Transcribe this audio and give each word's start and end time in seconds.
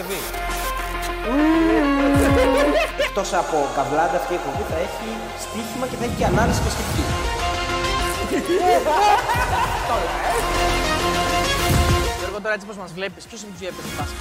Παρασκευή. 0.00 0.20
Εκτός 2.98 3.32
από 3.32 3.68
καβλάντα 3.74 4.16
αυτή 4.16 4.32
η 4.32 4.36
εκπομπή 4.36 4.62
θα 4.70 4.76
έχει 4.76 5.08
στοίχημα 5.38 5.86
και 5.86 5.96
θα 5.96 6.04
έχει 6.04 6.14
και 6.14 6.24
ανάλυση 6.24 6.62
πασχετική. 6.62 7.04
Γιώργο, 12.18 12.40
τώρα 12.40 12.54
έτσι 12.54 12.66
πως 12.66 12.76
μας 12.76 12.92
βλέπεις, 12.92 13.24
ποιος 13.24 13.42
είναι 13.42 13.52
που 13.52 13.58
σου 13.58 13.64
έπαιζε 13.64 13.88
μπάσκετ. 13.98 14.18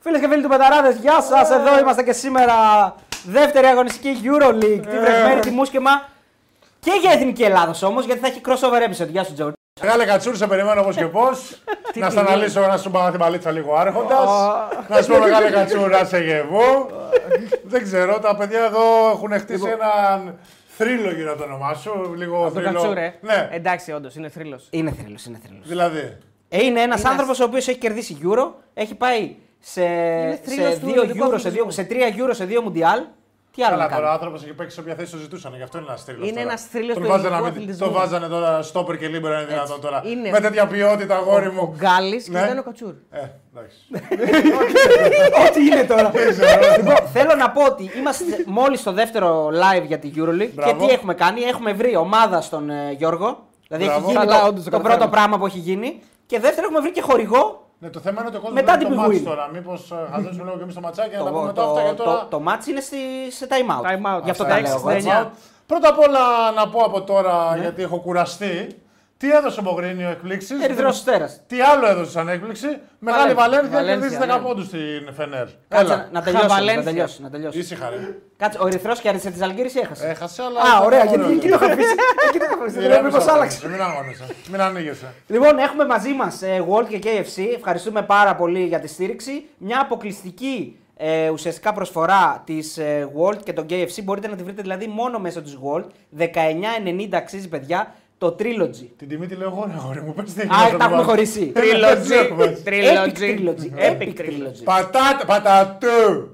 Φίλες 0.00 0.20
και 0.20 0.28
φίλοι 0.28 0.42
του 0.42 0.48
Πεταράδες, 0.48 0.96
γεια 0.96 1.20
σας! 1.20 1.50
Εδώ 1.50 1.78
είμαστε 1.78 2.02
και 2.02 2.12
σήμερα. 2.12 2.54
Δεύτερη 3.24 3.66
αγωνιστική 3.66 4.20
Euroleague. 4.24 4.86
Τι 4.90 4.98
βρεγμένη, 4.98 5.40
τι 5.40 5.50
μουσκεμα. 5.50 6.11
Και 6.84 6.92
για 7.00 7.10
εθνική 7.12 7.42
Ελλάδα 7.42 7.74
όμως, 7.86 8.04
γιατί 8.04 8.20
θα 8.20 8.26
έχει 8.26 8.40
crossover 8.46 8.88
episode. 8.90 9.08
Γεια 9.08 9.24
σου, 9.24 9.32
Τζορτ. 9.34 9.54
Μεγάλε 9.80 10.04
κατσούρ, 10.04 10.36
σε 10.36 10.46
περιμένω 10.46 10.82
πώ 10.82 10.92
και 10.92 11.04
πώς. 11.04 11.62
να 11.94 12.10
στα 12.10 12.20
αναλύσω 12.20 12.60
να 12.60 12.76
σου 12.76 12.90
πάω 12.90 13.10
την 13.10 13.18
παλίτσα 13.18 13.50
λίγο 13.50 13.74
άρχοντας. 13.74 14.28
να 14.88 15.02
σου 15.02 15.08
πω 15.12 15.18
μεγάλε 15.18 15.50
κατσούρα 15.50 16.04
σε 16.04 16.18
γεβό. 16.18 16.88
Δεν 17.64 17.82
ξέρω, 17.82 18.18
τα 18.18 18.36
παιδιά 18.36 18.64
εδώ 18.64 19.10
έχουν 19.12 19.32
χτίσει 19.32 19.68
έναν 19.68 20.38
θρύλο 20.76 21.10
γύρω 21.12 21.30
από 21.30 21.38
το 21.40 21.44
όνομά 21.44 21.74
σου. 21.74 22.14
Λίγο 22.16 22.44
Το 22.44 22.50
θρύλο. 22.50 22.72
κατσούρε. 22.72 23.14
Ναι, 23.20 23.48
Εντάξει, 23.52 23.92
όντως, 23.92 24.14
είναι 24.14 24.28
θρύλος. 24.28 24.66
Είναι 24.70 24.94
θρύλος, 25.02 25.24
είναι 25.24 25.40
θρύλος. 25.46 25.68
δηλαδή. 25.68 26.16
Ε, 26.48 26.64
είναι 26.64 26.80
ένας 26.80 27.00
Είναι 27.00 27.08
άνθρωπος 27.08 27.40
ο 27.40 27.44
οποίος 27.44 27.68
έχει 27.68 27.78
κερδίσει 27.78 28.18
Euro, 28.24 28.50
έχει 28.74 28.94
πάει 28.94 29.34
σε, 29.60 29.80
θρύλος 30.44 30.72
σε, 30.72 30.78
του 30.80 30.86
δύο 30.86 31.02
ελληνικού 31.02 31.26
Euro, 31.32 31.40
σε, 31.40 31.50
δύο, 31.50 31.64
αθλητισμού. 31.64 31.70
σε 31.70 31.84
τρία 31.84 32.08
Euro, 32.16 32.30
σε 32.34 32.44
δύο 32.44 32.62
Μουντιάλ. 32.62 33.00
Τι 33.54 33.62
άλλο 33.62 33.76
να 33.76 33.76
Καλά, 33.76 33.88
κάνει. 33.88 34.00
τώρα 34.00 34.10
ο 34.10 34.12
άνθρωπος 34.12 34.42
έχει 34.42 34.52
παίξει 34.52 34.74
σε 34.74 34.80
όποια 34.80 34.94
θέση 34.94 35.10
το 35.12 35.16
ζητούσαν. 35.18 35.54
Γι' 35.56 35.62
αυτό 35.62 35.78
είναι 35.78 35.86
ένα 35.88 35.96
θρύλο. 35.98 36.26
Είναι 36.26 36.40
ένας 36.40 36.62
θρύλος 36.62 36.94
τον 36.94 37.02
του 37.02 37.08
βάζανε, 37.08 37.26
ελληνικού 37.28 37.44
να 37.44 37.50
μην- 37.50 37.60
αθλητισμού. 37.62 37.86
Το 37.86 37.92
βάζανε 37.98 38.26
τώρα 38.28 38.62
στόπερ 38.62 38.98
και 38.98 39.08
λίμπερα 39.08 39.36
είναι 39.40 39.46
δυνατόν 39.48 39.80
τώρα. 39.80 40.02
Είναι. 40.06 40.30
Με 40.30 40.40
τέτοια 40.40 40.66
ποιότητα, 40.66 41.16
αγόρι 41.16 41.46
Ο 41.46 41.52
μου. 41.52 41.74
Γκάλης 41.76 42.24
και 42.24 42.30
Ναι. 42.30 42.38
ήταν 42.40 42.58
ο 42.58 42.62
Κατσούρ. 42.62 42.94
Ε, 43.10 43.18
εντάξει. 43.54 43.76
Ό,τι 45.48 45.66
είναι 45.66 45.84
τώρα. 45.84 46.12
λοιπόν, 46.76 46.96
θέλω 47.12 47.34
να 47.34 47.50
πω 47.50 47.64
ότι 47.64 47.90
είμαστε 47.96 48.24
μόλις 48.46 48.80
στο 48.80 48.92
δεύτερο 48.92 49.48
live 49.48 49.86
για 49.86 49.98
τη 49.98 50.10
EuroLeague. 50.16 50.38
Και 50.38 50.46
Μπράβο. 50.54 50.86
τι 50.86 50.92
έχουμε 50.92 51.14
κάνει, 51.14 51.40
έχουμε 51.40 51.72
βρει 51.72 51.96
ομάδα 51.96 52.40
στον 52.40 52.70
ε, 52.70 52.92
Γιώργο. 52.98 53.46
Δηλαδή 53.68 53.84
Μπράβο. 53.84 54.00
έχει 54.08 54.12
γίνει 54.12 54.26
Καλά, 54.26 54.40
το, 54.40 54.46
όντως, 54.46 54.64
το 54.64 54.70
το 54.70 54.76
καταφέραμε. 54.76 54.98
πρώτο 54.98 55.10
πράγμα 55.16 55.38
που 55.38 55.46
έχει 55.46 55.58
γίνει. 55.58 56.00
Και 56.26 56.40
δεύτερο 56.40 56.66
έχουμε 56.66 56.80
βρει 56.80 56.90
και 56.92 57.00
χορηγό. 57.00 57.61
Ναι, 57.82 57.88
το 57.90 58.00
θέμα 58.00 58.20
είναι 58.20 58.28
ότι 58.28 58.36
ο 58.36 58.40
κόσμος 58.40 58.60
Μετά 58.60 58.72
βλέπει 58.76 58.84
την 58.90 58.96
το 58.96 59.02
Big 59.02 59.06
μάτς 59.08 59.18
Win. 59.20 59.24
τώρα. 59.24 59.48
Μήπως 59.52 59.92
χαζέψουμε 60.12 60.44
λίγο 60.44 60.56
και 60.56 60.62
εμείς 60.62 60.74
το 60.74 60.80
ματσάκι 60.80 61.16
να 61.16 61.18
τα 61.18 61.24
Το, 61.24 61.30
πούμε 61.30 61.40
το, 61.40 61.46
μετά 61.46 61.62
αυτά 61.64 61.82
και 61.82 61.94
το, 61.96 62.04
τώρα. 62.04 62.26
το, 62.30 62.42
match 62.46 62.66
είναι 62.66 62.80
στη, 62.80 62.96
σε 63.30 63.46
time 63.50 63.70
out. 63.74 63.82
Time 63.90 64.16
out. 64.18 64.22
Γι' 64.24 64.30
αυτό 64.30 64.44
Στα 64.44 64.52
τα 64.52 64.58
έξι, 64.58 64.70
λέω. 64.70 64.78
στα 64.78 64.88
εγώ, 64.88 64.96
έτσι. 64.96 65.08
εννιά. 65.08 65.32
Πρώτα 65.66 65.88
απ' 65.88 65.98
όλα 65.98 66.50
να 66.56 66.68
πω 66.68 66.80
από 66.80 67.02
τώρα, 67.02 67.54
Ναι. 67.54 67.60
γιατί 67.60 67.82
έχω 67.82 67.98
κουραστεί, 67.98 68.66
τι 69.22 69.30
έδωσε 69.30 69.60
ο 69.60 69.62
Μογρίνιο 69.62 70.10
εκπλήξει. 70.10 70.54
Ερυθρό 70.62 70.88
αστέρα. 70.88 71.30
Τι 71.46 71.60
άλλο 71.60 71.86
έδωσε 71.86 72.10
σαν 72.10 72.28
έκπληξη; 72.28 72.66
Μεγάλη 72.98 73.34
Βαλένθια 73.34 73.70
Βαλένθια, 73.70 74.08
κερδίζει 74.08 74.16
10 74.22 74.26
ναι. 74.26 74.46
πόντους 74.46 74.66
στην 74.66 75.14
Φενέρ. 75.16 75.46
Κάτσε 75.68 75.92
Έλα. 75.92 76.08
να 76.12 76.22
τελειώσει. 76.22 76.44
Να 76.44 76.50
Χαβαλένθια. 76.50 76.84
τελειώσει, 76.84 77.22
να 77.22 77.30
τελειώσει. 77.30 77.58
Ήσυχα 77.58 77.88
ρε. 77.90 77.96
Κάτσε, 78.36 78.58
ο 78.62 78.66
Ερυθρός 78.66 79.00
και 79.00 79.08
αριστερής 79.08 79.38
της 79.38 79.46
Αλγύρης 79.46 79.74
έχασε. 79.74 80.06
Έχασε, 80.06 80.42
αλλά. 80.42 80.60
Α, 80.60 80.84
ωραία, 80.84 81.04
ήταν 81.04 81.20
γιατί 81.20 81.32
εκεί 81.34 81.48
το 81.48 81.54
ωραίο. 81.54 81.66
έχω 81.68 81.72
αφήσει. 81.72 81.94
Εκεί 82.28 82.38
το 82.38 82.44
έχω 82.50 82.62
αφήσει. 82.62 82.78
Δεν 82.78 82.84
Ηρέμησε, 82.84 83.04
μήπως 83.04 83.26
άλλαξε. 83.26 83.68
Μην 83.68 83.82
αγώνεσαι. 83.82 84.24
Μην 84.50 84.60
ανοίγεσαι. 84.60 85.06
Λοιπόν, 85.26 85.58
έχουμε 85.58 85.86
μαζί 85.86 86.12
μας 86.12 86.40
World 86.42 86.86
και 86.88 86.98
KFC. 87.02 87.54
Ευχαριστούμε 87.56 88.02
πάρα 88.02 88.34
πολύ 88.36 88.64
για 88.66 88.80
τη 88.80 88.88
στήριξη. 88.88 89.46
Μια 89.58 89.80
αποκλειστική 89.80 90.76
ε, 91.04 91.30
ουσιαστικά 91.30 91.72
προσφορά 91.72 92.42
της 92.46 92.78
ε, 92.78 93.08
World 93.16 93.42
και 93.42 93.52
το 93.52 93.66
KFC 93.70 94.02
μπορείτε 94.04 94.28
να 94.28 94.36
τη 94.36 94.42
βρείτε 94.42 94.62
δηλαδή 94.62 94.86
μόνο 94.86 95.18
μέσω 95.18 95.42
της 95.42 95.58
World. 95.62 95.84
19,90 96.18 97.08
αξίζει, 97.12 97.48
παιδιά. 97.48 97.94
Το 98.22 98.36
Trilogy. 98.38 98.86
Την 98.96 99.08
τιμή 99.08 99.26
τη 99.26 99.34
λέω 99.34 99.48
εγώ, 99.48 99.64
ρε 99.66 99.72
αγόρι 99.78 100.00
μου. 100.00 100.12
Πες 100.14 100.32
τι 100.32 100.40
Α, 100.40 100.44
έγινε, 100.64 100.78
τα 100.78 100.84
έχουμε 100.84 100.96
το 101.02 101.08
χωρίσει. 101.08 101.52
Trilogy. 101.56 102.40
Epic 102.40 102.68
Trilogy. 102.68 103.18
Trilogy. 103.18 103.68
Epic 103.78 104.00
Epic 104.00 104.20
Trilogy. 104.20 104.20
Trilogy. 104.20 104.62
Πατάτα, 104.64 105.24
πατατού. 105.26 106.28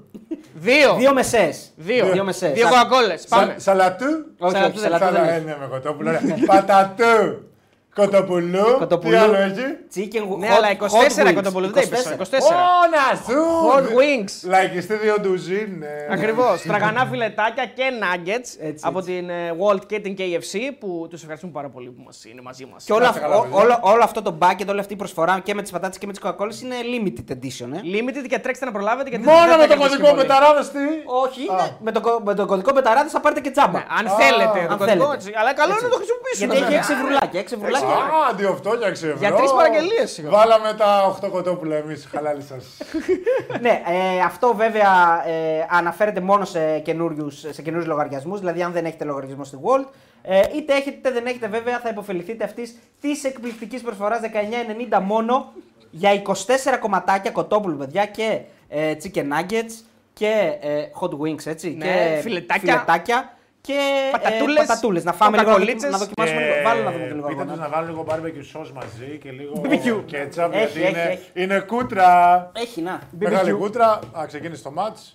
Δύο. 0.53 0.95
Δύο 0.97 1.13
μεσές. 1.13 1.71
Δύο. 1.75 2.05
Δύο 2.11 2.23
μεσές. 2.23 2.51
Δύο 2.53 2.63
Σα- 2.63 2.69
κοκακόλες. 2.69 3.25
Πάμε. 3.29 3.53
Σα- 3.57 3.59
Σαλατού. 3.59 4.05
Όχι, 4.37 4.53
Σαλατού 4.55 4.71
όχι, 4.77 4.79
δεν 4.79 4.91
σαλατού 4.91 5.13
δεν 5.13 5.13
Σαλα- 5.23 5.33
έχει. 5.33 5.41
ε, 5.41 5.45
ναι, 5.45 5.55
με 5.59 5.67
κοτόπουλο. 5.69 6.09
ωραία. 6.09 6.21
Πατατού. 6.45 7.37
Κοτοπουλού. 7.95 8.75
Κοτοπουλού. 8.77 9.11
Τι 9.13 9.17
άλλο 9.17 9.35
έχει; 9.35 9.61
Chicken 9.95 10.37
Ναι, 10.39 10.47
hot- 10.47 10.51
αλλά 10.55 10.67
hot 10.79 11.25
24 11.25 11.29
wings. 11.29 11.33
κοτοπουλού 11.33 11.71
δεν 11.71 11.83
είπες. 11.83 12.05
24. 12.05 12.13
24. 12.13 12.21
Ωνα 12.83 13.21
σου! 13.25 13.39
Hot 13.73 13.83
wings. 13.99 14.49
Λαϊκιστή 14.49 14.93
δύο 14.95 15.15
ντουζίνε. 15.21 15.87
Ακριβώς. 16.11 16.61
Τραγανά 16.71 17.05
φιλετάκια 17.05 17.65
και 17.65 17.83
nuggets 18.01 18.49
Έτσι, 18.59 18.83
από 18.87 18.99
έτσι. 18.99 19.11
την 19.11 19.29
ε, 19.29 19.55
Walt 19.61 19.85
και 19.85 19.99
την 19.99 20.15
KFC 20.19 20.57
που 20.79 21.07
τους 21.09 21.19
ευχαριστούμε 21.21 21.51
πάρα 21.53 21.69
πολύ 21.69 21.89
που 21.89 22.01
μας 22.05 22.25
είναι 22.25 22.41
μαζί 22.41 22.65
μας. 22.73 22.83
Και 22.83 22.93
όλο, 22.93 23.01
Να 23.03 23.07
είστε 23.09 23.19
καλά, 23.19 23.35
ό- 23.35 23.41
παιδιά. 23.41 23.57
όλο, 23.61 23.77
όλο 23.81 24.03
αυτό 24.03 24.21
το 24.21 24.37
bucket, 24.41 24.67
όλη 24.69 24.79
αυτή 24.79 24.93
η 24.93 24.95
προσφορά 24.95 25.39
και 25.43 25.53
με 25.53 25.61
τις 25.61 25.71
πατάτες 25.71 25.97
και 25.97 26.05
με 26.05 26.11
τις 26.11 26.21
κοκακόλε 26.21 26.53
είναι 26.63 26.75
limited 26.93 27.31
edition. 27.33 27.69
Ε. 27.77 27.79
Limited 27.95 28.25
και 28.29 28.39
τρέξτε 28.39 28.65
να 28.65 28.71
προλάβετε 28.71 29.09
γιατί 29.09 29.25
Μόνο 29.25 29.39
δεν 29.39 29.47
με 29.47 29.53
θα 29.53 29.59
το 29.61 29.67
κερδίσει 29.67 29.89
κωδικό 29.89 30.07
πολύ. 30.09 30.21
μεταράδες 30.27 30.69
τι; 30.71 30.79
Όχι, 31.25 31.43
ναι, 31.59 31.67
με, 31.85 31.91
το, 31.91 32.01
κω- 32.01 32.21
με 32.25 32.33
το 32.33 32.45
κωδικό 32.45 32.73
πεταράδε 32.73 33.09
θα 33.09 33.19
πάρετε 33.19 33.41
και 33.41 33.51
τζάμπα. 33.51 33.77
Ναι, 33.79 33.85
αν 33.99 34.05
θέλετε. 34.21 34.59
το 34.67 34.71
αν 34.73 34.77
κωδικό, 34.77 34.85
θέλετε. 34.85 35.13
έτσι. 35.17 35.29
Αλλά 35.39 35.51
καλό 35.59 35.71
είναι 35.77 35.87
να 35.87 35.93
το 35.95 35.99
χρησιμοποιήσουμε. 36.01 36.53
Γιατί 36.53 36.73
έχει 36.79 36.93
βέβαια. 36.93 37.41
6 37.43 37.57
βρουλάκια. 37.61 37.78
6 37.79 37.85
βρουλάκια. 37.85 38.27
Α, 38.29 38.33
δύο 38.35 38.49
αυτό 38.49 38.73
για 38.73 38.91
ξέρω. 38.91 39.15
Για 39.17 39.33
τρεις 39.33 39.51
παραγγελίες, 39.51 40.11
σιγά. 40.11 40.29
Βάλαμε 40.29 40.73
τα 40.77 41.17
8 41.21 41.29
κοτόπουλα 41.29 41.75
εμείς, 41.75 42.07
χαλάλι 42.11 42.41
σας. 42.41 42.65
ναι, 43.63 43.81
ε, 43.87 44.19
αυτό 44.25 44.55
βέβαια 44.55 45.23
ε, 45.27 45.65
αναφέρεται 45.69 46.19
μόνο 46.19 46.45
σε 46.45 46.79
καινούριους 46.79 47.39
σε 47.49 47.61
καινούριους 47.61 47.87
λογαριασμούς. 47.87 48.39
Δηλαδή, 48.39 48.63
αν 48.63 48.71
δεν 48.71 48.85
έχετε 48.85 49.03
λογαριασμό 49.03 49.43
στη 49.43 49.57
World, 49.63 49.85
ε, 50.21 50.41
είτε 50.55 50.73
έχετε 50.73 50.97
είτε 50.97 51.11
δεν 51.11 51.25
έχετε, 51.25 51.47
βέβαια 51.47 51.79
θα 51.79 51.89
υποφεληθείτε 51.89 52.43
αυτής 52.43 52.75
της 53.01 53.23
εκπληκτικής 53.23 53.81
προσφοράς 53.81 54.19
19,90 54.91 54.99
μόνο 55.01 55.53
για 55.91 56.21
24 56.25 56.33
κομματάκια 56.79 57.31
κοτόπουλου, 57.31 57.77
παιδιά, 57.77 58.05
και 58.05 58.39
ε, 58.69 58.93
chicken 59.03 59.23
nuggets 59.23 59.83
και 60.13 60.57
ε, 60.61 60.83
hot 60.99 61.09
wings, 61.09 61.45
έτσι. 61.45 61.75
Ναι, 61.77 61.85
και 61.85 62.19
φιλετάκια. 62.21 62.71
φιλετάκια 62.71 63.33
και 63.69 64.09
Πατατούλες, 64.11 64.63
ε, 64.63 64.65
πατατούλες. 64.67 65.03
Να 65.03 65.13
φάμε 65.13 65.37
λίγο, 65.37 65.49
κοκακολίτσες. 65.49 65.91
να 65.91 65.97
δοκιμάσουμε 65.97 66.41
λίγο. 66.41 66.61
Βάλε 66.63 66.81
να 66.83 66.91
δούμε 66.91 67.03
και 67.07 67.13
λίγο. 67.13 67.27
Πείτε 67.27 67.41
αργότερα. 67.41 67.49
τους 67.51 67.59
να 67.59 67.69
βάλουν 67.69 67.89
λίγο 67.89 68.05
barbecue 68.09 68.59
sauce 68.59 68.71
μαζί 68.73 69.17
και 69.23 69.31
λίγο 69.31 69.51
BBQ. 69.63 69.87
ketchup 70.11 70.51
Έχει, 70.51 70.79
γιατί 70.79 70.81
έχει, 70.81 70.89
είναι, 70.89 71.01
έχει. 71.01 71.29
είναι 71.33 71.59
κούτρα. 71.59 72.09
Έχει, 72.55 72.81
να. 72.81 72.99
Μεγάλη 73.19 73.51
κούτρα. 73.51 73.99
Α, 74.19 74.25
ξεκίνησε 74.27 74.63
το 74.63 74.71
μάτς. 74.71 75.13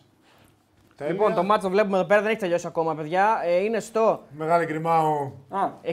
Τέλεια. 0.96 1.12
Λοιπόν, 1.12 1.34
το 1.34 1.42
μάτσο 1.42 1.66
το 1.66 1.72
βλέπουμε 1.72 1.96
εδώ 1.96 2.06
πέρα 2.06 2.20
δεν 2.20 2.30
έχει 2.30 2.38
τελειώσει 2.40 2.66
ακόμα, 2.66 2.94
παιδιά. 2.94 3.40
Ε, 3.44 3.62
είναι 3.64 3.80
στο 3.80 4.22
Μεγάλη 4.36 4.64
γκριμάου. 4.64 5.44
Α, 5.48 5.58
60. 5.82 5.90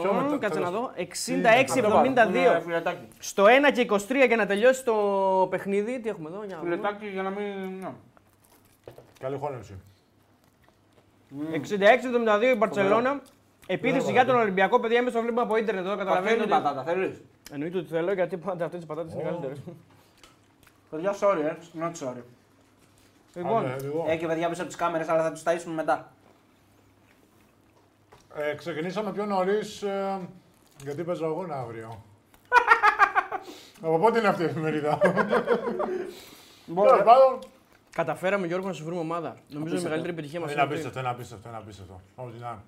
Ποιο 0.00 0.12
με 0.12 0.20
μ, 0.22 0.30
το 0.30 0.38
Κάτσε 0.38 0.58
να 0.60 0.64
τέλος. 0.66 0.70
δω. 0.80 0.90
αυτό 0.98 1.88
πάρε. 1.88 2.08
Είναι 2.08 2.56
66-72. 2.58 2.60
φιλετάκι. 2.64 3.08
Στο 3.18 3.44
1 3.44 3.72
και 3.74 3.86
23 3.90 4.26
για 4.26 4.36
να 4.36 4.46
τελειώσει 4.46 4.84
το 4.84 4.94
παιχνίδι. 5.50 6.00
Τι 6.00 6.08
έχουμε 6.08 6.28
εδώ, 6.28 6.44
για 6.46 6.54
να 6.56 6.62
δούμε. 6.62 6.74
Φιλετάκι 6.74 7.06
για 7.06 7.22
να 7.22 7.30
μην. 7.30 7.44
ναι. 7.80 7.88
Καλή 9.20 9.36
χώνευση. 9.40 9.74
66-72 11.52 12.52
η 12.52 12.56
Μπαρσελόνα. 12.56 13.20
Επίθεση 13.66 14.12
για 14.12 14.24
τον 14.24 14.36
Ολυμπιακό, 14.36 14.80
παιδιά, 14.80 14.98
εμείς 14.98 15.12
το 15.12 15.20
βλέπουμε 15.20 15.40
από 15.42 15.56
ίντερνετ 15.56 15.84
εδώ. 15.86 15.96
Καταλαβαίνετε. 15.96 16.36
Καφέ 16.46 16.54
ότι- 16.54 16.62
πατάτα, 16.62 16.82
θέλεις; 16.92 17.20
Εννοείται 17.52 17.78
ότι 17.78 17.88
θέλω 17.88 18.12
γιατί 18.12 18.36
πάντα 18.36 18.64
αυτές 18.64 18.80
τι 18.80 18.86
πατάτες 18.86 19.12
είναι 19.12 19.22
καλύτερες. 19.22 19.58
Παιδιά, 20.90 21.14
sorry, 21.20 21.40
ε. 21.44 21.56
Not 21.80 21.92
sorry. 22.06 22.22
Λοιπόν, 23.34 23.64
Άντε, 23.66 23.76
λίγο. 23.82 24.04
Έχει 24.08 24.18
και 24.18 24.26
παιδιά 24.26 24.48
πίσω 24.48 24.60
από 24.60 24.70
τις 24.70 24.78
κάμερες, 24.80 25.08
αλλά 25.08 25.22
θα 25.22 25.32
τους 25.32 25.42
ταΐσουμε 25.44 25.74
μετά. 25.74 26.12
Ε, 28.36 28.54
ξεκινήσαμε 28.54 29.12
πιο 29.12 29.24
νωρίς 29.26 29.84
γιατί 30.82 31.02
παίζω 31.04 31.26
αγώνα 31.26 31.56
αύριο. 31.58 32.02
Από 33.82 33.98
πότε 33.98 34.18
είναι 34.18 34.28
αυτή 34.28 34.42
η 34.42 34.44
εφημερίδα; 34.44 34.98
Τέλος 34.98 37.02
πάντων, 37.04 37.38
καταφέραμε 38.00 38.46
Γιώργο 38.46 38.66
να 38.66 38.72
σου 38.72 38.84
βρούμε 38.84 39.00
ομάδα. 39.00 39.34
Νομίζω 39.48 39.76
η 39.76 39.82
μεγαλύτερη 39.82 40.12
επιτυχία 40.12 40.40
μας 40.40 40.52
Είναι 40.52 40.60
απίστευτο, 40.60 40.98
είναι 40.98 41.08
απίστευτο, 41.08 41.48
είναι 41.48 41.56
απίστευτο. 41.58 42.00
Όπως 42.14 42.32
την 42.32 42.44
άλλη. 42.44 42.58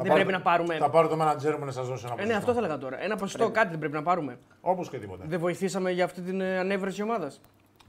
Θα 0.00 0.04
Δεν 0.04 0.12
πάρω- 0.12 0.14
πρέπει 0.14 0.32
να 0.32 0.40
πάρουμε 0.40 0.68
Θα 0.68 0.74
ένα. 0.74 0.90
πάρω 0.90 1.08
το 1.08 1.16
manager 1.20 1.56
μου 1.58 1.64
να 1.64 1.70
σας 1.72 1.86
δώσω 1.88 2.06
ένα 2.12 2.22
Ε, 2.22 2.26
ναι, 2.26 2.34
αυτό 2.34 2.52
θα 2.52 2.58
έλεγα 2.58 2.78
τώρα. 2.78 3.02
Ένα 3.02 3.16
ποσοστό 3.16 3.50
κάτι 3.50 3.68
δεν 3.68 3.78
πρέπει 3.78 3.94
να 3.94 4.02
πάρουμε. 4.02 4.38
Όπως 4.60 4.88
και 4.88 4.98
τίποτα. 4.98 5.24
Δεν 5.26 5.38
βοηθήσαμε 5.40 5.90
για 5.90 6.04
αυτή 6.04 6.20
την 6.20 6.40
ε, 6.40 6.58
ανέβρεση 6.58 7.02
ομάδας. 7.02 7.40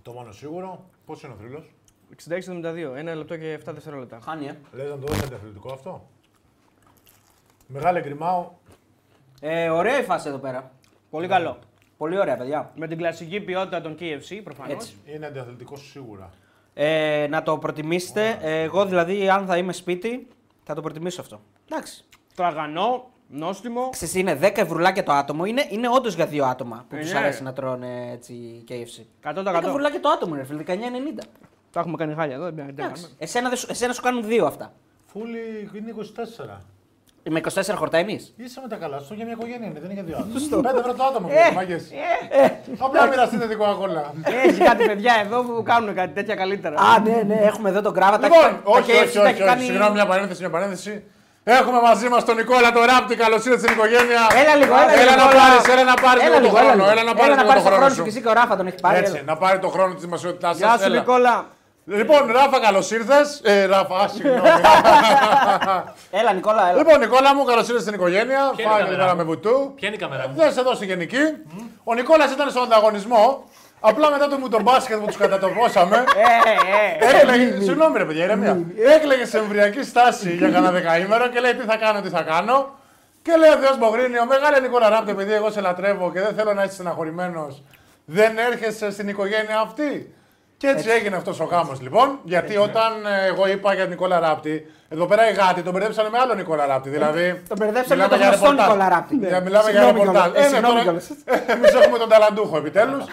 Το 0.02 0.12
μόνο 0.12 0.32
σίγουρο, 0.32 0.86
πώς 1.06 1.24
είναι 1.24 1.34
ο 1.34 1.36
θρύλος; 1.40 1.72
66-72, 2.10 2.96
ένα 2.96 3.16
λεπτό 3.16 3.38
και 3.38 3.54
7 3.54 3.74
δευτερόλεπτα. 3.74 4.20
Χάνει, 4.24 4.46
ε. 4.48 4.58
Λες 4.72 4.90
να 4.90 4.98
το 4.98 5.06
δώσει 5.08 5.22
αντιαθλητικό 5.26 5.74
αυτό; 5.74 6.08
Μεγάλη 7.68 8.00
γκριμάου. 8.02 8.58
ε. 9.42 9.70
Ωραία 9.70 10.00
η 10.00 10.04
φάση 10.04 10.28
εδώ 10.28 10.38
πέρα. 10.38 10.72
Πολύ 11.10 11.28
καλό. 11.28 11.58
Πολύ 12.00 12.20
ωραία, 12.20 12.38
παιδιά. 12.38 12.72
Με 12.76 12.88
την 12.88 12.98
κλασική 12.98 13.40
ποιότητα 13.40 13.82
των 13.82 13.96
KFC 14.00 14.42
προφανώς. 14.44 14.74
Έτσι. 14.74 14.94
Είναι 15.06 15.26
αντιαθλητικό 15.26 15.76
σίγουρα. 15.76 16.30
Ε, 16.74 17.28
να 17.30 17.44
το 17.44 17.58
προτιμήσετε. 17.58 18.38
Ε, 18.42 18.62
εγώ 18.62 18.86
δηλαδή, 18.86 19.30
αν 19.30 19.46
θα 19.46 19.58
είμαι 19.58 19.74
σπίτι, 19.74 20.28
θα 20.64 20.74
το 20.74 20.82
προτιμήσω 20.82 21.22
αυτό. 21.22 21.42
Εντάξει. 21.70 22.04
Τραγανό, 22.36 23.10
νόστιμο. 23.28 23.90
Ξέρεις, 23.90 24.16
είναι 24.16 24.36
10 24.42 24.58
ευρουλάκια 24.62 25.04
το 25.04 25.12
άτομο. 25.12 25.46
Είναι, 25.46 25.66
είναι 25.70 25.88
όντως 25.90 26.16
για 26.16 26.26
δύο 26.26 26.46
άτομα 26.46 26.86
που 26.90 26.96
Ε, 26.96 27.00
τους 27.00 27.12
ναι. 27.12 27.18
αρέσει 27.18 27.44
να 27.44 27.54
τρώνε 27.54 28.12
έτσι 28.12 28.64
KFC. 28.68 29.04
100%. 29.30 29.56
10 29.56 29.64
ευρουλάκια 29.64 30.00
το 30.00 30.10
άτομο, 30.10 30.36
ρε 30.36 30.44
φίλε, 30.44 30.64
19,90. 30.68 31.24
Τα 31.72 31.80
έχουμε 31.80 31.98
κάνει 31.98 32.14
χάλια 32.14 32.36
εδώ, 32.36 32.44
δεν 32.44 32.54
πρέπει 32.54 32.74
να 32.74 32.84
Εντάξει. 32.84 33.02
κάνουμε. 33.04 33.20
Εσένα, 33.24 33.50
δεν 33.50 33.58
σου- 33.58 33.68
εσένα 33.72 33.94
σου 33.94 34.02
κάνουν 34.02 34.24
δύο 34.26 34.46
αυτά. 34.46 34.74
Φούλη 35.06 35.70
είναι 35.74 35.90
24. 35.90 36.62
Με 37.30 37.42
24 37.54 37.62
χορταίνει. 37.76 38.20
Είσαι 38.36 38.60
με 38.64 38.68
τα 38.68 38.76
καλά 38.76 39.00
σου 39.00 39.14
για 39.14 39.26
μια 39.26 39.34
οικογένεια 39.34 39.68
είναι, 39.68 39.80
δεν 39.80 39.90
είναι 39.92 39.94
για 39.94 40.04
δύο 40.04 40.18
άτομα. 40.18 40.62
Πέντε 40.68 40.80
ευρώ 40.80 40.94
το 40.94 41.04
άτομο, 41.04 41.28
Ε, 41.32 41.48
ε, 41.50 41.52
μάγκες. 41.56 41.84
Απλά 42.80 43.08
μοιραστείτε 43.08 43.48
την 43.48 43.58
κοκακόλα. 43.58 44.14
Έχει 44.46 44.62
κάτι 44.70 44.86
παιδιά 44.86 45.14
εδώ 45.26 45.38
που 45.44 45.64
κάνουν 45.64 45.96
κάτι 45.96 46.14
τέτοια 46.14 46.36
καλύτερα. 46.36 46.76
Α, 46.82 47.00
ναι, 47.00 47.22
ναι, 47.28 47.40
έχουμε 47.44 47.70
εδώ 47.70 47.82
τον 47.82 47.94
κράβα. 47.94 48.18
Λοιπόν, 48.24 48.60
όχι, 48.64 48.92
όχι, 48.92 49.18
όχι, 49.18 49.44
όχι, 49.44 49.64
συγγνώμη, 49.64 49.92
μια 49.94 50.06
παρένθεση, 50.06 50.40
μια 50.42 50.50
παρένθεση. 50.50 51.04
Έχουμε 51.44 51.80
μαζί 51.82 52.08
μας 52.10 52.26
τον 52.26 52.36
Νικόλα 52.36 52.72
τον 52.72 52.84
Ράπτη, 52.84 53.16
καλώς 53.16 53.46
ήρθατε 53.46 53.60
στην 53.62 53.74
οικογένεια. 53.78 54.22
Έλα 54.42 54.56
λίγο, 54.56 54.74
έλα, 54.76 54.92
έλα 54.94 55.02
λίγο, 55.02 55.16
να 55.16 55.30
έλα. 55.30 55.40
πάρεις, 55.42 55.68
έλα 55.74 55.84
να 55.84 55.94
πάρεις 56.06 56.24
Έλα 56.24 56.36
λίγο 56.40 56.42
λίγο, 56.46 56.56
το 56.58 56.64
χρόνο. 56.66 56.84
έλα 56.84 56.92
Έλα 56.92 57.04
να 57.04 57.10
λίγο. 57.10 57.20
πάρεις 57.20 57.34
Έλα 57.34 57.36
να 57.36 57.42
λίγο 57.42 57.48
το 57.48 57.48
πάρεις 57.50 57.64
το 57.64 57.70
χρόνος 57.70 57.80
χρόνο 57.80 57.90
σου 57.90 57.96
σου. 57.96 58.04
και 58.04 58.10
εσύ 58.14 58.22
και 58.22 58.30
ο 58.34 58.34
Ράφα 58.40 58.54
τον 58.60 58.68
έχεις 58.70 58.82
πάρει. 58.86 58.98
Έτσι, 58.98 59.22
να 59.26 59.36
πάρει 59.44 59.58
το 59.66 59.70
χρόνο 59.76 59.92
της 59.94 60.04
δημοσιότητάς 60.08 60.58
Γεια 60.58 60.72
σου 60.78 60.80
σα. 60.84 60.90
Νικόλα. 60.90 61.36
Λοιπόν, 61.92 62.32
Ράφα, 62.32 62.60
καλώς 62.60 62.92
ήρθες. 62.92 63.42
Ε, 63.44 63.66
Ράφα, 63.66 63.96
α, 63.96 64.08
συγγνώμη. 64.08 64.40
Έλα, 66.20 66.34
Νικόλα, 66.34 66.70
έλα. 66.70 66.78
λοιπόν, 66.78 67.00
Νικόλα 67.00 67.36
μου, 67.36 67.44
καλώς 67.44 67.68
ήρθες 67.68 67.82
στην 67.82 67.94
οικογένεια. 67.94 68.54
Ποια 68.56 68.64
είναι 68.64 68.74
η 68.74 68.76
Φάγε 68.76 68.84
κάμερα 68.84 68.98
τώρα 68.98 69.12
μου; 69.12 69.18
με 69.18 69.24
βουτού. 69.24 69.72
Ποια 69.76 69.88
είναι 69.88 69.98
η 69.98 70.00
κάμερα 70.00 70.28
μου; 70.28 70.34
Δεν 70.36 70.54
σε 70.54 70.60
εδώ 70.60 70.74
στη 70.74 70.86
γενική. 70.86 71.24
Ο 71.84 71.94
Νικόλας 71.94 72.32
ήταν 72.32 72.50
στον 72.50 72.64
ανταγωνισμό. 72.64 73.44
Απλά 73.80 74.12
μετά 74.12 74.28
το 74.28 74.38
μου 74.38 74.50
τον 74.50 74.62
μπάσκετ 74.62 75.00
που 75.00 75.06
τους 75.06 75.18
κατατοπώσαμε. 75.18 75.98
Ε, 77.02 77.06
ε. 77.06 77.18
Έκλαιγε, 77.18 77.62
συγγνώμη 77.62 77.98
ρε 77.98 78.06
παιδιά, 78.06 78.24
ηρεμία. 78.24 78.60
Έκλαιγε 78.96 79.26
σε 79.26 79.38
εμβριακή 79.38 79.84
στάση 79.84 80.30
για 80.36 80.50
κανένα 80.50 80.72
δεκαήμερο 80.72 81.28
και 81.28 81.40
λέει 81.40 81.54
τι 81.54 81.66
θα 81.66 81.78
κάνω, 81.78 82.02
τι 82.02 82.10
θα 82.10 82.22
κάνω. 82.22 82.78
Και 83.22 83.32
λέει 83.40 83.50
ο 83.50 83.58
Θεός 83.58 83.78
Μπογρίνιο, 83.78 84.26
μεγάλε 84.26 84.60
Νικόλα 84.60 84.90
Ράπτε, 84.90 85.12
επειδή 85.12 85.34
εγώ 85.34 85.52
σε 85.52 85.62
λατρεύω 85.62 86.12
και 86.12 86.20
δεν 86.20 86.34
θέλω 86.36 86.54
να 86.54 86.64
είσαι 86.64 86.74
στεναχωρημένος, 86.74 87.64
δεν 88.06 88.38
έρχεσαι 88.38 88.92
στην 88.92 89.08
οικογένεια 89.08 89.60
αυτή. 89.60 90.14
Και 90.62 90.68
έτσι, 90.68 90.90
έγινε 90.90 91.16
αυτός 91.16 91.40
ο 91.40 91.44
γάμος 91.44 91.82
λοιπόν. 91.82 92.20
Γιατί 92.24 92.58
όταν 92.58 92.92
ε, 93.06 93.28
εγώ 93.28 93.48
είπα 93.48 93.70
για 93.74 93.82
τον 93.82 93.90
Νικόλα 93.90 94.20
Ράπτη, 94.20 94.72
εδώ 94.90 95.06
πέρα 95.06 95.30
οι 95.30 95.34
γάτοι 95.34 95.62
τον 95.62 95.74
μπερδέψανε 95.74 96.10
με 96.10 96.18
άλλο 96.18 96.34
Νικόλα 96.34 96.66
Ράπτη. 96.66 96.90
Δηλαδή. 96.90 97.42
Τον 97.48 97.58
μπερδέψανε 97.60 97.96
μιλάμε 98.04 98.04
με 98.04 98.10
τον 98.10 98.18
για 98.20 98.28
γνωστό 98.28 98.46
ρεπορτάζ. 98.50 98.68
Νικόλα 98.68 98.90
Ράπτη. 98.96 99.16
Για- 99.16 99.42
Μιλάμε 99.48 99.70
για 99.72 99.82
Συγγνώμη 99.82 100.00
ρεπορτάζ. 100.00 100.32
κιόλας. 100.32 100.38
Ε, 100.38 100.46
Ε, 100.46 100.50
ναι, 100.50 100.54
συγγνώμη 100.56 100.74
τώρα- 100.84 100.84
κιόλας. 100.84 101.08
Εμείς 101.54 101.72
έχουμε 101.82 101.98
τον 102.04 102.10
ταλαντούχο 102.14 102.56
επιτέλους. 102.62 103.04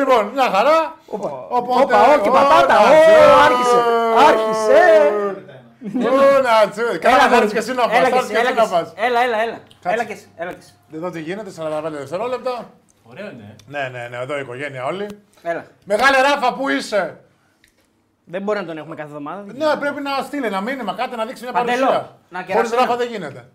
λοιπόν, 0.00 0.22
μια 0.36 0.48
χαρά. 0.54 0.78
Οπότε. 1.14 1.34
Όπα, 1.58 1.98
ω, 2.12 2.18
και 2.24 2.28
Ω, 2.28 2.32
πατάτα. 2.36 2.74
να 2.74 2.88
Ω, 2.90 2.92
τσου. 3.04 3.18
άρχισε. 3.46 3.78
Άρχισε. 4.28 4.80
Ω, 6.08 6.40
να 6.48 6.54
τσου. 6.72 6.86
Κάνα 7.04 7.16
Έλα, 7.16 7.28
θέλεις 7.34 7.52
και 7.52 7.58
εσύ 7.64 7.72
να 7.80 7.84
πας. 7.88 7.96
έλα 7.98 8.08
και 8.10 8.14
θέλεις 8.14 8.24
εσύ, 8.24 8.32
και 8.32 8.38
εσύ 8.38 8.46
έλα 8.46 8.54
να 8.54 8.62
και 8.62 8.68
πας. 8.74 8.82
εσύ. 8.86 8.92
Έλα, 9.06 9.20
έλα, 9.26 9.38
έλα. 9.44 9.58
Έλα 9.92 10.04
και 10.08 10.12
εσύ, 10.16 10.26
έλα 10.42 10.50
και 10.56 10.62
εσύ. 10.64 10.72
Εδώ 10.96 11.08
τι 11.14 11.20
γίνεται, 11.28 11.50
45 11.50 11.96
δευτερόλεπτα. 12.02 12.54
Ωραίο 13.10 13.28
είναι. 13.32 13.48
Ναι, 13.74 13.82
ναι, 13.92 14.02
ναι, 14.10 14.16
εδώ 14.22 14.34
η 14.36 14.40
οικογένεια 14.40 14.84
όλοι. 14.84 15.06
Έλα. 15.48 15.64
Μεγάλε 15.84 16.20
Ράφα, 16.20 16.52
πού 16.54 16.68
είσαι; 16.68 17.20
Δεν 18.24 18.42
μπορεί 18.42 18.58
να 18.58 18.64
τον 18.64 18.78
έχουμε 18.78 18.94
κάθε 18.94 19.08
εβδομάδα. 19.08 19.44
Ναι, 19.52 19.76
πρέπει 19.80 20.00
να 20.02 20.22
στείλει 20.22 20.46
ένα 20.46 20.60
μήνυμα, 20.60 20.94
κάτι 20.94 21.16
να 21.16 21.24
δείξει 21.24 21.42
μια 21.42 21.52
Παντελό, 21.52 21.86
παρουσία. 21.86 22.16
να 22.28 22.38
Χωρίς 22.38 22.52
κεράσει 22.54 22.74
Ράφα 22.74 22.86
ένα. 22.86 22.96
δεν 22.96 23.08
γίνεται. 23.08 23.48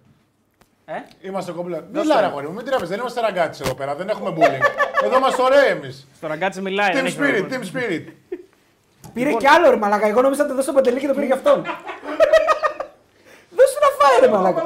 Ε; 0.85 0.93
Είμαστε 1.21 1.51
κομπλέ. 1.51 1.81
Μιλά, 1.93 2.19
ρε 2.19 2.25
αγόρι 2.25 2.47
μου, 2.47 2.53
μην 2.53 2.65
τρέπεσαι, 2.65 2.85
δεν 2.89 2.99
είμαστε 2.99 3.21
ραγκάτσι 3.21 3.61
εδώ 3.65 3.73
πέρα, 3.75 3.95
δεν 3.95 4.09
έχουμε 4.09 4.29
bullying. 4.37 4.65
εδώ 5.05 5.17
είμαστε 5.17 5.41
ωραίοι 5.41 5.67
εμείς. 5.69 6.07
Στο 6.15 6.27
ραγκάτσι 6.27 6.61
μιλάει. 6.61 6.93
δεν 6.93 7.03
Team 7.03 7.07
έχει 7.07 7.17
spirit, 7.19 7.45
πρόβλημα. 7.47 7.63
team 7.73 7.77
spirit. 7.77 8.05
Πήρε 9.13 9.33
κι 9.33 9.47
άλλο 9.47 9.69
ρε 9.69 9.75
μαλάκα. 9.75 10.07
Εγώ 10.07 10.21
νόμιζα 10.21 10.41
να 10.41 10.47
το 10.47 10.53
δώσω 10.55 10.65
στο 10.71 10.73
Παντελή 10.73 10.99
και 10.99 11.07
το 11.07 11.13
πήρε 11.13 11.25
για 11.25 11.35
αυτόν. 11.35 11.61
Δώσε 13.57 13.77
να 13.81 14.05
φάει 14.05 14.19
ρε 14.21 14.27
μαλάκα. 14.27 14.63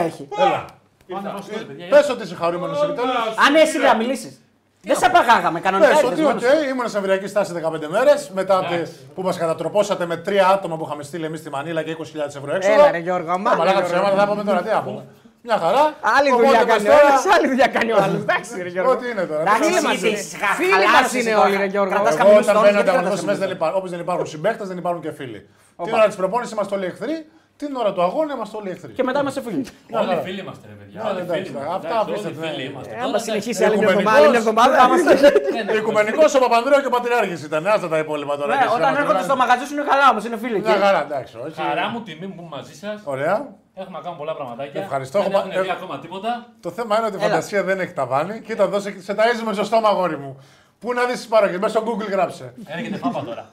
24 0.00 0.04
έχει. 0.04 0.28
Έλα. 0.38 0.64
Πάμε 1.08 1.30
προς 1.30 1.46
τώρα, 1.46 1.64
παιδιά. 1.64 1.86
Πες 1.88 2.08
ότι 2.10 2.22
είσαι 2.22 2.34
χαρούμενος 2.34 2.82
επιτέλους. 2.82 3.08
Αν 3.46 3.54
εσύ 3.54 3.78
δεν 3.78 3.96
μιλήσεις. 3.96 4.40
Δεν 4.88 4.96
σε 4.96 5.06
απαγάγαμε 5.06 5.60
κανονικά. 5.60 5.88
Πες 5.90 5.98
ήρθες 6.00 6.12
ότι 6.12 6.22
μόνος 6.22 6.42
οκ, 6.42 6.48
σου. 6.48 6.68
ήμουν 6.70 6.88
σε 6.88 6.96
εμβρυακή 6.96 7.26
στάση 7.26 7.52
15 7.52 7.88
μέρες 7.88 8.30
μετά 8.34 8.66
τε- 8.70 8.88
που 9.14 9.22
μας 9.22 9.36
κατατροπώσατε 9.38 10.06
με 10.06 10.16
τρία 10.16 10.48
άτομα 10.48 10.76
που 10.76 10.84
είχαμε 10.86 11.02
στείλει 11.02 11.24
εμείς 11.24 11.40
στη 11.40 11.50
Μανίλα 11.50 11.82
και 11.82 11.90
20.000 11.90 12.36
ευρώ 12.36 12.54
έξοδο. 12.54 12.74
Έλα 12.74 12.90
ρε 12.90 12.98
Γιώργο, 12.98 13.26
Μα 13.26 13.32
αμά. 13.32 13.54
μαλάκα 13.56 13.82
ψέματα 13.82 14.16
θα 14.16 14.26
πούμε 14.28 14.44
τώρα, 14.44 14.62
τι 14.62 14.68
να 14.68 14.82
πούμε. 14.82 15.04
Μια 15.48 15.58
χαρά. 15.64 15.84
Άλλη 16.16 16.30
Οπότε 16.32 16.46
δουλειά 16.46 16.64
πες 16.64 16.72
κάνει 16.74 16.88
ο 16.88 16.92
τώρα, 16.92 17.06
άλλος, 17.08 17.24
άλλη 17.36 17.46
δουλειά 17.52 17.66
κάνει 17.76 17.90
ο 17.92 17.96
άλλος. 18.04 18.20
Εντάξει 18.26 18.62
ρε 18.62 18.68
Γιώργο. 18.74 18.90
Ό,τι 18.92 19.06
είναι 19.10 19.24
τώρα. 19.30 19.40
Εντάξει, 19.40 19.60
Τι 19.60 19.66
Φίλοι 19.66 19.80
να 19.82 19.88
μας 19.88 19.96
εσύ 19.96 20.08
είναι. 20.08 20.18
είσαι 20.18 20.36
χα- 20.42 20.54
Φίλοι 20.60 20.72
χαλάρωσες 20.72 21.02
μας 21.02 21.12
είναι 21.22 21.32
τώρα. 21.34 21.46
όλοι, 21.46 21.56
ρε 21.64 21.68
Γιώργο. 21.74 21.92
Κρατάς 21.94 22.12
Εγώ 22.14 22.18
χαμηλούς 22.20 22.42
όταν 22.46 22.54
τόνους, 22.54 22.64
μπαίνω 22.68 22.76
γιατί 22.78 22.90
κρατάς 22.90 23.00
ανταγωνισμό 23.00 23.26
χαμηλούς 23.30 23.44
δεν 23.44 23.50
υπάρχουν. 23.56 23.76
Όπως 23.78 23.90
δεν 23.94 24.00
υπάρχουν 24.04 24.26
συμπαίκτες, 24.34 24.66
δεν 24.70 24.78
υπάρχουν 24.82 25.00
και 25.06 25.12
φίλοι. 25.18 25.40
Την 25.84 25.92
ώρα 25.98 26.06
τη 26.10 26.14
προπόνηση 26.22 26.50
είμαστε 26.54 26.72
όλοι 26.76 26.86
εχθροί. 26.92 27.16
Την 27.56 27.76
ώρα 27.76 27.92
του 27.92 28.02
αγώνα 28.02 28.34
είμαστε 28.34 28.56
όλοι 28.56 28.70
εχθροί. 28.70 28.92
Και 28.92 29.02
μετά 29.02 29.20
είμαστε 29.20 29.40
φίλοι. 29.40 29.66
Όλοι 30.00 30.20
φίλοι 30.24 30.40
είμαστε, 30.40 30.64
ρε 30.70 30.74
παιδιά. 30.80 31.02
Ναι, 31.02 31.08
Όλοι 31.10 31.20
εντάξει, 31.20 31.42
φίλοι 31.42 31.50
είμαστε. 31.56 31.74
αυτά 31.76 31.88
εντάξει, 31.88 32.10
αφήστε, 32.12 32.28
όλοι 32.28 32.38
ναι. 32.38 32.46
φίλοι 32.46 32.62
είμαστε. 32.70 32.90
Ε, 32.90 32.92
Τώρα, 32.92 33.02
Άμα 33.04 33.08
εντάξει, 33.14 33.24
συνεχίσει 33.28 33.62
ε, 33.62 33.66
άλλη 33.66 33.76
μια 33.78 33.86
οικουμενικός. 33.90 34.36
εβδομάδα, 34.40 34.78
άλλη 34.84 34.96
μια 34.96 35.12
εβδομάδα. 35.12 35.34
ναι, 35.54 35.62
ναι, 35.64 35.72
ναι. 35.72 35.78
Οικουμενικός 35.80 36.30
ο 36.38 36.40
Παπανδρέου 36.44 36.80
και 36.84 36.90
ο 36.92 36.94
Πατριάρχης 36.96 37.40
ήταν. 37.48 37.62
Άστα 37.74 37.88
τα 37.94 37.98
υπόλοιπα 38.04 38.34
τώρα. 38.40 38.50
Ναι, 38.52 38.58
και 38.60 38.66
εσύ, 38.68 38.74
όταν 38.78 38.88
άμα 38.90 38.98
έρχονται 39.02 39.20
θέλανε. 39.22 39.28
στο 39.30 39.36
μαγαζί 39.42 39.64
σου 39.68 39.74
είναι 39.76 39.86
καλά 39.92 40.06
όμως, 40.12 40.22
είναι 40.28 40.38
φίλοι. 40.42 40.58
Μια 40.64 40.70
εκεί. 40.74 40.82
χαρά, 40.84 41.00
εντάξει. 41.08 41.34
όχι. 41.46 41.56
Χαρά 41.62 41.84
μου, 41.92 41.98
τιμή 42.06 42.26
μου 42.30 42.34
που 42.36 42.42
είμαι 42.44 42.52
μαζί 42.58 42.74
σας. 42.82 42.96
Ωραία. 43.14 43.36
Έχουμε 43.80 43.96
να 43.98 44.02
κάνουμε 44.04 44.18
πολλά 44.22 44.34
πραγματάκια. 44.40 44.78
Ευχαριστώ. 44.86 45.18
Δεν 45.22 45.30
Έχω 45.30 45.38
έχουν 45.40 45.50
πα- 45.52 45.60
δει 45.62 45.68
έχω- 45.68 45.76
ακόμα 45.78 45.94
τίποτα. 46.04 46.30
Το 46.66 46.70
θέμα 46.76 46.92
είναι 46.96 47.06
ότι 47.10 47.16
η 47.16 47.18
Έλα. 47.20 47.28
φαντασία 47.28 47.60
δεν 47.68 47.76
έχει 47.84 47.94
ταβάνι. 48.00 48.34
Κοίτα, 48.46 48.64
δώσε, 48.72 48.90
σε 49.06 49.12
ταΐζουμε 49.18 49.52
στο 49.58 49.64
στόμα, 49.70 49.88
αγόρι 49.94 50.18
μου. 50.24 50.32
Πού 50.80 50.92
να 50.92 51.02
δεις 51.08 51.16
τις 51.16 51.26
παροχέ, 51.34 51.58
μέσα 51.58 51.68
στο 51.78 51.82
Google 51.88 52.08
γράψε. 52.10 52.52
Έρχεται 52.66 52.96
φάπα 52.96 53.20
τώρα. 53.28 53.44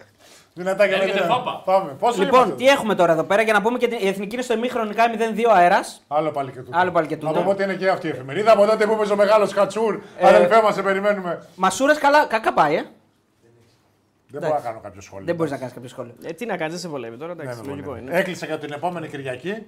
Δυνατά 0.56 0.88
και 0.88 0.94
Έρχεται 0.94 1.20
δεν 1.20 1.28
φάπα. 1.30 1.62
Πάμε. 1.66 1.92
Πόσο 2.00 2.22
Λοιπόν, 2.24 2.40
είμαστε; 2.40 2.56
τι 2.56 2.68
έχουμε 2.68 2.96
τώρα 2.96 3.12
εδώ 3.12 3.24
πέρα 3.24 3.42
για 3.42 3.54
να 3.54 3.62
πούμε 3.62 3.78
και 3.78 3.88
την- 3.88 3.98
η 4.02 4.08
εθνική 4.08 4.34
είναι 4.34 4.44
στο 4.44 4.54
ημίχρονικά 4.54 5.04
0-2 5.10 5.50
αέρας. 5.54 6.04
Άλλο 6.08 6.32
πάλι 6.32 6.52
και 6.52 6.60
τούτο. 6.60 6.78
Άλλο 6.78 6.92
πάλι 6.92 7.08
και 7.08 7.18
τούτο. 7.18 7.32
Να 7.34 7.40
πούμε 7.40 7.50
ότι 7.52 7.64
είναι 7.64 7.74
και 7.74 7.90
αυτή 7.90 8.08
η 8.08 8.10
εφημερίδα. 8.10 8.52
Από 8.52 8.66
τότε 8.66 8.86
που 8.86 9.00
είπε 9.04 9.14
ο 9.14 9.16
μεγάλο 9.16 9.48
Κατσούρ, 9.50 10.02
Ε, 10.18 10.28
αδελφέ 10.28 10.62
μας, 10.62 10.74
σε 10.74 10.82
περιμένουμε. 10.82 11.48
Μασούρα 11.56 11.96
καλά, 12.00 12.26
κακά 12.26 12.54
πάει, 12.54 12.76
ε. 12.76 12.84
Δεν 14.28 14.42
μπορώ 14.42 14.54
να 14.54 14.60
κάνω 14.60 14.80
κάποιο 14.84 15.02
σχόλιο. 15.02 15.26
Δεν 15.26 15.36
μπορείς 15.36 15.52
να 15.52 15.58
κάνεις 15.58 15.74
κάποιο 15.74 15.90
σχόλιο. 15.90 16.14
Ε, 16.24 16.32
τι 16.32 16.46
να 16.46 16.58
κάνεις, 16.58 16.74
δεν 16.74 16.82
σε 16.82 16.88
βολεύει 16.88 17.18
τώρα, 17.18 17.36
Ναι, 17.36 17.42
εντάξει, 17.42 17.62
με 17.62 17.68
λογικό 17.68 17.90
βολεύει. 17.90 18.08
είναι. 18.08 18.18
Έκλεισα 18.20 18.46
για 18.46 18.58
την 18.60 18.72
επόμενη 18.72 19.08
Κυριακή 19.08 19.66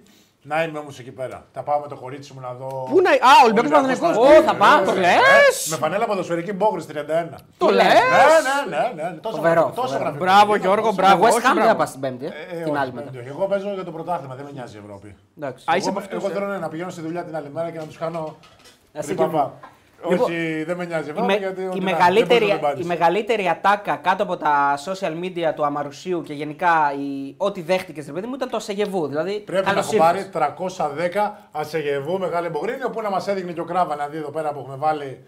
να 0.48 0.64
είμαι 0.64 0.80
όμως 0.80 1.00
εκεί 1.00 1.12
πέρα. 1.12 1.46
Θα 1.54 1.62
πάω 1.64 1.80
με 1.80 1.88
το 1.88 1.96
κορίτσι 1.96 2.34
μου 2.34 2.40
να 2.42 2.54
δω. 2.54 2.88
Πού 2.90 3.02
να. 3.02 3.10
Α, 3.10 3.32
Ολυμπιακός 3.44 3.72
Παναθηναϊκός. 3.72 4.18
Ω, 4.18 4.42
θα 4.44 4.56
πάω, 4.56 4.84
το 4.86 4.92
Ε, 4.92 4.96
λες; 5.00 5.68
Με 5.70 5.78
φανέλα 5.78 6.06
ποδοσφαιρική 6.06 6.54
μπόγκρι 6.54 6.84
31. 6.84 7.36
Το 7.58 7.68
λες. 7.70 7.84
Ναι, 7.86 8.78
ναι, 8.78 9.04
ναι. 9.04 9.10
ναι. 9.10 9.18
Τόσο 9.18 9.36
Φοβερό, 9.36 9.54
γραφικό, 9.62 9.82
τόσο 9.82 9.88
φοβερό. 9.88 10.04
γραφικό. 10.04 10.24
Μπράβο, 10.24 10.56
Είναι 10.56 10.64
Γιώργο, 10.66 10.82
τόσο- 10.86 10.96
μπράβο. 11.02 11.24
West 11.24 11.28
όχι, 11.28 11.40
Ham 11.40 11.44
δεν 11.44 11.54
μπράβο. 11.54 11.70
θα 11.70 11.76
πας 11.76 11.92
την 11.92 12.00
Πέμπτη. 12.00 12.26
ε; 12.26 12.30
Ε, 12.30 12.64
Την 12.64 12.72
όχι, 12.72 12.82
άλλη 12.82 12.92
μετά. 12.94 13.06
πέμπτη 13.12 13.18
όχι. 13.20 13.28
Εγώ 13.28 13.46
παίζω 13.48 13.74
για 13.74 13.84
το 13.84 13.92
πρωτάθλημα, 13.92 14.36
δεν 14.36 14.46
με 14.46 14.52
νοιάζει 14.54 14.76
η 14.78 14.80
Ευρώπη. 14.84 15.16
Εντάξει. 15.38 15.66
Α, 15.72 15.76
είσαι 15.76 15.90
Εγώ, 15.90 15.98
από 15.98 16.00
αυτούς, 16.06 16.18
εγώ 16.22 16.28
ε. 16.30 16.34
θέλω 16.34 16.46
ναι, 16.52 16.58
να 16.58 16.70
πηγαίνω 16.70 16.90
στη 16.90 17.02
δουλειά 17.02 17.24
την 17.24 17.36
άλλη 17.36 17.50
μέρα 17.54 17.70
και 17.72 17.78
να 17.78 17.86
τους 17.86 17.98
κάνω. 17.98 18.36
Ας 20.04 20.10
Ριπαπά. 20.12 20.30
Λοιπόν, 20.30 20.32
Όχι, 20.32 20.64
δεν 20.64 20.78
με 20.78 20.86
νοιάζει 20.86 21.04
η 21.04 21.08
Η, 21.08 21.12
Ευρώπη 21.12 21.32
με- 21.32 21.38
γιατί. 21.38 21.62
η 21.62 21.66
ό,τι 21.68 21.80
να- 21.80 21.84
μεγαλύτερη, 21.92 22.28
δεν 22.28 22.38
μπορείς 22.38 22.50
να 22.50 22.60
τον 22.60 22.70
η 22.70 22.72
πάρεις. 22.72 22.86
μεγαλύτερη 22.86 23.48
ατάκα 23.48 23.96
κάτω 23.96 24.24
από 24.24 24.38
τα 24.38 24.78
social 24.86 25.12
media 25.24 25.52
του 25.56 25.66
Αμαρουσίου 25.66 26.22
και 26.22 26.34
γενικά 26.34 26.94
η, 26.98 27.34
ό,τι 27.38 27.62
δέχτηκε 27.62 28.04
ρε 28.06 28.12
παιδί 28.12 28.28
μου 28.28 28.36
ήταν 28.36 28.50
το 28.50 28.58
Ασεγεβού. 28.58 29.08
Δηλαδή, 29.08 29.40
Πρέπει 29.40 29.66
να 29.66 29.72
καλώς 29.72 29.88
έχω 29.88 29.98
πάρει 29.98 30.18
ήρθες. 30.18 30.32
310 30.32 31.32
ασεγεβού 31.52 32.20
μεγάλη 32.20 32.50
μπογρίνη 32.50 32.90
που 32.92 33.02
να 33.02 33.10
μας 33.10 33.28
έδειχνε 33.28 33.52
και 33.52 33.60
ο 33.62 33.66
Κράβα 33.66 33.96
να 33.96 34.08
δει 34.08 34.18
εδώ 34.18 34.30
πέρα 34.32 34.52
που 34.54 34.60
έχουμε 34.60 34.76
βάλει. 34.76 35.24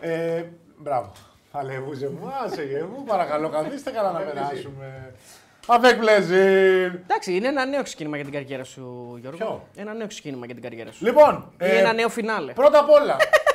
Ε, 0.00 0.42
μπράβο. 0.76 1.12
Αλεβούζε 1.52 2.08
μου, 2.08 2.32
ασεγεβού, 2.44 3.04
παρακαλώ 3.06 3.48
καθίστε 3.48 3.90
καλά 3.90 4.12
να 4.12 4.18
περάσουμε. 4.20 5.12
Avec 5.66 5.94
plaisir. 6.04 6.92
Εντάξει, 7.02 7.34
είναι 7.34 7.48
ένα 7.48 7.64
νέο 7.66 7.82
ξεκίνημα 7.82 8.16
για 8.16 8.24
την 8.24 8.34
καριέρα 8.34 8.64
σου, 8.64 9.16
Γιώργο. 9.20 9.38
Ποιο; 9.38 9.66
Ένα 9.76 9.94
νέο 9.94 10.06
ξεκίνημα 10.06 10.44
για 10.46 10.54
την 10.54 10.62
καριέρα 10.64 10.92
σου. 10.92 11.04
Λοιπόν, 11.04 11.52
Είναι 11.62 11.70
ε, 11.72 11.78
ένα 11.78 11.92
νέο 11.92 12.08
φινάλε. 12.08 12.52
πρώτα 12.52 12.78
απ' 12.78 12.90
όλα, 12.90 13.16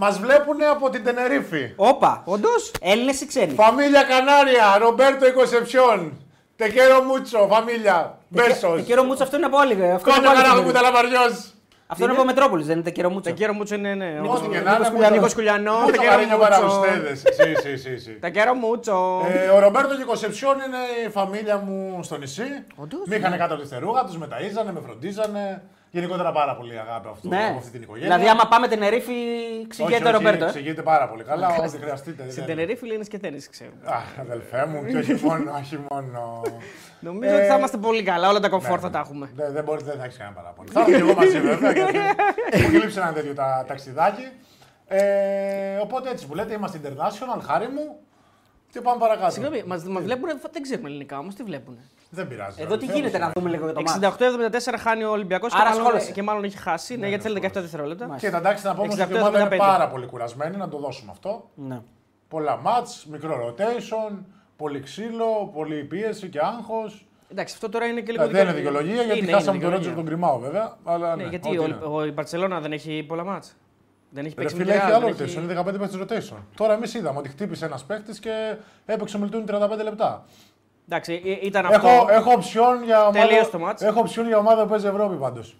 μας 0.00 0.18
βλέπουν 0.18 0.56
από 0.70 0.90
την 0.90 1.04
Τενερίφη. 1.04 1.72
Όπα! 1.76 2.22
Όντως. 2.24 2.72
Έλληνες 2.80 3.20
ή 3.20 3.26
ξένοι; 3.26 3.54
Φαμίλια 3.54 4.02
Κανάρια, 4.02 4.78
Ρομπέρτο 4.78 5.26
Οικοσεψιόν. 5.26 6.12
Τεκέρο 6.56 7.02
Μούτσο, 7.02 7.48
φαμίλια. 7.50 8.18
Μπέσος. 8.28 8.60
Το 8.60 8.80
κύριο 8.80 9.04
Μούτσο 9.04 9.22
αυτό 9.22 9.36
είναι 9.36 9.46
από 9.46 9.58
άλλη. 9.58 9.72
Αυτό 9.72 9.88
είναι 9.90 10.00
Κόνιο 10.00 10.18
από 10.20 10.28
άλλη 10.28 10.36
Καράγου 10.38 10.58
εφημερίδα. 10.68 10.80
Ταλαβαριό. 10.80 11.20
Αυτό 11.90 12.04
είναι 12.04 12.12
από 12.12 12.24
Μετρόπολης, 12.24 12.66
δεν 12.66 12.74
είναι 12.74 12.84
το 12.84 12.90
κύριο 12.90 13.10
Μούτσο; 13.10 13.30
Τα 13.30 13.36
κέρο 13.36 13.52
μούτσο 13.52 13.74
είναι. 13.74 13.94
ναι. 13.94 14.20
Ό,τι 14.20 14.46
ο- 14.46 14.48
και 14.50 14.60
να 14.60 14.74
είναι, 14.74 14.88
Κουλιανός. 14.88 15.10
Νίκος 15.16 15.34
Κουλιανός, 15.34 15.80
Μούτσο 15.80 15.96
τα 15.96 16.02
κέρο 16.02 16.10
Καρίνιο 16.12 16.36
μούτσο. 16.36 16.50
Παραουστέδες. 16.50 17.18
Σι, 17.18 17.54
σι, 17.62 17.76
σι, 17.76 17.98
σι. 17.98 18.18
Τα 18.20 18.28
κέρο 18.28 18.54
μούτσο. 18.54 19.26
Ε, 19.28 19.48
ο 19.48 19.58
Ρομπέρτο 19.58 19.94
και 19.96 20.02
η 20.02 20.04
Κοσεψιόν 20.04 20.54
είναι 20.66 21.06
η 21.06 21.10
φαμίλια 21.10 21.56
μου 21.56 22.00
στο 22.02 22.16
νησί. 22.16 22.48
Όντως, 22.76 23.00
Με 23.06 23.16
είχαν 23.16 23.38
κάτω 23.38 23.54
από 23.54 23.62
τη 23.62 23.68
θερούγα 23.68 24.04
τους, 24.04 24.16
με 24.18 24.28
ταΐζανε, 24.32 24.72
με 24.72 24.80
φροντίζανε. 24.86 25.62
Γενικότερα 25.90 26.32
πάρα 26.32 26.56
πολύ 26.56 26.78
αγάπη 26.78 27.08
αυτό, 27.12 27.28
Ναι. 27.28 27.46
από 27.48 27.58
αυτή 27.58 27.70
την 27.70 27.82
οικογένεια. 27.82 28.08
Δηλαδή, 28.16 28.30
άμα 28.30 28.48
πάμε 28.48 28.68
Τενερίφη, 28.68 29.12
όχι, 29.12 29.66
ξηγείται 29.68 29.94
ο 29.94 30.00
όχι, 30.08 30.12
Ρομπέρτο. 30.16 30.44
ε. 30.44 30.48
εξηγείται 30.48 30.82
πάρα 30.82 31.08
πολύ 31.08 31.22
καλά. 31.24 31.48
Ό,τι 31.58 31.78
χρειαστείτε. 31.78 32.22
Στην 32.30 32.34
δεν- 32.34 32.56
Τενερίφη 32.56 32.86
λένε 32.86 33.04
και 33.04 33.18
τέννη, 33.18 33.38
ξέρω. 33.50 33.70
Αχ, 33.84 34.18
αδελφέ 34.20 34.66
μου, 34.66 34.84
και 34.86 34.96
όχι 34.96 35.24
μόνο, 35.26 35.52
όχι 35.58 35.78
μόνο. 35.90 36.42
Νομίζω 37.00 37.34
Ε, 37.34 37.36
ότι 37.38 37.46
θα 37.46 37.56
είμαστε 37.58 37.76
πολύ 37.76 38.02
καλά. 38.02 38.28
Όλα 38.28 38.40
τα 38.40 38.48
κομφόρ 38.48 38.74
ναι, 38.74 38.80
θα 38.80 38.90
τα 38.90 38.98
έχουμε. 38.98 39.30
Δεν, 39.34 39.52
δεν, 39.52 39.64
μπορείς, 39.64 39.82
δεν 39.82 39.98
θα 39.98 40.04
έχεις 40.04 40.16
κανένα 40.16 40.36
παράπονο. 40.36 40.68
Θα 40.72 40.80
έρθω 40.80 40.92
και 40.92 40.98
εγώ 40.98 41.14
μαζί 41.14 41.40
βέβαια, 41.40 41.72
γιατί 41.72 41.98
μου 41.98 42.04
έχει 42.50 42.76
λείψει 42.76 42.98
ένα 42.98 43.12
τέτοιο 43.12 43.34
τα, 43.34 43.64
ταξιδάκι. 43.68 44.28
Ε, 44.86 45.76
οπότε 45.82 46.10
έτσι 46.10 46.26
που 46.26 46.34
λέτε, 46.34 46.54
είμαστε 46.54 46.80
international, 46.84 47.40
χάρη 47.46 47.66
μου. 47.68 47.96
Και 48.72 48.80
πάμε 48.80 48.98
παρακάτω. 49.00 49.30
Συγγνώμη, 49.32 49.62
μας 49.66 49.82
βλέπουν, 49.82 50.28
δεν 50.52 50.62
ξέρουμε 50.62 50.88
ελληνικά 50.88 51.18
όμως, 51.18 51.34
τι 51.34 51.42
βλέπουν. 51.42 51.78
Δεν 52.10 52.28
πειράζει. 52.28 52.62
Εδώ 52.62 52.76
τι 52.76 52.84
αδελφέ, 52.84 52.94
γίνεται 52.94 53.16
όπως 53.16 53.26
να 53.26 53.32
δούμε 53.40 53.50
λίγο 53.50 53.64
για 53.64 53.74
το 53.74 53.82
μάτι. 53.82 54.70
68-74 54.74 54.74
χάνει 54.78 55.04
ο 55.04 55.10
Ολυμπιακός 55.10 55.52
και, 55.52 55.58
Άρα 55.60 55.68
μάλλον- 55.70 55.84
ασχόλεσαι. 55.86 56.12
και 56.12 56.22
μάλλον 56.22 56.44
έχει 56.44 56.56
χάσει. 56.58 56.96
Ναι, 56.96 57.08
γιατί 57.08 57.22
θέλει 57.22 57.34
17 57.42 57.60
δευτερόλεπτα. 57.60 58.06
Μάλιστα. 58.06 58.30
Και 58.30 58.36
εντάξει, 58.36 58.66
να 58.66 58.74
πούμε 58.74 58.86
ότι 58.86 59.00
η 59.00 59.02
68-75. 59.02 59.18
ομάδα 59.20 59.38
είναι 59.40 59.56
πάρα 59.56 59.88
πολύ 59.88 60.06
κουρασμένη, 60.06 60.56
να 60.56 60.68
το 60.68 60.78
δώσουμε 60.78 61.10
αυτό. 61.10 61.50
Ναι. 61.54 61.80
Πολλά 62.28 62.56
μάτς, 62.56 63.06
μικρό 63.06 63.54
rotation, 63.56 64.16
πολύ 64.56 64.80
ξύλο, 64.80 65.50
πολύ 65.54 65.84
πίεση 65.84 66.28
και 66.28 66.38
άγχος. 66.42 67.06
Εντάξει, 67.30 67.54
αυτό 67.54 67.68
τώρα 67.68 67.86
είναι 67.86 68.00
και 68.00 68.12
λίγο 68.12 68.24
Ε, 68.24 68.26
Δεν 68.26 68.42
είναι 68.44 68.52
δικαιολογία 68.52 69.02
γιατί 69.02 69.18
Είναι, 69.18 69.32
χάσαμε 69.32 69.56
είναι 69.56 69.64
τον 69.64 69.72
Ρότζερ 69.74 69.92
δικαιολογία. 69.94 69.94
τον 69.94 70.04
Κρυμάο 70.04 70.38
βέβαια. 70.38 70.76
Αλλά 70.84 71.16
Ναι, 71.16 71.22
ναι, 71.22 71.28
γιατί 71.28 71.48
ό,τι 71.48 71.58
ο, 71.58 71.64
είναι. 71.64 71.78
ο, 71.82 72.04
η 72.04 72.10
Μπαρσελόνα 72.10 72.60
δεν 72.60 72.72
έχει 72.72 73.04
πολλά 73.08 73.24
μάτς. 73.24 73.56
Δεν 74.10 74.24
έχει 74.24 74.34
Ρε 74.36 74.40
παίξει 74.40 74.56
με 74.56 74.62
φίλε, 74.62 74.72
τη 74.74 74.78
έχει 74.78 74.88
Real, 74.90 74.94
άλλο 74.94 75.04
δεν 75.06 75.14
rotation. 75.14 75.20
έχει- 75.28 75.36
Είναι 75.42 75.46
15 75.46 75.78
παίχτε 75.78 75.98
rotation. 76.36 76.42
Τώρα 76.56 76.72
εμείς 76.72 76.94
είδαμε 76.94 77.18
ότι 77.18 77.28
χτύπησε 77.28 77.64
ένας 77.64 77.84
παίχτη 77.84 78.20
και 78.20 78.56
έπαιξε 78.86 79.16
ο 79.16 79.20
Μιλτούνι 79.20 79.44
35 79.48 79.82
λεπτά. 79.82 80.24
Εντάξει, 80.90 81.22
ε, 81.24 81.46
ήταν 81.46 81.66
αυτό. 81.66 81.88
Έχω, 81.88 82.06
έχω 82.10 82.32
οψιόν 82.32 82.84
για 82.84 83.06
ομάδα. 83.06 83.26
Τελείωσε 83.26 83.50
το 83.50 83.58
μάτς. 83.58 83.82
Έχω 83.82 84.00
οψιόν 84.00 84.26
για 84.26 84.38
ομάδα 84.38 84.62
που 84.62 84.68
παίζει 84.68 84.86
Ευρώπη 84.86 85.16
πάντως. 85.16 85.56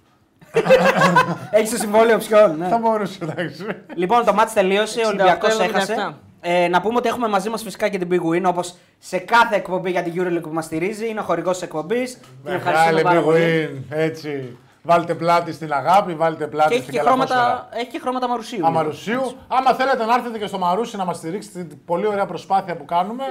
Έχεις 1.50 1.70
το 1.70 1.76
συμβόλαιο 1.76 2.18
ψιών. 2.18 2.56
Ναι. 2.58 2.68
Θα 2.68 2.78
μπορούσε, 2.78 3.18
εντάξει. 3.23 3.66
Λοιπόν, 3.94 4.25
το 4.25 4.32
μάτς 4.35 4.52
τελείωσε, 4.52 5.00
ο 5.00 5.02
68, 5.02 5.06
Ολυμπιακός 5.06 5.56
77. 5.58 5.61
έχασε. 5.61 6.14
Ε, 6.40 6.68
να 6.68 6.80
πούμε 6.80 6.97
ότι 6.97 7.08
έχουμε 7.08 7.28
μαζί 7.28 7.49
μας 7.49 7.62
φυσικά 7.62 7.88
και 7.88 7.99
την 7.99 8.08
Big 8.11 8.35
Win, 8.35 8.42
όπως 8.44 8.75
σε 8.99 9.18
κάθε 9.18 9.56
εκπομπή 9.56 9.90
για 9.90 10.02
την 10.02 10.12
EuroLeague 10.16 10.42
που 10.42 10.52
μας 10.52 10.64
στηρίζει. 10.64 11.08
Είναι 11.08 11.20
ο 11.20 11.23
χορηγός 11.23 11.52
της 11.52 11.62
εκπομπής. 11.62 12.18
Την 12.44 12.52
ευχαριστούμε 12.52 12.92
Μεγάλη 12.92 13.02
πάρα 13.02 13.20
Big 13.20 13.25
πολύ. 13.25 13.85
Win. 13.90 13.97
Έτσι. 13.97 14.56
Βάλτε 14.82 15.14
πλάτη 15.14 15.52
στην 15.52 15.73
αγάπη, 15.73 16.14
βάλτε 16.14 16.47
πλάτη 16.47 16.68
Και 16.68 16.75
έχει 16.75 16.82
στην 16.82 16.94
και, 16.94 17.00
καλαφόσφαιρα. 17.04 17.40
χρώματα, 17.40 17.68
έχει 17.73 17.87
και 17.87 17.99
χρώματα 17.99 18.28
μαρουσίου. 18.28 18.66
Αμαρουσίου. 18.66 19.32
Άμα 19.49 19.75
θέλετε 19.75 20.04
να 20.04 20.14
έρθετε 20.14 20.38
και 20.38 20.47
στο 20.47 20.58
Μαρούσι 20.58 20.97
να 20.97 21.04
μας 21.04 21.16
στηρίξετε 21.16 21.62
την 21.62 21.85
πολύ 21.85 22.06
ωραία 22.06 22.26
προσπάθεια 22.26 22.76
που 22.76 22.85
κάνουμε, 22.85 23.25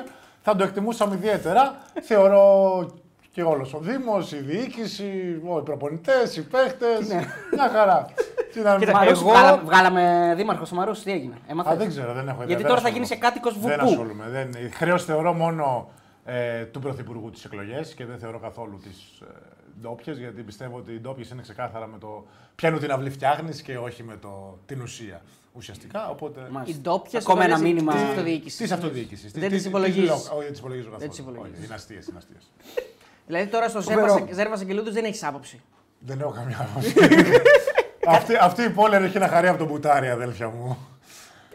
θα 0.49 0.55
το 0.55 0.63
εκτιμούσαμε 0.63 1.15
ιδιαίτερα. 1.15 1.75
Θεωρώ 2.01 2.85
και 3.31 3.43
όλος 3.43 3.73
ο 3.73 3.79
Δήμος, 3.79 4.31
η 4.31 4.37
διοίκηση, 4.37 5.03
οι 5.03 5.61
προπονητές, 5.63 6.37
οι 6.37 6.41
παίχτες. 6.47 7.07
Μια 7.53 7.69
χαρά. 7.73 8.05
Τι 8.53 8.59
να 8.59 8.77
Κοίτα, 8.77 8.77
μην- 8.77 8.91
Μαρούσι, 8.91 9.21
εγώ- 9.21 9.31
βγάλαμε, 9.31 9.61
βγάλαμε 9.65 10.33
δήμαρχος 10.35 10.67
στο 10.67 10.75
Μαρούσι, 10.77 11.03
τι 11.03 11.11
έγινε. 11.11 11.35
Έμαθες. 11.47 11.73
Α, 11.73 11.75
δεν 11.75 11.87
ξέρω, 11.89 12.13
δεν 12.13 12.27
έχω 12.27 12.35
ιδέα. 12.43 12.45
Γιατί 12.45 12.61
δεν 12.61 12.71
τώρα 12.71 12.81
θα 12.81 12.87
ασχολούμαι. 12.87 12.93
γίνεις 12.93 13.07
σε 13.07 13.15
κάτοικος 13.15 13.59
Δεν 13.59 13.61
βουπού. 13.61 13.85
ασχολούμαι. 13.91 14.25
Δεν... 14.29 14.71
Χρέος 14.73 15.03
θεωρώ 15.05 15.33
μόνο 15.33 15.89
ε, 16.25 16.63
του 16.63 16.79
Πρωθυπουργού 16.79 17.29
τις 17.29 17.45
εκλογές 17.45 17.93
και 17.93 18.05
δεν 18.05 18.17
θεωρώ 18.17 18.39
καθόλου 18.39 18.79
τις 18.83 19.19
ε, 19.21 19.25
ντόπιες, 19.81 20.17
γιατί 20.17 20.41
πιστεύω 20.41 20.77
ότι 20.77 20.91
οι 20.93 20.99
ντόπιες 20.99 21.29
είναι 21.29 21.41
ξεκάθαρα 21.41 21.87
με 21.87 21.97
το 21.97 22.25
ποιανού 22.55 22.77
την 22.77 22.91
αυλή 22.91 23.09
φτιάχνεις 23.09 23.61
και 23.61 23.77
όχι 23.77 24.03
με 24.03 24.15
το, 24.21 24.57
την 24.65 24.81
ουσία 24.81 25.21
ουσιαστικά. 25.57 26.09
Οπότε. 26.09 26.39
Μάλιστα. 26.51 26.77
Οι 26.77 26.81
ντόπιες 26.81 27.23
Ακόμα 27.23 27.43
ένα 27.43 27.57
θεωρείς 27.57 27.73
μήνυμα. 27.73 27.93
της 27.93 28.01
Τη- 28.01 28.07
αυτοδιοίκησης. 28.09 28.57
Της 28.59 28.71
αυτοδιοίκησης. 28.71 29.31
Δεν 29.31 29.49
τις 29.49 29.65
υπολογίζεις. 29.65 30.09
Όχι, 30.11 30.41
δεν 30.43 30.51
τις 30.51 30.59
υπολογίζω 30.59 30.89
καθόλου. 30.89 31.09
τις 31.09 31.17
υπολογίζεις. 31.19 31.57
Όχι, 31.57 31.65
δυναστείε, 31.65 31.99
δυναστείε. 31.99 32.37
Δηλαδή 33.27 33.47
τώρα 33.47 33.69
στο 33.69 33.81
Φοβερό. 33.81 34.27
Ζέρβα 34.31 34.55
Αγγελούδου 34.55 34.91
δεν 34.91 35.03
έχεις 35.05 35.23
άποψη. 35.23 35.61
δεν 35.99 36.19
έχω 36.19 36.31
καμιά 36.31 36.57
άποψη. 36.71 36.93
αυτή, 38.17 38.35
αυτή 38.41 38.63
η 38.63 38.69
πόλη 38.69 38.95
έχει 38.95 39.17
ένα 39.17 39.27
χαρί 39.27 39.47
από 39.47 39.57
τον 39.57 39.67
Μπουτάρι, 39.67 40.09
αδέλφια 40.09 40.47
μου. 40.49 40.77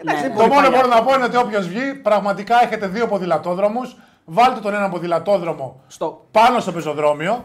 Ναι, 0.04 0.12
ναι. 0.12 0.34
Το 0.36 0.46
μόνο 0.46 0.68
που 0.68 0.74
μπορώ 0.76 0.86
να 0.86 1.02
πω 1.02 1.14
είναι 1.14 1.24
ότι 1.24 1.36
όποιος 1.36 1.68
βγει, 1.68 1.94
πραγματικά 1.94 2.62
έχετε 2.64 2.86
δύο 2.86 3.06
ποδηλατόδρομους. 3.08 3.96
Βάλτε 4.24 4.60
τον 4.60 4.74
ένα 4.74 4.88
ποδηλατόδρομο 4.88 5.80
Στο... 5.86 6.26
πάνω 6.30 6.60
στο 6.60 6.72
πεζοδρόμιο. 6.72 7.44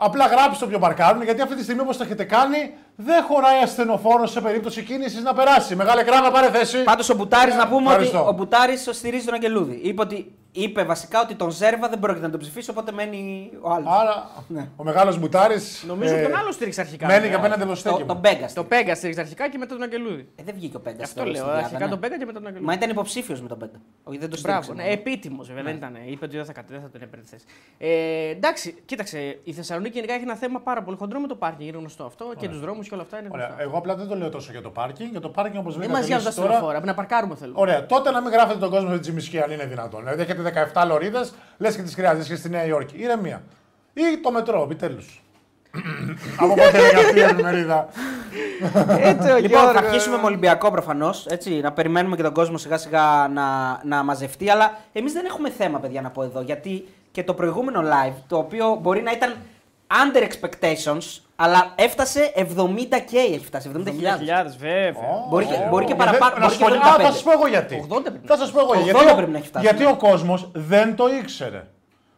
Απλά 0.00 0.26
γράψτε 0.26 0.64
το 0.64 0.70
ποιο 0.70 0.78
παρκάρουν, 0.78 1.22
γιατί 1.22 1.40
αυτή 1.40 1.54
τη 1.56 1.62
στιγμή 1.62 1.80
όπως 1.80 1.96
το 1.96 2.04
έχετε 2.04 2.24
κάνει, 2.24 2.74
δεν 2.96 3.22
χωράει 3.22 3.62
ασθενοφόρος 3.62 4.30
σε 4.30 4.40
περίπτωση 4.40 4.82
κίνησης 4.82 5.22
να 5.22 5.34
περάσει. 5.34 5.76
Μεγάλη 5.76 6.02
κρά 6.04 6.20
να 6.20 6.30
πάρε 6.30 6.50
θέση. 6.50 6.82
Πάντως 6.82 7.10
ο 7.10 7.14
Μπουτάρης, 7.14 7.54
να 7.54 7.68
πούμε 7.68 7.90
Ευχαριστώ. 7.90 8.18
ότι 8.20 8.28
ο 8.28 8.32
Μπουτάρης 8.32 8.88
στηρίζει 8.92 9.24
τον 9.24 9.34
Αγγελούδη. 9.34 9.80
Είπε, 9.82 10.02
ότι, 10.02 10.32
είπε 10.62 10.84
βασικά 10.84 11.20
ότι 11.20 11.34
τον 11.34 11.50
Ζέρβα 11.50 11.88
δεν 11.88 11.98
πρόκειται 11.98 12.24
να 12.24 12.30
τον 12.30 12.40
ψηφίσει, 12.40 12.70
οπότε 12.70 12.92
μένει 12.92 13.50
ο 13.60 13.70
άλλος. 13.72 13.92
Άρα 14.00 14.30
ο 14.76 14.84
μεγάλος 14.84 15.18
Μπουτάρης. 15.18 15.84
Νομίζω 15.86 16.14
τον 16.22 16.36
άλλο 16.36 16.52
στήριξε 16.52 16.80
αρχικά. 16.80 17.06
Μένει 17.06 17.26
Ε, 17.26 17.28
και 17.28 17.34
απέναντι 17.34 17.62
από 17.62 17.70
το 17.70 17.74
Το, 17.74 17.80
στέκι. 17.80 18.04
τον 18.04 18.16
μου. 18.16 18.20
Πέγκας. 18.20 18.52
Το 18.52 18.64
Πέγκας 18.64 18.96
στήριξε 18.96 19.20
αρχικά 19.20 19.48
και 19.50 19.58
μετά 19.58 19.74
τον 19.74 19.82
Αγγελούδη. 19.82 20.28
Ε, 20.36 20.42
δεν 20.42 20.54
βγήκε 20.54 20.76
ο 20.76 20.80
Πέγκας. 20.80 21.02
Αυτό 21.08 21.24
λέω. 21.24 21.50
Αρχικά 21.50 21.88
τον 21.88 21.98
Πέγκας 22.00 22.18
και 22.18 22.24
μετά 22.24 22.38
τον 22.38 22.46
Αγγελούδη. 22.46 22.66
Μα 22.70 22.72
ήταν 22.76 22.90
υποψήφιος 22.90 23.40
με 23.42 23.48
τον 23.48 23.58
Πέγκας. 23.58 23.80
Όχι, 24.04 24.18
δεν 24.18 24.30
το 24.30 24.38
Μπράβο, 24.42 24.62
στήριξε. 24.62 24.86
ναι, 24.88 24.92
επίτιμος 24.94 25.46
βέβαια 25.48 25.62
δεν 25.62 25.74
ήταν. 25.76 25.96
Είπε 26.06 26.24
ότι 26.24 26.36
δεν 26.36 26.44
θα, 26.44 26.52
κατ- 26.52 26.70
δεν 26.70 26.80
θα 26.80 26.88
τον 26.90 27.02
έπαιρνε 27.02 27.24
τη 27.24 27.30
θέση. 27.30 27.44
Ε, 27.78 28.28
εντάξει, 28.30 28.74
κοίταξε, 28.84 29.38
η 29.44 29.52
Θεσσαλονίκη 29.52 29.94
γενικά 29.94 30.12
έχει 30.14 30.22
ένα 30.22 30.34
θέμα 30.34 30.60
πάρα 30.60 30.82
πολύ 30.82 30.96
χοντρό 30.96 31.20
με 31.20 31.26
το 31.26 31.34
πάρκινγκ. 31.34 31.68
Είναι 31.68 31.78
γνωστό 31.78 32.04
αυτό 32.04 32.24
και 32.38 32.48
τους 32.48 32.60
δρόμους 32.60 32.88
και 32.88 32.94
όλα 32.94 33.02
αυτά 33.02 33.18
είναι 33.18 33.28
Ωραία. 33.32 33.46
γνωστά. 33.46 33.62
Εγώ 33.62 33.78
απλά 33.78 33.94
δεν 33.96 34.08
το 34.08 34.16
λέω 34.16 34.28
τόσο 34.28 34.52
για 34.52 34.62
το 34.62 34.70
πάρκινγκ. 34.70 35.10
Για 35.10 35.20
το 35.20 35.28
πάρκινγκ 35.28 35.58
όπως 35.60 35.72
Δεν 35.76 35.82
λέτε. 35.82 35.92
μας 35.98 36.08
νοιάζουν 36.08 36.24
τα 36.24 36.30
στενοφόρα, 36.30 36.84
να 36.84 36.94
παρκάρουμε 36.94 37.34
θέλω. 37.34 37.52
Ωραία, 37.56 37.86
τότε 37.86 38.10
να 38.10 38.20
μην 38.22 38.32
γράφετε 38.32 38.58
τον 38.58 38.70
κόσμο 38.70 38.88
με 38.88 38.98
τσιμισκή 38.98 39.40
αν 39.40 39.50
είναι 39.50 39.64
δυνατόν. 39.64 40.04
Δηλαδή 40.50 40.60
έχετε 40.60 40.82
17 40.84 40.86
λωρίδες, 40.88 41.32
λες 41.58 41.76
και 41.76 41.82
τις 41.82 41.94
χρειάζεσαι 41.94 42.28
και 42.28 42.36
στη 42.36 42.48
Νέα 42.48 42.64
Υόρκη. 42.64 42.96
Ηρεμία. 42.96 43.42
Ή 43.94 44.02
το 44.22 44.30
μετρό, 44.30 44.62
επιτέλους. 44.62 45.22
Από 46.40 46.54
πότε 46.54 46.78
είναι 46.78 47.00
αυτή 47.00 47.18
η 47.18 47.22
εφημερίδα. 47.22 47.88
Έτσι, 48.98 49.30
ο 49.30 49.36
Λοιπόν, 49.36 49.60
θα 49.60 49.70
Γιώργος. 49.70 49.74
αρχίσουμε 49.74 50.16
με 50.16 50.22
Ολυμπιακό 50.24 50.70
προφανώς. 50.70 51.26
Να 51.62 51.72
περιμένουμε 51.72 52.16
και 52.16 52.22
τον 52.22 52.32
κόσμο 52.32 52.58
σιγά 52.58 52.78
σιγά 52.78 53.28
να, 53.32 53.80
να 53.84 54.02
μαζευτεί. 54.02 54.50
Αλλά 54.50 54.78
εμείς 54.92 55.12
δεν 55.12 55.24
έχουμε 55.24 55.50
θέμα, 55.50 55.78
παιδιά, 55.78 56.00
να 56.00 56.10
πω 56.10 56.22
εδώ. 56.22 56.40
Γιατί 56.40 56.84
και 57.10 57.24
το 57.24 57.34
προηγούμενο 57.34 57.80
live, 57.80 58.14
το 58.26 58.36
οποίο 58.36 58.78
μπορεί 58.82 59.02
να 59.02 59.10
ήταν 59.10 59.36
under 60.04 60.22
expectations, 60.22 61.20
αλλά 61.40 61.72
έφτασε 61.74 62.32
70k. 62.36 63.12
Έχει 63.34 63.44
φτάσει 63.44 63.70
70.000. 63.76 63.78
70.000, 63.78 64.56
βέβαια. 64.58 64.92
Μπορεί 65.30 65.44
και- 65.44 65.54
Ω, 65.54 65.68
μπορεί 65.70 65.84
και 65.84 65.92
ε, 65.92 65.96
παραπάνω, 65.96 66.30
δεν- 66.30 66.40
να 66.40 66.46
μπορεί 66.46 66.52
σου 66.52 66.58
και 66.58 66.64
πω- 66.64 66.70
75. 66.74 67.04
Α, 67.04 67.10
θα 67.10 67.12
σα 67.12 67.22
πω 67.22 67.32
εγώ 67.32 67.46
γιατί. 67.46 67.86
80 67.88 68.02
πρέπει 68.02 68.26
Θα 68.26 68.36
σα 68.36 68.50
πω 68.52 68.60
εγώ 68.60 68.70
80 68.70 68.82
γιατί. 68.82 69.14
πρέπει 69.14 69.30
να 69.30 69.38
έχει 69.38 69.46
φτάσει. 69.46 69.64
Γιατί 69.66 69.84
ο 69.84 69.96
κόσμος 69.96 70.50
δεν 70.54 70.96
το 70.96 71.08
ήξερε. 71.20 71.64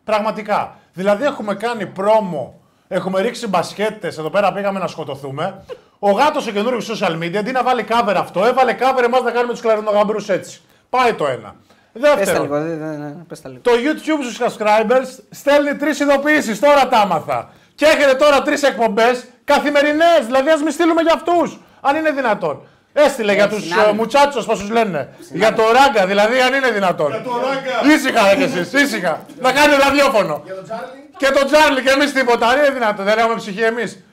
Πραγματικά. 0.05 0.77
Δηλαδή 0.93 1.25
έχουμε 1.25 1.55
κάνει 1.55 1.87
πρόμο, 1.87 2.61
έχουμε 2.89 3.21
ρίξει 3.21 3.49
μπασκέτες, 3.49 4.19
εδώ 4.19 4.31
πέρα 4.31 4.53
πήγαμε 4.53 4.79
να 4.79 4.87
σκοτωθούμε. 4.87 5.65
Ο 5.99 6.11
γάτος 6.11 6.47
ο 6.47 6.51
καινούριο 6.51 6.79
social 6.79 7.13
media, 7.23 7.37
αντί 7.37 7.53
να 7.53 7.63
βάλει 7.63 7.85
cover 7.89 8.15
αυτό, 8.17 8.45
έβαλε 8.45 8.77
cover 8.81 9.03
εμάς 9.05 9.23
να 9.23 9.31
κάνουμε 9.31 9.53
τους 9.53 9.63
κλαρινογαμπρούς 9.63 10.29
έτσι. 10.29 10.61
Πάει 10.91 11.15
το 11.15 11.27
ένα. 11.27 11.55
Πες 11.93 12.03
τα 12.03 12.17
Δεύτερο, 12.17 12.43
λίγο. 12.43 12.61
δε- 12.61 12.77
δε- 12.77 12.97
δε- 12.97 13.11
πες 13.29 13.41
τα 13.41 13.49
λίγο. 13.49 13.61
το 13.63 13.71
YouTube 13.71 14.23
στους 14.25 14.39
subscribers 14.39 15.19
στέλνει 15.31 15.75
τρεις 15.77 16.01
ειδοποιήσεις. 16.01 16.61
Τώρα 16.61 16.89
τα 16.89 16.99
άμαθα. 16.99 17.51
Και 17.81 17.87
έχετε 17.87 18.15
τώρα 18.15 18.43
τρεις 18.43 18.63
εκπομπές 18.63 19.25
καθημερινές. 19.45 20.21
Δηλαδή, 20.27 20.51
ας 20.51 20.63
μην 20.63 20.73
στείλουμε 20.73 21.03
για 21.03 21.13
αυτούς. 21.15 21.59
Αν 21.81 21.97
είναι 21.97 22.11
δυνατόν. 22.11 22.67
Έστειλε 22.93 23.33
για 23.35 23.49
τους 23.49 23.63
συνάδελφοι. 23.63 23.95
μουτσάτσος, 23.95 24.47
πώς 24.47 24.59
τους 24.59 24.71
λένε. 24.71 25.09
Για 25.33 25.53
το 25.53 25.63
ράγκα, 25.73 26.07
δηλαδή, 26.07 26.41
αν 26.41 26.55
είναι 26.55 26.71
δυνατόν. 26.71 27.11
Για 27.11 27.23
το 27.23 27.31
ράγκα. 27.31 27.95
Ήσυχα 27.95 28.35
κι 28.35 28.43
εσείς, 28.43 28.73
ήσυχα. 28.83 29.21
να 29.41 29.53
κάνει 29.53 29.75
ραδιόφωνο. 29.85 30.43
Για 30.45 30.55
τον 30.55 30.65
Τζάρλι. 30.65 31.09
Και 31.17 31.27
τον 31.27 31.47
Τζάρλι 31.47 31.83
και 31.83 31.91
εμείς 31.91 32.13
τίποτα. 32.13 32.47
Αν 32.49 32.59
είναι 32.59 32.71
δυνατόν. 32.71 33.05
Δεν 33.05 33.19
έχουμε 33.19 33.35
ψυχή 33.35 33.63
εμείς. 33.63 34.05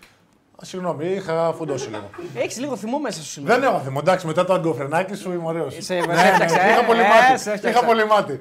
Συγγνώμη, 0.62 1.06
είχα 1.06 1.54
φουντώσει 1.58 1.88
λίγο. 1.88 2.10
Έχεις 2.36 2.60
λίγο 2.60 2.76
θυμό 2.76 3.00
μέσα 3.00 3.22
σου 3.22 3.30
σήμερα. 3.30 3.60
Δεν 3.60 3.70
έχω 3.70 3.82
θυμό. 3.84 4.00
Εντάξει, 4.02 4.28
μετά 4.28 4.46
το 4.46 4.54
αγκοφρενάκι 4.54 5.16
σου 5.16 5.32
είμαι 5.32 5.46
ωραίος. 5.46 5.76
Σε- 5.80 5.94
Ναι, 5.94 6.02
σε 6.02 6.08
ναι, 6.08 6.30
έφτιαξα, 6.30 6.62
ε, 6.62 6.72
είχα 6.72 6.84
πολύ 6.84 7.00
ε, 7.00 7.38
σε 7.38 8.06
μάτι. 8.06 8.40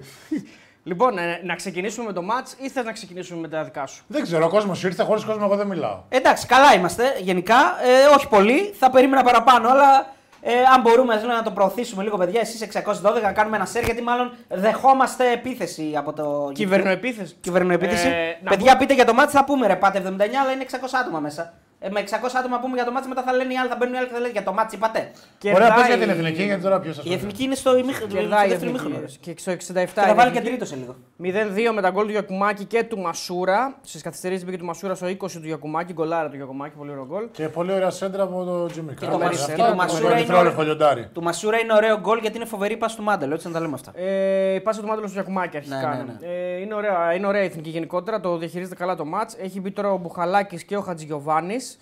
Έφτιαξα. 0.91 1.11
Είχα 1.11 1.15
πολύ 1.15 1.15
μάτι. 1.15 1.15
Λοιπόν, 1.15 1.19
ε, 1.19 1.41
να 1.45 1.55
ξεκινήσουμε 1.55 2.07
με 2.07 2.13
το 2.13 2.23
match 2.31 2.65
ή 2.65 2.69
θες 2.69 2.85
να 2.85 2.93
ξεκινήσουμε 2.93 3.41
με 3.41 3.49
τα 3.49 3.65
δικά 3.65 3.87
σου; 3.87 4.05
Δεν 4.07 4.23
ξέρω, 4.23 4.47
ο 4.47 4.49
κόσμος 4.49 4.85
ήρθε, 4.85 5.03
χωρίς 5.03 5.25
κόσμο 5.25 5.43
εγώ 5.45 5.57
δεν 5.57 5.67
μιλάω. 5.67 6.03
Εντάξει, 6.09 6.47
καλά 6.47 6.75
είμαστε 6.75 7.15
γενικά. 7.21 7.57
Ε, 7.85 8.15
όχι 8.17 8.29
πολύ, 8.29 8.75
θα 8.79 8.91
περίμενα 8.91 9.23
παραπάνω, 9.23 9.69
αλλά 9.69 10.15
ε, 10.41 10.53
αν 10.75 10.81
μπορούμε 10.81 11.15
ας 11.15 11.21
λέμε, 11.21 11.35
να 11.35 11.43
το 11.43 11.51
προωθήσουμε 11.51 12.03
λίγο, 12.03 12.17
παιδιά, 12.17 12.41
εσείς 12.41 12.69
612 12.73 13.23
να 13.23 13.33
κάνουμε 13.33 13.57
ένα 13.57 13.67
share, 13.67 13.85
γιατί 13.85 14.03
μάλλον 14.03 14.33
δεχόμαστε 14.49 15.33
επίθεση 15.33 15.93
από 15.97 16.13
το. 16.13 16.51
Κυβερνοεπίθεση. 16.55 17.37
Κυβερνοεπίθεση. 17.41 18.09
Ε, 18.09 18.39
να 18.43 18.51
παιδιά, 18.51 18.77
πείτε 18.77 18.95
για 18.95 19.05
το 19.05 19.15
μάτι, 19.15 19.33
θα 19.33 19.45
πούμε 19.45 19.67
ρε, 19.67 19.77
πάτε 19.77 20.03
79, 20.07 20.11
αλλά 20.43 20.53
είναι 20.53 20.65
600 20.71 20.77
άτομα 21.01 21.21
μέσα. 21.21 21.55
Ε, 21.79 21.89
με 21.91 22.01
600 22.01 22.07
άτομα 22.39 22.59
πούμε 22.61 22.75
για 22.75 22.85
το 22.85 22.93
μάτι, 22.93 23.09
μετά 23.09 23.23
θα 23.23 23.33
λένε 23.33 23.53
οι 23.53 23.57
άλλοι, 23.57 23.69
θα 23.69 23.77
μπαίνουν 23.79 23.95
οι 23.95 23.97
άλλοι 23.99 24.07
και 24.07 24.13
θα 24.13 24.19
λένε 24.21 24.33
για 24.33 24.43
το 24.43 24.53
μάτι, 24.53 24.75
είπατε. 24.77 24.99
Ωραία, 24.99 25.13
πες 25.41 25.53
Κερδάει- 25.69 25.87
για 25.87 25.99
την 25.99 26.09
εθνική, 26.11 26.43
γιατί 26.43 26.63
τώρα 26.63 26.81
ποιος 26.81 26.95
σα 26.97 27.03
Η 27.03 27.13
εθνική 27.13 27.43
είναι 27.45 27.55
στο, 27.55 27.77
ημίχ- 27.77 27.97
στο 27.97 28.07
Κερδάει 28.07 28.47
η 28.47 28.49
δεύτερο 28.49 28.71
Εθνική. 28.71 28.87
ημίχρονο. 28.89 29.13
Και 29.21 29.35
στο 29.37 29.51
67 29.51 29.95
Και 29.95 30.01
θα 30.01 30.11
η 30.11 30.15
βάλει 30.15 30.31
και 30.31 30.39
Εθνική. 30.39 30.47
τρίτο 30.57 30.65
σε 30.65 30.77
λίγο. 30.77 30.95
0-2 31.17 31.73
με 31.73 31.81
τα 31.81 31.91
γκολ 31.91 32.05
του 32.05 32.11
Γιακουμάκη 32.11 32.65
και 32.65 32.83
του 32.85 32.99
Μασούρα. 32.99 33.77
Στις 33.83 34.03
καθυστερήσεις 34.03 34.45
μπήκε 34.45 34.59
του 34.59 34.65
Μασούρα 34.65 34.95
στο 34.95 35.07
20 35.07 35.41
του 35.41 35.47
Γιακουμάκη. 35.47 35.93
Γκολάρα 35.93 36.29
του 36.29 36.37
Γιακουμάκη, 36.37 36.77
πολύ 36.77 36.91
ωραίο 36.91 37.07
γκολ. 37.07 37.29
Και 37.31 37.49
πολύ 37.49 37.73
ωραία 37.73 37.91
σέντρα 37.91 38.23
από 38.23 38.45
το 38.45 38.67
Τζιμί. 38.67 38.95
Και 38.95 39.07
το 39.07 39.19
Μασ- 39.19 39.47
και 39.55 39.63
το 39.63 39.75
Μασούρα 39.75 40.11
είναι 40.13 40.21
είναι 40.21 40.37
ωραίο. 40.37 40.63
λιοντάρι. 40.63 41.09
Του 41.13 41.23
Μασούρα 41.23 41.59
είναι 41.59 41.73
ωραίο 41.73 41.99
γκολ 42.01 42.19
γιατί 42.19 42.37
είναι 42.37 42.47
φοβερή 42.47 42.77
πα 42.77 42.87
του 42.97 43.03
Μάντελο, 43.03 43.35
έτσι 43.35 43.47
να 43.47 43.53
τα 43.53 43.61
λέμε 43.61 43.75
αυτά. 43.75 43.93
Ε, 43.95 44.55
η 44.55 44.61
πάσα 44.61 44.81
του 44.81 44.87
Μάντελο 44.87 45.07
στο 45.07 45.15
Γιακουμάκη 45.17 45.57
αρχικά. 45.57 46.05
Ναι, 46.07 46.27
ναι, 46.27 46.33
Ε, 46.33 46.61
είναι, 46.61 46.75
ωραία, 46.75 47.15
είναι 47.15 47.27
ωραία 47.27 47.43
η 47.43 47.45
εθνική 47.47 47.71
γενικότερα. 47.71 48.21
Το 48.21 48.37
διαχειρίζεται 48.37 48.75
καλά 48.77 48.95
το 48.97 49.05
ματ. 49.05 49.31
Έχει 49.43 49.61
μπει 49.61 49.71
τώρα 49.71 49.93
ο 49.93 49.97
Μπουχαλάκης 49.97 50.65
και 50.65 50.77
ο 50.77 50.81
Χατζηγιοβάνης. 50.81 51.76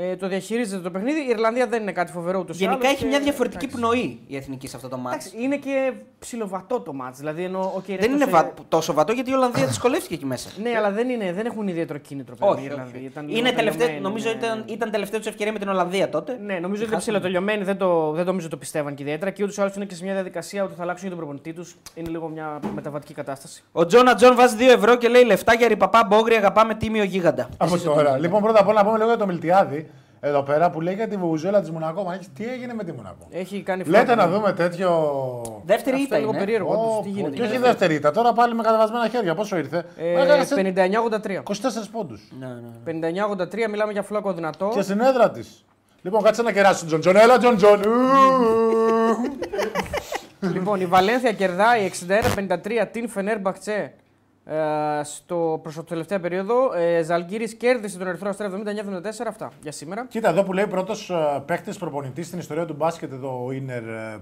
Ε, 0.00 0.16
το 0.16 0.28
διαχειρίζεται 0.28 0.82
το 0.82 0.90
παιχνίδι. 0.90 1.20
Η 1.20 1.26
Ιρλανδία 1.28 1.66
δεν 1.66 1.82
είναι 1.82 1.92
κάτι 1.92 2.12
φοβερό 2.12 2.38
ούτως 2.38 2.58
Γενικά 2.58 2.88
έχει 2.88 3.06
μια 3.06 3.20
διαφορετική 3.20 3.66
πνοή 3.66 4.20
η 4.26 4.36
εθνική 4.36 4.68
σε 4.68 4.76
αυτό 4.76 4.88
το 4.88 4.96
μάτι. 4.96 5.16
Εντάξει, 5.16 5.44
είναι 5.44 5.56
και 5.56 5.92
ψιλοβατό 6.18 6.80
το 6.80 6.92
ματς. 6.92 7.18
Δηλαδή, 7.18 7.42
ενώ, 7.44 7.74
okay, 7.78 7.96
Δεν 8.00 8.10
είναι 8.12 8.24
έστωσε- 8.24 8.30
βα... 8.30 8.52
τόσο 8.68 8.92
βατό 8.92 9.12
γιατί 9.12 9.30
η 9.30 9.34
Ολλανδία 9.34 9.66
δυσκολεύτηκε 9.66 10.14
εκεί 10.14 10.26
μέσα. 10.26 10.50
Ναι, 10.62 10.70
αλλά 10.76 10.90
δεν, 10.90 11.08
είναι, 11.08 11.32
δεν 11.32 11.46
έχουν 11.46 11.68
ιδιαίτερο 11.68 11.98
κίνητρο 11.98 12.34
πέρα 12.36 12.50
οι 12.50 12.54
όχι, 12.54 12.64
Ιρλανδοί. 12.64 12.96
όχι. 12.96 13.04
Ήταν 13.04 13.28
Είναι 13.28 13.38
λίγο 13.40 13.54
τελευταία, 13.56 13.86
τελειωμένοι, 13.86 14.00
νομίζω 14.14 14.28
ναι. 14.28 14.34
ήταν, 14.34 14.64
ήταν 14.66 14.90
τελευταία 14.90 15.20
του 15.20 15.28
ευκαιρία 15.28 15.52
με 15.52 15.58
την 15.58 15.68
Ολλανδία 15.68 16.08
τότε. 16.08 16.38
Ναι, 16.44 16.58
νομίζω 16.58 16.82
ότι 16.82 16.90
είναι 16.90 17.00
ψιλοτελειωμένοι, 17.00 17.64
δεν, 17.64 17.76
το, 17.76 18.10
δεν 18.12 18.26
νομίζω 18.26 18.48
το 18.48 18.56
πιστεύαν 18.56 18.94
και 18.94 19.02
ιδιαίτερα 19.02 19.30
και 19.30 19.42
ούτως 19.42 19.56
ή 19.56 19.60
άλλως 19.60 19.74
είναι 19.74 19.84
και 19.84 19.94
σε 19.94 20.04
μια 20.04 20.12
διαδικασία 20.14 20.64
ότι 20.64 20.74
θα 20.74 20.82
αλλάξουν 20.82 21.06
για 21.08 21.16
τον 21.16 21.26
προπονητή 21.26 21.52
τους. 21.52 21.76
Είναι 21.94 22.08
λίγο 22.08 22.28
μια 22.28 22.60
μεταβατική 22.74 23.14
κατάσταση. 23.14 23.62
Ο 23.72 23.86
Τζον 23.86 24.14
Τζον 24.14 24.36
βάζει 24.36 24.56
2 24.58 24.62
ευρώ 24.62 24.96
και 24.96 25.08
λέει 25.08 25.24
λεφτά 25.24 25.54
για 25.54 25.68
ρηπαπά 25.68 26.04
Μπόγρη, 26.08 26.34
αγαπάμε 26.34 26.74
τίμιο 26.74 27.02
γίγαντα. 27.02 27.48
Από 27.56 27.78
τώρα. 27.78 28.18
Λοιπόν, 28.18 28.42
πρώτα 28.42 28.60
απ' 28.60 28.68
όλα 28.68 28.78
να 28.78 28.84
πούμε 28.84 28.96
λίγο 28.98 29.08
για 29.08 29.18
το 29.18 29.26
Μιλτιάδη. 29.26 29.87
Εδώ 30.20 30.42
πέρα 30.42 30.70
που 30.70 30.80
λέει 30.80 30.94
για 30.94 31.08
τη 31.08 31.16
βουζέλα 31.16 31.60
της 31.60 31.70
Μονακό. 31.70 32.02
Μα 32.02 32.18
τι 32.34 32.44
έγινε 32.52 32.74
με 32.74 32.84
τη 32.84 32.92
Μονακό; 32.92 33.26
Έχει 33.30 33.62
κάνει 33.62 33.84
Λέτε 33.84 34.04
flop, 34.04 34.16
να 34.18 34.26
ναι. 34.26 34.34
δούμε 34.34 34.52
τέτοιο. 34.52 34.90
Δεύτερη 35.64 35.96
Αυτό 35.96 36.06
ήττα 36.06 36.16
είναι 36.16 36.24
λίγο 36.26 36.30
είναι. 36.30 36.44
περίεργο. 36.44 36.70
Ω, 36.74 36.80
όντως, 36.80 37.02
τι 37.02 37.08
πω, 37.10 37.16
γίνεται. 37.16 37.36
Και 37.36 37.42
όχι 37.42 37.58
δεύτερη 37.58 37.94
ήττα. 37.94 38.10
Τώρα 38.10 38.32
πάλι 38.32 38.54
με 38.54 38.62
κατεβασμένα 38.62 39.08
χέρια. 39.08 39.34
Πόσο 39.34 39.56
ήρθε; 39.56 39.84
Ε, 39.96 40.22
Έκανε 40.22 40.44
59-83. 40.54 41.42
24 41.42 41.52
πόντους. 41.92 42.32
Ναι, 42.38 42.46
ναι, 42.46 43.00
ναι. 43.00 43.10
59-83, 43.66 43.68
μιλάμε 43.70 43.92
για 43.92 44.02
φλόκο 44.02 44.32
δυνατό. 44.32 44.70
Και 44.74 44.82
στην 44.82 45.00
έδρα 45.00 45.30
της. 45.30 45.64
Λοιπόν, 46.02 46.22
κάτσε 46.22 46.42
να 46.42 46.52
κεράσει 46.52 46.78
τον 46.78 46.88
Τζον 46.88 47.00
Τζον. 47.00 47.16
Έλα, 47.16 47.38
Τζον 47.38 47.56
Τζον. 47.56 47.80
λοιπόν, 50.40 50.80
η 50.80 50.86
Βαλένθια 50.86 51.32
κερδάει 51.32 51.90
61-53 52.36 52.86
την 52.92 53.08
Φενέρμπαχτσε 53.08 53.92
ε, 54.48 55.04
στο, 55.04 55.58
προς 55.62 55.74
το 55.74 55.84
τελευταία 55.84 56.20
περίοδο. 56.20 56.72
Ε, 56.74 57.02
Ζαλγκύρης 57.02 57.54
κέρδισε 57.54 57.98
τον 57.98 58.06
Ερυθρό 58.06 58.28
Αστέρα 58.28 58.50
79-74. 58.50 59.26
Αυτά 59.26 59.50
για 59.62 59.72
σήμερα. 59.72 60.06
Κοίτα, 60.08 60.28
εδώ 60.28 60.42
που 60.42 60.52
λέει 60.52 60.66
πρώτος 60.66 61.12
παίκτης 61.46 61.78
προπονητής 61.78 62.26
στην 62.26 62.38
ιστορία 62.38 62.64
του 62.64 62.74
μπάσκετ, 62.74 63.12
εδώ 63.12 63.28
ο 63.28 63.48
Inner 63.48 63.82
ε, 64.14 64.18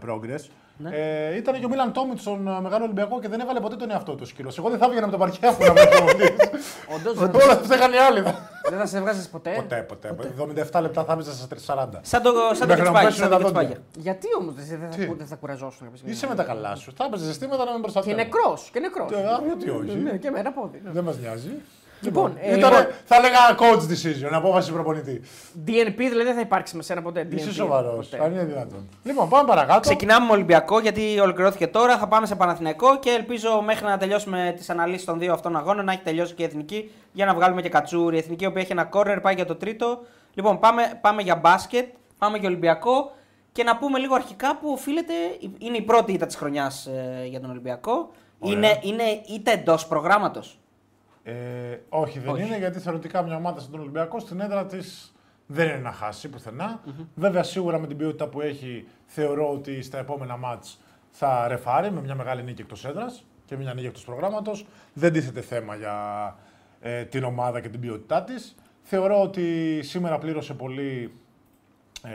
Progress. 0.83 0.92
Ε, 0.92 1.37
ήταν 1.37 1.59
και 1.59 1.64
ο 1.64 1.68
Μίλαν 1.68 1.92
Τόμιτ 1.92 2.18
στον 2.18 2.49
ε, 2.49 2.61
Μεγάλο 2.61 2.85
Ολυμπιακό 2.85 3.21
και 3.21 3.28
δεν 3.28 3.40
έβαλε 3.40 3.61
ποτέ 3.61 3.76
τον 3.76 3.90
εαυτό 3.90 4.14
του 4.14 4.26
σκύλος. 4.26 4.59
Εγώ 4.59 4.68
δεν 4.71 4.78
θα 4.78 4.85
έβγαινα 4.87 5.04
με 5.06 5.11
τον 5.11 5.21
παρκέ 5.21 5.47
αφού 5.47 5.64
να 5.64 5.66
είμαι 5.71 5.87
προπονητής. 5.90 6.37
Όντως, 6.95 7.42
Όλα 7.45 7.59
του 7.61 7.73
έκανε 7.73 7.95
οι 7.97 7.99
άλλοι. 7.99 8.21
δεν 8.71 8.78
θα 8.78 8.87
σε 8.87 9.00
βγάζει 9.00 9.30
ποτέ; 9.30 9.50
ποτέ, 9.56 9.76
ποτέ. 9.88 10.14
77 10.73 10.80
λεπτά 10.80 11.04
θα 11.04 11.12
έπαιζε 11.12 11.33
στα 11.33 11.87
40. 11.92 11.99
Σαν 12.00 12.23
το, 12.23 12.33
σαν 12.52 12.59
το 12.59 12.66
Μέχρι 12.66 12.68
να 12.68 12.75
κετσπάγια, 12.76 13.02
πέσουν 13.09 13.21
σαν 13.23 13.30
τα 13.30 13.37
το 13.37 13.42
δόντια. 13.42 13.61
κετσπάγια. 13.62 13.78
Γιατί 13.97 14.26
όμως 14.40 14.54
δεν 14.54 14.64
θα, 14.78 15.14
δεν 15.16 15.26
θα 15.26 15.37
κουραζόσουν 15.37 15.78
κάποια 15.78 15.97
στιγμή. 15.97 16.14
Είσαι 16.14 16.26
με 16.26 16.35
τα 16.35 16.42
καλά 16.45 16.75
σου. 16.75 16.92
Θα 16.97 17.04
έπαιζες 17.04 17.26
ζεστήματα 17.26 17.64
να 17.64 17.71
με 17.71 17.76
Και 17.76 17.83
προστατεύεις. 17.83 18.16
νεκρός. 18.25 18.68
Και 18.73 18.80
νεκρός. 18.80 19.11
Γιατί 19.47 19.71
όχι. 19.71 19.97
Ναι, 19.97 20.16
και 20.16 20.30
με 20.30 20.38
ένα 20.38 20.52
πόδι. 20.52 20.80
ναι. 20.85 20.90
Δεν 20.90 21.04
μας 21.04 21.18
νοιάζει. 21.18 21.50
Λοιπόν, 22.00 22.37
ε, 22.41 22.57
Ήτανε- 22.59 22.76
λοιπόν- 22.79 22.95
θα 23.05 23.17
έλεγα 23.17 23.38
coach 23.59 23.83
decision, 23.91 24.33
απόφαση 24.33 24.73
προπονητή. 24.73 25.21
DNP 25.67 25.97
δηλαδή 25.97 26.23
δεν 26.23 26.35
θα 26.35 26.41
υπάρξει 26.41 26.76
με 26.76 26.83
σένα 26.83 27.03
ποτέ. 27.03 27.29
Είσαι 27.31 27.49
DNP, 27.49 27.53
σοβαρός. 27.53 28.09
ποτέ. 28.09 28.25
Αν 28.25 28.33
είναι 28.33 28.45
δυνατόν. 28.45 28.88
Λοιπόν, 29.03 29.29
πάμε 29.29 29.49
παρακάτω. 29.49 29.81
Ξεκινάμε 29.81 30.26
με 30.26 30.33
Ολυμπιακό 30.33 30.79
γιατί 30.81 31.19
ολοκληρώθηκε 31.21 31.67
τώρα. 31.67 31.99
Θα 31.99 32.09
πάμε 32.09 32.26
σε 32.26 32.35
Παναθηναϊκό 32.35 32.99
και 32.99 33.11
ελπίζω 33.11 33.61
μέχρι 33.65 33.85
να 33.85 33.97
τελειώσουμε 33.99 34.55
τις 34.57 34.71
αναλύσεις 34.71 35.05
των 35.05 35.19
δύο 35.19 35.33
αυτών 35.33 35.57
αγώνων 35.57 35.85
να 35.85 35.93
έχει 35.93 36.03
τελειώσει 36.03 36.35
και 36.35 36.43
η 36.43 36.47
εθνική 36.47 36.91
για 37.12 37.26
να 37.26 37.35
βγάλουμε 37.35 37.62
και 37.62 37.69
κατσούρι. 37.69 38.17
Η 38.17 38.19
εθνική, 38.19 38.45
η 38.45 38.47
οποία 38.47 38.62
έχει 38.62 38.73
ένα 38.73 38.85
κόρνερ, 38.85 39.21
πάει 39.21 39.35
για 39.35 39.47
το 39.47 39.55
τρίτο. 39.55 40.00
Λοιπόν, 40.35 40.59
πάμε, 40.59 40.99
πάμε 41.00 41.23
για 41.23 41.37
μπάσκετ, 41.37 41.87
πάμε 42.19 42.38
για 42.38 42.49
Ολυμπιακό 42.49 43.11
και 43.53 43.62
να 43.62 43.76
πούμε 43.76 43.99
λίγο 43.99 44.15
αρχικά 44.15 44.57
που 44.57 44.71
οφείλεται. 44.73 45.12
Είναι 45.59 45.76
η 45.76 45.83
πρώτη 45.83 46.12
ήττα 46.12 46.26
της 46.26 46.37
χρονιάς 46.37 46.88
για 47.29 47.41
τον 47.41 47.50
Ολυμπιακό. 47.50 48.11
Ωραία. 48.38 48.57
Είναι, 48.57 48.79
είναι 48.83 49.03
ήττα 49.35 49.50
εντός 49.50 49.87
προγράμματος. 49.87 50.59
Ε, 51.26 51.80
όχι, 51.88 52.18
δεν 52.18 52.33
Όχι. 52.33 52.42
είναι 52.45 52.59
γιατί 52.59 52.78
θεωρητικά 52.78 53.23
μια 53.23 53.37
ομάδα 53.37 53.61
στον 53.61 53.80
Ολυμπιακό 53.80 54.18
στην 54.18 54.40
έδρα 54.40 54.66
της 54.66 55.14
δεν 55.47 55.68
είναι 55.68 55.78
να 55.78 55.92
χάσει 55.92 56.28
πουθενά. 56.28 56.80
Βέβαια, 57.14 57.42
σίγουρα 57.42 57.78
με 57.78 57.87
την 57.87 57.97
ποιότητα 57.97 58.28
που 58.28 58.40
έχει, 58.40 58.87
θεωρώ 59.06 59.50
ότι 59.50 59.83
στα 59.83 59.99
επόμενα 59.99 60.37
μάτς 60.37 60.80
θα 61.11 61.49
ρεφάρει 61.49 61.90
με 61.90 62.00
μια 62.00 62.14
μεγάλη 62.14 62.42
νίκη 62.42 62.62
εκτός 62.62 62.85
έδρας 62.85 63.25
και 63.45 63.56
μια 63.56 63.75
νίκη 63.75 63.87
εκτός 63.87 64.04
προγράμματος. 64.04 64.66
Δεν 64.92 65.12
τίθεται 65.12 65.40
θέμα 65.40 65.75
για 65.76 66.37
ε, 66.80 67.04
την 67.04 67.25
ομάδα 67.25 67.61
και 67.61 67.68
την 67.68 67.80
ποιότητά 67.80 68.23
της. 68.23 68.54
Θεωρώ 68.83 69.23
ότι 69.23 69.80
σήμερα 69.83 70.18
πλήρωσε 70.18 70.54
πολύ 70.54 71.14
ε, 72.02 72.11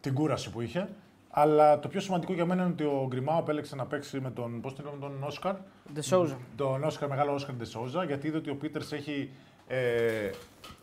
την 0.00 0.14
κούραση 0.14 0.50
που 0.50 0.60
είχε. 0.60 0.88
Αλλά 1.30 1.78
το 1.78 1.88
πιο 1.88 2.00
σημαντικό 2.00 2.32
για 2.32 2.44
μένα 2.44 2.62
είναι 2.62 2.70
ότι 2.72 2.84
ο 2.84 3.04
Γκριμάου 3.08 3.38
επέλεξε 3.38 3.76
να 3.76 3.84
παίξει 3.86 4.20
με 4.20 4.30
τον, 4.30 4.60
πώς 4.60 4.74
τον 4.74 4.84
λέμε, 4.84 4.96
τον 5.00 5.22
Όσκαρ, 5.22 5.54
Ντεσόουζα. 5.92 6.36
τον 6.56 6.84
Όσκαρ, 6.84 7.08
μεγάλο 7.08 7.32
Όσκαρ 7.32 7.54
Ντεσόζα, 7.54 8.04
γιατί 8.04 8.26
είδε 8.26 8.36
ότι 8.36 8.50
ο 8.50 8.56
Πίτερς 8.56 8.92
έχει. 8.92 9.30
Ε, 9.66 10.30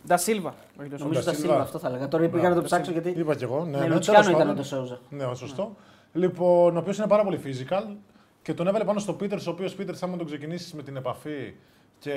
Ντα 0.08 0.18
Σίλβα. 0.18 0.54
όχι 0.80 0.90
Ντα 0.90 0.98
Νομίζω 1.00 1.22
Σίλβα. 1.22 1.32
τα 1.36 1.38
Σίλβα 1.38 1.62
αυτό 1.62 1.80
θα 1.80 1.88
έλεγα. 1.88 2.08
Τώρα 2.08 2.28
πήγα 2.30 2.50
να 2.50 2.56
το 2.56 2.62
ψάξω 2.62 2.92
γιατί. 2.92 3.10
είπα 3.10 3.36
κι 3.36 3.44
εγώ. 3.44 3.66
Ναι, 3.66 3.78
Ναι, 3.78 3.88
ναι, 3.88 3.94
Λουτσιάνο 3.94 4.20
τέλος 4.20 4.34
ήταν 4.36 4.48
πάντων. 4.48 4.56
το 4.56 4.64
Σόουζα. 4.64 5.00
Ναι, 5.10 5.36
σωστό. 5.36 5.76
Λοιπόν, 6.14 6.76
ο 6.76 6.80
οποίος 6.80 6.98
είναι 6.98 7.08
πάρα 7.08 7.24
πολύ 7.24 7.40
physical 7.46 7.96
και 8.42 8.54
τον 8.54 8.68
έβαλε 8.68 8.84
πάνω 8.84 9.00
στο 9.00 9.14
Πίτερς, 9.14 9.48
ο 9.48 9.52
οποίος 9.52 9.76
Πίτερς, 9.76 10.04
άμα 10.04 10.18
τον 10.18 10.26
ξεκινήσεις 10.26 10.74
με 10.74 10.84
την 10.84 10.96
επαφή 10.96 11.54
και 12.00 12.14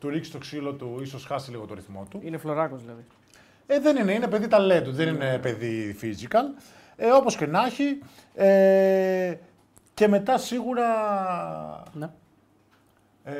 του 0.00 0.08
ρίξεις 0.08 0.32
το 0.32 0.38
ξύλο 0.38 0.72
του, 0.72 0.98
ίσως 1.02 1.24
χάσει 1.24 1.50
λίγο 1.50 1.64
το 1.66 1.74
ρυθμό 1.74 2.06
του. 2.10 2.20
Είναι 2.24 2.36
φλωράκος 2.38 2.80
δηλαδή. 2.80 3.04
Ε, 3.66 3.80
δεν 3.80 3.96
είναι, 3.96 4.12
είναι 4.12 4.26
παιδί 4.28 4.48
ταλέντου, 4.48 4.92
δεν 4.92 5.08
είναι 5.08 5.38
παιδί 5.42 5.96
physical. 6.02 6.62
Ε, 7.02 7.10
όπως 7.10 7.36
και 7.36 7.46
να 7.46 7.64
έχει. 7.66 7.98
Ε, 8.34 9.34
και 9.94 10.08
μετά 10.08 10.38
σίγουρα 10.38 10.86
Ναι. 11.92 12.10
ε, 13.24 13.34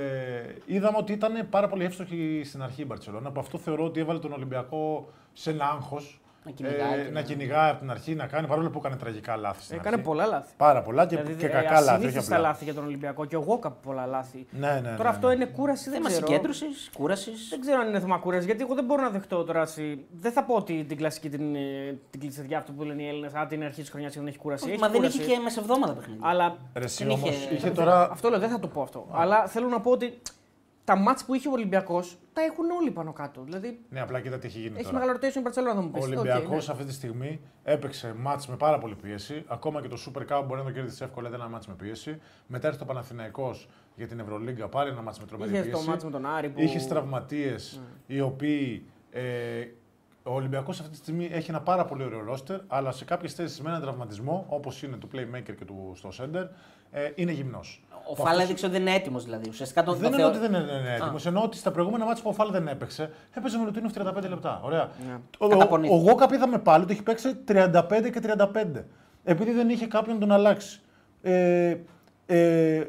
είδαμε 0.66 0.96
ότι 0.96 1.12
ήταν 1.12 1.48
πάρα 1.50 1.68
πολύ 1.68 1.84
εύστοχη 1.84 2.42
στην 2.44 2.62
αρχή 2.62 2.82
η 2.82 2.84
Μπαρτσελώνα. 2.88 3.28
Από 3.28 3.40
αυτό 3.40 3.58
θεωρώ 3.58 3.84
ότι 3.84 4.00
έβαλε 4.00 4.18
τον 4.18 4.32
Ολυμπιακό 4.32 5.08
σε 5.32 5.50
ένα 5.50 5.64
άγχος. 5.64 6.20
Να 6.58 6.66
κυνηγάει 6.68 6.96
και 7.04 7.08
να 7.08 7.10
να- 7.10 7.22
κυνηγάει 7.22 7.70
από 7.70 7.80
την 7.80 7.90
αρχή, 7.90 8.14
να 8.14 8.26
κάνει 8.26 8.46
παρόλο 8.46 8.70
που 8.70 8.78
έκανε 8.78 8.96
τραγικά 8.96 9.36
λάθη. 9.36 9.62
Στην 9.62 9.76
Έκανε 9.78 9.94
αρχή. 9.94 10.06
πολλά 10.06 10.26
λάθη. 10.26 10.52
Πάρα 10.56 10.82
πολλά 10.82 11.06
και, 11.06 11.16
Δηλαδή, 11.16 11.34
και 11.34 11.46
ε, 11.46 11.48
κακά 11.48 11.70
λάθη. 11.70 11.80
Όχι 11.82 11.90
ασυνήθιστα 11.90 12.34
απλά. 12.36 12.48
λάθη 12.48 12.64
για 12.64 12.74
τον 12.74 12.84
Ολυμπιακό 12.84 13.24
και 13.24 13.36
ο 13.36 13.40
Γόκαπ 13.40 13.82
πολλά 13.82 14.06
λάθη. 14.06 14.46
Ναι, 14.50 14.68
ναι, 14.80 14.90
ναι, 14.90 14.96
Τώρα 14.96 15.08
αυτό 15.08 15.28
ναι. 15.28 15.34
είναι 15.34 15.44
κούραση, 15.44 15.84
δεν 15.90 15.92
Θέμα 15.98 16.08
ξέρω. 16.08 16.26
συγκέντρωσης, 16.26 16.90
κούρασης. 16.94 17.48
Δεν 17.50 17.60
ξέρω 17.60 17.80
αν 17.80 17.88
είναι 17.88 18.00
θέμα 18.00 18.18
κούρασης, 18.18 18.46
γιατί 18.46 18.62
εγώ 18.62 18.74
δεν 18.74 18.84
μπορώ 18.84 19.02
να 19.02 19.10
δεχτώ 19.10 19.44
τώρα. 19.44 19.62
εσύ- 19.62 19.98
Δεν 20.12 20.32
θα 20.32 20.44
πω 20.44 20.54
ότι 20.54 20.84
την 20.88 20.96
κλασική 20.96 21.28
την, 21.28 21.54
ε, 21.54 21.98
την 22.10 22.20
κλεισιδιά 22.20 22.58
αυτό 22.58 22.72
που 22.72 22.82
λένε 22.82 23.02
οι 23.02 23.08
Έλληνες, 23.08 23.34
Α, 23.34 23.46
την 23.46 23.62
αρχή 23.64 23.80
της 23.80 23.90
χρονιάς 23.90 24.12
και 24.12 24.18
δεν 24.18 24.28
έχει 24.28 24.38
κούραση. 24.38 24.70
Έχει 24.70 24.78
Μα 24.80 24.88
δεν 24.88 24.96
κούραση. 24.96 25.20
είχε 25.22 25.32
και 25.34 25.38
μεσεβδόμαδα 25.42 25.92
παιχνίδι. 25.92 26.18
Αλλά 26.22 26.56
Ρε, 26.74 26.84
εσύ 26.84 27.04
Δεν 27.04 27.12
όμως, 27.12 27.28
είχε- 27.30 27.50
είχε 27.54 27.70
τώρα. 27.70 28.08
αυτό 28.10 28.28
λέω, 28.28 28.38
δεν 28.38 28.48
θα 28.48 28.58
το 28.58 28.66
πω 28.68 28.82
αυτό. 28.82 29.06
Αλλά 29.12 29.46
θέλω 29.46 29.68
να 29.68 29.80
πω 29.80 29.90
ότι 29.90 30.20
τα 30.90 30.96
μάτς 30.96 31.24
που 31.24 31.34
είχε 31.34 31.48
ο 31.48 31.52
Ολυμπιακός 31.52 32.18
τα 32.32 32.42
έχουν 32.42 32.70
όλοι 32.70 32.90
πάνω 32.90 33.12
κάτω. 33.12 33.42
Δηλαδή 33.42 33.80
Ναι, 33.88 34.00
απλά 34.00 34.20
κοίτα 34.20 34.38
τι 34.38 34.46
έχει 34.46 34.58
γίνει 34.58 34.74
έχει 34.78 34.84
τώρα. 34.84 34.98
μεγάλο 34.98 35.18
rotation 35.18 35.36
η 35.36 35.40
Μπαρσελόνα, 35.40 35.74
θα 35.74 35.80
μου 35.80 35.90
πεις. 35.90 36.02
Ο 36.02 36.06
Ολυμπιακό 36.06 36.54
αυτή 36.56 36.84
τη 36.84 36.92
στιγμή 36.92 37.40
έπαιξε 37.62 38.14
μάτς 38.18 38.48
με 38.48 38.56
πάρα 38.56 38.78
πολύ 38.78 38.94
πίεση. 38.94 39.44
Ακόμα 39.46 39.80
και 39.82 39.88
το 39.88 39.96
Super 40.06 40.20
Cup 40.20 40.44
μπορεί 40.46 40.60
να 40.60 40.66
το 40.66 40.72
κέρδισε 40.72 41.04
εύκολα, 41.04 41.28
ήταν 41.28 41.40
ένα 41.40 41.48
μάτς 41.50 41.66
με 41.66 41.74
πίεση. 41.74 42.20
Μετά 42.46 42.66
έρθει 42.66 42.78
το 42.78 42.84
Παναθηναϊκός 42.84 43.68
για 43.96 44.06
την 44.06 44.18
Ευρωλίγκα, 44.20 44.68
πάλι 44.68 44.90
ένα 44.90 45.02
μάτς 45.02 45.20
με 45.20 45.26
τρομερή 45.26 45.52
Είχε 45.52 45.62
πίεση. 45.62 45.84
το 45.84 45.90
μάτς 45.90 46.04
με 46.04 46.10
τον 46.10 46.26
Άρη 46.26 46.48
που. 46.48 46.60
Είχε 46.60 46.78
τραυματίες 46.88 47.80
οι 48.06 48.20
οποίοι. 48.20 48.84
Ε, 49.10 49.66
ο 50.22 50.34
Ολυμπιακός 50.34 50.78
αυτή 50.80 50.90
τη 50.92 50.96
στιγμή 50.96 51.28
έχει 51.32 51.50
ένα 51.50 51.60
πάρα 51.60 51.84
πολύ 51.84 52.04
ωραίο 52.04 52.24
ρόστερ, 52.24 52.60
αλλά 52.66 52.92
σε 52.92 53.04
κάποιες 53.04 53.34
θέσεις 53.34 53.60
με 53.60 53.68
έναν 53.68 53.80
τραυματισμό, 53.82 54.44
όπως 54.48 54.82
είναι 54.82 54.96
του 54.96 55.08
Playmaker 55.14 55.54
και 55.56 55.64
του 55.64 55.92
στο 55.94 56.08
Center, 56.18 56.48
ε, 56.90 57.10
είναι 57.14 57.32
γυμνός. 57.32 57.84
Ο 58.10 58.14
Φάλα 58.14 58.42
έδειξε 58.42 58.64
ότι 58.66 58.74
δεν 58.74 58.86
είναι 58.86 58.94
έτοιμος 58.94 59.24
δηλαδή. 59.24 59.48
Ουσιαστικά 59.48 59.82
τον 59.82 59.94
Δεν 59.98 60.10
το 60.10 60.16
εννοώ 60.16 60.30
θεω- 60.32 60.42
ότι 60.42 60.48
δεν 60.52 60.62
είναι 60.62 60.94
έτοιμος. 61.00 61.26
Εννοώ 61.26 61.42
ότι 61.42 61.56
στα 61.56 61.70
προηγούμενα 61.70 62.04
μάτια 62.04 62.22
που 62.22 62.28
ο 62.28 62.32
Φάλ 62.32 62.50
δεν 62.50 62.68
έπαιξε, 62.68 63.10
έπαιζε 63.34 63.58
με 63.58 63.64
Λουτίνοφ 63.64 63.92
35 63.92 64.28
λεπτά. 64.28 64.60
Ωραία. 64.64 64.90
Ναι. 65.06 65.12
Ο, 65.38 65.44
ο, 65.44 65.48
Καταπονήθηκε. 65.48 65.98
ο 65.98 65.98
Γόκαπ 66.02 66.32
είδαμε 66.32 66.58
πάλι 66.58 66.82
ότι 66.82 66.92
έχει 66.92 67.02
παίξει 67.02 67.36
35 67.48 68.10
και 68.12 68.20
35. 68.22 68.84
Επειδή 69.24 69.52
δεν 69.52 69.68
είχε 69.68 69.86
κάποιον 69.86 70.14
να 70.14 70.20
τον 70.20 70.32
αλλάξει. 70.32 70.80
Ε, 71.22 71.76
ε, 72.26 72.84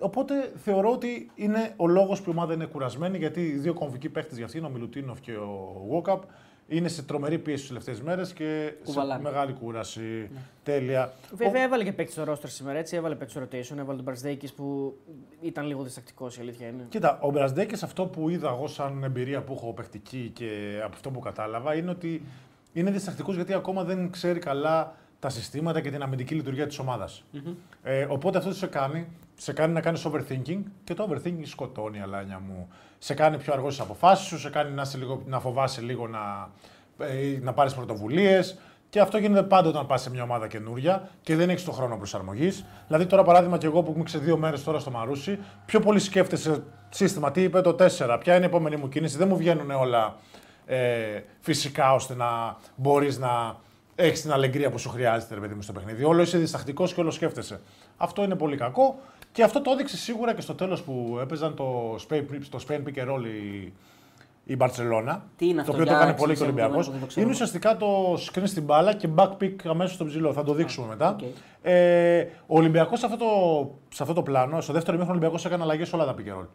οπότε 0.00 0.52
θεωρώ 0.56 0.90
ότι 0.90 1.30
είναι 1.34 1.72
ο 1.76 1.86
λόγος 1.86 2.20
που 2.22 2.30
η 2.30 2.32
ομάδα 2.32 2.52
είναι 2.52 2.64
κουρασμένη 2.64 3.18
γιατί 3.18 3.40
οι 3.40 3.52
δύο 3.56 3.74
κομβικοί 3.74 4.08
παίχτε 4.08 4.34
για 4.34 4.44
αυτήν, 4.44 4.64
ο 4.64 4.68
Μιλουτίνοφ 4.68 5.20
και 5.20 5.32
ο 5.32 5.84
Γόκαπ, 5.88 6.22
είναι 6.68 6.88
σε 6.88 7.02
τρομερή 7.02 7.38
πίεση 7.38 7.58
τις 7.58 7.68
τελευταίες 7.68 8.00
μέρες 8.00 8.32
και 8.32 8.72
σε 8.76 8.84
Κουβαλάνε. 8.84 9.22
μεγάλη 9.22 9.52
κούραση. 9.52 10.30
Τέλεια. 10.62 11.12
Βέβαια 11.32 11.62
έβαλε 11.62 11.84
και 11.84 11.92
παίκτης 11.92 12.14
στο 12.14 12.32
roster 12.32 12.48
σήμερα, 12.48 12.78
έτσι. 12.78 12.96
Έβαλε 12.96 13.14
παίκτης 13.14 13.36
στο 13.36 13.44
rotation, 13.44 13.78
έβαλε 13.78 13.96
τον 13.96 14.04
Μπαρσδέκη 14.04 14.54
που 14.54 14.96
ήταν 15.40 15.66
λίγο 15.66 15.82
διστακτικός 15.82 16.36
η 16.36 16.40
αλήθεια 16.40 16.68
είναι. 16.68 16.86
Κοίτα, 16.88 17.18
ο 17.20 17.30
Μπραζδέκη, 17.30 17.84
αυτό 17.84 18.06
που 18.06 18.28
είδα 18.28 18.48
εγώ 18.48 18.66
σαν 18.66 19.04
εμπειρία 19.04 19.42
που 19.42 19.52
έχω 19.52 19.72
παιχτική 19.72 20.30
και 20.34 20.80
από 20.84 20.94
αυτό 20.94 21.10
που 21.10 21.20
κατάλαβα, 21.20 21.74
είναι 21.74 21.90
ότι 21.90 22.22
είναι 22.72 22.90
διστακτικός 22.90 23.34
γιατί 23.34 23.52
ακόμα 23.52 23.84
δεν 23.84 24.10
ξέρει 24.10 24.38
καλά 24.38 24.94
τα 25.18 25.28
συστήματα 25.28 25.80
και 25.80 25.90
την 25.90 26.02
αμυντική 26.02 26.34
λειτουργία 26.34 26.66
της 26.66 26.78
ομάδας. 26.78 27.24
Ε, 27.82 28.06
οπότε 28.08 28.38
αυτό 28.38 28.50
τι 28.50 28.56
σε 28.56 28.66
κάνει, 28.66 29.06
σε 29.40 29.52
κάνει 29.52 29.72
να 29.72 29.80
κάνεις 29.80 30.06
overthinking 30.06 30.62
και 30.84 30.94
το 30.94 31.08
overthinking 31.10 31.44
σκοτώνει, 31.44 32.00
αλάνια 32.00 32.40
μου. 32.46 32.68
Σε 32.98 33.14
κάνει 33.14 33.38
πιο 33.38 33.52
αργό 33.52 33.70
στις 33.70 33.84
αποφάσεις 33.84 34.26
σου, 34.26 34.38
σε 34.38 34.50
κάνει 34.50 34.70
να, 34.70 34.82
είσαι 34.82 34.98
λίγο, 34.98 35.22
να 35.26 35.40
φοβάσαι 35.40 35.80
λίγο 35.80 36.06
να, 36.06 36.50
ε, 36.98 37.38
να 37.40 37.52
πάρεις 37.52 37.74
πρωτοβουλίες. 37.74 38.58
Και 38.90 39.00
αυτό 39.00 39.18
γίνεται 39.18 39.42
πάντα 39.42 39.68
όταν 39.68 39.86
πας 39.86 40.02
σε 40.02 40.10
μια 40.10 40.22
ομάδα 40.22 40.46
καινούρια 40.46 41.08
και 41.22 41.36
δεν 41.36 41.50
έχεις 41.50 41.64
τον 41.64 41.74
χρόνο 41.74 41.96
προσαρμογής. 41.96 42.64
Δηλαδή, 42.86 43.06
τώρα 43.06 43.22
παράδειγμα, 43.22 43.58
και 43.58 43.66
εγώ 43.66 43.82
που 43.82 43.92
είμαι 43.96 44.08
σε 44.08 44.18
δύο 44.18 44.36
μέρες 44.36 44.64
τώρα 44.64 44.78
στο 44.78 44.90
Μαρούσι, 44.90 45.38
πιο 45.66 45.80
πολύ 45.80 45.98
σκέφτεσαι 45.98 46.62
σύστημα. 46.88 47.30
Τι 47.30 47.42
είπε 47.42 47.60
το 47.60 47.76
4, 47.78 48.18
ποια 48.20 48.34
είναι 48.34 48.44
η 48.44 48.48
επόμενη 48.48 48.76
μου 48.76 48.88
κίνηση. 48.88 49.16
Δεν 49.16 49.28
μου 49.28 49.36
βγαίνουν 49.36 49.70
όλα 49.70 50.16
ε, 50.66 51.20
φυσικά 51.40 51.94
ώστε 51.94 52.14
να 52.14 52.56
μπορείς 52.76 53.18
να 53.18 53.56
έχεις 53.94 54.20
την 54.20 54.32
αλεγκρία 54.32 54.70
που 54.70 54.78
σου 54.78 54.88
χρειάζεται, 54.88 55.34
ρε 55.34 55.40
παιδί 55.40 55.54
μου, 55.54 55.62
στο 55.62 55.72
παιχνίδι. 55.72 56.04
Όλο 56.04 56.22
είσαι 56.22 56.38
διστακτικός 56.38 56.94
και 56.94 57.00
όλο 57.00 57.10
σκέφτεσαι. 57.10 57.60
Αυτό 57.96 58.22
είναι 58.22 58.34
πολύ 58.34 58.56
κακό 58.56 58.98
και 59.32 59.42
αυτό 59.42 59.60
το 59.60 59.70
έδειξε 59.70 59.96
σίγουρα 59.96 60.34
και 60.34 60.40
στο 60.40 60.54
τέλος 60.54 60.82
που 60.82 61.18
έπαιζαν 61.22 61.54
το 61.54 61.94
Spain, 62.08 62.22
το 62.50 62.58
Spain 62.68 62.76
Pick 62.76 62.98
and 63.04 63.08
Roll 63.14 63.22
η, 63.24 63.72
η 64.44 64.56
Μπαρσελόνα. 64.56 65.24
Τι 65.36 65.44
είναι 65.46 65.54
το 65.54 65.60
αυτό, 65.60 65.72
οποίο 65.72 65.84
το 65.84 65.90
για 65.90 66.00
έκανε 66.00 66.18
πολύ 66.18 66.34
και 66.36 66.42
ο 66.42 66.46
εξήγησε 66.46 66.52
μου, 66.52 66.74
Ολυμπιακός. 66.74 66.86
που 66.86 66.92
δεν 66.92 67.00
το 67.00 67.06
ξέρω. 67.06 67.22
Είναι 67.24 67.34
ουσιαστικά 67.34 67.76
το 67.76 68.12
screen 68.14 68.42
στην 68.44 68.62
μπάλα 68.62 68.94
και 68.94 69.08
back 69.16 69.30
pick 69.40 69.54
αμέσως 69.64 69.94
στο 69.94 70.04
ψηλό. 70.04 70.32
Θα 70.32 70.42
το 70.44 70.54
δείξουμε 70.54 70.86
μετά. 70.86 71.08
οκ. 71.10 71.20
Ε, 71.62 72.20
ο 72.46 72.56
Ολυμπιακός 72.58 72.98
σε, 72.98 73.06
αυτό 73.06 73.18
το- 73.18 73.70
σε 73.94 74.02
αυτό 74.02 74.14
το 74.14 74.22
πλάνο, 74.22 74.60
στο 74.60 74.72
δεύτερο 74.72 74.96
ημίχρονο 74.96 75.18
ο 75.18 75.20
Ολυμπιακός 75.22 75.44
έκανε 75.46 75.62
αλλαγές 75.62 75.88
σε 75.88 75.96
όλα 75.96 76.04
τα 76.04 76.14
pick 76.18 76.28
and 76.28 76.40
roll. 76.42 76.46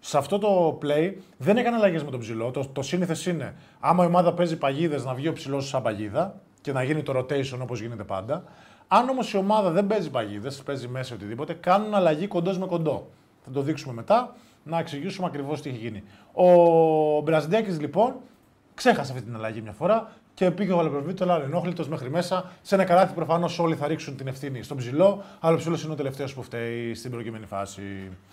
σε 0.00 0.18
αυτό 0.18 0.38
το 0.38 0.78
play 0.82 1.12
δεν 1.36 1.56
έκανε 1.56 1.76
αλλαγές 1.76 2.04
με 2.04 2.10
τον 2.10 2.20
ψηλό. 2.20 2.50
Το, 2.50 2.66
το 2.72 2.82
σύνηθες 2.82 3.26
είναι 3.26 3.54
άμα 3.80 4.04
η 4.04 4.06
ομάδα 4.06 4.32
παίζει 4.32 4.56
παγίδες 4.56 5.04
να 5.04 5.14
βγει 5.14 5.28
ο 5.28 5.32
ψηλός 5.32 5.68
σαν 5.68 5.82
παγίδα 5.82 6.34
και 6.60 6.72
να 6.72 6.82
γίνει 6.82 7.02
το 7.02 7.18
rotation 7.18 7.58
όπως 7.62 7.80
γίνεται 7.80 8.04
πάντα. 8.04 8.44
Αν 8.94 9.08
όμως 9.08 9.32
η 9.32 9.36
ομάδα 9.36 9.70
δεν 9.70 9.86
παίζει 9.86 10.10
παγίδες, 10.10 10.50
παίζει 10.64 10.88
μέσα 10.88 11.14
οτιδήποτε, 11.14 11.52
κάνουν 11.52 11.94
αλλαγή 11.94 12.26
κοντός 12.26 12.58
με 12.58 12.66
κοντό. 12.66 13.08
Θα 13.44 13.50
το 13.50 13.60
δείξουμε 13.60 13.94
μετά 13.94 14.34
να 14.62 14.78
εξηγήσουμε 14.78 15.26
ακριβώς 15.26 15.62
τι 15.62 15.68
έχει 15.68 15.78
γίνει. 15.78 16.02
Ο 16.32 16.46
Μπραζντέκη 17.20 17.70
λοιπόν 17.70 18.14
ξέχασε 18.74 19.12
αυτή 19.12 19.24
την 19.24 19.34
αλλαγή 19.34 19.60
μια 19.60 19.72
φορά 19.72 20.10
και 20.34 20.50
πήγε 20.50 20.72
ο 20.72 20.76
Γαλαπροβίτο, 20.76 21.24
αλλά 21.24 21.42
ενόχλητος 21.42 21.88
μέχρι 21.88 22.10
μέσα. 22.10 22.50
Σε 22.62 22.74
ένα 22.74 22.84
καλάθι 22.84 23.14
προφανώς 23.14 23.58
όλοι 23.58 23.74
θα 23.74 23.86
ρίξουν 23.86 24.16
την 24.16 24.26
ευθύνη 24.26 24.62
στον 24.62 24.76
ψηλό, 24.76 25.22
αλλά 25.40 25.54
ο 25.54 25.58
ψηλός 25.58 25.82
είναι 25.82 25.92
ο 25.92 25.96
τελευταίος 25.96 26.34
που 26.34 26.42
φταίει 26.42 26.94
στην 26.94 27.10
προκειμένη 27.10 27.46
φάση. 27.46 27.82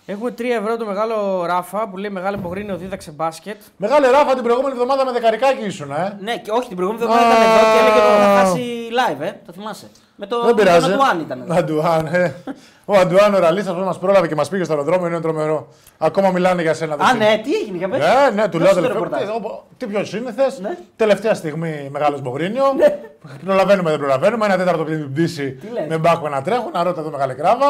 Έχουμε 0.06 0.34
3 0.38 0.42
ευρώ 0.60 0.76
το 0.76 0.86
μεγάλο 0.86 1.44
Ράφα 1.44 1.88
που 1.88 1.96
λέει 1.96 2.10
Μεγάλο 2.10 2.38
Πογρίνιο 2.38 2.76
δίδαξε 2.76 3.10
μπάσκετ. 3.10 3.60
Μεγάλη 3.76 4.06
ράφα 4.06 4.34
την 4.34 4.42
προηγούμενη 4.42 4.74
εβδομάδα 4.74 5.04
με 5.04 5.12
δεκαρικάκι 5.12 5.64
ήσουν, 5.64 5.90
ε. 5.90 6.18
Ναι, 6.20 6.38
και 6.38 6.50
όχι 6.50 6.68
την 6.68 6.76
προηγούμενη 6.76 7.04
εβδομάδα 7.04 7.34
ήταν 7.36 7.42
εδώ 7.42 7.72
και 7.72 7.78
έλεγε 7.80 8.00
το 8.00 8.22
θα 8.22 8.38
χάσει 8.38 8.88
live, 8.90 9.20
ε. 9.20 9.32
Το 9.46 9.52
θυμάσαι. 9.52 9.90
Με 10.22 10.26
το 10.26 10.44
Δεν 10.44 10.54
πειράζει. 10.54 10.88
με 10.88 10.96
τον 10.96 11.00
Αντουάν 11.06 11.20
ήταν. 11.20 11.40
εδώ. 11.40 11.54
Αντουάν, 11.58 12.06
ε. 12.06 12.34
Ο 12.84 12.96
Αντουάν 12.96 13.34
ο 13.34 13.38
Ραλίστας 13.38 13.74
που 13.74 13.80
μας 13.80 13.98
πρόλαβε 13.98 14.26
και 14.28 14.34
μας 14.34 14.48
πήγε 14.48 14.64
στο 14.64 14.72
αεροδρόμιο 14.72 15.06
είναι 15.06 15.20
τρομερό. 15.20 15.68
Ακόμα 15.98 16.30
μιλάνε 16.30 16.62
για 16.62 16.74
σένα. 16.74 16.94
Α, 16.94 16.96
δεν 16.96 17.16
ναι, 17.16 17.40
τι 17.44 17.54
έγινε 17.54 17.76
για 17.78 17.88
πες. 17.88 17.98
Ναι, 17.98 18.42
ναι, 18.42 18.48
του 18.48 18.58
λέω 18.58 18.66
Δώσε 18.68 18.80
το 18.80 18.86
τελευταίο. 18.86 19.02
ρεπορτάζ. 19.02 19.22
Τι, 19.22 19.34
όπω- 19.36 19.62
Τι 19.76 19.86
πιο 19.86 20.04
σύνηθες. 20.04 20.58
Ναι. 20.60 20.76
Τελευταία 20.96 21.34
στιγμή 21.34 21.88
μεγάλος 21.92 22.20
Μπογρίνιο. 22.20 22.62
Προλαβαίνουμε, 23.44 23.90
δεν 23.90 23.98
προλαβαίνουμε. 23.98 24.44
Ένα 24.46 24.56
τέταρτο 24.56 24.84
πριν 24.84 24.98
την 24.98 25.12
πτήση 25.12 25.58
λες; 25.72 25.86
με 25.88 25.98
μπάκο 25.98 26.28
να 26.28 26.42
τρέχουν. 26.42 26.70
Να 26.72 26.82
ρώτα 26.82 27.00
εδώ 27.00 27.10
μεγάλη 27.10 27.34
κράβα. 27.34 27.66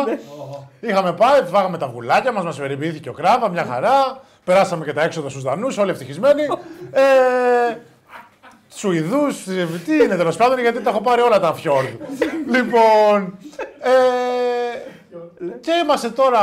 Είχαμε 0.80 1.12
πάει, 1.12 1.40
φάγαμε 1.52 1.78
τα 1.78 1.88
βουλάκια 1.88 2.32
μας, 2.32 2.44
μας 2.44 2.56
περιποιήθηκε 2.56 3.08
ο 3.08 3.12
κράβα, 3.12 3.48
μια 3.48 3.64
χαρά. 3.70 4.20
Περάσαμε 4.44 4.84
και 4.84 4.92
τα 4.92 5.02
έξοδα 5.02 5.28
στους 5.28 5.42
Δανούς, 5.42 5.78
όλοι 5.78 5.90
ευτυχισμένοι. 5.90 6.42
ε, 6.92 7.00
Σουηδούς, 8.74 9.42
τι 9.85 9.94
είναι 10.04 10.16
τέλος 10.16 10.37
πάντων, 10.37 10.59
γιατί 10.59 10.80
τα 10.83 10.90
έχω 10.90 11.00
πάρει 11.00 11.20
όλα 11.20 11.40
τα 11.40 11.54
φιόρδ. 11.54 11.88
λοιπόν. 12.46 13.38
Ε, 13.80 13.90
και 15.61 15.70
είμαστε 15.85 16.09
τώρα 16.09 16.40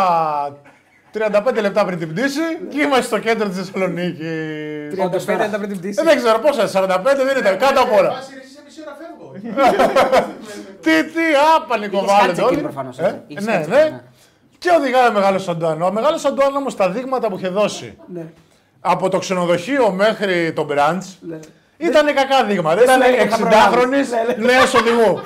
35 1.13 1.61
λεπτά 1.61 1.85
πριν 1.85 1.99
την 1.99 2.13
πτήση 2.13 2.39
και 2.69 2.81
είμαστε 2.81 3.01
στο 3.03 3.19
κέντρο 3.19 3.47
της 3.47 3.57
Θεσσαλονίκης. 3.57 4.25
35 5.35 5.37
λεπτά 5.37 5.57
πριν 5.57 5.69
την 5.69 5.77
πτήση. 5.79 5.99
Ε, 6.01 6.03
δεν 6.03 6.17
ξέρω 6.17 6.39
πόσα, 6.39 6.67
45 6.67 6.99
δεν 7.25 7.37
ήταν, 7.37 7.57
κάτω 7.57 7.81
απ' 7.81 7.93
όλα. 7.93 8.09
Πάση 8.09 8.31
εσύ 8.43 8.51
σε 8.53 8.61
μισή 8.65 8.81
ώρα 8.85 8.97
φεύγω. 8.99 9.31
Τι, 10.81 11.03
τι, 11.03 11.19
α, 11.55 11.61
πανικοβάλλετε 11.67 12.25
κάτσει 12.27 12.41
εκεί 12.41 12.53
όλοι. 12.53 12.61
προφανώς, 12.61 12.97
Ε, 12.99 13.03
έτσι. 13.05 13.19
Είχες 13.27 13.45
ναι, 13.45 13.51
κάτσει 13.53 13.69
ναι. 13.69 13.77
εκεί, 13.81 13.91
ναι. 13.91 14.01
Και 14.57 14.69
οδηγάει 14.79 15.07
ο 15.07 15.11
μεγάλος 15.11 15.47
Αντουάν. 15.47 15.81
Ο 15.81 15.91
μεγάλος 15.91 16.25
Αντουάν 16.25 16.55
όμως 16.55 16.75
τα 16.75 16.89
δείγματα 16.89 17.27
που 17.29 17.37
είχε 17.37 17.47
δώσει 17.47 17.97
Ναι. 18.13 18.25
από 18.81 19.09
το 19.09 19.17
ξενοδοχείο 19.19 19.91
μέχρι 19.91 20.53
το 20.53 20.63
μπραντς 20.63 21.17
ήταν 21.77 22.05
κακά 22.05 22.43
δείγματα. 22.43 22.83
Ήταν 22.83 23.01
σου 23.01 23.07
έλεγε 23.07 23.27
θα 23.27 23.37
60χρονη 23.37 24.37
νέο 24.37 24.63
οδηγού. 24.79 25.21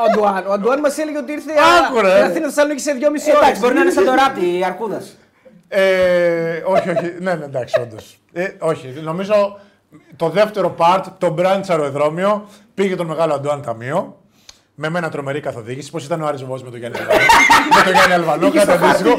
Ο 0.00 0.02
Αντουάν, 0.10 0.46
ο 0.46 0.52
Αντουάν 0.52 0.80
μας 0.80 0.98
έλεγε 0.98 1.18
ότι 1.18 1.32
ήρθε 1.32 1.52
Άκου, 1.86 2.00
ρε. 2.00 2.10
στην 2.10 2.24
Αθήνα 2.24 2.46
Θεσσαλονίκη 2.46 2.82
σε 2.82 2.92
2,5 3.00 3.04
ώρες. 3.08 3.26
Εντάξει, 3.26 3.60
μπορεί 3.60 3.74
να 3.74 3.80
είναι 3.80 3.90
σαν 3.90 4.04
το 4.04 4.14
ράπτη 4.14 4.64
Αρκούδας. 4.66 5.16
Ε, 5.68 6.62
όχι, 6.64 6.90
όχι. 6.90 7.14
Ναι, 7.20 7.34
ναι, 7.34 7.44
εντάξει, 7.44 7.80
όντως. 7.80 8.18
Ε, 8.32 8.48
όχι, 8.58 8.94
νομίζω 9.02 9.58
το 10.16 10.28
δεύτερο 10.28 10.74
part, 10.78 11.02
το 11.18 11.34
branch 11.38 11.64
αεροδρόμιο, 11.68 12.48
πήγε 12.74 12.96
τον 12.96 13.06
μεγάλο 13.06 13.34
Αντουάν 13.34 13.62
Ταμείο. 13.62 14.20
Με 14.78 14.88
μένα 14.88 15.08
τρομερή 15.08 15.40
καθοδήγηση. 15.40 15.90
Πώ 15.90 15.98
ήταν 15.98 16.22
ο 16.22 16.26
Άρης 16.26 16.40
Βοβός 16.42 16.62
με 16.62 16.70
τον 16.70 16.78
Γιάννη 16.78 16.98
Αλβανό. 16.98 17.18
με 17.76 17.82
τον 17.84 17.92
Γιάννη 17.92 18.14
Αλβανό, 18.14 18.50
κάτι 18.50 18.70
αντίστοιχο. 18.70 19.18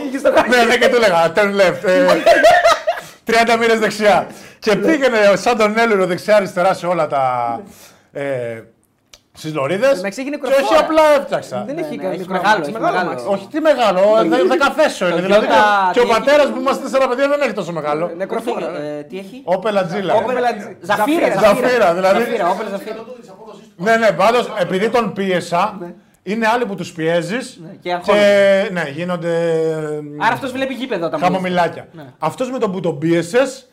ναι, 0.50 0.64
ναι, 0.64 0.78
και 0.78 0.88
του 0.88 0.96
έλεγα 0.96 1.34
turn 1.36 1.62
left. 1.62 1.82
Ε, 3.28 3.54
30 3.54 3.58
μοίρε 3.60 3.76
δεξιά. 3.78 4.28
και 4.60 4.76
πήγαινε 4.76 5.18
σαν 5.36 5.58
τον 5.58 5.78
Έλληρο 5.78 6.06
δεξιά-αριστερά 6.06 6.74
σε 6.74 6.86
όλα 6.88 7.08
τα. 7.08 7.60
Ε, 8.12 8.62
Στις 9.34 9.54
λωρίδες. 9.54 9.98
Εντάξει, 10.00 10.22
έγινε 10.22 10.36
Και 10.38 10.46
όχι 10.46 10.56
κροφόρα. 10.56 10.80
απλά 10.80 11.02
έφτιαξα. 11.18 11.64
Δεν 11.68 11.76
Ναι, 11.76 11.82
έχει 11.82 11.96
ναι, 11.96 12.02
κάνει 12.04 12.14
έχει 12.16 12.20
μικρό 12.22 12.34
μεγάλο, 12.34 12.54
αμάξι, 12.54 12.70
έχει 12.72 12.80
μεγάλο 12.80 12.94
μεγάλο. 12.98 13.10
αμάξι. 13.10 13.26
Όχι, 13.34 13.48
τι 13.52 13.60
μεγάλο, 13.60 14.02
δε- 14.30 14.44
δεκαθέσιο 14.48 15.08
είναι. 15.08 15.22
Δηλαδή 15.22 15.46
Toyota, 15.50 15.92
και 15.94 16.00
ο 16.00 16.04
τι 16.04 16.10
έχει; 16.10 16.20
πατέρας 16.20 16.48
που 16.52 16.60
είμαστε 16.60 16.84
τέσσερα 16.84 17.08
παιδιά 17.08 17.28
δεν 17.28 17.42
έχει 17.42 17.54
τόσο 17.54 17.72
μεγάλο. 17.72 18.12
Νεκροφόρα. 18.18 18.68
ναι. 18.70 18.78
Ε, 19.00 19.04
Τι 19.04 19.18
έχει; 19.18 19.42
Όπελ 19.44 19.78
Ατζίλα. 19.78 20.14
Όπελ 20.14 20.46
Ατζ- 20.46 20.76
Ζαφύρα, 20.82 21.28
Ζαφύρα, 21.44 21.94
δηλαδή. 21.94 22.20
Ζαφύρα, 22.24 22.50
όπελ 22.50 22.68
Ζαφύρα. 22.70 22.96
Ναι, 23.76 23.96
ναι, 23.98 24.12
πάντως 24.12 24.52
επειδή 24.60 24.90
τον 24.90 25.14
πίεσα, 25.14 25.78
είναι 26.34 26.48
άλλοι 26.48 26.66
που 26.66 26.76
τους 26.76 26.92
πιέζεις 26.92 27.60
και 27.82 27.94
αγχώνονται. 27.94 28.70
ναι, 28.72 28.84
γίνονται. 28.96 29.32
Άρα 30.20 30.34
αυτός 30.34 30.52
βλέπει 30.52 30.74
γήπεδο 30.74 31.06
όταν 31.06 31.20
Χαμομηλάκια. 31.20 31.88
Αυτός 32.18 32.52
με 32.52 32.58
τον 32.60 32.72
που 32.72 32.80
τον 32.80 32.98
πίεσες 33.00 33.68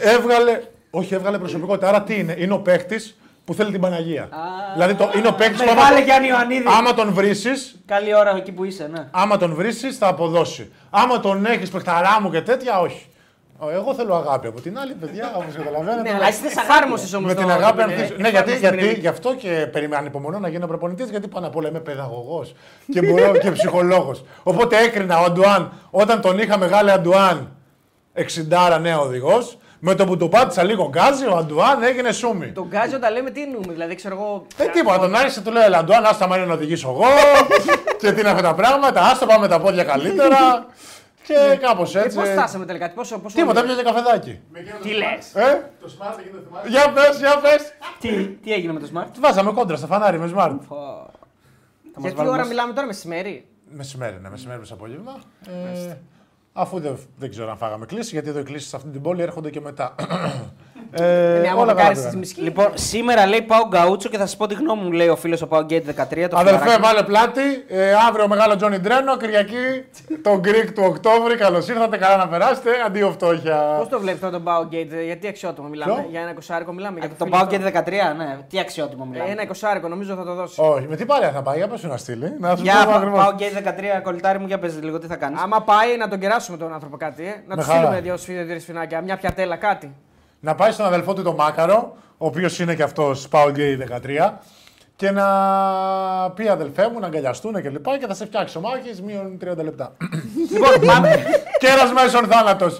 έβγαλε. 0.00 0.60
Όχι, 0.90 1.14
έβγαλε 1.14 1.38
προσωπικότητα. 1.38 1.88
Άρα 1.88 2.02
τι 2.02 2.14
είναι, 2.18 2.34
είναι 2.38 2.52
ο 2.52 2.58
παίχτη 2.58 2.96
που 3.44 3.54
θέλει 3.54 3.70
την 3.70 3.80
Παναγία. 3.80 4.28
Δηλαδή 4.74 4.94
το, 4.94 5.10
είναι 5.16 5.28
ο 5.28 5.32
παίχτη 5.34 5.56
που 5.56 5.62
άμα, 5.70 5.74
Μεγάλε 5.74 5.96
τον- 5.96 6.04
Γιάννη 6.04 6.28
Ιωαννίδη. 6.28 6.64
άμα 6.78 6.94
τον 6.94 7.12
βρήσεις, 7.12 7.76
Καλή 7.86 8.14
ώρα 8.14 8.36
εκεί 8.36 8.52
που 8.52 8.64
είσαι, 8.64 8.88
ναι. 8.92 9.06
άμα 9.10 9.36
τον 9.36 9.54
βρήσεις, 9.54 9.96
θα 9.98 10.06
αποδώσει. 10.08 10.72
Άμα 10.90 11.20
τον 11.20 11.46
έχεις 11.46 11.70
παιχταρά 11.70 12.18
μου 12.22 12.30
και 12.30 12.40
τέτοια, 12.40 12.80
όχι. 12.80 13.06
Ω, 13.58 13.70
Εγώ 13.70 13.94
θέλω 13.94 14.14
αγάπη 14.14 14.46
από 14.46 14.60
την 14.60 14.78
άλλη, 14.78 14.92
παιδιά, 14.92 15.32
όπως 15.36 15.54
καταλαβαίνετε. 15.54 16.02
Ναι, 16.02 16.10
με- 16.10 16.14
αλλά 16.16 16.26
εσύ 16.28 16.40
εφάρμοσε 16.46 17.16
όμως. 17.16 17.34
με 17.34 17.40
την 17.40 17.50
αγάπη 17.50 17.82
ανθίζω. 17.82 18.14
Ναι, 18.16 18.28
γιατί, 18.28 18.56
γιατί, 18.56 18.96
γι' 19.00 19.08
αυτό 19.08 19.34
και 19.34 19.68
περιμένω 19.72 20.00
ανυπομονώ 20.00 20.38
να 20.38 20.48
γίνω 20.48 20.66
προπονητής, 20.66 21.10
γιατί 21.10 21.28
πάνω 21.28 21.46
απ' 21.46 21.56
όλα 21.56 21.68
είμαι 21.68 21.80
παιδαγωγός 21.80 22.54
και, 22.92 23.02
μπορώ- 23.02 23.38
και 23.38 23.50
ψυχολόγος. 23.50 24.24
Οπότε 24.42 24.76
έκρινα 24.76 25.20
ο 25.20 25.24
Αντουάν, 25.24 25.72
όταν 25.90 26.20
τον 26.20 26.38
είχα 26.38 26.58
μεγάλη 26.58 26.90
Αντουάν 26.90 27.50
60 28.14 28.78
νέο 28.80 29.00
οδηγός, 29.00 29.58
με 29.78 29.94
το 29.94 30.04
που 30.04 30.16
του 30.16 30.28
πάτησα 30.28 30.62
λίγο 30.62 30.88
γκάζι, 30.88 31.26
ο 31.26 31.36
Αντουάν 31.36 31.82
έγινε 31.82 32.12
σούμι. 32.12 32.46
Τον 32.46 32.66
γκάζι 32.68 32.94
όταν 32.94 33.12
λέμε 33.12 33.30
τι 33.30 33.42
εννοούμε, 33.42 33.72
δηλαδή 33.72 33.94
ξέρω 33.94 34.14
εγώ. 34.14 34.46
Δεν 34.56 34.70
τίποτα, 34.72 34.98
τον 34.98 35.14
άρχισε, 35.14 35.40
του 35.40 35.50
λέω 35.52 35.62
Ελά, 35.62 35.78
Αντουάν, 35.78 36.04
άστα 36.04 36.26
μάλλον 36.26 36.48
να 36.48 36.54
οδηγήσω 36.54 36.88
εγώ 36.88 37.04
και 38.00 38.12
τι 38.12 38.20
είναι 38.20 38.28
αυτά 38.30 38.42
τα 38.42 38.54
πράγματα, 38.54 39.00
άστα 39.00 39.26
πάμε 39.26 39.48
τα 39.48 39.60
πόδια 39.60 39.84
καλύτερα. 39.84 40.66
Και 41.26 41.58
κάπως 41.60 41.90
Και 41.90 41.98
έτσι. 41.98 42.16
πώς 42.16 42.28
φτάσαμε 42.28 42.64
τελικά, 42.66 42.90
πόσο. 42.90 43.18
πόσο 43.18 43.36
Τίποτα, 43.36 43.62
πιάσε 43.62 43.82
καφεδάκι. 43.82 44.40
Τι 44.82 44.88
λες; 44.90 45.34
Ε, 45.34 45.70
Το 45.80 45.96
smart 45.98 46.18
έγινε 46.18 46.36
το 46.36 46.42
θυμάσαι; 46.46 46.68
για 46.68 46.92
πες, 46.92 47.18
για 47.18 47.40
πες. 47.40 47.72
Τι, 48.00 48.26
τι 48.26 48.52
έγινε 48.52 48.72
με 48.72 48.80
το 48.80 48.88
Smart; 48.94 49.06
Βάζαμε 49.20 49.52
κόντρα 49.52 49.76
στα 49.76 49.86
φανάρι 49.86 50.18
με 50.18 50.32
smart. 50.36 50.56
Θα 50.68 50.74
μας 52.00 52.10
Γιατί 52.10 52.16
βάλουν 52.16 52.28
ώρα 52.32 52.36
μέσα. 52.36 52.48
μιλάμε 52.48 52.72
τώρα, 52.72 52.86
μεσημέρι; 52.86 53.46
Μεσημέρι, 53.70 54.18
ναι, 54.20 54.30
μεσημέρι 54.30 54.58
προς 54.58 54.72
απόγευμα. 54.72 55.20
Ε, 55.46 55.96
αφού 56.52 56.80
δεν, 56.80 56.98
δεν 57.16 57.30
ξέρω 57.30 57.50
αν 57.50 57.56
φάγαμε 57.56 57.86
κλίση, 57.86 58.10
γιατί 58.12 58.28
εδώ 58.28 58.38
οι 58.38 58.42
κλήσεις 58.42 58.68
σε 58.68 58.76
αυτή 58.76 58.88
την 58.88 59.02
πόλη 59.02 59.22
έρχονται 59.22 59.50
και 59.50 59.60
μετά. 59.60 59.94
Ε, 60.90 61.38
Ναι, 61.42 61.48
άμα 61.48 61.60
όλα 61.60 61.70
το 61.70 61.76
καλά 61.76 61.82
κάνει 61.82 61.94
στη 61.94 62.00
πήγανε. 62.02 62.16
μισική. 62.18 62.40
Λοιπόν, 62.40 62.66
σήμερα 62.74 63.26
λέει 63.26 63.42
πάω 63.42 63.66
γκαούτσο 63.68 64.08
και 64.08 64.18
θα 64.18 64.26
σα 64.26 64.36
πω 64.36 64.46
τη 64.46 64.54
γνώμη 64.54 64.82
μου, 64.82 64.92
λέει 64.92 65.08
ο 65.08 65.16
φίλος 65.16 65.42
ο 65.42 65.46
Πάο 65.46 65.62
Γκέιτ 65.64 65.86
13. 65.88 66.28
Το 66.30 66.36
Αδελφέ, 66.36 66.58
φιλαράκι. 66.58 66.82
βάλε 66.82 67.02
πλάτη. 67.02 67.40
Ε, 67.68 67.92
αύριο 68.08 68.28
μεγάλος 68.28 68.56
Τζόνι 68.56 68.78
Ντρένο. 68.78 69.16
Κυριακή 69.16 69.84
το 70.22 70.40
Greek 70.44 70.68
του 70.74 70.82
Οκτώβρη. 70.86 71.36
Καλώς 71.36 71.68
ήρθατε, 71.68 71.96
καλά 71.96 72.16
να 72.16 72.28
περάσετε. 72.28 72.70
Αντίο 72.86 73.10
φτώχεια. 73.10 73.74
Πώς 73.78 73.88
το 73.88 74.00
βλέπεις 74.00 74.20
τώρα 74.20 74.32
τον 74.32 74.44
Bowgate, 74.46 75.04
γιατί 75.04 75.28
αξιότιμο 75.28 75.68
μιλάμε; 75.68 75.92
Ποιο; 75.94 76.06
Για 76.10 76.20
ένα 76.20 76.30
εικοσάρικο 76.30 76.72
μιλάμε. 76.72 76.98
Για 77.00 77.08
Το 77.08 77.14
φίλο 77.18 77.28
πάω 77.30 77.40
αυτό. 77.42 77.56
Γκέιτ 77.56 77.74
13, 77.76 78.14
ναι. 78.16 78.38
Τι 78.48 78.58
αξιότιμο 78.58 79.02
Ε, 79.06 79.10
μιλάμε. 79.10 79.30
Ένα 79.30 79.42
εικοσάρικο 79.42 79.88
νομίζω 79.88 80.14
θα 80.14 80.24
το 80.24 80.34
δώσει. 80.34 80.60
Όχι, 80.60 80.86
με 80.88 80.96
τι 80.96 81.04
παρέα 81.06 81.30
θα 81.30 81.42
πάει, 81.42 81.56
για 81.56 81.68
πες 81.68 81.80
σου 81.80 81.88
να 81.88 81.96
στείλει. 81.96 82.32
Να 82.38 82.56
σου 82.56 82.62
Για 82.62 82.72
πούμε 82.72 82.86
πα- 82.92 82.96
ακριβώς. 82.96 83.18
πάω 83.24 83.32
Γκέιτ 83.34 83.52
13, 83.54 84.00
κολλητάρι 84.02 84.38
μου, 84.38 84.46
για 84.46 84.58
πες 84.58 84.78
λίγο 84.82 84.98
τι 84.98 85.06
θα 85.06 85.16
κάνεις. 85.16 85.40
Άμα 85.42 85.62
πάει 85.62 85.96
να 85.96 86.08
τον 86.08 86.18
κεράσουμε 86.18 86.56
τον 86.56 86.72
άνθρωπο 86.72 86.96
κάτι, 86.96 87.22
ε. 87.22 87.26
να 87.46 87.54
Με 87.54 87.56
του 87.56 87.62
χαρά. 87.68 87.78
στείλουμε 87.78 88.00
δύο 88.00 88.16
σφίδε 88.16 88.58
σφινάκια, 88.58 89.00
μια 89.00 89.16
πιατέλα 89.16 89.56
κάτι. 89.56 89.94
Να 90.40 90.54
πάει 90.54 90.70
στον 90.72 90.86
αδελφό 90.86 91.14
του 91.14 91.22
τον 91.22 91.34
Μάκαρο, 91.34 91.96
ο 92.18 92.26
οποίος 92.26 92.58
είναι 92.58 92.74
και 92.74 92.82
αυτός 92.82 93.28
Πάο 93.28 93.50
Γκέι 93.50 93.76
13, 93.76 94.32
και 94.96 95.10
να 95.10 95.26
πει 96.34 96.48
αδελφέ 96.48 96.88
μου 96.92 96.98
να 96.98 97.06
αγκαλιαστούν 97.06 97.62
και 97.62 97.68
λοιπά 97.70 97.98
και 97.98 98.06
θα 98.06 98.14
σε 98.14 98.26
φτιάξει 98.26 98.58
ο 98.58 98.60
Μάκη 98.60 99.02
μείον 99.02 99.38
30 99.44 99.64
λεπτά. 99.64 99.96
λοιπόν, 100.52 100.86
πάμε. 100.94 101.24
Κέρας 101.58 101.92
μέσον 101.92 102.26
θάνατος. 102.26 102.78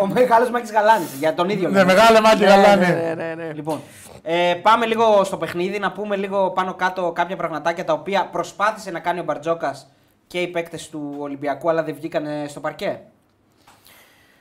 ο 0.00 0.02
ο 0.02 0.06
μεγάλος 0.06 0.50
Μάκης 0.50 0.72
Γαλάνης, 0.72 1.12
για 1.18 1.34
τον 1.34 1.48
ίδιο. 1.48 1.68
ναι, 1.68 1.78
λέμε. 1.78 1.92
μεγάλε 1.92 2.20
Μάκη 2.20 2.44
Γαλάνη. 2.44 2.86
Ναι, 2.86 3.14
ναι, 3.16 3.34
ναι. 3.34 3.52
Λοιπόν, 3.52 3.80
ε, 4.22 4.54
πάμε 4.62 4.86
λίγο 4.86 5.24
στο 5.24 5.36
παιχνίδι 5.36 5.78
να 5.78 5.92
πούμε 5.92 6.16
λίγο 6.16 6.50
πάνω 6.50 6.74
κάτω 6.74 7.12
κάποια 7.12 7.36
πραγματάκια 7.36 7.84
τα 7.84 7.92
οποία 7.92 8.28
προσπάθησε 8.32 8.90
να 8.90 8.98
κάνει 9.00 9.20
ο 9.20 9.22
Μπαρτζόκας 9.22 9.90
και 10.26 10.40
οι 10.40 10.48
παίκτες 10.48 10.88
του 10.88 11.14
Ολυμπιακού, 11.18 11.70
αλλά 11.70 11.82
δεν 11.82 11.94
βγήκαν 11.94 12.24
στο 12.48 12.60
παρκέ. 12.60 13.00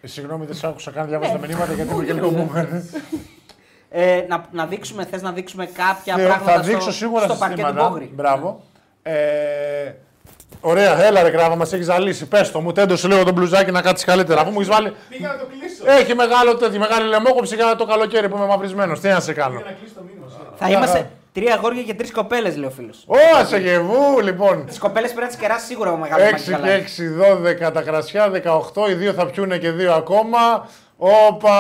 Ε, 0.02 0.08
Συγγνώμη, 0.08 0.46
δεν 0.46 0.56
σ' 0.56 0.64
άκουσα 0.64 0.92
καν 0.92 1.08
διάβασα 1.08 1.32
τα 1.32 1.38
μηνύματα 1.48 1.74
γιατί 1.74 1.94
είμαι 1.94 2.06
και 2.06 2.14
λίγο 2.14 2.34
boomer. 2.54 2.66
Ε, 3.90 4.26
να, 4.28 4.46
να 4.52 4.66
δείξουμε, 4.66 5.06
θες 5.06 5.22
να 5.22 5.32
δείξουμε 5.32 5.66
κάποια 5.66 6.16
Θεω- 6.16 6.26
πράγματα 6.28 6.52
θα 6.52 6.64
στο, 6.64 6.72
δείξω 6.72 6.92
σίγουρα 6.92 7.24
στο 7.26 7.36
παρκέ 7.36 7.56
του 7.56 7.62
συστήματα. 7.68 7.90
Μπόγρη. 7.90 8.12
Μπράβο. 8.16 8.62
Ε, 9.04 9.14
ωραία, 10.62 11.04
έλα 11.04 11.22
ρε 11.24 11.30
κράβα, 11.30 11.56
μας 11.56 11.74
έχεις 11.74 11.86
ζαλίσει. 11.86 12.26
Πες 12.28 12.52
το, 12.52 12.62
μου 12.62 12.72
τέντωσε 12.72 13.08
λίγο 13.08 13.24
το 13.24 13.32
μπλουζάκι 13.32 13.72
να 13.72 13.82
κάτσεις 13.82 14.06
καλύτερα. 14.06 14.42
Αφού 14.42 14.50
μου 14.52 14.60
έχεις 14.60 14.70
βάλει. 14.74 14.94
Πήγα 15.10 15.28
να 15.28 15.38
το 15.38 15.46
κλείσω. 15.46 16.00
Έχει 16.02 16.16
μεγάλο 16.16 16.56
τέτοιο, 16.56 16.80
μεγάλη 16.80 17.08
λαιμόκοψη 17.08 17.56
για 17.56 17.76
το 17.76 17.86
καλοκαίρι 17.86 18.30
που 18.30 18.38
είμαι 18.38 18.46
μαυρισμένος. 18.46 19.00
Τι 19.00 19.08
να 19.08 19.20
σε 19.20 19.34
κάνω; 19.34 19.58
Πήγα 19.58 19.70
να 19.70 19.76
κλείσω 19.80 19.94
το 19.96 20.02
μήνυμα. 20.08 20.28
σήμερα. 20.30 20.50
Θα 20.56 20.66
Μια 20.68 20.76
είμαστε, 20.78 20.98
χαρά. 20.98 21.10
Τρία 21.34 21.54
αγόρια 21.54 21.84
και 21.84 21.94
τρεις 21.94 22.12
κοπέλες, 22.12 22.56
λέει 22.56 22.68
ο 22.68 22.72
φίλος. 22.72 23.04
Ω, 23.08 23.16
Ασεγεβού, 23.38 24.20
λοιπόν. 24.24 24.66
Τις 24.66 24.80
κοπέλες 24.80 25.10
πρέπει 25.10 25.26
να 25.26 25.28
τις 25.28 25.38
κεράσει 25.38 25.66
σίγουρα 25.66 25.92
ο 25.92 25.98
μεγάλος 25.98 26.28
6 26.28 26.52
και 26.64 26.72
6, 27.66 27.68
12 27.68 27.72
τα 27.74 27.82
κρασιά, 27.82 28.30
18, 28.30 28.90
οι 28.90 28.94
δύο 28.94 29.14
θα 29.14 29.26
πιούνε 29.26 29.58
και 29.58 29.72
δύο 29.72 29.94
ακόμα. 29.94 30.68
Όπα, 30.98 31.56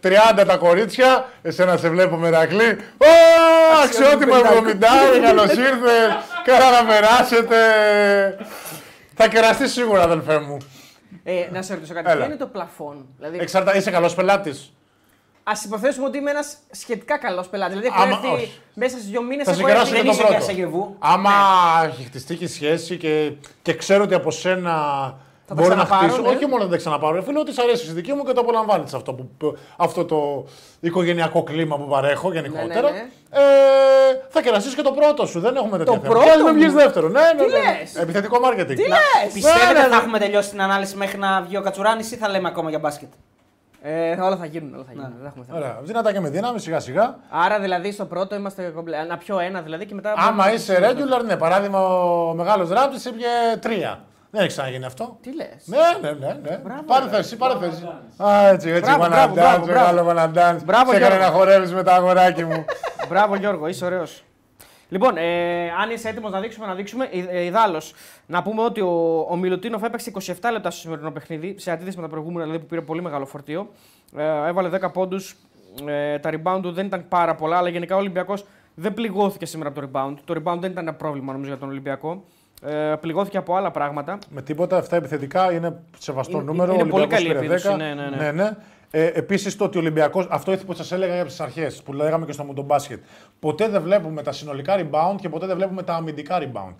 30 0.00 0.44
τα 0.46 0.56
κορίτσια. 0.56 1.28
Εσένα 1.42 1.76
σε 1.76 1.88
βλέπω 1.88 2.16
Μερακλή. 2.16 2.78
Ω, 2.98 3.06
αξιότιμο 3.84 4.34
70, 4.34 5.20
καλώς 5.22 5.50
ήρθες. 5.50 6.08
Καλά 6.44 6.82
να 6.82 6.88
περάσετε. 6.88 7.56
Θα 9.14 9.28
κεραστείς 9.28 9.72
σίγουρα, 9.72 10.02
αδελφέ 10.02 10.38
μου. 10.38 10.56
Ε, 11.24 11.32
να 11.52 11.62
σε 11.62 11.74
ρωτήσω 11.74 11.94
κάτι. 11.94 12.10
Έλα. 12.10 12.16
Ποιο 12.16 12.24
είναι 12.24 12.36
το 12.36 12.46
πλαφόν; 12.46 13.06
Δηλαδή, 13.18 13.38
Εξαρτά, 13.40 13.76
είσαι 13.76 13.90
καλός 13.90 14.14
πελάτης. 14.14 14.72
Α 15.44 15.52
υποθέσουμε 15.64 16.06
ότι 16.06 16.18
είμαι 16.18 16.30
ένας 16.30 16.56
σχετικά 16.70 17.18
καλός 17.18 17.48
πελάτης. 17.48 17.76
Δηλαδή, 17.78 17.94
έχω 17.96 18.02
Άμα- 18.04 18.20
έρθει 18.24 18.34
όχι. 18.42 18.60
μέσα 18.74 18.96
σε 18.98 19.04
δύο 19.10 19.22
μήνες. 19.22 19.44
Θα 19.44 19.50
έχω 19.50 19.60
σε 19.60 19.66
κεράσω 19.66 19.80
έρθει- 19.94 19.96
και 19.96 20.02
Δεν 20.02 20.06
το 20.06 20.12
είσαι 20.12 20.22
πρώτο. 20.22 20.44
και 20.44 20.50
Ασεγεβού. 20.52 20.96
Άμα 20.98 21.30
έχει 21.86 22.02
χτιστεί 22.04 22.34
και 22.36 22.44
η 22.44 22.48
σχέση 22.48 22.96
και, 22.96 23.32
και 23.62 23.74
ξέρω 23.74 24.02
ότι 24.02 24.14
από 24.14 24.30
σένα 24.30 24.72
τα 25.46 25.54
μπορεί 25.54 25.68
να 25.68 25.74
ξαναπάρω, 25.74 26.12
χτίσω. 26.12 26.22
ναι. 26.22 26.28
Όχι 26.36 26.46
μόνο 26.46 26.64
να 26.64 26.70
τα 26.70 26.76
ξαναπάρω. 26.76 27.22
Φίλο, 27.22 27.40
ότι 27.40 27.52
σ' 27.52 27.58
αρέσει 27.58 27.90
η 27.90 27.92
δική 27.92 28.12
μου 28.12 28.24
και 28.24 28.32
το 28.32 28.40
απολαμβάνεις 28.40 28.94
αυτό, 28.94 29.12
που, 29.12 29.30
που- 29.38 29.56
αυτό 29.76 30.04
το 30.04 30.44
οικογενειακό 30.80 31.42
κλίμα 31.42 31.76
που 31.76 31.86
παρέχω 31.88 32.32
γενικότερα. 32.32 32.90
ναι, 32.90 32.96
ναι. 32.96 33.06
Ε, 33.30 33.42
θα 34.28 34.42
κεραστεί 34.42 34.74
και 34.74 34.82
το 34.82 34.90
πρώτο 34.92 35.26
σου. 35.26 35.40
Δεν 35.40 35.56
έχουμε 35.56 35.78
τέτοια 35.78 35.84
Το 35.84 35.92
θέματα. 35.92 36.08
πρώτο 36.08 36.24
Και 36.24 36.30
ας 36.30 36.36
μην 36.36 36.46
μου; 36.46 36.60
βγεις 36.60 36.72
δεύτερο. 36.72 37.08
Ναι, 37.08 37.20
ναι, 37.20 37.44
Τι 37.44 37.50
ναι. 37.50 37.58
λες; 37.58 37.94
Επιθετικό 37.96 38.38
μάρκετινγκ. 38.40 38.78
Τι 38.78 38.88
λες; 38.88 39.32
Πιστεύετε 39.32 39.72
ναι, 39.72 39.78
ότι 39.78 39.88
ναι. 39.88 39.94
θα 39.94 40.00
έχουμε 40.02 40.18
τελειώσει 40.18 40.50
την 40.50 40.62
ανάλυση 40.62 40.96
μέχρι 40.96 41.18
να 41.18 41.40
βγει 41.42 41.56
ο 41.56 41.60
Κατσουράνης 41.62 42.10
ή 42.12 42.16
θα 42.16 42.28
λέμε 42.28 42.48
ακόμα 42.48 42.70
για 42.70 42.78
μπάσκετ; 42.78 43.08
Ε, 43.86 44.20
όλα 44.20 44.36
θα 44.36 44.46
γίνουν. 44.46 44.74
Όλα 44.74 44.84
θα 44.86 44.92
γίνουν. 44.92 45.12
Δεν 45.18 45.26
έχουμε 45.26 45.44
θέμα. 45.44 45.58
Ωραία. 45.58 45.78
Δυνατά 45.82 46.12
και 46.12 46.20
με 46.20 46.28
δύναμη, 46.28 46.60
σιγά 46.60 46.80
σιγά. 46.80 47.16
Άρα 47.30 47.58
δηλαδή 47.60 47.92
στο 47.92 48.04
πρώτο 48.04 48.34
είμαστε 48.34 48.62
κομπλέ. 48.74 49.02
Να 49.04 49.16
πιω 49.16 49.38
ένα 49.38 49.60
δηλαδή 49.62 49.86
και 49.86 49.94
μετά. 49.94 50.14
Άμα 50.16 50.52
είσαι 50.52 50.78
regular, 50.82 51.24
ναι, 51.24 51.36
παράδειγμα 51.36 51.80
ο 51.80 52.34
μεγάλος 52.34 52.68
ράπτης 52.70 53.06
έπιε 53.06 53.26
τρία. 53.60 54.00
Δεν 54.30 54.40
έχει 54.42 54.50
ξαναγίνει 54.50 54.84
αυτό. 54.84 55.18
Τι 55.22 55.34
λες; 55.34 55.46
Ναι, 55.64 55.78
ναι, 56.00 56.10
ναι. 56.26 56.38
ναι. 56.42 56.60
Μπράβο, 56.64 56.82
πάρε 56.82 57.04
ρε. 57.04 57.10
θέση, 57.10 57.36
πάρε 57.36 57.54
θέση. 57.58 57.88
Α, 58.24 58.48
έτσι, 58.48 58.70
έτσι. 58.70 58.94
Μπράβο, 58.96 59.08
μπράβο, 59.08 59.34
μπράβο, 59.34 59.34
Βαναντάν, 59.34 59.60
μπράβο. 59.64 59.72
μεγάλο 59.72 60.04
Βαναντάν. 60.04 60.60
Μπράβο, 60.64 60.90
Σε 60.90 60.96
έκανε 60.96 61.14
Γιώργο. 61.14 61.32
να 61.32 61.38
χορεύεις 61.38 61.72
με 61.74 61.82
τα 61.82 61.94
αγοράκι 61.94 62.44
μου. 62.44 62.64
Μπράβο 63.08 63.34
Γιώργο, 63.36 63.66
είσαι 63.68 63.84
ωραίος. 63.84 64.24
Λοιπόν, 64.88 65.16
ε, 65.16 65.70
αν 65.82 65.90
είσαι 65.90 66.08
έτοιμος 66.08 66.30
να 66.32 66.40
δείξουμε, 66.40 66.66
να 66.66 66.74
δείξουμε. 66.74 67.08
Ε, 67.30 67.44
Ιδάλω, 67.44 67.82
να 68.26 68.42
πούμε 68.42 68.62
ότι 68.62 68.80
ο, 68.80 69.26
ο 69.30 69.36
Μιλουτίνοφ 69.36 69.82
έπαιξε 69.82 70.12
27 70.14 70.20
λεπτά 70.52 70.70
στο 70.70 70.80
σημερινό 70.80 71.10
παιχνίδι, 71.10 71.54
σε 71.58 71.70
αντίθεση 71.70 71.96
με 71.96 72.02
τα 72.02 72.08
προηγούμενα, 72.08 72.42
δηλαδή 72.44 72.58
που 72.62 72.66
πήρε 72.68 72.80
πολύ 72.80 73.02
μεγάλο 73.02 73.26
φορτίο. 73.26 73.68
Ε, 74.16 74.48
έβαλε 74.48 74.68
10 74.82 74.92
πόντους. 74.92 75.36
Ε, 75.86 76.18
τα 76.18 76.30
rebound 76.32 76.58
του 76.62 76.72
δεν 76.72 76.86
ήταν 76.86 77.04
πάρα 77.08 77.34
πολλά, 77.34 77.56
αλλά 77.56 77.68
γενικά 77.68 77.94
ο 77.94 77.98
Ολυμπιακός 77.98 78.44
δεν 78.74 78.94
πληγώθηκε 78.94 79.46
σήμερα 79.46 79.68
από 79.68 79.80
το 79.80 79.88
rebound. 79.92 80.14
Το 80.24 80.34
rebound 80.34 80.58
δεν 80.60 80.70
ήταν 80.70 80.86
ένα 80.86 80.94
πρόβλημα 80.94 81.32
νομίζω 81.32 81.50
για 81.50 81.58
τον 81.58 81.68
Ολυμπιακό. 81.68 82.24
Ε, 82.62 82.94
πληγώθηκε 83.00 83.36
από 83.36 83.54
άλλα 83.54 83.70
πράγματα. 83.70 84.18
με 84.30 84.42
τίποτα, 84.42 84.76
αυτά 84.76 84.96
επιθετικά 84.96 85.52
είναι 85.52 85.80
σεβαστό 85.98 86.36
Είναι- 86.36 86.46
νούμερο. 86.46 86.72
είναι 86.72 86.82
ο 86.82 86.86
πολύ 86.86 87.02
Ολυμπιακός 87.02 87.24
καλή 87.28 87.40
πήρε 87.40 87.54
επίδοση, 87.54 87.68
10. 87.74 87.76
ναι, 87.76 87.94
ναι, 87.94 88.08
ναι. 88.08 88.16
ναι, 88.16 88.42
ναι. 88.42 88.50
Ε, 88.96 89.06
Επίσης 89.14 89.56
το 89.56 89.64
ότι 89.64 89.76
ο 89.76 89.80
Ολυμπιακός, 89.80 90.26
αυτό 90.30 90.52
ήθελα 90.52 90.66
που 90.66 90.74
σας 90.74 90.92
έλεγα 90.92 91.14
από 91.14 91.26
τις 91.26 91.40
αρχές, 91.40 91.82
που 91.82 91.92
λέγαμε 91.92 92.26
και 92.26 92.32
στο 92.32 92.44
Μουντομπάσκετ. 92.44 93.02
Ποτέ 93.40 93.68
δεν 93.68 93.82
βλέπουμε 93.82 94.22
τα 94.22 94.32
συνολικά 94.32 94.76
rebound 94.78 95.16
και 95.20 95.28
ποτέ 95.28 95.46
δεν 95.46 95.56
βλέπουμε 95.56 95.82
τα 95.82 95.94
αμυντικά 95.94 96.38
rebound. 96.40 96.74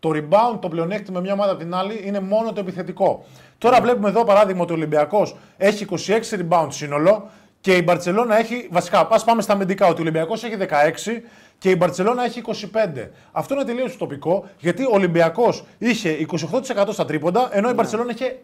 Το 0.00 0.10
rebound, 0.14 0.58
το 0.60 0.68
πλεονέκτημα 0.68 1.20
μια 1.20 1.32
ομάδα 1.32 1.50
από 1.50 1.60
την 1.60 1.74
άλλη 1.74 2.02
είναι 2.04 2.20
μόνο 2.20 2.52
το 2.52 2.60
επιθετικό. 2.60 3.24
Τώρα 3.58 3.80
βλέπουμε 3.80 4.08
εδώ 4.08 4.24
παράδειγμα 4.24 4.62
ότι 4.62 4.72
ο 4.72 4.74
Ολυμπιακός 4.74 5.36
έχει 5.56 5.86
26 5.90 5.96
rebound 6.30 6.68
σύνολο 6.68 7.30
και 7.60 7.76
η 7.76 7.82
Μπαρσελόνα 7.84 8.38
έχει. 8.38 8.68
Βασικά, 8.70 9.08
ας 9.10 9.24
πάμε 9.24 9.42
στα 9.42 9.52
αμυντικά. 9.52 9.86
Ότι 9.86 9.98
ο 9.98 10.02
Ολυμπιακός 10.02 10.44
έχει 10.44 10.56
16 10.56 11.22
και 11.58 11.70
η 11.70 11.74
Μπαρσελόνα 11.78 12.24
έχει 12.24 12.42
25. 12.46 13.08
Αυτό 13.32 13.54
είναι 13.54 13.64
τελείως 13.64 13.96
τοπικό 13.96 14.44
γιατί 14.58 14.82
ο 14.84 14.90
Ολυμπιακός 14.92 15.64
είχε 15.78 16.26
28% 16.30 16.88
στα 16.90 17.04
τρίποντα 17.04 17.48
ενώ 17.52 17.70
η 17.70 17.72
Μπαρσελόνα 17.72 18.12
είχε 18.12 18.38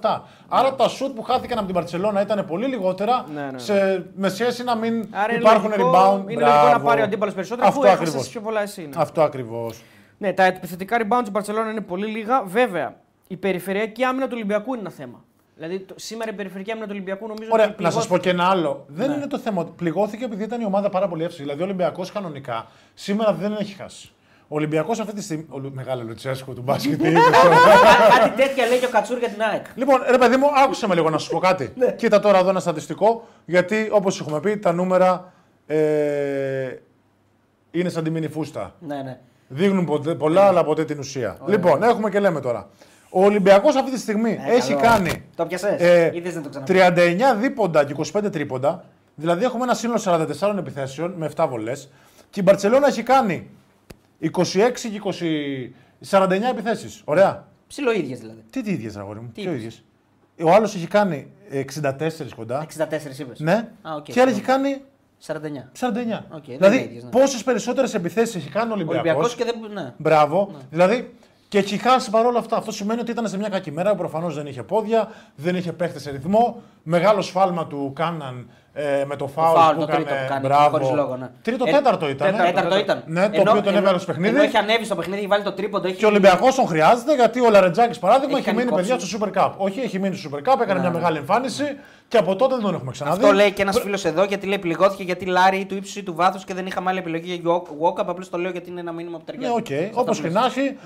57,7. 0.00 0.20
Άρα 0.48 0.74
τα 0.74 0.88
σουτ 0.88 1.14
που 1.14 1.22
χάθηκαν 1.22 1.58
από 1.58 1.66
την 1.66 1.74
Μπαρσελόνα 1.74 2.20
ήταν 2.20 2.44
πολύ 2.46 2.66
λιγότερα 2.66 3.24
Ναι, 3.34 3.48
ναι. 3.52 3.58
σε, 3.58 4.06
με 4.14 4.28
σχέση 4.28 4.64
να 4.64 4.76
μην 4.76 5.06
Άρα 5.10 5.32
είναι 5.32 5.40
υπάρχουν 5.42 5.68
λογικό, 5.70 5.90
rebound. 5.92 6.30
Είναι 6.30 6.40
λογικό 6.40 6.62
να 6.62 6.68
Μπράβο. 6.68 6.86
πάρει 6.86 7.00
ο 7.00 7.04
αντίπαλος 7.04 7.34
περισσότερο, 7.34 7.66
αφού 7.68 7.78
Αυτό 7.78 7.90
έχασες 7.90 8.08
ακριβώς. 8.08 8.28
πιο 8.28 8.40
πολλά 8.40 8.62
εσύ. 8.62 8.80
Ναι. 8.82 8.88
Αυτό 8.96 9.22
ακριβώς. 9.22 9.82
Ναι, 10.18 10.32
τα 10.32 10.44
επιθετικά 10.44 10.96
rebounds 11.00 11.22
τη 11.24 11.30
Barcelona 11.34 11.70
είναι 11.70 11.80
πολύ 11.80 12.06
λίγα. 12.06 12.42
Βέβαια, 12.42 12.96
η 13.26 13.36
περιφερειακή 13.36 14.04
άμυνα 14.04 14.24
του 14.26 14.32
Ολυμπιακού 14.34 14.70
είναι 14.72 14.80
ένα 14.80 14.90
θέμα. 14.90 15.24
Δηλαδή, 15.58 15.78
το, 15.80 15.94
σήμερα 15.98 16.30
η 16.30 16.34
περιφερειακή 16.34 16.70
άμυνα 16.70 16.86
του 16.86 16.92
Ολυμπιακού 16.94 17.26
νομίζω 17.26 17.50
Ωραία, 17.52 17.66
ότι 17.68 17.82
να 17.82 17.90
σας 17.90 18.06
πω 18.06 18.16
πληγώθηκε. 18.20 18.30
και 18.30 18.42
ένα 18.42 18.50
άλλο. 18.50 18.84
Δεν 18.88 19.08
Ναι. 19.10 19.14
είναι 19.16 19.26
το 19.26 19.38
θέμα. 19.38 19.60
ότι 19.60 19.72
Πληγώθηκε 19.76 20.24
επειδή 20.24 20.42
ήταν 20.42 20.60
η 20.60 20.64
ομάδα 20.64 20.88
πάρα 20.88 21.08
πολύ 21.08 21.22
εύστοχη. 21.22 21.42
Δηλαδή 21.42 21.60
ο 21.62 21.64
Ολυμπιακός 21.64 22.12
κανονικά 22.12 22.66
σήμερα 22.94 23.32
δεν 23.32 23.56
έχει 23.60 23.74
χάσει. 23.74 24.10
Ο 24.48 24.54
Ολυμπιακός 24.56 25.00
αυτή 25.00 25.14
τη 25.14 25.22
στιγμή. 25.22 25.46
Ο 25.50 25.58
Λου- 25.58 25.74
μεγάλο 25.74 26.02
Λουτσέσκο 26.02 26.52
του 26.52 26.62
μπάσκετ. 26.62 26.98
τι 27.02 27.08
είπες 27.08 27.22
τώρα. 27.42 27.54
Κα- 27.56 28.18
Κάτι 28.18 28.42
τέτοια 28.42 28.66
λέει 28.66 28.78
και 28.78 28.84
ο 28.86 28.88
Κατσούρ 28.88 29.18
για 29.18 29.28
την 29.28 29.42
ΑΕΚ. 29.42 29.64
λοιπόν, 29.74 30.00
ρε 30.10 30.18
παιδί 30.18 30.36
μου, 30.36 30.46
άκουσε 30.64 30.86
με 30.86 30.94
λίγο 30.94 31.10
να 31.10 31.18
σου 31.18 31.30
πω 31.30 31.38
κάτι. 31.38 31.72
Ναι. 31.76 31.92
Κοίτα 31.92 32.20
τώρα 32.20 32.38
εδώ 32.38 32.48
ένα 32.48 32.60
στατιστικό. 32.60 33.26
Γιατί 33.44 33.88
όπως 33.92 34.20
έχουμε 34.20 34.40
πει, 34.40 34.56
τα 34.56 34.72
νούμερα 34.72 35.32
ε, 35.66 36.76
είναι 37.70 37.88
σαν 37.88 38.04
τη 38.04 38.10
μίνι 38.10 38.28
φούστα. 38.28 38.74
Ναι, 38.80 39.02
ναι. 39.02 39.18
Δείχνουν 39.48 39.84
ποτέ- 39.84 40.14
πολλά, 40.14 40.42
αλλά 40.46 40.64
ποτέ 40.64 40.84
την 40.84 40.98
ουσία. 40.98 41.38
Λοιπόν, 41.46 41.82
έχουμε 41.82 42.10
και 42.10 42.20
λέμε 42.20 42.40
τώρα. 42.40 42.68
Ο 43.18 43.24
Ολυμπιακός 43.24 43.76
αυτή 43.76 43.90
τη 43.90 43.98
στιγμή 43.98 44.38
Ε, 44.46 44.52
έχει 44.54 44.68
καλό. 44.74 44.80
κάνει 44.80 45.22
Το 45.36 45.46
πιασέ. 45.46 45.76
ε, 45.78 46.10
Ή 46.16 46.20
θες 46.20 46.34
να 46.34 46.40
το 46.40 46.48
ξαναπεί. 46.48 46.72
39 46.72 47.36
δίποντα 47.40 47.84
και 47.84 47.94
25 48.12 48.32
τρίποντα. 48.32 48.84
Δηλαδή 49.14 49.44
έχουμε 49.44 49.64
ένα 49.64 49.74
σύνολο 49.74 50.00
44 50.04 50.58
επιθέσεων 50.58 51.12
με 51.16 51.30
7 51.36 51.46
βολές. 51.48 51.88
Και 52.30 52.40
η 52.40 52.42
Μπαρσελόνα 52.46 52.86
έχει 52.86 53.02
κάνει 53.02 53.50
26 54.20 54.88
και 54.90 55.00
20, 55.04 55.74
49 56.10 56.50
επιθέσεις. 56.50 57.02
Ωραία. 57.04 57.44
Ψιλο 57.66 57.92
ίδιες 57.92 58.18
δηλαδή. 58.20 58.44
Τι 58.50 58.62
τι 58.62 58.70
ίδιες, 58.70 58.96
αγόρι 58.96 59.20
μου. 59.20 59.30
Τι 59.34 59.40
Ποιο 59.40 59.50
είπες; 59.50 59.60
ίδιες. 59.62 59.82
Ο 60.42 60.52
άλλος 60.52 60.74
έχει 60.74 60.86
κάνει 60.86 61.26
64 61.50 62.34
κοντά. 62.36 62.66
64 62.78 63.18
είπες. 63.18 63.40
Ναι. 63.40 63.68
Α, 63.82 63.94
οκ, 63.96 64.02
και 64.02 64.20
άλλη 64.20 64.30
έχει 64.30 64.40
κάνει 64.40 64.82
49. 65.26 65.70
49. 65.72 66.26
Οκ, 66.30 66.44
δεν 66.46 66.56
δηλαδή, 66.56 66.76
είναι 66.76 66.84
ίδιες, 66.84 67.02
ναι. 67.04 67.10
πόσες 67.10 67.44
περισσότερες 67.44 67.94
επιθέσεις 67.94 68.34
έχει 68.34 68.48
κάνει 68.50 68.70
ο 68.70 68.74
Ολυμπιακός; 68.74 69.04
Ολυμπιακός 69.04 69.34
και 69.34 69.44
δεν. 69.44 69.72
Ναι. 69.84 69.92
Μπράβο. 69.96 70.50
Δηλαδή 70.70 71.14
και 71.48 71.58
έχει 71.58 71.76
χάσει 71.78 72.10
παρόλα 72.10 72.38
αυτά. 72.38 72.56
Αυτό 72.56 72.72
σημαίνει 72.72 73.00
ότι 73.00 73.10
ήταν 73.10 73.28
σε 73.28 73.38
μια 73.38 73.48
κακή 73.48 73.70
μέρα. 73.72 73.94
Προφανώς 73.94 74.34
δεν 74.34 74.46
είχε 74.46 74.62
πόδια, 74.62 75.08
δεν 75.36 75.56
είχε 75.56 75.72
παίχτες 75.72 76.02
σε 76.02 76.10
ρυθμό. 76.10 76.62
Μεγάλο 76.82 77.22
σφάλμα 77.22 77.66
του 77.66 77.92
Κάναν 77.94 78.48
ε, 78.72 79.04
με 79.06 79.16
το 79.16 79.26
φάουλ 79.26 79.56
φάουλ, 79.58 79.76
που 79.76 79.84
το 79.86 79.92
έκανε. 79.92 80.04
τρίτο 80.04 80.20
που 80.22 80.28
κάνει, 80.28 80.46
Μπράβο. 80.46 80.70
χωρίς 80.70 80.90
λόγο, 80.90 81.16
ναι. 81.16 81.28
Τρίτο, 81.42 81.64
Ε, 81.66 81.70
τέταρτο 81.70 82.08
ήταν. 82.08 82.30
τέταρτο, 82.30 82.48
ε. 82.48 82.52
Τέταρτο 82.52 82.78
ήταν. 82.78 83.02
Ναι, 83.06 83.30
το 83.30 83.40
οποίο 83.50 83.62
τον 83.62 83.76
έβαλε 83.76 83.98
στο 83.98 84.06
παιχνίδι. 84.06 84.34
Ενώ 84.34 84.42
έχει 84.44 84.56
ανέβει 84.56 84.84
στο 84.84 84.94
παιχνίδι, 84.94 85.18
έχει 85.18 85.26
βάλει 85.28 85.42
το 85.44 85.52
τρίποντο. 85.52 85.86
Έχει... 85.88 85.96
Και 85.96 86.04
ο 86.04 86.08
Ολυμπιακός 86.08 86.54
τον 86.54 86.66
χρειάζεται 86.66 87.14
γιατί 87.14 87.40
ο 87.40 87.50
Λαρετζάκης 87.50 87.98
παράδειγμα 87.98 88.38
Έχει 88.38 88.48
έχει, 88.48 88.56
κάνει 88.56 88.58
μείνει 88.58 88.70
κόψιμο. 88.70 88.96
παιδιά 88.96 89.08
στο 89.08 89.18
Super 89.34 89.42
Cup. 89.44 89.52
Όχι, 89.56 89.80
έχει 89.80 89.98
μείνει 89.98 90.16
στο 90.16 90.30
Super 90.32 90.52
Cup, 90.52 90.60
έκανε 90.62 90.80
μια 90.80 90.90
μεγάλη 90.90 91.16
εμφάνιση 91.18 91.76
και 92.08 92.16
από 92.18 92.36
τότε 92.36 92.54
δεν 92.54 92.64
τον 92.64 92.74
έχουμε 92.74 92.90
ξαναδεί. 92.90 93.22
Αυτό 93.24 93.34
λέει 93.34 93.52
και 93.52 93.62
ένας 93.62 93.80
φίλος 93.80 94.04
εδώ 94.04 94.24
γιατί 94.24 94.46
λέει 94.46 94.58
πληγώθηκε 94.58 95.02
γιατί 95.02 95.24
Λάρη 95.24 95.64
του 95.64 95.74
ύψους 95.76 95.96
ή 95.96 96.02
του 96.02 96.14
βάθους 96.14 96.44
και 96.44 96.54
δεν 96.54 96.66
είχαμε 96.66 96.90
άλλη 96.90 96.98
επιλογή 96.98 97.40
για 97.42 97.52
Walkup. 97.80 98.04
Απλώς 98.06 98.30
το 98.30 98.38
λέω 98.38 98.50
γιατί 98.50 98.70
είναι 98.70 98.80
ένα 98.80 98.92
μήνυμα 98.92 99.18
που 99.18 99.24
Ναι, 99.26 99.32
ταιριάζει. 99.32 99.58
οκ. 99.58 99.66
Σε 99.66 99.84
αυτό 99.86 100.00
Όπως 100.00 100.16
που 100.16 100.22
και 100.22 100.30
λες. 100.30 100.40
να 100.40 100.46
έχει. 100.46 100.76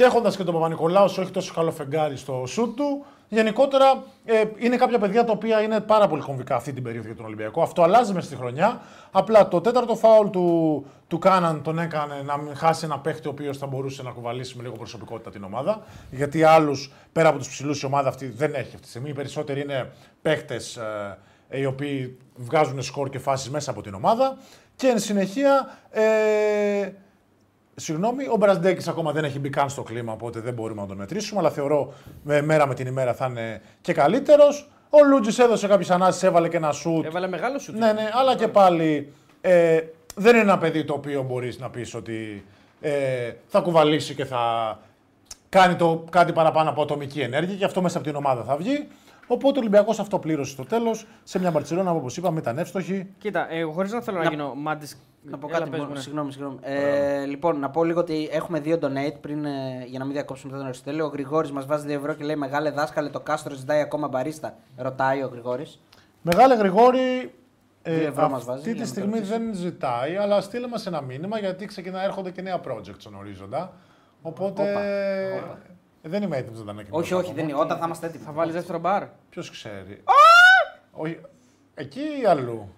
Ναι. 0.00 0.06
Και 0.06 0.12
έχοντας 0.12 0.36
και 0.36 0.44
τον 0.44 0.54
Παπανικολάου, 0.54 1.04
όχι 1.04 1.30
τόσο 1.30 1.54
καλό 1.54 1.70
φεγγάρι 1.70 2.16
στο 2.16 2.44
σουτ 2.46 2.76
του. 2.76 3.04
Γενικότερα 3.28 4.02
ε, 4.24 4.44
είναι 4.56 4.76
κάποια 4.76 4.98
παιδιά 4.98 5.24
τα 5.24 5.32
οποία 5.32 5.62
είναι 5.62 5.80
πάρα 5.80 6.08
πολύ 6.08 6.22
κομβικά 6.22 6.56
αυτή 6.56 6.72
την 6.72 6.82
περίοδο 6.82 7.06
για 7.06 7.16
τον 7.16 7.24
Ολυμπιακό. 7.24 7.62
Αυτό 7.62 7.82
αλλάζει 7.82 8.12
μέσα 8.12 8.26
στη 8.26 8.36
χρονιά. 8.36 8.80
Απλά 9.10 9.48
το 9.48 9.60
τέταρτο 9.60 9.96
φάουλ 9.96 10.28
του, 10.28 10.86
του 11.08 11.18
Κάναν 11.18 11.62
τον 11.62 11.78
έκανε 11.78 12.22
να 12.24 12.38
μην 12.38 12.56
χάσει 12.56 12.84
ένα 12.84 12.98
παίχτη 12.98 13.28
ο 13.28 13.30
οποίος 13.30 13.58
θα 13.58 13.66
μπορούσε 13.66 14.02
να 14.02 14.10
κουβαλήσει 14.10 14.56
με 14.56 14.62
λίγο 14.62 14.74
προσωπικότητα 14.74 15.30
την 15.30 15.44
ομάδα. 15.44 15.82
Γιατί 16.10 16.42
άλλους 16.42 16.92
πέρα 17.12 17.28
από 17.28 17.38
τους 17.38 17.48
ψηλούς 17.48 17.82
η 17.82 17.86
ομάδα 17.86 18.08
αυτή 18.08 18.26
δεν 18.26 18.54
έχει 18.54 18.68
αυτή 18.68 18.80
τη 18.80 18.88
στιγμή. 18.88 19.08
Οι 19.08 19.14
περισσότεροι 19.14 19.60
είναι 19.60 19.92
παίχτες 20.22 20.76
ε, 21.48 21.60
οι 21.60 21.64
οποίοι 21.64 22.18
βγάζουν 22.36 22.82
σκορ 22.82 23.08
και 23.08 23.18
φάσεις 23.18 23.50
μέσα 23.50 23.70
από 23.70 23.82
την 23.82 23.94
ομάδα. 23.94 24.36
Και 24.76 24.86
εν 24.86 24.98
συνεχεία. 24.98 25.78
Ε, 25.90 26.92
Συγγνώμη, 27.80 28.24
ο 28.24 28.36
Μπραντέκη 28.36 28.88
ακόμα 28.88 29.12
δεν 29.12 29.24
έχει 29.24 29.38
μπει 29.38 29.50
καν 29.50 29.68
στο 29.68 29.82
κλίμα, 29.82 30.12
οπότε 30.12 30.40
δεν 30.40 30.54
μπορούμε 30.54 30.80
να 30.80 30.86
τον 30.86 30.96
μετρήσουμε. 30.96 31.40
Αλλά 31.40 31.50
θεωρώ 31.50 31.92
με 32.22 32.42
μέρα 32.42 32.66
με 32.66 32.74
την 32.74 32.86
ημέρα 32.86 33.14
θα 33.14 33.26
είναι 33.26 33.62
και 33.80 33.92
καλύτερος. 33.92 34.70
Ο 34.90 35.04
Λούτζης 35.04 35.38
έδωσε 35.38 35.66
κάποιες 35.66 35.90
ανάσεις, 35.90 36.22
έβαλε 36.22 36.48
και 36.48 36.56
ένα 36.56 36.72
σουτ. 36.72 37.04
Έβαλε 37.04 37.28
μεγάλο 37.28 37.58
σου. 37.58 37.72
Ναι, 37.72 37.92
ναι, 37.92 38.10
αλλά 38.12 38.36
και 38.36 38.48
πάλι 38.48 39.12
ε, 39.40 39.80
δεν 40.14 40.32
είναι 40.34 40.42
ένα 40.42 40.58
παιδί 40.58 40.84
το 40.84 40.92
οποίο 40.94 41.22
μπορείς 41.22 41.58
να 41.58 41.70
πεις 41.70 41.94
ότι 41.94 42.44
ε, 42.80 43.32
θα 43.46 43.60
κουβαλήσει 43.60 44.14
και 44.14 44.24
θα 44.24 44.78
κάνει 45.48 45.74
το, 45.74 46.04
κάτι 46.10 46.32
παραπάνω 46.32 46.70
από 46.70 46.82
ατομική 46.82 47.20
ενέργεια 47.20 47.54
και 47.56 47.64
αυτό 47.64 47.82
μέσα 47.82 47.98
από 47.98 48.06
την 48.06 48.16
ομάδα 48.16 48.42
θα 48.42 48.56
βγει. 48.56 48.88
Οπότε 49.32 49.58
ο 49.58 49.60
Ολυμπιακός 49.60 49.98
αυτό 49.98 50.18
πλήρωσε 50.18 50.50
στο 50.52 50.64
τέλος 50.64 51.06
σε 51.22 51.38
μια 51.38 51.50
Μπαρσελόνα 51.50 51.90
που 51.90 51.96
όπως 51.96 52.16
είπαμε 52.16 52.40
ήταν 52.40 52.58
εύστοχη. 52.58 53.06
Κοίτα, 53.18 53.52
εγώ 53.52 53.72
χωρίς 53.72 53.92
να 53.92 54.00
θέλω 54.00 54.18
να, 54.18 54.24
Να- 54.24 54.30
γίνω 54.30 54.54
μάντη. 54.54 54.86
Να 55.22 55.38
πω 55.38 55.48
κάτι 55.48 55.70
μόνο. 55.70 55.94
Συγγνώμη, 55.94 56.32
συγγνώμη. 56.32 56.56
Ε, 56.62 57.24
λοιπόν, 57.24 57.58
να 57.58 57.70
πω 57.70 57.84
λίγο 57.84 58.00
ότι 58.00 58.28
έχουμε 58.32 58.60
δύο 58.60 58.78
donate 58.82 59.14
πριν, 59.20 59.44
ε, 59.44 59.84
για 59.86 59.98
να 59.98 60.04
μην 60.04 60.14
διακόψουμε 60.14 60.56
τον 60.56 60.64
Αριστοτέλεο. 60.66 61.06
Ο 61.06 61.08
Γρηγόρης 61.08 61.52
μας 61.52 61.66
βάζει 61.66 61.86
2 61.86 61.90
ευρώ 61.90 62.14
και 62.14 62.24
λέει 62.24 62.36
Μεγάλε 62.36 62.70
δάσκαλε, 62.70 63.08
το 63.08 63.20
κάστρο 63.20 63.54
ζητάει 63.54 63.80
ακόμα 63.80 64.08
μπαρίστα. 64.08 64.54
Ρωτάει 64.76 65.22
ο 65.22 65.28
Γρηγόρης. 65.32 65.80
Μεγάλε 66.22 66.54
Γρηγόρη, 66.54 67.32
Ε, 67.82 67.94
Δύο 67.98 68.06
ευρώ 68.06 68.28
μας 68.28 68.44
βάζει 68.44 68.58
αυτή 68.58 68.64
για 68.72 68.74
τη 68.74 68.80
να 68.80 68.86
στιγμή 68.86 69.10
το 69.10 69.16
ρωτήσεις. 69.16 69.38
δεν 69.38 69.54
ζητάει, 69.54 70.16
αλλά 70.16 70.40
στείλε 70.40 70.66
μας 70.68 70.86
ένα 70.86 71.00
μήνυμα 71.00 71.38
γιατί 71.38 71.64
ξεκινά, 71.66 72.02
έρχονται 72.04 72.30
και 72.30 72.42
νέα 72.42 72.60
project 72.68 72.94
στον 72.98 73.14
ορίζοντα. 73.14 73.72
Οπότε 74.22 74.62
Όπα, 74.62 74.80
όπα. 75.46 75.58
Ε, 76.02 76.08
δεν 76.08 76.22
είμαι 76.22 76.36
έτοιμος 76.36 76.58
να 76.58 76.64
τα 76.64 76.70
ανακοινώσω. 76.70 77.02
Όχι, 77.02 77.14
όχι, 77.24 77.34
δεν 77.34 77.44
είναι. 77.48 77.58
Όταν 77.58 77.78
θα 77.78 77.82
είμαστε 77.84 78.06
έτοιμοι. 78.06 78.24
Θα 78.24 78.32
βάλεις 78.32 78.54
δεύτερο 78.54 78.78
μπαρ. 78.78 79.04
Ποιος 79.30 79.50
ξέρει. 79.50 80.02
Όχι. 80.92 81.20
Εκεί 81.74 82.00
ή 82.22 82.26
αλλού; 82.26 82.74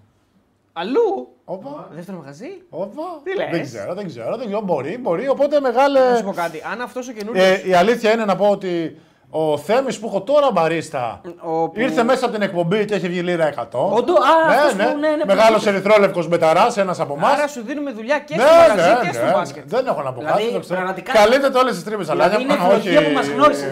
Αλλού! 0.72 1.36
Όπα. 1.44 1.88
Δεύτερο 1.92 2.18
μαγαζί. 2.18 2.62
Όπα. 2.70 3.02
Τι 3.24 3.36
λες; 3.36 3.50
Δεν 3.50 3.62
ξέρω, 3.62 3.94
δεν 3.94 4.06
ξέρω. 4.06 4.36
Δεν 4.36 4.46
ξέρω. 4.46 4.60
Μπορεί, 4.60 4.98
μπορεί. 4.98 5.28
Οπότε 5.28 5.60
μεγάλε. 5.60 6.10
Να 6.10 6.16
σου 6.16 6.24
πω 6.24 6.32
κάτι. 6.32 6.62
Αν 6.72 6.80
αυτός 6.80 7.08
ο 7.08 7.12
καινούριο. 7.12 7.42
Ε, 7.42 7.68
η 7.68 7.74
αλήθεια 7.74 8.12
είναι 8.12 8.24
να 8.24 8.36
πω 8.36 8.48
ότι 8.48 9.00
ο 9.34 9.58
Θέμης 9.58 9.98
που 9.98 10.06
έχω 10.06 10.20
τώρα 10.20 10.48
μπαρίστα 10.52 11.20
Ο 11.40 11.68
που- 11.68 11.80
ήρθε 11.80 12.02
μέσα 12.02 12.24
από 12.24 12.34
την 12.34 12.42
εκπομπή 12.42 12.84
και 12.84 12.94
έχει 12.94 13.08
βγει 13.08 13.20
λίρα 13.20 13.46
100. 13.46 13.78
Όντω, 13.98 14.12
α, 14.12 14.16
αυτός 14.48 14.72
που- 14.72 14.98
ναι, 14.98 15.08
ναι, 15.08 15.24
Μεγάλος 15.26 15.62
που- 15.62 15.68
ερυθρόλευκος 15.68 16.28
μεταράς, 16.28 16.76
ένας 16.76 17.00
από 17.00 17.14
εμάς. 17.18 17.32
Άρα 17.32 17.46
σου 17.48 17.62
δίνουμε 17.66 17.90
δουλειά 17.92 18.18
και 18.18 18.36
Ναι, 18.36 18.42
στο 18.42 18.54
μαγαζί 18.54 18.90
ναι, 18.90 19.08
και 19.08 19.14
στο 19.14 19.24
ναι. 19.24 19.30
μπάσκετ. 19.32 19.62
Δεν 19.66 19.86
έχω 19.86 20.02
να 20.02 20.12
πω 20.12 20.20
Δηλαδή, 20.20 20.42
κάτι. 20.42 20.52
το 20.54 20.60
ξέρω. 20.60 20.74
πραγματικά- 20.78 21.12
Καλύπτεται 21.12 21.58
όλες 21.58 21.74
τις 21.74 21.84
τρύπες. 21.84 22.08
Αλλά 22.10 22.28
Δηλαδή 22.28 22.42
είναι 22.44 22.52
όχι. 22.52 22.88
ευλογία 22.88 23.02
που 23.08 23.12
μας 23.14 23.26
γνώρισε. 23.28 23.66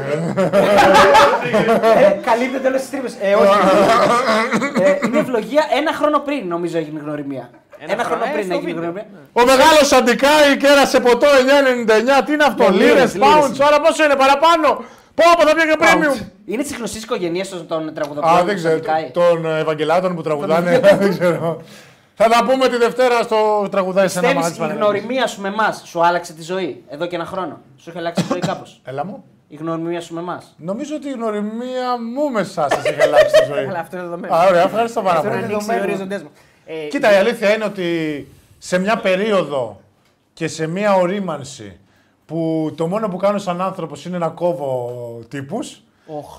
Ε, 1.96 2.10
Καλύπτεται 2.28 2.68
όλες 2.68 2.80
τις 2.80 2.90
τρύπες. 2.90 3.12
Ε, 3.20 3.34
όχι. 3.34 3.58
Ε, 4.82 4.98
Είναι 5.06 5.18
ευλογία 5.18 5.64
ένα 5.80 5.92
χρόνο 5.92 6.18
πριν 6.18 6.46
νομίζω 6.48 6.76
έγινε 6.78 6.98
η 7.00 7.02
γνωριμία. 7.04 7.50
Ένα 7.82 7.92
Ένα 7.92 8.04
χρόνο, 8.04 8.20
χρόνο 8.20 8.30
ε, 8.30 8.34
πριν 8.34 8.44
στο 8.44 8.54
έγινε 8.54 8.70
η 8.70 8.74
βίντεο. 8.74 8.90
γνωριμία. 8.90 9.06
Ο 9.32 9.42
μεγάλος 9.52 9.88
Αντικάη 9.98 10.56
κέρασε 10.64 11.00
ποτό 11.00 11.26
9,99. 11.42 12.22
Τι 12.26 12.32
είναι 12.32 12.44
αυτό, 12.50 12.64
Ναι, 12.70 12.76
λίρες, 12.76 13.10
λίρες, 13.14 13.28
pounds. 13.28 13.42
λίρες. 13.52 13.60
Άρα 13.66 13.78
πόσο 13.80 14.00
είναι 14.04 14.16
παραπάνω; 14.24 14.68
Πω, 15.20 15.26
πω, 15.38 15.48
θα 15.48 15.54
πιω 15.54 15.64
και 15.64 15.76
premium. 15.80 16.26
Είναι 16.46 16.62
της 16.62 16.76
γνωστής 16.76 17.02
οικογένειας 17.02 17.48
των 17.68 17.94
τραγουδοποιών. 17.94 18.36
Α, 18.38 18.44
δεν 18.44 18.54
ξέρω. 18.56 18.74
Σαντικάη. 18.74 19.10
Των 19.10 19.44
Ευαγγελάτων 19.46 20.14
που 20.14 20.22
τραγουδάνε. 20.22 20.78
Δεν 20.98 21.10
ξέρω. 21.10 21.60
Θα 22.14 22.28
τα 22.28 22.44
πούμε 22.44 22.68
τη 22.68 22.76
Δευτέρα 22.76 23.22
στο 23.22 23.68
τραγουδάει 23.70 24.08
σε 24.08 24.18
ένα 24.18 24.26
Πιστεύεις 24.28 24.48
μάτι 24.48 24.56
η 24.56 24.60
Παναγιώτης. 24.60 25.00
γνωριμία 25.00 25.26
σου 25.26 25.40
με 25.40 25.48
εμάς 25.48 25.82
σου 25.84 26.04
άλλαξε 26.04 26.32
τη 26.32 26.42
ζωή 26.42 26.84
εδώ 26.88 27.06
και 27.06 27.14
ένα 27.16 27.24
χρόνο; 27.24 27.60
Σου 27.76 27.90
είχε 27.90 27.98
αλλάξει 27.98 28.22
τη 28.22 28.28
ζωή 28.32 28.40
κάπως; 28.40 28.80
Έλα 28.84 29.04
μου. 29.04 29.24
Η 29.48 29.56
γνωριμία 29.56 30.00
σου 30.00 30.14
με 30.14 30.20
εμάς; 30.20 30.54
Νομίζω 30.56 30.94
ότι 30.94 31.08
η 31.08 31.12
γνωριμία 31.12 31.88
μου 32.14 32.30
με 32.30 32.40
εσάς 32.40 32.72
σας 32.74 32.84
έχει 32.84 33.02
αλλάξει 33.02 33.34
τη 33.40 33.44
ζωή. 33.54 33.64
Αλλά 33.68 33.78
αυτό 33.78 33.96
είναι 33.96 34.04
δεδομένο. 34.04 34.34
Α, 34.34 34.46
ωραία, 34.46 34.62
ευχαριστώ 34.62 35.02
πάρα 35.02 35.16
Αυτό 35.18 35.28
είναι 35.28 35.36
πολύ. 35.36 35.46
ανοίξει 35.52 35.64
οι 35.64 35.68
δεδομένο. 35.68 35.92
ορίζοντές 35.92 36.22
μου. 36.22 36.30
Ε, 36.66 36.74
Κοίτα, 36.88 37.12
η 37.12 37.16
αλήθεια 37.16 37.54
είναι 37.54 37.64
ότι 37.64 38.28
σε 38.58 38.78
μια 38.78 38.96
περίοδο 38.96 39.80
και 40.32 40.48
σε 40.48 40.66
μια 40.66 40.94
ορίμανση 40.94 41.78
που 42.30 42.72
το 42.76 42.86
μόνο 42.86 43.08
που 43.08 43.16
κάνω 43.16 43.38
σαν 43.38 43.60
άνθρωπος 43.60 44.04
είναι 44.04 44.18
να 44.18 44.28
κόβω 44.28 44.92
τύπους. 45.28 45.82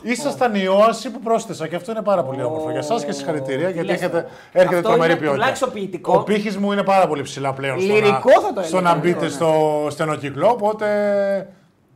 Ήσασταν 0.02 0.56
η 0.56 0.68
όαση 0.68 1.10
που 1.12 1.20
πρόσθεσα 1.20 1.68
και 1.68 1.76
αυτό 1.76 1.92
είναι 1.92 2.02
πάρα 2.02 2.24
πολύ 2.24 2.44
όμορφο. 2.44 2.70
Για 2.70 2.80
εσά 2.80 3.06
και 3.06 3.12
συγχαρητήρια 3.12 3.70
γιατί 3.70 3.88
λες 3.88 3.96
έχετε, 3.96 4.12
τώρα. 4.22 4.28
έρχεται 4.52 4.76
Αυτό 4.78 4.88
τρομερή 4.90 5.12
είναι 5.12 5.20
ποιότητα. 5.20 5.32
τουλάχιστον 5.42 5.72
ποιητικό. 5.72 6.14
Ο 6.20 6.24
πύχης 6.24 6.58
μου 6.58 6.72
είναι 6.72 6.84
πάρα 6.84 7.08
πολύ 7.08 7.22
ψηλά 7.22 7.54
πλέον. 7.54 7.80
στο 7.82 7.94
Λυρικό 7.94 8.10
να- 8.30 8.42
θα 8.42 8.54
το 8.54 8.64
Στο 8.64 8.78
έλεγα, 8.78 8.94
να 8.94 9.00
μπείτε 9.00 9.24
ναι. 9.24 9.30
στο 9.30 9.88
στενοκυκλό. 9.90 10.48
Οπότε 10.50 10.86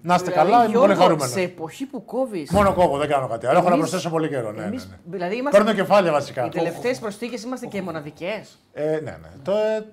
να 0.02 0.16
είστε 0.16 0.32
δηλαδή, 0.32 0.50
καλά, 0.52 0.64
είμαι 0.64 0.74
πολύ 0.74 0.86
Γιώργο, 0.86 1.02
χαρούμενος. 1.02 1.32
Σε 1.34 1.42
εποχή 1.42 1.86
που 1.86 2.06
κόβει. 2.06 2.48
Μόνο 2.52 2.74
κόβω, 2.74 2.98
δεν 2.98 3.08
κάνω 3.10 3.28
κάτι 3.28 3.46
άλλο. 3.48 3.58
Έχω 3.58 3.68
να 3.70 3.74
Εμείς- 3.76 3.90
προσθέσω 3.90 4.10
πολύ 4.10 4.28
καιρό. 4.30 4.52
Ναι, 4.52 4.62
ναι, 4.62 4.68
Εμείς, 4.68 4.88
ναι. 4.90 4.96
δηλαδή 5.18 5.36
είμαστε. 5.38 5.58
Παίρνω 5.64 5.74
κεφάλια 5.74 6.12
βασικά. 6.12 6.46
Οι 6.46 6.50
τελευταίες 6.50 7.00
προσθήκες 7.00 7.44
είμαστε 7.44 7.66
και 7.66 7.82
μοναδικές. 7.82 8.60
Ε, 8.74 8.84
ναι, 8.84 9.00
ναι. 9.00 9.30
Το, 9.44 9.52
ε, 9.52 9.86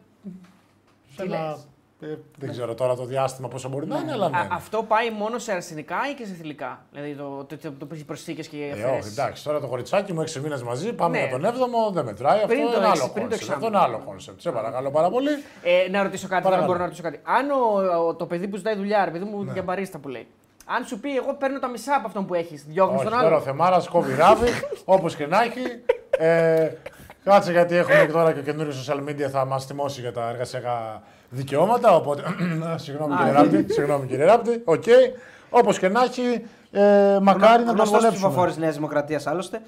σε 2.02 2.08
Τι 2.08 2.12
ένα- 2.12 2.16
λες; 2.16 2.18
ε, 2.18 2.18
δεν 2.38 2.50
ξέρω 2.50 2.74
τώρα 2.74 2.94
το 2.96 3.04
διάστημα 3.04 3.48
πόσο 3.48 3.68
μπορεί 3.68 3.86
να 3.86 3.98
είναι, 3.98 4.12
αλλά 4.12 4.28
ναι. 4.28 4.48
Αυτό 4.50 4.82
πάει 4.82 5.10
μόνο 5.10 5.38
σε 5.38 5.52
αρσενικά 5.52 5.96
ή 6.10 6.14
και 6.14 6.24
σε 6.26 6.32
θηλυκά; 6.32 6.84
Δηλαδή 6.92 7.14
το, 7.14 7.44
το, 7.48 7.56
το, 7.56 7.72
το, 7.72 7.86
το 7.86 7.96
προσθήκες 8.06 8.46
και 8.48 8.56
Ε, 8.56 8.70
όχι, 8.72 8.82
αφαιρέσεις. 8.82 9.12
εντάξει, 9.12 9.44
τώρα 9.44 9.60
το 9.60 9.66
κοριτσάκι 9.66 10.12
μου 10.12 10.20
6 10.22 10.40
μήνες 10.42 10.62
μαζί, 10.62 10.92
πάμε 10.92 11.18
Ναι. 11.20 11.26
για 11.26 11.38
τον 11.38 11.44
7ο, 11.44 11.92
δεν 11.92 12.04
μετράει. 12.04 12.34
Αυτό 12.36 12.46
Πριν 12.46 12.60
το 12.60 12.66
είναι 12.76 12.86
έξι, 12.88 13.00
άλλο 13.02 13.10
πριν 13.12 13.24
το 13.24 13.30
concept. 13.30 13.42
Αυτό 13.42 13.54
εξάμηνο. 13.54 13.66
είναι 13.66 13.78
άλλο 13.86 14.02
concept. 14.06 14.40
Σε 14.40 14.50
παρακαλώ 14.50 14.90
πάρα 14.90 15.10
πολύ. 15.10 15.30
Ε, 15.62 15.90
να 15.90 16.02
ρωτήσω 16.02 16.28
κάτι, 16.28 16.42
Παρακαλώ. 16.42 16.60
αν 16.62 16.66
μπορώ 16.66 16.78
να 16.78 16.84
ρωτήσω 16.84 17.02
κάτι. 17.02 17.20
Αν 17.22 17.50
ο, 17.50 18.06
ο- 18.08 18.14
το 18.14 18.26
παιδί 18.26 18.48
που 18.48 18.56
ζητάει 18.56 18.74
δουλειά, 18.76 19.04
ρε 19.04 19.10
παιδί 19.10 19.24
μου 19.24 19.42
Ναι. 19.44 19.52
για 19.52 19.62
μπαρίστα 19.62 19.98
που 19.98 20.08
λέει. 20.08 20.26
Αν 20.66 20.84
σου 20.84 21.00
πει, 21.00 21.16
εγώ 21.16 21.34
παίρνω 21.34 21.58
τα 21.58 21.68
μισά 21.68 21.94
από 21.94 22.06
αυτόν 22.06 22.26
που 22.26 22.34
έχεις, 22.34 22.64
διώχνεις 22.64 23.00
Όχι, 23.00 23.08
τον 23.08 23.18
τώρα 23.18 23.24
ο 23.32 23.34
άλλο. 23.34 23.40
Θεμάρας 23.40 23.88
κόβει 23.88 24.14
ράβει, 24.14 24.48
όπως 24.84 25.16
και 25.16 25.26
να 25.26 25.42
έχει. 25.42 25.62
Ε, 26.18 26.70
κάτσε 27.24 27.52
γιατί 27.52 27.76
έχουμε 27.76 28.04
και 28.06 28.12
τώρα 28.12 28.32
και 28.32 28.40
καινούριο 28.40 28.72
social 28.86 29.08
media 29.08 29.28
θα 29.30 29.44
μας 29.44 29.66
τιμωρήσει 29.66 30.00
για 30.00 30.12
τα 30.12 30.28
εργασιακά 30.28 31.02
δικαιώματα. 31.36 31.94
Οπότε. 31.94 32.22
συγγνώμη 32.84 33.14
κύριε 33.16 33.32
Ράπτη. 33.32 33.66
Συγγνώμη 33.72 34.06
κύριε 34.06 34.24
Ράπτη. 34.24 34.62
Οκ. 34.64 34.82
Όπως 35.50 35.78
και 35.78 35.88
να 35.88 36.02
έχει, 36.02 36.46
ε, 36.70 37.18
μακάρι 37.22 37.62
να 37.62 37.68
το 37.68 37.72
Γνωστός 37.72 37.88
βολέψουμε. 38.00 38.10
ψηφοφόρος 38.28 38.56
Νέας 38.56 38.74
Δημοκρατίας 38.74 39.26
άλλωστε. 39.26 39.60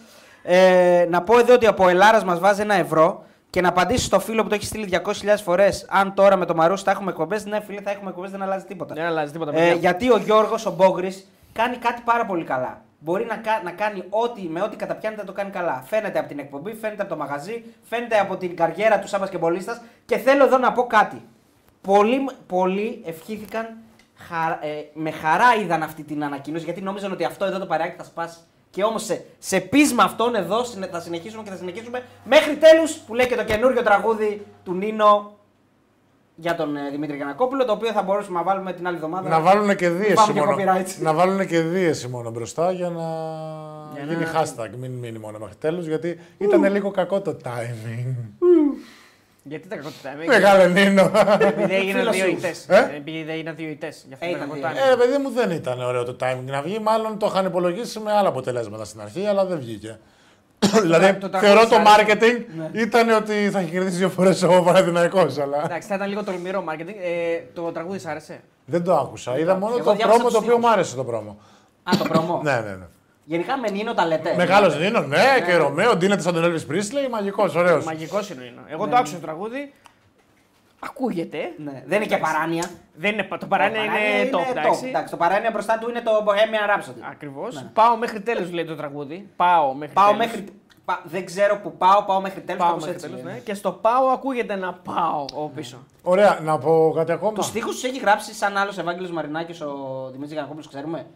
Ε, 0.43 1.07
να 1.11 1.23
πω 1.23 1.39
εδώ 1.39 1.55
ότι 1.55 1.67
από 1.67 1.89
Ελλάρα 1.89 2.25
μας 2.25 2.39
βάζει 2.39 2.61
ένα 2.61 2.75
ευρώ 2.75 3.25
και 3.51 3.61
να 3.61 3.69
απαντήσει 3.69 4.05
στο 4.05 4.21
φίλο 4.21 4.43
που 4.43 4.49
το 4.49 4.55
έχει 4.55 4.65
στείλει 4.65 4.89
200.000 5.05 5.43
φορές. 5.45 5.87
Αν 5.89 6.15
τώρα 6.15 6.37
με 6.37 6.45
το 6.47 6.55
Μαρούσι 6.55 6.85
θα 6.85 6.91
έχουμε 6.91 7.11
εκπομπές, 7.11 7.45
ναι, 7.47 7.61
φίλε, 7.61 7.81
θα 7.81 7.91
έχουμε 7.91 8.09
εκπομπές, 8.11 8.31
δεν 8.31 8.43
αλλάζει 8.43 8.65
τίποτα. 8.65 8.95
Δεν 8.95 9.05
αλλάζει 9.05 9.33
τίποτα. 9.33 9.51
Ε, 9.51 9.55
παιδιά. 9.55 9.75
γιατί 9.75 10.11
ο 10.13 10.17
Γιώργος, 10.17 10.67
ο 10.67 10.71
Μπόγρης, 10.71 11.27
κάνει 11.53 11.77
κάτι 11.77 12.01
πάρα 12.05 12.27
πολύ 12.27 12.45
καλά. 12.45 12.81
Μπορεί 12.99 13.25
να, 13.25 13.37
κα- 13.37 13.61
να 13.65 13.71
κάνει 13.71 14.05
ό,τι, 14.09 14.43
με 14.43 14.63
ό,τι 14.63 14.77
καταπιάνεται 14.77 15.21
να 15.21 15.27
το 15.27 15.33
κάνει 15.33 15.51
καλά. 15.51 15.83
Φαίνεται 15.87 16.19
από 16.19 16.29
την 16.29 16.39
εκπομπή, 16.39 16.75
φαίνεται 16.75 17.03
από 17.03 17.11
το 17.11 17.17
μαγαζί, 17.17 17.65
φαίνεται 17.89 18.19
από 18.19 18.37
την 18.37 18.57
καριέρα 18.57 18.99
του 18.99 19.09
σαν 19.09 19.21
μπασκεμπολίστας. 19.21 19.81
Και 20.07 20.17
θέλω 20.17 20.45
εδώ 20.45 20.59
να 20.59 20.73
πω 20.73 20.87
κάτι. 20.87 21.23
Πολλοί, 21.87 22.17
πολλοί 22.47 23.03
ευχήθηκαν, 23.05 23.67
χα- 24.17 24.59
ε, 24.67 24.91
με 24.95 25.11
χαρά 25.11 25.55
είδαν 25.63 25.83
αυτή 25.83 26.03
την 26.03 26.25
ανακοίνωση 26.25 26.65
γιατί 26.65 26.81
νόμιζαν 26.81 27.13
ότι 27.13 27.25
αυτό 27.25 27.45
εδώ 27.45 27.59
το 27.59 27.67
παρεάκι 27.67 27.97
θα 27.97 28.05
σπάσει. 28.05 28.39
Και 28.71 28.83
όμως 28.85 29.05
σε, 29.05 29.25
σε 29.39 29.61
πείσμα 29.61 30.03
αυτών 30.03 30.35
εδώ 30.35 30.65
συνε- 30.65 30.91
θα 30.91 31.01
συνεχίσουμε 31.01 31.43
και 31.43 31.51
θα 31.51 31.57
συνεχίσουμε 31.57 32.03
μέχρι 32.25 32.57
τέλους 32.57 32.93
που 32.97 33.15
λέει 33.15 33.27
και 33.27 33.37
το 33.37 33.45
καινούριο 33.45 33.83
τραγούδι 33.83 34.47
του 34.65 34.73
Νίνο 34.75 35.33
για 36.37 36.55
τον 36.55 36.77
ε, 36.77 36.91
Δημήτρη 36.91 37.17
Γιανακόπουλο, 37.17 37.65
το 37.65 37.73
οποίο 37.73 37.93
θα 37.93 38.03
μπορούσαμε 38.03 38.39
να 38.39 38.45
βάλουμε 38.45 38.73
την 38.73 38.87
άλλη 38.87 38.97
εβδομάδα. 38.97 39.29
Να 39.29 39.41
βάλουν 39.41 39.77
και 39.77 39.89
δίεση 39.89 40.15
Πάμε 40.15 40.33
και 40.33 40.41
μόνο. 40.41 40.57
copyright. 40.57 40.87
Να 41.01 41.13
βάλουν 41.15 41.47
και 41.47 41.61
δίεση 41.61 42.09
μόνο 42.09 42.31
μπροστά 42.31 42.73
για 42.73 42.89
να 42.91 43.03
Για 43.95 44.05
γίνει 44.05 44.25
να- 44.25 44.43
hashtag. 44.43 44.69
Μην 44.79 44.91
μείνει 44.91 45.19
μόνο 45.19 45.39
μέχρι 45.39 45.57
τέλους 45.57 45.87
γιατί 45.87 46.21
ήταν 46.39 46.73
λίγο 46.73 46.91
κακό 46.91 47.21
το 47.21 47.37
timing. 47.45 48.15
Γιατί 49.47 49.69
τα 49.69 49.77
κακό 49.77 49.89
το 49.89 49.95
timing. 50.09 50.27
Μεγάλο 50.27 50.67
Νίνο. 50.73 51.11
Επειδή 51.39 51.75
έγιναν 51.75 52.01
Φίλος 52.01 52.17
δύο 52.17 52.25
σου. 52.25 52.31
ητέ. 52.31 52.53
Ε; 52.69 52.97
Επειδή 52.97 53.31
έγιναν 53.31 53.55
δύο 53.57 53.69
ητέ. 53.69 53.87
Γι' 54.09 54.13
αυτό 54.13 54.27
Έγιναν 54.27 54.43
ήταν 54.47 54.53
δύο. 54.55 54.63
κακό 54.63 54.79
Ε, 54.79 54.93
timing. 54.95 54.99
παιδί 54.99 55.19
μου 55.23 55.31
δεν 55.31 55.51
ήταν 55.51 55.81
ωραίο 55.83 56.05
το 56.05 56.17
timing 56.21 56.45
να 56.47 56.63
βγει. 56.63 56.79
Μάλλον 56.79 57.19
το 57.19 57.27
είχαν 57.27 57.47
υπολογίσει 57.47 57.99
με 58.01 58.13
άλλα 58.13 58.29
αποτελέσματα 58.29 58.85
στην 58.85 59.01
αρχή, 59.01 59.27
αλλά 59.27 59.45
δεν 59.45 59.59
βγήκε. 59.59 59.99
δηλαδή, 60.83 61.15
το 61.15 61.39
θεωρώ 61.39 61.61
το 61.61 61.69
τραγούδι 61.69 61.85
marketing 61.97 62.45
Ναι. 62.73 62.81
ήταν 62.81 63.11
ότι 63.11 63.51
θα 63.53 63.59
έχει 63.59 63.71
κερδίσει 63.71 63.97
δύο 63.97 64.09
φορές 64.09 64.43
ο 64.43 64.63
Παναθηναϊκός, 64.65 65.39
αλλά 65.39 65.63
Εντάξει, 65.65 65.89
θα 65.89 65.95
ήταν 65.95 66.09
λίγο 66.09 66.25
τολμηρό 66.25 66.65
marketing. 66.69 66.95
Ε, 67.03 67.41
το 67.55 67.63
τραγούδι 67.73 67.99
σ' 67.99 68.07
άρεσε; 68.07 68.41
δεν 68.65 68.85
το 68.85 68.95
άκουσα. 68.97 69.39
Είδα 69.39 69.55
μόνο 69.55 69.75
Εγώ 69.77 69.85
το 69.85 69.95
διάβασα 69.97 70.07
πρόμο 70.09 70.25
τους 70.25 70.33
το 70.33 70.39
οποίο 70.39 70.51
στίχους. 70.53 70.65
μου 70.69 70.73
άρεσε 70.73 70.97
το 70.97 71.05
πρόμο. 71.05 71.39
Α, 71.83 71.93
το 71.99 72.05
προμό. 72.05 72.41
ναι, 72.45 72.53
ναι, 72.53 72.59
ναι. 72.71 72.87
Γενικά 73.25 73.59
με 73.59 73.71
Νίνο 73.71 73.95
τα 73.95 74.07
λέτε. 74.07 74.35
Μεγάλος 74.37 74.79
Νίνο, 74.79 75.01
ναι, 75.01 75.25
και 75.47 75.57
Ρωμαίο, 75.57 75.97
ντύνεται 75.97 76.23
σαν 76.23 76.35
τον 76.35 76.43
Elvis 76.45 76.71
Presley, 76.73 77.09
μαγικό, 77.11 77.49
ωραίος. 77.57 77.85
Μαγικός 77.85 78.31
είναι 78.31 78.41
ο 78.41 78.45
Νίνο. 78.45 78.61
Εγώ 78.69 78.85
Ναι. 78.85 78.91
το 78.91 78.97
άκουσα 78.97 79.15
το 79.15 79.21
τραγούδι. 79.21 79.73
Ακούγεται. 80.79 81.39
Ναι. 81.57 81.83
Δεν 81.87 81.97
είναι 81.97 82.07
και 82.07 82.17
παράνοια. 82.17 82.71
Δεν 82.95 83.13
είναι, 83.13 83.29
το 83.41 83.47
παράνοια 83.47 83.81
Το 83.81 83.87
είναι 83.87 84.31
top, 84.33 84.57
εντάξει. 84.57 84.87
Εντάξει, 84.87 85.11
το 85.11 85.17
παράνοια 85.17 85.51
μπροστά 85.51 85.79
του 85.79 85.89
είναι 85.91 86.01
το 86.01 86.11
Bohemian 86.27 86.79
Rhapsody. 86.79 87.03
Ακριβώς. 87.11 87.55
Ναι. 87.55 87.71
Πάω 87.73 87.97
μέχρι 87.97 88.21
τέλου 88.21 88.53
λέει 88.53 88.65
το 88.65 88.75
τραγούδι. 88.77 89.29
Πάω 89.37 89.75
μέχρι 89.75 89.95
Πάω 89.95 90.05
τέλους. 90.11 90.19
μέχρι. 90.27 90.45
πα- 90.85 91.01
Δεν 91.05 91.25
ξέρω 91.25 91.57
που 91.63 91.77
πάω, 91.77 92.03
πάω 92.03 92.21
μέχρι 92.21 92.41
τέλου. 92.41 92.59
Πάω 92.59 92.77
μέχρι 92.77 92.95
τέλους, 93.01 93.23
ναι. 93.23 93.39
Και 93.45 93.55
στο 93.55 93.73
πάω 93.73 94.07
ακούγεται 94.09 94.55
να 94.57 94.73
πάω 94.73 95.25
ο 95.35 95.49
πίσω. 95.49 95.77
Ωραία, 96.03 96.39
να 96.43 96.59
πω 96.59 96.93
κάτι 96.97 97.13
ακόμα. 97.13 97.33
Τους 97.33 97.47
στίχους 97.47 97.75
τους 97.75 97.85
έχει 97.85 97.99
γράψει 97.99 98.35
σαν 98.35 98.57
άλλος 98.57 98.79
Ευάγγελος 98.79 99.11
Μαρινάκης 99.11 99.61
ο 99.61 99.69
Δημήτρης 100.07 100.33
Γιανακόπουλο, 100.33 100.67
ξέρουμε; 100.69 101.07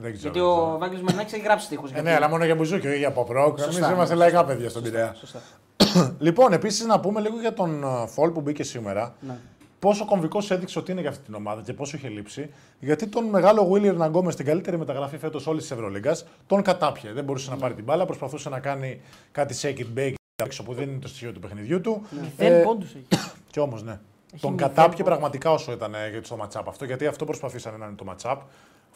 Δεν 0.00 0.12
ξέρω. 0.12 0.32
Γιατί 0.32 0.38
δεν 0.38 0.48
ο 0.48 0.54
ξέρω. 0.54 0.74
Ευάγγελο 0.76 1.02
Μαρινάκης 1.02 1.32
έχει 1.32 1.42
γράψει 1.42 1.66
στίχου. 1.66 1.86
Ε, 1.92 2.00
ναι, 2.00 2.14
αλλά 2.14 2.28
μόνο 2.28 2.44
για 2.44 2.54
μπουζούκι, 2.54 2.86
όχι 2.86 2.98
για 2.98 3.14
pop 3.14 3.26
rock. 3.36 3.48
Εμείς 3.48 3.62
Σωστά, 3.62 3.92
είμαστε 3.92 4.14
ναι, 4.14 4.20
λαϊκά 4.20 4.44
παιδιά 4.44 4.68
στον 4.68 4.82
Πειραιά. 4.82 5.14
Σωστά. 5.18 5.42
λοιπόν, 6.26 6.52
επίσης 6.52 6.86
να 6.86 7.00
πούμε 7.00 7.20
λίγο 7.20 7.40
για 7.40 7.52
τον 7.52 7.84
uh, 7.84 8.06
Φολ 8.06 8.30
που 8.30 8.40
μπήκε 8.40 8.62
σήμερα. 8.62 9.14
Ναι. 9.20 9.38
Πόσο 9.78 10.04
κομβικός 10.04 10.50
έδειξε 10.50 10.78
ότι 10.78 10.92
είναι 10.92 11.00
για 11.00 11.10
αυτή 11.10 11.24
την 11.24 11.34
ομάδα 11.34 11.62
και 11.62 11.72
πόσο 11.72 11.96
είχε 11.96 12.08
λείψει. 12.08 12.50
Γιατί 12.80 13.06
τον 13.06 13.24
μεγάλο 13.24 13.70
William 13.72 13.94
Ναγκόμε 13.94 14.30
στην 14.30 14.44
καλύτερη 14.44 14.78
μεταγραφή 14.78 15.18
φέτος 15.18 15.46
όλης 15.46 15.62
της 15.62 15.70
Ευρωλίγκας 15.70 16.24
τον 16.46 16.62
κατάπιε. 16.62 17.12
Δεν 17.12 17.24
μπορούσε 17.24 17.50
να 17.50 17.56
πάρει 17.56 17.74
την 17.74 17.84
μπάλα, 17.84 18.06
προσπαθούσε 18.06 18.48
να 18.48 18.60
κάνει 18.60 19.00
κάτι 19.32 19.54
shake 19.62 19.78
it 19.78 19.98
bake 19.98 20.14
έξω 20.42 20.62
που 20.62 20.74
δεν 20.74 20.88
είναι 20.88 20.98
το 20.98 21.08
στοιχείο 21.08 21.32
του 21.32 21.40
παιχνιδιού 21.40 21.80
του. 21.80 22.02
Δεν 22.36 22.52
Ε, 22.52 22.62
πόντους 22.62 22.94
έχει. 22.94 23.06
Κι 23.50 23.60
όμως, 23.60 23.82
ναι. 23.82 23.98
τον 24.40 24.52
μηδέν 24.52 24.66
κατάπιε 24.66 24.84
πόντους. 24.84 25.04
πραγματικά 25.04 25.50
όσο 25.50 25.72
ήταν 25.72 25.94
ε, 25.94 26.20
στο 26.22 26.36
matchup 26.40 26.62
αυτό, 26.66 26.84
γιατί 26.84 27.06
αυτό 27.06 27.24
προσπαθήσανε 27.24 27.76
να 27.76 27.86
είναι 27.86 27.94
το 27.94 28.04
matchup. 28.08 28.36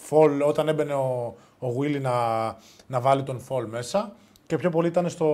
Φολ, 0.04 0.40
όταν 0.40 0.68
έμπαινε 0.68 0.94
ο, 0.94 1.36
ο 1.58 1.66
Willy 1.80 2.00
να, 2.00 2.12
να 2.86 3.00
βάλει 3.00 3.22
τον 3.22 3.40
Φολ 3.40 3.66
μέσα 3.66 4.12
και 4.46 4.56
πιο 4.56 4.70
πολύ 4.70 4.88
ήταν 4.88 5.08
στο 5.08 5.26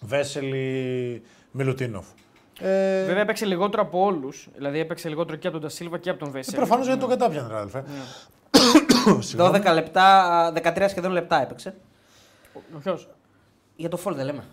Βέσελη 0.00 1.22
Μιλουτίνοφ. 1.50 2.06
Ε, 2.60 3.04
Βέβαια 3.04 3.22
έπαιξε 3.22 3.44
λιγότερο 3.44 3.82
από 3.82 4.04
όλους. 4.04 4.48
Δηλαδή 4.54 4.78
έπαιξε 4.78 5.08
λιγότερο 5.08 5.36
και 5.36 5.46
από 5.46 5.58
τον 5.58 5.68
Τασίλβα 5.68 5.98
και 5.98 6.10
από 6.10 6.18
τον 6.18 6.30
Βέσελ. 6.30 6.54
Προφανώς 6.54 6.86
γιατί 6.86 7.00
τον 7.00 7.08
κατάπιανε, 7.08 7.48
ρε 7.48 7.56
αδελφέ. 7.56 7.84
Ναι. 7.86 9.22
Συγγνώμη. 9.22 9.58
12 9.64 9.72
λεπτά, 9.74 10.52
13 10.56 10.86
σχεδόν 10.88 11.12
λεπτά 11.12 11.42
έπαιξε. 11.42 11.74
Ποιος; 12.82 13.08
Για 13.76 13.88
το 13.88 13.96
Φολ 13.96 14.14
δεν 14.14 14.24
λέμε. 14.24 14.44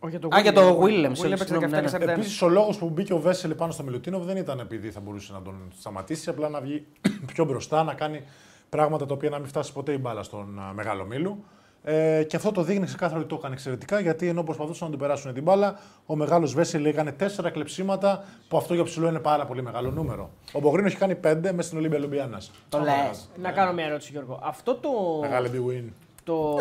Όχι, 0.00 0.10
για 0.10 0.20
το 0.20 0.36
Α, 0.36 0.40
για 0.40 0.52
το 0.52 0.80
Williams. 0.82 0.86
Williams, 0.86 1.26
Williams 1.26 1.38
συγγνώμη, 1.38 1.66
ναι, 1.66 1.80
ναι. 1.80 1.90
17-41. 1.90 2.00
Επίσης, 2.00 2.42
ο 2.42 2.48
λόγος 2.48 2.76
που 2.76 2.88
μπήκε 2.88 3.12
ο 3.12 3.18
Βέσελ 3.18 3.54
πάνω 3.54 3.72
στο 3.72 3.82
Μιλουτίνοβ 3.82 4.24
δεν 4.24 4.36
ήταν 4.36 4.58
επειδή 4.58 4.90
θα 4.90 5.00
μπορούσε 5.00 5.32
να 5.32 5.42
τον 5.42 5.54
σταματήσει, 5.78 6.30
απλά 6.30 6.48
να 6.48 6.60
βγει 6.60 6.86
πιο 7.32 7.44
μπροστά, 7.44 7.82
να 7.82 7.94
κάνει 7.94 8.22
πράγματα 8.68 9.06
τα 9.06 9.14
οποία 9.14 9.30
να 9.30 9.38
μην 9.38 9.48
φτάσει 9.48 9.72
ποτέ 9.72 9.92
η 9.92 9.98
μπάλα 10.00 10.22
στον 10.22 10.58
α, 10.60 10.72
μεγάλο 10.72 11.04
Μίλου. 11.04 11.44
Ε, 11.82 12.24
και 12.24 12.36
αυτό 12.36 12.52
το 12.52 12.62
δείχνει 12.62 12.86
ξεκάθαρα 12.86 13.18
ότι 13.18 13.28
το 13.28 13.34
έκανε 13.38 13.54
εξαιρετικά 13.54 14.00
γιατί 14.00 14.28
ενώ 14.28 14.42
προσπαθούσαν 14.42 14.86
να 14.86 14.92
του 14.92 14.98
περάσουν 15.00 15.34
την 15.34 15.42
μπάλα, 15.42 15.78
ο 16.06 16.16
μεγάλος 16.16 16.54
Βέσελ 16.54 16.84
έκανε 16.84 17.12
τέσσερα 17.12 17.50
κλεψίματα 17.50 18.24
που 18.48 18.56
αυτό 18.56 18.74
για 18.74 18.84
ψηλό 18.84 19.08
είναι 19.08 19.18
πάρα 19.18 19.46
πολύ 19.46 19.62
μεγάλο 19.62 19.90
νούμερο. 19.90 20.30
Ο 20.52 20.60
Μπογρίνο 20.60 20.86
έχει 20.86 20.96
κάνει 20.96 21.14
πέντε 21.14 21.52
μέσα 21.52 21.66
στην 21.66 21.78
Ολύμπια 21.78 21.98
Λουμπιάννα. 21.98 22.40
Το 22.68 22.78
λες. 22.78 23.28
Να 23.36 23.50
κάνω 23.50 23.72
μια 23.72 23.84
ερώτηση, 23.84 24.10
Γιώργο. 24.12 24.40
Αυτό 24.42 24.74
το. 24.74 24.90
Μεγάλη 25.20 25.50
big 25.52 25.70
win. 25.70 25.92
το... 26.24 26.58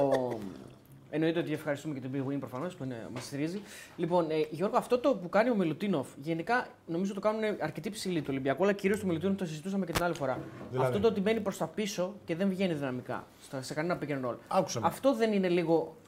Εννοείται 1.10 1.39
ότι 1.39 1.53
ευχαριστούμε 1.53 1.93
και 1.93 2.08
τον 2.08 2.12
Big 2.14 2.32
Win 2.34 2.39
προφανώς 2.39 2.76
που 2.76 2.88
μας 3.14 3.24
στηρίζει. 3.26 3.62
Λοιπόν, 3.95 4.30
ε, 4.30 4.47
Γιώργο, 4.49 4.78
αυτό 4.78 4.97
το 4.99 5.16
που 5.16 5.30
κάνει 5.30 5.49
ο 5.49 5.55
Μιλουτίνοφ, 5.55 6.08
γενικά 6.22 6.68
νομίζω 6.88 7.14
το 7.14 7.20
κάνουν 7.20 7.41
αρκετοί 7.60 7.89
ψηλοί 7.89 8.20
του 8.20 8.28
Ολυμπιακού, 8.30 8.64
αλλά 8.64 8.74
κυρίως 8.74 8.99
του 8.99 9.08
Μιλουτίνοφ 9.08 9.36
το 9.38 9.45
συζητούσαμε 9.45 9.86
και 9.86 9.91
την 9.91 10.03
άλλη 10.03 10.14
φορά. 10.14 10.39
Δηλαδή; 10.72 10.88
Αυτό 10.88 10.99
το 10.99 11.08
ότι 11.08 11.22
μπαίνει 11.22 11.39
προς 11.39 11.58
τα 11.58 11.68
πίσω 11.68 12.16
και 12.26 12.36
δεν 12.36 12.49
βγαίνει 12.49 12.74
δυναμικά 12.74 13.28
στα- 13.41 13.62
σε 13.62 13.74
κανένα 13.74 13.99
pick 14.01 14.10
and 14.12 14.30
roll. 14.30 14.36
Άκουσα 14.47 14.80
με. 14.80 14.88
Αυτό 14.88 15.16
δεν 15.16 15.34
είναι 15.34 15.47
λίγο, 15.49 15.74
είναι, 15.74 16.07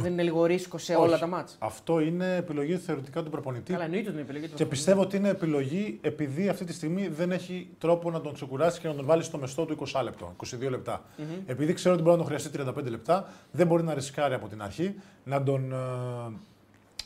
δεν 0.00 0.12
είναι 0.12 0.22
λίγο 0.22 0.44
ρίσκο 0.44 0.78
σε 0.78 0.94
όλα 0.94 1.10
Όχι. 1.10 1.20
τα 1.20 1.26
μάτς. 1.26 1.56
Αυτό 1.58 2.00
είναι 2.00 2.36
επιλογή 2.36 2.76
θεωρητικά 2.76 3.22
του 3.22 3.30
προπονητή. 3.30 3.72
Καλά, 3.72 3.84
εννοείται 3.84 4.08
ότι 4.08 4.18
είναι 4.18 4.26
επιλογή 4.28 4.48
του. 4.48 4.54
Και 4.56 4.66
πιστεύω 4.66 5.00
ότι 5.00 5.16
είναι 5.16 5.28
επιλογή 5.28 5.98
επειδή 6.02 6.48
αυτή 6.48 6.64
τη 6.64 6.72
στιγμή 6.72 7.08
δεν 7.08 7.32
έχει 7.32 7.68
τρόπο 7.78 8.10
να 8.10 8.20
τον 8.20 8.34
ξεκουράσει 8.34 8.80
και 8.80 8.88
να 8.88 8.94
τον 8.94 9.04
βάλει 9.04 9.22
στο 9.22 9.38
μεστό 9.38 9.64
του 9.64 9.76
20 9.94 10.00
λεπτό, 10.02 10.34
22 10.44 10.70
λεπτα 10.70 11.04
Επειδή 11.46 11.72
ξέρω 11.72 11.94
ότι 11.94 12.02
μπορεί 12.02 12.16
να 12.16 12.24
τον 12.24 12.32
χρειαστεί 12.32 12.58
35 12.84 12.90
λεπτά, 12.90 13.28
δεν 13.50 13.66
μπορεί 13.66 13.82
να 13.82 13.94
ρισκάρει 13.94 14.34
από 14.34 14.48
την 14.48 14.62
αρχή 14.62 14.94
να 15.24 15.42
τον 15.42 15.72
ε, 15.72 15.76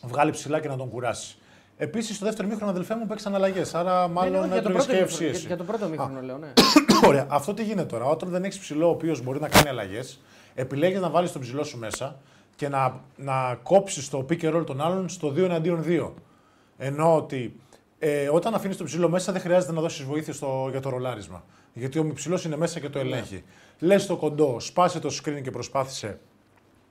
βγάλει 0.02 0.30
ψηλά 0.30 0.60
και 0.60 0.68
να 0.68 0.76
τον 0.76 0.88
κουράσει. 0.88 1.34
Επίσης, 1.76 2.16
στο 2.16 2.24
δεύτερο 2.24 2.48
μήχρονο, 2.48 2.70
αδελφέ 2.70 2.94
μου, 2.94 3.06
παίξαν 3.06 3.34
αλλαγές. 3.34 3.74
Άρα, 3.74 4.06
Ναι, 4.06 4.12
μάλλον 4.12 4.32
ναι, 4.32 4.38
όχι, 4.38 4.48
για, 4.48 4.62
το 4.62 4.68
έτρωγες 4.68 4.84
πρώτο 4.86 4.98
και 4.98 5.02
μήχρονο, 5.02 5.18
για, 5.18 5.26
ευθύεση. 5.26 5.46
για 5.46 5.56
το 5.56 5.64
πρώτο 5.64 5.88
μήχρονο 5.88 6.20
λέω, 6.20 6.38
ναι. 6.38 6.52
Ωραία. 7.08 7.26
Αυτό 7.28 7.54
τι 7.54 7.62
γίνεται 7.62 7.86
τώρα. 7.86 8.04
Όταν 8.04 8.28
δεν 8.28 8.44
έχεις 8.44 8.58
ψηλό 8.58 8.86
ο 8.86 8.90
οποίος 8.90 9.22
μπορεί 9.22 9.40
να 9.40 9.48
κάνει 9.48 9.68
αλλαγές, 9.68 10.20
επιλέγεις 10.54 11.00
να 11.00 11.10
βάλεις 11.10 11.32
τον 11.32 11.40
ψηλό 11.40 11.64
σου 11.64 11.78
μέσα 11.78 12.16
και 12.60 12.68
να, 12.68 13.00
να 13.16 13.58
κόψεις 13.62 14.08
το 14.08 14.26
pick 14.28 14.42
and 14.42 14.56
roll 14.56 14.66
των 14.66 14.80
άλλων 14.80 15.08
στο 15.08 15.28
2 15.28 15.36
εναντίον 15.36 15.84
2. 15.86 16.10
Ενώ 16.78 17.16
ότι 17.16 17.60
ε, 17.98 18.28
όταν 18.28 18.54
αφήνεις 18.54 18.76
τον 18.76 18.86
ψηλό 18.86 19.08
μέσα 19.08 19.32
δεν 19.32 19.40
χρειάζεται 19.40 19.72
να 19.72 19.80
δώσεις 19.80 20.04
βοήθεια 20.04 20.32
στο, 20.32 20.68
για 20.70 20.80
το 20.80 20.88
ρολάρισμα. 20.88 21.44
Γιατί 21.72 21.98
ο 21.98 22.12
ψηλό 22.14 22.42
είναι 22.46 22.56
μέσα 22.56 22.80
και 22.80 22.88
το 22.88 22.98
ελέγχει. 22.98 23.44
Λες 23.78 24.06
το 24.06 24.16
κοντό, 24.16 24.60
σπάσε 24.60 25.00
το 25.00 25.08
screen 25.08 25.40
και 25.42 25.50
προσπάθησε 25.50 26.18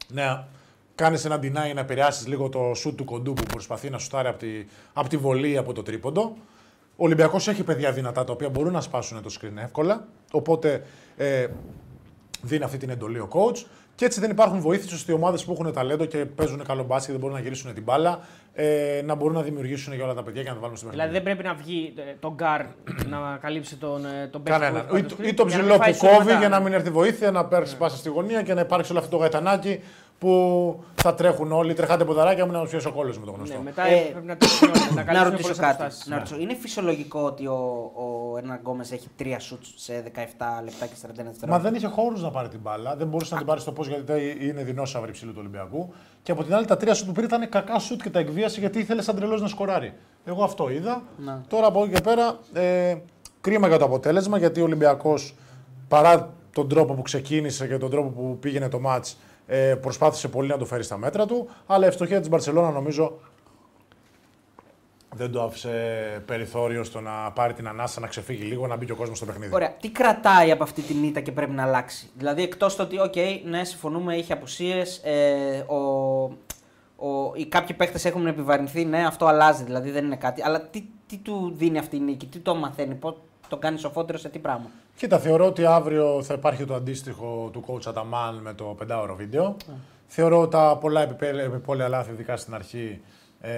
να 0.08 0.48
κάνεις 0.96 1.26
ένα 1.26 1.40
deny 1.42 1.74
να 1.74 1.80
επηρεάσεις 1.80 2.28
λίγο 2.28 2.50
το 2.50 2.72
shoot 2.72 2.94
του 2.96 3.06
κοντού 3.06 3.34
που 3.34 3.44
προσπαθεί 3.44 3.90
να 3.90 3.98
σουτάρει 3.98 4.28
από 4.28 4.40
τη, 4.40 4.66
από 4.94 5.10
τη 5.10 5.18
βολή 5.18 5.58
από 5.58 5.74
το 5.74 5.84
τρίποντο. 5.84 6.36
Ο 6.96 7.04
Ολυμπιακός 7.06 7.48
έχει 7.48 7.64
παιδιά 7.64 7.92
δυνατά 7.92 8.24
τα 8.24 8.34
οποία 8.34 8.50
μπορούν 8.50 8.74
να 8.74 8.82
σπάσουν 8.82 9.22
το 9.22 9.36
screen 9.42 9.58
εύκολα. 9.64 10.08
Οπότε 10.32 10.86
ε, 11.18 11.48
δίνει 12.42 12.64
αυτή 12.64 12.78
την 12.78 12.90
εντολή 12.90 13.20
ο 13.20 13.28
coach. 13.32 13.66
Και 14.00 14.06
έτσι 14.06 14.20
δεν 14.20 14.30
υπάρχουν 14.30 14.60
βοήθειες 14.62 14.94
ώστε 14.94 15.12
οι 15.12 15.16
ομάδες 15.16 15.46
που 15.46 15.52
έχουν 15.52 15.74
ταλέντο 15.74 16.06
και 16.06 16.18
παίζουν 16.18 16.64
καλό 16.64 16.84
μπάσκετ, 16.84 17.12
δεν 17.12 17.20
μπορούν 17.20 17.36
να 17.36 17.42
γυρίσουν 17.42 17.74
την 17.74 17.84
μπάλα, 17.84 18.20
ε, 18.54 19.02
να 19.06 19.16
μπορούν 19.16 19.36
να 19.36 19.42
δημιουργήσουν 19.42 19.94
για 19.94 20.04
όλα 20.04 20.14
τα 20.14 20.24
παιδιά 20.24 20.42
και 20.44 20.48
να 20.50 20.54
τα 20.56 20.60
βάλουν 20.62 20.78
στο 20.78 20.88
παιχνίδι. 20.88 21.08
Δηλαδή 21.10 21.26
δεν 21.26 21.36
πρέπει 21.36 21.48
να 21.56 21.64
βγει 21.64 21.94
ε, 21.98 22.02
τον 22.20 22.34
γκάρ 22.34 22.62
να 23.10 23.38
καλύψει 23.42 23.76
τον, 23.76 24.06
ε, 24.06 24.28
τον 24.28 24.44
παίκτη 24.44 24.60
Κανένα. 24.60 24.86
που 24.86 24.96
έχει 24.96 25.06
Ή, 25.06 25.08
πάνω 25.08 25.10
στο 25.10 25.24
ή 25.24 25.30
screen 25.30 25.36
το 25.36 25.46
για 25.48 25.58
να 25.58 25.62
ψηλό 25.64 25.74
μην 25.74 25.82
φάει 25.84 25.92
που 25.94 25.98
κόβει 26.00 26.16
σωματά. 26.16 26.40
για 26.40 26.50
να 26.50 26.60
μην 26.60 26.74
έρθει 26.74 26.90
βοήθεια, 26.90 27.32
να 27.32 27.46
πέρξει 27.46 27.78
πάσα 27.78 27.98
στη 27.98 28.10
γωνία 28.10 28.42
και 28.42 28.54
να 28.54 28.62
υπάρξει 28.62 28.92
όλο 28.92 29.00
αυτό 29.00 29.12
το 29.12 29.18
γαϊτανάκι 29.18 29.80
που 30.20 30.84
θα 30.96 31.14
τρέχουν 31.14 31.52
όλοι. 31.52 31.74
Τρεχάτε 31.74 32.06
ποδαράκια 32.06 32.46
μου 32.46 32.52
να 32.52 32.58
μα 32.58 32.66
πιάσει 32.66 32.88
ο 32.88 32.92
κόλλος 32.92 33.20
με 33.20 33.26
το 33.26 33.32
γνωστό. 33.32 33.56
Ναι, 33.58 33.64
μετά 33.64 33.86
Ε, 33.88 33.96
πρέπει 34.12 34.26
να 34.26 34.38
τρέξουν 34.38 34.70
όλοι, 34.74 34.80
να 34.90 34.94
Να 34.94 35.04
καλύψουν 35.04 35.30
ρωτήσω 35.30 35.42
πολλές 35.42 35.58
κάτι. 35.58 35.82
αποστάσεις. 35.82 36.08
Να 36.08 36.16
ρωτήσω. 36.18 36.36
Είναι 36.40 36.56
φυσιολογικό 36.62 37.20
ότι 37.22 37.46
ο, 37.48 37.92
ο 37.96 38.04
Ερναν 38.40 38.60
Γκόμες 38.62 38.92
έχει 38.92 39.08
τρία 39.16 39.40
σουτς 39.40 39.74
σε 39.76 40.04
17 40.06 40.18
λεπτά 40.64 40.86
και 40.86 40.94
41 40.96 41.06
δευτερόλεπτα. 41.06 41.48
Μα 41.48 41.60
δεν 41.60 41.76
είχε 41.76 41.88
χώρους 41.88 42.22
να 42.22 42.32
πάρει 42.32 42.48
την 42.48 42.60
μπάλα. 42.60 42.96
Δεν 42.96 43.08
μπορούσε 43.08 43.34
να 43.34 43.38
την 43.38 43.48
πάρει 43.48 43.62
στο 43.62 43.72
πώς 43.72 43.88
γιατί 43.88 44.38
είναι 44.42 44.64
δεινόσαυρη 44.64 45.12
ψηλού 45.12 45.32
του 45.32 45.38
Ολυμπιακού. 45.40 45.94
Και 46.24 46.32
από 46.32 46.44
την 46.44 46.54
άλλη, 46.54 46.66
τα 46.66 46.78
τρία 46.78 46.94
σουτ 46.94 47.08
που 47.08 47.12
πήρε 47.12 47.26
ήταν 47.26 47.50
κακά 47.50 47.80
σουτ 47.80 48.02
και 48.02 48.10
τα 48.10 48.20
εκβίασε 48.20 48.60
γιατί 48.60 48.80
ήθελε 48.80 49.02
σαν 49.02 49.16
τρελός 49.16 49.42
να 49.42 49.48
σκοράρει. 49.48 49.94
Εγώ 50.26 50.44
αυτό 50.44 50.70
είδα. 50.70 51.02
Να. 51.18 51.44
Τώρα 51.48 51.68
από 51.68 51.84
εκεί 51.84 51.94
και 51.94 52.02
πέρα, 52.02 52.40
ε, 52.54 52.98
κρίμα 53.42 53.68
για 53.68 53.78
το 53.78 53.86
αποτέλεσμα 53.86 54.38
γιατί 54.38 54.62
ο 54.62 54.64
Ολυμπιακός 54.64 55.36
παρά 55.88 56.34
τον 56.54 56.70
τρόπο 56.70 56.94
που 56.94 57.02
ξεκίνησε 57.02 57.68
και 57.68 57.78
τον 57.78 57.90
τρόπο 57.90 58.10
που 58.10 58.38
πήγαινε 58.40 58.70
το 58.70 58.80
ματς, 58.80 59.18
ε, 59.48 59.76
προσπάθησε 59.76 60.28
πολύ 60.28 60.48
να 60.48 60.58
το 60.58 60.66
φέρει 60.66 60.84
στα 60.84 60.98
μέτρα 60.98 61.26
του. 61.26 61.50
Αλλά 61.66 61.86
η 61.86 61.88
ευστοχία 61.88 62.20
της 62.20 62.30
Μπαρσελόνα 62.30 62.72
νομίζω 62.72 63.20
δεν 65.16 65.32
του 65.32 65.44
άφησε 65.44 65.74
περιθώριο 66.26 66.84
στο 66.84 67.02
να 67.02 67.32
πάρει 67.32 67.54
την 67.54 67.68
ανάσα, 67.68 68.00
να 68.00 68.08
ξεφύγει 68.08 68.44
λίγο, 68.44 68.68
να 68.68 68.76
μπει 68.76 68.86
και 68.86 68.92
ο 68.92 68.96
κόσμος 68.96 69.18
στο 69.18 69.26
παιχνίδι. 69.26 69.54
Ωραία. 69.56 69.72
Τι 69.82 69.90
κρατάει 69.90 70.52
από 70.52 70.64
αυτή 70.64 70.82
την 70.82 71.04
ήττα 71.04 71.20
και 71.20 71.32
πρέπει 71.32 71.52
να 71.52 71.64
αλλάξει; 71.64 72.10
Δηλαδή, 72.18 72.44
εκτός 72.44 72.76
το 72.76 72.84
ότι, 72.84 73.00
οκ, 73.00 73.14
ναι, 73.46 73.64
συμφωνούμε, 73.64 74.16
έχει 74.16 74.32
απουσίες. 74.32 74.98
Ε, 75.04 75.60
ο, 75.68 75.76
ο, 76.96 77.32
οι 77.36 77.46
κάποιοι 77.46 77.76
παίχτε 77.76 78.08
έχουν 78.10 78.28
επιβαρυνθεί, 78.28 78.86
ναι, 78.86 79.06
αυτό 79.06 79.26
αλλάζει, 79.26 79.64
δηλαδή 79.64 79.92
δεν 79.92 80.06
είναι 80.06 80.16
κάτι. 80.16 80.42
Αλλά 80.44 80.62
τι, 80.62 80.84
τι 81.08 81.18
του 81.18 81.54
δίνει 81.56 81.78
αυτή 81.78 81.96
η 81.96 82.00
νίκη, 82.00 82.26
τι 82.26 82.40
του 82.40 82.56
μαθαίνει, 82.56 82.96
πώς 82.96 83.16
το 83.48 83.58
κάνεις 83.58 83.82
σοφότερο 83.82 84.18
σε 84.18 84.30
τι 84.30 84.40
πράγμα; 84.40 84.70
Κοίτα, 84.96 85.20
θεωρώ 85.20 85.46
ότι 85.46 85.66
αύριο 85.66 86.24
θα 86.24 86.34
υπάρχει 86.34 86.66
το 86.66 86.74
αντίστοιχο 86.74 87.50
του 87.54 87.64
coach 87.68 87.86
Αταμάν 87.88 88.36
με 88.36 88.54
το 88.54 88.64
πεντάωρο 88.64 89.16
βίντεο. 89.16 89.56
Θεωρώ 90.08 90.48
τα 90.48 90.78
πολλά 90.82 91.02
επιπέ- 91.02 91.38
επιπόλαια 91.40 91.88
λάθη, 91.88 92.12
ειδικά 92.12 92.38
στην 92.38 92.54
αρχή, 92.54 93.02
ε, 93.42 93.52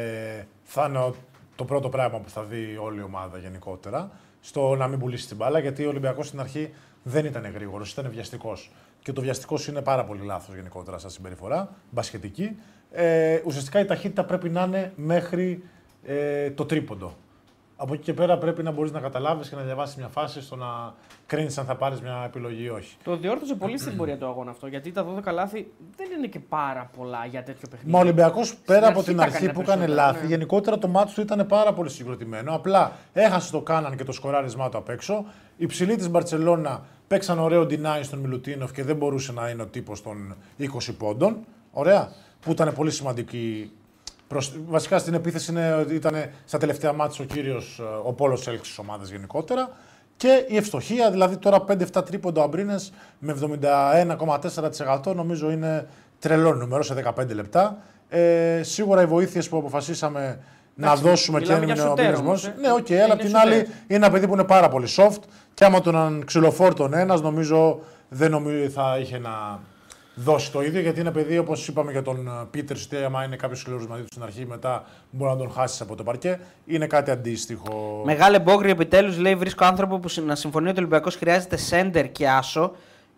θα 0.63 0.85
είναι 0.89 0.97
ο- 0.97 1.15
το 1.61 1.67
πρώτο 1.67 1.89
πράγμα 1.89 2.19
που 2.19 2.29
θα 2.29 2.43
δει 2.43 2.77
όλη 2.81 2.99
η 2.99 3.03
ομάδα 3.03 3.37
γενικότερα. 3.37 4.11
Στο 4.41 4.75
να 4.75 4.87
μην 4.87 4.99
πουλήσει 4.99 5.27
την 5.27 5.37
μπάλα, 5.37 5.59
γιατί 5.59 5.85
ο 5.85 5.89
Ολυμπιακός 5.89 6.27
στην 6.27 6.39
αρχή 6.39 6.73
δεν 7.03 7.25
ήταν 7.25 7.51
γρήγορος, 7.51 7.91
ήταν 7.91 8.09
βιαστικός. 8.09 8.71
Και 9.01 9.13
το 9.13 9.21
βιαστικός 9.21 9.67
είναι 9.67 9.81
πάρα 9.81 10.05
πολύ 10.05 10.25
λάθος 10.25 10.55
γενικότερα 10.55 10.97
στα 10.97 11.09
συμπεριφορά, 11.09 11.69
μπασχετική. 11.89 12.55
Ε, 12.91 13.41
ουσιαστικά 13.45 13.79
η 13.79 13.85
ταχύτητα 13.85 14.25
πρέπει 14.25 14.49
να 14.49 14.63
είναι 14.63 14.93
μέχρι 14.95 15.63
ε, 16.03 16.51
το 16.51 16.65
τρίποντο. 16.65 17.17
Από 17.83 17.93
εκεί 17.93 18.03
και 18.03 18.13
πέρα 18.13 18.37
πρέπει 18.37 18.63
να 18.63 18.71
μπορείς 18.71 18.91
να 18.91 18.99
καταλάβεις 18.99 19.49
και 19.49 19.55
να 19.55 19.61
διαβάσεις 19.61 19.95
μια 19.95 20.07
φάση 20.07 20.41
στο 20.41 20.55
να 20.55 20.93
κρίνεις 21.25 21.57
αν 21.57 21.65
θα 21.65 21.75
πάρεις 21.75 22.01
μια 22.01 22.23
επιλογή 22.25 22.63
ή 22.63 22.69
όχι. 22.69 22.95
Το 23.03 23.17
διόρθωσε 23.17 23.55
πολύ 23.55 23.77
στην 23.77 23.97
πορεία 23.97 24.17
του 24.17 24.25
αγώνα 24.25 24.51
αυτό. 24.51 24.67
Γιατί 24.67 24.91
τα 24.91 25.05
12 25.25 25.33
λάθη 25.33 25.71
δεν 25.97 26.07
είναι 26.17 26.27
και 26.27 26.39
πάρα 26.39 26.89
πολλά 26.97 27.25
για 27.25 27.43
τέτοιο 27.43 27.67
παιχνίδι. 27.69 27.91
Μα 27.91 27.97
ο 27.97 28.01
Ολυμπιακός 28.01 28.55
πέρα 28.55 28.87
από 28.87 28.97
αρχή 28.97 29.09
την 29.09 29.17
τα 29.17 29.23
αρχή 29.23 29.35
έκανε 29.35 29.53
που 29.53 29.61
έκανε 29.61 29.85
περισσότερα, 29.85 30.11
λάθη, 30.11 30.21
ναι. 30.21 30.27
γενικότερα 30.27 30.77
το 30.77 30.87
μάτι 30.87 31.13
του 31.13 31.21
ήταν 31.21 31.45
πάρα 31.47 31.73
πολύ 31.73 31.89
συγκροτημένο. 31.89 32.55
Απλά 32.55 32.91
έχασε 33.13 33.51
το 33.51 33.61
Κάναν 33.61 33.95
και 33.95 34.03
το 34.03 34.11
σκοράρισμά 34.11 34.69
του 34.69 34.77
απ' 34.77 34.89
έξω. 34.89 35.25
Οι 35.57 35.65
ψηλοί 35.65 35.95
της 35.95 36.09
Μπαρσελόνα 36.09 36.85
παίξαν 37.07 37.39
ωραίο 37.39 37.61
deny 37.69 37.99
στον 38.01 38.19
Μιλουτίνοφ 38.19 38.71
και 38.71 38.83
δεν 38.83 38.95
μπορούσε 38.95 39.31
να 39.31 39.49
είναι 39.49 39.61
ο 39.61 39.67
τύπος 39.67 40.01
των 40.01 40.35
20 40.59 40.65
πόντων. 40.97 41.37
Ωραία. 41.71 42.11
Που 42.39 42.51
ήταν 42.51 42.73
πολύ 42.73 42.91
σημαντική. 42.91 43.71
Προς... 44.31 44.53
Βασικά 44.67 44.97
στην 44.97 45.13
επίθεση 45.13 45.51
είναι, 45.51 45.85
ήταν 45.89 46.13
στα 46.45 46.57
τελευταία 46.57 46.93
ματς 46.93 47.25
ο 47.29 47.33
κύριος 47.33 47.81
ο 48.03 48.13
πόλος 48.13 48.47
έλξης 48.47 48.67
της 48.67 48.77
ομάδας 48.77 49.09
γενικότερα. 49.09 49.69
Και 50.17 50.45
η 50.47 50.57
ευστοχία, 50.57 51.11
δηλαδή 51.11 51.37
τώρα 51.37 51.63
5-7 51.67 52.05
τρίποντα 52.05 52.41
ο 52.41 52.43
Αμπρίνες 52.43 52.91
με 53.19 53.35
71,4% 55.05 55.15
νομίζω 55.15 55.51
είναι 55.51 55.87
τρελό 56.19 56.53
νούμερο 56.53 56.83
σε 56.83 57.13
15 57.17 57.27
λεπτά. 57.33 57.77
Ε, 58.09 58.59
σίγουρα 58.63 59.01
οι 59.01 59.05
βοήθειες 59.05 59.49
που 59.49 59.57
αποφασίσαμε 59.57 60.39
να 60.75 60.85
Εντάξει, 60.87 61.03
δώσουμε 61.03 61.39
και 61.39 61.45
μιλάμε 61.45 61.65
για 61.65 61.73
έμεινε 61.73 61.87
ο 61.87 61.89
σουτέρ 61.89 62.05
Αμπρίνες 62.05 62.27
όμως, 62.27 62.43
μόνος. 62.43 62.57
ε. 62.57 62.67
Ναι, 62.67 62.71
οκ, 62.73 62.89
Είναι 62.89 63.03
αλλά 63.03 63.13
απ' 63.13 63.19
την 63.19 63.27
σουτέρ. 63.29 63.41
άλλη 63.45 63.55
είναι 63.57 63.67
ένα 63.87 64.11
παιδί 64.11 64.27
που 64.27 64.33
είναι 64.33 64.43
πάρα 64.43 64.69
πολύ 64.69 64.87
soft 64.95 65.19
και 65.53 65.65
άμα 65.65 65.81
τον 65.81 66.25
ξυλοφόρτων 66.25 66.93
ένας, 66.93 67.21
νομίζω 67.21 67.79
δεν 68.09 68.31
νομίζω 68.31 68.69
θα 68.69 68.97
είχε 69.01 69.17
να 69.17 69.59
δώσει 70.15 70.51
το 70.51 70.61
ίδιο 70.63 70.79
γιατί 70.81 70.99
είναι 70.99 71.11
παιδί 71.11 71.37
όπως 71.37 71.67
είπαμε 71.67 71.91
για 71.91 72.01
τον 72.01 72.47
Πίτερ, 72.51 72.77
ότι 72.77 72.97
άμα 72.97 73.23
είναι 73.23 73.35
κάποιος 73.35 73.59
σκληρό 73.59 73.85
μαζί 73.89 74.01
του 74.01 74.07
στην 74.11 74.23
αρχή, 74.23 74.45
μετά 74.45 74.83
μπορεί 75.11 75.31
να 75.31 75.37
τον 75.37 75.51
χάσεις 75.51 75.81
από 75.81 75.95
το 75.95 76.03
παρκέ. 76.03 76.39
Είναι 76.65 76.87
κάτι 76.87 77.11
αντίστοιχο. 77.11 78.01
Μεγάλε 78.05 78.39
Μπόγκρι 78.39 78.69
επιτέλους 78.69 79.17
λέει: 79.17 79.35
Βρίσκω 79.35 79.65
άνθρωπο 79.65 79.99
που 79.99 80.07
συ- 80.07 80.25
να 80.25 80.35
συμφωνεί 80.35 80.69
ότι 80.69 80.77
ο 80.77 80.81
Ολυμπιακός 80.81 81.15
χρειάζεται 81.15 81.57
σέντερ 81.57 82.11
και 82.11 82.29
άσο. 82.29 82.71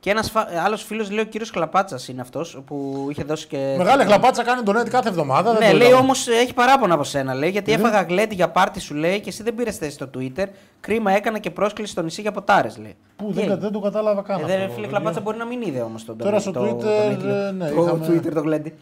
Και 0.04 0.10
ένας 0.10 0.32
άλλος 0.66 0.84
φίλος 0.84 1.12
λέει: 1.12 1.24
Ο 1.24 1.28
κύριος 1.28 1.52
Κλαπάτσα 1.52 2.00
είναι 2.10 2.22
αυτός 2.22 2.62
που 2.66 3.08
είχε 3.10 3.24
δώσει 3.24 3.48
και. 3.48 3.76
Μεγάλη 3.78 4.04
χλαπάτσα 4.04 4.44
κάνει 4.44 4.62
τον 4.64 4.78
Ed 4.82 4.90
κάθε 4.90 5.10
εβδομάδα. 5.10 5.52
δεν 5.52 5.60
Ναι, 5.64 5.72
το 5.72 5.78
λέει 5.78 5.88
είδαμε. 5.88 6.04
όμως 6.04 6.28
έχει 6.28 6.54
παράπονα 6.54 6.94
από 6.94 7.04
σένα. 7.04 7.34
Λέει, 7.34 7.50
γιατί 7.50 7.72
έφαγα 7.72 8.02
γλέντι 8.02 8.36
για 8.36 8.50
πάρτι 8.50 8.80
σου 8.80 8.94
λέει 8.96 9.20
και 9.20 9.30
εσύ 9.30 9.44
δεν 9.44 9.56
πήρες 9.56 9.78
θέση 9.78 9.92
στο 9.92 10.10
Twitter. 10.18 10.46
Κρίμα 10.80 11.12
έκανα 11.12 11.40
και 11.40 11.52
πρόσκληση 11.52 11.92
στο 11.92 12.02
νησί 12.02 12.22
για 12.22 12.32
ποτάρες. 12.32 12.78
Λέει. 12.78 12.96
Πού 13.16 13.26
Τι 13.28 13.34
δεν, 13.34 13.44
έγινε; 13.44 13.56
δεν 13.58 13.72
το 13.72 13.80
κατάλαβα 13.80 14.22
καν. 14.22 14.40
Ε, 14.40 14.44
αυτό, 14.44 14.48
δεν, 14.58 14.60
φίλε 14.60 14.74
παιδιά. 14.74 14.88
Κλαπάτσα 14.88 15.22
μπορεί 15.22 15.38
να 15.38 15.46
μην 15.46 15.62
είδε 15.62 15.82
όμως 15.82 16.06
τον 16.06 16.18
Τώρα 16.18 16.40
στο 16.40 16.52
το, 16.52 16.62
Twitter, 16.64 16.82
τον 16.82 17.10
τίτλο. 17.10 17.34
ε, 17.34 17.52
ναι, 17.52 17.70
το 17.70 17.82
είχαμε- 17.82 18.08
Twitter 18.08 18.32
το 18.34 18.42
γλέντι. 18.42 18.74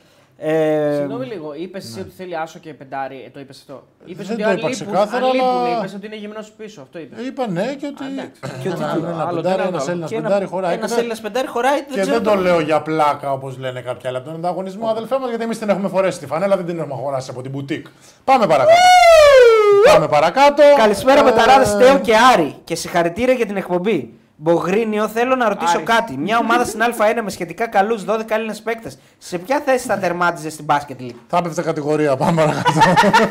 Ε, 0.44 0.96
Συγγνώμη 0.98 1.26
λίγο, 1.26 1.54
είπες 1.56 1.86
εσύ 1.86 2.00
ότι 2.00 2.10
θέλει 2.18 2.38
άσο 2.38 2.60
και 2.60 2.74
πεντάρι, 2.74 3.24
ε, 3.26 3.30
το 3.30 3.40
είπες 3.40 3.60
αυτό. 3.60 3.84
Είπες 4.06 4.26
Δεν 4.28 4.34
ότι 4.36 4.44
το 4.44 4.50
αν 4.50 4.58
είπα 4.58 4.70
λείπουν, 4.70 4.86
ξεκάθαρα, 4.88 5.26
αν 5.26 5.32
λείπουν, 5.34 5.50
αλλά- 5.50 5.78
είπες 5.78 5.94
ότι 5.94 6.06
είναι 6.06 6.16
γυμνός 6.16 6.52
πίσω. 6.58 6.82
Αυτό 6.82 7.00
είπες. 7.00 7.26
Είπα 7.26 7.48
ναι 7.48 7.76
και 7.80 7.88
ότι. 7.88 8.06
εντάξει. 8.14 8.40
Και 8.62 8.70
ότι 8.70 8.82
ένα, 8.82 8.94
τι, 8.94 9.00
ένα 9.00 9.26
άλλο, 9.28 9.36
πεντάρι, 9.42 9.62
δεν 9.62 9.68
ένα 9.68 9.78
άλλο. 9.82 9.90
Έλληνα 9.92 10.08
και 10.08 10.16
ένα, 10.16 10.24
πεντάρι 10.28 10.46
χωράει. 10.46 10.74
ένας 10.74 10.82
Και 10.82 10.88
δεν- 10.90 10.98
Έλληνας 10.98 11.22
πεντάρι 11.22 11.48
χωράει. 11.48 11.76
Δεν 11.76 11.86
Και 11.94 12.00
ξέρω 12.02 12.16
δεν 12.16 12.24
το- 12.24 12.30
το 12.32 12.42
λέω 12.42 12.60
για 12.60 12.82
πλάκα 12.82 13.32
όπως 13.32 13.58
λένε 13.58 13.82
κάποιοι 13.82 14.08
άλλοι 14.08 14.18
από 14.18 14.26
τον 14.26 14.36
ανταγωνισμό, 14.36 14.88
αδελφέ 14.88 15.20
μας, 15.20 15.30
γιατί 15.30 15.44
εμείς 15.44 15.60
την 15.60 15.70
έχουμε 15.70 15.88
φορέσει 15.90 16.20
τη 16.20 16.26
φανέλα, 16.26 16.56
δεν 16.56 16.66
την 16.66 16.80
έχουμε 16.80 16.94
αγοράσει 16.94 17.30
από 17.32 17.42
την 17.42 17.52
μπουτίκ. 17.52 17.86
Πάμε 18.24 18.48
παρακάτω. 18.48 18.80
Πάμε 19.94 20.08
παρακάτω. 20.08 20.64
Καλησπέρα 20.78 21.20
Ε, 21.20 21.24
με 21.24 21.32
τα 21.32 21.66
Στέο 21.66 22.00
και 22.00 22.14
Άρη 22.34 22.56
και 22.64 22.76
συγχαρητήρια 22.76 23.34
για 23.34 23.46
την 23.46 23.58
εκπομπή. 23.58 24.14
Μπογρίνιο, 24.44 25.08
θέλω 25.08 25.36
να 25.36 25.50
ρωτήσω 25.50 25.76
Άρη. 25.76 25.84
κάτι. 25.84 26.18
Μια 26.18 26.38
ομάδα 26.38 26.66
στην 26.66 26.80
Α1 26.80 27.22
με 27.24 27.30
σχετικά 27.30 27.68
καλούς 27.68 28.04
12 28.08 28.20
Έλληνες 28.30 28.62
παίκτες. 28.62 28.98
Σε 29.18 29.38
ποια 29.38 29.62
θέση 29.66 29.88
θα 29.88 29.98
τερμάτιζε 29.98 30.50
στην 30.50 30.66
μπάσκετ 30.66 31.00
League; 31.02 31.16
Θα 31.28 31.38
έπεφτε 31.38 31.62
κατηγορία, 31.62 32.18
πάμε 32.18 32.42
παρακάτω. 32.42 32.80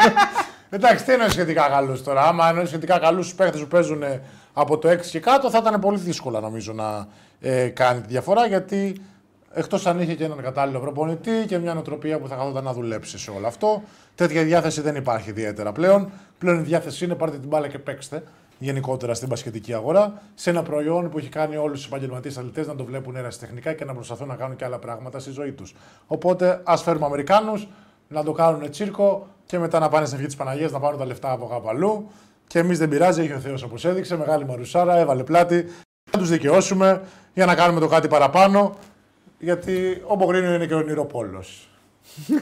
Εντάξει, 0.71 1.05
τι 1.05 1.13
είναι 1.13 1.29
σχετικά 1.29 1.69
καλούς 1.69 2.03
τώρα; 2.03 2.23
Άμα 2.23 2.51
είναι 2.51 2.65
σχετικά 2.65 2.99
καλούς 2.99 3.27
τους 3.27 3.35
παίχτε 3.35 3.59
που 3.59 3.67
παίζουν 3.67 4.03
ε, 4.03 4.23
από 4.53 4.79
το 4.79 4.89
6 4.89 5.01
και 5.01 5.21
κάτω, 5.21 5.51
θα 5.51 5.59
ήταν 5.59 5.81
πολύ 5.81 5.99
δύσκολα 5.99 6.41
νομίζω 6.41 6.73
να 6.73 7.07
ε, 7.41 7.69
κάνει 7.69 8.01
τη 8.01 8.07
διαφορά 8.07 8.47
γιατί 8.47 9.01
εκτός 9.53 9.87
αν 9.87 10.01
είχε 10.01 10.15
και 10.15 10.25
έναν 10.25 10.43
κατάλληλο 10.43 10.79
προπονητή 10.79 11.45
και 11.47 11.59
μια 11.59 11.75
νοοτροπία 11.75 12.19
που 12.19 12.29
θα 12.29 12.35
καθόταν 12.35 12.65
να 12.65 12.73
δουλέψει 12.73 13.19
σε 13.19 13.31
όλο 13.31 13.47
αυτό. 13.47 13.83
Τέτοια 14.15 14.45
διάθεση 14.45 14.81
δεν 14.81 14.95
υπάρχει 14.97 15.31
ιδιαίτερα 15.31 15.73
πλέον. 15.73 16.11
Πλέον 16.39 16.59
η 16.59 16.63
διάθεση 16.63 17.05
είναι 17.05 17.15
πάρτε 17.15 17.39
την 17.39 17.49
μπάλα 17.49 17.69
και 17.69 17.79
παίξτε 17.79 18.23
γενικότερα 18.61 19.15
στην 19.15 19.29
πασχετική 19.29 19.75
αγορά. 19.75 20.23
Σε 20.35 20.51
ένα 20.51 20.63
προϊόν 20.63 21.11
που 21.11 21.19
έχει 21.19 21.29
κάνει 21.29 21.57
όλους 21.57 21.79
τους 21.79 21.87
επαγγελματίες 21.87 22.39
αθλητές 22.39 22.67
να 22.67 22.75
το 22.75 22.85
βλέπουν 22.85 23.17
ερασιτεχνικά 23.17 23.73
και 23.73 23.85
να 23.85 23.95
προσπαθούν 23.95 24.29
να 24.29 24.35
κάνουν 24.35 24.57
και 24.57 24.65
άλλα 24.65 24.79
πράγματα 24.79 25.19
στη 25.19 25.31
ζωή 25.31 25.53
τους. 25.53 25.75
Οπότε 26.07 26.61
ας 26.65 26.83
φέρουμε 26.83 27.07
Αμερικάνους 27.07 27.69
να 28.09 28.25
το 28.25 28.33
κάνουν 28.33 28.71
τσίρκο 28.71 29.27
και 29.47 29.59
μετά 29.59 29.79
να 29.79 29.89
πάνε 29.89 30.05
στην 30.05 30.17
ευχή 30.17 30.29
της 30.29 30.37
Παναγίας 30.37 30.73
να 30.73 30.81
πάρουν 30.81 30.99
τα 30.99 31.05
λεφτά 31.05 31.31
από 31.31 31.47
κάπου 31.47 31.69
αλλού. 31.69 32.09
Και 32.47 32.59
εμείς 32.59 32.79
δεν 32.79 32.89
πειράζει, 32.89 33.23
έχει 33.23 33.33
ο 33.33 33.39
Θεός 33.39 33.63
όπως 33.63 33.85
έδειξε, 33.85 34.17
μεγάλη 34.17 34.45
μαρουσάρα, 34.45 34.97
έβαλε 34.97 35.23
πλάτη. 35.23 35.67
Να 36.13 36.19
τους 36.19 36.29
δικαιώσουμε 36.29 37.03
για 37.35 37.47
να 37.47 37.55
κάνουμε 37.55 37.81
το 37.81 37.89
κάτι 37.89 38.09
παραπάνω. 38.09 38.77
Γιατί 39.39 40.03
ο 40.07 40.15
Μπογρίνιο 40.15 40.55
είναι 40.55 40.67
και 40.67 40.75
ο 40.75 40.79
ονειροπόλο. 40.79 41.45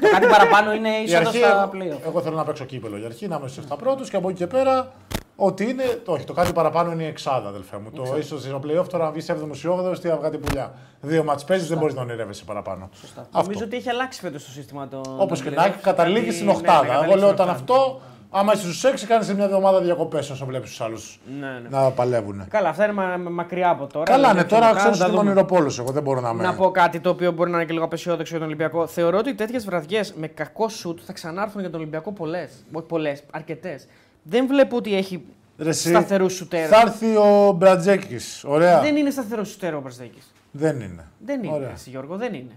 Το 0.01 0.09
κάτι 0.11 0.27
παραπάνω 0.27 0.73
είναι 0.73 0.89
Η 0.89 1.03
είσοδος 1.03 1.27
αρχή, 1.27 1.39
στα 1.39 1.59
εγώ, 1.59 1.69
πλοία. 1.69 1.97
εγώ 2.07 2.21
θέλω 2.21 2.37
να 2.37 2.45
παίξω 2.45 2.65
κύπελο 2.65 2.97
για 2.97 3.07
αρχή, 3.07 3.29
να 3.29 3.37
είμαι 3.37 3.49
στους 3.49 3.65
7 3.71 3.77
πρώτους 3.79 4.11
και 4.11 4.17
από 4.17 4.29
εκεί 4.29 4.39
και 4.39 4.47
πέρα. 4.47 4.93
Ό,τι 5.41 5.65
είναι, 5.69 5.85
το, 6.05 6.13
όχι, 6.13 6.25
το 6.25 6.33
κάτι 6.33 6.53
παραπάνω 6.53 6.93
είναι 6.93 7.03
η 7.03 7.07
εξάδα, 7.07 7.49
αδελφέ 7.49 7.77
μου. 7.79 7.91
Το 7.91 8.17
ίσως 8.19 8.43
στο 8.43 8.61
playoff 8.65 8.89
τώρα 8.89 9.05
να 9.05 9.11
βγεις 9.11 9.31
7ο 9.31 9.57
ή 9.65 9.69
8ο, 9.69 9.99
τι 10.01 10.09
θα 10.09 10.17
βγάλει 10.17 10.39
πουλιά. 10.39 10.73
Δύο 11.01 11.25
μάτς 11.25 11.45
παίζεις, 11.45 11.69
δεν 11.69 11.79
μπορείς 11.79 11.95
να 11.95 12.01
ονειρεύεσαι 12.03 12.45
παραπάνω. 12.45 12.89
Νομίζω 13.33 13.65
ότι 13.65 13.77
έχει 13.77 13.89
αλλάξει 13.89 14.21
φέτος 14.21 14.45
το 14.45 14.51
σύστημα 14.51 14.89
των. 14.89 15.01
Όπως 15.19 15.41
των 15.41 15.49
και 15.49 15.55
να 15.57 15.63
playoff, 15.63 15.69
έχει, 15.69 15.79
καταλήγει 15.83 16.19
γιατί- 16.19 16.35
στην 16.35 16.47
ναι, 16.47 16.53
Οχτάδα. 16.53 16.83
ναι, 16.83 16.89
Εγώ 16.89 16.93
καταλήγει 17.01 17.19
λέω 17.21 17.29
στην 17.29 17.41
όταν 17.45 17.49
οκτάδα. 17.49 17.75
αυτό, 17.75 18.01
άμα 18.31 18.53
είσαι 18.53 18.63
στους 18.63 18.85
6, 18.85 19.07
κάνεις 19.07 19.27
σε 19.27 19.35
μια 19.35 19.45
εβδομάδα 19.45 19.81
διακοπές 19.81 20.31
όσο 20.31 20.47
βλέπεις 20.47 20.69
τους 20.71 20.81
άλλους 20.81 21.19
Ναι, 21.41 21.47
ναι. 21.47 21.69
να 21.69 21.91
παλεύουν. 21.91 22.45
Καλά, 22.49 22.69
αυτά 22.69 22.85
είναι 22.85 22.93
μα- 22.93 23.17
μα- 23.17 23.31
μακριά 23.31 23.69
από 23.71 23.87
τώρα. 23.87 24.05
Καλά, 24.05 24.19
δηλαδή, 24.29 24.39
ναι, 24.39 24.45
τώρα 24.45 24.67
μετά 24.67 24.79
ξέρω 24.79 24.95
θα 24.95 25.05
ότι 25.05 25.13
είμαι 25.13 25.21
δούμε. 25.21 25.31
ονειροπόλο. 25.31 25.77
Εγώ 25.79 25.91
δεν 25.93 26.03
μπορώ 26.03 26.21
να 26.21 26.29
είμαι. 26.31 26.43
Να 26.43 26.55
πω 26.55 26.71
κάτι 26.71 27.01
το 27.01 27.11
οποίο 27.11 27.33
μπορεί 27.33 27.51
να 27.51 27.57
είναι 27.57 27.67
και 27.67 27.73
λίγο 27.73 27.85
απεσιόδοξο 27.85 28.31
για 28.31 28.39
τον 28.39 28.47
Ολυμπιακό. 28.47 28.87
Θεωρώ 28.87 29.19
ότι 29.19 29.35
τέτοιες 29.35 29.65
βραδιές 29.65 30.13
με 30.17 30.27
κακό 30.27 30.69
σουτ 30.69 30.99
θα 31.05 31.13
ξανάρθουν 31.13 31.61
για 31.61 31.71
τον 31.71 31.81
Ολυμπιακό 31.81 32.13
πολλές. 32.13 32.51
Όχι 32.73 32.87
πολλές, 32.87 33.23
αρκετές. 33.31 33.87
Δεν 34.23 34.47
βλέπω 34.47 34.77
ότι 34.77 34.97
έχει 34.97 35.25
Ρε 35.59 35.69
εσύ, 35.69 35.89
σταθερούς 35.89 36.33
σουτέρ. 36.35 36.69
Θα 36.69 36.81
έρθει 36.81 37.17
ο 37.17 37.53
Μπρατζέκης. 37.57 38.45
Ωραία. 38.47 38.81
Δεν 38.81 38.97
είναι 38.97 39.11
σταθερός 39.11 39.49
σουτέρ 39.49 39.75
ο 39.75 39.81
Μπραζδέκη. 39.81 40.19
Δεν 40.51 40.81
είναι. 40.81 41.07
Δεν 41.19 41.43
είναι, 41.43 41.55
Ωραία. 41.55 41.71
εσύ, 41.71 41.91
Γιώργο, 41.91 42.17
δεν 42.17 42.35
είναι. 42.35 42.53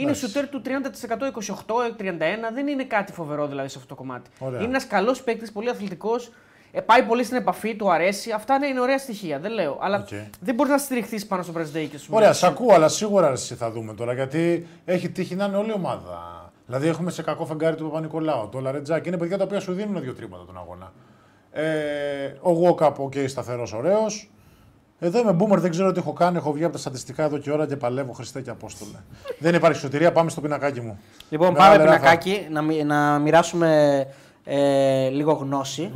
Είναι 0.00 0.10
Εντάξει. 0.10 0.26
σουτέρ 0.26 0.48
του 0.48 0.62
30%, 0.64 1.26
28, 1.26 1.90
31, 1.96 2.52
δεν 2.54 2.66
είναι 2.66 2.84
κάτι 2.84 3.12
φοβερό 3.12 3.46
δηλαδή 3.46 3.68
σε 3.68 3.78
αυτό 3.78 3.88
το 3.88 4.00
κομμάτι. 4.00 4.30
Ωραία. 4.38 4.58
Είναι 4.60 4.68
ένας 4.68 4.86
καλός 4.86 5.22
παίκτης, 5.22 5.52
πολύ 5.52 5.68
αθλητικός, 5.68 6.30
ε, 6.72 6.80
πάει 6.80 7.02
πολύ 7.02 7.24
στην 7.24 7.36
επαφή, 7.36 7.76
του 7.76 7.92
αρέσει. 7.92 8.30
Αυτά 8.30 8.58
ναι, 8.58 8.66
είναι 8.66 8.80
ωραία 8.80 8.98
στοιχεία, 8.98 9.38
δεν 9.38 9.52
λέω. 9.52 9.78
Αλλά 9.80 9.96
Οκ. 9.98 10.08
δεν 10.40 10.54
μπορείς 10.54 10.72
να 10.72 10.78
στηριχθείς 10.78 11.26
πάνω 11.26 11.42
στον 11.42 11.54
Μπραζδέκη. 11.54 11.96
Ωραία, 12.08 12.32
σ' 12.32 12.42
ακούω, 12.44 12.74
αλλά 12.74 12.88
σίγουρα 12.88 13.30
εσύ 13.30 13.54
θα 13.54 13.70
δούμε 13.70 13.94
τώρα 13.94 14.12
γιατί 14.12 14.66
έχει 14.84 15.08
τύχει 15.08 15.34
να 15.34 15.44
είναι 15.44 15.56
όλη 15.56 15.68
η 15.68 15.74
ομάδα. 15.76 16.50
Δηλαδή 16.66 16.88
έχουμε 16.88 17.10
σε 17.10 17.22
κακό 17.22 17.46
φεγγάρι 17.46 17.76
τον 17.76 17.84
Παπανικολάου, 17.84 18.48
το 18.48 18.60
Λαρεντζάκη. 18.60 19.08
Είναι 19.08 19.16
παιδιά 19.16 19.38
τα 19.38 19.44
οποία 19.44 19.60
σου 19.60 19.72
δίνουν 19.72 20.00
δύο 20.02 20.14
τρίποντα 20.14 20.44
τον 20.44 20.56
αγώνα. 20.58 20.92
Ε, 21.52 22.34
ο 22.40 22.50
Γουόκαπ, 22.52 23.00
οκ, 23.00 23.12
σταθερός, 23.26 23.72
ωραίος. 23.72 24.30
Εδώ 25.02 25.18
είμαι 25.18 25.36
boomer, 25.40 25.58
δεν 25.58 25.70
ξέρω 25.70 25.92
τι 25.92 25.98
έχω 25.98 26.12
κάνει. 26.12 26.36
Έχω 26.36 26.52
βγει 26.52 26.64
από 26.64 26.72
τα 26.72 26.78
στατιστικά 26.78 27.24
εδώ 27.24 27.38
και 27.38 27.50
ώρα 27.52 27.66
και 27.66 27.76
παλεύω 27.76 28.12
Χριστέ 28.12 28.40
και 28.42 28.50
Απόστολε. 28.50 28.96
δεν 29.38 29.54
υπάρχει 29.54 29.78
σωτηρία, 29.80 30.12
πάμε 30.12 30.30
στο 30.30 30.40
πινακάκι 30.40 30.80
μου. 30.80 30.98
Λοιπόν, 31.30 31.52
Μεγάλη 31.52 31.70
πάμε 31.78 31.84
ράφα. 31.84 31.96
πινακάκι 31.98 32.46
να, 32.50 32.62
μοι- 32.62 32.84
να 32.84 33.18
μοιράσουμε 33.18 34.06
ε, 34.44 35.08
λίγο 35.08 35.32
γνώση. 35.32 35.92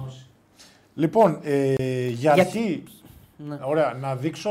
Λοιπόν, 0.95 1.39
ε, 1.43 1.75
για 2.09 2.35
Γιατί- 2.35 2.41
αρχή, 2.59 2.83
ωραία, 3.69 3.97
να 4.01 4.15
δείξω 4.17 4.51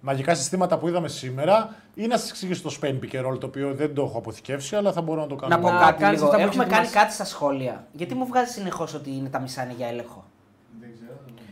μαγικά 0.00 0.34
συστήματα 0.34 0.78
που 0.78 0.88
είδαμε 0.88 1.08
σήμερα 1.08 1.74
ή 1.94 2.06
να 2.06 2.16
σα 2.18 2.28
εξηγήσω 2.28 2.62
το 2.62 2.76
Spain 2.80 2.86
Pick 3.04 3.14
and 3.20 3.26
Roll, 3.32 3.40
το 3.40 3.46
οποίο 3.46 3.74
δεν 3.74 3.94
το 3.94 4.02
έχω 4.02 4.18
αποθηκεύσει, 4.18 4.76
αλλά 4.76 4.92
θα 4.92 5.00
μπορώ 5.00 5.20
να 5.20 5.26
το 5.26 5.34
κάνω. 5.36 5.56
Να 5.56 5.60
πω 5.62 5.70
Να 5.70 5.78
κάτι 5.78 6.02
κάνεις 6.02 6.14
λίγο. 6.20 6.24
αυτά 6.30 6.36
που 6.42 6.48
Έχουμε 6.48 6.62
έχεις 6.62 6.74
κάνει 6.74 6.86
ετοιμάσει. 6.86 7.04
κάτι 7.06 7.12
στα 7.14 7.24
σχόλια. 7.24 7.86
Γιατί 7.92 8.14
μου 8.14 8.26
βγάζει 8.26 8.52
συνεχώς 8.52 8.94
ότι 8.94 9.10
είναι 9.10 9.28
τα 9.28 9.38
μισά 9.40 9.62
είναι 9.64 9.74
για 9.76 9.86
έλεγχο. 9.86 10.24
Δεν 10.80 10.90
ξέρω. 10.94 11.12
δεν 11.26 11.34
ξέρω. 11.34 11.48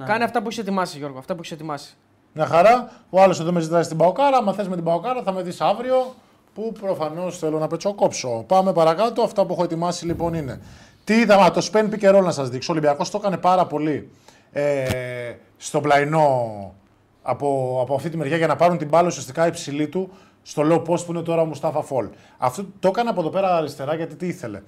Συνεχίστε 0.00 0.06
εσείς. 0.06 0.06
Να. 0.06 0.06
Κάνε 0.06 0.24
αυτά 0.24 0.38
που 0.40 0.46
έχεις 0.46 0.58
ετοιμάσει, 0.58 0.98
Γιώργο. 0.98 1.18
Αυτά 1.18 1.34
που 1.34 1.40
έχεις 1.40 1.52
ετοιμάσει. 1.52 1.96
Μια 2.32 2.46
χαρά. 2.46 2.90
Ο 3.10 3.22
άλλος 3.22 3.40
εδώ 3.40 3.52
με 3.52 3.60
ζητάει 3.60 3.82
στην 3.82 3.96
Παοκάρα. 3.96 4.36
Αν 4.36 4.54
θες 4.54 4.68
με 4.68 4.74
την 4.74 4.84
Παοκάρα, 4.84 5.22
θα 5.22 5.32
με 5.32 5.42
δεις 5.42 5.60
αύριο. 5.60 6.14
Που 6.54 6.72
προφανώς 6.80 7.38
θέλω 7.38 7.58
να 7.58 7.66
πετσοκόψω. 7.66 8.44
Πάμε 8.46 8.72
παρακάτω. 8.72 9.22
Αυτά 9.22 9.46
που 9.46 9.52
έχω 9.52 9.62
ετοιμάσει 9.62 10.06
λοιπόν 10.06 10.34
είναι. 10.34 10.60
Τι 11.04 11.14
είδαμε, 11.14 11.44
α, 11.44 11.50
το 11.50 11.68
spin 11.72 11.90
pick 11.90 12.10
and 12.10 12.16
roll 12.18 12.22
να 12.22 12.30
σας 12.30 12.48
δείξω. 12.48 12.72
Ο 12.72 12.76
Ολυμπιακός 12.76 13.10
το 13.10 13.18
έκανε 13.20 13.36
πάρα 13.36 13.66
πολύ 13.66 14.10
ε, 14.52 15.34
στο 15.56 15.80
πλαϊνό 15.80 16.74
από, 17.22 17.78
από 17.82 17.94
αυτή 17.94 18.08
τη 18.08 18.16
μεριά 18.16 18.36
για 18.36 18.46
να 18.46 18.56
πάρουν 18.56 18.78
την 18.78 18.88
μπάλα 18.88 19.06
ουσιαστικά 19.06 19.46
υψηλή 19.46 19.88
του 19.88 20.10
στο 20.42 20.62
low 20.70 20.90
post 20.90 21.04
που 21.06 21.12
είναι 21.12 21.22
τώρα 21.22 21.42
ο 21.42 21.44
Μουστάφα 21.44 21.82
Φολ. 21.82 22.08
Αυτό 22.38 22.64
το 22.80 22.88
έκανε 22.88 23.10
από 23.10 23.20
εδώ 23.20 23.30
πέρα 23.30 23.56
αριστερά 23.56 23.94
γιατί 23.94 24.14
τι 24.14 24.26
ήθελε. 24.26 24.62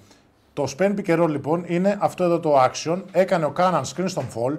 Το 0.53 0.65
spin 0.79 0.95
pick 0.95 1.07
and 1.07 1.23
roll 1.23 1.29
λοιπόν 1.29 1.65
είναι 1.67 1.99
αυτό 2.01 2.25
εδώ 2.25 2.41
το 2.41 2.63
action. 2.65 3.03
Έκανε 3.13 3.45
ο 3.45 3.51
Κάναν 3.51 3.85
screen 3.85 4.05
στον 4.07 4.27
Fall. 4.35 4.59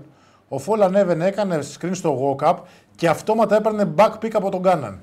Ο 0.57 0.61
Fall 0.67 0.79
ανέβαινε, 0.81 1.25
έκανε 1.27 1.59
screen 1.73 1.89
στο 1.91 2.37
walk 2.39 2.47
up 2.49 2.55
και 2.95 3.07
αυτόματα 3.07 3.55
έπαιρνε 3.55 3.93
back 3.97 4.11
pick 4.21 4.31
από 4.33 4.49
τον 4.51 4.61
Κάναν. 4.63 4.99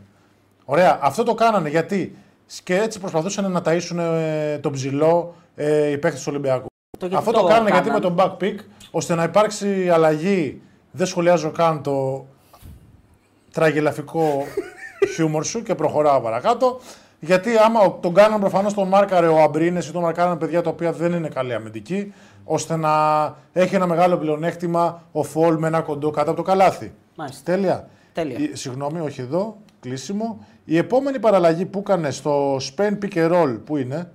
Ωραία. 0.65 0.99
Αυτό 1.03 1.23
το 1.23 1.35
κάνανε 1.35 1.69
γιατί 1.69 2.17
και 2.65 2.77
έτσι 2.77 3.01
προσπαθούσαν 3.01 3.53
να 3.53 3.63
ταΐσουν 3.65 3.99
ε, 3.99 4.59
τον 4.59 4.73
ψηλό 4.73 5.35
ε, 5.55 5.91
οι 5.91 5.99
παίχτες 5.99 6.21
του 6.23 6.27
Ολυμπιακού. 6.31 6.67
Το 6.99 7.07
γιατί 7.07 7.15
Αυτό 7.17 7.31
το, 7.33 7.41
το 7.41 7.47
κάνανε 7.47 7.71
γιατί 7.71 7.89
κάνανε. 7.89 8.09
με 8.09 8.15
τον 8.15 8.37
back 8.39 8.43
pick 8.45 8.55
ώστε 8.91 9.15
να 9.15 9.23
υπάρξει 9.23 9.89
αλλαγή. 9.91 10.61
Δεν 10.91 11.07
σχολιάζω 11.07 11.51
καν 11.51 11.83
το 11.83 12.27
τραγελαφικό 13.53 14.45
χιούμορ 15.15 15.45
σου 15.45 15.63
και 15.63 15.75
προχωράω 15.75 16.21
παρακάτω. 16.21 16.81
Γιατί 17.21 17.51
άμα 17.57 17.81
ο- 17.81 17.91
τον 17.91 18.15
κάναν 18.15 18.41
προφανώς 18.41 18.75
τον 18.75 18.89
μάρκαρε 18.89 19.27
ο 19.27 19.39
Αμπρίνες 19.43 19.89
ή 19.89 19.93
τον 19.93 20.03
μαρκάραν 20.03 20.39
παιδιά 20.39 20.63
τα 20.63 20.71
οποία 20.71 20.93
δεν 20.93 21.13
είναι 21.13 21.29
καλή 21.29 21.55
αμυντική, 21.55 22.15
ώστε 22.53 22.77
να 22.77 22.91
έχει 23.53 23.75
ένα 23.75 23.87
μεγάλο 23.87 24.17
πλεονέκτημα 24.19 25.03
ο 25.13 25.23
Φολ 25.23 25.59
με 25.59 25.67
ένα 25.67 25.81
κοντό 25.81 26.11
κάτω 26.11 26.31
από 26.31 26.39
το 26.43 26.47
καλάθι. 26.47 26.93
Μάλιστα. 27.17 27.43
Τέλεια. 27.53 27.89
Τέλεια. 28.13 28.39
Η- 28.39 28.51
συγγνώμη, 28.57 29.01
όχι 29.01 29.21
εδώ, 29.21 29.57
κλείσιμο. 29.81 30.47
Η 30.65 30.77
επόμενη 30.77 31.19
παραλλαγή 31.19 31.67
που 31.67 31.79
έκανε 31.79 32.11
στο 32.11 32.57
Spain 32.57 32.99
Pick 33.03 33.15
and 33.15 33.33
Roll, 33.33 33.59
που 33.65 33.77
είναι, 33.77 34.11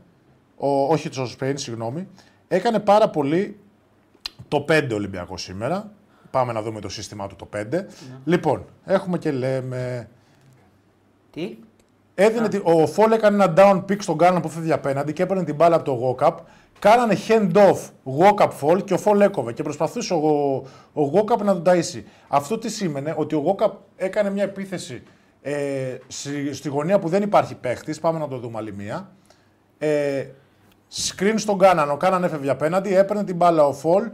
ο, 0.58 0.68
όχι 0.70 1.10
στο 1.12 1.28
Spain, 1.40 1.54
συγγνώμη, 1.56 2.08
έκανε 2.48 2.80
πάρα 2.80 3.10
πολύ 3.10 3.60
το 4.48 4.66
5 4.70 4.88
Ολυμπιακός 4.94 5.42
σήμερα. 5.42 5.92
Πάμε 6.32 6.54
να 6.54 6.62
δούμε 6.62 6.80
το 6.80 6.90
σύστημά 6.90 7.28
του 7.28 7.36
το 7.36 7.48
5. 7.56 7.86
Λοιπόν, 8.26 8.66
έχουμε 8.86 9.18
και 9.18 9.32
λέμε. 9.32 10.10
Τι; 11.32 11.58
Έδινε 12.16 12.48
τη- 12.48 12.62
ο 12.64 12.88
Φόλ 12.88 13.12
έκανε 13.12 13.44
ένα 13.44 13.54
down 13.58 13.78
pick 13.92 14.02
στον 14.02 14.16
Γκάναν 14.16 14.42
που 14.42 14.50
φεύγει 14.50 14.72
απέναντι 14.72 15.14
και 15.14 15.24
έπαιρνε 15.24 15.44
την 15.44 15.56
μπάλα 15.56 15.76
από 15.76 15.86
το 15.86 16.16
walk-up. 16.20 16.34
Κάνανε 16.80 17.18
hand 17.28 17.52
off 17.52 17.78
walk-up 18.20 18.50
fall 18.62 18.84
και 18.84 18.94
ο 18.94 18.98
Φόλ 18.98 19.22
έκοβε 19.22 19.54
και 19.54 19.64
προσπαθούσε 19.64 20.14
ο, 20.14 20.56
ο 20.94 21.12
walk-up 21.14 21.38
να 21.44 21.62
τον 21.62 21.64
ταΐσει. 21.66 22.04
Αυτό 22.28 22.58
τι 22.58 22.70
σήμαινε, 22.70 23.14
ότι 23.18 23.36
ο 23.36 23.56
walk-up 23.58 23.72
έκανε 23.96 24.30
μια 24.30 24.44
επίθεση 24.44 25.04
ε, 25.42 25.98
στη, 26.08 26.54
στη 26.54 26.70
γωνία 26.70 27.00
που 27.00 27.08
δεν 27.10 27.22
υπάρχει 27.22 27.56
παίχτης. 27.56 28.00
Πάμε 28.00 28.20
να 28.20 28.28
το 28.28 28.38
δούμε 28.38 28.58
άλλη 28.58 28.74
μία. 28.74 29.12
Ε, 29.78 30.26
screen 30.94 31.34
στον 31.36 31.58
Κάναν. 31.58 31.92
Ο 31.92 31.98
Κάναν 31.98 32.24
έφευγε 32.24 32.50
απέναντι, 32.50 32.96
έπαιρνε 32.96 33.24
την 33.24 33.36
μπάλα 33.36 33.68
ο 33.68 33.74
Φολ, 33.74 34.10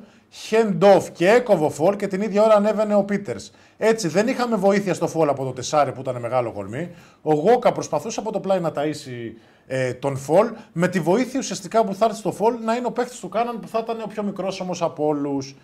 hand 0.49 0.79
off 0.79 1.03
και 1.13 1.29
έκοβε 1.29 1.65
ο 1.65 1.69
Φολ 1.69 1.95
και 1.95 2.07
την 2.07 2.21
ίδια 2.21 2.43
ώρα 2.43 2.55
ανέβαινε 2.55 2.95
ο 2.95 3.03
Πίτερ. 3.03 3.35
Έτσι 3.77 4.07
δεν 4.07 4.27
είχαμε 4.27 4.55
βοήθεια 4.55 4.93
στο 4.93 5.07
Φολ 5.07 5.29
από 5.29 5.43
το 5.43 5.51
τεσάρι 5.51 5.91
που 5.91 6.01
ήταν 6.01 6.19
μεγάλο 6.19 6.51
κορμί. 6.51 6.91
Ο 7.21 7.33
Γόκα 7.33 7.71
προσπαθούσε 7.71 8.19
από 8.19 8.31
το 8.31 8.39
πλάι 8.39 8.59
να 8.59 8.71
ταΐσει 8.75 9.33
ε, 9.67 9.93
τον 9.93 10.17
Φολ, 10.17 10.51
με 10.73 10.87
τη 10.87 10.99
βοήθεια 10.99 11.39
ουσιαστικά 11.39 11.83
που 11.83 11.95
θα 11.95 12.05
έρθει 12.05 12.17
στο 12.17 12.31
Φαλ 12.31 12.55
να 12.63 12.75
είναι 12.75 12.87
ο 12.87 12.91
παίχτη 12.91 13.19
του 13.19 13.29
Κάνααν 13.29 13.59
που 13.59 13.67
θα 13.67 13.79
ήταν 13.79 14.01
ο 14.01 14.07
πιο 14.07 14.23
μικρός 14.23 14.59
όμως 14.59 14.81
από 14.81 15.05
όλους. 15.05 15.55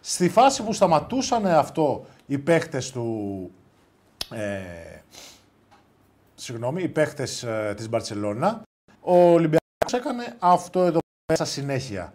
Στη 0.00 0.28
φάση 0.28 0.62
που 0.62 0.72
σταματούσαν 0.72 1.46
αυτό 1.46 2.04
οι 2.26 2.38
παίχτε 2.38 2.82
του. 2.92 3.50
Ε, 4.30 5.00
συγγνώμη, 6.34 6.82
οι 6.82 6.88
παίχτες 6.88 7.42
ε, 7.42 7.74
της 7.76 7.88
Μπαρτσελόνα. 7.88 8.62
Ο 9.00 9.16
Ολυμπιακός 9.16 9.92
έκανε 9.92 10.36
αυτό 10.38 10.82
εδώ 10.82 10.98
μέσα 11.32 11.44
συνέχεια. 11.44 12.12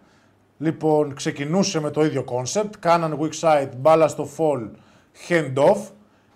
Λοιπόν, 0.58 1.14
ξεκινούσε 1.14 1.80
με 1.80 1.90
το 1.90 2.04
ίδιο 2.04 2.24
concept, 2.24 2.74
Κάνααν 2.78 3.18
weak 3.20 3.40
side, 3.40 3.70
μπάλα 3.76 4.08
στο 4.08 4.28
Φολ, 4.36 4.70
hand 5.28 5.54
off, 5.54 5.80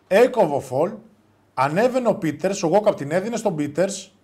έκοβε 0.06 0.54
ο 0.54 0.62
Φολ, 0.70 0.92
ανέβαινε 1.54 2.08
ο 2.08 2.14
Πίτερς, 2.14 2.62
ο 2.62 2.66
Γόκαπ 2.66 2.94
την 2.94 3.10
έδινε 3.10 3.36
στον 3.36 3.56
Πίτερς, 3.56 4.15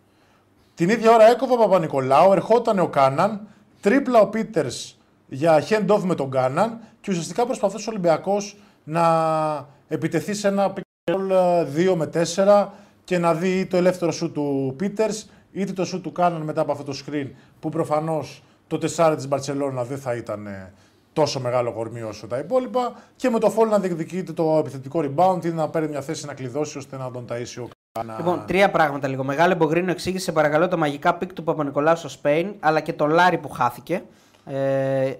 την 0.74 0.88
ίδια 0.88 1.14
ώρα 1.14 1.30
έκοβε 1.30 1.52
ο 1.52 1.56
Παπα-Νικολάου, 1.56 2.32
ερχόταν 2.32 2.78
ο 2.78 2.88
Κάναν, 2.88 3.48
τρίπλα 3.80 4.20
ο 4.20 4.26
Πίτερς 4.26 4.98
για 5.28 5.64
hand 5.68 5.86
off 5.86 6.00
με 6.02 6.14
τον 6.14 6.30
Κάναν 6.30 6.80
και 7.00 7.10
ουσιαστικά 7.10 7.46
προσπαθούσε 7.46 7.88
ο 7.88 7.92
Ολυμπιακός 7.92 8.56
να 8.84 9.68
επιτεθεί 9.88 10.34
σε 10.34 10.48
ένα 10.48 10.72
pick 10.72 11.12
and 11.12 11.14
roll 11.14 11.92
2 11.92 11.94
με 11.96 12.10
4 12.36 12.66
και 13.04 13.18
να 13.18 13.34
δει 13.34 13.58
ή 13.58 13.66
το 13.66 13.76
ελεύθερο 13.76 14.12
σου 14.12 14.32
του 14.32 14.74
Πίτερς 14.76 15.30
είτε 15.52 15.72
το 15.72 15.84
σου 15.84 16.00
του 16.00 16.12
Κάναν 16.12 16.42
μετά 16.42 16.60
από 16.60 16.72
αυτό 16.72 16.84
το 16.84 16.98
screen 17.06 17.30
που 17.60 17.68
προφανώς 17.68 18.42
το 18.66 18.78
4 18.96 19.12
της 19.16 19.28
Μπαρτσελώνα 19.28 19.84
δεν 19.84 19.98
θα 19.98 20.14
ήταν 20.14 20.46
ε, 20.46 20.72
τόσο 21.12 21.40
μεγάλο 21.40 21.72
κορμί 21.72 22.02
όσο 22.02 22.26
τα 22.26 22.38
υπόλοιπα 22.38 22.92
και 23.16 23.30
με 23.30 23.38
το 23.38 23.54
fall 23.58 23.68
να 23.68 23.78
διεκδικείται 23.78 24.32
το 24.32 24.56
επιθετικό 24.58 25.00
rebound 25.04 25.44
ή 25.44 25.48
να 25.48 25.68
παίρνει 25.68 25.88
μια 25.88 26.00
θέση 26.00 26.26
να 26.26 26.34
κλειδώσει 26.34 26.78
ώστε 26.78 26.96
να 26.96 27.10
τον 27.10 27.26
ταΐσει 27.28 27.62
ο 27.62 27.81
Κάναν. 27.98 28.16
Λοιπόν, 28.18 28.44
τρία 28.46 28.70
πράγματα 28.70 29.08
λίγο. 29.08 29.24
Μεγάλε 29.24 29.54
Μπογκρίνιο 29.54 29.90
εξήγησε 29.90 30.32
παρακαλώ 30.32 30.68
το 30.68 30.78
μαγικά 30.78 31.14
πικ 31.14 31.32
του 31.32 31.44
Παπα-Νικολάου 31.44 31.96
στο 31.96 32.08
Σπέιν, 32.08 32.54
αλλά 32.60 32.80
και 32.80 32.92
το 32.92 33.06
Λάρι 33.06 33.38
που 33.38 33.48
χάθηκε. 33.48 34.02
Ε, 34.46 35.12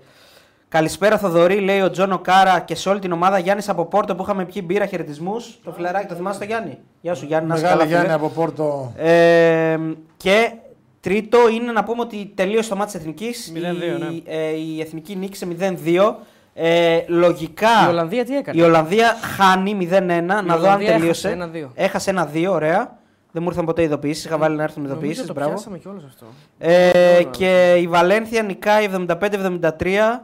καλησπέρα 0.68 1.18
Θοδωρή, 1.18 1.60
λέει 1.60 1.80
ο 1.80 1.90
Τζόνο 1.90 2.18
Κάρα 2.18 2.60
και 2.60 2.74
σε 2.74 2.88
όλη 2.88 2.98
την 2.98 3.12
ομάδα 3.12 3.38
Γιάννης 3.38 3.68
από 3.68 3.84
Πόρτο 3.84 4.14
που 4.14 4.22
είχαμε 4.22 4.44
πιει 4.44 4.62
μπύρα 4.66 4.86
χαιρετισμούς. 4.86 5.58
Το 5.64 5.72
φιλαράκι, 5.72 6.06
το 6.06 6.14
θυμάσαι 6.14 6.38
το 6.38 6.44
Γιάννη; 6.44 6.78
Γεια 7.00 7.14
σου 7.14 7.24
Γιάννη, 7.26 7.48
να 7.48 7.54
είσαι 7.54 7.62
Μεγάλη 7.62 7.80
καλά, 7.80 7.90
φίλε. 7.90 8.04
Γιάννη 8.06 8.24
από 8.24 8.34
Πόρτο. 8.34 8.92
Ε, 8.96 9.78
και 10.16 10.52
τρίτο 11.00 11.48
είναι 11.48 11.72
να 11.72 11.84
πούμε 11.84 12.00
ότι 12.00 12.32
τελείωσε 12.34 12.68
το 12.68 12.76
ματς 12.76 12.92
της 12.92 13.00
Εθνικής. 13.00 13.52
0-2, 13.54 13.58
η, 13.58 13.60
ναι. 13.60 14.06
ε, 14.24 14.48
η 14.48 14.80
Εθνική 14.80 15.16
νίκησε 15.16 15.46
0-2. 15.58 16.14
Ε, 16.54 17.00
λογικά 17.06 17.68
Η 17.86 17.88
Ολλανδία 17.88 18.24
τι 18.24 18.36
έκανε; 18.36 18.60
η 18.60 18.64
Ολλανδία 18.64 19.16
χάνει 19.36 19.88
0-1. 19.90 20.22
να 20.26 20.42
δω 20.42 20.42
αν 20.44 20.58
Ολλανδία 20.58 20.92
τελείωσε. 20.92 21.28
έχασε 21.28 21.50
1-2. 21.66 21.68
Έχασε 21.74 22.10
ένα-2, 22.10 22.46
ωραία. 22.50 22.96
Δεν 23.32 23.42
μου 23.42 23.48
ήρθαν 23.48 23.64
ποτέ 23.64 23.82
ειδοποιήσεις. 23.82 24.24
Είχα 24.24 24.38
βάλει 24.38 24.56
να 24.56 24.62
έρθουν 24.62 24.82
Νομίζω 24.82 25.00
ειδοποιήσεις. 25.00 25.26
το 25.26 25.32
Μπράβο. 25.32 25.50
πιάσαμε 25.50 25.78
κιόλας 25.78 26.04
αυτό. 26.04 26.26
Ε, 26.58 27.22
και 27.30 27.74
η 27.78 27.86
Βαλένθια 27.88 28.42
νικάει 28.42 28.88
75-73. 29.08 30.20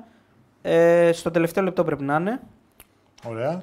Ε, 0.63 1.11
στο 1.13 1.31
τελευταίο 1.31 1.65
λεπτό 1.65 1.85
πρέπει 1.85 2.05
να 2.05 2.17
είναι. 2.17 2.41
Ωραία. 3.29 3.63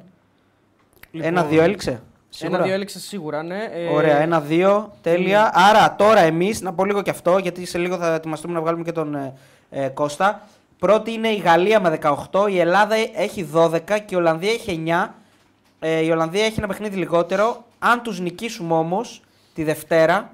Ένα-δύο 1.12 1.62
έληξε. 1.64 2.02
Σίγουρα. 2.30 2.58
Ένα-δύο 2.58 2.74
έλεξε 2.76 3.00
σίγουρα, 3.00 3.44
ναι. 3.44 3.70
Ε, 3.74 3.88
Ωραία, 3.94 4.18
ένα-δύο. 4.22 4.94
Τέλεια. 5.02 5.52
Άρα 5.54 5.96
τώρα 5.96 6.20
εμείς, 6.20 6.62
να 6.62 6.74
πω 6.74 6.86
λίγο 6.86 7.02
και 7.02 7.10
αυτό, 7.10 7.38
γιατί 7.38 7.66
σε 7.66 7.78
λίγο 7.78 7.98
θα 7.98 8.14
ετοιμαστούμε 8.14 8.54
να 8.54 8.62
βγάλουμε 8.62 8.84
και 8.84 8.92
τον 8.92 9.16
ε, 9.16 9.34
ε, 9.70 9.88
Κώστα. 9.88 10.42
Πρώτη 10.80 11.12
είναι 11.12 11.28
η 11.28 11.36
Γαλλία 11.38 11.80
με 11.80 12.00
18, 12.32 12.48
η 12.50 12.60
Ελλάδα 12.60 12.96
έχει 13.16 13.50
12 13.54 13.80
και 13.88 14.02
η 14.10 14.16
Ολλανδία 14.16 14.52
έχει 14.52 14.84
9. 14.88 15.08
Ε, 15.80 16.00
η 16.06 16.10
Ολλανδία 16.12 16.46
έχει 16.46 16.56
ένα 16.58 16.68
παιχνίδι 16.68 16.96
λιγότερο. 16.98 17.64
Αν 17.80 18.02
τους 18.02 18.20
νικήσουμε 18.20 18.74
όμως 18.74 19.22
τη 19.54 19.64
Δευτέρα, 19.64 20.32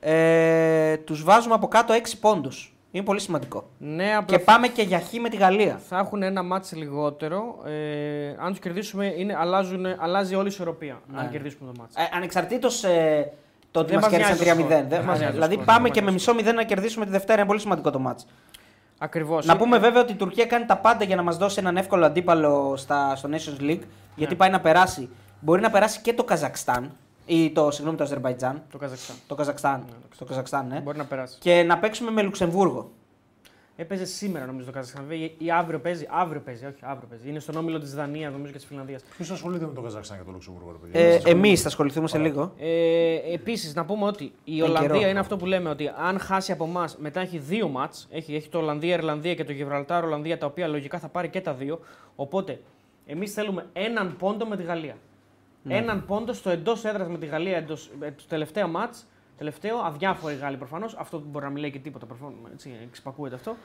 ε, 0.00 0.96
τους 0.96 1.22
βάζουμε 1.24 1.54
από 1.54 1.68
κάτω 1.68 1.92
6 1.94 2.16
πόντους. 2.20 2.68
Είναι 2.90 3.04
πολύ 3.04 3.20
σημαντικό. 3.20 3.68
Ναι, 3.78 4.16
απλά 4.16 4.36
Και 4.38 4.44
πάμε 4.44 4.68
και 4.68 4.82
για 4.82 5.00
χ 5.00 5.12
με 5.12 5.28
τη 5.28 5.36
Γαλλία. 5.36 5.80
θα 5.88 5.98
έχουν 5.98 6.22
ένα 6.22 6.42
μάτς 6.42 6.72
λιγότερο. 6.72 7.58
Ε, 7.66 8.28
αν 8.38 8.50
τους 8.50 8.58
κερδίσουμε, 8.58 9.06
είναι, 9.16 9.36
αλλάζουν, 9.38 9.86
αλλάζει 9.98 10.34
όλη 10.34 10.44
η 10.44 10.50
ισορροπία. 10.50 11.00
Αν 11.14 11.30
κερδίσουμε 11.30 11.72
το 11.72 11.80
μάτς. 11.80 11.94
Ε, 11.96 12.08
Ανεξαρτήτως 12.16 12.84
ε, 12.84 13.32
το 13.70 13.80
ότι 13.80 13.90
Δεν 13.90 14.00
μας 14.00 14.10
μας 14.10 14.20
κέρδισαν 14.20 14.56
3-0. 14.56 14.56
νοιάζει 14.56 14.62
το 14.62 14.64
σκορ. 14.64 14.78
Δεν 14.78 14.88
Δεν 14.88 14.98
μας- 14.98 15.06
μας 15.06 15.18
νοιάζει 15.18 15.24
το 15.26 15.32
δηλαδή 15.32 15.52
σκορ, 15.54 15.64
πάμε 15.66 15.82
δεν 15.82 15.92
και 15.92 16.00
μας 16.02 16.08
με 16.10 16.14
μισό 16.16 16.32
0 16.50 16.54
να 16.54 16.62
κερδίσουμε 16.62 17.04
τη 17.04 17.10
Δευτέρα. 17.10 17.38
Είναι 17.38 17.48
πολύ 17.48 17.60
σημαντικό 17.60 17.90
το 17.90 17.98
μάτς. 17.98 18.26
Ακριβώς. 19.04 19.46
Να 19.46 19.52
Ε, 19.52 19.56
πούμε 19.56 19.78
βέβαια 19.78 20.02
ότι 20.02 20.12
η 20.12 20.16
Τουρκία 20.16 20.46
κάνει 20.46 20.64
τα 20.66 20.76
πάντα 20.76 21.04
για 21.04 21.16
να 21.16 21.22
μας 21.22 21.36
δώσει 21.36 21.58
έναν 21.58 21.76
εύκολο 21.76 22.04
αντίπαλο 22.06 22.74
στα, 22.76 23.16
στο 23.16 23.28
Nations 23.32 23.60
League. 23.62 23.80
Γιατί 24.16 24.32
Ναι. 24.32 24.38
πάει 24.38 24.50
να 24.50 24.60
περάσει. 24.60 25.08
Μπορεί 25.40 25.60
να 25.60 25.70
περάσει 25.70 26.00
και 26.00 26.12
το 26.14 26.24
Καζακστάν. 26.24 26.90
Ή 27.26 27.50
το, 27.50 27.70
συγγνώμη, 27.70 27.96
το 27.96 28.04
Αζερβαϊτζάν. 28.04 28.62
Το 28.70 28.78
Καζακστάν. 28.78 29.16
Το 29.26 29.34
Καζακστάν. 29.34 29.84
το 30.18 30.24
Καζακστάν, 30.24 30.66
ναι. 30.68 30.80
Μπορεί 30.80 30.98
να 30.98 31.04
περάσει. 31.04 31.36
Και 31.40 31.62
να 31.62 31.78
παίξουμε 31.78 32.10
με 32.10 32.22
Λουξεμβούργο. 32.22 32.90
Έπαιζε 33.76 34.04
σήμερα 34.04 34.46
νομίζω 34.46 34.66
το 34.66 34.72
Καζακστάν. 34.72 35.10
Ή- 35.10 35.34
Ή 35.38 35.50
αύριο 35.50 35.78
παίζει. 35.80 36.06
Αύριο 36.10 36.40
παίζει, 36.40 36.64
όχι 36.66 36.78
αύριο 36.80 37.08
παίζει. 37.08 37.28
Είναι 37.28 37.38
στον 37.38 37.56
όμιλο 37.56 37.78
της 37.78 37.94
Δανίας 37.94 38.32
νομίζω 38.32 38.52
και 38.52 38.58
της 38.58 38.66
Φιλανδίας. 38.66 39.02
Ποιος 39.16 39.30
ασχολείται 39.30 39.66
με 39.66 39.72
το 39.72 39.80
Καζακστάν 39.80 40.18
και 40.18 40.24
το 40.24 40.30
Λουξεμβούργο, 40.30 40.70
ρε 40.72 40.78
παιδιά; 40.78 41.00
Ε, 41.00 41.14
Εσείς 41.14 41.24
Εμείς 41.24 41.62
θα 41.62 41.68
ασχοληθούμε 41.68 42.08
σε 42.08 42.18
λίγο. 42.18 42.52
Ε, 42.58 43.32
Επίσης, 43.32 43.74
να 43.74 43.84
πούμε 43.84 44.04
ότι 44.04 44.32
η 44.44 44.58
Εν 44.58 44.64
Ολλανδία 44.64 44.96
καιρό. 44.98 45.10
είναι 45.10 45.18
αυτό 45.18 45.36
που 45.36 45.46
λέμε 45.46 45.68
ότι 45.70 45.90
αν 45.96 46.18
χάσει 46.18 46.52
από 46.52 46.64
εμάς, 46.64 46.96
μετά 46.96 47.20
έχει 47.20 47.38
δύο 47.38 47.68
μάτς. 47.68 48.08
Έχει, 48.10 48.34
έχει 48.34 48.48
το 48.48 48.58
Ολλανδία-Ιρλανδία 48.58 49.34
και 49.34 49.44
το 49.44 49.52
Γιβραλτάρ-Ολλανδία, 49.52 50.38
τα 50.38 50.46
οποία 50.46 50.66
λογικά 50.68 50.98
θα 50.98 51.08
πάρει 51.08 51.28
και 51.28 51.40
τα 51.40 51.54
δύο. 51.54 51.80
Οπότε, 52.16 52.60
εμείς 53.06 53.32
θέλουμε 53.32 53.66
έναν 53.72 54.16
πόντο 54.16 54.46
με 54.46 54.56
τη 54.56 54.62
Γαλλία. 54.62 54.96
Ναι. 55.62 55.76
Έναν 55.76 56.04
πόντο 56.06 56.32
στο 56.32 56.50
εντός 56.50 56.84
έδρας 56.84 57.08
με 57.08 57.18
τη 57.18 57.26
Γαλλία, 57.26 57.56
εντός, 57.56 57.90
ε, 58.00 58.10
το 58.28 58.34
τελευταίο 59.38 59.76
μάτ. 59.76 59.82
Τελευταίο, 59.84 59.92
αδιάφοροι 59.94 60.34
Γάλλοι 60.34 60.56
προφανώς. 60.56 60.94
Αυτό 60.98 61.18
δεν 61.18 61.26
μπορεί 61.30 61.44
να 61.44 61.50
μην 61.50 61.60
λέει 61.60 61.70
και 61.70 61.78
τίποτα 61.78 62.06
προφανώς, 62.06 62.34
έτσι, 62.52 62.70
εξυπακούεται 62.88 63.34
αυτό. 63.34 63.56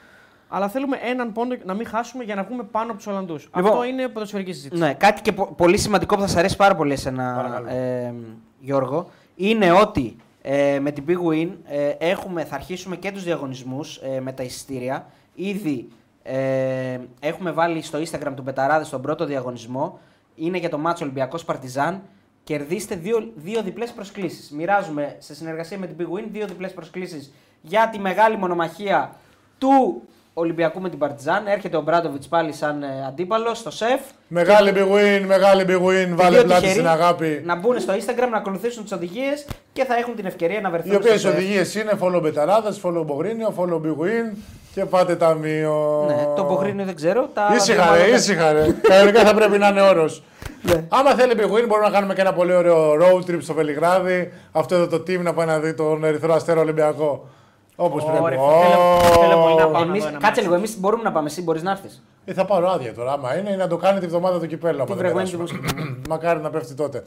Αλλά 0.48 0.68
θέλουμε 0.68 0.96
έναν 1.02 1.32
πόντο 1.32 1.56
να 1.64 1.74
μην 1.74 1.86
χάσουμε 1.86 2.24
για 2.24 2.34
να 2.34 2.42
βγούμε 2.42 2.62
πάνω 2.62 2.86
από 2.86 2.96
τους 2.96 3.06
Ολλανδούς. 3.06 3.48
αυτό 3.50 3.84
είναι 3.84 4.08
ποδοσφαιρική 4.08 4.52
συζήτηση. 4.52 4.82
Ναι, 4.82 4.94
κάτι 4.94 5.22
και 5.22 5.32
πο- 5.32 5.54
πολύ 5.56 5.78
σημαντικό 5.78 6.14
που 6.14 6.20
θα 6.20 6.26
σα 6.26 6.38
αρέσει 6.38 6.56
πάρα 6.56 6.74
πολύ 6.74 6.92
εσένα, 6.92 7.34
Παρακαλώ. 7.36 7.68
ε, 7.68 8.14
Γιώργο, 8.60 9.10
είναι 9.36 9.72
ότι 9.72 10.16
ε, 10.42 10.78
με 10.80 10.90
την 10.90 11.04
Big 11.08 11.28
Win 11.32 11.48
ε, 11.64 11.88
έχουμε, 11.98 12.44
θα 12.44 12.54
αρχίσουμε 12.54 12.96
και 12.96 13.10
τους 13.12 13.24
διαγωνισμούς 13.24 13.96
ε, 13.96 14.20
με 14.20 14.32
τα 14.32 14.42
εισιτήρια. 14.42 15.06
Ήδη 15.34 15.88
ε, 16.22 16.98
έχουμε 17.20 17.50
βάλει 17.50 17.82
στο 17.82 17.98
Instagram 17.98 18.32
του 18.36 18.42
Betarades 18.42 18.84
τον 18.84 19.02
πρώτο 19.02 19.24
διαγωνισμό. 19.24 19.98
Είναι 20.36 20.58
για 20.58 20.68
το 20.68 20.78
ματς 20.78 21.04
Ολυμπιακός 21.04 21.44
Παρτιζάν. 21.44 22.02
Κερδίστε 22.50 22.94
δύο, 22.94 23.32
δύο 23.34 23.62
διπλές 23.62 23.90
προσκλήσεις. 23.90 24.50
Μοιράζουμε 24.50 25.14
σε 25.18 25.34
συνεργασία 25.34 25.78
με 25.78 25.86
την 25.86 25.96
Big 25.98 26.18
Win 26.18 26.24
δύο 26.32 26.46
διπλές 26.46 26.72
προσκλήσεις 26.72 27.32
για 27.60 27.88
τη 27.92 27.98
μεγάλη 27.98 28.36
μονομαχία 28.36 29.14
του 29.58 30.02
Ολυμπιακού 30.34 30.80
με 30.80 30.88
την 30.88 30.98
Παρτιζάν. 30.98 31.46
Έρχεται 31.46 31.76
ο 31.76 31.80
Μπράντοβιτς 31.80 32.28
πάλι 32.28 32.52
σαν 32.52 32.82
ε, 32.82 32.86
αντίπαλος 33.08 33.58
στο 33.58 33.70
ΣΕΦ. 33.70 34.00
Μεγάλη 34.28 34.72
big 34.74 34.80
win, 34.94 35.24
μεγάλη 35.26 35.64
big 35.68 35.86
win, 35.86 36.06
Και 36.08 36.14
βάλε 36.14 36.36
δύο 36.36 36.44
πλάτη 36.44 36.60
τυχεροί 36.60 36.70
στην 36.70 36.88
αγάπη. 36.88 37.42
Να 37.44 37.56
μπουν 37.56 37.80
στο 37.80 37.92
Instagram 37.94 38.28
να 38.30 38.36
ακολουθήσουν 38.36 38.82
τις 38.82 38.92
οδηγίες 38.92 39.46
και 39.72 39.84
θα 39.84 39.96
έχουν 39.96 40.16
την 40.16 40.26
ευκαιρία 40.26 40.60
να 40.60 40.70
βρεθούν. 40.70 40.92
Οι 40.92 40.96
οποίες 40.96 41.20
στο 41.20 41.28
ΣΕΦ. 41.28 41.36
οδηγίες 41.38 41.74
είναι 41.74 41.92
follow 42.00 42.20
μπεταράδες, 42.22 42.80
follow 42.84 43.02
μπογρίνιο, 43.06 43.54
follow 43.58 43.80
big 43.86 44.04
win 44.04 44.36
και 44.74 44.84
πάτε 44.84 45.16
ταμείο. 45.16 46.04
Ναι, 46.06 46.26
το 46.36 46.44
Μπογρίνιο 46.44 46.84
δεν 46.84 46.94
ξέρω. 46.94 47.28
Τα 47.34 47.42
άλλα 47.42 47.56
Ήσυχα 47.56 47.82
δύο 47.82 47.92
ρε, 47.94 48.00
μάλλον- 48.00 48.14
ήσυχα 48.16 48.52
ρε. 48.52 48.66
Κανονικά 48.82 49.24
θα 49.24 49.34
πρέπει 49.34 49.58
να 49.58 49.68
είναι 49.68 49.82
όρος. 49.82 50.22
Ναι. 50.62 50.84
Άμα 50.88 51.14
θέλει 51.14 51.32
big 51.36 51.44
win, 51.44 51.64
μπορούμε 51.68 51.86
να 51.86 51.90
κάνουμε 51.90 52.14
και 52.14 52.20
ένα 52.20 52.32
πολύ 52.32 52.52
ωραίο 52.54 52.92
road 52.92 53.30
trip 53.30 53.38
στο 53.42 53.54
Βελιγράδι. 53.54 54.32
Αυτό 54.52 54.74
εδώ 54.74 54.86
το 54.86 54.96
team 54.96 55.20
να 55.22 55.34
πάει 55.34 55.46
να 55.46 55.58
δει 55.58 55.74
τον 55.74 56.04
Ερυθρό 56.04 56.34
Αστέρα 56.34 56.60
Ολυμπιακό. 56.60 57.28
Όπως 57.76 58.04
πρέπει. 58.04 58.22
Ωραία, 58.22 58.38
Ω. 58.40 58.50
θέλω- 58.62 59.14
θέλω 59.20 59.40
πολύ 59.42 59.54
να 59.54 59.66
πάω. 59.68 59.82
Εμείς, 59.82 60.02
να 60.04 60.08
δω 60.10 60.16
ένα 60.16 60.18
κάτσε 60.18 60.26
μάτσο. 60.26 60.40
λίγο, 60.42 60.54
εμείς 60.54 60.78
μπορούμε 60.80 61.02
να 61.02 61.12
πάμε. 61.12 61.28
Εσύ 61.28 61.42
μπορείς 61.42 61.62
να 61.62 61.70
έρθεις. 61.70 62.02
Ε, 62.24 62.32
θα 62.32 62.44
πάρω 62.44 62.68
άδεια 62.70 62.94
τώρα, 62.94 63.12
άμα 63.12 63.36
είναι, 63.38 63.50
ή 63.50 63.56
να 63.56 63.66
το 63.66 63.76
κάνει 63.76 64.00
τη 64.00 64.06
βδομάδα 64.06 64.38
του 64.38 64.46
κυπέλου. 64.46 64.76
άμα 64.76 64.84
Τι 64.84 64.92
δεν 64.92 64.98
βρεγμένη 64.98 65.30
περάσουμε. 65.30 65.58
τη 65.60 65.68
μουσική. 65.74 66.00
Μακάρι 66.10 66.40
να 66.40 66.50
πέφτει 66.50 66.74
τότε. 66.74 67.02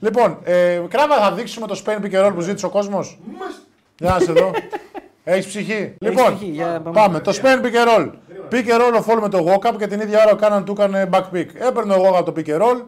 Λοιπόν, 0.00 0.38
ε, 0.42 0.80
κράβα 0.88 1.16
θα 1.16 1.32
δείξουμε 1.32 1.66
το 1.66 1.82
Spain 1.86 2.04
pick 2.04 2.12
and 2.22 2.26
roll 2.26 2.32
που 2.34 2.40
ζήτησε 2.40 2.66
ο 2.66 2.68
κόσμος. 2.70 3.18
Για 3.98 4.10
να 4.10 4.18
σε 4.18 4.32
δω. 4.32 4.50
Έχεις 5.24 5.46
ψυχή; 5.46 5.94
λοιπόν, 5.98 6.36
ψυχή, 6.36 6.50
για 6.50 6.80
πάμε. 6.84 6.96
πάμε. 6.96 7.20
Το 7.20 7.38
Spain 7.42 7.64
pick 7.64 7.74
and 7.74 7.98
roll. 7.98 8.10
Pick 8.50 8.68
and 8.68 8.80
roll 8.80 9.00
ο 9.00 9.04
Fall 9.08 9.20
με 9.20 9.28
το 9.28 9.46
walk 9.48 9.68
up 9.72 9.74
και 9.78 9.86
την 9.86 10.00
ίδια 10.00 10.22
ώρα 10.22 10.32
ο 10.32 10.36
Κάναν 10.36 10.64
του 10.64 10.72
έκανε 10.72 11.08
back 11.12 11.22
pick. 11.34 11.46
Έπαιρνε 11.68 11.94
ο 11.94 12.02
walk 12.04 12.18
up 12.18 12.24
το 12.24 12.32
pick 12.36 12.48
and 12.48 12.60
roll 12.60 12.82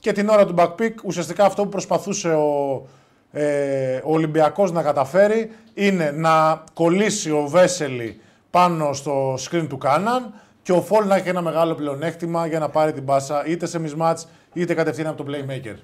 και 0.00 0.12
την 0.12 0.28
ώρα 0.28 0.46
του 0.46 0.54
back 0.58 0.74
pick 0.78 0.94
ουσιαστικά 1.04 1.44
αυτό 1.44 1.62
που 1.62 1.68
προσπαθούσε 1.68 2.28
ο, 2.28 2.86
ε, 3.30 3.96
ο 3.96 4.12
Ολυμπιακός 4.12 4.72
να 4.72 4.82
καταφέρει 4.82 5.50
είναι 5.74 6.10
να 6.10 6.64
κολλήσει 6.74 7.30
ο 7.30 7.46
Βέσελη 7.46 8.20
πάνω 8.50 8.92
στο 8.92 9.34
screen 9.34 9.66
του 9.68 9.78
Κάναν 9.78 10.34
και 10.62 10.72
ο 10.72 10.86
Fall 10.90 11.06
να 11.06 11.16
έχει 11.16 11.28
ένα 11.28 11.40
μεγάλο 11.40 11.74
πλεονέκτημα 11.74 12.46
για 12.46 12.58
να 12.58 12.68
πάρει 12.68 12.92
την 12.92 13.04
πάσα 13.04 13.46
είτε 13.46 13.66
σε 13.66 13.80
mismatch 13.84 14.16
είτε 14.52 14.74
κατευθείαν 14.74 15.06
από 15.06 15.24
το 15.24 15.32
playmaker. 15.32 15.76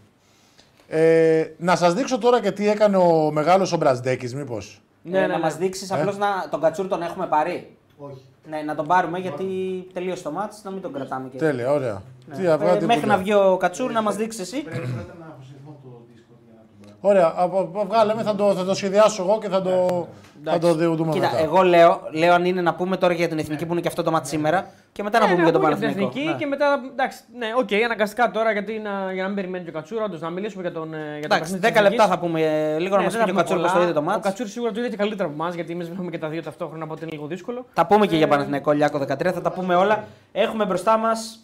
Ε, 0.88 1.45
να 1.57 1.76
σας 1.76 1.95
δείξω 1.95 2.18
τώρα 2.18 2.40
και 2.40 2.51
τι 2.51 2.68
έκανε 2.68 2.97
ο 2.97 3.30
μεγάλος 3.32 3.72
ο 3.72 3.76
Μπραζδέκης 3.76 4.34
μήπως. 4.34 4.82
Ναι, 5.07 5.21
ναι, 5.21 5.27
να 5.27 5.35
ναι. 5.37 5.43
μας 5.43 5.57
δείξεις 5.57 5.91
Ε. 5.91 5.95
απλώ 6.01 6.13
να 6.13 6.49
τον 6.51 6.61
κατσούρ 6.61 6.89
τον 6.89 7.03
έχουμε 7.03 7.27
πάρει. 7.27 7.77
Όχι. 7.99 8.25
Ναι, 8.49 8.63
να 8.63 8.75
τον 8.75 8.87
πάρουμε 8.87 9.19
γιατί 9.19 9.45
τελείωσε 9.93 10.23
το 10.23 10.31
μάτι, 10.31 10.57
να 10.65 10.71
μην 10.71 10.83
τον 10.83 10.93
κρατάμε 10.93 11.29
και. 11.29 11.37
Τέλεια, 11.39 11.71
ωραία. 11.73 12.03
Ναι. 12.27 12.37
Τι 12.37 12.47
αυγά, 12.47 12.71
Ε, 12.73 12.77
τι 12.77 12.85
μέχρι 12.87 13.01
πουλιά. 13.01 13.17
να 13.17 13.23
βγει 13.23 13.35
ο 13.35 13.57
κατσούρ 13.57 13.93
να 13.93 14.03
μας 14.03 14.17
δείξεις 14.17 14.41
εσύ. 14.41 14.63
Πρέπει 14.63 14.87
πρώτα 14.89 15.15
να 15.21 15.27
αποσυρθώ 15.27 15.69
από 15.69 15.79
το 15.89 16.01
Discord 16.11 16.41
για 16.47 16.55
να 16.57 16.63
τον 16.69 16.77
πάρω. 16.85 16.94
Ωραία, 17.07 17.33
απο- 17.37 17.61
απο- 17.61 17.87
βγάλε 17.89 18.15
με, 18.15 18.23
θα 18.23 18.35
το, 18.35 18.55
θα 18.55 18.65
το 18.65 18.75
σχεδιάσω 18.75 19.23
εγώ 19.23 19.39
και 19.39 19.49
θα 19.49 19.63
το, 19.63 20.07
θα 20.45 20.59
το 20.59 20.75
δούμε 20.75 21.13
Κοίτα, 21.13 21.31
μετά. 21.31 21.43
εγώ 21.43 21.63
λέω, 21.63 22.01
λέω 22.13 22.35
αν 22.35 22.45
είναι 22.45 22.61
να 22.61 22.75
πούμε 22.75 22.97
τώρα 22.97 23.13
για 23.15 23.29
την 23.29 23.39
εθνική 23.39 23.67
που 23.67 23.73
είναι 23.73 23.81
και 23.81 23.89
αυτό 23.89 24.03
το 24.03 24.11
μάτι 24.11 24.29
σήμερα 24.29 24.67
και 24.93 25.03
μετά 25.03 25.19
να 25.19 25.25
Ναι, 25.27 25.31
πούμε 25.33 25.45
ναι, 25.45 25.51
για 25.51 25.61
τον 25.61 25.69
πούμε 25.69 25.75
την 25.75 25.83
Παναθηναϊκό. 25.85 26.19
εθνική 26.19 26.33
Ναι. 26.33 26.39
και 26.39 26.47
μετά. 26.47 26.81
Εντάξει, 26.93 27.19
ναι, 27.39 27.47
οκ, 27.59 27.69
αναγκαστικά 27.85 28.31
τώρα 28.31 28.53
γιατί 28.53 28.79
να, 28.79 29.13
για 29.13 29.23
να 29.23 29.29
μην 29.29 29.37
περιμένει 29.37 29.65
και 29.65 29.71
ο 29.71 29.73
Κατσούρα, 29.73 30.05
όντως, 30.05 30.21
να 30.21 30.31
μιλήσουμε 30.31 30.63
για 30.63 30.73
τον. 30.73 30.95
ε, 30.95 30.97
Για 31.19 31.29
το 31.29 31.35
Εντάξει, 31.35 31.53
παιχνίδι 31.53 31.67
10 31.67 31.73
της 31.73 31.83
λεπτά 31.83 32.03
Εθνικής. 32.03 32.07
θα 32.07 32.19
πούμε 32.19 32.41
ε, 32.43 32.79
λίγο 32.79 32.95
να 32.95 32.99
Ναι, 32.99 33.05
μας 33.05 33.13
δεν 33.15 33.25
πει 33.25 33.33
και 33.33 33.37
ο 33.37 33.37
θα 33.37 33.43
πούμε 33.43 33.43
Κατσούρ 33.43 33.57
πώς 33.61 33.67
πολλά. 33.71 33.73
το 33.73 33.83
είδε 33.83 33.93
το 33.93 33.99
Ο 33.99 34.03
ματς. 34.03 34.20
Κατσούρ 34.21 34.47
σίγουρα 34.47 34.73
το 34.73 34.81
είδε 34.81 34.89
και 34.89 34.97
καλύτερα 34.97 35.25
από 35.25 35.35
εμάς 35.43 35.55
γιατί 35.55 35.73
εμείς 35.73 35.87
βλέπουμε 35.89 36.11
και 36.11 36.19
τα 36.19 36.29
δύο 36.29 36.43
ταυτόχρονα, 36.43 36.85
οπότε 36.85 37.01
είναι 37.05 37.13
λίγο 37.15 37.27
δύσκολο. 37.27 37.67
Θα 37.73 37.87
πούμε 37.87 38.07
και 38.07 38.17
για 38.17 38.29
Παναθηναϊκό, 38.29 38.72
Ηλιάκο 38.72 38.99
13, 38.99 39.33
θα 39.33 39.41
τα 39.41 39.51
πούμε 39.53 39.75
όλα. 39.75 40.05
Έχουμε 40.33 40.65
μπροστά 40.65 40.97
μας 40.99 41.39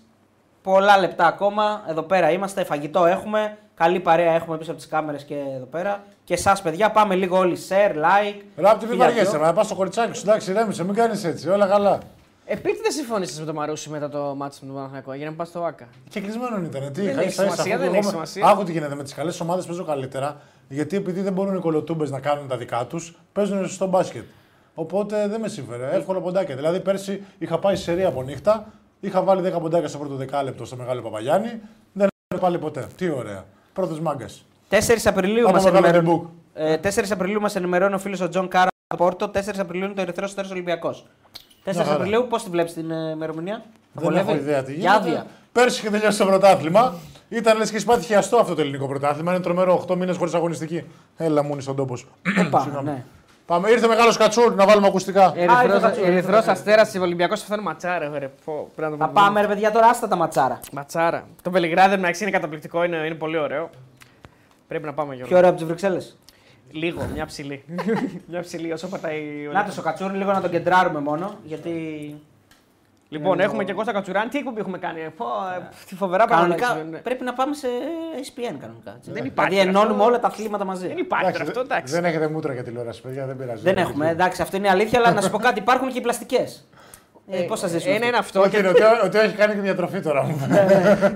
πολλά 0.62 0.98
λεπτά 0.98 1.26
ακόμα. 1.26 1.82
Εδώ 1.88 2.02
πέρα 2.02 2.30
είμαστε, 2.30 2.64
φαγητό 2.64 3.04
έχουμε. 3.06 3.56
Καλή 3.80 4.00
παρέα 4.00 4.32
έχουμε 4.32 4.56
πίσω 4.58 4.70
από 4.70 4.80
τις 4.80 4.88
κάμερες 4.88 5.24
και 5.24 5.34
εδώ 5.56 5.64
πέρα. 5.64 6.02
Και 6.24 6.34
εσάς, 6.34 6.56
παιδιά, 6.62 6.90
πάμε 6.90 7.14
λίγο 7.14 7.38
όλοι 7.38 7.56
share, 7.68 7.94
like. 7.94 8.40
Ράπτη, 8.56 8.84
μην 8.84 8.92
χίλια 8.92 9.06
βαριέσαι, 9.06 9.30
δυο. 9.30 9.40
να 9.46 9.52
πας 9.52 9.66
στο 9.66 9.74
κοριτσάκι 9.74 10.16
σου. 10.16 10.22
Εντάξει, 10.28 10.52
ρέμισε, 10.52 10.84
μην 10.84 10.94
κάνεις 10.94 11.24
έτσι. 11.24 11.48
Όλα 11.48 11.66
καλά. 11.66 11.98
Επίτηδε 12.44 12.90
συμφώνησε 12.90 13.40
με 13.40 13.46
τον 13.46 13.54
Μαρούσι 13.54 13.88
μετά 13.90 14.08
το 14.08 14.34
μάτι 14.36 14.56
με 14.60 14.66
τον 14.66 14.74
Παναθηναϊκό 14.76 15.12
για 15.14 15.26
να 15.26 15.32
πας 15.36 15.48
στο 15.48 15.62
ΑΚΑ. 15.64 15.88
Και 16.08 16.20
κλεισμένο 16.20 16.56
ήταν. 16.64 16.92
Τι, 16.92 17.00
Δεν 17.00 17.10
είχα 17.10 17.20
έχει 17.20 17.28
ίσα 17.28 17.44
ίσα, 17.44 17.52
σημασία, 17.52 17.74
αφού 17.74 17.84
δεν 17.84 17.94
εγώ 17.94 17.94
έχει 17.96 18.04
με- 18.04 18.10
σημασία. 18.10 18.46
Άκου 18.46 18.64
τι 18.64 18.72
γίνεται 18.72 18.94
με 18.94 19.02
τις 19.02 19.14
καλές 19.14 19.40
ομάδες 19.40 19.66
παίζω 19.66 19.84
καλύτερα. 19.84 20.36
Γιατί 20.68 20.96
επειδή 20.96 21.20
δεν 21.20 21.32
μπορούν 21.32 21.54
οι 21.56 21.60
κολοτούμπες 21.60 22.10
να 22.10 22.20
κάνουν 22.20 22.48
τα 22.48 22.56
δικά 22.56 22.84
τους, 22.86 23.18
παίζουν 23.32 23.68
στο 23.68 23.86
μπάσκετ. 23.86 24.24
Οπότε 24.74 25.28
δεν 25.28 25.40
με 25.40 25.48
συμφέρε. 25.48 25.88
Εύκολο 25.92 26.20
ποντάκια. 26.20 26.56
Δηλαδή 26.56 26.80
πέρσι 26.80 27.22
είχα 27.38 27.58
πάει 27.58 27.76
σε 27.76 27.82
σερία 27.82 28.08
από 28.08 28.22
νύχτα, 28.22 28.66
είχα 29.00 29.22
βάλει 29.22 29.52
10 29.54 29.60
ποντάκια 29.60 29.88
στο 29.88 29.98
πρώτο 29.98 30.14
δεκάλεπτο 30.14 30.64
στο 30.64 30.76
μεγάλο 30.76 31.00
Παπαγιάννη. 31.02 31.48
Δεν 31.92 32.08
έπαιρνε 32.26 32.40
πάλι 32.40 32.58
ποτέ. 32.58 32.86
Τι 32.96 33.08
ωραία. 33.10 33.44
Πρώτος 33.80 34.00
μάγκας. 34.00 34.44
4 34.68 34.76
Απριλίου 35.04 35.42
Πάμε 35.44 35.54
μας 35.54 35.64
μεγάλο 35.64 35.86
ενημερώνει. 35.86 36.22
book. 36.24 36.28
Ε, 36.54 36.76
4 36.76 37.10
Απριλίου 37.12 37.40
μας 37.40 37.56
ενημερώνει 37.56 37.94
ο 37.94 37.98
φίλος 37.98 38.20
ο 38.20 38.28
Τζον 38.28 38.48
Κάρα 38.48 38.68
από 38.86 39.04
Πόρτο. 39.04 39.28
4 39.28 39.38
Απριλίου 39.58 39.84
είναι 39.84 39.94
το 39.94 40.00
Ερυθρό 40.00 40.24
Αστέρα 40.24 40.48
Ολυμπιακός. 40.50 41.06
4 41.64 41.72
χαρά. 41.74 41.92
Απριλίου, 41.94 42.26
πώς 42.28 42.42
τη 42.42 42.50
βλέπεις 42.50 42.72
την 42.72 42.90
ε, 42.90 43.10
ημερομηνία; 43.10 43.62
Δεν 43.92 44.14
έχω 44.16 44.24
Βολεύει; 44.24 44.42
ιδέα 44.42 44.62
τι 44.62 44.72
Για 44.72 44.80
γίνεται. 44.92 45.08
άδεια. 45.08 45.26
Πέρσι 45.52 45.80
είχε 45.80 45.90
τελειώσει 45.90 46.18
το 46.18 46.26
πρωτάθλημα. 46.26 46.94
Ήταν 47.28 47.58
λες 47.58 47.70
και 47.70 47.76
έχει 47.76 47.84
πάθει 47.84 48.04
χιαστό 48.04 48.36
αυτό 48.36 48.54
το 48.54 48.60
ελληνικό 48.60 48.88
πρωτάθλημα. 48.88 49.32
Είναι 49.32 49.42
τρομερό 49.42 49.84
8 49.88 49.96
μήνες 49.96 50.16
χωρίς 50.16 50.34
αγωνιστική. 50.34 50.84
Έλα 51.16 51.42
μουνί 51.44 51.62
στον 51.62 51.76
τόπο. 51.76 51.96
σου. 51.96 52.08
Οπα, 52.46 52.60
Συγγνώμη. 52.60 52.88
ναι. 52.90 53.04
Πάμε, 53.50 53.70
ήρθε 53.70 53.86
μεγάλος 53.86 54.16
κατσούρ 54.16 54.54
να 54.54 54.66
βάλουμε 54.66 54.86
ακουστικά. 54.86 55.32
Ερυθρό 56.04 56.42
Αστέρας 56.46 56.94
Ολυμπιακός 56.94 57.42
αυτό 57.42 57.54
είναι 57.54 57.62
ματσάρα. 57.62 58.18
Ρε. 58.18 58.30
Πω, 58.44 58.70
πρέπει 58.76 58.90
να 58.92 58.96
το 58.96 59.04
Θα 59.04 59.10
πούμε. 59.10 59.20
πάμε 59.20 59.40
ρε 59.40 59.46
παιδιά 59.46 59.70
τώρα, 59.70 59.86
άστα 59.86 60.08
τα 60.08 60.16
ματσάρα. 60.16 60.60
Ματσάρα. 60.72 61.26
Το 61.42 61.50
Βελιγράδι 61.50 61.94
εντάξει 61.94 62.22
είναι 62.22 62.32
καταπληκτικό, 62.32 62.84
είναι, 62.84 62.96
είναι 62.96 63.14
πολύ 63.14 63.38
ωραίο. 63.38 63.70
Πρέπει 64.68 64.84
να 64.84 64.92
πάμε 64.92 65.14
Γιώργο. 65.14 65.28
Πιο 65.28 65.36
ωραίο 65.36 65.48
από 65.48 65.58
τις 65.58 65.66
Βρυξέλλες; 65.66 66.18
Λίγο, 66.70 67.08
μια 67.14 67.26
ψηλή. 67.26 67.64
μια 68.30 68.40
ψηλή 68.40 68.72
όσο 68.72 68.88
πατάει 68.88 69.46
ο 69.48 69.52
Να 69.52 69.64
το 69.64 69.74
ο 69.78 69.82
Κατσούρ, 69.82 70.12
λίγο 70.12 70.32
να 70.32 70.40
τον 70.40 70.50
κεντράρουμε 70.50 71.00
μόνο. 71.00 71.36
Γιατί 71.44 71.70
Λοιπόν, 73.12 73.36
Ναι, 73.36 73.42
έχουμε 73.42 73.56
λίγο. 73.58 73.68
και 73.68 73.76
Κώστα 73.76 73.92
Κατσουράνη. 73.92 74.28
Τι 74.30 74.38
εκπομπή 74.38 74.60
έχουμε 74.60 74.78
κάνει. 74.78 75.00
Πω, 75.16 75.24
ε, 75.56 75.68
τι 75.88 75.94
φοβερά 75.94 76.24
πράγματα. 76.26 76.46
κανονικά 76.48 76.66
συμβαίνουν, 76.66 76.90
ναι. 76.92 76.98
πρέπει 76.98 77.24
να 77.24 77.32
πάμε 77.32 77.54
σε 77.54 77.68
SPN 78.26 78.56
κανονικά. 78.60 78.94
έτσι. 78.96 79.10
Δεν 79.12 79.24
υπάρχει 79.24 79.52
Δηλαδή 79.54 79.68
ενώνουμε 79.68 79.94
αυτό. 79.94 80.04
όλα 80.04 80.18
τα 80.20 80.26
αθλήματα 80.26 80.64
μαζί. 80.64 80.86
Δεν 80.86 80.96
υπάρχει 80.96 81.24
τώρα 81.32 81.36
Εντάξει, 81.44 81.58
αυτό, 81.60 81.74
εντάξει. 81.74 81.94
Δεν 81.94 82.04
έχετε 82.04 82.28
μούτρα 82.28 82.52
για 82.52 82.62
τηλεόραση, 82.64 83.00
παιδιά, 83.02 83.26
δεν 83.26 83.36
πειράζει. 83.36 83.62
Δεν 83.62 83.76
έχουμε, 83.76 84.08
εντάξει, 84.08 84.42
αυτό 84.42 84.56
είναι 84.56 84.66
η 84.66 84.70
αλήθεια, 84.70 84.98
αλλά 84.98 85.12
να 85.12 85.20
σου 85.20 85.30
πω 85.30 85.38
κάτι, 85.38 85.58
υπάρχουν 85.58 85.88
και 85.92 85.98
οι 85.98 86.00
πλαστικές. 86.00 86.68
Ε, 87.32 87.40
Πώς 87.40 87.60
θα 87.60 87.66
ζήσουμε. 87.66 87.94
Ένα 87.94 88.06
αυτό; 88.06 88.08
είναι 88.08 88.18
αυτό. 88.18 88.40
Όχι, 88.40 88.50
και- 88.50 88.56
είναι 88.58 88.68
ότι, 88.68 89.06
ότι 89.06 89.18
έχει 89.18 89.36
κάνει 89.36 89.54
και 89.54 89.60
διατροφή 89.60 90.00
τώρα. 90.00 90.22
μου. 90.22 90.40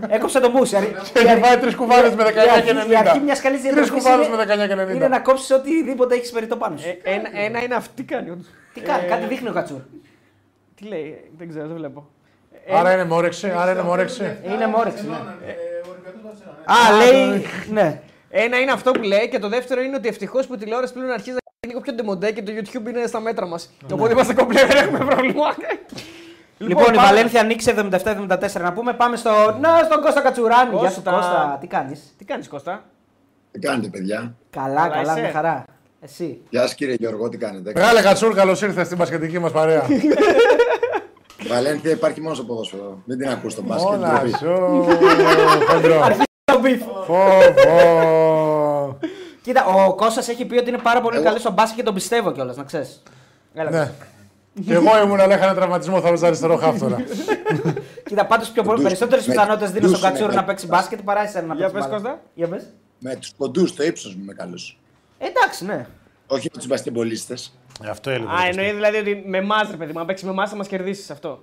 Έκοψε 0.09 0.41
το 0.41 0.51
μουσι. 0.51 0.77
Έχει 1.15 1.41
φάει 1.41 1.57
τρεις 1.59 1.75
κουβάδες 1.75 2.15
με 2.15 2.25
19 2.25 2.31
και 2.65 2.93
Η 2.93 2.97
αρχή 2.97 3.19
90. 3.19 3.23
μιας 3.25 3.41
καλής 3.41 3.61
Τρεις 3.61 3.75
διατροφή 3.75 3.91
κουβάδες 4.03 4.29
με 4.29 4.37
19 4.37 4.67
και 4.67 4.75
90. 4.75 4.95
είναι 4.95 5.09
να 5.09 5.21
κόψεις 5.21 5.51
οτιδήποτε 5.51 6.15
έχεις 6.15 6.31
περιττό 6.31 6.57
πάνω 6.57 6.77
σου. 6.77 6.89
Ε, 6.89 6.99
ένα, 7.15 7.29
ένα 7.45 7.63
είναι 7.63 7.75
αυτή. 7.75 7.95
Τι 7.95 8.03
κάνει 8.15 8.31
όντως. 8.31 8.47
Τι 8.75 8.81
κάνει, 8.81 9.05
ε, 9.05 9.09
κάτι 9.09 9.27
δείχνει 9.27 9.49
ο 9.49 9.53
Κατσούρ. 9.53 9.81
Τι 10.85 10.91
λέει, 10.91 11.31
δεν 11.39 11.49
ξέρω, 11.49 11.67
δεν 11.67 11.77
βλέπω. 11.77 12.09
Άρα 12.75 12.93
είναι 12.93 13.05
με 13.05 13.15
όρεξη. 13.15 13.51
Άρα 13.51 13.71
είναι 13.73 13.83
με 13.83 13.89
όρεξη. 13.89 14.37
Είναι 14.45 14.67
με 14.67 14.75
όρεξη. 14.77 15.07
ναι. 15.07 15.13
Ο 15.15 15.91
Ολυμπιακός 15.91 16.21
Βαρσελόνα, 16.25 16.97
ναι. 16.97 17.05
Α, 17.05 17.31
λέει. 17.33 17.45
Ναι. 17.71 18.01
Ένα 18.31 18.59
είναι 18.61 18.71
αυτό 18.73 18.91
που 18.91 19.03
λέει 19.03 19.29
και 19.29 19.39
το 19.39 19.49
δεύτερο 19.49 19.81
είναι 19.83 19.97
ότι 19.97 20.09
ευτυχώς 20.09 20.47
που 20.47 20.55
η 20.55 20.57
τηλεόραση 20.57 20.93
πλέον 20.93 21.11
αρχίζει 21.11 21.31
να 21.31 21.39
είναι 21.61 21.73
λίγο 21.73 21.81
πιο 21.81 21.93
ντεμοντέ 21.93 22.31
και 22.33 22.43
το 22.43 22.53
YouTube 22.57 22.89
είναι 22.89 23.07
στα 23.07 23.21
μέτρα 23.21 23.47
μας. 23.47 23.71
Οπότε 23.93 24.13
είμαστε 24.13 24.35
κομπλέ, 24.35 24.67
δεν 24.67 24.77
έχουμε 24.77 24.99
πρόβλημα. 25.05 25.55
Λοιπόν, 26.59 26.83
η 26.93 26.97
πάμε. 26.97 27.07
Βαλένθια 27.09 27.41
νίκησε 27.41 27.75
77-74 27.77 28.61
να 28.61 28.73
πούμε. 28.73 28.93
Πάμε 28.93 29.17
στο. 29.17 29.31
Να, 29.61 29.83
στον 29.85 30.01
Κώστα 30.01 30.21
Κατσουράνη. 30.21 30.71
Γεια 30.79 30.91
σου 30.91 31.03
Κώστα. 31.03 31.11
Κώστα, 31.11 31.59
τι 31.61 31.67
κάνεις; 31.67 32.15
Τι 32.19 32.25
κάνεις, 32.25 32.49
Κώστα; 32.49 32.85
Τι 33.51 33.59
κάνετε, 33.59 33.89
παιδιά; 33.89 34.35
Καλά, 34.51 34.75
Καλά, 34.75 34.89
καλά, 34.89 35.13
είσαι. 35.13 35.21
μια 35.21 35.31
χαρά. 35.31 35.65
Εσύ. 36.01 36.41
Γεια 36.51 36.61
σας, 36.61 36.75
κύριε 36.75 36.95
Γιώργο, 36.99 37.29
τι 37.29 37.37
κάνετε; 37.37 37.73
Μεγάλε 37.75 38.01
Κατσούρ, 38.03 38.35
καλώς 38.35 38.63
ήρθες 38.63 38.87
στην 38.87 38.99
μπασκετική 38.99 39.39
μας 39.39 39.53
παρέα. 39.53 39.83
Βαλένθια 41.49 41.91
υπάρχει 41.91 42.21
μόνος 42.21 42.37
στο 42.37 42.47
ποδόσφαιρο. 42.47 43.03
Μην 43.05 43.19
την 43.19 43.29
ακούς 43.29 43.53
στο 43.53 43.63
μπάσκετ. 43.63 43.89
Όλα 43.93 44.13
ντροπή. 44.13 44.31
σου. 44.39 44.85
Χοντρό. 45.69 46.17
Το 46.53 46.59
beef. 46.61 46.83
Φόβο. 47.07 48.99
Κοίτα, 49.43 49.65
ο 49.67 49.95
Κώστας 49.95 50.29
έχει 50.29 50.45
πει 50.45 50.57
ότι 50.59 50.69
είναι 50.69 50.79
πάρα 50.79 51.01
πολύ 51.01 51.17
Εγώ- 51.17 51.25
καλός 51.25 51.41
στο 51.41 51.51
μπάσκετ 51.53 51.77
και 51.77 51.83
τον 51.83 51.95
πιστεύω 51.95 52.33
κιόλας, 52.33 52.57
να 52.57 52.63
ξέρεις. 52.65 53.03
Ναι. 53.71 53.93
Και 54.67 54.73
εγώ 54.75 55.03
ήμουν, 55.05 55.21
αλλά 55.21 55.35
είχα 55.35 55.45
ένα 55.45 55.55
τραυματισμό, 55.55 56.01
θα 56.01 56.09
βάζα 56.09 56.27
αριστερό 56.27 56.57
χάφτορα. 56.57 56.97
Κοίτα, 58.09 58.27
πάντως 58.27 58.49
πιο 58.51 58.63
πολύ 58.63 58.77
Ντους- 58.79 58.87
περισσότερες 58.89 59.27
με 59.27 59.33
πιθανότητες 59.35 59.71
δίνω 59.71 59.87
στον 59.87 59.91
ντους 59.91 60.01
είναι 60.01 60.09
Κατσούρ 60.11 60.29
να 60.29 60.35
καλό. 60.35 60.47
παίξει 60.47 60.67
μπάσκετ 60.67 61.01
παρά 61.05 61.23
εσένα 61.23 61.47
να 61.47 61.55
Για 61.55 61.71
παίξει. 61.71 61.89
πες, 61.89 62.01
μπάλα. 62.01 62.15
Κώστα. 62.15 62.21
Για 62.35 62.49
πες. 62.49 62.65
Με 62.99 63.17
τους 63.17 63.33
κοντούς, 63.39 63.75
το 63.75 63.83
ύψος 63.85 64.15
μου 64.15 64.23
είμαι 64.23 64.33
καλός. 64.33 64.79
Ε, 65.19 65.27
Εντάξει, 65.27 65.65
ναι. 65.65 65.87
Όχι 66.27 66.49
με 66.53 66.59
τους 66.59 66.67
μπασκεμπολίστε. 66.69 67.35
Ε, 67.83 67.89
Αυτό 67.89 68.11
έλεγε. 68.11 68.31
Α, 68.31 68.47
εννοεί 68.49 68.73
δηλαδή 68.73 68.97
ότι 68.97 69.23
με 69.27 69.39
εμάς, 69.39 69.71
ρε 69.71 69.77
παιδί 69.77 69.93
μου, 69.93 70.01
αν 70.01 70.07
παίξεις 70.07 70.27
με 70.27 70.33
εμάς 70.33 70.51
θα 70.51 70.57
μας 70.57 70.69
κερδίσεις 70.69 71.11
αυτό. 71.11 71.43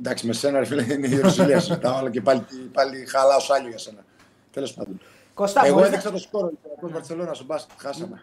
Εντάξει, 0.00 0.26
με 0.26 0.32
σένα, 0.32 0.58
ρε 0.58 0.64
φίλε, 0.64 0.82
είναι 0.92 1.06
η 1.06 1.20
Ρωσιλία 1.20 1.60
συζητάω, 1.60 1.96
αλλά 1.96 2.10
και 2.10 2.20
πάλι, 2.20 2.44
πάλι 2.72 3.06
χαλάω 3.08 3.40
σάλιο 3.40 3.68
για 3.68 3.78
σένα. 3.78 3.98
Τέλος 4.52 4.72
πάντων. 4.72 5.00
Κωστά, 5.34 5.62
Εγώ 5.64 5.74
μπορείς 5.74 5.88
έδειξα 5.88 6.06
να- 6.08 6.12
το 6.14 6.20
σκόρο. 6.20 6.52
Ο 6.82 6.88
Μπαρσελόνα 6.92 7.34
στο 7.34 7.44
μπάσκετ. 7.44 7.78
Χάσαμε. 7.82 8.22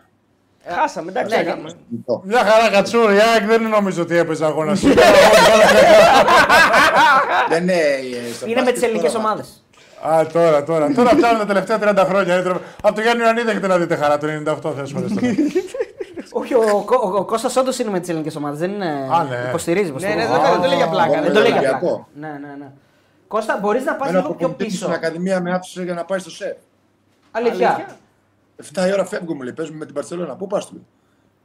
Χάσαμε, 0.67 1.09
εντάξει. 1.11 1.35
ναι, 1.35 1.41
έκαμε. 1.41 1.71
Λοιπόν, 1.91 2.21
Μια 2.25 2.39
χαρά 2.45 2.69
Κατσούρ, 2.69 3.11
η 3.11 3.19
ΑΕΚ 3.19 3.45
δεν 3.45 3.61
νομίζω 3.69 4.01
ότι 4.01 4.17
έπαιζε 4.17 4.45
αγώνα 4.45 4.75
σου. 4.75 4.87
Δεν 7.49 7.61
είναι. 7.63 7.73
ε, 7.73 8.33
στο 8.35 8.45
Είναι 8.45 8.55
με 8.55 8.61
μπάσκετ 8.61 8.79
τι 8.79 8.85
ελληνικές 8.85 9.11
τώρα, 9.11 9.23
ομάδες. 9.25 9.63
Α, 10.07 10.25
τώρα, 10.33 10.63
τώρα. 10.63 10.93
Τώρα 10.93 11.09
φτάνουν 11.09 11.39
τα 11.39 11.45
τελευταία 11.45 11.77
30 11.81 12.05
χρόνια. 12.07 12.33
Είναι 12.33 12.43
τρομερό. 12.43 12.63
Από 12.81 12.95
το 12.95 13.01
Γιάννη 13.01 13.23
Ιωαννίδη 13.23 13.49
έχετε 13.49 13.67
να 13.67 13.77
δείτε 13.77 13.95
χαρά 13.95 14.17
το 14.17 14.27
98 14.27 14.73
θες 14.75 14.91
φορές 14.91 15.13
τώρα. 15.13 15.33
Όχι, 16.39 16.53
ο, 16.53 16.59
ο, 16.59 16.95
ο, 16.95 17.17
ο 17.17 17.25
Κώστας 17.25 17.55
όντως 17.55 17.79
είναι 17.79 17.89
με 17.89 17.99
τις 17.99 18.09
ελληνικές 18.09 18.35
ομάδες. 18.35 18.59
Δεν 18.59 18.71
είναι. 18.71 19.07
Α, 19.11 19.23
ναι. 19.23 19.45
Υποστηρίζεις. 19.49 19.91
Ναι, 19.91 20.07
ναι, 20.07 20.23
υποστηρίζει. 20.23 20.51
δεν 20.51 20.61
το 20.61 20.67
λέει 20.67 20.75
για 20.77 20.89
πλάκα. 20.89 21.13
εγώ 21.13 21.21
Δεν 21.23 21.31
με 21.31 21.33
το 21.33 21.39
λέει 21.41 21.51
για 21.51 21.59
Ολυμπιακό. 21.59 22.07
πλάκα. 22.15 22.33
Ναι, 22.33 22.47
ναι, 22.47 22.55
ναι. 22.55 22.71
Κώστα, 23.27 23.57
μπορείς 23.61 23.83
να 23.85 23.95
πας 23.95 24.09
Ένα 24.09 24.17
λίγο 24.19 24.29
πιο 24.33 24.37
προπονητή 24.37 24.65
πίσω. 24.65 24.77
στην 24.83 24.93
Ακαδημία 24.93 25.41
με 25.41 25.51
άφησε 25.53 25.83
για 25.83 25.93
να 25.93 26.05
πάει 26.05 26.19
στο 26.19 26.29
ΣΕΦ. 26.29 26.57
Αλήθεια. 27.31 27.85
7 28.73 28.87
η 28.87 28.93
ώρα 28.93 29.05
φεύγω 29.05 29.33
μου 29.35 29.41
λέει. 29.41 29.53
Παίζουμε 29.53 29.77
με 29.77 29.85
την 29.85 29.93
Παρσελόνα. 29.93 30.35
Πού 30.35 30.47
πας 30.47 30.65
του 30.65 30.73
λέει. 30.73 30.85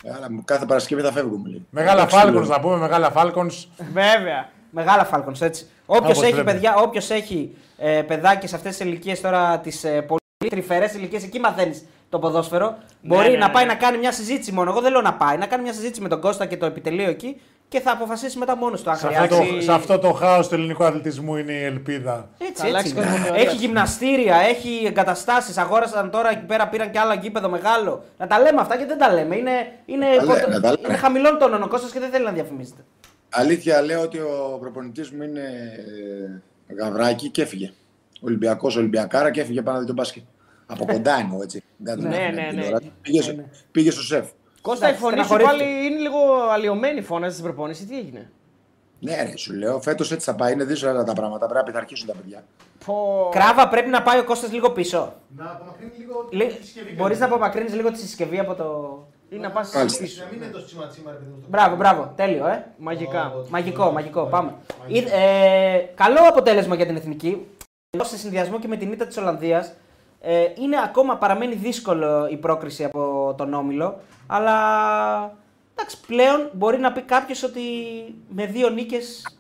Ε, 0.05 0.17
Αλλά 0.17 0.29
κάθε 0.45 0.67
Παρασκευή 0.67 1.03
θα 1.03 1.13
φεύγω 1.13 1.37
μου 1.37 1.45
λέει. 1.47 1.67
Μεγάλα 1.71 2.01
Εντάξει, 2.03 2.17
Falcons 2.27 2.33
λέω. 2.33 2.45
να 2.45 2.61
πούμε, 2.61 2.77
μεγάλα 2.77 3.13
Falcons. 3.17 3.65
Βέβαια. 3.93 4.49
Μεγάλα 4.71 5.09
Falcons, 5.13 5.41
έτσι. 5.41 5.67
Όποιος 5.87 6.11
Όπως 6.11 6.23
έχει 6.23 6.33
πρέπει. 6.33 6.51
παιδιά, 6.51 6.75
όποιος 6.77 7.11
έχει 7.11 7.57
ε, 7.79 8.03
παιδάκι 8.03 8.47
σε 8.47 8.57
αυτές 8.57 8.77
τις 8.77 8.87
ηλικίες 8.87 9.21
τώρα, 9.21 9.59
τις 9.59 9.85
ε, 9.85 10.01
πολύ 10.03 10.21
τρυφερές 10.51 10.95
ηλικίες, 10.95 11.23
εκεί 11.25 11.39
μαθαίνεις 11.41 11.85
το 12.09 12.19
ποδόσφαιρο. 12.19 12.79
μπορεί 13.03 13.31
ναι, 13.31 13.37
να 13.37 13.47
ναι. 13.47 13.53
πάει 13.53 13.67
να 13.67 13.75
κάνει 13.75 13.99
μια 13.99 14.13
συζήτηση 14.13 14.53
μόνο. 14.53 14.71
Εγώ 14.71 14.81
δεν 14.81 14.93
λέω 14.93 15.01
να 15.01 15.15
πάει, 15.15 15.37
να 15.37 15.47
κάνει 15.47 15.63
μια 15.63 15.73
συζήτηση 15.73 16.01
με 16.01 16.09
τον 16.09 16.21
Κώστα 16.21 16.47
και 16.47 16.57
το 16.57 16.67
επιτελείο 16.67 17.09
εκεί 17.09 17.41
και 17.69 17.81
θα 17.81 17.91
αποφασίσει 17.93 18.39
μετά 18.39 18.57
μόνος 18.57 18.83
του 18.83 18.91
αν 18.91 18.97
Σε 18.97 19.07
αυτό, 19.07 19.19
χρειάζεται. 19.35 19.57
το, 19.57 19.63
σε 19.63 19.73
αυτό 19.73 19.99
το 19.99 20.13
χάος 20.13 20.49
του 20.49 20.55
ελληνικού 20.55 20.85
αθλητισμού 20.85 21.37
είναι 21.37 21.53
η 21.53 21.63
ελπίδα. 21.65 22.29
Έτσι, 22.39 22.53
Θα 22.63 22.67
αλλάξει 22.67 22.93
έτσι. 22.97 23.03
κοσμοθεωρία. 23.11 23.43
Έχει 23.43 23.57
γυμναστήρια, 23.57 24.37
έχει 24.37 24.83
εγκαταστάσεις. 24.87 25.59
Αγόρασαν 25.59 26.11
τώρα 26.11 26.31
εκεί 26.31 26.45
πέρα, 26.45 26.69
πήραν 26.69 26.91
και 26.91 26.99
άλλο 26.99 27.15
γήπεδο 27.15 27.49
μεγάλο. 27.49 28.05
Να 28.19 28.27
τα 28.27 28.39
λέμε 28.41 28.61
αυτά 28.61 28.77
και 28.77 28.87
δεν 28.87 28.99
τα 28.99 29.13
λέμε. 29.15 29.37
Είναι, 29.37 29.53
είναι, 29.87 30.07
Τα 30.17 30.25
λέμε, 30.25 30.61
τα 30.61 30.71
λέμε. 30.71 30.77
είναι 30.89 30.97
χαμηλών 30.97 31.39
τόνων 31.39 31.63
ο 31.63 31.69
Κώστας 31.69 31.91
και 31.93 31.99
δεν 32.01 32.11
θέλει 32.11 32.25
να 32.25 32.33
διαφημίζεται. 32.33 32.85
Αλήθεια 33.31 33.83
λέω 33.83 34.01
ότι 34.01 34.19
ο 34.19 34.59
προπονητής 34.61 35.11
μου 35.11 35.23
είναι 35.23 35.41
ε, 36.69 36.75
γαβράκι 36.75 37.29
και 37.29 37.43
έφυγε. 37.43 37.73
Ολυμπιακός, 38.21 38.77
Ολυμπιακάρα 38.77 39.31
και 39.31 39.41
έφυγε 39.41 39.63
πάνω 39.63 39.73
να 39.77 39.81
δει 39.81 39.87
τον 39.87 39.95
μπάσκετ. 39.95 40.23
Από 40.67 40.85
κοντά 40.85 41.19
εννοώ 41.19 41.43
έτσι. 41.43 41.63
Δεν 41.77 41.97
τον 42.01 42.09
Ναι, 42.09 42.17
έφυγε 42.17 42.31
ναι, 42.33 42.41
από 42.41 42.49
την 42.51 42.57
ναι. 42.57 42.63
τηλεόραση. 42.63 42.93
Πήγε, 43.03 43.21
στο- 43.23 43.35
πήγες 43.73 43.93
στο 43.95 44.03
σεφ. 44.03 44.27
Κώστα, 44.61 44.87
η 44.87 44.89
Εντάξει, 44.89 45.05
φωνή 45.09 45.19
σου 45.19 45.25
στεναχωρήθηκα. 45.25 45.65
πάλι 45.67 45.87
είναι 45.87 45.99
λίγο 46.01 46.19
αλλοιωμένη 46.53 47.01
φωνάζει 47.03 47.33
στην 47.33 47.45
προπόνηση. 47.45 47.87
Τι 47.87 47.99
έγινε; 47.99 48.31
Ναι, 49.01 49.23
ρε, 49.23 49.37
σου 49.37 49.53
λέω, 49.55 49.81
φέτος 49.81 50.13
έτσι 50.13 50.27
θα 50.31 50.35
πάει. 50.35 50.53
Είναι 50.53 50.65
δύσκολα 50.65 51.05
τα 51.05 51.13
πράγματα. 51.13 51.47
Πρέπει 51.47 51.55
να 51.65 51.73
πειθαρχήσουν 51.73 52.07
τα 52.07 52.13
παιδιά. 52.15 52.45
Πω. 52.87 53.29
Κράβα 53.33 53.69
πρέπει 53.69 53.89
να 53.89 54.03
πάει 54.03 54.19
ο 54.19 54.25
Κώστας 54.25 54.53
λίγο 54.53 54.71
πίσω. 54.71 55.15
Να 55.37 55.45
απομακρύνει 55.51 55.93
λίγο 55.99 56.29
Λι... 56.31 56.47
τη 56.47 56.53
συσκευή. 56.65 56.85
Μπορείς 56.85 56.97
να 56.99 57.05
καλύτερα. 57.05 57.35
απομακρύνεις 57.35 57.75
λίγο 57.75 57.91
τη 57.91 57.99
συσκευή 57.99 58.39
από 58.39 58.55
το. 58.55 58.99
Ή 59.29 59.37
να 59.37 59.51
πας 59.51 59.73
Μάλιστα. 59.75 60.03
πίσω. 60.03 60.23
Να 60.25 60.29
μην 60.33 60.43
είναι 60.43 60.51
τόσο 60.53 60.65
τσίμα 60.65 60.87
τσίμα, 60.87 61.11
ρε 61.11 61.17
παιδί 61.17 61.31
μου. 61.31 61.37
στο 61.41 61.49
Μπράβο, 61.51 61.77
κομμάτι. 61.77 61.95
μπράβο. 61.95 62.13
Τέλειο, 62.17 62.47
ε. 62.47 62.67
Μαγικά. 62.79 63.31
Το- 63.35 63.47
Μαγικό, 63.51 63.91
μαγικό. 63.91 64.23
Πάμε. 64.25 64.55
Μαγικό. 64.81 65.11
Ε, 65.17 65.91
καλό 65.95 66.19
αποτέλεσμα 66.29 66.75
για 66.75 66.87
την 66.87 66.97
εθνική. 66.97 67.47
Σε 68.03 68.17
συνδυασμό 68.19 68.59
και 68.59 68.69
με 68.69 68.77
την 68.77 68.93
ήττα 68.93 69.07
της 69.07 69.17
Ολλανδίας. 69.17 69.73
Ε, 70.21 70.45
είναι 70.61 70.77
ακόμα, 70.85 71.17
παραμένει 71.17 71.55
δύσκολο 71.55 72.29
η 72.31 72.37
πρόκριση 72.37 72.85
από 72.85 73.35
τον 73.37 73.55
Όμιλο, 73.55 74.01
αλλά 74.27 74.57
εντάξει, 75.75 76.01
πλέον 76.07 76.51
μπορεί 76.53 76.79
να 76.79 76.93
πει 76.93 77.03
κάποιος 77.03 77.43
ότι 77.43 77.61
με 78.29 78.47
δύο 78.47 78.69
νίκες 78.69 79.37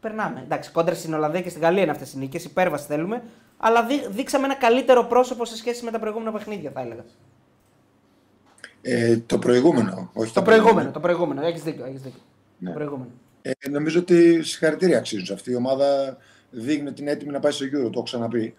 περνάμε. 0.00 0.40
Εντάξει, 0.44 0.70
κόντρα 0.70 0.94
στην 0.94 1.14
Ολλανδία 1.14 1.40
και 1.40 1.48
στην 1.48 1.62
Γαλλία 1.62 1.82
είναι 1.82 1.90
αυτές 1.90 2.12
οι 2.12 2.18
νίκες, 2.18 2.44
υπέρβαση 2.44 2.86
θέλουμε, 2.86 3.22
αλλά 3.56 3.84
δεί, 3.84 4.06
δείξαμε 4.08 4.44
ένα 4.44 4.54
καλύτερο 4.54 5.04
πρόσωπο 5.04 5.44
σε 5.44 5.56
σχέση 5.56 5.84
με 5.84 5.90
τα 5.90 5.98
προηγούμενα 5.98 6.32
παιχνίδια, 6.32 6.70
θα 6.70 6.80
έλεγα. 6.80 7.04
Ε, 8.82 9.16
το 9.16 9.38
προηγούμενο, 9.38 10.10
όχι 10.14 10.32
Το 10.32 10.42
προηγούμενο, 10.42 10.90
το 10.90 11.00
προηγούμενο, 11.00 11.46
έχεις 11.46 11.62
δίκιο. 11.62 11.84
Έχεις 11.84 12.02
δίκιο. 12.02 12.20
Ναι. 12.58 12.68
Το 12.68 12.74
προηγούμενο. 12.74 13.10
Ε, 13.42 13.68
νομίζω 13.70 14.00
ότι 14.00 14.42
συγχαρητήρια 14.42 14.98
αξίζουν 14.98 15.26
σε 15.26 15.32
αυτή. 15.32 15.50
Η 15.50 15.54
ομάδα 15.54 16.16
δείχνει 16.50 16.88
ότι 16.88 17.02
είναι 17.02 17.10
έτοιμη 17.10 17.32
να 17.32 17.40
πάει 17.40 17.52
στο 17.52 17.64
Euro, 17.64 17.70
το 17.70 17.90
έχω 17.94 18.02
ξαναπεί. 18.02 18.54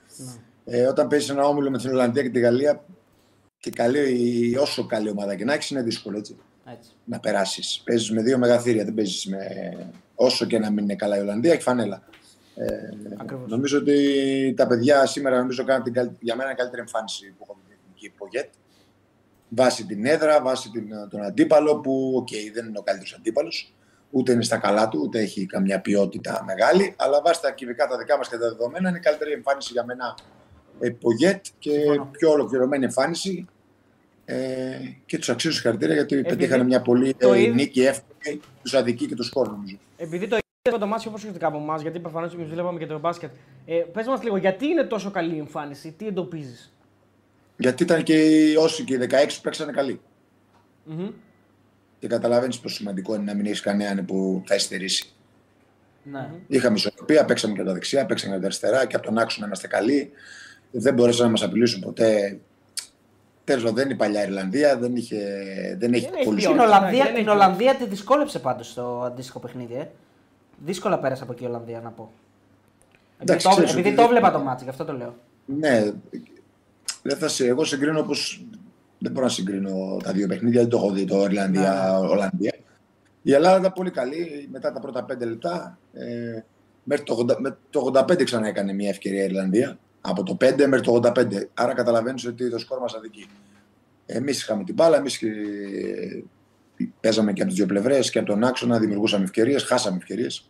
Ε, 0.65 0.85
όταν 0.85 1.07
παίζεις 1.07 1.29
ένα 1.29 1.47
όμιλο 1.47 1.69
με 1.69 1.77
την 1.77 1.89
Ολλανδία 1.89 2.21
και 2.23 2.29
τη 2.29 2.39
Γαλλία, 2.39 2.83
και 3.59 3.69
καλή, 3.71 4.57
όσο 4.57 4.85
καλή 4.85 5.09
ομάδα 5.09 5.35
και 5.35 5.45
να 5.45 5.53
έχεις, 5.53 5.69
είναι 5.69 5.81
δύσκολο 5.81 6.17
έτσι, 6.17 6.37
Έτσι. 6.71 6.89
να 7.05 7.19
περάσεις. 7.19 7.81
Παίζεις 7.85 8.11
με 8.11 8.21
δύο 8.21 8.37
μεγαθήρια, 8.37 8.83
δεν 8.83 8.93
παίζεις 8.93 9.25
με. 9.25 9.37
Όσο 10.15 10.45
και 10.45 10.59
να 10.59 10.69
μην 10.71 10.83
είναι 10.83 10.95
καλά 10.95 11.17
η 11.17 11.19
Ολλανδία, 11.19 11.53
έχει 11.53 11.61
φανέλα. 11.61 12.03
Ε, 12.55 12.65
Ακριβώς. 13.17 13.49
νομίζω 13.49 13.77
ότι 13.77 14.53
τα 14.57 14.67
παιδιά 14.67 15.05
σήμερα 15.05 15.37
νομίζω 15.37 15.63
κάνουν 15.63 15.83
την, 15.83 15.93
καλ- 15.93 16.11
για 16.19 16.35
μένα 16.35 16.53
καλύτερη 16.53 16.81
εμφάνιση 16.81 17.27
που 17.37 17.37
έχω 17.41 17.57
δει 17.59 17.73
στην 17.73 17.77
εθνική 17.87 18.13
Πογέτ. 18.17 18.49
Βάσει 19.49 19.85
την 19.85 20.05
έδρα, 20.05 20.41
βάσει 20.41 20.69
την, 20.69 20.89
τον 21.09 21.21
αντίπαλο 21.23 21.79
που, 21.79 22.13
οκ, 22.15 22.27
δεν 22.53 22.65
είναι 22.67 22.77
ο 22.77 22.81
καλύτερος 22.81 23.13
αντίπαλος. 23.13 23.73
Ούτε 24.11 24.31
είναι 24.31 24.43
στα 24.43 24.57
καλά 24.57 24.87
του, 24.87 24.99
ούτε 25.03 25.19
έχει 25.19 25.45
καμιά 25.45 25.81
ποιότητα 25.81 26.43
μεγάλη. 26.45 26.93
Αλλά 26.97 27.21
βάσει 27.21 27.41
τα 27.41 27.51
κυβικά 27.51 27.87
τα 27.87 27.97
δικά 27.97 28.17
μας 28.17 28.29
και 28.29 28.37
τα 28.37 28.49
δεδομένα 28.49 28.89
είναι 28.89 28.97
η 28.97 29.01
καλύτερη 29.01 29.31
εμφάνιση 29.31 29.71
για 29.71 29.85
μένα 29.85 30.17
ε, 30.79 30.89
Πογέτ 30.89 31.45
και 31.59 31.71
Συμφωνώ. 31.71 32.09
πιο 32.11 32.29
ολοκληρωμένη 32.31 32.83
εμφάνιση. 32.83 33.45
Ε, 34.25 34.35
και 35.05 35.17
τους 35.17 35.29
αξίζω 35.29 35.53
συγχαρητήρια 35.53 35.95
γιατί 35.95 36.15
Επειδή 36.15 36.35
πετύχανε 36.35 36.63
μια 36.63 36.81
πολύ 36.81 37.13
το 37.13 37.33
ε, 37.33 37.39
ίδιο- 37.39 37.53
νίκη 37.53 37.81
εύκολη, 37.81 38.41
τους 38.63 38.73
αδικεί 38.73 39.05
και 39.07 39.15
του 39.15 39.23
σκόρ 39.23 39.47
νομίζω. 39.49 39.77
Επειδή 39.97 40.27
το 40.27 40.37
είδα 40.69 40.77
το 40.77 40.87
μάτσο 40.87 41.09
προσεκτικά 41.09 41.47
από 41.47 41.57
εμάς, 41.57 41.81
γιατί 41.81 41.99
προφανώς 41.99 42.33
εμείς 42.33 42.47
βλέπαμε 42.49 42.79
και 42.79 42.85
το 42.85 42.99
μπάσκετ. 42.99 43.29
Ε, 43.65 43.75
Πες 43.75 44.07
μας 44.07 44.23
λίγο, 44.23 44.37
γιατί 44.37 44.65
είναι 44.67 44.83
τόσο 44.83 45.11
καλή 45.11 45.35
η 45.35 45.39
εμφάνιση, 45.39 45.91
τι 45.97 46.07
εντοπίζεις; 46.07 46.73
Γιατί 47.57 47.83
ήταν 47.83 48.03
και 48.03 48.13
οι, 48.13 48.55
όσοι 48.55 48.83
και 48.83 48.93
οι 48.93 48.97
16 49.01 49.35
που 49.35 49.41
παίξανε 49.41 49.71
καλοί. 49.71 49.99
Και 51.99 52.07
καταλαβαίνεις 52.07 52.59
πόσο 52.59 52.75
σημαντικό 52.75 53.15
είναι 53.15 53.23
να 53.23 53.33
μην 53.33 53.45
έχεις 53.45 53.61
κανέναν 53.61 54.05
που 54.05 54.43
θα 54.45 54.55
ειστερήσει. 54.55 55.09
Ναι. 56.03 56.29
Είχαμε 56.47 56.75
ισορροπία, 56.75 57.25
παίξαμε 57.25 57.53
και 57.53 57.59
από 57.59 57.67
τα 57.69 57.73
δεξιά, 57.75 58.05
παίξαμε 58.05 58.29
και 58.31 58.37
από 58.37 58.41
τα 58.41 58.47
αριστερά 58.47 58.85
και 58.85 58.95
από 58.95 59.05
τον 59.05 59.17
άξονα 59.17 59.45
είμαστε 59.45 59.67
καλοί. 59.67 60.11
Δεν 60.77 60.93
μπορέσαν 60.93 61.25
να 61.25 61.31
μας 61.31 61.43
απειλήσουν 61.43 61.81
ποτέ. 61.81 62.39
Τέλος 63.43 63.61
πάντων, 63.61 63.75
δεν 63.77 63.85
είναι 63.85 63.93
η 63.93 63.97
παλιά 63.97 64.23
Ιρλανδία, 64.23 64.77
δεν, 64.77 64.95
είχε, 64.95 65.17
δεν 65.79 65.93
έχει 65.93 66.05
Δεν 66.05 66.13
έχει 66.15 66.23
πολύ 66.25 66.39
Την 66.39 66.45
ποιότητα. 66.49 66.63
Ολλανδία, 66.63 67.03
δεν 67.03 67.13
την 67.13 67.21
έχει. 67.21 67.29
Ολλανδία 67.29 67.75
τη 67.75 67.85
δυσκόλεψε 67.87 68.39
πάντως 68.39 68.73
το 68.73 69.01
αντίστοιχο 69.01 69.39
παιχνίδι. 69.39 69.73
Ε. 69.73 69.87
Δύσκολα 70.65 70.99
πέρασε 70.99 71.23
από 71.23 71.31
εκεί 71.31 71.43
η 71.43 71.47
Ολλανδία 71.47 71.81
να 71.83 71.89
πω. 71.89 72.11
Επειδή, 73.17 73.31
Εντάξει, 73.31 73.45
το, 73.47 73.51
ξέρεις 73.51 73.71
επειδή 73.71 73.87
ότι 73.87 73.95
το 73.95 74.01
δεν- 74.01 74.11
βλέπα 74.11 74.31
το 74.31 74.39
μάτσο, 74.39 74.63
γι' 74.63 74.69
αυτό 74.69 74.85
το 74.85 74.93
λέω. 74.93 75.15
Ναι, 75.45 75.91
δεν 77.01 77.17
θα 77.17 77.27
σε, 77.27 77.45
εγώ 77.47 77.63
συγκρίνω 77.63 77.99
όπω. 77.99 78.13
Δεν 78.99 79.11
μπορώ 79.11 79.25
να 79.25 79.31
συγκρίνω 79.31 79.97
τα 80.03 80.11
δύο 80.11 80.27
παιχνίδια, 80.27 80.59
δεν 80.61 80.69
το 80.69 80.77
έχω 80.77 80.91
δει 80.91 81.05
το 81.05 81.15
Ναι, 81.17 81.23
Ιρλανδία-Ολλανδία. 81.23 82.53
Η 83.21 83.33
Ελλάδα 83.33 83.57
ήταν 83.59 83.73
πολύ 83.73 83.91
καλή 83.91 84.47
μετά 84.51 84.71
τα 84.71 84.79
πρώτα 84.79 85.03
πέντε 85.03 85.25
λεπτά. 85.25 85.77
Ε, 85.93 86.43
μέχρι 86.83 87.03
το, 87.03 87.25
80, 87.29 87.35
με 87.39 87.57
το 87.69 87.91
85 87.93 88.23
ξανά 88.23 88.47
έκανε 88.47 88.73
μια 88.73 88.89
ευκαιρία 88.89 89.21
η 89.21 89.25
Ιρλανδία. 89.25 89.77
Από 90.07 90.23
το 90.23 90.37
5 90.39 90.65
μέχρι 90.67 90.81
το 90.81 91.01
85. 91.03 91.49
Άρα 91.53 91.73
καταλαβαίνεις 91.73 92.25
ότι 92.25 92.49
το 92.49 92.57
σκόρ 92.57 92.79
μας 92.79 92.93
αδικεί. 92.93 93.25
Εμείς 94.05 94.41
είχαμε 94.41 94.63
την 94.63 94.73
μπάλα, 94.73 94.97
εμείς 94.97 95.23
παίζαμε 96.99 97.33
και 97.33 97.41
από 97.41 97.49
τις 97.49 97.59
δύο 97.59 97.67
πλευρές 97.67 98.09
και 98.09 98.19
από 98.19 98.27
τον 98.27 98.43
άξονα, 98.43 98.79
δημιουργούσαμε 98.79 99.23
ευκαιρίες, 99.23 99.63
χάσαμε 99.63 99.97
ευκαιρίες. 99.97 100.49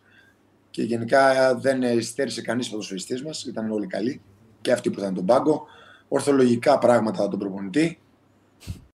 Και 0.70 0.82
γενικά 0.82 1.54
δεν 1.54 2.02
στέρισε 2.02 2.42
κανείς 2.42 2.68
ποδοσφαιριστής 2.68 3.22
μας, 3.22 3.44
ήταν 3.44 3.70
όλοι 3.70 3.86
καλοί. 3.86 4.20
Και 4.60 4.72
αυτοί 4.72 4.90
που 4.90 4.98
ήταν 4.98 5.14
τον 5.14 5.26
πάγκο. 5.26 5.66
Ορθολογικά 6.08 6.78
πράγματα 6.78 7.20
από 7.20 7.30
τον 7.30 7.38
προπονητή. 7.38 7.98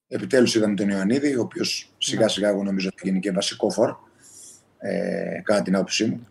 Επιτέλους 0.08 0.54
είδαμε 0.54 0.74
τον 0.74 0.88
Ιωαννίδη, 0.88 1.36
ο 1.36 1.40
οποίος 1.40 1.92
σιγά 1.98 2.28
σιγά 2.28 2.48
εγώ 2.48 2.62
νομίζω 2.62 2.88
θα 2.94 3.00
γίνει 3.02 3.20
και 3.20 3.32
βασικό 3.32 3.70
φορ. 3.70 3.96
Ε, 4.78 5.40
κατά 5.42 5.62
την 5.62 5.74
άποψή 5.74 6.04
μου. 6.04 6.26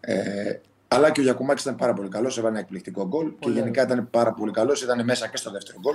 Ε, 0.00 0.60
αλλά 0.94 1.10
και 1.10 1.20
ο 1.20 1.22
Γιακουμάκης 1.22 1.62
ήταν 1.62 1.76
πάρα 1.76 1.94
πολύ 1.94 2.08
καλός, 2.08 2.38
έβαλε 2.38 2.52
ένα 2.54 2.60
εκπληκτικό 2.64 3.06
γκολ. 3.06 3.32
Και 3.38 3.50
γενικά 3.50 3.82
ήταν 3.82 4.08
πάρα 4.10 4.32
πολύ 4.32 4.52
καλός, 4.52 4.82
ήταν 4.82 5.04
μέσα 5.04 5.28
και 5.28 5.36
στο 5.36 5.50
δεύτερο 5.50 5.78
γκολ. 5.80 5.94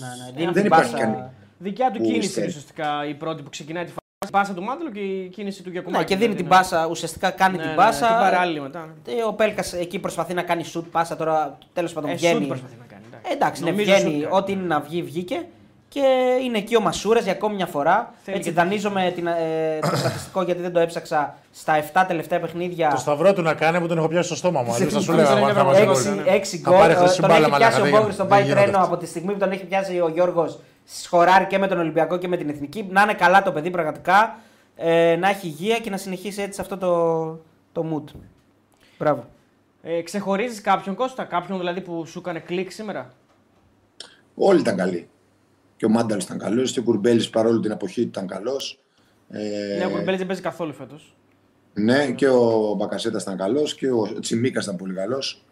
Ναι, 0.00 0.06
ναι. 0.06 0.28
Ε, 0.28 0.32
Δίνει 0.32 0.44
δεν 0.44 0.54
την 0.54 0.64
υπάρχει 0.64 0.92
πάσα- 0.92 1.04
κανεί. 1.04 1.22
Δικιά 1.58 1.90
του 1.90 1.98
Που 1.98 2.04
κίνηση 2.04 2.28
στέλνει. 2.30 2.48
ουσιαστικά 2.48 3.06
η 3.08 3.14
πρώτη 3.14 3.42
που 3.42 3.50
ξεκινάει 3.50 3.84
τη 3.84 3.88
φάση. 3.90 4.00
Η 4.28 4.30
πάσα 4.30 4.54
του 4.54 4.62
Μάντελο 4.62 4.90
και 4.90 5.00
η 5.00 5.28
κίνηση 5.28 5.62
του 5.62 5.70
Γιακουμάκη. 5.70 5.98
Ναι, 6.02 6.08
και 6.08 6.16
δίνει 6.16 6.34
δηλαδή, 6.34 6.42
την 6.42 6.52
ναι. 6.52 6.56
πάσα, 6.62 6.86
ουσιαστικά 6.86 7.30
κάνει 7.30 7.56
Ναι, 7.56 7.62
την 7.62 7.70
ναι, 7.70 7.76
πάσα. 7.76 8.06
Την 8.06 8.16
παράλληλη 8.16 8.60
μετά. 8.60 8.94
ναι. 9.06 9.12
Ε, 9.12 9.22
Ο 9.22 9.32
Πέλκας 9.32 9.72
εκεί 9.72 9.98
προσπαθεί 9.98 10.34
να 10.34 10.42
κάνει 10.42 10.64
shoot 10.74 10.84
πάσα 10.90 11.16
τώρα. 11.16 11.58
Τέλος 11.72 11.92
πάντων 11.92 12.10
Ε, 12.10 12.14
βγαίνει. 12.14 12.44
shoot 12.44 12.48
προσπαθεί 12.48 12.74
να 12.78 12.84
κάνει. 12.84 13.02
εντάξει. 13.08 13.30
Ε, 13.30 13.34
εντάξει, 13.34 13.62
ναι, 13.64 13.70
Νομίζω 13.70 13.92
βγαίνει. 13.94 14.10
shoot 14.18 14.22
κάνει. 14.22 14.34
Ό,τι 14.36 14.52
είναι 14.52 14.62
να 14.66 14.80
βγει, 14.80 15.02
βγήκε. 15.02 15.46
Και 16.00 16.38
είναι 16.44 16.58
εκεί 16.58 16.76
ο 16.76 16.80
Μασούρας 16.80 17.22
για 17.22 17.32
ακόμη 17.32 17.54
μια 17.54 17.66
φορά. 17.66 18.12
Θέλει 18.22 18.36
Έτσι, 18.36 18.48
και- 18.50 18.54
δανείζομαι 18.56 19.12
την, 19.14 19.26
ε, 19.26 19.78
το 19.90 19.96
στατιστικό 19.96 20.42
γιατί 20.42 20.60
δεν 20.62 20.72
το 20.72 20.78
έψαξα 20.80 21.34
στα 21.52 21.74
7 21.76 22.04
τελευταία 22.06 22.40
παιχνίδια. 22.40 22.88
Το 22.90 22.96
σταυρό 22.96 23.32
του 23.32 23.42
να 23.42 23.54
κάνει 23.54 23.80
που 23.80 23.86
τον 23.86 23.98
έχω 23.98 24.08
πιάσει 24.08 24.26
στο 24.26 24.36
στόμα 24.36 24.62
μου. 24.62 24.72
Αλλιώς 24.74 24.92
θα 24.92 25.00
σου 25.00 25.12
Αυτό 25.12 25.22
λέγα 25.22 25.30
είναι 25.36 25.40
αν 25.40 25.44
μια 25.44 25.54
θα 25.54 25.64
μας 25.64 25.74
πραγματικότητα, 25.76 26.14
γκολ. 26.14 26.24
ναι. 26.24 26.38
6 26.38 26.58
Θα 26.58 26.70
γκολ. 26.70 26.78
πάρει 26.80 26.92
Ε, 26.92 26.96
χθες 26.96 27.16
Τον 27.16 27.28
μπάλα, 27.28 27.46
έχει 27.46 27.56
πιάσει 27.56 27.62
μαλάκα, 27.62 27.76
ο 27.76 27.82
δεν 27.82 27.90
Μπόγκρι 27.90 27.96
γίνεται. 27.98 28.12
στον 28.12 28.26
Δεν 28.28 28.36
Πάη 28.36 28.42
γίνονται 28.46 28.60
Τρένο 28.62 28.78
αυτά. 28.78 28.92
από 28.92 29.00
τη 29.02 29.06
στιγμή 29.06 29.32
που 29.32 29.38
τον 29.38 29.50
έχει 29.50 29.64
πιάσει 29.64 30.00
ο 30.00 30.08
Γιώργος 30.08 30.58
σχοράρει 30.84 31.44
και 31.46 31.58
με 31.58 31.66
τον 31.66 31.78
Ολυμπιακό 31.78 32.16
και 32.16 32.28
με 32.28 32.36
την 32.36 32.48
Εθνική. 32.48 32.86
Να 32.90 33.02
είναι 33.02 33.14
καλά 33.14 33.42
το 33.42 33.52
παιδί 33.52 33.70
πραγματικά. 33.70 34.36
Ε, 34.76 35.16
να 35.20 35.28
έχει 35.28 35.46
υγεία 35.46 35.78
και 35.78 35.90
να 35.90 35.96
συνεχίσει 35.96 36.42
έτσι 36.42 36.60
αυτό 36.60 36.76
το, 36.76 36.92
το 37.72 37.84
mood. 37.92 38.14
Μπράβο. 38.98 39.24
Ε, 39.82 40.02
Ξεχωρίζεις 40.02 40.60
κάποιον 40.60 40.94
Κώστα, 40.94 41.24
κάποιον 41.24 41.58
δηλαδή 41.58 41.80
που 41.80 42.06
σου 42.06 42.18
έκανε 42.18 42.38
κλικ 42.38 42.70
σήμερα; 42.70 43.10
Όλοι 44.34 44.60
ήταν 44.60 44.76
καλοί. 44.76 45.08
Και 45.76 45.84
ο 45.84 45.88
Μάνταλ 45.88 46.20
ήταν 46.20 46.38
καλός, 46.38 46.72
και 46.72 46.78
ο 46.78 46.82
Κουρμπέλης 46.82 47.30
παρόλο 47.30 47.60
την 47.60 47.70
εποχή 47.70 48.02
του 48.02 48.08
ήταν 48.08 48.26
καλός. 48.26 48.78
Ε, 49.28 49.76
Ναι, 49.78 49.84
ο 49.84 49.90
Κουρμπέλης 49.90 50.18
δεν 50.18 50.26
παίζει 50.26 50.42
καθόλου 50.42 50.72
φέτος. 50.72 51.14
Ναι, 51.74 52.10
και 52.10 52.28
ο 52.28 52.74
Μπακασέτας 52.76 53.22
ήταν 53.22 53.36
καλός 53.36 53.74
και 53.74 53.90
ο 53.90 54.18
Τσιμίκας 54.20 54.64
ήταν 54.64 54.76
πολύ 54.76 54.94
καλός. 54.94 55.42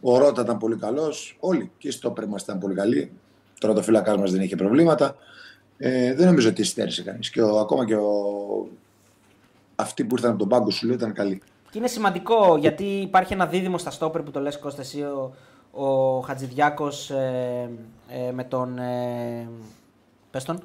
Ο 0.00 0.18
Ρότα 0.18 0.42
ήταν 0.42 0.58
πολύ 0.58 0.76
καλός. 0.76 1.36
Όλοι. 1.40 1.70
Και 1.78 1.88
οι 1.88 1.90
στόπερ 1.90 2.26
μας 2.26 2.42
ήταν 2.42 2.58
πολύ 2.58 2.74
καλοί. 2.74 3.12
Τώρα 3.58 3.74
το 3.74 3.82
φύλακα 3.82 4.18
μας 4.18 4.32
δεν 4.32 4.40
είχε 4.40 4.56
προβλήματα. 4.56 5.16
Ε, 5.78 6.14
δεν 6.14 6.26
νομίζω 6.26 6.48
ότι 6.48 6.64
στέρισε 6.64 7.02
κανείς. 7.02 7.30
Και 7.30 7.42
ο, 7.42 7.58
ακόμα 7.58 7.86
και 7.86 7.94
ο... 7.94 8.12
αυτοί 9.74 10.04
που 10.04 10.14
ήρθαν 10.14 10.30
από 10.30 10.38
τον 10.38 10.48
πάγκο 10.48 10.70
σου 10.70 10.86
λέει 10.86 10.96
ήταν 10.96 11.12
καλοί. 11.12 11.42
Και 11.70 11.78
είναι 11.78 11.86
σημαντικό 11.86 12.56
γιατί 12.56 12.84
υπάρχει 12.84 13.32
ένα 13.32 13.46
δίδυμο 13.46 13.78
στα 13.78 13.90
στόπερ 13.90 14.22
που 14.22 14.30
το 14.30 14.40
λες 14.40 14.58
Κώστας 14.58 14.86
εσύ 14.86 15.00
ο, 15.02 15.34
ο 15.70 16.20
Χατζηδιάκος 16.20 17.10
ε, 17.10 17.70
ε, 18.08 18.32
με 18.32 18.44
τον... 18.44 18.78
Ε, 18.78 19.48
πες 20.30 20.44
τον. 20.44 20.62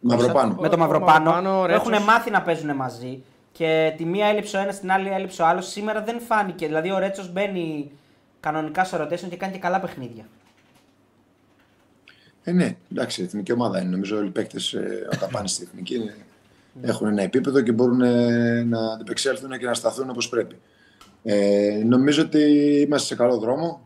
Μαυροπάνω. 0.00 0.56
Με 0.60 0.68
τον 0.68 0.80
Ο 0.80 0.82
Μαυροπάνο. 0.82 1.30
Μαυροπάνο, 1.30 1.58
ο 1.58 1.60
που 1.60 1.66
Ρέτσος. 1.66 1.88
έχουν 1.90 2.04
μάθει 2.04 2.30
να 2.30 2.42
παίζουν 2.42 2.76
μαζί. 2.76 3.22
Και 3.52 3.94
τη 3.96 4.04
μία 4.04 4.26
έλειψε 4.26 4.56
ο 4.56 4.60
ένας, 4.60 4.80
την 4.80 4.90
άλλη 4.92 5.08
έλειψε 5.08 5.42
ο 5.42 5.46
άλλος. 5.46 5.66
Σήμερα 5.68 6.02
δεν 6.02 6.20
φάνηκε. 6.20 6.66
Δηλαδή 6.66 6.90
ο 6.90 6.98
Ρέτσος 6.98 7.32
μπαίνει 7.32 7.90
κανονικά 8.40 8.84
στο 8.84 8.98
rotation 9.02 9.28
και 9.28 9.36
κάνει 9.36 9.52
και 9.52 9.58
καλά 9.58 9.80
παιχνίδια. 9.80 10.24
Ε, 12.44 12.52
ναι, 12.52 12.76
εντάξει, 12.92 13.20
η 13.20 13.24
εθνική 13.24 13.52
ομάδα 13.52 13.80
είναι. 13.80 13.90
Νομίζω 13.90 14.16
όλοι 14.16 14.26
οι 14.26 14.30
παίκτες 14.30 14.76
όταν 15.12 15.28
πάνε 15.32 15.46
στην 15.48 15.66
εθνική 15.70 15.94
είναι- 15.94 16.16
έχουν 16.82 17.06
ένα 17.06 17.22
επίπεδο 17.22 17.60
και 17.60 17.72
μπορούν 17.72 18.00
ε, 18.00 18.62
να 18.62 18.92
αντιπεξέλθουν 18.92 19.58
και 19.58 19.66
να 19.66 19.74
σταθούν 19.74 20.10
όπως 20.10 20.28
πρέπει. 20.28 20.56
Ε, 21.24 21.82
νομίζω 21.86 22.22
ότι 22.22 22.40
είμαστε 22.86 23.06
σε 23.06 23.14
καλό 23.14 23.38
δρόμο. 23.38 23.80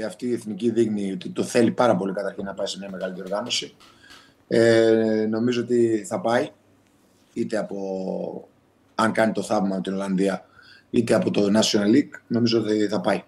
Ε, 0.00 0.04
αυτή 0.04 0.26
η 0.26 0.32
εθνική 0.32 0.70
δείχνει 0.70 1.12
ότι 1.12 1.28
το 1.28 1.42
θέλει 1.42 1.70
πάρα 1.70 1.96
πολύ 1.96 2.12
καταρχήν 2.12 2.44
να 2.44 2.54
πάει 2.54 2.66
σε 2.66 2.78
μια 2.78 2.90
μεγάλη 2.90 3.14
διοργάνωση. 3.14 3.74
Ε, 4.48 5.26
νομίζω 5.30 5.60
ότι 5.62 6.04
θα 6.08 6.20
πάει 6.20 6.48
είτε 7.32 7.56
από 7.56 8.48
αν 8.94 9.12
κάνει 9.12 9.32
το 9.32 9.42
θαύμα 9.42 9.74
με 9.74 9.80
την 9.80 9.92
Ολλανδία 9.92 10.44
είτε 10.90 11.14
από 11.14 11.30
το 11.30 11.42
National 11.42 11.94
League 11.94 12.20
νομίζω 12.26 12.60
ότι 12.60 12.88
θα 12.88 13.00
πάει. 13.00 13.22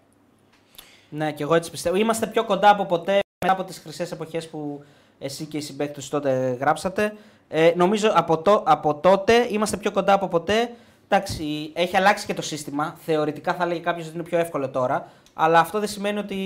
Ναι, 1.09 1.33
και 1.33 1.43
εγώ 1.43 1.55
έτσι 1.55 1.71
πιστεύω. 1.71 1.97
Είμαστε 1.97 2.27
πιο 2.27 2.45
κοντά 2.45 2.71
από 2.71 2.87
ποτέ 2.87 3.19
μετά 3.45 3.53
από 3.53 3.65
τις 3.65 3.79
χρυσές 3.79 4.13
εποχές 4.13 4.49
που 4.49 4.85
εσύ 5.19 5.45
και 5.45 5.57
οι 5.57 5.61
συμπαίκτες 5.61 6.09
τότε 6.09 6.57
γράψατε. 6.61 7.13
Ε, 7.49 7.73
νομίζω 7.77 8.13
από, 8.15 8.39
το, 8.39 8.63
από 8.67 8.95
τότε 8.95 9.47
είμαστε 9.51 9.77
πιο 9.77 9.91
κοντά 9.91 10.13
από 10.13 10.29
ποτέ. 10.29 10.71
Εντάξει, 11.09 11.73
έχει 11.75 11.97
αλλάξει 11.97 12.27
και 12.27 12.35
το 12.35 12.43
σύστημα. 12.43 12.97
Θεωρητικά 13.05 13.55
θα 13.55 13.65
έλεγε 13.65 13.81
κάποιος 13.81 14.07
ότι 14.07 14.15
είναι 14.15 14.25
πιο 14.25 14.39
εύκολο 14.39 14.69
τώρα. 14.69 15.13
Αλλά 15.43 15.59
αυτό 15.61 15.79
δεν 15.79 15.89
σημαίνει 15.89 16.19
ότι. 16.19 16.37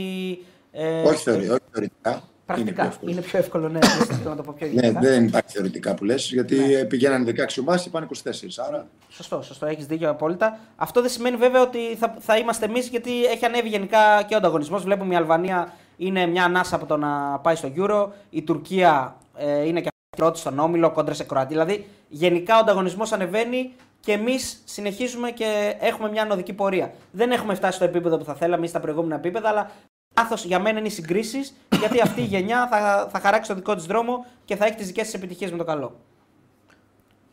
Ε, 0.72 1.03
όχι, 1.03 1.22
θεωρεί, 1.22 1.49
όχι 1.49 1.61
θεωρητικά. 1.72 2.22
Πρακτικά. 2.47 2.82
Είναι 2.82 2.82
πιο 2.82 2.86
εύκολο. 2.92 3.11
Είναι 3.12 3.20
πιο 3.20 3.38
εύκολο, 3.38 3.68
ναι, 3.68 3.78
να 4.24 4.36
το 4.36 4.42
πω 4.42 4.55
πιο 4.59 4.66
Ναι, 4.66 4.72
γενικά. 4.80 5.01
δεν 5.01 5.24
υπάρχει 5.26 5.49
θεωρητικά 5.49 5.95
που 5.95 6.05
λες, 6.05 6.30
γιατί 6.32 6.57
Ναι. 6.57 6.84
πηγαίνανε 6.84 7.24
16 7.24 7.61
ομάδε 7.61 7.78
και 7.82 7.90
πάνε 7.90 8.07
24. 8.07 8.64
Άρα 8.68 8.86
Σωστό, 9.09 9.42
σωστό, 9.42 9.66
έχεις 9.66 9.86
δίκιο 9.86 10.11
απόλυτα. 10.11 10.59
Αυτό 10.76 11.01
δεν 11.01 11.11
σημαίνει 11.11 11.36
βέβαια 11.36 11.62
ότι 11.62 11.78
θα, 11.97 12.14
θα 12.18 12.36
είμαστε 12.36 12.64
εμείς, 12.64 12.88
γιατί 12.88 13.24
έχει 13.24 13.45
ανέβει 13.45 13.68
γενικά 13.68 14.22
και 14.28 14.34
ο 14.34 14.36
ανταγωνισμός. 14.36 14.82
Βλέπουμε 14.82 15.14
η 15.14 15.16
Αλβανία 15.16 15.72
είναι 15.97 16.26
μια 16.26 16.45
ανάσα 16.45 16.76
από 16.76 16.86
το 16.86 16.97
να 16.97 17.38
πάει 17.38 17.55
στο 17.55 17.68
Euro. 17.76 18.09
Η 18.30 18.42
Τουρκία 18.42 19.16
ε, 19.36 19.66
είναι 19.66 19.80
και 19.80 19.88
πρώτη 20.16 20.38
στον 20.38 20.59
όμιλο 20.59 20.90
κόντρα 20.90 21.14
σε 21.14 21.24
Κροατία. 21.24 21.49
Δηλαδή, 21.64 21.86
γενικά 22.09 22.57
ο 22.57 22.59
ανταγωνισμός 22.59 23.12
ανεβαίνει 23.12 23.72
και 24.05 24.12
εμείς 24.12 24.62
συνεχίζουμε 24.64 25.30
και 25.30 25.76
έχουμε 25.80 26.11
μια 26.11 26.22
ανωδική 26.22 26.52
πορεία. 26.52 26.92
Δεν 27.11 27.30
έχουμε 27.30 27.55
φτάσει 27.55 27.76
στο 27.76 27.84
επίπεδο 27.84 28.18
που 28.18 28.24
θα 28.24 28.34
θέλαμε 28.34 28.64
ή 28.64 28.68
στα 28.68 28.80
προηγούμενα 28.80 29.14
επίπεδα, 29.14 29.48
αλλά 29.48 29.70
λάθο 30.16 30.34
για 30.44 30.59
μένα 30.59 30.78
είναι 30.78 30.88
οι 30.88 30.90
συγκρίσεις, 30.90 31.55
γιατί 31.78 32.00
αυτή 32.00 32.20
η 32.20 32.24
γενιά 32.24 32.68
θα, 32.70 33.09
θα 33.12 33.20
χαράξει 33.20 33.48
το 33.48 33.55
δικό 33.57 33.74
της 33.74 33.84
δρόμο 33.84 34.26
και 34.44 34.57
θα 34.57 34.64
έχει 34.66 34.74
τις 34.74 34.86
δικές 34.86 35.05
της 35.05 35.14
επιτυχίες 35.14 35.50
με 35.50 35.57
το 35.57 35.64
καλό. 35.64 35.96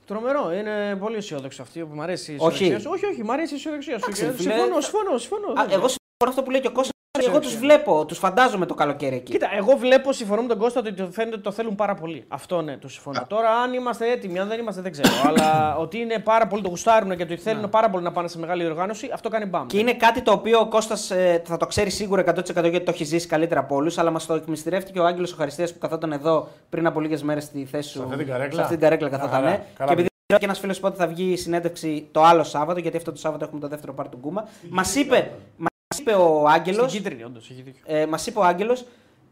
Τρομερό, 0.05 0.51
είναι 0.53 0.95
πολύ 0.99 1.15
αισιόδοξο 1.15 1.61
αυτή. 1.61 1.84
Μου 1.84 2.01
αρέσει 2.01 2.32
η 2.32 2.36
Όχι. 2.39 2.63
αισιοδοξία 2.63 2.80
σου. 2.80 2.89
Όχι, 2.93 3.05
όχι, 3.05 3.24
μου 3.24 3.32
αρέσει 3.32 3.53
η 3.53 3.55
αισιοδοξία 3.55 3.97
σου. 3.99 4.03
Εντάξει, 4.05 4.26
Και 4.26 4.32
φίλε. 4.32 4.53
Συμφωνώ, 4.53 4.82
συμφωνώ. 4.82 5.17
συμφωνώ. 5.17 5.47
Α, 5.47 5.63
εγώ 5.63 5.67
συμφωνώ 5.69 5.95
αυτό 6.30 6.43
που 6.43 6.51
λέει 6.51 6.61
και 6.61 6.67
ο 6.67 6.72
Κώστας. 6.72 6.89
Εγώ 7.28 7.39
τους 7.39 7.57
βλέπω, 7.57 8.05
τους 8.05 8.17
φαντάζομαι 8.17 8.65
το 8.65 8.74
καλοκαίρι 8.74 9.15
εκεί. 9.15 9.32
Κοίτα, 9.32 9.47
εγώ 9.57 9.76
βλέπω, 9.78 10.13
συμφωνώ 10.13 10.41
με 10.41 10.47
τον 10.47 10.57
Κώστα 10.57 10.80
ότι 10.80 10.93
το 10.93 11.07
φαίνεται 11.11 11.34
ότι 11.36 11.43
το 11.43 11.51
θέλουν 11.51 11.76
πάρα 11.76 11.95
πολύ. 11.95 12.26
Αυτό 12.28 12.61
ναι, 12.61 12.78
το 12.78 12.88
συμφωνώ. 12.89 13.26
Τώρα, 13.28 13.49
αν 13.49 13.74
είμαστε 13.74 14.11
έτοιμοι, 14.11 14.39
αν 14.39 14.47
δεν 14.47 14.59
είμαστε, 14.59 14.82
δεν 14.82 14.91
ξέρω. 14.91 15.07
αλλά 15.26 15.76
ότι 15.84 15.97
είναι 15.97 16.19
πάρα 16.19 16.47
πολύ, 16.47 16.61
το 16.61 16.69
γουστάρουν 16.69 17.15
και 17.17 17.24
ότι 17.24 17.38
θέλουν 17.38 17.69
πάρα 17.69 17.89
πολύ 17.89 18.03
να 18.03 18.11
πάνε 18.11 18.28
σε 18.28 18.39
μεγάλη 18.39 18.65
οργάνωση, 18.65 19.09
αυτό 19.13 19.30
κάνει 19.30 19.45
μπαμ. 19.45 19.65
Και 19.67 19.78
είναι 19.80 19.93
κάτι 19.93 20.22
το 20.22 20.32
οποίο 20.32 20.59
ο 20.59 20.67
Κώστας 20.67 21.11
ε, 21.11 21.41
θα 21.45 21.57
το 21.57 21.65
ξέρει 21.65 21.89
σίγουρα 21.89 22.24
100% 22.26 22.43
γιατί 22.53 22.80
το 22.82 22.91
έχει 22.91 23.03
ζήσει 23.03 23.28
καλύτερα 23.28 23.59
από 23.59 23.76
όλους, 23.76 23.97
αλλά 23.97 24.11
μας 24.11 24.26
το 24.26 24.34
εκμυστηρεύτηκε 24.34 24.99
ο 24.99 25.05
Άγγελος 25.05 25.34
ο 25.34 25.36
Χαριστέα 25.36 25.65
που 25.65 25.78
καθόταν 25.80 26.11
εδώ 26.11 26.47
πριν 26.69 26.86
από 26.88 26.99
λίγες 26.99 27.24
μέρες 27.24 27.43
στη 27.43 27.65
θέση 27.65 27.89
σου. 27.89 27.97
Σε 27.97 28.03
αυτή 28.03 28.17
την 28.17 28.28
καρέκλα; 28.28 28.55
Σε 28.55 28.61
αυτή 28.61 28.74
την 28.74 28.84
καρέκλα 28.84 29.07
Μια 29.09 29.17
καθόταν. 29.17 29.39
χαρά. 29.41 29.51
ναι. 29.51 29.63
Καλά 29.78 29.88
Και 29.88 29.93
επειδή 29.93 30.07
ξέρω 30.26 30.39
και 30.39 30.45
ένας 30.45 30.59
φίλος 30.59 30.80
πότε 30.80 30.95
θα 30.95 31.07
βγει 31.07 31.32
η 31.32 31.36
συνέντευξη 31.38 32.07
το 32.11 32.24
άλλο 32.24 32.43
Σάββατο, 32.43 32.80
γιατί 32.80 32.97
αυτό 32.97 33.11
το 33.11 33.17
Σάββατο 33.17 33.45
έχουμε 33.45 33.59
το 33.61 33.67
δεύτερο 33.67 33.93
πάρτι 33.93 34.11
του 34.11 34.17
Γκούμα. 34.22 34.47
Μας 34.69 34.95
είπε, 34.95 35.32
μας 35.57 35.69
είπε 35.99 36.11
ο 36.11 36.47
Άγγελος. 36.47 36.89
Στην 36.89 37.03
κίτρινη, 37.03 37.23
όντως, 37.23 37.49
έχει 37.49 37.61
δίκιο. 37.61 37.81
Ε, 37.85 38.05
μας 38.05 38.27
είπε 38.27 38.39
ο 38.39 38.43
Άγγελος 38.43 38.85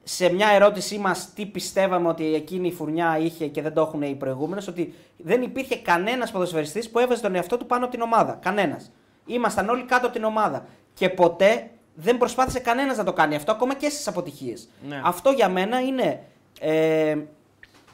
σε 0.03 0.33
μια 0.33 0.47
ερώτησή 0.47 0.97
μας 0.97 1.29
τι 1.33 1.45
πιστεύαμε 1.45 2.07
ότι 2.07 2.33
εκείνη 2.33 2.67
η 2.67 2.71
φουρνιά 2.71 3.17
είχε 3.17 3.47
και 3.47 3.61
δεν 3.61 3.73
το 3.73 3.81
έχουν 3.81 4.01
οι 4.01 4.15
προηγούμενες, 4.15 4.67
ότι 4.67 4.93
δεν 5.17 5.41
υπήρχε 5.41 5.77
κανένας 5.77 6.31
ποδοσφαιριστής 6.31 6.89
που 6.89 6.99
έβαζε 6.99 7.21
τον 7.21 7.35
εαυτό 7.35 7.57
του 7.57 7.65
πάνω 7.65 7.83
από 7.83 7.93
την 7.93 8.03
ομάδα. 8.03 8.39
Κανένας. 8.41 8.91
Ήμασταν 9.25 9.69
όλοι 9.69 9.83
κάτω 9.83 10.05
από 10.05 10.15
την 10.15 10.23
ομάδα. 10.23 10.65
Και 10.93 11.09
ποτέ 11.09 11.69
δεν 11.95 12.17
προσπάθησε 12.17 12.59
κανένας 12.59 12.97
να 12.97 13.03
το 13.03 13.13
κάνει 13.13 13.35
αυτό, 13.35 13.51
ακόμα 13.51 13.75
και 13.75 13.89
στις 13.89 14.07
αποτυχίες. 14.07 14.69
Ναι. 14.87 15.01
Αυτό 15.03 15.29
για 15.29 15.49
μένα 15.49 15.79
είναι 15.79 16.21
ε, 16.59 17.17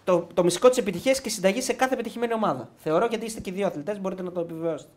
το, 0.03 0.27
το 0.33 0.43
μυστικό 0.43 0.69
της 0.69 0.77
επιτυχίας 0.77 1.21
και 1.21 1.29
συνταγής 1.29 1.63
σε 1.63 1.73
κάθε 1.73 1.93
επιτυχημένη 1.93 2.33
ομάδα. 2.33 2.69
Θεωρώ 2.75 3.05
γιατί 3.05 3.25
είστε 3.25 3.39
και 3.39 3.49
οι 3.49 3.53
δύο 3.53 3.67
αθλητές, 3.67 3.99
μπορείτε 3.99 4.23
να 4.23 4.31
το 4.31 4.39
επιβεβαιώσετε. 4.39 4.91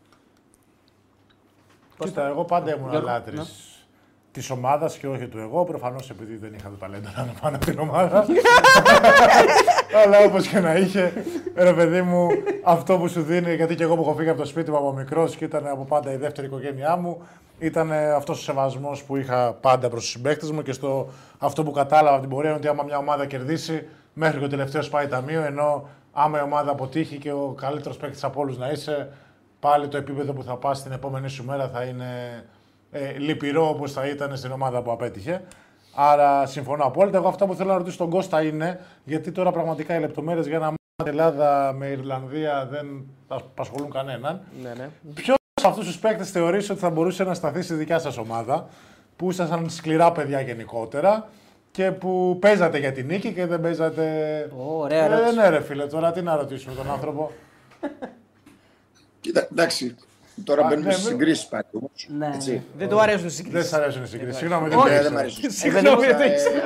Κοίτα, 2.05 2.27
εγώ 2.27 2.43
πάντα 2.43 2.75
ήμουν 2.75 2.89
Γιώργο, 2.89 3.07
λάτρη 3.07 3.37
ναι. 3.37 3.43
της 4.31 4.49
ομάδας 4.49 4.97
και 4.97 5.07
όχι 5.07 5.27
του 5.27 5.37
εγώ. 5.37 5.63
Προφανώς 5.63 6.09
επειδή 6.09 6.35
δεν 6.35 6.53
είχα 6.53 6.69
το 6.69 6.75
ταλέντο 6.75 7.09
να 7.15 7.23
είμαι 7.23 7.33
πάνω 7.41 7.55
από 7.55 7.65
την 7.65 7.79
ομάδα. 7.79 8.25
Αλλά 10.03 10.17
όπως 10.25 10.47
και 10.47 10.59
να 10.59 10.75
είχε, 10.75 11.13
ρε 11.55 11.73
παιδί 11.73 12.01
μου, 12.01 12.27
αυτό 12.63 12.97
που 12.97 13.07
σου 13.07 13.21
δίνει, 13.21 13.55
γιατί 13.55 13.75
και 13.75 13.83
εγώ 13.83 13.95
που 13.95 14.01
έχω 14.01 14.13
φύγει 14.13 14.29
από 14.29 14.39
το 14.39 14.45
σπίτι 14.45 14.71
μου 14.71 14.77
από 14.77 14.93
μικρός 14.93 15.35
και 15.35 15.45
ήταν 15.45 15.67
από 15.67 15.83
πάντα 15.83 16.11
η 16.11 16.17
δεύτερη 16.17 16.47
οικογένειά 16.47 16.95
μου, 16.95 17.21
ήταν 17.59 17.91
αυτός 17.91 18.39
ο 18.39 18.41
σεβασμός 18.41 19.03
που 19.03 19.15
είχα 19.15 19.53
πάντα 19.53 19.89
προς 19.89 20.01
τους 20.01 20.11
συμπαίκτες 20.11 20.51
μου 20.51 20.61
και 20.61 20.71
στο 20.71 21.09
αυτό 21.37 21.63
που 21.63 21.71
κατάλαβα 21.71 22.11
από 22.11 22.21
την 22.21 22.29
πορεία 22.29 22.49
είναι 22.49 22.57
ότι 22.57 22.67
άμα 22.67 22.83
μια 22.83 22.97
ομάδα 22.97 23.25
κερδίσει, 23.25 23.87
μέχρι 24.13 24.39
και 24.39 24.45
ο 24.45 24.49
τελευταίος 24.49 24.89
πάει 24.89 25.07
ταμείο, 25.07 25.41
ενώ 25.41 25.87
άμα 26.13 26.39
η 26.39 26.41
ομάδα 26.41 26.71
αποτύχει 26.71 27.17
και 27.17 27.31
ο 27.31 27.55
καλύτερος 27.57 27.97
παίκτης 27.97 28.23
από 28.23 28.41
όλους 28.41 28.57
να 28.57 28.69
είσαι, 28.69 29.09
πάλι 29.59 29.87
το 29.87 29.97
επίπεδο 29.97 30.33
που 30.33 30.43
θα 30.43 30.55
πας 30.55 30.83
την 30.83 30.91
επόμενη 30.91 31.29
σου 31.29 31.45
μέρα 31.45 31.69
θα 31.69 31.83
είναι 31.83 32.43
ε, 32.91 33.17
λυπηρό 33.17 33.69
όπως 33.69 33.91
θα 33.91 34.07
ήταν 34.07 34.37
στην 34.37 34.51
ομάδα 34.51 34.81
που 34.81 34.91
απέτυχε. 34.91 35.41
Άρα 35.95 36.45
συμφωνώ 36.45 36.83
απόλυτα. 36.83 37.17
Εγώ 37.17 37.27
αυτό 37.27 37.45
που 37.45 37.55
θέλω 37.55 37.69
να 37.69 37.77
ρωτήσω 37.77 37.97
τον 37.97 38.09
Κώστα 38.09 38.41
είναι, 38.41 38.79
γιατί 39.03 39.31
τώρα 39.31 39.51
πραγματικά 39.51 39.95
οι 39.95 39.99
λεπτομέρειες 39.99 40.47
για 40.47 40.55
ένα 40.55 40.65
μάτι 40.65 41.09
Ελλάδα 41.09 41.73
με 41.73 41.87
Ιρλανδία 41.87 42.67
δεν 42.71 43.05
θα 43.27 43.35
απασχολούν 43.35 43.91
κανέναν. 43.91 44.41
Ναι, 44.63 44.73
ναι. 44.77 44.89
Ποιος 45.13 45.37
από 45.53 45.67
αυτούς 45.67 45.85
τους 45.85 45.99
παίκτες 45.99 46.31
θεωρείς 46.31 46.69
ότι 46.69 46.79
θα 46.79 46.89
μπορούσε 46.89 47.23
να 47.23 47.33
σταθεί 47.33 47.61
στη 47.61 47.73
δικιά 47.73 47.99
σας 47.99 48.17
ομάδα, 48.17 48.67
που 49.15 49.29
ήσασταν 49.29 49.69
σκληρά 49.69 50.11
παιδιά 50.11 50.41
γενικότερα 50.41 51.29
και 51.71 51.91
που 51.91 52.37
παίζατε 52.41 52.77
για 52.77 52.91
την 52.91 53.05
νίκη 53.05 53.33
και 53.33 53.45
δεν 53.45 53.61
παίζατε. 53.61 54.03
Ω, 54.57 54.79
ωραία 54.79 55.03
ε, 55.03 55.05
ερώτηση. 55.05 55.35
ναι, 55.35 55.49
ρε 55.49 55.61
φίλε, 55.61 55.85
τώρα 55.85 56.11
τι 56.11 56.21
να 56.21 56.35
ρωτήσουμε 56.35 56.75
τον 56.75 56.91
άνθρωπο. 56.91 57.31
Κοίτα, 59.21 59.47
εντάξει, 59.51 59.95
τώρα 60.43 60.65
Α, 60.65 60.67
μπαίνουμε 60.67 60.87
ναι, 60.87 60.91
στις 60.93 61.05
μην- 61.05 61.17
συγκρίσεις 61.17 61.45
πάλι 61.45 61.63
όμως. 61.71 61.91
Ναι, 62.17 62.31
Έτσι. 62.35 62.51
ναι. 62.51 62.61
Δεν 62.77 62.89
του 62.89 62.99
αρέσουν 62.99 63.19
οι 63.19 63.21
Δεν 63.21 63.31
συγκρίσει. 63.31 63.67
σα 63.67 63.77
αρέσουν 63.77 64.03
οι 64.03 64.07
συγκρίσεις. 64.07 64.37
Συγγνώμη, 64.37 64.69
δεν 64.69 64.77
Όχι, 64.77 64.87
το 64.87 64.93
δεν 64.93 65.01
μ' 65.01 65.05
ήξερα. 65.05 65.19
αρέσουν. 65.19 65.51
Συγγνώμη, 65.51 66.05
δεν 66.05 66.17
το 66.17 66.23
Ε, 66.23 66.31
ήξερα. 66.31 66.61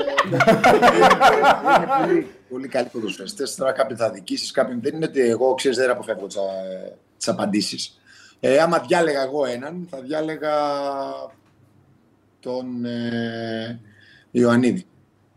είναι 1.77 1.87
πολύ, 2.05 2.27
πολύ 2.49 2.67
καλοί 2.67 2.87
ποδοσφαιριστές. 2.91 3.55
Τώρα 3.55 3.71
κάποιοι 3.71 3.95
θα 3.97 4.09
δικήσεις, 4.11 4.51
κάποιοι 4.51 4.77
δεν 4.81 4.95
είναι 4.95 5.05
ότι 5.05 5.21
εγώ 5.21 5.53
ξέρεις 5.53 5.77
δεν 5.77 5.89
αποφεύγω 5.89 6.27
τις 7.17 7.27
απαντήσεις. 7.27 7.99
Ε, 8.39 8.57
άμα 8.59 8.79
διάλεγα 8.79 9.21
εγώ 9.23 9.45
έναν, 9.45 9.87
θα 9.89 9.99
διάλεγα 10.01 10.51
τον 12.39 12.85
ε, 12.85 13.79
Ιωαννίδη. 14.31 14.85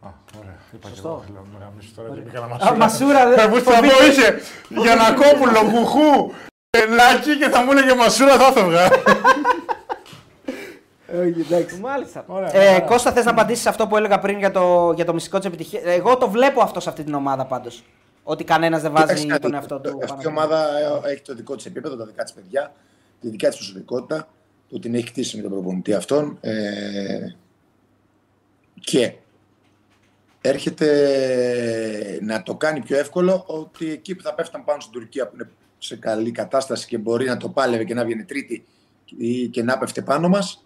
Α, 0.00 0.08
ωραία. 0.38 0.54
Είπα 0.74 0.88
και 0.88 0.94
Σωστό. 0.94 1.08
εγώ, 1.08 1.24
θέλω 1.26 1.46
να 1.58 1.64
γαμίσω 1.64 1.88
τώρα 1.96 2.08
και 2.14 2.20
μπήκα 2.20 2.38
ένα 2.44 2.68
Α, 2.68 2.76
Μασούρα, 2.76 3.28
δεν- 3.28 3.38
Ε, 3.38 3.46
Πού 3.48 3.58
θα 3.60 3.70
πω 3.70 3.86
είχε 6.76 6.86
Γιανακόπουλο, 6.86 7.12
Κουχού, 7.12 7.26
Λάκη 7.26 7.38
και 7.38 7.48
θα 7.48 7.64
μου 7.64 7.70
έλεγε 7.70 7.94
Μασούρα 7.94 8.36
θα 8.38 8.46
έφευγα. 8.46 8.88
Μάλιστα. 11.80 12.24
Ωραία. 12.26 12.54
Ε, 12.54 12.58
ωραία. 12.58 12.80
Κώστα, 12.80 13.12
θες 13.12 13.24
να 13.24 13.30
απαντήσεις 13.30 13.62
σε 13.62 13.68
αυτό 13.68 13.86
που 13.86 13.96
έλεγα 13.96 14.18
πριν 14.18 14.38
για 14.38 14.50
το, 14.50 14.92
για 14.96 15.04
το 15.04 15.12
μυστικό 15.14 15.38
της 15.38 15.46
επιτυχίας; 15.46 15.82
Εγώ 15.84 16.16
το 16.16 16.28
βλέπω 16.30 16.60
αυτό 16.60 16.80
σε 16.80 16.88
αυτή 16.88 17.04
την 17.04 17.14
ομάδα 17.14 17.44
πάντως. 17.46 17.82
Ότι 18.22 18.44
κανένας 18.44 18.82
δεν 18.82 18.92
βάζει 18.92 19.14
Κοιτάξτε, 19.14 19.38
τον 19.38 19.54
εαυτό 19.54 19.80
του. 19.80 19.88
Αυτή 19.88 20.06
πάνω 20.06 20.20
η 20.22 20.24
από- 20.26 20.28
ομάδα 20.40 20.68
ε, 21.06 21.12
έχει 21.12 21.22
το 21.22 21.34
δικό 21.34 21.56
της 21.56 21.66
επίπεδο, 21.66 21.96
τα 21.96 22.04
δικά 22.04 22.22
της 22.22 22.32
παιδιά, 22.32 22.72
τη 23.20 23.28
δικιά 23.28 23.48
της 23.48 23.58
προσωπικότητα, 23.58 24.28
που 24.68 24.78
την 24.78 24.94
έχει 24.94 25.06
χτίσει 25.06 25.36
με 25.36 25.42
τον 25.42 25.50
προπονητή 25.50 25.94
αυτόν. 25.94 26.38
Ε, 26.40 27.34
και 28.80 29.12
έρχεται 30.40 30.88
να 32.22 32.42
το 32.42 32.54
κάνει 32.54 32.80
πιο 32.80 32.98
εύκολο 32.98 33.44
ότι 33.46 33.90
εκεί 33.90 34.14
που 34.14 34.22
θα 34.22 34.34
πέφτουν 34.34 34.64
πάνω 34.64 34.80
στην 34.80 34.92
Τουρκία 34.92 35.26
που 35.28 35.34
είναι 35.34 35.48
σε 35.86 35.96
καλή 35.96 36.30
κατάσταση 36.30 36.86
και 36.86 36.98
μπορεί 36.98 37.26
να 37.26 37.36
το 37.36 37.48
πάλευε 37.48 37.84
και 37.84 37.94
να 37.94 38.04
βγαίνει 38.04 38.24
τρίτη 38.24 38.64
ή 39.16 39.46
και 39.48 39.62
να 39.62 39.78
πέφτε 39.78 40.02
πάνω 40.02 40.28
μας 40.28 40.64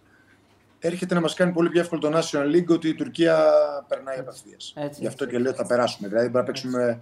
έρχεται 0.78 1.14
να 1.14 1.20
μας 1.20 1.34
κάνει 1.34 1.52
πολύ 1.52 1.68
πιο 1.68 1.80
εύκολο 1.80 2.00
το 2.00 2.10
National 2.18 2.54
League 2.56 2.66
ότι 2.68 2.88
η 2.88 2.94
Τουρκία 2.94 3.44
περνάει 3.88 4.18
απευθείας. 4.18 4.72
Έτσι, 4.76 5.00
Γι' 5.00 5.06
αυτό 5.06 5.24
έτσι, 5.24 5.36
και 5.36 5.42
λέω 5.42 5.52
ότι 5.52 5.60
θα 5.60 5.66
περάσουμε. 5.66 6.08
Δηλαδή 6.08 6.26
μπορεί 6.26 6.38
να 6.38 6.44
παίξουμε 6.44 7.00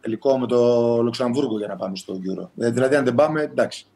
τελικό 0.00 0.38
με 0.38 0.46
το 0.46 1.02
Λουξεμβούργο 1.02 1.58
για 1.58 1.66
να 1.66 1.76
πάμε 1.76 1.96
στο 1.96 2.14
Euro. 2.14 2.48
Ε, 2.58 2.70
Δηλαδή 2.70 2.96
αν 2.96 3.04
δεν 3.04 3.14
πάμε, 3.14 3.42
εντάξει. 3.42 3.86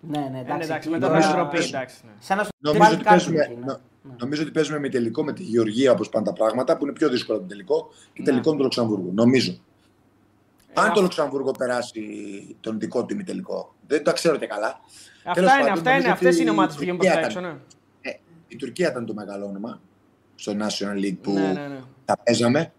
Ναι, 0.00 0.18
ναι, 0.18 0.24
Ε, 0.26 0.28
ναι, 0.30 0.38
εντάξει. 0.40 0.52
Εντάξει, 0.52 0.72
εκεί 0.76 0.88
μετά 0.88 1.06
τώρα- 1.06 1.18
την 1.20 1.28
Επιτροπή. 1.28 1.64
εντάξει, 1.66 1.96
ναι. 2.04 2.10
Σαν 2.18 2.36
να 2.36 2.42
σου 2.44 2.50
Νομίζω 2.58 2.82
βάλει 2.84 2.94
ότι, 2.94 3.04
κάτι 3.04 3.16
παίζουμε, 3.16 3.42
εκεί, 3.42 3.54
ναι. 3.54 3.64
νο- 3.64 3.80
νομίζω 4.18 4.42
ότι 4.42 4.50
παίζουμε 4.50 4.78
με 4.78 4.88
τελικό 4.88 5.24
με 5.24 5.32
τη 5.32 5.42
Γεωργία 5.42 5.92
όπως 5.92 6.08
πάνε 6.08 6.24
τα 6.24 6.32
πράγματα, 6.32 6.76
που 6.76 6.84
είναι 6.84 6.92
πιο 6.92 7.08
δύσκολο 7.08 7.38
από 7.38 7.46
τον 7.46 7.56
τελικό, 7.56 7.88
και 8.12 8.20
Ναι. 8.22 8.24
τελικό 8.24 8.50
με 8.50 8.56
το 8.56 8.62
Λουξεμβούργο. 8.62 9.10
Νομίζω. 9.14 9.58
Ε, 10.76 10.80
Αν 10.80 10.82
αυτό- 10.86 10.94
το 10.94 11.00
Λουξεμβούργο 11.02 11.50
περάσει 11.50 12.02
τον 12.60 12.78
δικό 12.78 13.04
του 13.04 13.14
ημιτελικό, 13.14 13.74
δεν 13.86 14.04
το 14.04 14.12
ξέρω 14.12 14.36
και 14.36 14.46
καλά. 14.46 14.80
Τέλος 15.34 15.50
Αυτά 15.50 15.54
είναι, 15.60 15.68
πάντων, 15.68 15.72
αυτά 15.72 15.90
είναι, 15.90 15.98
νομίζω 15.98 16.12
αυτές 16.12 16.32
ότι 16.34 16.40
είναι 16.42 16.50
οι 16.50 16.54
η 16.54 16.58
ομάδες 16.58 16.74
που 16.74 16.80
βγαίνουν 16.80 16.98
προς 16.98 17.10
τα 17.10 17.14
Τουρκία 17.20 17.38
έξω, 17.38 17.40
ναι. 17.40 18.10
Ε, 18.10 18.18
η 18.48 18.56
Τουρκία 18.56 18.88
ήταν 18.90 19.06
το 19.06 19.14
μεγάλο 19.14 19.46
όνομα 19.46 19.80
στο 20.34 20.52
National 20.52 21.04
League 21.04 21.16
που 21.22 21.32
Ναι, 21.32 21.40
ναι, 21.40 21.66
ναι. 21.68 21.80
τα 22.04 22.16
παίζαμε 22.24 22.72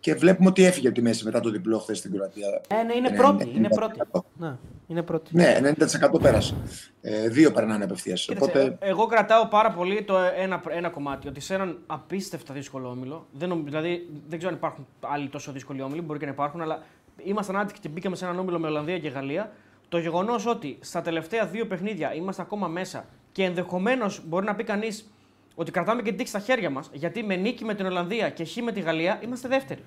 και 0.00 0.14
βλέπουμε 0.14 0.48
ότι 0.48 0.64
έφυγε 0.64 0.86
από 0.86 0.96
τη 0.96 1.02
μέση 1.02 1.24
μετά 1.24 1.40
το 1.40 1.50
διπλό 1.50 1.78
χθες 1.78 1.98
στην 1.98 2.12
Κροατία. 2.12 2.46
Ναι, 2.74 2.82
ναι, 2.82 2.94
είναι 2.94 3.08
Ναι, 3.10 3.16
πρώτη. 3.16 3.44
ναι, 3.44 3.50
Είναι 3.50 3.60
ναι. 3.60 3.68
πρώτη. 3.68 4.00
Ναι, 4.38 4.56
είναι 4.86 5.02
πρώτη. 5.02 5.36
Ναι, 5.36 5.58
90% 5.62 6.20
πέρασε. 6.22 6.54
Ε, 7.00 7.28
δύο 7.28 7.52
περνάνε 7.52 7.84
απευθείας. 7.84 8.24
Κοίταξε, 8.24 8.44
Οπότε 8.50 8.76
ε, 8.80 8.88
εγώ 8.88 9.06
κρατάω 9.06 9.46
πάρα 9.46 9.72
πολύ 9.72 10.02
το 10.04 10.16
ένα, 10.18 10.62
ένα 10.68 10.88
κομμάτι. 10.88 11.28
Ότι 11.28 11.40
σε 11.40 11.54
έναν 11.54 11.78
απίστευτα 11.86 12.54
δύσκολο 12.54 12.88
όμιλο, 12.88 13.26
δεν, 13.32 13.48
νομ- 13.48 13.64
δηλαδή, 13.64 14.08
δεν 14.28 14.38
ξέρω 14.38 14.52
αν 14.52 14.58
υπάρχουν 14.58 14.86
άλλοι 15.00 15.28
τόσο 15.28 15.52
δύσκολοι 15.52 15.82
όμιλοι, 15.82 16.00
μπορεί 16.00 16.18
και 16.18 16.24
να 16.26 16.30
υπάρχουν, 16.32 16.60
αλλά 16.60 16.82
ήμασταν 17.24 17.56
άτυχοι 17.56 17.80
και 17.80 17.88
μπήκαμε 17.88 18.16
σε 18.16 18.24
έναν 18.24 18.38
όμιλο 18.38 18.58
με 18.58 18.66
Ολλανδία 18.66 18.98
και 18.98 19.08
Γαλλία. 19.08 19.52
Το 19.88 19.98
γεγονός 19.98 20.46
ότι 20.46 20.78
στα 20.80 21.02
τελευταία 21.02 21.46
δύο 21.46 21.66
παιχνίδια 21.66 22.14
είμαστε 22.14 22.42
ακόμα 22.42 22.68
μέσα 22.68 23.04
και 23.32 23.44
ενδεχομένως 23.44 24.22
μπορεί 24.26 24.46
να 24.46 24.54
πει 24.54 24.64
κανείς 24.64 25.10
ότι 25.54 25.70
κρατάμε 25.70 26.02
και 26.02 26.08
την 26.08 26.16
τύχη 26.16 26.28
στα 26.28 26.38
χέρια 26.38 26.70
μας, 26.70 26.90
γιατί 26.92 27.22
με 27.22 27.36
νίκη 27.36 27.64
με 27.64 27.74
την 27.74 27.86
Ολλανδία 27.86 28.30
και 28.30 28.44
χ 28.44 28.56
με 28.56 28.72
τη 28.72 28.80
Γαλλία 28.80 29.20
είμαστε 29.24 29.48
δεύτεροι. 29.48 29.84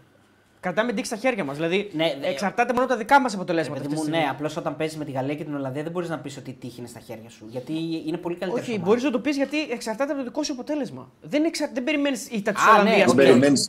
Κρατάμε 0.61 0.87
την 0.87 0.95
τύχη 0.95 1.07
στα 1.07 1.15
χέρια 1.15 1.43
μας. 1.43 1.55
Δηλαδή 1.55 1.89
Ναι, 1.93 2.03
ναι. 2.19 2.27
εξαρτάται 2.27 2.73
μόνο 2.73 2.85
από 2.85 2.93
τα 2.93 2.99
δικά 2.99 3.21
μας 3.21 3.33
αποτελέσματα. 3.33 3.81
Παιδί 3.81 3.85
αυτή 3.85 3.95
τη 3.95 4.01
μου, 4.01 4.07
στιγμή. 4.07 4.25
ναι, 4.27 4.31
απλώς 4.35 4.57
όταν 4.57 4.75
παίζεις 4.75 4.97
με 4.97 5.05
τη 5.05 5.11
Γαλλία 5.11 5.35
και 5.35 5.43
την 5.43 5.55
Ολλανδία 5.55 5.83
δεν 5.83 5.91
μπορείς 5.91 6.09
να 6.09 6.17
πεις 6.19 6.37
ότι 6.37 6.49
η 6.49 6.53
τύχη 6.53 6.79
είναι 6.79 6.87
στα 6.87 6.99
χέρια 6.99 7.29
σου. 7.29 7.45
Γιατί 7.49 7.73
είναι 8.07 8.17
πολύ 8.17 8.35
καλύτερη. 8.35 8.65
Όχι, 8.69 8.79
μπορείς 8.79 9.03
να 9.03 9.11
το 9.11 9.19
πεις 9.19 9.35
γιατί 9.35 9.57
εξαρτάται 9.71 10.11
από 10.11 10.21
το 10.21 10.27
δικό 10.27 10.43
σου 10.43 10.51
αποτέλεσμα. 10.53 11.11
Δεν, 11.21 11.43
εξα... 11.45 11.69
δεν 11.73 11.83
περιμένεις 11.83 12.27
ήττα 12.29 12.51
τη 12.51 12.57
Α, 12.61 12.73
ναι, 12.73 12.79
Ολλανδία. 12.79 13.05
δεν 13.05 13.15
δεν 13.15 13.25
περιμένεις 13.25 13.67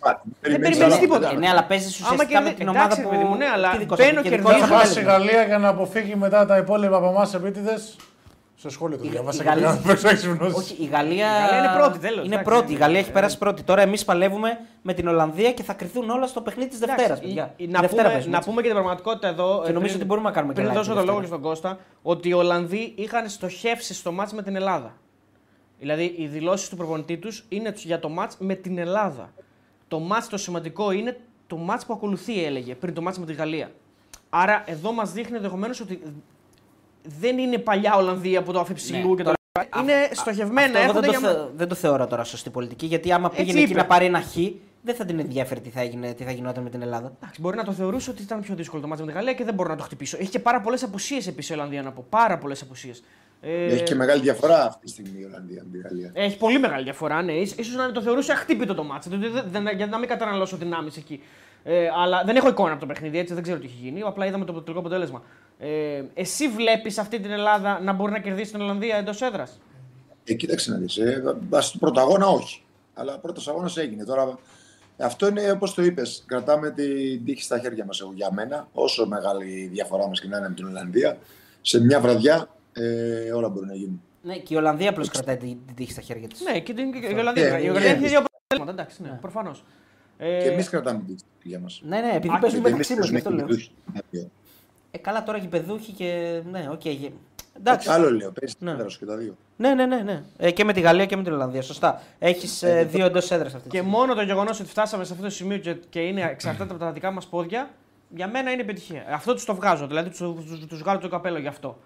περιμένεις 0.61 0.99
τίποτα. 0.99 1.31
Ε, 1.31 1.35
ναι, 1.37 1.49
αλλά 1.49 1.65
παίζεις 1.65 2.01
ουσιαστικά 2.01 2.25
κερδί- 2.25 2.47
με 2.49 2.53
την 2.55 2.69
ομάδα 2.69 2.85
εντάξει, 2.85 3.03
που. 3.03 3.09
παιδί 3.09 3.25
μου, 3.25 3.37
ναι, 3.37 3.47
αλλά 3.55 3.71
τι 3.71 3.79
δικό 3.79 3.95
μπαίνω, 3.97 4.17
σου, 4.17 4.23
και 4.23 4.37
δικό 4.37 4.49
κερδίζω. 4.49 4.67
σου 4.67 4.73
Θα 4.73 4.79
χάσει 4.79 4.99
η 4.99 5.03
αποτέλεσμα. 5.03 5.13
Γαλλία 5.33 5.45
για 5.47 5.59
να 5.59 5.69
αποφύγει 5.69 6.15
μετά 6.15 6.47
τα 6.47 6.57
υπόλοιπα 6.57 6.97
από 6.97 7.09
εμάς 7.09 7.35
επίτηδες 7.35 7.97
Σε 8.63 8.69
σχόλιο 8.69 8.99
το 8.99 9.05
Η- 9.07 9.09
διάβασα 9.09 9.43
η 9.43 9.45
και 9.45 9.49
Γαλλία- 9.51 9.69
πήγα 9.71 9.81
να 9.81 9.87
παίξω 9.87 10.09
έξυπνος. 10.09 10.53
Όχι, 10.55 10.77
η 10.83 10.85
Γαλλία, 10.87 11.27
Η 11.27 11.41
Γαλλία 11.41 11.59
είναι 11.59 11.77
πρώτη, 11.79 11.99
τέλος, 11.99 12.25
Είναι 12.27 12.35
εντάξει, 12.35 12.45
πρώτη. 12.51 12.67
ναι. 12.67 12.73
Η 12.73 12.77
Γαλλία 12.81 12.99
έχει 12.99 13.11
περάσει 13.13 13.39
πρώτη. 13.39 13.63
Τώρα 13.63 13.83
εμείς 13.83 14.05
παλεύουμε 14.05 14.59
με 14.83 14.93
την 14.93 15.09
Ολλανδία 15.09 15.53
και 15.53 15.63
θα 15.63 15.73
κρυθούν 15.73 16.11
όλα 16.11 16.27
στο 16.27 16.41
παιχνίδι 16.41 16.69
της 16.71 16.79
Δευτέρας. 16.79 17.21
Εντάξει, 17.21 17.29
η- 17.57 17.65
η- 17.65 17.67
Να, 17.69 17.89
πούμε, 17.89 18.25
να 18.29 18.41
πούμε 18.41 18.57
και 18.57 18.67
την 18.67 18.73
πραγματικότητα 18.77 19.29
εδώ. 19.29 19.65
ε, 19.67 19.71
νομίζω 19.73 19.97
ότι 19.97 20.05
μπορούμε 20.05 20.29
να 20.29 20.35
κάνουμε 20.35 20.53
και 20.53 20.61
Πριν 20.61 20.73
live 20.73 20.77
δώσω 20.77 20.91
τη 20.93 20.97
το 20.99 21.05
λόγο 21.05 21.21
και 21.21 21.27
Δευτέρα. 21.27 21.53
στον 21.55 21.71
Κώστα, 21.71 21.79
ότι 22.03 22.29
οι 22.29 22.33
Ολλανδοί 22.33 22.93
είχαν 22.97 23.29
στοχεύσει 23.29 23.95
στο 23.95 24.13
μάτς 24.13 24.33
με 24.33 24.43
την 24.43 24.57
Ελλάδα. 24.57 24.97
Δηλαδή, 25.79 26.15
οι 26.19 26.27
δηλώσεις 26.27 26.69
του 26.69 26.77
προπονητή 26.77 27.17
τους 27.17 27.45
είναι 27.49 27.73
για 27.77 27.99
το 27.99 28.09
μάτς 28.09 28.37
με 28.39 28.55
την 28.55 28.79
Ελλάδα. 28.79 29.33
Το 29.89 29.99
μάτς 29.99 30.29
το 30.29 30.37
σημαντικό 30.37 30.91
είναι 30.91 31.21
το 31.47 31.57
μάτς 31.57 31.87
που 31.87 31.93
ακολουθεί, 31.93 32.45
έλεγε, 32.45 32.75
πριν 32.75 32.95
το 32.95 33.03
μάτς 33.03 33.19
με 33.19 33.27
τη 33.27 33.33
Γαλλία. 33.33 33.71
Άρα, 34.31 34.63
εδώ 34.67 34.93
μας 34.93 35.13
δείχνει 35.13 35.37
ενδεχομένως 35.37 35.81
ότι 35.81 36.03
δεν 37.21 37.39
είναι 37.39 37.59
παλιά 37.59 37.95
Ολλανδία 37.97 38.43
που 38.43 38.53
το 38.53 38.61
αφιψηλού 38.61 39.09
Ναι, 39.09 39.15
και 39.15 39.23
το. 39.23 39.33
Είναι 39.81 39.93
στοχευμένα, 40.13 40.67
Αυτό 40.67 40.79
εγώ 40.79 40.89
έρχονται 40.89 41.07
δεν, 41.11 41.15
το 41.15 41.21
για... 41.21 41.29
θε- 41.31 41.49
δεν 41.57 41.69
το 41.69 41.75
θεωρώ 41.75 42.07
τώρα 42.07 42.25
σωστή 42.25 42.51
πολιτική. 42.51 42.87
Γιατί 42.87 43.13
άμα 43.13 43.27
Έτσι 43.33 43.41
πήγαινε 43.43 43.61
εκεί 43.63 43.71
είπε. 43.71 43.81
να 43.81 43.87
πάρει 43.87 44.05
ένα 44.05 44.21
χ, 44.21 44.35
δεν 44.83 44.95
θα 44.95 45.05
την 45.05 45.19
ενδιαφέρει 45.19 45.61
τι 45.61 45.69
θα, 45.69 45.81
έγινε, 45.81 46.13
τι 46.13 46.25
θα 46.25 46.31
γινόταν 46.31 46.63
με 46.63 46.71
την 46.71 46.83
Ελλάδα. 46.83 47.13
Εντάξει, 47.21 47.41
μπορεί 47.41 47.57
να 47.57 47.65
το 47.65 47.73
θεωρούσε 47.73 48.11
ότι 48.11 48.23
ήταν 48.23 48.41
πιο 48.41 48.55
δύσκολο 48.55 48.83
το 48.83 48.89
μάτς 48.89 49.01
με 49.01 49.07
τη 49.07 49.13
Γαλλία 49.13 49.33
και 49.33 49.45
δεν 49.45 49.55
μπορώ 49.55 49.69
να 49.69 49.77
το 49.77 49.83
χτυπήσω. 49.83 50.17
Έχει 50.21 50.31
και 50.31 50.39
πάρα 50.39 50.61
πολλές 50.61 50.83
απουσίες 50.83 51.27
επίσης 51.27 51.51
η 51.51 51.53
Ολλανδία 51.53 51.83
να 51.83 51.93
πω. 51.93 52.07
Πάρα 52.09 52.39
πολλές 52.39 52.63
απουσίες. 52.63 53.03
Ε, 53.41 53.65
Έχει 53.67 53.83
και 53.83 53.95
μεγάλη 53.95 54.21
διαφορά 54.23 54.65
αυτή 54.67 54.85
τη 54.85 54.91
στιγμή 54.91 55.21
η 55.21 55.25
Ολλανδία 55.25 55.63
με 55.65 55.79
τη 55.79 55.79
Γαλλία. 55.89 56.11
Έχει 56.15 56.37
πολύ 56.39 56.59
μεγάλη 56.59 56.83
διαφορά, 56.83 57.23
ναι. 57.23 57.33
Ίσως 57.33 57.57
ίσως 57.59 57.75
να 57.77 57.93
το 57.93 58.03
θεωρούσε 58.03 58.33
αχτύπητο 58.33 58.75
το 58.75 58.85
μάτς, 58.85 59.09
δηλαδή 59.09 59.29
δεν- 59.29 59.45
δεν- 59.51 59.77
για 59.77 59.87
να 59.87 59.99
μην 59.99 60.09
καταναλώσω 60.09 60.57
δυνάμεις 60.57 60.97
εκεί. 60.97 61.23
Ε, 61.65 61.89
αλλά 62.03 62.23
δεν 62.25 62.37
έχω 62.37 62.49
εικόνα 62.49 62.71
από 62.71 62.81
το 62.81 62.87
παιχνίδι, 62.87 63.19
έτσι 63.19 63.35
δεν 63.35 63.43
ξέρω 63.43 63.59
τι 63.59 63.65
έχει 63.67 63.79
γίνει. 63.83 64.01
Απλά 64.03 64.27
είδαμε 64.27 64.45
το 64.45 64.53
τελικό 64.53 64.79
αποτέλεσμα. 64.81 65.23
Ε, 65.65 66.03
εσύ 66.15 66.49
βλέπεις 66.49 66.99
αυτή 66.99 67.21
την 67.21 67.31
Ελλάδα 67.31 67.81
να 67.81 67.93
μπορεί 67.93 68.13
να 68.13 68.19
κερδίσει 68.19 68.53
την 68.53 68.61
Ολλανδία 68.61 68.97
εντός 68.97 69.21
έδρας; 69.23 69.61
Ε, 70.25 70.35
κοίταξε 70.35 70.71
να 70.71 70.77
δεις. 70.77 70.97
Ε, 70.97 71.23
ας- 71.51 71.67
στον 71.67 71.81
πρώτο 71.81 72.01
αγώνα 72.01 72.27
όχι. 72.27 72.63
Αλλά 72.95 73.19
πρώτος 73.19 73.49
αγώνας 73.49 73.77
έγινε. 73.77 74.05
Τώρα, 74.05 74.39
αυτό 74.99 75.27
είναι 75.29 75.51
όπως 75.51 75.75
το 75.75 75.83
είπες. 75.83 76.25
Κρατάμε 76.27 76.71
την 76.71 77.25
τύχη 77.25 77.43
στα 77.43 77.59
χέρια 77.59 77.85
μας. 77.85 78.03
Για 78.15 78.33
μένα, 78.33 78.69
όσο 78.73 79.07
μεγάλη 79.07 79.51
η 79.51 79.67
διαφορά 79.67 80.09
μας 80.09 80.21
και 80.21 80.29
να 80.29 80.37
είναι 80.39 80.49
με 80.49 80.55
την 80.55 80.67
Ολλανδία, 80.67 81.19
σε 81.61 81.81
μια 81.85 82.01
βραδιά 82.01 82.49
ε, 82.73 83.33
όλα 83.33 83.49
μπορούν 83.49 83.69
να 83.69 83.75
γίνουν. 83.75 84.03
Ναι, 84.23 84.37
και 84.37 84.55
η 84.55 84.57
Ολλανδία 84.57 84.91
απλώς 84.91 85.09
κρατάει 85.09 85.37
την, 85.37 85.59
την 85.67 85.75
τύχη 85.75 85.93
στα 85.93 86.01
χέρια 86.01 86.29
της. 86.29 86.41
Ναι, 86.41 86.61
και 86.61 86.75
την 86.75 86.93
και 86.93 87.07
η 87.07 87.19
Ολλανδία. 87.19 87.57
Ε, 87.57 87.63
Η 87.63 87.67
ε, 87.67 87.71
Ολλανδία 87.71 87.91
ε, 87.91 87.95
έχει 87.95 88.09
δύο 88.09 88.19
αποτελέσματα, 88.19 88.83
εντάξει, 88.83 89.03
ναι, 89.03 89.19
προφανώς. 89.21 89.65
Και 90.19 90.25
Ε, 90.25 90.53
εμείς 90.53 90.69
κρατάμε 90.69 90.99
την 90.99 91.07
τύχη 91.17 91.25
για 91.43 91.59
μας. 91.59 91.83
Ναι, 91.85 92.01
ναι, 92.01 92.13
επειδή 92.15 92.35
Α, 92.35 92.39
παίζουμε 92.39 92.71
μεταξύ 92.71 92.95
μας, 92.95 93.09
γι' 93.09 93.17
αυτό 93.17 93.31
λέω. 93.31 93.47
Ε, 94.95 94.99
καλά 94.99 95.23
τώρα 95.23 95.39
γηπεδούχοι 95.39 95.93
και. 95.93 96.41
Ναι, 96.51 96.69
οκ. 96.73 96.85
γε- 96.89 97.13
Εντάξει. 97.57 97.91
Άλλο 97.91 98.11
λέω, 98.11 98.33
παίζει 98.41 98.55
Ναι. 98.59 98.73
ναι. 98.73 98.85
και 98.99 99.05
τα 99.05 99.17
δύο. 99.17 99.37
Ναι, 99.57 99.75
ναι, 99.75 99.87
ναι. 99.87 99.97
ναι. 99.97 100.23
Ε, 100.37 100.51
και 100.51 100.65
με 100.65 100.73
τη 100.73 100.81
Γαλλία 100.81 101.07
και 101.07 101.17
με 101.17 101.23
την 101.23 101.33
Ολλανδία. 101.33 101.63
Σωστά. 101.63 102.03
Έχεις 102.19 102.63
ε, 102.63 102.85
δύο 102.91 103.05
εντός 103.05 103.31
έδρας 103.31 103.55
αυτή. 103.55 103.69
τη 103.69 103.71
Και 103.71 103.77
στιγμή. 103.83 103.97
μόνο 103.97 104.15
το 104.15 104.23
γεγονός 104.23 104.61
ότι 104.61 104.69
φτάσαμε 104.69 105.05
σε 105.05 105.13
αυτό 105.13 105.25
το 105.25 105.31
σημείο 105.31 105.59
και, 105.59 105.75
και 105.89 106.01
είναι 106.01 106.23
εξαρτάται 106.23 106.71
από 106.71 106.79
τα 106.85 106.93
δικά 106.93 107.11
μας 107.11 107.27
πόδια, 107.27 107.71
για 108.09 108.29
μένα 108.29 108.51
είναι 108.51 108.63
επιτυχία. 108.63 109.05
Αυτό 109.09 109.35
τους 109.35 109.45
το 109.45 109.55
βγάζω. 109.55 109.87
Δηλαδή 109.87 110.09
τους 110.11 110.19
τους 110.69 110.79
βγάλω 110.83 110.99
το 110.99 111.09
καπέλο 111.09 111.39
γι' 111.39 111.47
αυτό. 111.47 111.79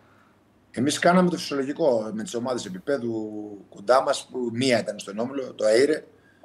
Εμείς 0.71 0.99
κάναμε 0.99 1.31
το 1.31 1.37
φυσιολογικό 1.37 2.11
με 2.13 2.23
τις 2.23 2.35
ομάδες 2.35 2.65
επίπεδου 2.67 3.31
κοντά 3.69 4.03
μας, 4.03 4.29
που 4.31 4.51
μία 4.53 4.79
ήταν 4.81 4.99
στον 4.99 5.19
όμιλο, 5.19 5.53
το 5.55 5.65
ΑΕΡΕ. 5.65 6.05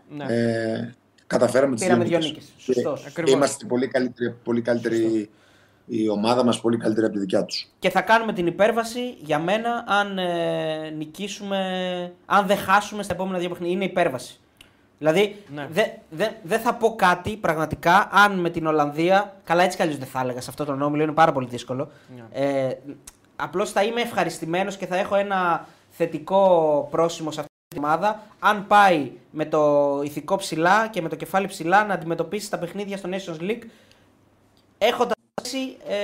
Ναι. 0.09 0.25
Ε, 0.29 0.93
καταφέραμε 1.27 1.75
τις 1.75 1.83
Πήραμε 1.83 2.03
δύο 2.03 2.17
νίκες. 2.17 2.43
Σωστός. 2.57 3.05
Ακριβώς. 3.05 3.31
Είμαστε 3.33 3.65
πολύ 3.65 3.87
καλύτερη, 3.87 4.35
πολύ 4.43 4.61
καλύτερη 4.61 5.29
η 5.93 6.09
ομάδα 6.09 6.43
μας, 6.43 6.61
πολύ 6.61 6.77
καλύτερη 6.77 7.05
από 7.05 7.13
τη 7.15 7.19
δικιά 7.19 7.45
τους. 7.45 7.67
Και 7.79 7.89
θα 7.89 8.01
κάνουμε 8.01 8.33
την 8.33 8.47
υπέρβαση 8.47 9.15
για 9.19 9.39
μένα 9.39 9.83
αν 9.87 10.17
ε, 10.17 10.89
νικήσουμε. 10.89 11.59
Αν 12.25 12.47
δεν 12.47 12.57
χάσουμε 12.57 13.03
στα 13.03 13.13
επόμενα 13.13 13.37
δύο 13.37 13.49
παιχνίδια. 13.49 13.75
Είναι 13.75 13.85
υπέρβαση. 13.85 14.39
Δηλαδή 14.97 15.35
Ναι. 15.55 15.67
δεν 15.71 15.87
δε, 16.09 16.27
δεν 16.43 16.59
θα 16.59 16.73
πω 16.73 16.95
κάτι 16.95 17.37
πραγματικά 17.37 18.09
αν 18.11 18.39
με 18.39 18.49
την 18.49 18.65
Ολλανδία. 18.65 19.35
Καλά, 19.43 19.63
έτσι 19.63 19.75
κι 19.77 19.83
αλλιώς 19.83 19.97
δεν 19.97 20.07
θα 20.07 20.19
έλεγα 20.19 20.41
σε 20.41 20.49
αυτό 20.49 20.65
τον 20.65 20.81
όμιλο, 20.81 21.03
είναι 21.03 21.11
πάρα 21.11 21.31
πολύ 21.31 21.47
δύσκολο. 21.47 21.91
Ναι. 22.15 22.45
Ε, 22.67 22.77
Απλώς 23.35 23.71
θα 23.71 23.83
είμαι 23.83 24.01
ευχαριστημένος 24.01 24.77
και 24.77 24.85
θα 24.85 24.95
έχω 24.97 25.15
ένα 25.15 25.67
θετικό 25.89 26.87
πρόσημο 26.91 27.31
σε 27.31 27.39
αυτή 27.39 27.51
την 27.67 27.83
ομάδα. 27.83 28.19
Αν 28.39 28.67
πάει 28.67 29.11
με 29.31 29.45
το 29.45 30.01
ηθικό 30.03 30.35
ψηλά 30.35 30.87
και 30.87 31.01
με 31.01 31.09
το 31.09 31.15
κεφάλι 31.15 31.47
ψηλά 31.47 31.85
να 31.85 31.93
αντιμετωπίσει 31.93 32.49
τα 32.49 32.57
παιχνίδια 32.57 32.97
στο 32.97 33.09
Nations 33.11 33.41
League 33.41 33.61
έχοντας 34.77 35.15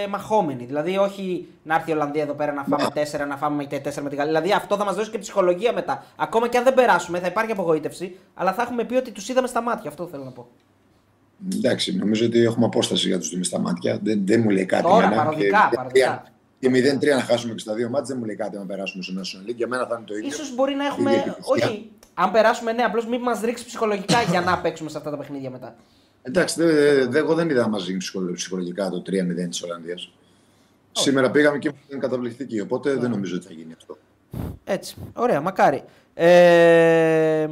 ε, 0.04 0.08
μαχόμενη. 0.08 0.66
Δηλαδή, 0.66 0.98
όχι 0.98 1.48
να 1.64 1.76
έρθει 1.76 1.89
η 1.89 1.93
Ολλανδία 1.93 2.22
εδώ 2.24 2.34
πέρα 2.34 2.52
να 2.54 2.64
φάμε 2.64 2.88
4, 3.24 3.28
να 3.28 3.38
φάμε 3.38 3.64
και 3.64 3.78
4 3.78 3.82
με 4.02 4.10
τη 4.10 4.16
Γαλλία. 4.16 4.26
Δηλαδή, 4.26 4.52
αυτό 4.52 4.76
θα 4.78 4.86
μας 4.86 4.95
δώσει 4.95 5.10
και 5.10 5.18
ψυχολογία 5.18 5.74
μετά. 5.74 6.04
Ακόμα 6.16 6.48
και 6.48 6.58
αν 6.58 6.64
δεν 6.64 6.74
περάσουμε, 6.74 7.20
θα 7.20 7.28
υπάρχει 7.28 7.52
απογοήτευση, 7.52 8.16
αλλά 8.34 8.54
θα 8.54 8.62
έχουμε 8.62 8.84
πει 8.84 8.95
ότι 8.95 9.12
τους 9.12 9.30
είδαμε 9.30 9.48
στα 9.48 9.62
μάτια. 9.62 9.89
Αυτό 9.89 10.08
θέλω 10.08 10.24
να 10.24 10.32
πω. 10.32 10.48
Εντάξει, 11.56 11.95
νομίζω 11.95 12.26
ότι 12.26 12.39
έχουμε 12.43 12.66
απόσταση 12.66 13.08
για 13.08 13.20
τους 13.20 13.30
δούμε 13.30 13.43
στα 13.43 13.60
μάτια. 13.60 14.00
Δεν, 14.04 14.22
δεν 14.26 14.41
μου 14.41 14.50
λέει 14.50 14.66
κάτι. 14.66 14.84
Τώρα, 14.84 15.06
εμένα. 15.06 15.24
παροδικά, 15.24 15.68
Και- 15.70 15.76
παροδικά. 15.76 16.24
Και 16.60 16.70
0-3 16.70 17.16
να 17.16 17.22
χάσουμε 17.22 17.54
και 17.54 17.60
στα 17.60 17.74
δύο 17.74 17.89
μάτια 17.89 18.06
δεν 18.08 18.18
μου 18.20 18.26
λέει 18.26 18.36
κάτι 18.36 18.58
να 18.58 18.66
περάσουμε 18.66 19.04
στο 19.04 19.14
National 19.18 19.50
League. 19.50 19.56
Για 19.56 19.68
μένα 19.68 19.86
θα 19.86 19.95
είναι 19.98 20.06
το 20.08 20.16
ίδιο. 20.16 20.28
Ίσως 20.28 20.56
μπορεί 20.56 20.74
να 20.76 20.86
έχουμε. 20.86 21.12
ίδια 21.12 21.24
επιτυχία. 21.38 21.66
Όχι, 21.68 21.89
αν 22.14 22.32
περάσουμε, 22.32 22.72
ναι, 22.72 22.84
απλώς 22.84 23.06
μην 23.08 23.22
μας 23.22 23.41
ρίξει 23.41 23.66
ψυχολογικά 23.66 24.22
για 24.22 24.41
να 24.41 24.58
παίξουμε 24.64 24.89
σε 24.89 24.98
αυτά 24.98 25.10
τα 25.10 25.18
παιχνίδια 25.18 25.50
μετά. 25.50 25.76
Εντάξει, 26.28 26.61
δε, 26.63 27.05
δε, 27.07 27.17
εγώ 27.17 27.34
δεν 27.34 27.49
είδα 27.49 27.61
να 27.61 27.67
μα 27.67 27.78
γίνει 27.78 27.97
ψυχολο- 27.97 28.34
ψυχολογικά 28.34 28.89
το 28.89 29.01
3-0 29.01 29.47
της 29.49 29.63
Ολλανδίας. 29.63 30.11
Σήμερα 30.91 31.32
πήγαμε 31.32 31.57
και 31.57 31.71
ήταν 31.88 31.99
καταπληκτική, 31.99 32.59
οπότε 32.59 32.93
δεν 32.95 33.09
νομίζω 33.09 33.36
ότι 33.36 33.45
θα 33.47 33.53
γίνει 33.53 33.73
αυτό. 33.78 33.97
Έτσι. 34.63 34.95
Ωραία, 35.13 35.41
μακάρι. 35.41 35.84
Ε, 36.13 37.47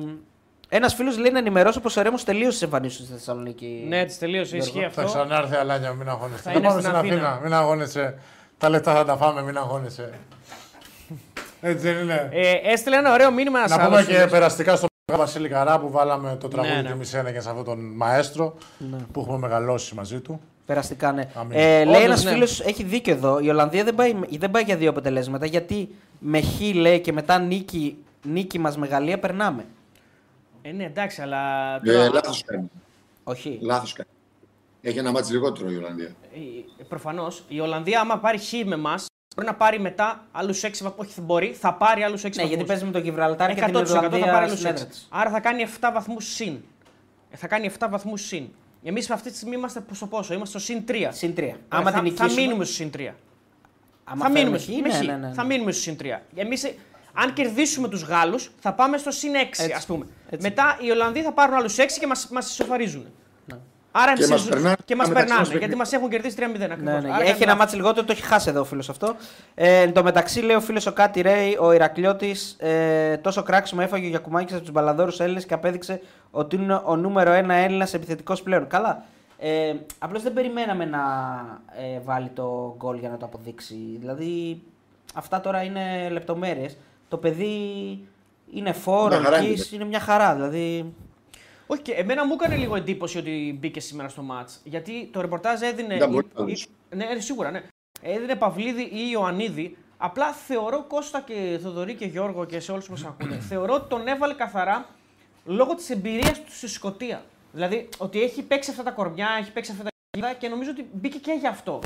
Ένας 0.69 0.93
φίλος 0.93 1.17
λέει 1.17 1.31
να 1.31 1.37
ενημερώσω 1.37 1.79
πως 1.79 1.97
ο 1.97 2.01
Ρέμος 2.01 2.23
τελείωσε 2.23 2.57
τι 2.59 2.65
εμφανίσεις 2.65 3.05
στη 3.05 3.13
Θεσσαλονίκη. 3.13 3.85
Ναι, 3.87 3.99
έτσι 3.99 4.19
τελείωσε. 4.19 4.57
Ισχύει 4.57 4.79
Θα 4.79 4.85
αυτό. 4.85 5.03
ξανάρθει 5.03 5.55
αλάνια, 5.55 5.91
μην 5.93 6.09
αγώνεσαι. 6.09 6.41
Θα 6.41 6.51
Θα 6.51 6.57
είναι 6.57 6.67
πάμε 6.67 6.81
στην 6.81 6.93
στην 6.93 6.95
Αθήνα. 7.05 7.15
Αθήνα, 7.29 7.39
μην 7.43 7.53
αγώνεσαι. 7.53 8.17
Τα 8.57 8.69
λεφτά 8.69 8.93
θα 8.95 9.05
τα 9.05 9.17
φάμε, 9.17 9.41
μην 9.41 9.57
αγώνεσαι. 9.57 10.09
Έτσι 11.61 11.87
δεν 11.91 12.01
είναι. 12.03 12.29
Ε, 12.31 12.51
έστειλε 12.63 12.95
ένα 12.97 13.13
ωραίο 13.13 13.31
μήνυμα 13.31 13.59
Να 13.59 13.65
ένας 13.65 13.77
πούμε 13.77 13.95
άλλος 13.95 14.07
και 14.07 14.13
φίλος. 14.13 14.31
περαστικά 14.31 14.75
στον 14.75 14.89
Βασίλη 15.13 15.49
Καρά 15.49 15.79
που 15.79 15.91
βάλαμε 15.91 16.37
το 16.39 16.47
τραγούδι 16.47 16.73
Ναι, 16.75 16.81
ναι, 16.81 16.81
ναι. 16.81 16.87
και 16.87 16.93
εμείς 16.93 17.33
και 17.33 17.39
σε 17.41 17.49
αυτόν 17.49 17.63
τον 17.63 17.79
μαέστρο 17.95 18.55
που 19.11 19.19
έχουμε 19.21 19.37
μεγαλώσει 19.37 19.95
μαζί 19.95 20.19
του. 20.19 20.41
Περαστικά, 20.65 21.11
ναι. 21.11 21.29
Αμήν. 21.33 21.57
Ε, 21.57 21.83
λέει 21.83 21.93
Όντως, 21.93 22.03
ένας 22.03 22.23
ναι. 22.23 22.31
φίλος, 22.31 22.59
έχει 22.61 22.83
δίκιο 22.83 23.13
εδώ. 23.13 23.39
Η 23.39 23.49
Ολλανδία 23.49 23.83
δεν 23.83 23.95
πάει, 23.95 24.13
δεν 24.37 24.51
πάει 24.51 24.63
για 24.63 24.77
δύο 24.77 24.89
αποτελέσματα. 24.89 25.45
Γιατί 25.45 25.95
με 26.19 26.41
χ 26.41 26.59
λέει 26.73 26.99
και 26.99 27.11
μετά 27.13 27.39
νίκη, 27.39 27.97
νίκη 28.23 28.59
μας 28.59 28.77
με 28.77 28.87
Γαλλία 28.87 29.19
περνάμε. 29.19 29.65
Ε, 30.61 30.71
ναι, 30.71 30.83
εντάξει, 30.83 31.21
αλλά. 31.21 31.75
Ε, 31.75 31.79
τώρα- 31.93 32.09
Λάθος 32.13 32.43
κάνει. 32.45 32.69
Όχι. 33.23 33.59
Λάθος 33.61 33.93
κάνει. 33.93 34.09
Έχει 34.81 34.97
ένα 34.97 35.11
μάτι 35.11 35.31
λιγότερο 35.31 35.71
η 35.71 35.75
Ολλανδία. 35.75 36.15
Προφανώς. 36.87 37.43
Η 37.47 37.59
Ολλανδία, 37.59 37.99
άμα 37.99 38.17
πάρει 38.17 38.37
χ 38.37 38.51
με 38.65 38.75
εμά, 38.75 38.95
μπορεί 39.35 39.47
να 39.47 39.53
πάρει 39.55 39.79
μετά 39.79 40.25
άλλους 40.31 40.63
6 40.63 40.69
βαθμού. 40.81 40.93
Όχι, 40.97 41.11
δεν 41.15 41.23
μπορεί, 41.25 41.53
θα 41.53 41.73
πάρει 41.73 42.03
άλλους 42.03 42.21
6 42.21 42.23
βαθμού. 42.27 42.43
Ναι, 42.43 42.49
γιατί 42.49 42.63
παίζει 42.63 42.85
με 42.85 42.91
τον 42.91 43.01
Γιβραλτάρ 43.01 43.53
και 43.53 43.61
100% 43.61 43.65
την 43.65 43.85
θα 43.85 43.93
πάρει 43.99 44.05
Ιρλανδία 44.05 44.37
άλλους 44.37 44.57
στην 44.59 44.65
6. 44.69 44.69
έδρα 44.73 44.85
της. 44.85 45.07
Άρα 45.11 45.29
θα 45.29 45.39
κάνει 45.39 45.61
7 45.79 45.89
βαθμούς 45.93 46.25
συν. 46.25 46.57
Ε, 47.31 47.37
Θα 47.37 47.47
κάνει 47.47 47.71
7 47.79 47.87
βαθμούς 47.89 48.21
συν. 48.21 48.47
Εμείς 48.83 49.09
αυτή 49.09 49.29
τη 49.29 49.35
στιγμή 49.35 49.55
είμαστε 49.55 49.83
στο 49.91 50.07
πόσο, 50.07 50.33
είμαστε 50.33 50.59
στο 50.59 50.73
συν 50.73 50.83
3. 50.87 51.07
Συν 51.11 51.35
τρία. 51.35 51.57
Άμα 51.67 51.81
Άμα 51.81 51.91
θα, 51.91 52.01
την 52.01 52.15
θα 52.15 52.23
νικήσουμε. 52.23 52.41
μείνουμε 52.45 52.65
στο 52.65 52.73
συν 52.73 52.89
3. 52.97 53.13
άμα 54.03 54.23
θα 54.23 54.29
μείνουμε, 54.31 54.57
φέρουμε 54.57 54.81
με 54.81 54.89
χ, 54.93 54.95
χ. 54.97 54.99
ναι, 54.99 55.05
ναι, 55.11 55.17
ναι, 55.17 55.27
ναι. 55.27 55.33
Θα 55.33 55.43
μείνουμε 55.43 55.71
στο 55.71 55.81
συν 55.81 55.97
3. 56.01 56.05
Εμείς, 56.35 56.73
αν 57.13 57.33
κερδίσουμε 57.33 57.87
τους 57.87 58.01
Γάλλους, 58.03 58.51
θα 58.59 58.73
πάμε 58.73 58.97
στο 58.97 59.11
συν 59.11 59.31
6, 59.35 59.37
Έτσι. 59.63 59.71
ας 59.75 59.85
πούμε. 59.85 60.05
Έτσι. 60.29 60.47
Μετά 60.47 60.77
οι 60.81 60.91
Ολλανδοί 60.91 61.21
θα 61.21 61.31
πάρουν 61.31 61.55
άλλους 61.55 61.77
6 61.77 61.99
και 61.99 62.07
μας 62.07 62.27
μας 62.31 62.49
ισοφαρίζουν. 62.51 63.05
Άρα 63.97 64.13
Και 64.13 64.17
εμείς 64.23 64.29
μας 64.29 64.39
ζου- 64.41 64.49
περνάνε 64.51 64.75
και 64.85 64.95
μας 64.95 65.07
μεταξύ 65.07 65.29
μας 65.33 65.37
περνάνε, 65.37 65.59
γιατί 65.59 65.75
παιχνίδια. 65.75 65.77
μας 65.77 65.93
έχουν 65.93 66.09
κερδίσει 66.09 66.35
3-0 66.35 66.71
ακριβώς. 66.71 66.93
Ναι, 66.93 66.99
ναι. 66.99 67.13
Άρα 67.13 67.15
Έχει 67.15 67.15
κάνουμε 67.15 67.29
ένα 67.29 67.45
λάθος. 67.45 67.57
μάτσι 67.57 67.75
λιγότερο, 67.75 68.05
το 68.05 68.11
έχει 68.11 68.21
χάσει 68.21 68.49
εδώ 68.49 68.59
ο 68.59 68.63
φίλος 68.63 68.89
αυτό. 68.89 69.15
Ε, 69.55 69.81
εν 69.81 69.93
τω 69.93 70.03
μεταξύ, 70.03 70.39
λέει 70.41 70.55
ο 70.55 70.61
φίλος 70.61 70.85
ο 70.85 70.93
Κάτι 70.93 71.21
Ρέι, 71.21 71.57
ο 71.61 71.71
Ηρακλειώτη, 71.71 72.35
ε, 72.57 73.17
τόσο 73.17 73.43
κράξιμο 73.43 73.81
έφαγε 73.83 74.05
ο 74.05 74.09
Γιακουμάκης 74.09 74.53
από 74.53 74.61
τους 74.63 74.71
μπαλαδόρους 74.71 75.19
Έλληνες 75.19 75.45
και 75.45 75.53
απέδειξε 75.53 76.01
ότι 76.31 76.55
είναι 76.55 76.81
ο 76.85 76.95
νούμερο 76.95 77.31
ένα 77.31 77.53
Έλληνας 77.53 77.93
επιθετικός 77.93 78.41
πλέον. 78.43 78.67
Καλά. 78.67 79.03
Ε, 79.37 79.73
Απλώς 79.99 80.23
δεν 80.23 80.33
περιμέναμε 80.33 80.85
να 80.85 80.99
ε, 81.95 81.99
βάλει 82.03 82.29
το 82.29 82.75
γκολ 82.77 82.97
για 82.97 83.09
να 83.09 83.17
το 83.17 83.25
αποδείξει. 83.25 83.75
Δηλαδή, 83.99 84.61
αυτά 85.13 85.41
τώρα 85.41 85.63
είναι 85.63 86.09
λεπτομέρειες. 86.11 86.77
Το 87.07 87.17
παιδί 87.17 87.57
είναι 88.53 88.71
φόρο, 88.73 89.07
Μια 89.07 89.19
χαρά 89.23 89.37
είναι. 89.39 89.47
νικής, 89.47 89.71
είναι 89.71 89.85
μια 89.85 89.99
χαρά. 89.99 90.33
Δηλαδή, 90.33 90.93
Όχι, 91.67 91.81
και 91.81 91.91
εμένα 91.91 92.25
μου 92.25 92.33
έκανε 92.33 92.55
λίγο 92.55 92.75
εντύπωση 92.75 93.17
ότι 93.17 93.57
μπήκε 93.59 93.79
σήμερα 93.79 94.09
στο 94.09 94.21
μάτ. 94.21 94.49
Γιατί 94.63 95.09
το 95.11 95.21
ρεπορτάζ 95.21 95.61
έδινε. 95.61 95.95
Ήταν 95.95 96.11
πολύ 96.11 96.25
ή- 96.31 96.35
καλός. 96.35 96.63
ή- 96.63 96.67
Ναι, 96.95 97.05
ε, 97.05 97.19
σίγουρα, 97.19 97.51
ναι. 97.51 97.63
Έδινε 98.01 98.35
Παυλίδη 98.35 98.81
ή 98.81 99.09
Ιωαννίδη. 99.11 99.77
Απλά 99.97 100.31
θεωρώ 100.31 100.83
Κώστα 100.87 101.21
και 101.21 101.59
Θοδωρή 101.63 101.95
και 101.95 102.05
Γιώργο 102.05 102.45
και 102.45 102.59
σε 102.59 102.71
όλους 102.71 102.85
που 102.85 102.91
μας 102.91 103.03
ακούνε. 103.05 103.39
θεωρώ 103.49 103.73
ότι 103.73 103.89
τον 103.89 104.07
έβαλε 104.07 104.33
καθαρά 104.33 104.85
λόγω 105.45 105.75
της 105.75 105.89
εμπειρίας 105.89 106.43
του 106.43 106.51
στη 106.55 106.67
Σκωτία. 106.67 107.23
Δηλαδή 107.51 107.89
ότι 107.97 108.21
έχει 108.21 108.43
παίξει 108.43 108.69
αυτά 108.71 108.83
τα 108.83 108.91
κορμιά, 108.91 109.27
έχει 109.39 109.51
παίξει 109.51 109.71
αυτά 109.71 109.83
τα 109.83 109.89
γίδα 110.17 110.33
και 110.33 110.47
νομίζω 110.47 110.69
ότι 110.71 110.89
μπήκε 110.93 111.17
και 111.17 111.31
γι' 111.39 111.47
αυτό. 111.47 111.79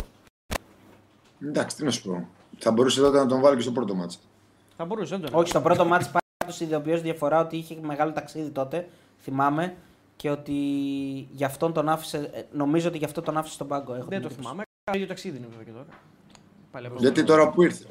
Εντάξει, 1.44 1.76
τι 1.76 1.84
να 1.84 1.92
σου 1.92 2.02
πω. 2.02 2.28
Θα 2.58 2.72
μπορούσε 2.72 3.02
τότε 3.02 3.18
να 3.18 3.26
τον 3.26 3.42
βάλει 3.42 3.56
και 3.56 3.62
στο 3.62 3.72
πρώτο 3.72 3.96
μάτς. 3.96 4.20
Θα 4.78 4.86
μπορούσε, 4.86 5.18
δεν 5.18 5.30
τον 5.30 5.40
Όχι, 5.40 5.50
στο 5.50 5.62
πρώτο 5.62 5.86
μάτς 5.86 6.10
πάντως 6.40 6.60
ειδοποιώς 6.60 7.02
διαφορά 7.02 7.40
ότι 7.40 7.58
είχε 7.58 7.78
μεγάλο 7.82 8.12
ταξίδι 8.12 8.50
τότε, 8.50 8.90
θυμάμαι, 9.22 9.76
και 10.16 10.30
ότι 10.30 10.54
γι' 11.32 11.44
αυτόν 11.44 11.74
τον 11.74 11.90
άφησε, 11.90 12.30
ε, 12.34 12.41
νομίζω 12.52 12.88
ότι 12.88 12.98
γι' 12.98 13.06
αυτό 13.06 13.22
τον 13.22 13.38
άφησε 13.38 13.54
στον 13.54 13.68
πάγκο. 13.68 13.94
Έχω 13.96 14.06
Δεν 14.10 14.10
την 14.10 14.10
το 14.22 14.26
εντύπωση. 14.26 14.40
θυμάμαι. 14.40 14.64
Κάνα 14.84 14.98
ίδιο 14.98 15.08
ταξίδι 15.08 15.38
είναι 15.38 15.48
βέβαια 15.50 15.66
και 15.66 15.72
τώρα. 15.72 15.86
Πάλι 16.72 16.86
από- 16.88 16.96
Γιατί 17.00 17.24
τώρα 17.24 17.50
που 17.50 17.62
ήρθε. 17.64 17.86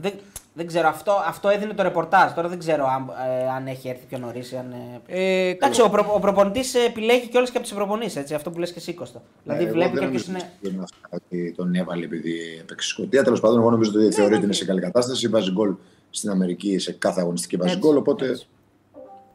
Δεν, 0.00 0.12
δεν 0.54 0.66
ξέρω, 0.66 0.88
αυτό, 0.88 1.12
αυτό 1.26 1.48
έδινε 1.48 1.72
το 1.74 1.82
ρεπορτάζ. 1.82 2.32
Τώρα 2.32 2.48
δεν 2.48 2.58
ξέρω 2.58 2.86
αν, 2.86 3.10
ε, 3.28 3.50
αν 3.50 3.66
έχει 3.66 3.88
έρθει 3.88 4.06
πιο 4.06 4.18
νωρίς. 4.18 4.52
Αν... 4.52 4.72
ε, 4.72 5.00
Ε, 5.06 5.48
Εντάξει, 5.48 5.80
ο, 5.82 5.88
προ, 5.88 6.12
ο 6.14 6.20
προπονητής 6.20 6.74
επιλέγει 6.74 7.28
κιόλας 7.28 7.50
και 7.50 7.56
από 7.56 7.66
τις 7.66 7.74
προπονήσεις, 7.76 8.16
έτσι. 8.16 8.34
Αυτό 8.34 8.50
που 8.50 8.58
λες 8.58 8.72
και 8.72 8.78
εσύ, 8.78 8.94
Κώστα. 8.94 9.22
Δηλαδή 9.42 9.62
Ε, 9.62 9.66
Εγώ 9.66 9.74
βλέπει 9.74 9.92
δεν 9.94 10.02
κάποιος 10.02 10.26
νομίζω 10.28 10.44
είναι. 10.46 10.52
ότι 10.62 10.74
είναι 10.74 10.82
αυτά 10.82 11.08
ότι 11.10 11.52
τον 11.56 11.74
έβαλε 11.74 12.04
επειδή 12.04 12.34
έπαιξε 12.60 12.88
Σκοτία. 12.88 13.22
Τέλος 13.24 13.40
πάντων, 13.40 13.58
εγώ 13.58 13.70
νομίζω 13.70 13.90
ότι 13.94 14.12
θεωρεί 14.14 14.34
ότι 14.34 14.44
είναι 14.44 14.52
σε 14.52 14.64
καλή 14.64 14.80
κατάσταση. 14.80 15.28
Βάζει 15.28 15.50
γκολ 15.52 15.74
στην 16.10 16.30
Αμερική 16.30 16.78
σε 16.78 16.92
κάθε 16.92 17.20
αγωνιστική 17.20 17.56
βάζει 17.56 17.72
Έτσι, 17.74 17.86
γκολ. 17.86 17.96
Οπότε 17.96 18.28
έτσι. 18.28 18.46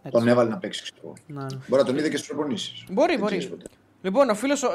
Τον 0.10 0.28
έβαλε 0.28 0.50
να 0.50 0.58
παίξει. 0.58 0.82
ξέρω 0.82 0.98
εγώ. 1.04 1.14
Να, 1.28 1.42
ναι. 1.42 1.58
Μπορεί 1.68 1.82
να 1.82 1.88
τον 1.88 1.98
είδε 1.98 2.10
και 2.10 2.18
στις 2.18 2.28
προπονήσεις. 2.30 2.84
Μπορεί, 2.90 3.18
μπορεί. 3.18 3.52
Λοιπόν, 4.02 4.30
ο 4.30 4.36
φίλος 4.36 4.64
ο 4.64 4.70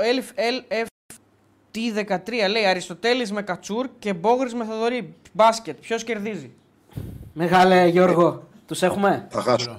LFT13 1.72 2.48
λέει 2.50 2.66
Αριστοτέλης 2.66 3.32
με 3.32 3.42
Κατσούρ 3.42 3.88
και 3.98 4.12
Μπόγρι 4.14 4.54
με 4.54 4.64
Θοδωρή. 4.64 5.14
Μπάσκετ. 5.32 5.78
Ποιος 5.80 6.04
κερδίζει; 6.04 6.50
Μεγάλε 7.32 7.86
Γιώργο, 7.86 8.48
τους 8.66 8.82
έχουμε; 8.82 9.26
Θα 9.30 9.40
χάσω. 9.42 9.70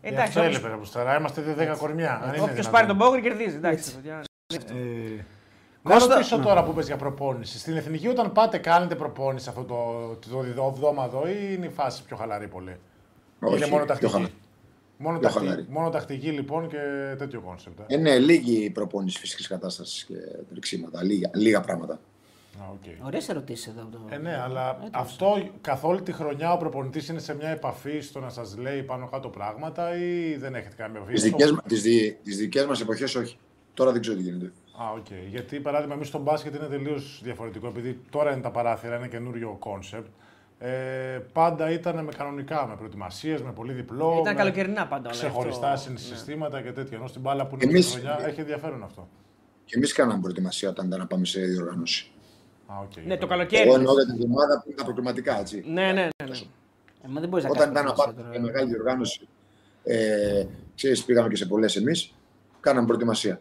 Ε, 0.00 0.08
Εντάξει, 0.08 0.38
Εντάξει, 0.38 0.38
αυτό 0.50 0.66
έλειπε 0.68 0.82
από 0.82 0.90
τώρα. 0.92 1.16
Είμαστε 1.18 1.54
10 1.58 1.76
κορμιά. 1.78 2.12
αν 2.14 2.20
είναι 2.22 2.28
όποιος 2.30 2.48
δυνατόν. 2.48 2.70
πάρει 2.72 2.86
τον 2.86 2.96
Μπόγρι 2.96 3.20
κερδίζει. 3.20 3.56
Εντάξει, 3.56 3.94
παιδιά. 3.94 4.22
Ε, 4.54 5.24
Να 5.82 5.92
Κώστα- 5.94 6.14
ρωτήσω 6.14 6.38
τώρα 6.38 6.64
που 6.64 6.72
πες 6.74 6.86
για 6.86 6.96
προπόνηση. 6.96 7.58
Στην 7.58 7.76
εθνική, 7.76 8.08
όταν 8.08 8.32
πάτε, 8.32 8.58
κάνετε 8.58 8.94
προπόνηση 8.94 9.48
αυτό 9.48 9.62
το, 9.62 9.74
το, 10.30 10.44
το 10.54 10.72
εβδόμαδο 10.74 11.28
ή 11.28 11.54
είναι 11.56 11.66
η 11.66 11.68
φάση 11.68 12.02
πιο 12.04 12.16
χαλαρή 12.16 12.46
πολύ. 12.48 12.76
Όχι, 13.40 13.56
είναι 13.56 13.66
μόνο 13.66 13.84
πιο 13.84 13.86
τακτική. 13.86 14.12
χαλαρή. 14.12 14.32
Μόνο, 15.00 15.18
Πιο 15.18 15.28
τακτική, 15.28 15.46
χαλαρή. 15.48 15.66
μόνο 15.70 15.90
τακτική 15.90 16.28
λοιπόν 16.30 16.68
και 16.68 16.76
τέτοιο 17.18 17.40
concept. 17.40 17.80
Ε. 17.80 17.94
Ε, 17.94 17.96
ναι, 17.96 18.18
λίγη 18.18 18.64
η 18.64 18.70
προπόνηση 18.70 19.18
φυσικής 19.18 19.46
κατάστασης 19.48 20.04
και 20.04 20.14
τρεξίματα. 20.50 21.02
Λίγα, 21.04 21.30
λίγα 21.34 21.60
πράγματα. 21.60 21.92
Α, 22.62 22.64
οκ. 22.72 23.04
Ωραίες 23.06 23.28
ερωτήσεις 23.28 23.66
εδώ. 23.66 23.88
Το... 23.92 23.98
Ε, 24.10 24.16
ναι, 24.18 24.40
αλλά 24.40 24.78
αυτό 24.90 25.48
καθ' 25.60 25.84
όλη 25.84 26.02
τη 26.02 26.12
χρονιά 26.12 26.52
ο 26.52 26.56
προπονητής 26.56 27.08
είναι 27.08 27.18
σε 27.18 27.34
μια 27.34 27.48
επαφή 27.48 28.00
στο 28.00 28.20
να 28.20 28.28
σας 28.30 28.56
λέει 28.56 28.82
πάνω 28.82 29.08
κάτω 29.08 29.28
πράγματα 29.28 29.96
ή 29.96 30.36
δεν 30.36 30.54
έχετε 30.54 30.74
καμία 30.76 30.96
επαφή; 31.00 31.12
Τις 31.12 31.22
Στο- 31.28 31.36
δικέ 31.36 31.56
τις 31.66 31.82
δι, 31.82 32.18
τις 32.24 32.36
δικές 32.36 32.66
μας 32.66 32.80
εποχές 32.80 33.14
όχι. 33.14 33.36
Τώρα 33.74 33.92
δεν 33.92 34.00
ξέρω 34.00 34.16
τι 34.16 34.22
γίνεται. 34.22 34.52
Α, 34.82 34.90
οκ. 34.96 35.06
Γιατί 35.30 35.60
παράδειγμα, 35.60 35.94
εμείς 35.94 36.08
στο 36.08 36.18
μπάσκετ 36.18 36.54
είναι 36.54 36.66
τελείως 36.66 37.20
διαφορετικό. 37.24 37.66
Επειδή 37.66 38.00
τώρα 38.10 38.32
είναι 38.32 38.40
τα 38.40 38.50
παράθυρα, 38.50 38.96
είναι 38.96 39.08
καινούριο 39.08 39.56
concept. 39.58 40.06
Ε, 40.60 41.18
πάντα 41.32 41.70
ήταν 41.70 42.04
με 42.04 42.12
κανονικά, 42.16 42.66
με 42.66 42.76
προετοιμασίες, 42.76 43.42
με 43.42 43.52
πολύ 43.52 43.72
διπλό. 43.72 44.18
Ήταν 44.20 44.34
με 44.34 44.38
καλοκαιρινά 44.40 44.86
πάντα 44.86 45.08
όλα. 45.08 45.18
Ξεχωριστά 45.18 45.72
αυτό. 45.72 45.92
συστήματα 45.96 46.60
και 46.62 46.72
τέτοια. 46.72 46.96
Ενώ 46.96 47.06
στην 47.06 47.20
μπάλα 47.20 47.46
που 47.46 47.54
είναι 47.54 47.64
Εμείς- 47.64 47.94
Εμείς... 47.94 48.06
χρονιά 48.06 48.26
έχει 48.28 48.40
ενδιαφέρον 48.40 48.82
αυτό. 48.82 49.08
Και 49.64 49.74
εμείς 49.76 49.92
κάναμε 49.92 50.20
προετοιμασία 50.20 50.68
όταν 50.68 50.86
ήταν 50.86 50.98
να 50.98 51.06
πάμε 51.06 51.24
σε 51.24 51.40
διοργάνωση. 51.40 52.10
Α, 52.66 52.74
οκ. 52.82 53.06
Ναι, 53.06 53.16
το 53.16 53.26
καλοκαίρι. 53.26 53.68
Εγώ 53.68 53.74
εννοώ 53.74 53.92
για 53.94 54.04
την 54.04 54.14
εβδομάδα 54.14 54.54
που 54.60 54.62
είναι 54.66 54.76
τα 54.76 54.84
προκριματικά, 54.84 55.38
έτσι. 55.40 55.62
Ναι, 55.66 55.72
ναι, 55.72 55.92
ναι. 55.92 56.08
ναι. 56.28 56.36
Ε, 57.02 57.08
μα 57.08 57.20
δεν 57.20 57.28
μπορείς 57.28 57.44
να 57.44 57.50
Όταν 57.50 57.72
κάνεις 57.72 57.80
ήταν 57.80 57.84
να 57.84 57.92
προετοιμασία 57.92 58.04
πάμε 58.04 58.22
τώρα. 58.22 58.32
σε 58.34 58.40
μεγάλη 58.40 58.68
διοργάνωση, 58.68 59.28
ε, 59.84 60.44
ξέρεις, 60.74 61.04
πήγαμε 61.04 61.28
και 61.28 61.36
σε 61.36 61.46
πολλές 61.46 61.76
εμείς, 61.76 62.14
κάναμε 62.60 62.86
προετοιμασία. 62.86 63.40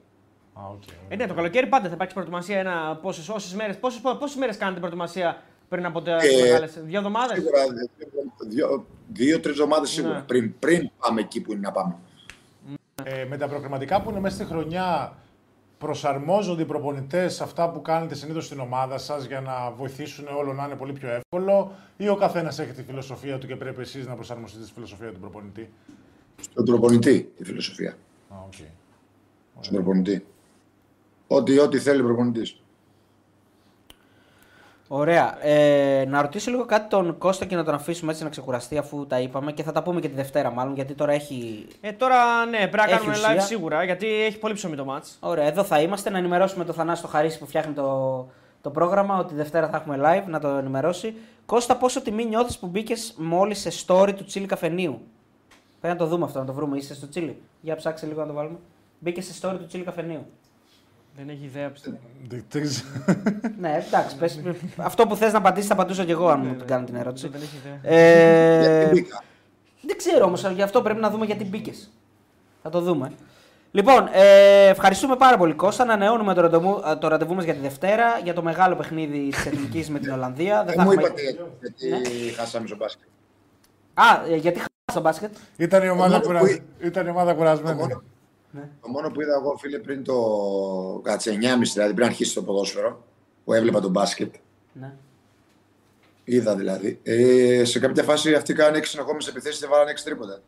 Α, 0.53 0.61
οκ. 0.71 0.81
Ε, 1.09 1.15
ναι, 1.15 1.27
το 1.27 1.33
καλοκαίρι 1.33 1.67
πάντα 1.67 1.87
θα 1.87 1.93
υπάρξει 1.93 2.13
προετοιμασία. 2.15 2.59
Ένα, 2.59 2.99
πόσες, 3.01 3.29
όσες 3.29 3.53
μέρες, 3.53 3.77
πόσες, 3.77 4.01
πόσες 4.19 4.35
μέρες 4.35 4.57
κάνετε 4.57 4.79
προετοιμασία 4.79 5.41
πριν 5.69 5.85
από 5.85 6.01
τα 6.01 6.11
Ε, 6.15 6.41
μεγάλες, 6.41 6.79
δύο 6.83 6.97
εβδομάδες; 6.97 7.37
Σίγουρα 7.37 7.59
δύο- 8.47 8.85
δύο-τρει 9.13 9.51
εβδομάδες 9.51 9.89
σίγουρα. 9.89 10.13
Ναι. 10.13 10.21
Πριν, 10.21 10.53
πριν 10.59 10.89
πάμε 10.99 11.21
εκεί 11.21 11.41
που 11.41 11.51
είναι 11.51 11.61
να 11.61 11.71
πάμε. 11.71 11.95
Ε, 13.03 13.25
με 13.25 13.37
τα 13.37 13.47
προκριματικά 13.47 14.01
που 14.01 14.09
είναι 14.09 14.19
μέσα 14.19 14.35
στη 14.35 14.45
χρονιά, 14.45 15.13
προσαρμόζονται 15.77 16.61
οι 16.61 16.65
προπονητές 16.65 17.33
σε 17.35 17.43
αυτά 17.43 17.69
που 17.71 17.81
κάνετε 17.81 18.15
συνήθως 18.15 18.45
στην 18.45 18.59
ομάδα 18.59 18.97
σας 18.97 19.25
για 19.25 19.41
να 19.41 19.71
βοηθήσουν 19.71 20.27
όλο 20.37 20.53
να 20.53 20.65
είναι 20.65 20.75
πολύ 20.75 20.93
πιο 20.93 21.09
εύκολο, 21.09 21.71
ή 21.97 22.09
ο 22.09 22.15
καθένας 22.15 22.59
έχει 22.59 22.71
τη 22.71 22.83
φιλοσοφία 22.83 23.37
του 23.37 23.47
και 23.47 23.55
πρέπει 23.55 23.81
εσείς 23.81 24.07
να 24.07 24.15
προσαρμοστείτε 24.15 24.63
στη 24.63 24.73
φιλοσοφία 24.73 25.11
του 25.11 25.19
προπονητή; 25.19 25.69
Στον 26.41 26.65
προπονητή 26.65 27.31
τη 27.37 27.43
φιλοσοφία. 27.43 27.97
Α, 28.29 28.35
οκ. 28.45 28.53
Στον 29.59 29.73
προπονητή. 29.75 30.25
Ό,τι, 31.27 31.59
ό,τι 31.59 31.79
θέλει 31.79 32.01
ο 32.01 32.03
προπονητής. 32.05 32.61
Ωραία. 34.87 35.45
Ε, 35.45 36.05
να 36.07 36.21
ρωτήσω 36.21 36.51
λίγο 36.51 36.65
κάτι 36.65 36.89
τον 36.89 37.17
Κώστα 37.17 37.45
και 37.45 37.55
να 37.55 37.63
τον 37.63 37.73
αφήσουμε 37.73 38.11
έτσι 38.11 38.23
να 38.23 38.29
ξεκουραστεί 38.29 38.77
αφού 38.77 39.07
τα 39.07 39.19
είπαμε 39.19 39.51
και 39.51 39.63
θα 39.63 39.71
τα 39.71 39.83
πούμε 39.83 39.99
και 39.99 40.07
τη 40.07 40.15
Δευτέρα 40.15 40.51
μάλλον 40.51 40.73
γιατί 40.73 40.93
τώρα 40.93 41.11
έχει. 41.11 41.67
Ε, 41.81 41.91
τώρα 41.91 42.45
ναι, 42.45 42.57
πρέπει 42.57 42.75
να 42.77 42.83
Έχει 42.83 42.91
κάνουμε 42.93 43.11
ουσία. 43.11 43.35
live 43.35 43.41
σίγουρα 43.45 43.83
γιατί 43.83 44.07
έχει 44.07 44.39
πολύ 44.39 44.53
ψωμί 44.53 44.75
το 44.75 44.85
ματς. 44.85 45.17
Ωραία, 45.19 45.45
εδώ 45.45 45.63
θα 45.63 45.81
είμαστε 45.81 46.09
να 46.09 46.17
ενημερώσουμε 46.17 46.65
τον 46.65 46.75
Θανάση 46.75 47.01
το 47.01 47.07
Χαρίση 47.07 47.39
που 47.39 47.45
φτιάχνει 47.47 47.73
το, 47.73 48.27
το 48.61 48.69
πρόγραμμα 48.69 49.17
ότι 49.19 49.33
Δευτέρα 49.35 49.69
θα 49.69 49.77
έχουμε 49.77 49.99
live 50.03 50.27
να 50.27 50.39
το 50.39 50.47
ενημερώσει. 50.47 51.15
Κώστα, 51.45 51.75
πόσο 51.77 52.01
τιμή 52.01 52.25
νιώθεις 52.25 52.57
που 52.57 52.67
μπήκες 52.67 53.13
μόλις 53.17 53.59
σε 53.59 53.69
story 53.87 54.13
του 54.15 54.23
Τσίλι 54.23 54.45
Καφενείου. 54.45 55.01
Πρέπει 55.81 55.97
να 55.99 56.03
το 56.05 56.09
δούμε 56.09 56.25
αυτό, 56.25 56.39
να 56.39 56.45
το 56.45 56.53
βρούμε. 56.53 56.77
Είσαι 56.77 56.95
στο 56.95 57.09
Τσίλι. 57.09 57.41
Για 57.61 57.75
ψάξε 57.75 58.05
λίγο 58.05 58.21
να 58.21 58.27
το 58.27 58.33
βάλουμε. 58.33 58.57
Μπήκες 58.99 59.25
σε 59.25 59.33
story 59.41 59.55
του 59.57 59.65
Τσίλι 59.65 59.83
Καφενείου. 59.83 60.25
Δεν 61.17 61.29
έχει 61.29 61.43
ιδέα 61.45 61.69
πιστεύω. 61.69 61.97
Δεν- 62.27 62.43
δεν 62.49 62.61
ξέρω. 62.63 62.87
ναι, 63.59 63.83
εντάξει, 63.87 64.15
πες, 64.17 64.39
αυτό 64.77 65.07
που 65.07 65.15
θες 65.15 65.31
να 65.31 65.37
απαντήσεις 65.37 65.67
θα 65.67 65.73
απαντούσα 65.73 66.03
και 66.05 66.11
εγώ 66.11 66.27
αν 66.29 66.39
μου 66.45 66.55
την 66.55 66.67
κάνω 66.67 66.85
την 66.85 66.95
ερώτηση. 66.95 67.27
Δεν 67.27 67.41
έχει 67.41 67.55
ιδέα. 67.65 67.95
Ε, 67.97 68.59
Γιατί 68.79 68.89
μπήκα. 68.93 69.23
δεν 69.81 69.97
ξέρω 69.97 70.25
όμως, 70.25 70.49
γι' 70.49 70.61
αυτό 70.61 70.81
πρέπει 70.81 70.99
να 70.99 71.09
δούμε 71.09 71.25
γιατί 71.25 71.45
μπήκες. 71.45 71.91
Θα 72.63 72.69
το 72.69 72.81
δούμε. 72.81 73.11
Λοιπόν, 73.71 74.09
ε, 74.11 74.67
ευχαριστούμε 74.67 75.15
πάρα 75.15 75.37
πολύ 75.37 75.53
Κώστα. 75.53 75.83
Ανανεώνουμε 75.83 76.33
το 76.33 76.41
ραντεβού, 76.41 76.81
το 76.99 77.07
ραντεβού 77.07 77.33
μας 77.35 77.43
για 77.43 77.53
τη 77.53 77.59
Δευτέρα 77.59 78.19
για 78.23 78.33
το 78.33 78.41
μεγάλο 78.43 78.75
παιχνίδι 78.75 79.29
της 79.29 79.45
Εθνικής 79.45 79.89
με 79.89 79.99
την 79.99 80.11
Ολλανδία. 80.11 80.63
Δεν 80.63 80.73
Ε, 80.73 80.77
θα 80.77 80.83
μου 80.83 80.91
έχουμε- 80.91 81.07
είπατε 81.07 81.21
γιατί, 81.21 81.87
γιατί 81.87 82.33
χάσαμε 82.33 82.67
στο 82.67 82.75
μπάσκετ. 82.75 83.07
Α, 83.93 84.03
ε, 84.31 84.35
γιατί 84.35 84.57
χάσαμε 84.57 84.91
στο 84.91 85.01
μπάσκετ; 85.01 85.33
Ήταν 85.57 85.83
η 85.83 85.89
ομάδα, 85.89 86.09
μόνο 86.09 86.25
κουρα... 86.25 86.39
που- 86.39 86.61
Ήταν 86.85 87.05
η 87.07 87.09
ομάδα 87.09 87.31
Το 87.31 87.37
κουρασμένη. 87.37 87.81
Μόνο, 88.51 88.65
Ναι. 88.65 88.71
το 88.81 88.87
μόνο 88.89 89.09
που 89.11 89.21
είδα 89.21 89.33
εγώ, 89.41 89.57
φίλε, 89.57 89.79
πριν 89.79 90.03
το 90.03 90.13
κάτσε 91.03 91.31
9.30 91.31 91.73
δηλαδή, 91.73 91.93
πριν 91.93 92.05
αρχίσει 92.07 92.33
το 92.33 92.43
ποδόσφαιρο, 92.43 93.03
που 93.45 93.53
έβλεπα 93.53 93.79
το 93.81 93.89
μπάσκετ, 93.89 94.35
Ναι. 94.73 94.93
είδα 96.23 96.55
δηλαδή. 96.55 96.99
Ε, 97.03 97.63
σε 97.65 97.79
κάποια 97.79 98.03
φάση 98.03 98.33
αυτοί 98.33 98.53
κάνανε 98.53 98.77
6 98.77 98.89
συνεχόμενες 98.89 99.27
επιθέσεις 99.27 99.59
και 99.59 99.67
βάλανε 99.67 99.91
6 99.91 100.03
τρίποτα. 100.03 100.39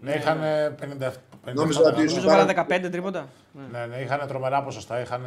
Ναι, 0.00 0.12
είχαν 0.14 0.38
57. 0.80 1.12
Νόμιζα 1.54 1.80
ότι 1.80 1.90
57%. 1.90 1.94
Νομίζω 1.94 2.20
Πάρα- 2.26 2.36
βάλα 2.38 2.44
15 2.46 2.88
τρίποτα. 2.90 3.28
Ναι. 3.52 3.78
Ναι, 3.78 3.86
ναι, 3.86 3.96
είχαν 4.02 4.26
τρομερά 4.28 4.62
ποσοστά. 4.62 5.00
Είχαν 5.00 5.22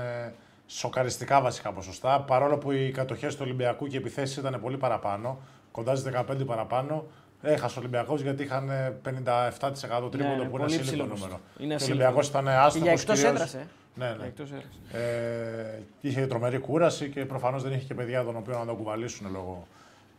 σοκαριστικά 0.68 1.42
βασικά 1.42 1.72
ποσοστά. 1.72 2.22
Παρόλο 2.22 2.58
που 2.58 2.72
οι 2.72 2.92
κατοχές 2.92 3.34
του 3.36 3.42
Ολυμπιακού 3.44 3.88
και 3.88 3.96
οι 3.96 4.00
επιθέσεις 4.00 4.38
ήταν 4.38 4.60
πολύ 4.62 4.78
παραπάνω, 4.78 5.40
κοντά 5.72 5.96
στις 5.96 6.12
15 6.14 6.46
παραπάνω, 6.46 7.06
έχασε 7.44 7.78
ο 7.78 7.82
Ολυμπιακός 7.82 8.22
γιατί 8.22 8.44
είχαν 8.44 8.70
57% 9.06 10.12
τρίποντο 10.12 10.18
ναι, 10.18 10.36
που 10.36 10.40
είναι 10.42 10.50
πολύ 10.50 10.64
ασύλληπτο 10.64 10.82
ψηλός 10.92 11.08
νούμερο. 11.08 11.16
ποσοστό. 11.16 11.40
Είναι 11.58 11.68
Και 11.68 11.74
ο 11.74 11.76
ασύλληπτο. 11.76 11.94
Ολυμπιακός 12.04 12.28
ήταν 12.28 12.44
Και 12.44 12.50
άστοχος. 12.52 12.82
για 12.82 12.92
εκτός 12.92 13.24
έδρας, 13.24 13.54
ε. 13.54 13.68
Ναι, 13.96 14.06
Για 14.06 14.16
ναι. 14.20 14.26
εκτός 14.26 14.50
έδρας. 14.52 15.04
Ε, 15.04 15.82
είχε 16.02 16.28
τρομερή 16.28 16.58
κούραση 16.58 17.10
και 17.10 17.26
προφανώς 17.26 17.64
δεν 17.64 17.72
είχε 17.74 17.86
και 17.86 17.94
παιδιά 17.94 18.24
των 18.24 18.36
οποίων 18.36 18.60
να 18.60 18.66
τον 18.66 18.78
κουβαλήσουν 18.78 19.32
λόγω. 19.32 19.68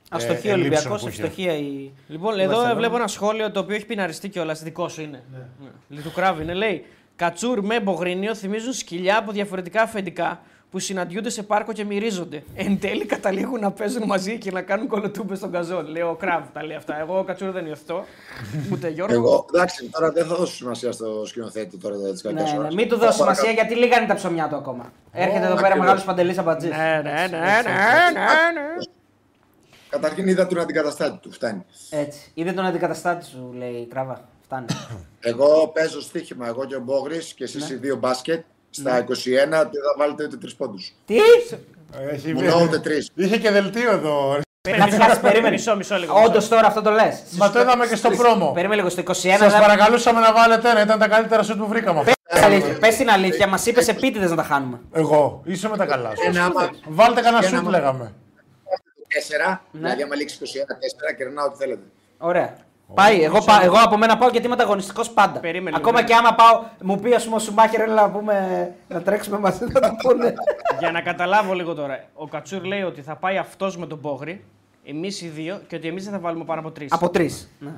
Αστοχή 0.09 0.49
ε, 0.49 0.51
ο 0.51 0.55
ελλείψεων 0.55 0.93
Ολυμπιακός, 0.93 1.03
που 1.03 1.09
είχε. 1.09 1.23
ευστοχία 1.23 1.57
η. 1.57 1.91
Λοιπόν, 2.09 2.39
η 2.39 2.43
εδώ 2.43 2.51
Βαρσελόνα. 2.51 2.75
βλέπω 2.79 2.97
ένα 2.97 3.07
σχόλιο 3.07 3.51
το 3.51 3.61
οποίο 3.61 3.75
έχει 3.75 3.87
πιναριστεί 3.87 4.29
κιόλας. 4.29 4.63
Δικό 4.63 4.89
σου 4.89 5.03
είναι. 5.03 5.23
Ναι. 5.89 6.01
Του 6.01 6.13
κράβει 6.13 6.43
είναι. 6.43 6.55
Λέει 6.55 6.85
Κατσούρ 7.17 7.61
με 7.65 7.81
μπογρίνιο 7.81 8.35
θυμίζουν 8.35 8.73
σκυλιά 8.73 9.19
από 9.19 9.33
διαφορετικά 9.33 9.83
αφεντικά 9.83 10.41
που 10.75 10.81
συναντιούνται 10.81 11.31
σε 11.31 11.43
πάρκο 11.43 11.73
και 11.73 11.85
μυρίζονται. 11.85 12.43
Εν 12.55 12.79
τέλει 12.81 13.07
καταλήγουν 13.07 13.61
να 13.61 13.71
παίζουν 13.73 14.03
μαζί 14.07 14.39
και 14.39 14.51
να 14.51 14.63
κάνουν 14.63 14.89
κολοτούμπες 14.89 15.39
στον 15.39 15.51
καζόν. 15.53 15.87
Λέει 15.87 16.03
ο 16.03 16.15
Κράβ 16.19 16.45
τα 16.53 16.65
λέει 16.65 16.77
αυτά. 16.77 16.99
Εγώ 17.01 17.19
ο 17.19 17.25
Κατσούρ 17.25 17.51
δεν 17.51 17.67
υιοθετώ. 17.67 18.05
Ούτε 18.73 18.89
Γιώργο. 18.89 19.15
Εγώ, 19.15 19.47
εντάξει, 19.55 19.89
τώρα 19.89 20.11
δεν 20.13 20.27
θα 20.27 20.35
δώσω 20.35 20.55
σημασία 20.55 20.93
στο 20.93 21.27
σκηνοθέτη 21.27 21.77
τώρα 21.79 21.97
της 21.97 22.23
Ναι, 22.23 22.33
κακιά 22.33 22.59
ναι, 22.59 22.75
μην 22.75 22.89
του 22.89 22.97
δώσει 22.99 23.17
σημασία 23.19 23.51
γιατί 23.51 23.75
λίγα 23.75 23.97
είναι 23.99 24.07
τα 24.07 24.15
ψωμιά 24.15 24.49
του 24.49 24.57
ακόμα. 24.57 24.93
Έρχεται 25.13 25.37
εδώ 25.45 25.55
πέρα 25.55 25.57
ακριβώς. 25.67 25.79
μεγάλος 25.79 26.05
παντελής 26.05 26.39
αμπατζή. 26.39 26.69
Ναι, 26.69 26.77
ναι, 26.77 27.11
ναι, 27.11 27.27
ναι, 27.29 27.29
ναι, 27.29 27.41
ναι. 28.55 28.85
Καταρχήν 29.89 30.29
είδα 30.29 30.47
τον 30.47 30.59
αντικαταστάτη 30.61 31.19
του, 31.19 31.33
φτάνει. 31.33 31.65
Έτσι. 31.91 32.31
Είδε 32.35 32.53
τον 32.53 32.65
αντικαταστάτη 32.67 33.25
σου, 33.25 33.53
λέει 33.57 33.73
η 33.73 33.87
Κράβα. 33.87 34.29
Φτάνει. 34.45 34.67
Εγώ 35.21 35.71
παίζω 35.75 36.01
στοίχημα, 36.01 36.47
εγώ 36.47 36.65
και 36.65 36.75
ο 36.77 36.81
Μπόγρης 36.81 37.35
και 37.35 37.45
εσείς 37.45 37.69
Ναι. 37.69 37.75
οι 37.75 37.79
δύο 37.79 37.97
μπάσκετ. 37.97 38.45
Στα 38.77 38.99
21 38.99 39.05
δεν 39.49 39.83
θα 39.87 39.95
βάλετε 39.99 40.25
ούτε 40.25 40.37
τρεις 40.37 40.55
πόντους. 40.55 40.93
Τι! 41.07 41.17
Έχει 42.11 42.33
Μου 42.35 42.41
λέω 42.41 42.63
ούτε 42.63 42.79
τρεις. 42.79 43.11
Είχε 43.15 43.39
και 43.39 43.51
δελτίο 43.51 43.91
εδώ. 43.91 44.37
Κάτσε, 44.79 44.97
κάτσε, 44.97 45.21
περίμενε. 45.21 45.51
Μισό, 45.51 45.77
μισό 45.77 45.97
λίγο. 45.97 46.23
Όντως 46.25 46.49
τώρα 46.49 46.67
αυτό 46.67 46.83
το 46.83 46.91
λες. 46.91 47.23
Μα 47.31 47.51
το 47.51 47.61
είδαμε 47.61 47.87
και 47.87 47.97
στο 47.97 48.11
πρόμο. 48.11 48.53
Περίμενε 48.53 48.77
λίγο 48.81 48.89
στο 48.89 49.01
21. 49.01 49.13
Σας 49.39 49.53
δεν- 49.53 49.61
παρακαλούσαμε 49.61 50.21
να 50.21 50.33
βάλετε 50.33 50.71
ένα, 50.71 50.83
ήταν 50.83 50.99
τα 50.99 51.09
καλύτερα 51.09 51.43
σουτ 51.43 51.59
που 51.59 51.67
βρήκαμε. 51.67 52.03
Πες 52.05 52.15
την 52.35 52.45
αλήθεια, 52.45 52.79
Πες 52.79 52.97
την 52.97 53.11
αλήθεια, 53.11 53.47
μας 53.49 53.67
είπες 53.67 53.89
επίτηδες 53.89 54.31
να 54.31 54.37
τα 54.37 54.43
χάνουμε. 54.43 54.81
Εγώ, 54.93 55.41
είσαι 55.45 55.69
με 55.69 55.77
τα 55.77 55.87
καλά 55.87 56.09
σου. 56.11 56.23
Ένα 56.27 56.45
άμα, 56.45 56.71
Βάλτε 56.89 57.21
κανένα 57.21 57.41
Και 57.43 57.47
ένα 57.47 57.57
σουτ, 57.57 57.65
μα- 57.65 57.71
λέγαμε. 57.71 58.13
4, 59.09 59.61
δηλαδή 59.73 60.03
άμα 60.03 60.15
λήξει 60.15 60.37
21-4, 60.41 61.13
κερνάω 61.17 61.47
ό,τι 61.47 61.57
θέλετε. 61.59 61.83
Ωραία. 62.19 62.57
Πάει, 62.95 63.23
εγώ, 63.23 63.41
πά, 63.45 63.61
εγώ 63.63 63.77
από 63.85 63.97
μένα 63.97 64.17
πάω 64.19 64.29
γιατί 64.29 64.47
είμαι 64.47 64.55
ανταγωνιστικός 64.55 65.11
πάντα. 65.11 65.41
Περίμενε 65.41 65.77
Ακόμα 65.77 65.97
λίγο. 66.01 66.09
και 66.09 66.15
άμα 66.15 66.35
πάω, 66.35 66.63
μου 66.83 66.99
πει 67.01 67.15
ας 67.15 67.25
πούμε 67.25 67.37
ο 67.37 67.39
Σουμάχερ, 67.39 67.81
έλα 67.81 67.95
να, 67.95 68.11
πούμε, 68.11 68.75
να 68.89 69.03
τρέξουμε 69.03 69.39
μαζί, 69.39 69.65
θα 69.71 69.81
το 69.81 69.89
πούνε. 70.03 70.35
Για 70.81 70.91
να 70.91 71.01
καταλάβω 71.01 71.55
λίγο 71.55 71.75
τώρα. 71.75 72.05
Ο 72.15 72.27
Κατσούρ 72.29 72.65
λέει 72.65 72.83
ότι 72.83 73.03
θα 73.03 73.17
πάει 73.17 73.37
αυτός 73.37 73.77
με 73.77 73.87
τον 73.87 74.01
Πόγρη, 74.01 74.45
εμείς 74.85 75.21
οι 75.23 75.29
δύο, 75.29 75.61
και 75.69 75.77
ότι 75.77 75.89
εμείς 75.89 76.05
δεν 76.05 76.13
θα 76.13 76.19
βάλουμε 76.19 76.45
πάνω 76.45 76.61
από 76.61 76.71
τρεις. 76.71 76.93
από 76.93 77.11
τρεις. 77.11 77.51
Ναι. 77.59 77.71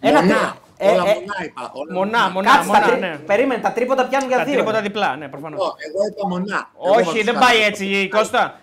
Μονά. 0.00 0.20
τρί- 0.20 0.32
ε, 0.76 0.90
όλα 0.90 1.02
ε, 1.02 1.14
μονά 1.14 1.44
είπα. 1.44 1.70
Όλα 1.72 1.92
Μονά, 1.94 2.30
μονά, 2.30 2.50
Κάτσε, 2.50 2.70
τα 2.70 2.78
μονά. 2.78 2.86
τρί- 2.90 3.00
Ναι. 3.00 3.16
Περίμενε, 3.26 3.60
τα 3.60 3.72
τρίποτα 3.72 4.06
πιάνουν 4.06 4.28
για 4.28 4.36
Τα 4.38 4.44
δύο. 4.44 4.54
τρίποτα 4.54 4.76
ρε. 4.76 4.82
διπλά, 4.82 5.16
ναι, 5.16 5.28
προφανώς. 5.28 5.60
Εγώ, 5.60 5.74
εγώ 5.88 6.06
είπα 6.10 6.28
μονά. 6.28 6.70
Εγώ 6.84 6.94
Όχι, 6.94 7.18
θα 7.18 7.24
δεν 7.24 7.34
τους 7.34 7.44
πάει 7.46 7.54
κάνω. 7.54 7.66
έτσι, 7.66 8.08
Κώστα. 8.08 8.58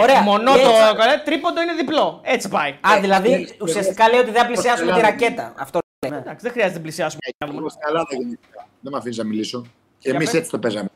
Ωραία. 0.00 0.22
Μονό 0.22 0.52
Έτσι. 0.52 0.64
το 0.64 0.94
καλέ, 0.96 1.18
τρίποντο 1.24 1.62
είναι 1.62 1.72
διπλό. 1.74 2.20
Έτσι 2.24 2.48
πάει. 2.48 2.70
Α, 2.80 3.00
δηλαδή 3.00 3.32
Ε, 3.32 3.46
ουσιαστικά 3.62 4.08
λέει 4.08 4.20
ότι 4.20 4.30
δεν 4.30 4.40
θα 4.40 4.46
πλησιάσουμε 4.46 4.92
τη 4.92 4.98
Ελλάδα. 4.98 5.08
ρακέτα. 5.10 5.52
Αυτό 5.56 5.78
λέει. 6.06 6.18
Εντάξει, 6.18 6.42
δεν 6.44 6.52
χρειάζεται 6.52 6.76
να 6.76 6.82
πλησιάσουμε. 6.82 7.20
Εγώ 7.38 7.68
στην 7.68 7.82
Ελλάδα 7.86 8.06
γεννήθηκα. 8.10 8.66
Δεν 8.80 8.92
με 8.92 8.98
αφήνεις 8.98 9.16
να 9.16 9.24
μιλήσω. 9.24 9.60
Και 9.98 10.08
Για 10.08 10.14
εμείς 10.14 10.30
πες. 10.30 10.38
έτσι 10.38 10.50
το 10.50 10.58
παίζαμε. 10.58 10.88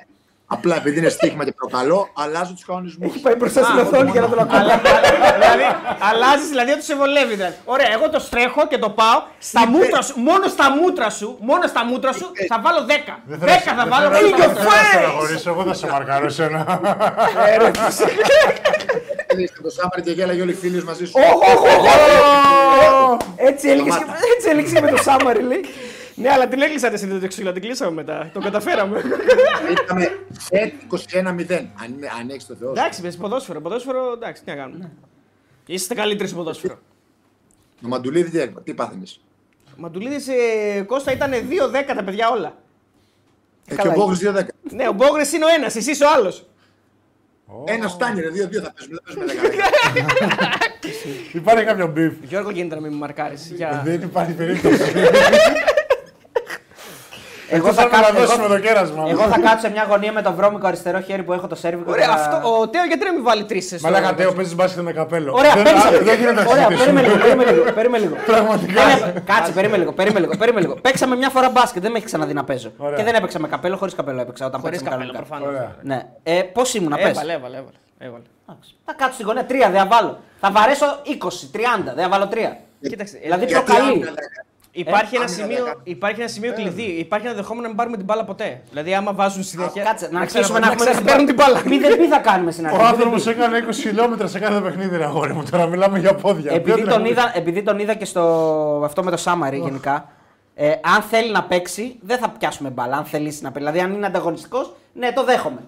Απλά 0.49 0.77
επειδή 0.77 0.99
είναι 0.99 1.09
στοίχημα 1.09 1.45
και 1.45 1.53
προκαλώ, 1.53 2.09
αλλάζω 2.17 2.53
τους 2.53 2.65
κανονισμούς. 2.65 3.09
Έχει 3.15 3.19
πάει 3.21 3.35
μπροστά 3.35 3.63
στην 3.65 3.79
οθόνη 3.79 4.11
για 4.11 4.21
να 4.21 4.29
τον 4.29 4.39
ακούω. 4.39 4.59
δηλαδή, 4.59 5.65
αλλάζεις 6.11 6.49
δηλαδή 6.49 6.71
ότι 6.73 6.83
σε 6.85 6.95
βολεύει. 6.97 7.35
Δηλαδή. 7.35 7.55
Ωραία, 7.65 7.87
εγώ 7.93 8.11
το 8.11 8.19
στρέχω 8.19 8.67
και 8.67 8.79
το 8.79 8.91
πάω 8.91 9.23
στα 9.39 9.67
μούτρα 9.67 10.03
σου, 10.03 10.19
μόνο 10.21 10.47
στα 10.49 10.71
μούτρα 10.71 11.11
σου, 11.11 11.37
μόνο 11.41 11.67
στα 11.67 11.85
μούτρα 11.85 12.13
σου 12.13 12.31
θα 12.49 12.61
βάλω 12.65 12.79
10. 12.89 12.91
10 13.45 13.49
θα 13.77 13.87
βάλω 13.89 14.09
μόνο 14.11 14.27
στα 14.27 14.49
μούτρα 14.49 14.65
σου. 15.05 15.17
χωρί, 15.19 15.37
εγώ 15.47 15.63
θα 15.65 15.75
σε 15.75 15.87
μαρκάρω 15.87 16.27
εσένα. 16.27 16.81
Είστε 19.39 19.61
το 19.63 19.71
Σάμαρ 19.71 20.01
και 20.03 20.11
γέλαγε 20.11 20.43
όλοι 20.43 20.51
οι 20.51 20.55
φίλοι 20.55 20.83
μαζί 20.85 21.05
σου. 21.07 21.13
Έτσι 23.37 23.69
έλειξε 23.69 23.99
και- 23.99 24.05
έτσι 24.37 24.49
έλειξε 24.51 24.75
και 24.75 24.81
με 24.81 24.91
το 24.91 24.97
Σάμαρι, 25.03 25.43
λέει. 25.43 25.65
Ναι, 26.17 26.29
αλλά 26.31 26.49
την 26.49 26.61
έκλεισατε 26.63 26.95
εσύ 26.95 27.07
το 27.07 27.27
ξύλο, 27.27 27.53
την 27.53 27.63
κλείσαμε 27.63 27.91
μετά. 27.91 28.31
Το 28.35 28.41
καταφέραμε. 28.41 29.03
Είχαμε 29.85 30.19
σετ 30.39 30.73
21-0. 31.13 31.23
Αν, 31.23 31.35
είναι- 31.93 32.09
αν 32.21 32.29
έχεις 32.31 32.47
το 32.47 32.55
Θεό. 32.55 32.69
σου. 32.69 32.75
εντάξει, 32.81 33.01
πες 33.03 33.17
ποδόσφαιρο, 33.17 33.61
ποδόσφαιρο, 33.61 34.13
εντάξει, 34.13 34.43
τι 34.45 34.51
να 34.51 34.57
κάνουμε. 34.57 34.91
Είστε 35.67 35.95
καλύτεροι 35.95 36.29
στο 36.29 36.37
ποδόσφαιρο. 36.37 36.79
Το 37.83 37.89
Μαντουλίδης 37.89 38.31
τι- 38.31 38.63
τι 38.63 38.75
πάθαινες; 38.75 39.21
Μαντουλίδης 39.77 40.29
ε, 40.29 40.81
Κώστα 40.87 41.13
ήταν 41.13 41.33
2-10 41.33 41.95
τα 41.95 42.05
παιδιά 42.05 42.29
όλα. 42.31 42.57
Ε, 43.69 43.75
και 43.75 43.89
ο 43.89 43.93
Μπόγρη 43.93 44.17
2-10. 44.17 44.43
Ναι, 44.71 44.89
ο 44.89 44.93
Μπόγρης 44.93 45.23
είναι 45.35 45.45
ο 45.45 45.49
ένας, 45.59 45.77
εσύ 45.77 45.91
ο 46.05 46.07
άλλος. 46.17 46.47
Ένας 47.65 47.93
φτάνει, 47.93 48.21
ρε. 48.21 48.29
2-2 48.29 48.61
θα 48.63 48.73
παίζουμε. 48.73 48.99
Δεν 49.07 49.15
παίζουμε 49.15 49.49
10. 50.83 51.33
Υπάρχει 51.33 51.65
κάποιο 51.65 51.87
beef. 51.87 52.13
Γιώργο 52.23 52.51
γίνεται 52.51 52.75
να 52.75 52.81
μην 52.81 52.91
με 52.93 52.97
μαρκάρεις. 52.97 53.51
Για... 53.55 53.83
Δεν 53.85 54.03
υπάρχει 54.03 54.33
περίπτωση. 54.33 54.83
Εγώ 57.49 57.67
Εγώ 57.67 57.77
θα 57.77 57.83
θα 57.83 57.89
κάτσω- 57.89 58.13
να 58.15 58.21
δώσουμε 58.21 58.45
εγώ- 58.45 58.55
το 58.55 58.61
κέρασμα. 58.61 59.05
Εγώ 59.09 59.23
θα 59.23 59.39
κάτσω 59.39 59.61
σε 59.67 59.71
μια 59.71 59.87
γωνία 59.89 60.13
με 60.13 60.23
το 60.23 60.33
βρώμικο 60.33 60.67
αριστερό 60.67 61.01
χέρι 61.01 61.23
που 61.23 61.33
έχω 61.33 61.47
το 61.47 61.55
σέρβικο. 61.55 61.91
Ωραία, 61.91 62.05
και 62.07 62.11
θα- 62.13 62.19
αυτό, 62.37 62.49
ο 62.61 62.69
Τέο 62.69 62.85
γιατί 62.85 63.05
να 63.05 63.13
μην 63.13 63.23
βάλει 63.23 63.45
τρεις 63.45 63.67
στο. 63.67 63.77
Μαλάκα 63.83 64.15
Τέο 64.15 64.33
παίζεις 64.33 64.55
μπάσκετ 64.55 64.83
με 64.83 64.93
καπέλο. 64.93 65.33
Ωραία, 65.35 65.55
Δεν- 65.55 65.65
παίξαμε. 65.65 65.97
α, 65.97 66.01
Δεν 66.01 66.19
γίνεται 66.19 66.43
να 66.43 66.51
Ωραία, 66.51 66.67
συζητήσουμε. 66.67 67.01
περίμενε 67.01 67.07
λίγο, 67.09 67.19
περίμενε 67.25 67.51
λίγο. 67.51 67.73
Περίμενε 67.73 68.05
λίγο. 68.05 68.17
Πραγματικά. 68.27 68.85
Δεν 68.85 69.09
έπαι- 69.09 69.25
Κάτσε, 69.33 69.53
περίμενε 69.53 69.79
λίγο, 69.83 69.93
περίμενε 69.93 70.21
λίγο, 70.27 70.37
περίμενε 70.37 70.67
λίγο. 70.67 70.79
Παίξαμε 70.81 71.17
μια 71.17 71.31
φορά 71.31 71.49
μπάσκετ, 71.51 71.83
δεν 71.83 71.91
με 71.91 71.97
έχει 71.99 72.07
ξαναδεί 72.07 72.33
να 72.33 72.45
παίζω. 72.45 72.71
Ωραία. 72.77 72.97
Και 72.97 73.05
δεν 73.05 73.15
έπαιξα 73.15 73.39
με 73.39 73.49
καπέλο, 73.49 73.77
χωρίς 73.77 73.95
καπέλο 73.95 74.21
έπαιξα 74.21 74.47
όταν 74.47 74.61
Χωρίς 74.61 74.79
παίξαμε 74.83 75.05
καπέλο 75.05 75.19
κανονικά. 75.19 75.47
προφανώς. 75.47 75.77
Ωραία. 75.83 75.99
Ναι. 76.23 76.39
Ε, 76.39 76.43
Πώς 76.57 76.75
ήμουν, 76.75 76.93
πες; 76.95 77.05
Έβαλε, 77.09 77.33
έβαλε, 77.33 77.57
έβαλε. 77.57 77.77
έβαλε. 77.99 78.23
Θα 78.85 78.93
κάτσω 78.97 79.15
στη 79.15 79.23
γωνία, 79.23 79.45
τρία 79.45 79.71
δεν 79.71 79.81
θα 79.81 79.87
βάλω. 79.87 80.19
Θα 80.41 80.51
βαρέσω 80.51 80.87
20, 81.05 81.47
30, 81.53 81.93
δεν 81.95 82.03
θα 82.05 82.09
βάλω 82.11 82.27
τρία. 82.29 82.57
Κοίταξε, 82.89 83.19
Δηλαδή 83.23 83.43
ε, 83.43 83.47
πιο 83.47 83.63
Γιατί 83.67 83.73
καλή. 83.83 84.05
Άμυνα, 84.77 84.85
δέκα. 84.85 84.91
Υπάρχει, 84.91 85.15
ένα 85.17 85.25
άμυνα 85.25 85.43
σημείο, 85.43 85.65
δέκα. 85.65 85.81
υπάρχει 85.85 86.21
ένα 86.21 86.29
σημείο 86.29 86.53
κλειδί. 86.53 86.83
Υπάρχει 86.83 87.27
ένα 87.27 87.35
δεχόμενο 87.35 87.63
να 87.63 87.69
μην 87.69 87.77
πάρουμε 87.77 87.97
την 87.97 88.05
μπάλα 88.05 88.25
ποτέ. 88.25 88.61
Δηλαδή, 88.71 88.95
άμα 88.95 89.13
βάζουν 89.13 89.43
συνέχεια. 89.45 89.83
Κάτσε, 89.83 90.05
να 90.07 90.13
να 90.13 90.21
αρχίσουμε 90.21 90.43
ξανα- 90.45 90.61
να 90.61 90.67
έχουμε 90.73 90.91
ξαναπαίρνουν 90.91 91.27
την 91.27 91.35
μπάλα. 91.35 91.63
Μη 91.67 91.79
δεν 91.79 91.99
μη 92.01 92.07
θα 92.07 92.19
κάνουμε 92.19 92.51
στην 92.51 92.67
αρχή. 92.67 92.79
Ο 92.79 92.83
μη 92.83 92.87
άνθρωπος 92.89 93.25
δεν- 93.25 93.39
έκανε 93.39 93.59
20 93.59 93.81
χιλιόμετρα 93.81 94.27
σε 94.27 94.39
κάθε 94.39 94.61
παιχνίδι, 94.61 94.97
ρε 94.97 95.05
αγόρι 95.05 95.33
μου. 95.33 95.43
Τώρα 95.51 95.67
μιλάμε 95.67 95.99
για 95.99 96.15
πόδια. 96.15 96.53
Επειδή 96.53 96.81
Ποιο 96.83 96.91
τον, 96.91 97.01
είναι- 97.01 97.09
είδα, 97.09 97.33
επειδή 97.35 97.63
τον 97.63 97.79
είδα 97.79 97.95
και 97.95 98.05
στο 98.05 98.23
αυτό 98.85 99.03
με 99.05 99.11
το 99.11 99.17
Σάμαρι 99.17 99.59
γενικά, 99.59 100.09
ε, 100.55 100.69
αν 100.71 101.03
θέλει 101.03 101.31
να 101.33 101.43
παίξει, 101.45 101.97
δεν 102.01 102.19
θα 102.19 102.29
πιάσουμε 102.29 102.69
μπάλα. 102.71 102.97
Αν 102.97 103.05
θελήσει 103.05 103.43
να 103.43 103.51
παίξει. 103.53 103.69
Δηλαδή, 103.71 103.87
αν 103.89 103.97
είναι 103.97 104.07
ανταγωνιστικός, 104.07 104.75
ναι, 104.93 105.13
το 105.13 105.25
δέχομαι. 105.25 105.61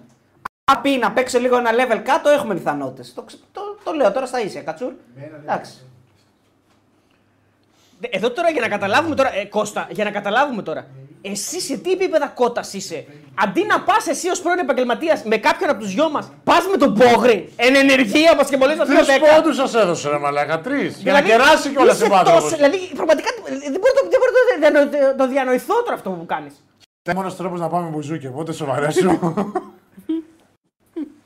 Αν 0.71 0.81
πει 0.81 0.89
να 0.97 1.11
παίξει 1.11 1.37
λίγο 1.37 1.57
ένα 1.57 1.69
level 1.71 1.99
κάτω, 2.03 2.29
έχουμε 2.29 2.53
πιθανότητες. 2.53 3.13
Το, 3.13 3.21
ξε- 3.21 3.39
το, 3.51 3.61
το 3.83 3.91
λέω 3.91 4.11
τώρα 4.11 4.25
στα 4.25 4.41
ίσια, 4.41 4.61
κατσούρ. 4.61 4.91
Εντάξει. 5.41 5.71
Εδώ 8.09 8.31
τώρα 8.31 8.49
για 8.49 8.61
να 8.61 8.67
καταλάβουμε 8.67 9.15
τώρα. 9.15 9.35
Ε, 9.35 9.45
Κώστα, 9.45 9.87
για 9.91 10.03
να 10.03 10.11
καταλάβουμε 10.11 10.61
τώρα. 10.61 10.87
Εσύ 11.21 11.61
σε 11.61 11.77
τι 11.77 11.91
επίπεδα 11.91 12.27
κότας 12.27 12.73
είσαι; 12.73 13.05
Αντί 13.43 13.65
να 13.65 13.81
πας 13.81 14.07
εσύ 14.07 14.29
ως 14.29 14.41
πρώην 14.41 14.57
επαγγελματίας 14.59 15.23
με 15.23 15.37
κάποιον 15.37 15.69
από 15.69 15.79
τους 15.79 15.93
δυο 15.93 16.09
μας, 16.09 16.31
πας 16.43 16.67
με 16.71 16.77
τον 16.77 16.93
Πόγρη. 16.93 17.49
Εν 17.55 17.75
ενεργεία 17.75 18.35
μα 18.35 18.43
και 18.43 18.57
πολύ 18.57 18.73
στα 18.73 18.85
Τρεις 18.85 19.07
2-10. 19.07 19.35
πόντους 19.35 19.55
σας 19.55 19.73
έδωσε, 19.75 20.09
ρε 20.09 20.17
Μαλάκα. 20.17 20.59
Τρεις. 20.61 20.97
Για 20.97 21.13
να 21.13 21.21
Δηλαδή, 21.21 21.43
κεράσει 21.43 21.69
κιόλας 21.69 21.93
είσαι 21.95 22.03
την 22.03 22.11
πάντα. 22.11 22.31
τόσο- 22.31 22.55
Δηλαδή, 22.55 22.77
πραγματικά 22.95 23.27
δεν 23.35 23.79
μπορώ, 23.81 23.93
το- 23.93 24.07
δεν 24.09 24.19
μπορώ 24.19 24.31
το, 24.37 24.41
διανο- 24.59 25.17
το 25.17 25.27
διανοηθώ 25.27 25.81
τώρα 25.83 25.93
αυτό 25.95 26.09
που 26.09 26.25
κάνεις. 26.25 26.53
Είναι 27.03 27.15
μόνος 27.17 27.35
τρόπος 27.35 27.59
να 27.59 27.67
πάμε 27.67 27.89
μπουζούκι, 27.89 28.27
οπότε 28.27 28.51
σοβαρέ 28.51 28.91
σου. 28.91 29.09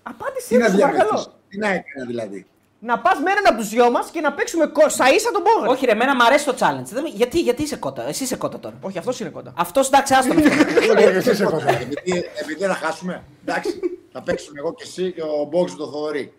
Απάντησέ 0.04 0.48
Τι 0.48 0.58
να 0.58 0.64
μου, 0.64 0.70
σε 0.70 0.76
διαβεβαιώσει. 0.76 1.08
παρακαλώ. 1.10 1.34
Τι 1.50 1.58
να 1.58 1.68
έκανα 1.68 2.06
δηλαδή; 2.08 2.46
Να 2.86 3.00
πας 3.00 3.20
με 3.20 3.32
έναν 3.32 3.44
από 3.48 3.58
τους 3.58 3.70
δυο 3.70 3.92
μας 3.92 4.10
και 4.10 4.22
να 4.22 4.32
παίξουμε 4.34 4.66
κο- 4.66 4.90
στα 4.90 5.14
ίσα 5.14 5.32
τον 5.32 5.44
Πόγρη. 5.44 5.70
Όχι, 5.70 5.86
ρε, 5.86 5.92
εμένα 5.92 6.16
μου 6.16 6.24
αρέσει 6.24 6.46
το 6.46 6.56
challenge. 6.60 6.84
Δεν, 6.96 7.04
με- 7.04 7.10
γιατί, 7.10 7.40
γιατί 7.40 7.62
είσαι 7.64 7.76
κότα, 7.76 8.08
εσύ 8.08 8.24
είσαι 8.24 8.36
κότα 8.36 8.60
τώρα. 8.60 8.76
Όχι, 8.82 8.98
αυτός 8.98 9.20
είναι 9.20 9.30
κοντά. 9.30 9.54
Αυτός 9.58 9.88
εντάξει, 9.88 10.14
άστο. 10.14 10.34
Εσύ 11.18 11.32
είσαι 11.32 11.44
κοντά. 11.46 11.70
επειδή, 11.70 12.24
επειδή 12.42 12.66
θα 12.66 12.74
χάσουμε. 12.74 13.24
Εντάξει, 13.46 13.80
θα 14.12 14.22
παίξουμε 14.22 14.60
εγώ 14.60 14.74
και 14.74 14.84
εσύ 14.88 15.12
και 15.12 15.22
ο 15.22 15.48
Μπόγκρι 15.50 15.74
το 15.76 15.86
Θοδωρή. 15.86 16.34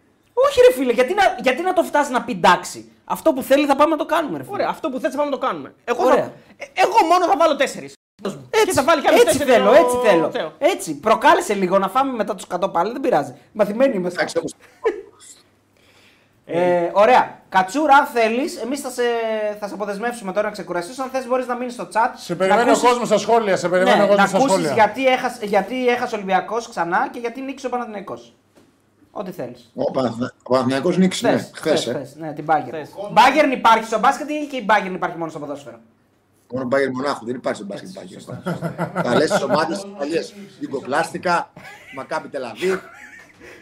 Όχι, 0.48 0.60
ρε 0.68 0.72
φίλε, 0.72 0.92
γιατί 0.92 1.14
να, 1.14 1.22
γιατί 1.42 1.62
να 1.62 1.72
το 1.72 1.82
φτάσεις 1.82 2.12
να 2.12 2.22
πει 2.22 2.32
εντάξει; 2.32 2.90
Αυτό 3.04 3.32
που 3.32 3.42
θέλει 3.42 3.66
θα 3.66 3.76
πάμε 3.76 3.90
να 3.90 3.96
το 3.96 4.06
κάνουμε, 4.06 4.36
ρε 4.38 4.42
φίλε. 4.44 4.54
Ωραία, 4.54 4.68
αυτό 4.70 4.90
που 4.90 4.98
θες 5.00 5.14
πάμε 5.14 5.30
να 5.30 5.38
το 5.38 5.46
κάνουμε. 5.46 5.74
Εγώ, 5.84 6.04
Ωραία. 6.04 6.16
θα, 6.16 6.32
ε, 6.56 6.64
εγώ 6.74 7.06
μόνο 7.10 7.24
θα 7.26 7.36
βάλω 7.36 7.56
τέσσερις. 7.56 7.92
Έτσι, 8.50 8.66
Και 8.66 8.72
θα 8.72 8.82
βάλει 8.82 9.00
κι 9.00 9.08
άλλους 9.08 9.20
έτσι 9.20 9.38
τέσσερις 9.38 9.54
θέλω, 9.54 9.70
ο 9.70 9.74
έτσι 9.74 9.96
θέλω. 10.08 10.30
Θεός. 10.30 10.52
Έτσι, 10.58 10.94
προκάλεσε 11.00 11.54
λίγο 11.54 11.78
να 11.78 11.88
φάμε 11.88 12.12
μετά 12.12 12.34
τους 12.34 12.46
100 12.48 12.68
πάλι, 12.72 12.92
δεν 12.92 13.00
πειράζει. 13.00 13.34
Μαθημένοι 13.52 13.94
είμαστε. 13.96 14.24
Εντάξει, 16.46 16.72
όπως... 16.74 16.88
Ε, 16.88 16.90
ωραία. 16.94 17.38
Κατσούρα, 17.48 17.96
αν 17.96 18.06
θέλεις, 18.06 18.56
εμείς 18.62 18.80
θα, 18.80 18.90
σε, 18.90 19.02
θα 19.60 19.68
σε 19.68 19.74
αποδεσμεύσουμε 19.74 20.32
τώρα 20.32 20.46
να 20.46 20.52
ξεκουραστείς. 20.52 20.98
Αν 20.98 21.08
θες, 21.08 21.26
μπορείς 21.26 21.46
να 21.46 21.56
μείνεις 21.56 21.72
στο 21.72 21.88
chat. 21.92 22.10
Σε 22.14 22.34
περιμένει 22.34 22.70
ο 22.70 22.78
κόσμος 22.78 23.06
στα 23.08 23.18
σχόλια. 23.18 23.56
Σε 23.56 23.68
περιμένει 23.68 23.96
Ναι, 23.96 24.02
ο 24.02 24.06
να 24.06 24.12
κόσμο 24.14 24.26
στα 24.26 24.36
ακούσεις 24.36 24.52
σχόλια. 24.54 24.72
γιατί 24.72 25.06
έχασε 25.06 25.44
γιατί 25.46 25.88
έχασε 25.88 26.14
ο 26.14 26.18
Ολυμπιακός 26.18 26.68
ξανά 26.68 27.08
και 27.12 27.18
γιατί 27.18 27.40
νίκησε 27.40 27.66
ο 27.66 27.70
Παναθηναϊκός. 27.70 28.34
Ό,τι 29.10 29.30
θέλεις. 29.30 29.70
Ο 29.74 29.90
Παναθ- 29.90 30.22
ο 30.42 30.50
Παναθηναϊκός 30.52 30.96
νίκησε, 30.98 31.30
ναι, 31.30 31.38
χθες, 31.54 31.86
ε. 31.86 31.92
χθες, 31.92 32.14
ναι, 32.18 32.32
την 32.32 32.44
Bayern. 32.48 32.64
Χθες. 32.66 32.90
Bayern 33.14 33.52
υπάρχει 33.52 33.84
στο 33.84 33.98
μπάσκετ 33.98 34.28
ή 34.30 34.46
και 34.50 34.56
η 34.56 34.66
Bayern 34.68 34.94
υπάρχει 34.94 35.16
μόνο 35.18 35.30
στο 35.30 35.38
ποδόσφαιρο; 35.38 35.78
Μόνο 36.52 36.64
Μπάγκερ 36.66 36.90
Μονάχου, 36.90 37.24
δεν 37.24 37.34
υπάρχει 37.34 37.56
στο 37.62 37.66
μπάσκετ 37.66 37.90
Μπάγκερ. 37.94 38.20
Θα 39.02 39.14
λες 39.14 39.30
τις 39.30 39.42
ομάδες 39.42 39.86
παλιές. 39.98 40.34
Ιγκοπλάστικα, 40.60 41.50
Μακάμπι 41.96 42.28
Τελαβίβ. 42.28 42.78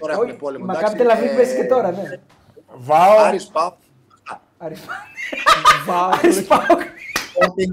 Τώρα 0.00 0.12
έχουν 0.12 0.36
πόλεμο. 0.36 0.64
Μα 0.64 0.72
εντάξει. 0.72 0.92
κάποιο 0.96 1.06
τελαβή 1.08 1.28
Ε, 1.28 1.36
παίζει 1.36 1.56
και 1.56 1.64
τώρα, 1.64 1.90
ναι. 1.90 2.02
Βάω. 2.76 3.18
Άρης 3.18 3.46
Πάο, 3.46 3.72
Άρης 4.58 4.80
Άρης 6.22 6.46
Πάοκ. 6.46 6.80
Sporting, 7.40 7.72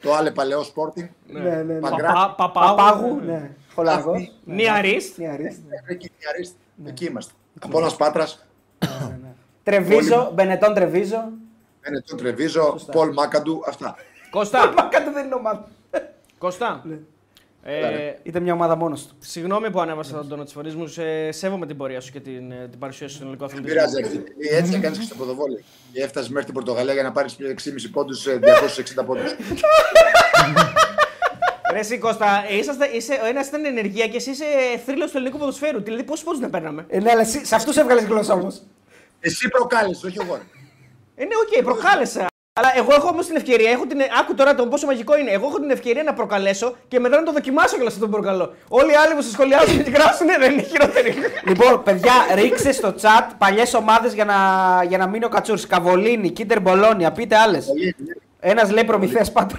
το 0.00 0.14
άλλο 0.14 0.32
παλαιό 0.32 0.60
Sporting. 0.60 1.08
Ναι, 1.26 1.40
ναι, 1.40 1.62
ναι. 1.62 1.78
Παγκρά. 1.78 2.12
Παπα- 2.12 2.50
Παπάγου. 2.50 2.76
Παπάγου, 2.76 3.20
ναι. 3.24 3.50
Χολαργό. 3.74 4.10
Αυτή. 4.12 4.32
Νιαρίστ. 4.44 5.18
Νιαρής. 5.18 5.60
Εκεί, 5.86 6.10
εκεί, 6.36 6.52
εκεί 6.84 7.04
είμαστε. 7.04 7.32
Απόλλωνας 7.60 7.96
Πάτρας, 7.96 8.46
Τρεβίζο, 9.62 10.30
Μπενετόν 10.34 10.74
Τρεβίζο. 10.74 11.28
Ενετών 11.80 12.16
Τρεβίζο, 12.18 12.76
Πολ 12.92 13.12
Μάκαντου, 13.12 13.62
αυτά. 13.66 13.96
Κώστα, 14.30 14.72
Μα 14.76 14.82
κάτω 14.82 15.12
δεν 15.12 15.24
είναι 15.26 15.34
ομάδα. 15.34 15.68
Κώστα. 16.38 16.84
Ε, 17.66 18.14
Ήταν 18.22 18.42
μια 18.42 18.52
ομάδα 18.52 18.76
μόνος 18.76 19.06
του. 19.06 19.14
συγγνώμη 19.18 19.70
που 19.70 19.80
ανέβασα 19.80 20.12
τον 20.14 20.28
τόνο 20.28 20.44
της 20.44 20.52
φωνή 20.52 20.72
μου. 20.72 20.86
Σε, 20.86 21.30
σέβομαι 21.32 21.66
την 21.66 21.76
πορεία 21.76 22.00
σου 22.00 22.12
και 22.12 22.20
την, 22.20 22.52
ε, 22.52 22.68
την 22.70 22.78
παρουσία 22.78 23.08
σου 23.08 23.14
στον 23.14 23.26
ελληνικό 23.26 23.46
Δεν 23.46 23.58
αθλητισμό. 23.58 24.00
πειράζει. 24.00 24.22
ε, 24.50 24.56
Έτσι 24.56 24.74
έκανες 24.74 24.98
και 24.98 25.04
στο 25.04 25.14
ποδοβόλι. 25.14 25.64
Και 25.92 26.02
έφτασες 26.02 26.28
μέχρι 26.28 26.44
την 26.44 26.54
Πορτογαλία 26.54 26.92
για 26.92 27.02
να 27.02 27.12
πάρεις 27.12 27.36
6,5 27.38 27.88
πόντους, 27.92 28.26
260 28.40 29.04
πόντους. 29.04 29.34
Ρε 31.72 31.78
εσύ 31.78 31.98
Κώστα, 31.98 32.44
ε, 32.50 32.56
είσαστε, 32.56 32.86
είσαι, 32.86 33.20
ο 33.22 33.26
ένας 33.26 33.46
ήταν 33.46 33.64
ενεργεία 33.64 34.08
και 34.08 34.16
εσύ 34.16 34.30
είσαι 34.30 34.44
θρύλος 34.86 35.10
του 35.10 35.16
ελληνικού 35.16 35.38
ποδοσφαίρου. 35.38 35.82
Δηλαδή, 35.82 36.02
πόσους 36.04 36.24
πόντους 36.24 36.40
να 36.40 36.50
παίρναμε; 36.50 36.84
Ε, 36.88 37.00
ναι, 37.00 37.10
αλλά 37.10 37.20
εσύ- 37.20 37.46
σε 37.46 37.54
αυτούς 37.54 37.76
έβγαλες 37.76 38.04
γλώσσα 38.04 38.34
όμως. 38.34 38.62
Εσύ 39.20 39.48
προκάλεσες, 39.48 40.06
όχι 40.06 40.18
εγώ. 40.22 40.34
ρε. 40.34 40.42
Ε, 41.14 41.24
ναι, 41.24 41.34
οκ, 41.58 41.64
προκάλεσα. 41.64 42.26
Αλλά 42.56 42.72
εγώ 42.76 42.94
έχω 42.94 43.08
όμως 43.08 43.26
την 43.26 43.36
ευκαιρία, 43.36 43.70
έχω 43.70 43.86
την... 43.86 43.98
άκου 44.20 44.34
τώρα 44.34 44.54
το 44.54 44.66
πόσο 44.66 44.86
μαγικό 44.86 45.16
είναι. 45.16 45.30
Εγώ 45.30 45.46
έχω 45.46 45.60
την 45.60 45.70
ευκαιρία 45.70 46.02
να 46.02 46.12
προκαλέσω 46.14 46.76
και 46.88 47.00
μετά 47.00 47.16
να 47.16 47.22
το 47.22 47.32
δοκιμάσω 47.32 47.74
κιόλας 47.74 47.92
αυτό 47.92 48.04
τον 48.04 48.14
προκαλώ. 48.14 48.54
Όλοι 48.68 48.92
οι 48.92 48.94
άλλοι 48.94 49.14
που 49.14 49.22
σε 49.22 49.30
σχολιάζουν 49.30 49.84
και 49.84 49.90
γράψουν 49.90 50.26
δεν 50.26 50.52
είναι 50.52 50.62
χειρότεροι. 50.62 51.14
Λοιπόν, 51.46 51.82
παιδιά, 51.82 52.12
ρίξτε 52.34 52.72
στο 52.72 52.94
chat 53.00 53.26
παλιές 53.38 53.74
ομάδες 53.74 54.12
για 54.12 54.24
να, 54.24 54.34
για 54.88 54.98
να 54.98 55.06
μείνει 55.06 55.24
ο 55.24 55.28
Κατσουρ. 55.28 55.58
Καντσουλίνη, 55.68 56.30
Κίντερ 56.30 56.60
Μπολόνια, 56.60 57.12
πείτε 57.12 57.36
άλλες. 57.36 57.66
Ένας 58.40 58.70
λέει 58.70 58.84
Προμηθέα 58.84 59.26
Πάτρα. 59.32 59.58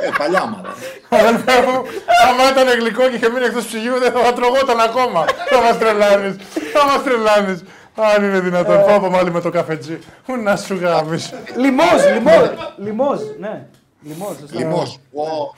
Ε, 0.00 0.08
παλιά 0.18 0.42
ομάδα. 0.42 0.74
Αδελφέ 1.08 1.62
μου, 1.62 1.82
άμα 2.28 2.50
ήταν 2.50 2.78
γλυκό 2.78 3.08
και 3.08 3.16
είχε 3.16 3.28
μείνει 3.30 3.44
εκτός 3.44 3.66
ψυγείου, 3.66 3.98
δεν 3.98 4.12
θα 4.12 4.32
τρογόταν 4.32 4.80
ακόμα. 4.80 5.24
Θα 5.50 5.60
μας 5.60 5.78
τρελάνεις. 5.78 6.36
Θα 6.72 6.84
μας 6.84 7.02
τρελάνεις. 7.04 7.62
Αν 7.94 8.24
είναι 8.24 8.40
δυνατόν, 8.40 8.76
πάω 8.84 9.10
μάλι 9.10 9.30
με 9.30 9.40
το 9.40 9.50
καφετζί. 9.50 9.98
Ού 10.26 10.36
να 10.36 10.56
σου 10.56 10.74
γάμεις. 10.74 11.32
Λιμόζ, 11.56 12.04
λιμόζ. 12.14 12.48
Λιμόζ, 12.76 13.20
ναι. 13.38 13.66
Λιμόζ, 14.02 14.36
σωστά. 14.40 14.58
Λιμός. 14.58 14.98
Ω, 15.14 15.54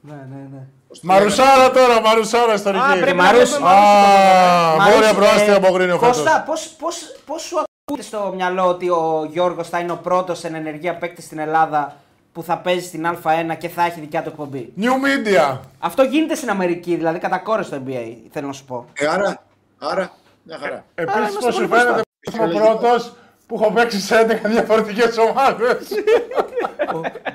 Ναι, 0.00 0.14
ναι, 0.14 0.46
ναι. 0.52 0.58
Μαρουσάρα 1.02 1.70
τώρα, 1.70 2.00
μαρουσάρα 2.00 2.50
Α, 2.52 2.54
ιστορική. 2.54 2.98
πρέπει 3.00 3.16
να 3.16 3.22
Μαρούς. 3.22 3.48
βλέπουμε 3.50 3.70
Α, 3.70 4.76
Μαρούς, 4.76 4.94
βόρεια 4.94 5.08
ε, 5.08 5.12
προάστια 5.12 5.56
αποκρίνει 5.56 5.90
ο 5.90 5.98
φέτος. 5.98 6.16
Κώστα, 6.16 6.42
πώς, 6.46 6.68
πώς, 6.78 6.96
πώς 7.26 7.42
σου 7.42 7.56
ακούτε 7.58 8.02
στο 8.02 8.32
μυαλό 8.36 8.66
ότι 8.68 8.88
ο 8.88 9.28
Γιώργος 9.32 9.68
θα 9.68 9.78
είναι 9.78 9.92
ο 9.92 9.96
πρώτος 9.96 10.44
εν 10.44 10.54
ενεργεία 10.54 10.94
παίκτης 10.96 11.24
στην 11.24 11.38
Ελλάδα 11.38 11.96
που 12.32 12.42
θα 12.42 12.56
παίζει 12.58 12.86
στην 12.86 13.06
Α1 13.22 13.56
και 13.58 13.68
θα 13.68 13.84
έχει 13.84 14.00
δικιά 14.00 14.22
του 14.22 14.28
εκπομπή; 14.28 14.72
New 14.80 14.82
media. 14.90 15.58
Αυτό 15.78 16.02
γίνεται 16.02 16.34
στην 16.34 16.50
Αμερική, 16.50 16.96
δηλαδή 16.96 17.18
κατά 17.18 17.38
κόρες 17.38 17.66
στο 17.66 17.76
NBA, 17.86 18.14
θέλω 18.32 18.46
να 18.46 18.52
σου 18.52 18.64
πω. 18.64 18.84
ε, 18.92 19.06
άρα, 19.06 19.42
άρα, 19.78 20.10
μια 20.42 20.58
χαρά. 20.58 20.84
Επίσης, 20.94 21.18
είμαστε 21.18 21.44
πώς 21.44 21.54
σου 21.54 21.68
πολύ 21.68 21.80
φαίνεται 21.80 22.00
που 22.20 22.32
είμαι 22.36 22.44
ο 22.44 22.58
πρώτος 22.58 23.12
που 23.46 23.54
έχω 23.54 23.72
παίξει 23.72 24.00
σε 24.00 24.38
11 24.44 24.48
διαφορετικές 24.48 25.16
ομάδες. 25.18 25.76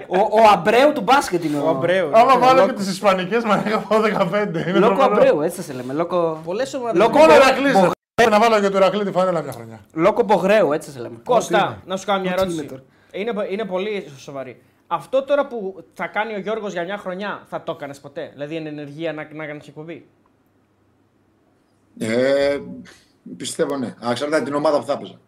Ο, 0.08 0.18
ο 0.18 0.40
Αμπρέου 0.54 0.94
του 0.94 1.02
μπάσκετ 1.02 1.44
είναι 1.44 1.58
ο, 1.58 1.66
Ο 1.66 1.70
Αμπρέου. 1.70 2.10
Άμα 2.14 2.38
βάλω 2.38 2.66
και 2.66 2.74
τις 2.74 2.88
ισπανικές, 2.90 3.44
μα 3.44 3.64
είχα 3.68 3.78
πάω 3.80 4.02
15. 4.02 4.08
Είναι 4.68 4.80
Λόκο 4.80 4.96
τρομερό. 4.96 5.04
Αμπρέου, 5.04 5.42
έτσι 5.42 5.56
θα 5.58 5.62
σε 5.62 5.74
λέμε. 5.74 5.94
Λόκο, 5.94 6.42
Πολλές 6.46 6.74
ομάδες. 6.74 7.02
Λόκο 7.02 7.18
Μόνο 7.18 7.34
Μπο- 7.34 7.36
Ηρακλής 7.40 7.74
δεν 7.74 7.92
Πρέπει 8.14 8.32
να 8.32 8.40
βάλω 8.40 8.60
και 8.60 8.70
του 8.70 8.76
Ηρακλή 8.78 9.04
τη 9.06 9.12
φανέλα 9.12 9.42
μια 9.42 9.52
χρονιά. 9.52 9.80
Λόκο 9.94 10.24
Μπογρέου, 10.24 10.72
έτσι 10.74 10.90
θα 10.90 10.96
σε 10.96 11.02
λέμε. 11.02 11.18
Κώστα, 11.24 11.82
να 11.86 11.98
σου 11.98 12.06
κάνω 12.06 12.22
μια 12.22 12.34
Ό,τι 12.40 12.52
είναι 12.52 12.60
ερώτηση. 12.62 12.84
Είναι, 13.12 13.32
είναι 13.50 13.64
πολύ 13.66 14.12
σοβαρή. 14.18 14.62
Αυτό 14.88 15.24
τώρα 15.24 15.48
που 15.48 15.84
θα 15.94 16.08
κάνει 16.08 16.34
ο 16.34 16.40
Γιώργος 16.40 16.74
για 16.74 16.84
μια 16.84 16.98
χρονιά, 16.98 17.42
θα 17.50 17.64
το 17.64 17.72
έκανες 17.72 18.00
ποτέ; 18.00 18.30
Δηλαδή, 18.34 18.56
εν 18.56 18.66
ενεργεία 18.68 19.14
να, 19.14 19.28
να 19.34 19.46
κάνεις 19.46 19.68
εκπομπή; 19.68 20.06
Ε, 22.00 22.58
πιστεύω 23.38 23.78
ναι. 23.78 23.94
Αξαρτάται 24.02 24.44
την 24.44 24.54
ομάδα 24.54 24.80
που 24.80 24.86
θα 24.86 24.94
έπαιζα. 24.94 25.20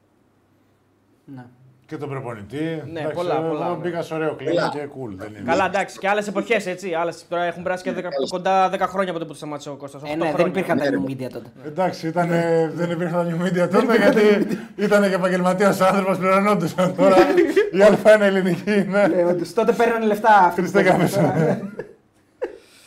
Ναι. 1.26 1.46
Και 1.86 1.98
τον 1.98 2.10
προπονητή. 2.10 2.84
Ναι, 2.92 3.00
Εντάξει, 3.00 3.16
πολλά, 3.16 3.36
εγώ 3.36 3.48
πολλά, 3.48 3.70
ναι. 3.70 3.76
Μπήκα 3.76 4.02
σε 4.02 4.14
ωραίο 4.14 4.36
κλίμα 4.36 4.52
Πολλά. 4.54 4.70
και 4.70 4.80
cool. 4.96 5.14
Δεν 5.16 5.30
είναι. 5.30 5.44
Καλά, 5.52 5.66
εντάξει, 5.66 5.98
και 6.00 6.08
άλλες 6.10 6.28
εποχές 6.28 6.66
έτσι. 6.66 6.94
Άλλες, 6.94 7.26
τώρα 7.30 7.44
έχουν 7.44 7.64
περάσει 7.64 7.84
και 7.84 7.92
10, 7.92 8.04
κοντά 8.30 8.70
10 8.74 8.80
χρόνια 8.80 9.10
από 9.10 9.20
τότε 9.20 9.26
που 9.32 9.34
σταμάτησε 9.38 9.70
ο 9.70 9.76
Κώστας. 9.76 10.02
Ε, 10.04 10.06
8 10.06 10.18
ναι, 10.18 10.24
δεν 10.26 10.34
χρόνια. 10.34 10.48
υπήρχαν 10.48 10.78
τα 10.78 10.84
new 10.86 11.10
media 11.12 11.30
τότε. 11.34 11.50
Εντάξει, 11.66 12.08
ήταν, 12.08 12.28
δεν 12.74 12.92
υπήρχαν 12.92 13.26
τα 13.26 13.36
new 13.38 13.46
media 13.48 13.70
τότε 13.70 13.98
γιατί 13.98 14.48
ήταν 14.76 15.02
και 15.10 15.16
επαγγελματίας 15.16 15.82
άνθρωπος, 15.82 16.18
πληρωνόντουσαν 16.18 16.96
τώρα. 16.96 17.16
Η 17.78 17.78
Α1 18.04 18.20
ελληνική 18.22 18.74
είναι. 18.74 19.02
Ε, 19.14 19.24
όντως, 19.24 19.54
τότε 19.54 19.72
παίρνανε 19.72 20.06
λεφτά 20.06 20.30
αυτοί. 20.38 20.62
που 20.62 20.68
Χριστέ 20.70 20.90
παίζανε. 20.90 21.10
κάμεσα. 21.10 21.62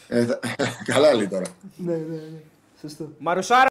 Ε, 0.08 0.24
θα- 0.24 0.38
καλά 0.92 1.14
λέει 1.14 1.28
τώρα. 1.28 1.44
Ναι, 1.76 1.92
ναι, 1.92 1.98
ναι. 1.98 2.38
Σωστό. 2.80 3.08
Μαρουσάρα 3.18 3.66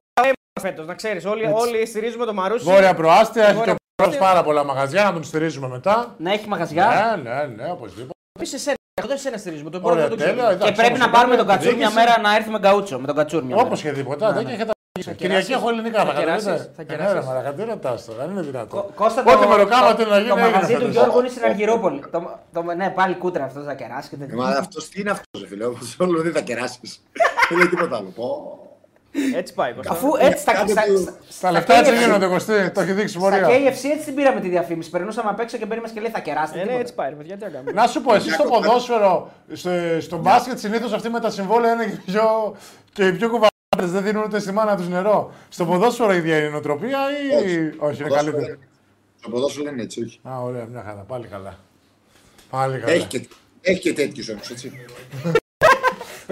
φέτος, 0.59 0.85
να 0.85 0.93
ξέρεις. 0.93 1.25
Όλοι, 1.25 1.45
όλοι 1.53 1.85
στηρίζουμε 1.85 2.25
τον 2.25 2.35
Μαρούσι. 2.35 2.63
Βόρεια 2.63 2.93
προάστια, 2.93 3.43
έχει 3.43 3.51
και 3.51 3.57
Βόρεια 3.57 3.73
ο 3.73 3.75
Πρόεδρος 3.95 4.19
πάρα 4.27 4.43
πολλά 4.43 4.63
μαγαζιά 4.63 5.03
να 5.03 5.13
τον 5.13 5.23
στηρίζουμε 5.23 5.67
μετά. 5.67 6.15
Να 6.17 6.31
έχει 6.31 6.47
μαγαζιά; 6.47 7.19
Ναι, 7.23 7.29
ναι, 7.31 7.43
ναι, 7.63 7.71
οπωσδήποτε. 7.71 8.13
Εμεί 8.39 8.49
εσένα, 8.53 8.75
δεν 9.01 9.11
εσένα 9.11 9.37
στηρίζουμε. 9.37 9.69
Τον 9.69 9.81
Ωραία, 9.83 10.07
πρώτο 10.07 10.15
δεν 10.15 10.17
το 10.17 10.23
τέλεια. 10.23 10.33
ξέρουμε. 10.43 10.63
Και 10.63 10.63
εντάξει, 10.63 10.81
πρέπει 10.81 10.99
να 10.99 11.05
όπως 11.05 11.17
πάρουμε 11.17 11.33
είπατε, 11.35 11.47
τον 11.49 11.57
Κατσούρ 11.57 11.77
μια 11.77 11.87
διοίκηση, 11.89 12.05
μέρα 12.07 12.21
να 12.29 12.35
έρθουμε 12.35 12.59
γκαούτσο 12.59 12.99
με 12.99 13.07
τον 13.07 13.15
Κατσούρ 13.15 13.43
μια 13.43 13.55
μέρα. 13.55 13.67
Όπως 13.67 13.81
και 13.81 13.91
τίποτα. 13.91 14.31
Δεν 14.33 14.47
έχει 14.47 14.57
τα 14.65 14.73
Θα 15.03 15.11
Κυριακή 15.11 15.27
κεράσεις. 15.27 15.49
έχω 15.55 15.69
ελληνικά, 15.69 15.99
Θα 16.05 16.05
θα 16.13 16.19
κεράσεις. 16.19 16.45
καταλαβαίνετε. 16.45 16.73
Θα 16.75 16.81
Ε, 16.81 16.85
κεράσεις. 16.85 17.13
Ναι, 17.13 17.19
ρε 17.19 17.25
μαλάκα, 17.25 17.53
τι 17.53 17.63
ρωτάς 17.63 18.05
τώρα, 18.05 18.19
δεν 18.25 18.31
είναι 18.31 18.41
δυνατό. 18.41 18.75
Κω- 18.75 18.91
Κώστα, 18.95 19.21
Ό,τι 19.27 19.41
το- 19.41 19.47
με 19.47 19.55
ρωτάμε 19.55 19.85
το- 19.87 19.91
ότι 19.93 20.09
να 20.09 20.17
γίνει, 20.17 20.29
Το 20.29 20.35
έγινε 20.37 20.51
μαγαζί 20.51 20.73
του 20.73 20.79
φέτος. 20.79 20.93
Γιώργου 20.95 21.19
είναι 21.19 21.29
στην 21.29 21.43
Αργυρόπολη. 21.43 21.99
Το, 22.11 22.39
το, 22.53 22.61
ναι, 22.61 22.89
πάλι 22.89 23.15
κούτρα 23.15 23.43
αυτός 23.43 23.63
θα 23.65 23.73
κεράσει 23.73 24.09
και 24.09 24.15
Ε, 24.15 24.17
τέτοια. 24.17 24.35
Μα 24.35 24.47
αυτός 24.47 24.89
τι 24.89 25.01
είναι 25.01 25.11
αυτός, 25.11 25.39
φίλε. 25.49 25.65
Όπως 25.65 25.95
όλο 25.99 26.21
δεν 26.21 26.31
θα 26.33 26.41
κεράσεις. 26.41 27.01
δεν 27.49 27.57
λέει 27.57 27.67
τίποτα 27.67 27.95
άλλο. 27.97 28.13
Πω. 29.11 29.37
Έτσι 29.37 29.53
πάει. 29.53 29.73
Κώστα. 29.73 29.91
Αφού 29.91 30.07
έτσι 30.19 30.41
στα, 30.41 30.53
Κάτω 30.53 30.67
στα, 30.71 30.81
του- 30.83 30.97
στα, 31.29 31.47
Τα 31.47 31.51
λεφτά 31.51 31.73
έτσι 31.75 31.91
KFC 31.95 31.99
γίνονται, 31.99 32.27
Κωστή. 32.27 32.71
Το 32.71 32.81
έχει 32.81 32.91
δείξει 32.91 33.09
Στα 33.13 33.19
πορεία. 33.19 33.47
KFC 33.47 33.83
έτσι 33.93 34.05
την 34.05 34.15
πήραμε 34.15 34.39
τη 34.39 34.49
διαφήμιση. 34.49 34.89
Περνούσαμε 34.89 35.29
απ' 35.29 35.39
έξω 35.39 35.57
και 35.57 35.65
μπαίνει 35.65 35.81
μας 35.81 35.91
και 35.91 35.99
λέει 35.99 36.11
θα 36.11 36.19
κεράσετε. 36.19 36.57
Ε, 36.59 36.61
ναι, 36.61 36.65
τίποτα. 36.65 36.81
έτσι 36.81 36.93
πάει, 36.93 37.09
ρε 37.09 37.15
παιδιά, 37.15 37.37
τι 37.37 37.43
να 37.43 37.49
κάνουμε. 37.49 37.71
Να 37.71 37.87
σου 37.87 38.01
πω, 38.01 38.13
εσύ 38.15 38.29
στο 38.31 38.43
ποδόσφαιρο, 38.43 39.31
στο, 39.53 39.69
στο 39.99 40.17
μπάσκετ 40.17 40.59
συνήθως 40.59 40.93
αυτοί 40.93 41.09
με 41.09 41.19
τα 41.19 41.29
συμβόλαια 41.29 41.73
είναι 41.73 41.85
και 41.85 42.11
πιο, 42.11 42.55
και 42.93 43.07
οι 43.07 43.11
πιο 43.11 43.27
κουβαλάτες, 43.29 43.91
δεν 44.01 44.03
δίνουν 44.03 44.23
ούτε 44.23 44.39
στη 44.39 44.51
μάνα 44.51 44.75
τους 44.75 44.87
νερό. 44.89 45.31
Στο 45.49 45.65
ποδόσφαιρο 45.65 46.13
η 46.13 46.17
ίδια 46.17 46.37
είναι 46.37 46.47
η 46.47 46.49
νοοτροπία 46.51 46.99
ή. 47.09 47.37
Όχι, 47.37 47.53
είναι 47.53 47.69
Ποδόσφαιρο 47.77 48.09
καλύτερη; 48.15 48.45
δεν- 48.45 48.59
Στο 49.19 49.29
ποδόσφαιρο 49.29 49.63
δεν 49.65 49.73
είναι 49.73 49.83
έτσι, 49.83 50.03
όχι. 50.03 50.19
Α, 50.23 50.41
ωραία, 50.41 50.65
μια 50.65 50.83
χαρά. 50.85 51.05
Πάλι 51.07 51.27
καλά. 51.27 51.57
Πάλι 52.49 52.79
καλά. 52.79 52.93
Έχει 52.93 53.05
και, 53.07 53.27
έχει 53.61 53.79
και 53.79 53.93
τέτοιους 53.93 54.29
όμως, 54.29 54.49
έτσι. 54.49 54.71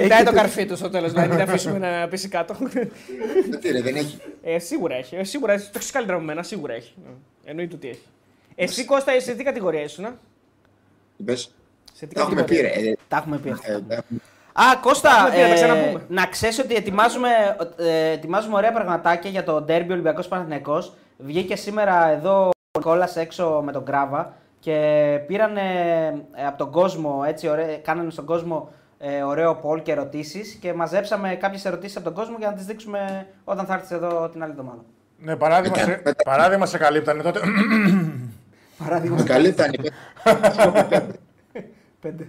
Πετάει 0.01 0.23
το 0.23 0.31
καρφί 0.31 0.65
του 0.65 0.76
στο 0.76 0.89
τέλος, 0.89 1.11
δηλαδή 1.13 1.35
να 1.38 1.43
αφήσουμε 1.43 1.77
να 2.01 2.07
πέσει 2.07 2.27
κάτω. 2.27 2.55
Γιατί 3.49 3.71
ρε, 3.71 3.81
δεν 3.81 3.95
έχει. 3.95 4.17
Ε, 4.43 4.59
σίγουρα 4.59 4.95
έχει. 4.95 5.15
Ε, 5.15 5.23
σίγουρα 5.23 5.53
έχει. 5.53 5.65
Το 5.65 5.71
έχεις 5.76 5.91
καλύτερα 5.91 6.17
από 6.17 6.26
μένα, 6.26 6.43
σίγουρα 6.43 6.73
έχει. 6.73 6.93
Ε, 7.45 7.49
Εννοείται 7.49 7.76
ότι 7.76 7.88
έχει. 7.89 8.03
Εσύ 8.55 8.85
Κώστα, 8.85 9.19
σε 9.19 9.34
τι 9.35 9.43
κατηγορία 9.43 9.81
ήσουν, 9.84 10.05
α; 10.05 10.11
Πες; 11.26 11.51
Σε 11.93 12.05
τι 12.05 12.15
Τα 12.15 12.21
έχουμε 12.21 12.43
πει, 12.43 12.55
ρε. 12.55 12.61
κατηγορία. 12.61 12.91
Ε, 12.91 12.95
Τα 13.07 13.17
έχουμε 13.17 13.38
πει 13.38 13.49
αυτά. 13.49 13.71
ε, 13.71 13.81
τα 13.88 13.93
έχουμε- 13.95 14.21
Α, 14.53 14.63
Κώστα, 14.81 15.09
έχουμε 15.09 15.30
πει, 15.35 15.38
να 15.41 15.45
τα 15.47 15.51
ε, 15.51 15.53
ξαναπούμε. 15.53 16.01
να 16.07 16.26
ξέρεις 16.26 16.59
ότι 16.59 16.76
ετοιμάζουμε, 16.76 17.30
ε, 17.77 18.11
ετοιμάζουμε 18.11 18.55
ωραία 18.55 18.71
πραγματάκια 18.71 19.30
για 19.30 19.43
το 19.43 19.65
Derby 19.67 19.88
Ολυμπιακός 19.89 20.27
Παναθηναϊκός. 20.27 20.93
Βγήκε 21.17 21.55
σήμερα 21.55 22.09
εδώ 22.09 22.47
ο 22.47 22.51
Νικόλας 22.77 23.15
έξω 23.15 23.61
με 23.65 23.71
τον 23.71 23.84
Γκράβα 23.84 24.34
και 24.59 24.76
πήραν 25.27 25.57
από 26.47 26.57
τον 26.57 26.71
κόσμο, 26.71 27.23
έτσι, 27.27 27.47
ωραία, 27.47 27.77
κάνανε 27.77 28.09
στον 28.11 28.26
κόσμο 28.26 28.69
ε, 29.01 29.21
ωραίο 29.23 29.59
poll 29.63 29.81
και 29.84 29.91
ερωτήσεις 29.91 30.53
και 30.53 30.73
μαζέψαμε 30.73 31.35
κάποιες 31.35 31.65
ερωτήσεις 31.65 31.95
από 31.95 32.05
τον 32.05 32.13
κόσμο 32.13 32.35
για 32.39 32.47
να 32.47 32.53
τις 32.53 32.65
δείξουμε 32.65 33.27
όταν 33.43 33.65
θα 33.65 33.73
έρθεις 33.73 33.91
εδώ 33.91 34.30
την 34.30 34.43
άλλη 34.43 34.51
εβδομάδα. 34.51 34.81
Ναι, 35.21 35.35
παράδειγμα, 35.35 35.80
Ε, 35.80 35.84
σε, 35.84 36.01
μετά- 36.05 36.23
παράδειγμα 36.23 36.65
σε 36.65 36.77
καλύπτανε 36.77 37.23
τότε. 37.23 37.39
Παράδειγμα. 38.84 39.23
Καλή 39.23 39.47
ήταν. 39.47 39.71
η 39.73 39.77
Πέντε. 42.01 42.27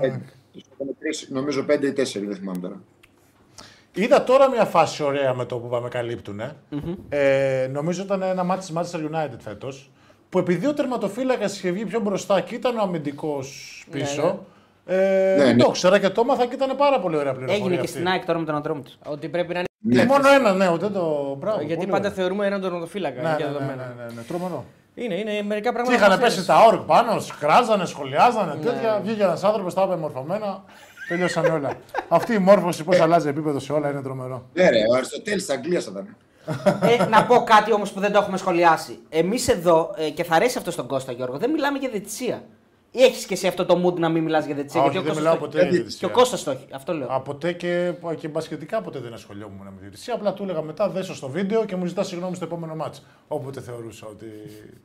πέντε. 0.00 0.20
Τους 0.52 0.62
είπαμε 0.72 0.92
τρεις, 0.98 1.28
Νομίζω 1.30 1.62
πέντε 1.62 1.86
ή 1.86 1.92
τέσσερι, 1.92 2.26
δεν 2.26 2.36
θυμάμαι 2.36 2.58
τώρα. 2.58 2.80
Είδα 3.94 4.24
τώρα 4.24 4.50
μια 4.50 4.64
φάση 4.64 5.02
ωραία 5.02 5.34
με 5.34 5.44
το 5.44 5.56
που 5.58 5.68
πάμε 5.68 5.88
καλύπτουνε. 5.88 6.56
Ε, 7.08 7.68
νομίζω 7.72 8.02
ήταν 8.02 8.22
ένα 8.22 8.44
μάτι 8.44 8.60
της 8.60 8.72
Manchester 8.76 8.98
United 9.10 9.38
φέτος. 9.38 9.90
Που 10.28 10.38
επειδή 10.38 10.66
ο 10.66 10.74
τερματοφύλακας 10.74 11.56
είχε 11.56 11.70
βγει 11.70 11.84
πιο 11.84 12.00
μπροστά 12.00 12.40
και 12.40 12.54
ήταν 12.54 12.78
ο 12.78 12.82
αμυντικός 12.82 13.84
πίσω. 13.90 14.44
Ε, 14.88 14.96
Ναι, 15.36 15.44
δεν 15.44 15.56
ναι. 15.56 15.62
το 15.62 15.68
ήξερα 15.68 15.98
και 15.98 16.08
το 16.08 16.20
έμαθα 16.20 16.46
και 16.46 16.54
ήταν 16.54 16.76
πάρα 16.76 17.00
πολύ 17.00 17.16
ωραία 17.16 17.32
πληροφορία. 17.32 17.62
Έγινε 17.62 17.74
και 17.74 17.80
αυτή. 17.80 17.92
στην 17.92 18.08
ΑΕΚ 18.08 18.24
τώρα 18.24 18.38
με 18.38 18.44
τον 18.44 18.54
ατρόμο 18.56 18.80
του. 18.80 18.92
Ότι 19.06 19.28
πρέπει 19.28 19.54
να 19.54 19.60
Και 19.62 19.68
είναι. 19.90 20.04
μόνο 20.04 20.28
ένα, 20.28 20.52
ναι, 20.52 20.68
ούτε 20.72 20.88
το. 20.88 21.34
Μπράβο. 21.38 21.58
Γιατί 21.60 21.74
πολύ 21.76 21.86
πάντα 21.90 21.98
ωραία. 22.08 22.10
θεωρούμε 22.22 22.46
έναν 22.46 22.60
τερματοφύλακα. 22.60 23.22
Ναι, 23.22 23.34
για 23.36 23.36
ναι, 23.38 23.44
ναι, 23.44 23.46
δεδομένα. 23.58 23.94
ναι, 23.98 24.04
ναι, 24.04 24.12
ναι, 24.14 24.22
τρομερό. 24.22 24.64
Είναι, 24.94 25.14
είναι 25.14 25.42
μερικά 25.42 25.68
Και 25.68 25.74
πράγματα. 25.74 25.96
είχαν 25.96 26.10
που 26.16 26.22
πέσει 26.24 26.30
ξέρεις. 26.30 26.46
τα 26.46 26.64
όρκ 26.66 26.80
πάνω, 26.80 27.22
κράζανε, 27.40 27.84
σχολιάζανε, 27.86 28.54
τέτοια. 28.62 29.00
Βγήκε 29.02 29.22
ένας 29.22 29.44
άνθρωπος, 29.44 29.74
τα 29.74 29.82
είπε 29.82 29.96
μορφωμένα. 29.96 30.64
Τελειώσαν 31.08 31.44
όλα. 31.44 31.70
Αυτή 32.08 32.34
η 32.34 32.38
μόρφωση 32.38 32.84
πώς 32.84 33.00
αλλάζει 33.00 33.28
επίπεδο 33.28 33.58
σε 33.58 33.72
όλα 33.72 33.90
είναι 33.90 34.02
τρομερό. 34.02 34.46
Ναι, 34.52 34.68
ρε, 34.70 34.78
ο 34.92 34.94
Αριστοτέλης 34.96 35.46
της 35.46 35.54
Αγγλίας 35.54 35.84
θα 35.84 35.90
ήταν. 35.90 36.16
ε, 36.90 37.06
να 37.06 37.24
πω 37.24 37.44
κάτι 37.44 37.72
όμως 37.72 37.92
που 37.92 38.00
δεν 38.00 38.12
το 38.12 38.18
έχουμε 38.18 38.36
σχολιάσει. 38.36 38.98
Εμείς 39.08 39.48
εδώ, 39.48 39.94
ε, 39.96 40.10
και 40.10 40.24
θα 40.24 40.34
αρέσει 40.34 40.58
αυτό 40.58 40.70
στον 40.70 40.86
Κώστα 40.86 41.12
Γιώργο, 41.12 41.36
δεν 41.38 41.50
μιλάμε 41.50 41.78
για 41.78 41.88
διαιτησία. 41.88 42.42
Ή 42.98 43.02
έχεις 43.02 43.24
και 43.26 43.34
εσύ 43.34 43.46
αυτό 43.46 43.64
το 43.66 43.82
mood 43.86 43.94
να 43.98 44.08
μην 44.08 44.22
μιλάς 44.22 44.44
για 44.46 44.54
διαιτησία. 44.54 44.80
Α, 44.80 44.82
γιατί 44.90 44.98
όχι, 44.98 45.08
ο 45.08 45.12
δεν 45.14 45.22
Κώστας 45.22 45.34
μιλάω 45.34 45.50
το 45.50 45.56
έχει. 45.58 45.66
ποτέ 45.66 45.68
για 45.68 45.70
Γιατί- 45.70 45.76
Και 45.76 45.82
διαιτησία. 45.82 46.08
ο 46.08 46.10
Κώστας 46.10 46.42
το 46.44 46.50
έχει. 46.50 46.66
Αυτό 46.70 46.92
λέω. 46.92 47.08
Α, 47.12 47.20
ποτέ 47.20 47.52
και, 47.52 47.92
και 48.18 48.28
μπασκετικά 48.28 48.80
ποτέ 48.80 48.98
δεν 48.98 49.12
ασχολιόμουν 49.12 49.58
με 49.66 49.72
διαιτησία. 49.80 50.14
Απλά 50.14 50.32
του 50.32 50.42
έλεγα 50.42 50.62
μετά 50.62 50.88
δέσω 50.88 51.14
στο 51.14 51.28
βίντεο 51.28 51.64
και 51.64 51.76
μου 51.76 51.86
ζητά 51.86 52.02
συγγνώμη 52.04 52.36
στο 52.36 52.44
επόμενο 52.44 52.74
μάτς. 52.74 53.02
Όποτε 53.28 53.60
θεωρούσα 53.60 54.06
ότι. 54.06 54.26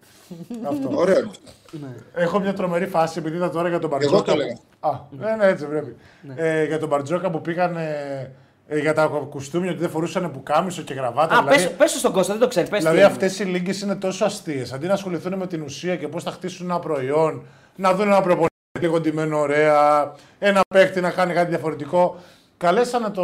αυτό. 0.71 0.89
Ωραίο 0.97 1.17
είναι 1.19 1.29
αυτό. 1.29 1.51
Έχω 2.13 2.39
μια 2.39 2.53
τρομερή 2.53 2.87
φάση 2.87 3.19
επειδή 3.19 3.35
είδα 3.35 3.49
τώρα 3.49 3.69
για 3.69 3.79
τον 3.79 3.89
Εγώ 3.89 3.99
Μπαρτζόκα. 3.99 4.23
το 4.33 4.39
έλεγα. 4.41 4.57
Α, 4.79 4.91
ναι, 5.09 5.35
ναι, 5.35 5.45
έτσι 5.51 5.65
πρέπει. 5.65 5.95
Ε, 6.35 6.65
για 6.65 6.79
τον 6.79 6.87
Μπαρτζόκα 6.89 7.29
που 7.29 7.41
πήγαν 7.41 7.75
ε, 7.77 8.31
ε, 8.67 8.79
για 8.79 8.93
τα 8.93 9.05
κουστούμια 9.29 9.71
ότι 9.71 9.79
δεν 9.79 9.89
φορούσαν 9.89 10.31
πουκάμισο 10.31 10.81
και 10.81 10.93
γραβάτα. 10.93 11.35
Α, 11.37 11.41
δηλαδή, 11.41 11.63
πες, 11.63 11.71
πες 11.77 11.91
το 11.91 11.97
στον 11.97 12.11
Κώστα, 12.11 12.31
δεν 12.33 12.41
το 12.41 12.47
ξέρεις. 12.47 12.69
Πες 12.69 12.79
δηλαδή 12.79 12.97
τι 12.97 13.03
αυτές 13.03 13.39
οι 13.39 13.43
λίγκες 13.43 13.81
είναι 13.81 13.95
τόσο 13.95 14.25
αστείες. 14.25 14.73
Αντί 14.73 14.87
να 14.87 14.93
ασχοληθούν 14.93 15.33
με 15.37 15.47
την 15.47 15.61
ουσία 15.61 15.95
και 15.95 16.07
πώς 16.07 16.23
θα 16.23 16.31
χτίσουν 16.31 16.69
ένα 16.69 16.79
προϊόν, 16.79 17.43
να 17.75 17.93
δουν 17.93 18.07
ένα 18.07 18.21
προπονητή 18.21 18.49
λίγο 18.79 18.99
ντυμένο 18.99 19.39
ωραία, 19.39 20.11
ένα 20.39 20.61
παίχτη 20.69 21.01
να 21.01 21.11
κάνει 21.11 21.33
κάτι 21.33 21.49
διαφορετικό. 21.49 22.15
καλέσανε 22.57 23.09
το 23.09 23.23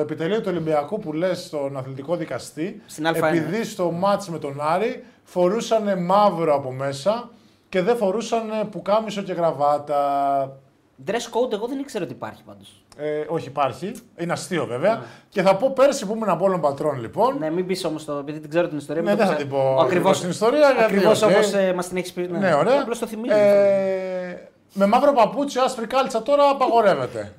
επιτελείο 0.00 0.40
του 0.40 0.48
Ολυμπιακού 0.48 0.98
που 0.98 1.12
λες 1.12 1.38
στον 1.44 1.76
αθλητικό 1.76 2.16
δικαστή 2.16 2.82
Στην 2.86 3.06
Α1. 3.08 3.14
επειδή 3.14 3.64
στο 3.64 3.90
ματς 3.90 4.28
με 4.28 4.38
τον 4.38 4.60
Άρη 4.60 5.04
φορούσαν 5.24 6.04
μαύρο 6.04 6.54
από 6.54 6.72
μέσα 6.72 7.30
και 7.68 7.82
δεν 7.82 7.96
φορούσαν 7.96 8.68
πουκάμισο 8.70 9.22
και 9.22 9.32
γραβάτα. 9.32 10.58
Dress 11.06 11.12
code, 11.12 11.52
εγώ 11.52 11.66
δεν 11.66 11.78
ήξερα 11.78 12.04
ότι 12.04 12.12
υπάρχει 12.12 12.42
πάντως. 12.42 12.84
Ε, 12.98 13.24
όχι 13.28 13.48
υπάρχει, 13.48 13.92
είναι 14.18 14.32
αστείο 14.32 14.66
βέβαια. 14.66 15.02
Και 15.28 15.42
θα 15.42 15.56
πω 15.56 15.70
πέρσι 15.70 16.06
που 16.06 16.12
ήμουν 16.14 16.28
Απόλλων 16.28 16.60
Πατρών 16.60 17.00
λοιπόν. 17.00 17.36
Ναι, 17.38 17.50
μην 17.50 17.66
πεις 17.66 17.84
όμως 17.84 18.04
το. 18.04 18.12
επειδή 18.12 18.40
την 18.40 18.48
ξέρω 18.50 18.68
την 18.68 18.78
ιστορία. 18.78 19.02
Ναι, 19.02 19.08
μην 19.08 19.18
δεν 19.18 19.26
το 19.26 19.32
θα 19.32 19.36
ξέρω. 19.38 19.48
την 19.50 19.58
πω 19.58 19.62
Ο 19.64 19.80
ακριβώς, 19.80 19.84
ακριβώς 19.84 20.20
την 20.20 20.28
ιστορία, 20.30 20.70
γιατί, 20.70 20.82
Ακριβώς 20.94 21.22
οκ. 21.22 21.30
όπως 21.30 21.52
ε, 21.52 21.72
μας 21.74 21.88
την 21.88 21.96
έχεις 21.96 22.12
πει. 22.12 22.28
Ναι, 22.30 22.54
ωραία. 22.54 22.80
Απλώς 22.80 22.98
το 22.98 23.06
θυμίζω. 23.06 23.34
Ε, 23.34 24.48
με 24.72 24.86
μαύρο 24.86 25.12
παπούτσι, 25.12 25.58
άσπρη 25.58 25.86
κάλτσα 25.86 26.22
τώρα 26.22 26.50
απαγορεύεται. 26.50 27.32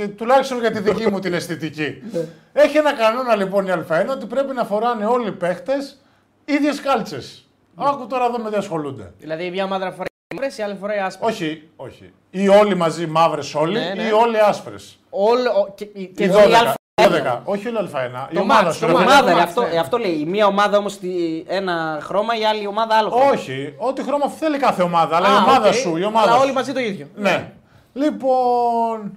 ε, 0.00 0.08
τουλάχιστον 0.08 0.60
για 0.60 0.70
τη 0.70 0.80
δική 0.80 1.10
μου 1.10 1.18
την 1.18 1.34
αισθητική. 1.34 2.02
Έχει 2.52 2.76
ένα 2.76 2.92
κανόνα 2.92 3.36
λοιπόν 3.36 3.66
η 3.66 3.70
Α1 3.88 4.06
ότι 4.10 4.26
πρέπει 4.26 4.54
να 4.54 4.64
φοράνε 4.64 5.06
όλοι 5.06 5.28
οι 5.28 5.32
παίχτες 5.32 6.00
ίδιες 6.44 6.80
κάλτσες. 6.80 7.48
Άκου 7.74 8.06
τώρα 8.06 8.24
εδώ 8.24 8.38
με 8.38 8.50
τι 8.50 8.56
ασχολούνται. 8.56 9.12
Δηλαδή 9.18 9.50
μια 9.50 9.64
ομάδα 9.64 9.90
φοράει 9.90 10.06
μαύρες, 10.34 10.58
η 10.58 10.62
άλλη 10.62 10.76
φοράει 10.80 10.98
άσπρες. 10.98 11.30
Όχι, 11.34 11.68
όχι. 11.76 12.12
Ή 12.30 12.48
όλοι 12.48 12.74
μαζί 12.74 13.06
μαύρες 13.06 13.54
όλοι, 13.54 13.78
Ναι, 13.78 13.92
ναι. 13.96 14.02
ή 14.02 14.10
όλοι 14.12 14.40
άσπρες. 14.40 14.98
Όλο, 15.16 15.50
ο- 15.50 15.72
και, 15.74 15.84
και 15.84 16.04
Και 16.06 16.24
εδώ 16.24 16.38
η 16.38 16.52
12. 16.52 16.74
Α1. 17.02 17.04
12. 17.08 17.40
Όχι 17.44 17.68
όλη 17.68 17.78
Α1. 17.92 18.28
Η 18.30 18.34
Το 18.34 18.40
ομάδα 18.40 18.62
μάτς, 18.62 18.74
σου. 18.76 18.80
το 18.80 18.86
ρε 18.86 18.92
Η 18.92 18.94
παιδί. 18.96 19.06
μάτς. 19.08 19.20
ομάδα, 19.20 19.32
ναι, 19.34 19.40
ε, 19.40 19.42
αυτό, 19.42 19.60
ναι. 19.62 19.68
ε, 19.68 19.78
αυτό 19.78 19.96
λέει. 19.98 20.10
Η 20.20 20.24
μία 20.24 20.46
ομάδα 20.46 20.78
όμως 20.78 20.98
ένα 21.46 21.98
χρώμα, 22.02 22.38
η 22.38 22.44
άλλη 22.44 22.66
ομάδα 22.66 22.94
άλλο 22.96 23.10
χρώμα. 23.10 23.30
Όχι, 23.30 23.74
ό,τι 23.78 24.02
χρώμα 24.02 24.28
θέλει 24.28 24.58
κάθε 24.58 24.82
ομάδα. 24.82 25.16
Αλλά 25.16 25.28
η 25.28 25.30
Α, 25.30 25.42
ομάδα 25.42 25.68
οκ. 25.68 25.74
σου. 25.74 25.96
Η 25.96 26.04
ομάδα 26.04 26.26
Αλλά 26.26 26.36
σου. 26.36 26.42
όλοι 26.42 26.52
μαζί 26.52 26.72
το 26.72 26.80
ίδιο. 26.80 27.06
Ναι. 27.14 27.52
Λοιπόν. 27.92 29.12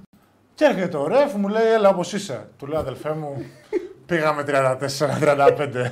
Και 0.56 0.66
έρχεται 0.66 0.98
ο 0.98 1.08
ref, 1.08 1.34
μου 1.34 1.48
λέει: 1.48 1.72
Έλα 1.74 1.90
όπως 1.90 2.14
είσαι. 2.14 2.48
Του 2.60 2.68
λέω: 2.68 2.80
Αδελφέ 2.80 3.10
μου, 3.14 3.46
πήγαμε 4.06 4.44
34-35. 4.44 5.92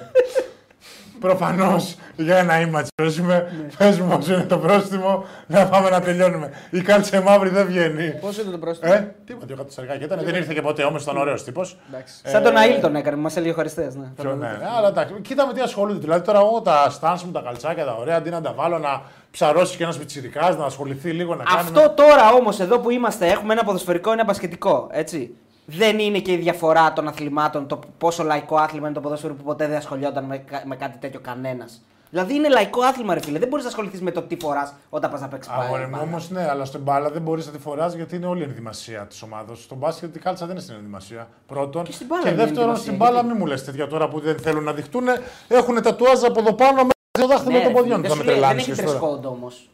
Προφανώς 1.25 1.95
για 2.15 2.37
ένα 2.37 2.53
image 2.65 2.87
παίζουμε. 2.95 3.51
Πες 3.77 3.99
μου 3.99 4.07
πώς 4.17 4.27
είναι 4.27 4.43
το 4.43 4.57
πρόστιμο, 4.57 5.25
να 5.47 5.65
πάμε 5.67 5.89
να 5.89 6.01
τελειώνουμε. 6.01 6.51
Η 6.69 6.81
κάλτσα 6.81 7.21
μαύρη 7.21 7.49
δεν 7.49 7.65
βγαίνει. 7.65 8.17
Πόσο 8.21 8.41
είναι 8.41 8.51
το 8.51 8.57
πρόστιμο; 8.57 8.93
Ε, 8.93 9.15
τίποτα, 9.25 9.45
δύο 9.45 9.55
κατοσταρικάκια 9.55 10.05
ήταν. 10.05 10.19
Δεν 10.23 10.35
ήρθε 10.35 10.53
και 10.53 10.61
ποτέ 10.61 10.83
όμως, 10.83 11.03
ήταν 11.03 11.17
ωραίος 11.17 11.43
τύπος. 11.43 11.77
Εντάξει. 11.89 12.13
Σαν 12.23 12.43
τον 12.43 12.57
Αίλ 12.57 12.81
τον 12.81 12.95
έκανε, 12.95 13.17
μας 13.17 13.37
έλεγε 13.37 13.53
χωριστέ. 13.53 13.91
Ναι. 13.95 14.05
Ποιο, 14.21 14.35
ναι, 14.35 14.47
ναι, 14.47 14.69
αλλά 14.77 14.87
εντάξει, 14.87 15.13
κοίτα 15.21 15.47
με 15.47 15.53
τι 15.53 15.61
ασχολούνται. 15.61 15.99
Δηλαδή 15.99 16.25
τώρα 16.25 16.39
εγώ 16.39 16.61
τα 16.61 16.89
Stance 16.89 17.23
μου, 17.23 17.31
τα 17.31 17.41
καλτσάκια, 17.41 17.85
τα 17.85 17.93
ωραία, 17.99 18.15
αντί 18.15 18.29
να 18.29 18.41
τα 18.41 18.53
βάλω 18.53 18.77
να 18.77 19.01
ψαρώσεις 19.31 19.75
και 19.75 19.83
ένας 19.83 19.97
πιτσιρικάς, 19.97 20.57
να 20.57 20.65
ασχοληθεί 20.65 21.11
λίγο 21.11 21.35
να 21.35 21.43
κάνει. 21.43 21.59
Αυτό 21.59 21.89
τώρα 21.95 22.31
όμως 22.39 22.59
εδώ 22.59 22.79
που 22.79 22.89
είμαστε, 22.89 23.27
έχουμε 23.27 23.53
ένα 23.53 23.63
ποδοσφαιρικό, 23.63 24.11
ένα 24.11 24.23
μπασκετικό. 24.23 24.87
Έτσι. 24.91 25.35
Δεν 25.65 25.99
είναι 25.99 26.19
και 26.19 26.31
η 26.31 26.37
διαφορά 26.37 26.93
των 26.93 27.07
αθλημάτων, 27.07 27.67
το 27.67 27.79
πόσο 27.97 28.23
λαϊκό 28.23 28.55
άθλημα 28.57 28.85
είναι 28.85 28.95
το 28.95 29.01
ποδόσφαιρο 29.01 29.33
που 29.33 29.43
ποτέ 29.43 29.67
δεν 29.67 29.77
ασχολιόταν 29.77 30.25
με, 30.25 30.37
κα- 30.37 30.63
με 30.65 30.75
κάτι 30.75 30.97
τέτοιο 30.97 31.19
κανένας. 31.19 31.81
Δηλαδή 32.09 32.33
είναι 32.33 32.49
λαϊκό 32.49 32.81
άθλημα, 32.81 33.13
ρε 33.13 33.19
φίλε. 33.21 33.39
Δεν 33.39 33.47
μπορείς 33.47 33.63
να 33.63 33.69
ασχοληθείς 33.69 34.01
με 34.01 34.11
το 34.11 34.21
τι 34.21 34.37
φοράς 34.41 34.73
όταν 34.89 35.11
πας 35.11 35.21
να 35.21 35.27
παίξει 35.27 35.49
Αγόρι 35.53 35.81
μου, 35.83 35.89
μπάλα. 35.89 36.03
όμως 36.03 36.29
ναι, 36.29 36.49
αλλά 36.49 36.65
στην 36.65 36.81
μπάλα 36.81 37.09
δεν 37.09 37.21
μπορείς 37.21 37.45
να 37.45 37.51
τη 37.51 37.57
φοράς 37.59 37.93
γιατί 37.93 38.15
είναι 38.15 38.25
όλη 38.25 38.39
η 38.41 38.43
ενδυμασία 38.43 39.01
της 39.05 39.21
ομάδας. 39.21 39.59
Στον 39.61 39.77
μπάσκετ 39.77 40.15
η 40.15 40.19
κάλτσα 40.19 40.45
δεν 40.45 40.55
είναι 40.55 40.63
στην 40.63 40.75
ενδυμασία. 40.75 41.27
Πρώτον. 41.47 41.83
Και 41.83 41.91
στην 41.91 42.07
μπάλα 42.07 42.21
και 42.23 42.27
είναι 42.27 42.37
δεύτερον, 42.37 42.61
ενδυμασία, 42.61 42.83
στην 42.85 42.95
μπάλα 42.97 43.11
γιατί; 43.13 43.27
μην 43.27 43.37
μου 43.39 43.45
λες 43.45 43.63
τέτοια 43.63 43.87
τώρα 43.87 44.07
που 44.07 44.19
δεν 44.19 44.39
θέλουν 44.39 44.63
να 44.63 44.73
δειχτούν. 44.73 45.03
Έχουν 45.47 45.81
τατουάζ 45.81 46.23
από 46.23 46.39
εδώ 46.39 46.53
πάνω 46.53 46.83
με 46.83 46.89
το 47.11 47.27
δάχτυλο 47.27 47.57
Ναι, 47.57 47.63
των 47.63 47.73
ρε 47.73 47.79
ποδιών. 47.79 47.95
φίλε, 48.01 48.07
Θα 48.07 48.15
δεν 48.15 48.17
με 48.17 48.23
σου 48.23 48.23
λέει, 48.23 48.39
δεν 48.39 48.41
τρελάνεις 48.41 48.67
έχει 48.67 48.75
και 48.81 48.87
dress 48.87 48.99
τώρα. 48.99 49.13
code 49.13 49.23
όμως. 49.35 49.69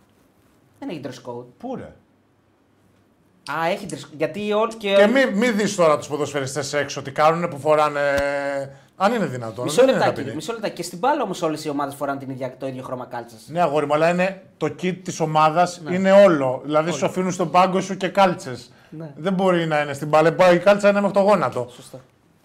Δεν 0.79 0.89
έχει 0.89 1.01
dress 1.03 1.29
code. 1.31 1.45
Πού 1.57 1.75
ρε; 1.75 1.93
Α, 3.59 3.67
έχει 3.71 3.85
dress 3.89 3.93
code. 3.93 4.13
Γιατί 4.17 4.51
όλοι 4.53 4.73
και. 4.75 4.93
Και 4.95 5.07
μην 5.07 5.37
μη 5.37 5.51
δεις 5.51 5.75
τώρα 5.75 5.97
τους 5.97 6.07
ποδοσφαιριστές 6.07 6.73
έξω 6.73 7.01
τι 7.01 7.11
κάνουν 7.11 7.49
που 7.49 7.59
φοράνε. 7.59 7.99
Αν 8.95 9.13
είναι 9.13 9.25
δυνατόν. 9.25 9.63
Μισό 9.63 9.75
δεν 9.75 9.83
είναι 9.83 9.93
λεπτάκι. 9.97 10.15
ταπεινοί. 10.15 10.35
Μισό 10.35 10.51
λεπτάκι. 10.53 10.75
Και 10.75 10.83
στην 10.83 10.97
μπάλα 10.97 11.23
όμως 11.23 11.41
όλες 11.41 11.65
οι 11.65 11.69
ομάδες 11.69 11.95
φοράνε 11.95 12.19
την 12.19 12.29
ίδια, 12.29 12.55
το 12.59 12.67
ίδιο 12.67 12.83
χρώμα 12.83 13.05
κάλτσας. 13.05 13.41
Ναι, 13.47 13.61
αγόρι 13.61 13.85
μου, 13.85 13.93
αλλά 13.93 14.09
είναι 14.09 14.41
το 14.57 14.75
kit 14.81 14.95
της 15.03 15.19
ομάδας 15.19 15.81
Ναι. 15.83 15.95
είναι 15.95 16.11
όλο. 16.11 16.61
Δηλαδή 16.65 16.91
σου 16.91 17.05
αφήνουν 17.05 17.31
στον 17.31 17.51
πάγκο 17.51 17.81
σου 17.81 17.97
και 17.97 18.07
κάλτσες. 18.07 18.71
Ναι. 18.89 19.11
Δεν 19.15 19.33
μπορεί 19.33 19.65
να 19.67 19.81
είναι 19.81 19.93
στην 19.93 20.07
μπάλα. 20.07 20.35
Η 20.53 20.57
κάλτσα 20.59 20.89
είναι 20.89 21.01
μέχρι 21.01 21.15
το 21.15 21.23
γόνατο. 21.23 21.67
Σωστά. 21.75 21.99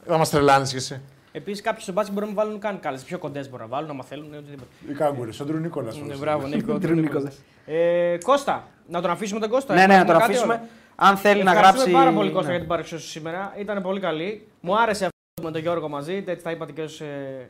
Θα 0.06 0.16
μας 0.18 0.30
τρελάνεις 0.30 0.70
κι 0.70 0.76
εσύ. 0.76 1.00
Επίσης 1.32 1.60
κάποιοι 1.62 1.82
στο 1.82 1.92
μπάσκετ 1.92 2.14
μπορούν 2.14 2.28
να 2.28 2.34
βάλουν 2.34 2.58
καν 2.58 2.80
κάλε. 2.80 2.98
Πιο 2.98 3.18
κοντές 3.18 3.50
μπορούν 3.50 3.68
να 3.68 3.76
βάλουν, 3.76 3.90
άμα 3.90 4.04
θέλουν. 4.04 4.28
ναι, 4.30 4.36
οτιδήποτε. 4.36 4.68
Οι 4.90 4.92
κάγκουρες, 4.92 5.40
ο 5.40 5.44
Ντρου 5.44 5.56
Νίκολας. 5.58 5.96
Ναι, 6.06 6.14
μπράβο, 6.14 6.46
Νίκο. 6.46 6.72
Ντρου 6.78 6.94
Νίκολας. 6.94 7.34
Ε, 7.66 8.16
Κώστα, 8.24 8.64
να 8.88 9.00
τον 9.00 9.10
αφήσουμε 9.10 9.40
τον 9.40 9.48
Κώστα. 9.50 9.74
Ναι, 9.74 9.86
ναι, 9.86 9.94
έχουμε 9.94 9.98
να 9.98 10.04
τον 10.12 10.20
κάτι 10.20 10.32
αφήσουμε. 10.32 10.62
Άλλο. 10.96 11.10
Αν 11.10 11.16
θέλει 11.16 11.42
να 11.42 11.50
Ευχαριστούμε 11.50 11.90
γράψει. 11.90 12.04
πάρα 12.04 12.12
πολύ 12.16 12.30
Κώστα 12.30 12.46
ναι. 12.46 12.50
για 12.50 12.60
την 12.60 12.68
παρουσία 12.68 12.98
σου 12.98 13.08
σήμερα. 13.08 13.54
Ήταν 13.58 13.82
πολύ 13.82 14.00
καλή. 14.00 14.48
Μου 14.60 14.78
άρεσε 14.78 15.04
αυτό 15.04 15.42
με 15.42 15.50
τον 15.50 15.60
Γιώργο 15.60 15.88
μαζί. 15.88 16.24
Έτσι 16.26 16.44
τα 16.44 16.50
είπατε 16.50 16.72
και 16.72 16.82
ως 16.82 17.02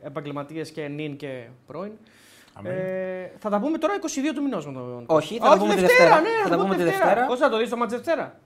επαγγελματίες 0.02 0.70
και 0.70 0.88
νυν 0.88 1.16
και 1.16 1.44
πρώην. 1.66 1.92
Αμήν. 2.58 2.70
Ε, 2.70 3.30
θα 3.38 3.50
τα 3.50 3.60
πούμε 3.60 3.78
τώρα 3.78 3.94
22 4.00 4.32
του 4.34 4.42
μηνός 4.42 4.66
με 4.66 4.72
τον 4.72 5.04
Όχι, 5.06 5.38
θα 5.38 5.46
Α, 5.46 5.50
τα 5.50 5.58
πούμε 5.58 5.74
τη 5.74 5.80
Δευτέρα. 5.80 6.20
Ναι, 6.20 6.28
Θα 6.44 6.48
τα 6.56 6.62
πούμε 6.62 6.76
τη 6.76 6.82
Δευτέρα. 6.82 7.26
Κώστα, 7.26 7.48
το 7.48 7.58
δεις 7.58 7.68
το 7.68 7.76
μάτς 7.76 7.92
τη 7.92 7.96
Δευτέρα; 7.98 8.38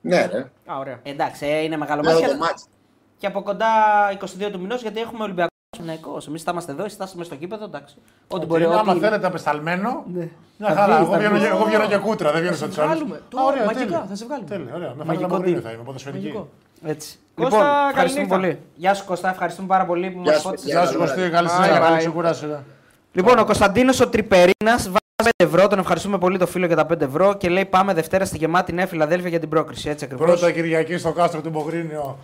Ναι, 0.00 0.26
ρε. 0.32 0.38
Α, 0.72 0.78
ωραία. 0.78 1.00
Εντάξει, 1.02 1.46
ε, 1.46 1.62
είναι 1.62 1.76
μεγάλο 1.76 2.02
Λέω 2.02 2.12
μάτι. 2.12 2.24
το 2.24 2.30
αλλά- 2.30 2.40
μάτς. 2.44 2.66
Και 3.18 3.26
από 3.26 3.42
κοντά 3.42 3.66
22 4.12 4.50
του 4.50 4.60
μηνός 4.60 4.82
γιατί 4.82 5.00
έχουμε 5.00 5.22
Ολυμπιακό 5.22 5.49
Παναθηναϊκό. 5.80 6.18
Εμείς 6.28 6.42
θα 6.42 6.50
είμαστε 6.52 6.72
εδώ, 6.72 6.84
εσεί 6.84 6.96
θα 6.96 7.04
είστε 7.08 7.24
στο 7.24 7.34
κήπεδο, 7.34 7.64
εντάξει. 7.64 7.94
Ό,τι 8.28 8.46
μπορεί. 8.46 8.64
Άμα 8.64 8.92
ό,τι- 8.92 9.00
θέλετε 9.00 9.26
απεσταλμένο. 9.26 10.04
Ναι. 10.14 10.28
Μια 10.58 10.68
Θα 10.68 10.74
χαρά. 10.74 10.86
βγεις, 10.96 10.98
Εγώ 11.06 11.12
θα 11.12 11.18
βγαίνω, 11.18 11.34
βγεις. 11.34 11.48
εγώ 11.48 11.64
βγαίνω 11.64 11.86
και 11.86 11.96
κούτρα, 11.96 12.30
δεν 12.32 12.40
βγαίνω 12.40 12.54
Θα 12.56 12.60
σαν 12.60 12.68
σε 12.72 12.74
τσάλι. 12.80 12.90
βγάλουμε. 12.94 13.20
Τώρα, 13.28 13.64
μαγικά, 13.64 14.06
θα 14.08 14.14
σε 14.14 14.24
βγάλουμε. 14.24 14.48
Τέλεια, 14.48 14.74
ωραία. 14.74 14.94
Με 14.96 15.04
Μαγικό 15.04 15.28
φάγει 15.36 15.56
deal. 15.56 15.60
θα 15.62 15.70
είμαι 15.70 15.82
ποδοσφαιρική. 15.82 16.24
Μαγικό. 16.26 16.48
Έτσι. 16.84 17.18
Κώστα, 17.34 17.56
λοιπόν, 17.58 17.88
ευχαριστούμε 17.88 18.26
καληνύχτα. 18.26 18.36
πολύ. 18.36 18.58
Γεια 18.76 18.94
σου 18.94 19.04
Κώστα, 19.04 19.30
ευχαριστούμε 19.30 19.68
πάρα 19.68 19.84
πολύ 19.86 20.10
που 20.10 20.20
Γεια 20.22 20.32
μας 20.32 20.40
σου, 20.40 20.48
φώτισες. 20.48 20.70
Γεια 20.70 20.86
σου 20.86 20.98
Κωστή, 20.98 21.28
καλή 21.30 21.48
Bye, 21.50 21.54
συνέχεια. 21.54 21.76
bye. 21.78 21.80
Καλή 21.80 21.98
ξεκουράση. 21.98 22.46
Λοιπόν, 23.12 23.38
ο 23.38 23.44
Κωνσταντίνος 23.44 24.00
ο 24.00 24.08
Τρυπερίνας 24.08 24.82
βάζει 24.84 24.98
5 25.22 25.30
ευρώ. 25.44 25.66
Τον 25.66 25.78
ευχαριστούμε 25.78 26.18
πολύ 26.18 26.38
το 26.38 26.46
φίλο 26.46 26.66
για 26.66 26.76
τα 26.76 26.86
5 26.86 27.00
ευρώ 27.04 27.34
και 27.34 27.48
λέει 27.48 27.64
πάμε 27.64 27.94
Δευτέρα 27.94 28.24
στη 28.24 28.36
γεμάτη 28.36 28.72
Νέα 28.72 28.86
Φιλαδέλφια 28.86 29.28
για 29.28 29.40
την 29.40 29.48
πρόκριση. 29.48 29.88
Έτσι 29.88 30.04
ακριβώς. 30.04 30.26
Πρώτα 30.26 30.50
Κυριακή 30.52 30.96
στο 30.96 31.12
κάστρο 31.12 31.40
του 31.40 31.50
Μπογρίνιο. 31.50 32.16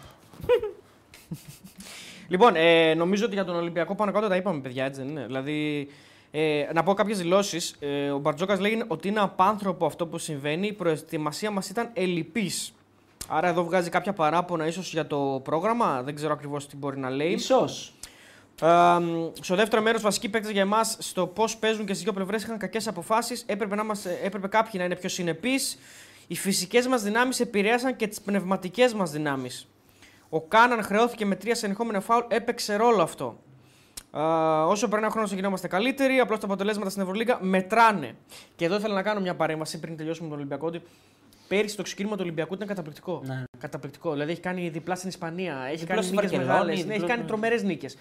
Λοιπόν, 2.29 2.57
ε, 2.57 2.95
νομίζω 2.95 3.25
ότι 3.25 3.35
για 3.35 3.45
τον 3.45 3.57
Ολυμπιακό 3.57 3.95
πάνω 3.95 4.13
κάτω 4.13 4.29
τα 4.29 4.37
είπαμε, 4.37 4.61
παιδιά, 4.61 4.85
έτσι 4.85 5.01
δεν 5.01 5.11
είναι. 5.11 5.27
Δηλαδή, 5.27 5.89
ε, 6.31 6.67
να 6.73 6.83
πω 6.83 6.95
κάποιες 6.95 7.19
δηλώσεις. 7.19 7.77
Ε, 7.79 8.11
ο 8.11 8.19
Μπαρτζόκας 8.19 8.61
λέει 8.61 8.85
ότι 8.87 9.09
είναι 9.09 9.21
απάνθρωπο 9.21 9.87
αυτό 9.87 10.07
που 10.07 10.19
συμβαίνει. 10.19 10.67
Η 10.67 10.73
προετοιμασία 10.73 11.51
μας 11.51 11.71
ήταν 11.71 11.91
ελλειπής. 11.93 12.75
Άρα 13.29 13.49
εδώ 13.49 13.65
βγάζει 13.65 13.91
κάποια 13.91 14.13
παράπονα 14.13 14.67
ίσως 14.67 14.93
για 14.93 15.07
το 15.07 15.41
πρόγραμμα. 15.45 16.03
Δεν 16.03 16.15
ξέρω 16.15 16.33
ακριβώς 16.33 16.67
τι 16.67 16.77
μπορεί 16.77 16.99
να 16.99 17.11
λέει. 17.11 17.33
Ίσως. 17.33 17.95
Ε, 18.63 18.67
στο 19.41 19.55
δεύτερο 19.55 19.83
μέρος, 19.83 20.03
βασικοί 20.03 20.29
παίκτες 20.29 20.51
για 20.51 20.61
εμάς 20.61 20.97
στο 20.99 21.27
πώς 21.27 21.57
παίζουν 21.57 21.87
και 21.87 21.93
στις 21.93 22.05
δύο 22.05 22.13
πλευρές 22.13 22.43
είχαν 22.43 22.59
κακές 22.59 22.89
αποφάσεις. 22.89 23.45
Έπρεπε, 23.47 23.75
να 23.75 23.85
μας, 23.85 24.05
έπρεπε 24.23 24.49
κάποιοι 24.49 24.73
να 24.75 24.85
είναι 24.85 24.97
πιο 24.97 25.09
συνεπείς. 25.09 25.79
Οι 26.27 26.37
φυσικές 26.37 26.87
μας 26.87 27.03
δυνάμεις 27.03 27.41
επηρέασαν 27.41 27.97
και 27.97 28.07
τις 28.07 28.21
πνευματικές 28.21 28.95
μας 28.95 29.11
δυνάμεις. 29.11 29.69
Ο 30.29 30.41
Κάναν 30.41 30.83
χρεώθηκε 30.83 31.25
με 31.27 31.35
τρία 31.37 31.55
συνεχόμενα 31.55 32.01
φάουλ, 32.01 32.25
έπαιξε 32.29 32.77
ρόλο 32.77 33.03
αυτό. 33.03 33.39
Ε, 34.15 34.21
όσο 34.67 34.89
περνάει 34.89 35.09
ο 35.09 35.13
χρόνος, 35.13 35.33
γινόμαστε 35.33 35.69
καλύτεροι. 35.69 36.19
Απλώς 36.19 36.39
τα 36.39 36.47
αποτελέσματα 36.47 36.91
στην 36.91 37.03
Ευρωλίγα 37.03 37.39
μετράνε. 37.41 38.17
Και 38.57 38.65
εδώ 38.65 38.77
ήθελα 38.77 38.95
να 38.95 39.03
κάνω 39.03 39.21
μια 39.21 39.35
παρέμβαση 39.35 39.81
πριν 39.81 39.97
τελειώσουμε 39.97 40.29
τον 40.29 40.39
Ολυμπιακό. 40.39 40.67
Ότι 40.67 40.83
πέρυσι 41.49 41.77
το 41.77 41.83
ξεκίνημα 41.83 42.15
του 42.17 42.23
Ολυμπιακού 42.23 42.55
ήταν 42.55 42.67
καταπληκτικό. 42.69 43.23
Ναι. 43.27 43.45
Καταπληκτικό. 43.59 44.13
Δηλαδή 44.13 44.31
έχει 44.33 44.41
κάνει 44.41 44.69
διπλά 44.69 44.95
στην 44.95 45.09
Ισπανία, 45.09 45.57
έχει 45.69 45.77
Διπλό 45.77 45.95
κάνει 45.95 46.07
στη 46.07 46.15
νίκες 46.15 46.31
Βαρκελόνη, 46.31 46.53
μεγάλες, 46.59 46.77
ναι, 46.77 46.81
διπλό- 46.83 46.97
έχει 46.97 47.07
κάνει 47.07 47.21
ναι. 47.21 47.27
τρομερές 47.27 47.63
νίκες. 47.63 47.97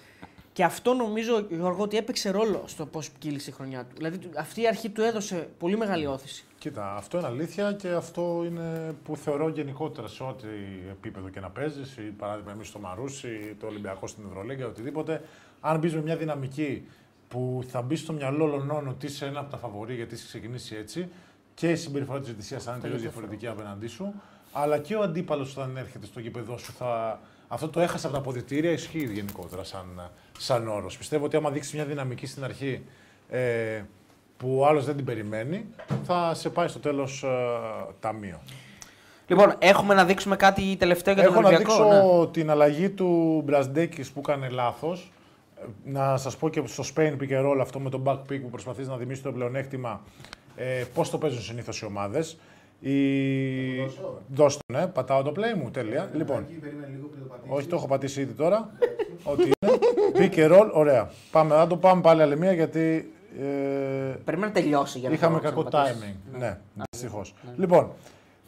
Και 0.56 0.64
αυτό 0.64 0.94
νομίζω, 0.94 1.46
Γιώργο, 1.50 1.84
ότι 1.84 1.98
έπαιξε 1.98 2.30
ρόλο 2.30 2.64
στο 2.66 2.86
πώς 2.86 3.10
κύλησε 3.20 3.50
η 3.50 3.54
χρονιά 3.54 3.80
του. 3.80 3.96
Δηλαδή 3.96 4.20
αυτή 4.38 4.62
η 4.62 4.68
αρχή 4.68 4.90
του 4.90 5.02
έδωσε 5.02 5.50
πολύ 5.60 5.78
μεγάλη 5.78 6.06
όθηση. 6.06 6.44
Κοίτα, 6.58 6.96
αυτό 6.96 7.18
είναι 7.18 7.28
αλήθεια 7.28 7.74
και 7.74 7.90
αυτό 7.90 8.44
είναι 8.46 8.96
που 9.04 9.16
θεωρώ 9.16 9.50
γενικότερα 9.50 10.08
σε 10.08 10.24
ό,τι 10.24 10.48
επίπεδο 10.90 11.30
και 11.30 11.40
να 11.40 11.50
παίζεις. 11.50 11.98
Παράδειγμα, 12.18 12.52
εμείς 12.52 12.68
στο 12.68 12.80
Μαρούσι, 12.80 13.56
το 13.60 13.68
Ολυμπιακό 13.68 14.08
στην 14.08 14.24
Ευρωλίγκα, 14.30 14.68
οτιδήποτε. 14.68 15.22
Αν 15.62 15.80
μπεις 15.80 15.94
με 15.94 16.02
μια 16.02 16.16
δυναμική 16.16 16.88
που 17.28 17.64
θα 17.68 17.82
μπεις 17.82 18.00
στο 18.00 18.14
μυαλό 18.14 18.44
όλων 18.44 18.88
ότι 18.88 19.06
είσαι 19.06 19.26
ένα 19.26 19.40
από 19.40 19.52
τα 19.52 19.58
φαβορή 19.58 19.96
γιατί 19.96 20.14
έχει 20.14 20.26
ξεκινήσει 20.26 20.76
έτσι 20.76 21.10
και 21.54 21.70
η 21.70 21.76
συμπεριφορά 21.76 22.20
της 22.20 22.28
διαιτησία 22.28 22.60
θα 22.60 22.72
είναι 22.72 22.82
τελείως 22.82 23.02
διαφορετική 23.02 23.48
απέναντί 23.48 23.88
σου, 23.88 24.14
αλλά 24.52 24.78
και 24.78 24.96
ο 24.96 25.02
αντίπαλος 25.02 25.58
όταν 25.58 25.78
έρχεται 25.78 26.06
στο 26.06 26.20
γήπεδο 26.20 26.58
σου 26.58 26.74
θα. 26.74 27.20
Αυτό 27.48 27.70
το 27.70 27.80
έχασα 27.80 28.08
από 28.08 28.16
τα 28.16 28.22
αποδητήρια 28.22 28.72
ισχύει 28.72 29.10
γενικότερα 29.14 29.64
σαν, 29.64 30.12
σαν 30.38 30.68
όρος. 30.68 30.98
Πιστεύω 30.98 31.26
ότι 31.26 31.36
άμα 31.36 31.50
δείξεις 31.50 31.74
μια 31.74 31.86
δυναμική 31.86 32.26
στην 32.28 32.44
αρχή 32.44 32.84
ε, 33.30 33.82
που 34.38 34.58
ο 34.60 34.66
άλλος 34.68 34.86
δεν 34.86 34.96
την 34.96 35.06
περιμένει, 35.06 35.66
θα 36.04 36.34
σε 36.34 36.50
πάει 36.50 36.68
στο 36.68 36.80
τέλος 36.80 37.24
ε, 37.24 37.28
ταμείο. 38.00 38.40
Λοιπόν, 39.28 39.56
έχουμε 39.60 39.94
να 39.94 40.06
δείξουμε 40.06 40.36
κάτι 40.36 40.76
τελευταίο 40.76 41.14
για 41.14 41.24
τον 41.24 41.32
Έχω 41.32 41.42
να 41.42 41.48
Ολυμπιακό. 41.48 41.74
δείξω 41.74 42.20
ναι. 42.20 42.28
την 42.32 42.50
αλλαγή 42.50 42.90
του 42.90 43.42
Μπρασντέκη 43.46 44.12
που 44.14 44.20
έκανε 44.20 44.50
λάθος. 44.50 45.12
Να 45.86 46.18
σας 46.18 46.38
πω 46.38 46.50
και 46.50 46.62
στο 46.66 46.84
Spain 46.96 47.12
pick 47.22 47.30
and 47.30 47.46
roll 47.46 47.58
αυτό 47.62 47.80
με 47.80 47.90
τον 47.90 48.04
back 48.06 48.18
pick 48.18 48.40
που 48.42 48.50
προσπαθείς 48.50 48.88
να 48.88 48.94
δημιουργήσει 48.94 49.24
το 49.24 49.32
πλεονέκτημα. 49.32 50.02
Ε, 50.56 50.84
Πώς 50.94 51.10
το 51.10 51.18
παίζουν 51.18 51.42
συνήθως 51.42 51.82
οι 51.82 51.86
ομάδες. 51.86 52.38
Η... 52.80 52.92
Δώσ' 54.34 54.58
το, 54.58 54.74
ναι, 54.74 54.88
πατάω 54.88 55.22
το 55.24 55.32
play 55.36 55.58
μου, 55.62 55.72
τέλεια. 55.72 56.10
Λοιπόν, 56.14 56.46
Εκεί 56.50 56.54
περίμενε 56.60 56.90
λίγο 56.96 57.08
πριν 57.08 57.22
το 57.22 57.28
πατήσει. 57.30 57.54
όχι, 57.54 57.68
το 57.68 57.76
έχω 57.76 57.88
πατήσει 57.88 58.22
ήδη 58.22 58.34
τώρα. 58.34 58.70
Ό,τι 59.24 59.42
είναι. 59.44 59.78
Pick 60.18 60.38
and 60.38 60.52
roll, 60.60 60.70
ωραία. 60.74 61.10
Πάμε, 61.32 61.56
να 61.56 61.68
το 61.68 61.78
πάμε 61.78 62.02
πάλι 62.02 62.22
άλλη 62.22 62.38
μία 62.38 62.52
γιατί 62.52 63.12
ε, 63.42 64.16
Πρέπει 64.26 64.42
να 64.42 64.52
τελειώσει 64.52 65.00
για 65.00 65.10
να 65.10 65.16
είχαμε 65.16 65.38
το 65.38 65.44
κακό 65.44 65.64
ξαναπατήσεις. 65.64 66.16
timing. 66.34 66.38
Ναι, 66.40 66.58
δυστυχώς. 66.92 67.34
Λοιπόν, 67.56 67.92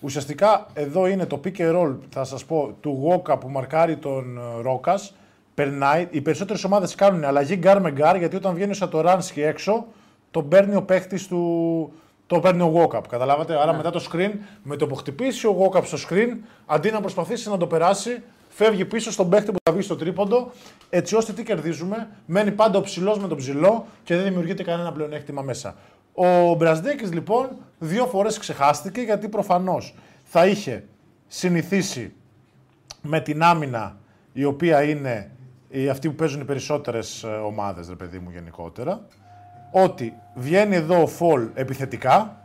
ουσιαστικά 0.01 0.67
εδώ 0.73 1.07
είναι 1.07 1.25
το 1.25 1.39
pick 1.43 1.57
and 1.57 1.75
roll, 1.81 1.95
θα 2.09 2.23
σας 2.23 2.45
πω, 2.45 2.75
του 2.81 2.97
Γόκα 3.01 3.37
που 3.37 3.49
μαρκάρει 3.49 3.95
τον 3.97 4.39
Ρόκας. 4.61 5.15
Περνάει. 5.53 6.07
Οι 6.11 6.21
περισσότερες 6.21 6.63
ομάδες 6.63 6.95
κάνουν 6.95 7.23
αλλαγή 7.23 7.55
γκάρ 7.55 7.81
με 7.81 7.91
γκάρ 7.91 8.15
γιατί 8.17 8.35
όταν 8.35 8.53
βγαίνει 8.53 8.71
ο 8.71 8.73
Σατοράνσκι 8.73 9.41
έξω, 9.41 9.85
τον 10.31 10.47
παίρνει 10.47 10.75
ο 10.75 10.81
παίχτης 10.83 11.27
του. 11.27 11.91
Το 12.27 12.39
παίρνει 12.39 12.61
ο 12.61 12.73
Walkup. 12.75 13.01
Καταλάβατε; 13.09 13.61
Άρα 13.61 13.73
μετά 13.73 13.91
το 13.91 14.05
screen, 14.11 14.31
με 14.63 14.75
το 14.75 14.87
που 14.87 14.95
χτυπήσει 14.95 15.47
ο 15.47 15.57
Walkup 15.59 15.83
στο 15.85 15.97
screen, 16.09 16.37
αντί 16.65 16.91
να 16.91 17.01
προσπαθήσει 17.01 17.49
να 17.49 17.57
το 17.57 17.67
περάσει, 17.67 18.23
φεύγει 18.49 18.85
πίσω 18.85 19.11
στον 19.11 19.29
παίχτη 19.29 19.51
που 19.51 19.57
θα 19.63 19.71
βγει 19.71 19.81
στο 19.81 19.95
τρίποντο, 19.95 20.51
έτσι 20.89 21.15
ώστε 21.15 21.33
τι 21.33 21.43
κερδίζουμε. 21.43 22.09
Μένει 22.25 22.51
πάντα 22.51 22.77
ο 22.77 22.81
ψηλός 22.81 23.19
με 23.19 23.27
τον 23.27 23.37
ψηλό 23.37 23.85
και 24.03 24.15
δεν 24.15 24.23
δημιουργείται 24.23 24.63
κανένα 24.63 24.91
πλεονέκτημα 24.91 25.41
μέσα. 25.41 25.75
Ο 26.13 26.53
Μπρασδέκη 26.53 27.05
λοιπόν 27.05 27.49
δύο 27.79 28.05
φορές 28.05 28.37
ξεχάστηκε 28.37 29.01
γιατί 29.01 29.27
προφανώς 29.27 29.95
θα 30.23 30.45
είχε 30.47 30.83
συνηθίσει 31.27 32.13
με 33.01 33.19
την 33.19 33.43
άμυνα 33.43 33.97
η 34.33 34.43
οποία 34.43 34.83
είναι 34.83 35.31
οι, 35.69 35.89
αυτοί 35.89 36.09
που 36.09 36.15
παίζουν 36.15 36.41
οι 36.41 36.45
περισσότερες 36.45 37.23
ε, 37.23 37.27
ομάδες, 37.27 37.89
ρε 37.89 37.95
παιδί 37.95 38.19
μου 38.19 38.29
γενικότερα, 38.29 39.05
ότι 39.71 40.17
βγαίνει 40.35 40.75
εδώ 40.75 41.01
ο 41.01 41.07
Φολ 41.07 41.47
επιθετικά, 41.53 42.41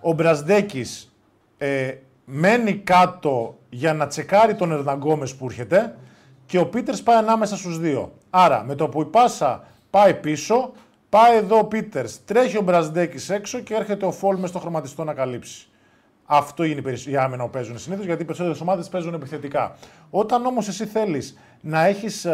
ο 0.00 0.12
Μπρασδέκης 0.12 1.14
ε, 1.58 1.94
μένει 2.24 2.74
κάτω 2.74 3.58
για 3.68 3.94
να 3.94 4.06
τσεκάρει 4.06 4.54
τον 4.54 4.72
Ερναγκόμες 4.72 5.34
που 5.34 5.44
έρχεται 5.44 5.96
και 6.46 6.58
ο 6.58 6.66
Πίτερς 6.66 7.02
πάει 7.02 7.16
ανάμεσα 7.16 7.56
στους 7.56 7.78
δύο. 7.78 8.12
Άρα 8.30 8.64
με 8.64 8.74
το 8.74 8.88
που 8.88 9.00
η 9.00 9.04
πάσα 9.04 9.64
πάει 9.90 10.14
πίσω, 10.14 10.72
πάει 11.08 11.36
εδώ 11.36 11.58
ο 11.58 11.64
Πίτερς, 11.64 12.24
τρέχει 12.24 12.58
ο 12.58 12.62
Μπρασδέκης 12.62 13.30
έξω 13.30 13.58
και 13.60 13.74
έρχεται 13.74 14.06
ο 14.06 14.12
Φολ 14.12 14.36
μες 14.38 14.50
στο 14.50 14.58
χρωματιστό 14.58 15.04
να 15.04 15.14
καλύψει. 15.14 15.68
Αυτό 16.24 16.64
είναι 16.64 16.78
η 16.78 16.82
περισ- 16.82 17.06
η 17.06 17.16
άμυνα 17.16 17.44
που 17.44 17.50
παίζουν 17.50 17.78
συνήθως 17.78 18.06
γιατί 18.06 18.22
οι 18.22 18.24
περισσότερες 18.24 18.60
ομάδες 18.60 18.88
παίζουν 18.88 19.14
επιθετικά. 19.14 19.76
Όταν 20.10 20.46
όμως 20.46 20.68
εσύ 20.68 20.86
θέλεις 20.86 21.38
να 21.60 21.84
έχεις 21.86 22.26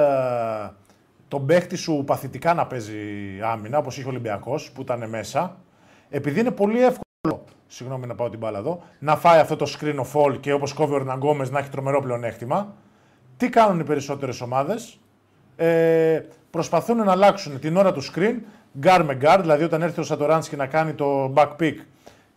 τον 1.29 1.47
παίχτη 1.47 1.77
σου 1.77 2.03
παθητικά 2.07 2.55
να 2.55 2.67
παίζει 2.67 2.95
άμυνα, 3.43 3.79
όπως 3.79 3.97
είχε 3.97 4.07
ο 4.07 4.11
Ολυμπιακός 4.11 4.71
που 4.71 4.81
ήταν 4.81 5.09
μέσα, 5.09 5.57
επειδή 6.11 6.41
είναι 6.41 6.51
πολύ 6.51 6.79
εύκολο, 6.79 7.45
συγγνώμη 7.67 8.07
να 8.07 8.15
πάω 8.15 8.29
την 8.29 8.39
μπάλα 8.39 8.59
εδώ, 8.59 8.83
να 8.99 9.17
φάει 9.17 9.41
αυτό 9.41 9.57
το 9.57 9.77
screen 9.79 9.97
of 9.97 10.13
fall 10.13 10.41
και 10.41 10.53
όπως 10.53 10.73
κόβει 10.73 10.93
ο 10.93 10.97
Ερναγκόμες 10.97 11.51
να 11.51 11.59
έχει 11.59 11.69
τρομερό 11.69 12.01
πλεονέκτημα, 12.01 12.75
τι 13.37 13.49
κάνουν 13.49 13.81
οι 13.81 13.85
περισσότερες 13.85 14.41
ομάδες, 14.41 14.99
ε, 15.57 16.21
προσπαθούν 16.51 16.97
να 16.97 17.11
αλλάξουν 17.11 17.61
την 17.61 17.77
ώρα 17.77 17.93
του 17.93 18.03
screen, 18.03 18.37
guard 18.83 19.03
με 19.05 19.19
guard, 19.23 19.39
δηλαδή 19.41 19.65
όταν 19.65 19.83
έρθει 19.83 20.01
ο 20.01 20.05
Σατοράνσκι 20.05 20.57
να 20.57 20.67
κάνει 20.67 20.93
το 20.93 21.33
back 21.37 21.57
pick 21.61 21.75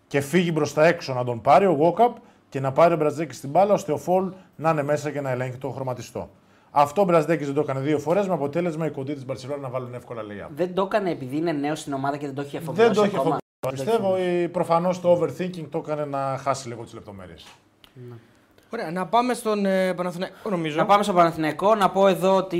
και 0.07 0.21
φύγει 0.21 0.51
μπροστά 0.53 0.85
έξω 0.85 1.13
να 1.13 1.23
τον 1.23 1.41
πάρει 1.41 1.65
ο 1.65 1.77
Walkup 1.79 2.13
και 2.49 2.59
να 2.59 2.71
πάρει 2.71 2.93
ο 2.93 2.97
Μπραζδέκη 2.97 3.33
στην 3.33 3.49
μπάλα 3.49 3.73
ώστε 3.73 3.91
ο 3.91 3.97
Φολ 3.97 4.31
να 4.55 4.69
είναι 4.69 4.83
μέσα 4.83 5.11
και 5.11 5.21
να 5.21 5.29
ελέγχει 5.29 5.57
το 5.57 5.69
χρωματιστό. 5.69 6.29
Αυτό 6.71 7.01
ο 7.01 7.05
Μπραζδέκης 7.05 7.45
δεν 7.45 7.55
το 7.55 7.61
έκανε 7.61 7.79
δύο 7.79 7.99
φορές 7.99 8.27
με 8.27 8.33
αποτέλεσμα 8.33 8.85
οι 8.85 8.91
κοντοί 8.91 9.13
της 9.13 9.25
Μπαρσελόνα 9.25 9.61
να 9.61 9.69
βάλουν 9.69 9.93
εύκολα 9.93 10.21
layup. 10.21 10.49
Δεν 10.55 10.73
το 10.73 10.81
έκανε 10.81 11.11
επειδή 11.11 11.37
είναι 11.37 11.51
νέος 11.51 11.79
στην 11.79 11.93
ομάδα 11.93 12.17
και 12.17 12.25
δεν 12.25 12.35
το 12.35 12.41
έχει 12.41 12.57
αφομοιώσει. 12.57 12.87
Δεν 12.87 12.95
το 12.95 13.03
έχει 13.03 13.15
ακόμα. 13.17 13.37
αφομοιώσει. 13.61 13.83
Πιστεύω 13.83 14.15
προφανώς 14.51 15.01
το 15.01 15.21
overthinking 15.21 15.67
το 15.69 15.77
έκανε 15.77 16.05
να 16.05 16.37
χάσει 16.37 16.67
λίγο 16.67 16.83
τις 16.83 16.93
λεπτομέρειες. 16.93 17.45
Ωραία, 18.73 18.91
να 18.91 19.05
πάμε 19.07 19.33
στον 19.33 19.65
ε, 19.65 19.93
Παναθηναϊκό 19.93 20.49
νομίζω. 20.49 20.77
Να 20.77 20.85
πάμε 20.85 21.03
στο 21.03 21.13
Παναθηναϊκό. 21.13 21.75
Να 21.75 21.89
πω 21.89 22.07
εδώ 22.07 22.35
ότι 22.35 22.59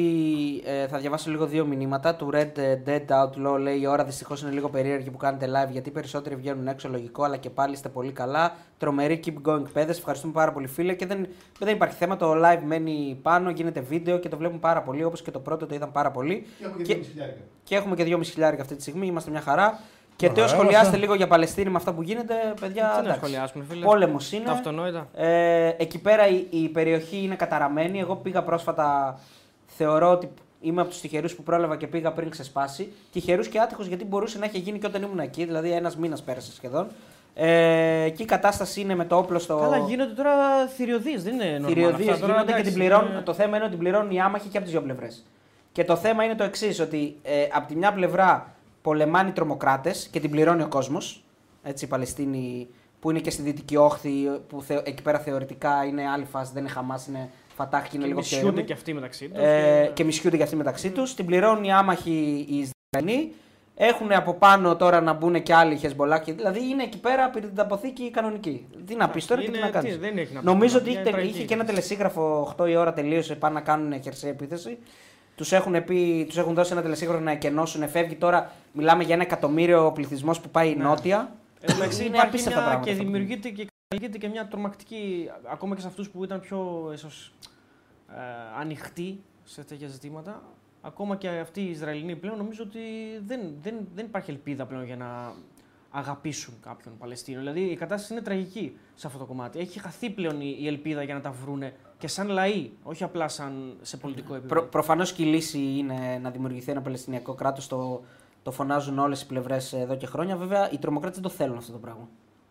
ε, 0.66 0.88
θα 0.88 0.98
διαβάσω 0.98 1.30
λίγο 1.30 1.46
δύο 1.46 1.66
μηνύματα. 1.66 2.16
Του 2.16 2.30
Red 2.34 2.52
Dead 2.86 3.06
Outlaw 3.24 3.60
λέει: 3.60 3.80
Η 3.82 3.88
ώρα 3.88 4.04
δυστυχώς 4.04 4.42
είναι 4.42 4.52
λίγο 4.52 4.70
περίεργη 4.70 5.10
που 5.10 5.18
κάνετε 5.18 5.46
live 5.48 5.72
γιατί 5.72 5.90
οι 5.90 5.92
περισσότεροι 5.92 6.36
βγαίνουν 6.36 6.68
έξω 6.68 6.90
λογικό, 6.90 7.24
αλλά 7.24 7.38
και 7.38 7.50
πάλι 7.50 7.74
είστε 7.74 7.90
πολύ 7.90 8.12
καλά. 8.12 8.56
Τρομερή 8.78 9.20
keep 9.26 9.50
going 9.52 9.64
παιδες. 9.74 9.98
Ευχαριστούμε 9.98 10.34
πάρα 10.34 10.52
πολύ, 10.52 10.68
φίλε. 10.68 10.94
Και 10.94 11.06
δεν, 11.06 11.28
δεν 11.60 11.74
υπάρχει 11.76 11.96
θέμα. 11.96 12.16
Το 12.18 12.34
live 12.46 12.62
μένει 12.66 13.20
πάνω, 13.22 13.50
γίνεται 13.50 13.80
βίντεο 13.80 14.18
και 14.20 14.30
το 14.30 14.38
βλέπουμε 14.38 14.60
πάρα 14.60 14.82
πολύ. 14.82 15.04
Όπως 15.04 15.22
και 15.22 15.32
το 15.32 15.40
πρώτο 15.40 15.66
το 15.66 15.76
είδαμε 15.76 15.92
πάρα 15.92 16.12
πολύ. 16.12 16.46
Και 16.60 16.66
έχουμε 16.66 16.84
και 16.84 16.94
Και- 16.94 17.00
δύο 17.00 17.10
χιλιάρικα. 17.10 17.40
Και 17.64 17.76
έχουμε 17.76 17.96
και 17.96 18.04
2,5 18.04 18.20
χιλιάρικα 18.24 18.62
αυτή 18.62 18.76
τη 18.76 18.82
στιγμή. 18.82 19.06
Είμαστε 19.08 19.32
μια 19.32 19.42
χαρά. 19.42 19.80
Και 20.20 20.26
Ωραία, 20.26 20.38
τέο 20.38 20.48
σχολιάστε 20.48 20.78
είμαστε. 20.80 20.98
λίγο 20.98 21.14
για 21.14 21.28
Παλαιστίνη 21.28 21.70
με 21.70 21.76
αυτά 21.76 21.94
που 21.94 22.02
γίνεται, 22.02 22.34
παιδιά. 22.60 22.84
Τι 22.90 22.94
να 22.94 23.00
εντάξει. 23.00 23.18
σχολιάσουμε, 23.20 23.64
φίλε. 23.70 23.86
Πόλεμος 23.86 24.32
είναι. 24.32 24.46
Τα 24.46 24.52
αυτονόητα. 24.52 25.08
Ε, 25.16 25.68
εκεί 25.78 26.00
πέρα 26.00 26.28
η, 26.28 26.46
η 26.50 26.68
περιοχή 26.70 27.18
είναι 27.24 27.36
καταραμένη. 27.36 28.00
Εγώ 28.00 28.16
πήγα 28.16 28.44
πρόσφατα. 28.44 29.20
Θεωρώ 29.66 30.12
ότι 30.12 30.30
είμαι 30.62 30.82
από 30.82 30.90
τους 30.90 31.00
τυχερούς 31.02 31.36
που 31.36 31.44
πρόλαβα 31.44 31.76
και 31.78 31.88
πήγα 31.88 32.12
πριν 32.12 32.30
ξεσπάσει. 32.30 32.92
Τυχερούς 33.12 33.48
και 33.48 33.60
άτυχους 33.60 33.88
γιατί 33.88 34.06
μπορούσε 34.06 34.38
να 34.38 34.46
έχει 34.46 34.58
γίνει 34.58 34.80
και 34.80 34.86
όταν 34.86 35.02
ήμουν 35.02 35.20
εκεί. 35.20 35.46
Δηλαδή 35.46 35.72
ένας 35.72 35.98
μήνας 35.98 36.22
πέρασε 36.24 36.54
σχεδόν. 36.54 36.88
Ε, 37.36 38.02
εκεί 38.04 38.22
η 38.22 38.26
κατάσταση 38.26 38.82
είναι 38.82 38.96
με 38.96 39.06
το 39.06 39.18
όπλο 39.18 39.40
στο. 39.40 39.56
Καλά, 39.58 39.78
γίνονται 39.78 40.14
τώρα 40.14 40.32
θηριωδεί, 40.76 41.18
δεν 41.18 41.34
είναι 41.34 41.60
normal 41.62 41.68
Θηριωδίες 41.68 42.08
αυτά. 42.14 42.20
Τώρα, 42.20 42.34
γίνονται 42.34 42.46
και 42.46 42.52
εντάξει, 42.52 42.64
την 42.72 42.74
πληρώνουν. 42.80 43.12
είναι- 43.12 43.22
Το 43.22 43.34
θέμα 43.34 43.56
είναι 43.56 43.66
ότι 43.66 43.74
την 43.76 43.84
πληρώνουν 43.84 44.12
οι 44.12 44.22
άμαχοι 44.22 44.48
και 44.48 44.58
από 44.58 44.66
τις 44.66 44.72
δύο 44.76 44.82
πλευρές. 44.82 45.26
Και 45.72 45.84
το 45.84 45.96
θέμα 45.96 46.24
είναι 46.24 46.36
το 46.36 46.44
εξής, 46.44 46.80
ότι 46.80 47.16
ε, 47.24 47.48
από 47.54 47.68
τη 47.68 47.76
μια 47.76 47.94
πλευρά 47.94 48.54
πολεμάνε 48.82 49.30
οι 49.30 49.32
τρομοκράτες 49.32 50.08
και 50.12 50.20
την 50.20 50.30
πληρώνει 50.32 50.62
ο 50.64 50.68
κόσμος. 50.68 51.24
Έτσι, 51.64 51.86
η 51.86 51.88
Παλαιστίνη 51.88 52.68
που 53.00 53.10
είναι 53.10 53.20
και 53.20 53.30
στη 53.30 53.42
δυτική 53.42 53.76
όχθη, 53.76 54.12
που 54.48 54.62
θε, 54.62 54.82
εκεί 54.84 55.02
πέρα 55.02 55.20
θεωρητικά 55.20 55.84
είναι 55.86 56.10
άλλη 56.10 56.26
φάση, 56.26 56.52
δεν 56.54 56.64
είναι 56.64 56.72
Χαμάς, 56.72 57.08
είναι 57.08 57.30
Φατάχ 57.56 57.82
και 57.84 57.90
είναι 57.94 58.04
Και 58.04 58.10
λίγο 58.10 58.20
πιο 58.22 58.30
μισιούνται 58.30 58.48
ήρεμη. 58.54 58.68
και 58.68 58.74
αυτοί 58.74 58.94
μεταξύ 58.94 59.30
τους. 59.30 59.44
Ε, 59.44 59.92
και 59.94 60.04
μισιούνται 60.04 60.38
και 60.38 60.44
αυτοί 60.44 60.56
μεταξύ 60.56 60.92
τους. 60.92 61.14
Την 61.14 61.26
πληρώνουν 61.26 61.64
οι 61.64 61.74
άμαχοι 61.74 62.46
οι 62.50 62.70
Ισραηλοί. 62.96 63.34
Έχουν 63.82 64.12
από 64.12 64.34
πάνω 64.34 64.76
τώρα 64.76 65.02
να 65.02 65.14
μπουν 65.14 65.44
και 65.44 65.54
άλλοι 65.54 65.76
Χεσμολάκοι. 65.78 66.32
Δηλαδή 66.32 66.60
είναι 66.70 66.84
εκεί 66.84 67.00
πέρα 67.00 67.30
πυρηταποθήκη 67.30 68.12
κανονική. 68.12 68.68
Τι 68.86 68.96
να 68.96 69.10
πεις 69.10 69.26
τώρα 69.26 69.42
και 69.42 69.48
τι 69.52 69.58
Είναι- 69.58 69.66
να 69.66 69.72
κάνεις. 69.72 69.92
τι, 69.94 69.98
δεν 70.00 70.18
έχει 70.18 70.34
να 70.34 70.40
πεις 70.40 70.50
Νομίζω 70.50 70.72
τώρα, 70.80 70.84
ότι 70.84 70.92
είναι 70.92 71.02
είχε, 71.02 71.12
τραγική. 71.12 71.38
είχε 71.38 71.46
και 71.46 71.54
ένα 71.54 71.66
τελεσίγραφο 71.66 72.54
8 72.58 72.70
η 72.70 72.76
ώρα 72.76 72.94
τελείωσε 72.94 73.36
πάνε 73.36 73.54
να 73.54 73.62
κάνουν 73.62 74.02
χερσαία 74.02 74.30
επίθεση. 74.30 74.78
Τους 75.40 75.52
έχουν, 75.52 75.84
πει, 75.84 76.26
τους 76.28 76.38
έχουν 76.38 76.54
δώσει 76.54 76.72
ένα 76.72 76.82
τελεσίγραφο 76.82 77.20
να 77.20 77.32
εκενώσουν. 77.32 77.90
Φεύγει 77.90 78.16
τώρα, 78.16 78.52
μιλάμε 78.74 79.04
για 79.04 79.14
ένα 79.14 79.24
εκατομμύριο 79.24 79.92
πληθυσμός 79.92 80.40
που 80.40 80.50
πάει 80.50 80.76
νότια. 80.76 81.36
Εν 81.62 81.68
τω 81.70 81.74
μεταξύ 81.74 82.06
Είναι 82.06 82.10
υπάρχει 82.10 82.28
απίστευτα 82.28 82.60
μια, 82.60 82.68
πράγματα 82.68 82.86
και 82.86 82.92
αυτά 82.92 83.04
που 83.04 83.12
δημιουργείται 83.12 83.50
και 83.50 83.68
καλλιεργείται 83.88 84.26
και 84.26 84.32
μια 84.34 84.48
τρομακτική, 84.48 85.30
ακόμα 85.52 85.76
και 85.76 85.82
σε 85.82 85.88
αυτούς 85.88 86.10
που 86.10 86.24
ήταν 86.24 86.40
πιο 86.40 86.90
ίσως, 86.94 87.34
ε, 88.10 88.22
ανοιχτοί 88.60 89.22
σε 89.44 89.64
τέτοια 89.64 89.88
ζητήματα. 89.88 90.44
Ακόμα 90.82 91.16
και 91.16 91.30
αυτοί 91.30 91.62
οι 91.62 91.70
Ισραηλινοί 91.70 92.16
πλέον 92.16 92.38
νομίζω 92.38 92.64
ότι 92.64 92.80
δεν, 93.26 93.40
δεν, 93.62 93.76
δεν 93.96 94.06
υπάρχει 94.06 94.32
ελπίδα 94.32 94.66
πλέον 94.66 94.86
για 94.86 94.96
να 94.96 95.34
αγαπήσουν 95.90 96.54
κάποιον 96.62 96.98
Παλαιστίνο. 96.98 97.40
Δηλαδή 97.40 97.62
η 97.62 97.76
κατάσταση 97.76 98.14
είναι 98.14 98.22
τραγική 98.22 98.78
σε 98.96 99.08
αυτό 99.08 99.20
το 99.20 99.26
κομμάτι. 99.26 99.60
Έχει 99.60 99.80
χαθεί 99.80 100.10
πλέον 100.10 100.42
η, 100.42 100.58
η 100.60 100.68
ελπίδα 100.68 101.04
για 101.04 101.14
να 101.14 101.22
τα 101.22 101.32
βρούνε 101.32 101.74
και 102.00 102.08
σαν 102.08 102.30
λαοί, 102.30 102.72
όχι 102.84 103.04
απλά 103.04 103.28
σαν 103.28 103.78
σε 103.82 103.98
πολιτικό 103.98 104.36
επίπεδο. 104.36 104.62
Προ, 104.62 104.70
Προφανώς 104.70 105.14
και 105.14 105.24
η 105.24 105.26
λύση 105.26 105.60
είναι 105.78 106.20
να 106.22 106.30
δημιουργηθεί 106.30 106.72
ένα 106.72 106.82
Παλαιστινιακό 106.82 107.34
κράτος. 107.34 107.68
Το, 107.68 108.02
το 108.44 108.52
φωνάζουν 108.52 109.00
όλες 109.00 109.22
οι 109.22 109.26
πλευρές 109.26 109.74
εδώ 109.74 109.96
και 109.96 110.06
χρόνια. 110.06 110.36
Βέβαια, 110.36 110.72
οι 110.72 110.78
τρομοκράτες 110.78 111.20
δεν 111.20 111.30
το 111.30 111.36
θέλουν 111.38 111.58
αυτό 111.58 111.72
το 111.72 111.78
πράγμα. 111.78 112.08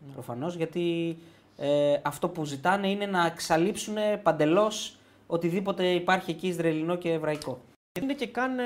Ναι. 0.07 0.13
Προφανώς 0.13 0.55
γιατί 0.55 1.17
ε, 1.57 1.97
αυτό 2.03 2.29
που 2.29 2.45
ζητάνε 2.45 2.91
είναι 2.91 3.07
να 3.07 3.27
εξαλείψουν 3.27 3.95
παντελώς 4.23 4.97
οτιδήποτε 5.27 5.87
υπάρχει 5.87 6.31
εκεί 6.31 6.49
Ισραηλινό 6.49 6.97
και 6.97 7.13
Εβραϊκό. 7.13 7.61
Είναι 8.01 8.15
και 8.15 8.27
καν 8.27 8.59
ε, 8.59 8.65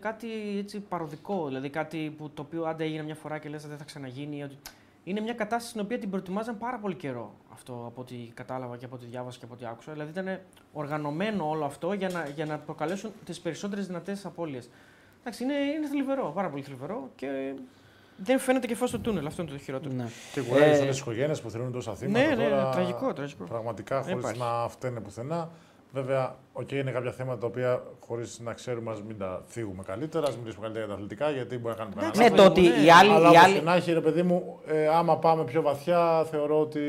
κάτι 0.00 0.28
έτσι 0.58 0.80
παροδικό, 0.80 1.46
δηλαδή 1.46 1.70
κάτι 1.70 2.14
που, 2.18 2.30
το 2.34 2.42
οποίο 2.42 2.64
άντε 2.64 2.84
έγινε 2.84 3.02
μια 3.02 3.14
φορά 3.14 3.38
και 3.38 3.48
λες 3.48 3.60
ότι 3.60 3.68
δεν 3.68 3.78
θα 3.78 3.84
ξαναγίνει. 3.84 4.42
Ότι... 4.42 4.56
Είναι 5.08 5.20
μια 5.20 5.32
κατάσταση 5.34 5.68
στην 5.68 5.80
οποία 5.80 5.98
την 5.98 6.10
προετοιμάζαν 6.10 6.58
πάρα 6.58 6.78
πολύ 6.78 6.94
καιρό 6.94 7.34
αυτό 7.52 7.84
από 7.86 8.00
ό,τι 8.00 8.14
κατάλαβα 8.14 8.76
και 8.76 8.84
από 8.84 8.94
ό,τι 8.94 9.04
διάβασα 9.06 9.38
και 9.38 9.44
από 9.44 9.54
ό,τι 9.54 9.66
άκουσα. 9.66 9.92
Δηλαδή 9.92 10.10
ήταν 10.10 10.40
οργανωμένο 10.72 11.48
όλο 11.48 11.64
αυτό 11.64 11.92
για 11.92 12.08
να, 12.08 12.28
για 12.34 12.46
να 12.46 12.58
προκαλέσουν 12.58 13.12
τις 13.24 13.40
περισσότερες 13.40 13.86
δυνατές 13.86 14.26
απώλειες. 14.26 14.70
Εντάξει, 15.20 15.42
είναι, 15.44 15.54
είναι 15.54 15.88
θλιβερό, 15.88 16.32
πάρα 16.34 16.48
πολύ 16.50 16.62
θλιβερό 16.62 17.10
και 17.14 17.54
δεν 18.16 18.38
φαίνεται 18.38 18.66
και 18.66 18.74
φως 18.74 18.88
στο 18.88 18.98
τούνελ. 18.98 19.26
Αυτό 19.26 19.42
είναι 19.42 19.50
το 19.50 19.58
χειρότερο. 19.58 19.94
Ναι. 19.94 20.06
Και 20.32 20.40
κουράζει 20.40 20.64
Ε, 20.64 20.76
όλες 20.76 20.86
τις 20.86 20.98
οικογένειες 20.98 21.40
που 21.40 21.50
θεωρούν 21.50 21.72
τόσα 21.72 21.94
θύματα. 21.94 22.26
Ναι, 22.26 22.34
ναι, 22.34 22.48
τώρα, 22.48 22.64
ναι, 22.64 22.72
τραγικό, 22.72 23.12
τραγικό. 23.12 23.44
Πραγματικά 23.44 24.02
Δεν 24.02 24.20
χωρίς 24.20 24.30
υπάρχει. 24.36 24.52
να 24.62 24.68
φταίνε 24.68 25.00
πουθενά. 25.00 25.50
Βέβαια, 25.92 26.36
οκ, 26.52 26.70
είναι 26.72 26.90
κάποια 26.90 27.12
θέματα 27.12 27.38
τα 27.40 27.46
οποία 27.46 27.82
χωρίς 28.06 28.40
να 28.44 28.52
ξέρουμε, 28.52 28.90
ας 28.90 29.02
μην 29.02 29.18
τα 29.18 29.42
θίγουμε 29.48 29.82
καλύτερα, 29.82 30.26
ας 30.26 30.36
μιλήσουμε 30.36 30.62
καλύτερα 30.62 30.84
για 30.86 30.94
τα 30.94 31.00
αθλητικά, 31.00 31.30
γιατί 31.30 31.58
μπορεί 31.58 31.74
να 31.78 31.84
κάνουμε 31.84 32.02
κανένα 32.02 32.30
Ναι, 32.30 32.36
το 32.36 32.44
ότι 32.44 32.60
ναι. 32.60 32.84
οι 32.84 32.90
άλλοι. 32.90 33.10
Αλλά 33.10 33.28
οι 33.28 33.30
όπως 33.30 33.44
άλλοι... 33.44 33.54
και 33.54 33.60
να 33.60 33.74
έχει, 33.74 33.92
ρε 33.92 34.00
παιδί 34.00 34.22
μου, 34.22 34.58
ε, 34.66 34.88
άμα 34.88 35.16
πάμε 35.18 35.44
πιο 35.44 35.62
βαθιά, 35.62 36.24
θεωρώ 36.30 36.60
ότι. 36.60 36.80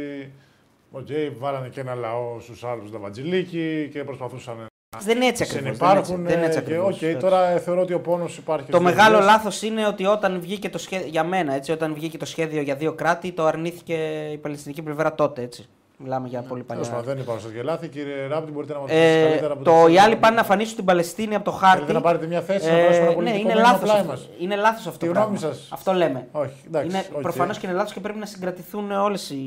Οκ, 0.91 1.07
βάλανε 1.37 1.67
και 1.67 1.79
ένα 1.79 1.95
λαό 1.95 2.39
στους 2.39 2.63
άλλου 2.63 2.89
τα 2.89 2.99
βατζιλίκι 2.99 3.89
και 3.91 4.03
προσπαθούσαν 4.03 4.67
Δεν 4.99 5.15
είναι 5.15 5.25
έτσι 5.25 5.43
ακριβώς. 5.43 5.65
Συνυπάρχουν. 5.65 6.23
Δεν 6.25 6.37
είναι 6.37 6.45
έτσι 6.45 6.57
ε, 6.57 6.61
και, 6.61 6.67
ακριβώς. 6.73 7.01
οκ, 7.01 7.19
τώρα 7.19 7.49
ε, 7.49 7.59
θεωρώ 7.59 7.81
ότι 7.81 7.93
ο 7.93 7.99
πόνος 7.99 8.37
υπάρχει. 8.37 8.71
Το 8.71 8.77
στις 8.77 8.89
μεγάλο 8.89 9.17
δουλειές. 9.17 9.31
λάθος 9.31 9.61
είναι 9.61 9.87
ότι 9.87 10.05
όταν 10.05 10.39
βγήκε 10.41 10.69
το 10.69 10.77
σχέδιο. 10.77 11.07
Για 11.07 11.23
μένα, 11.23 11.53
έτσι, 11.53 11.71
όταν 11.71 11.93
βγήκε 11.93 12.17
το 12.17 12.25
σχέδιο 12.25 12.61
για 12.61 12.75
δύο 12.75 12.93
κράτη, 12.93 13.31
το 13.31 13.45
αρνήθηκε 13.45 13.93
η 14.31 14.37
Παλαιστινική 14.37 14.81
πλευρά 14.81 15.15
τότε. 15.15 15.41
Έτσι. 15.41 15.69
Μιλάμε 16.03 16.27
για 16.27 16.41
πολύ 16.41 16.63
Τέλος 16.63 16.87
παλιά. 16.87 17.01
πάντων, 17.01 17.13
δεν 17.15 17.23
υπάρχουν 17.23 17.45
τέτοια 17.45 17.63
λάθη. 17.63 17.87
Κύριε 17.87 18.27
Ράπτη, 18.27 18.51
μπορείτε 18.51 18.73
να 18.73 18.79
μας 18.79 18.89
Ε, 18.91 19.23
καλύτερα 19.27 19.53
από 19.53 19.63
το, 19.63 19.85
τις- 19.85 19.95
οι 19.95 19.99
άλλοι 19.99 20.15
πάνε 20.15 20.35
να 20.35 20.41
αφανίσουν 20.41 20.75
την 20.75 20.85
Παλαιστίνη 20.85 21.35
από 21.35 21.43
το 21.43 21.51
χάρτη. 21.51 21.75
Θέλετε 21.75 21.93
να 21.93 22.01
πάρετε 22.01 22.25
μια 22.27 22.41
θέση, 22.41 22.65
να 22.67 22.71
Ε, 22.71 22.75
περάσουμε 22.75 22.97
ένα 22.97 23.07
ναι, 23.09 23.13
πολιτικό 23.15 23.39
είναι 23.39 23.47
μήνυμα 23.53 23.67
λάθος 23.71 23.89
πλάι 23.89 23.99
αυτό. 23.99 24.11
μας. 24.11 24.29
Είναι 24.39 24.55
λάθος 24.55 24.87
αυτό 24.87 24.99
Τη 24.99 25.05
το 25.05 25.11
γνώμη 25.19 25.37
πράγμα. 25.37 25.53
σας. 25.55 25.67
Αυτό 25.71 25.93
λέμε. 25.93 26.27
Όχι, 26.31 26.53
εντάξει. 26.67 26.87
είναι, 26.89 27.05
οκ. 27.13 27.21
Προφανώς 27.21 27.57
και 27.57 27.67
είναι 27.67 27.75
λάθος 27.75 27.93
και 27.93 27.99
πρέπει 27.99 28.19
να 28.19 28.25
συγκρατηθούν 28.25 28.91
όλες 28.91 29.29
οι. 29.29 29.39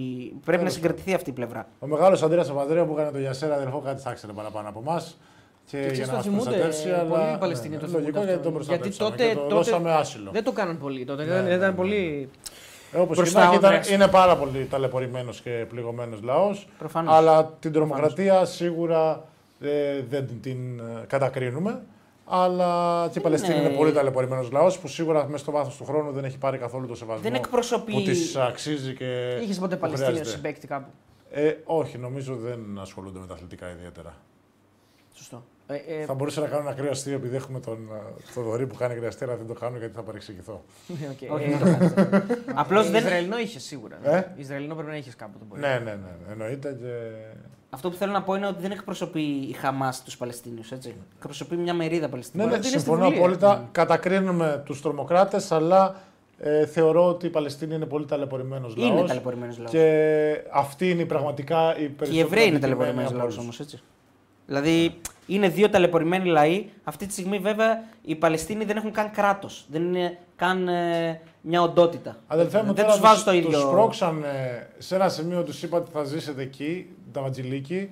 Πρέπει 0.44 0.64
να 0.64 0.70
συγκρατηθεί 0.70 1.14
αυτή 1.14 1.30
η 1.30 1.32
πλευρά. 1.32 1.66
Ο 1.78 1.86
μεγάλος 1.86 2.22
Αντρέας 2.22 2.48
Παπανδρέου 2.48 2.86
που 2.86 2.92
έκανε 2.92 3.10
το 3.10 3.18
Γιασέρ 3.18 3.54
αδερφό 3.54 3.78
κάτι 3.84 4.00
θα 4.02 4.10
ήξερε 4.10 4.32
παραπάνω 4.32 4.68
από 4.68 4.82
εμάς. 4.86 5.18
Και, 5.70 5.76
Και 5.76 5.82
για 5.82 5.90
ξέρεις, 5.92 6.06
να 6.10 6.12
το 6.12 6.16
μας 6.16 6.24
θυμούνται 6.26 6.44
προστατεύσει. 6.50 6.82
πολύ 6.82 6.94
αλλά, 7.22 7.34
οι 7.34 7.38
Παλαιστίνοι. 7.38 7.76
το 7.76 7.80
ναι, 7.80 7.86
θυμούνται 7.92 8.10
Λογικό 8.10 8.18
αυτό. 8.18 8.30
γιατί 8.30 8.42
τον 8.42 8.52
Γιατί 8.52 8.64
προστατεύσαμε. 8.66 9.10
τότε, 9.10 9.28
και 9.28 9.34
το 9.34 9.40
τότε 9.40 9.54
δώσαμε 9.54 9.92
άσυλο. 9.92 10.30
δεν 10.32 10.44
το 10.44 10.52
κάναν 10.52 10.78
πολύ. 10.78 11.04
Τότε 11.04 11.24
Ναι, 11.24 11.30
ήταν, 11.32 11.44
ναι, 11.44 11.54
ήταν 11.54 11.70
ναι. 11.70 11.76
πολύ. 11.76 12.30
Ε, 12.92 12.98
Όπως 12.98 13.16
και 13.16 13.22
μπροστά 13.22 13.38
να 13.38 13.44
έχει, 13.46 13.54
ο 13.54 13.58
ήταν, 13.58 13.70
Ανδρέας. 13.72 13.90
είναι 13.90 14.08
πάρα 14.08 14.36
πολύ 14.36 14.64
ταλαιπωρημένος 14.70 15.40
και 15.40 15.66
πληγωμένος 15.68 16.22
λαός. 16.22 16.68
Προφανώς. 16.78 17.14
Αλλά 17.14 17.44
την 17.60 17.72
τρομοκρατία 17.72 18.44
σίγουρα 18.44 19.24
ε, 19.60 20.00
δεν 20.08 20.28
την 20.42 20.78
ε, 20.80 21.04
κατακρίνουμε. 21.06 21.82
Αλλά 22.26 23.08
και 23.12 23.18
η 23.18 23.22
Παλαιστίνη 23.22 23.54
Είναι- 23.58 23.68
είναι 23.68 23.76
πολύ 23.76 23.92
ταλαιπωρημένος 23.92 24.50
λαός 24.50 24.78
που 24.78 24.88
σίγουρα 24.88 25.24
μέσα 25.24 25.36
στο 25.38 25.52
βάθος 25.52 25.76
του 25.76 25.84
χρόνου 25.84 26.12
δεν 26.12 26.24
έχει 26.24 26.38
πάρει 26.38 26.58
καθόλου 26.58 26.86
το 26.86 26.94
σεβασμό 26.94 27.22
Δεν 27.22 27.34
εκπροσωπεί- 27.34 27.94
που 27.94 28.02
της 28.02 28.36
αξίζει 28.36 28.94
και. 28.94 29.38
Είχες 29.42 29.58
ποτέ 29.58 29.74
που 29.74 29.80
Παλαιστίνιο 29.80 30.12
χρειάζεται. 30.14 30.36
συμπέκτη 30.36 30.66
κάπου; 30.66 30.90
Ε, 31.30 31.52
όχι, 31.64 31.98
νομίζω 31.98 32.34
δεν 32.36 32.78
ασχολούνται 32.80 33.18
με 33.18 33.26
τα 33.26 33.34
αθλητικά 33.34 33.70
ιδιαίτερα. 33.70 34.14
Σωστό. 35.14 35.42
Ε, 35.74 36.00
ε, 36.00 36.04
Θα 36.04 36.14
μπορούσα 36.14 36.40
να 36.40 36.46
κάνω 36.46 36.60
ένα 36.60 36.70
ακραίο 36.70 36.90
αστείο 36.90 37.14
επειδή 37.14 37.36
έχουμε 37.36 37.60
τον 37.60 37.78
ε, 37.92 38.22
Θοδωρή 38.32 38.66
που 38.66 38.74
κάνει 38.74 38.94
κρυαστή, 38.94 39.24
αλλά 39.24 39.36
δεν 39.36 39.46
το 39.46 39.54
κάνω 39.54 39.76
γιατί 39.78 39.94
θα 39.94 40.02
παρεξηγηθώ. 40.02 40.64
οκ. 40.88 41.32
Όχι, 41.32 41.44
Ε, 41.44 41.48
μην 41.48 41.58
το 41.58 41.64
κάνετε. 41.64 42.24
Απλώς 42.54 42.90
δεν. 42.90 43.04
Ισραηλινό 43.04 43.38
είχες 43.38 43.62
σίγουρα. 43.62 43.98
Ε; 44.02 44.32
Ισραηλινό 44.36 44.74
πρέπει 44.74 44.90
να 44.90 44.96
είχες 44.96 45.16
κάποτε. 45.16 45.44
μπορεί. 45.48 45.60
Ναι, 45.60 45.80
ναι, 45.84 45.90
ναι, 45.92 46.32
εννοείται. 46.32 46.76
Και... 46.80 47.10
Αυτό 47.70 47.90
που 47.90 47.96
θέλω 47.96 48.12
να 48.12 48.22
πω 48.22 48.34
είναι 48.34 48.46
ότι 48.46 48.62
δεν 48.62 48.70
εκπροσωπεί 48.70 49.20
η 49.20 49.52
Χαμάς 49.52 50.02
τους 50.02 50.16
Παλαιστίνιους. 50.16 50.72
Εκπροσωπεί 51.16 51.56
μια 51.56 51.74
μερίδα 51.74 52.04
Ναι, 52.04 52.08
Παλαιστινίων. 52.10 52.48
ναι, 52.48 52.54
είναι 52.56 52.64
στη 52.64 52.78
συμφωνώ 52.78 53.04
Βουλή, 53.04 53.16
ε. 53.16 53.18
απόλυτα. 53.18 53.68
Κατακρίνουμε 53.72 54.62
τους 54.64 54.82
τρομοκράτες, 54.82 55.52
αλλά 55.52 55.94
ε, 56.38 56.66
θεωρώ 56.66 57.08
ότι 57.08 57.26
η 57.26 57.30
Παλαιστίνη 57.30 57.74
είναι 57.74 57.86
πολύ 57.86 58.04
ταλαιπωρημένος 58.06 58.76
λαός. 58.76 58.90
Είναι 58.90 59.06
ταλαιπωρημένος 59.06 59.58
λαός. 59.58 59.70
Και 59.70 60.44
αυτή 60.52 60.90
είναι 60.90 61.02
η 61.02 61.06
πραγματικά 61.06 61.72
η 61.72 61.78
Και 61.78 61.82
οι 61.84 61.88
περισσότερη. 61.88 62.18
Εβραίοι 62.26 62.46
είναι 62.46 62.56
αδικημένη 62.56 62.60
ταλαιπωρημένοι 62.60 63.06
από 63.08 63.16
λαός 63.16 63.24
όλους. 63.32 63.38
όμως, 63.42 63.60
έτσι. 63.60 63.82
Δηλαδή 64.52 65.00
είναι 65.26 65.48
δύο 65.48 65.68
ταλαιπωρημένοι 65.70 66.28
λαοί. 66.28 66.64
Αυτή 66.84 67.06
τη 67.06 67.12
στιγμή 67.12 67.38
βέβαια 67.38 67.82
οι 68.02 68.14
Παλαιστίνοι 68.14 68.64
δεν 68.64 68.76
έχουν 68.76 68.92
καν 68.92 69.10
κράτος. 69.10 69.66
Δεν 69.70 69.82
είναι 69.82 70.18
καν 70.36 70.68
ε, 70.68 71.20
μια 71.40 71.62
οντότητα. 71.62 72.16
Αδελφέ 72.26 72.58
μου, 72.58 72.64
δεν 72.72 72.74
τώρα 72.74 72.90
τους 72.90 73.00
βάζω 73.00 73.20
στο 73.20 73.30
τους- 73.30 73.38
ίδιο. 73.40 73.50
Τους 73.50 73.60
σπρώξανε 73.60 74.68
σε 74.78 74.94
ένα 74.94 75.08
σημείο, 75.08 75.42
τους 75.42 75.62
είπα 75.62 75.76
ότι 75.76 75.90
θα 75.92 76.04
ζήσετε 76.04 76.42
εκεί, 76.42 76.86
τα 77.12 77.20
Βατζιλίκη. 77.22 77.88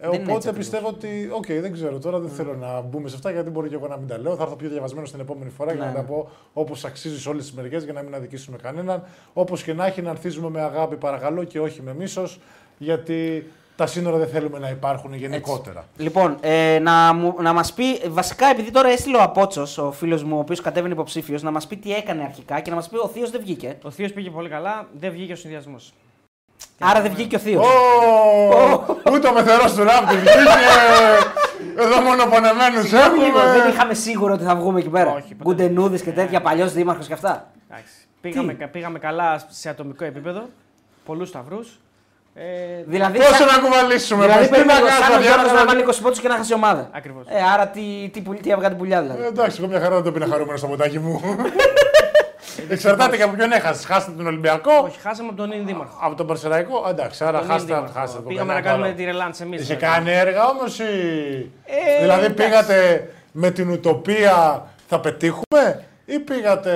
Ε, 0.00 0.08
Δεν 0.08 0.12
είναι 0.12 0.16
έτσι 0.16 0.30
οπότε 0.30 0.48
ακριβώς. 0.48 0.56
πιστεύω 0.56 0.88
ότι. 0.88 1.28
Οκ, 1.32 1.46
δεν 1.60 1.72
ξέρω 1.72 1.98
τώρα, 1.98 2.18
δεν 2.18 2.30
θέλω 2.30 2.54
να 2.54 2.80
μπούμε 2.80 3.08
σε 3.08 3.14
αυτά 3.16 3.30
γιατί 3.30 3.50
μπορεί 3.50 3.68
και 3.68 3.74
εγώ 3.74 3.86
να 3.88 3.96
μην 3.96 4.06
τα 4.08 4.18
λέω. 4.18 4.36
Θα 4.36 4.42
έρθω 4.42 4.56
πιο 4.56 4.68
διαβασμένος 4.68 5.10
την 5.10 5.20
επόμενη 5.20 5.50
φορά 5.50 5.72
για 5.72 5.80
Ναι, 5.80 5.86
να 5.88 5.94
τα 5.94 6.00
ναι. 6.00 6.06
πω 6.06 6.28
όπως 6.52 6.84
αξίζει 6.84 7.20
σε 7.20 7.28
όλες 7.28 7.44
τις 7.44 7.52
μεριές 7.54 7.84
για 7.84 7.92
να 7.92 8.02
μην 8.02 8.14
αδικήσουμε 8.14 8.56
κανέναν. 8.62 9.02
Όπως 9.32 9.62
και 9.62 9.72
να 9.72 9.86
έχει, 9.86 10.02
να 10.02 10.10
ανθίζουμε 10.10 10.48
με 10.50 10.60
αγάπη, 10.60 10.96
παρακαλώ, 10.96 11.44
και 11.44 11.60
όχι 11.60 11.82
με 11.82 11.94
μίσος, 11.94 12.38
γιατί 12.78 13.50
τα 13.76 13.86
σύνορα 13.86 14.16
δεν 14.16 14.28
θέλουμε 14.28 14.58
να 14.58 14.68
υπάρχουν 14.68 15.14
γενικότερα. 15.14 15.84
Λοιπόν, 15.96 16.36
ε, 16.40 16.78
να, 16.82 17.12
μου, 17.14 17.34
να 17.40 17.52
μας 17.52 17.72
πει, 17.72 18.00
βασικά 18.08 18.46
επειδή 18.46 18.70
τώρα 18.70 18.88
έστειλε 18.88 19.16
ο 19.16 19.22
Απότσος, 19.22 19.78
ο 19.78 19.92
φίλος 19.92 20.22
μου, 20.24 20.36
ο 20.36 20.40
οποίος 20.40 20.60
κατέβαινε 20.60 20.92
υποψήφιος, 20.94 21.42
να 21.42 21.50
μας 21.50 21.66
πει 21.66 21.76
τι 21.76 21.94
έκανε 21.94 22.22
αρχικά 22.22 22.60
και 22.60 22.70
να 22.70 22.76
μας 22.76 22.88
πει 22.88 22.96
ο 22.96 23.08
Θείος 23.08 23.30
δεν 23.30 23.40
βγήκε. 23.40 23.78
Ο 23.82 23.90
Θείος 23.90 24.12
πήγε 24.12 24.30
πολύ 24.30 24.48
καλά, 24.48 24.88
δεν 24.98 25.10
βγήκε 25.10 25.32
ο 25.32 25.36
συνδυασμός. 25.36 25.92
Άρα 26.78 27.00
δεν 27.02 27.12
βγήκε 27.14 27.36
ο 27.36 27.38
Θείος. 27.38 27.66
Ω, 27.66 28.98
Ούτε 29.12 29.28
ο 29.28 29.32
πεθερό 29.32 29.72
του 29.76 29.82
Ράπτη 29.82 30.16
βγήκε. 30.16 30.30
Εδώ 31.78 32.00
μόνο 32.00 32.24
πονεμένους 32.26 32.82
Λίγο, 32.82 32.98
δεν 33.02 33.54
έχουμε. 33.56 33.72
είχαμε 33.72 33.94
σίγουρο 33.94 34.32
ότι 34.34 34.44
θα 34.44 34.56
βγούμε 34.56 34.78
εκεί 34.80 34.88
πέρα. 34.88 35.10
Όχι, 35.14 35.34
ποτέ. 35.34 35.42
Γκουντενούδης 35.42 36.02
και 36.02 36.10
τέτοια, 36.12 36.40
παλιός 36.40 36.72
δήμαρχος 36.72 37.06
και 37.06 37.12
αυτά. 37.12 37.50
Πήγαμε, 38.20 38.52
πήγαμε 38.52 38.98
καλά 38.98 39.42
σε 39.48 39.68
ατομικό 39.68 40.04
επίπεδο. 40.04 40.48
Πολλούς 41.04 41.28
σταυρούς. 41.28 41.78
Ε, 42.36 42.42
Δηλαδή, 42.86 43.18
Πόσο 43.18 43.34
σαν- 43.34 43.46
να 43.46 43.58
κουβαλήσουμε, 43.68 44.22
δηλαδή 44.24 44.38
πες, 44.38 44.48
τι 44.48 44.52
περίμενε 44.54 44.78
να 44.78 44.84
ο 44.84 44.88
κάνουμε, 44.88 45.06
Σάνος 45.06 45.24
Γιώργος 45.26 45.44
διάβασα- 45.44 45.64
να 45.64 45.70
βάλει 45.70 45.80
20 45.80 46.00
πόντους 46.02 46.20
και 46.20 46.28
να 46.28 46.36
χάσει 46.36 46.52
η 46.52 46.54
ομάδα. 46.54 46.88
Ακριβώς. 46.92 47.24
Ε, 47.28 47.38
άρα 47.54 47.66
τι, 47.68 48.10
τι, 48.12 48.20
πουλ- 48.20 48.40
τι 48.42 48.50
έβγαλε 48.50 48.68
την 48.68 48.78
πουλιά 48.78 49.00
δηλαδή. 49.02 49.22
Ε, 49.22 49.26
Εντάξει, 49.26 49.56
εγώ 49.60 49.68
μια 49.70 49.80
χαρά 49.80 49.94
δεν 49.94 50.04
το 50.04 50.12
πήρα 50.12 50.26
χαρούμενο 50.26 50.56
στο 50.58 50.66
ποτάκι 50.66 50.98
μου. 50.98 51.20
Εξαρτάται 52.68 53.16
και 53.16 53.22
από 53.22 53.36
ποιον 53.36 53.52
έχασε. 53.52 53.86
Χάσατε 53.86 54.12
τον 54.16 54.26
Ολυμπιακό, 54.26 54.72
όχι, 54.84 54.98
χάσαμε 55.00 55.28
από 55.28 55.36
τον 55.36 55.52
Ινδ 55.52 55.66
Δήμαρχο. 55.66 55.98
από 56.00 56.14
τον 56.14 56.26
Περσεραϊκό. 56.26 56.86
Εντάξει, 56.88 57.24
άρα 57.24 57.38
Τον 57.38 57.48
χάσατε 57.48 57.72
Ινδ 57.72 57.80
χάσατε. 57.80 57.94
Δήμαρχο. 57.96 58.22
το 58.22 58.28
Πήγαμε 58.28 58.52
να 58.52 58.60
κανένα 58.60 58.70
κάνουμε 58.70 58.86
άλλο. 58.86 58.96
τη 58.96 59.04
ρελάντ 59.04 59.34
εμείς. 59.40 59.62
Είχε 59.62 59.74
κάνει 59.74 60.10
έργα 60.12 60.46
όμως 60.48 60.78
ή. 60.78 60.84
Ε, 61.64 62.00
δηλαδή 62.00 62.24
εντάξει. 62.24 62.34
πήγατε 62.44 63.08
με 63.32 63.50
την 63.50 63.70
ουτοπία 63.70 64.66
θα 64.88 65.00
πετύχουμε; 65.00 65.84
Ή 66.04 66.18
πήγατε 66.18 66.70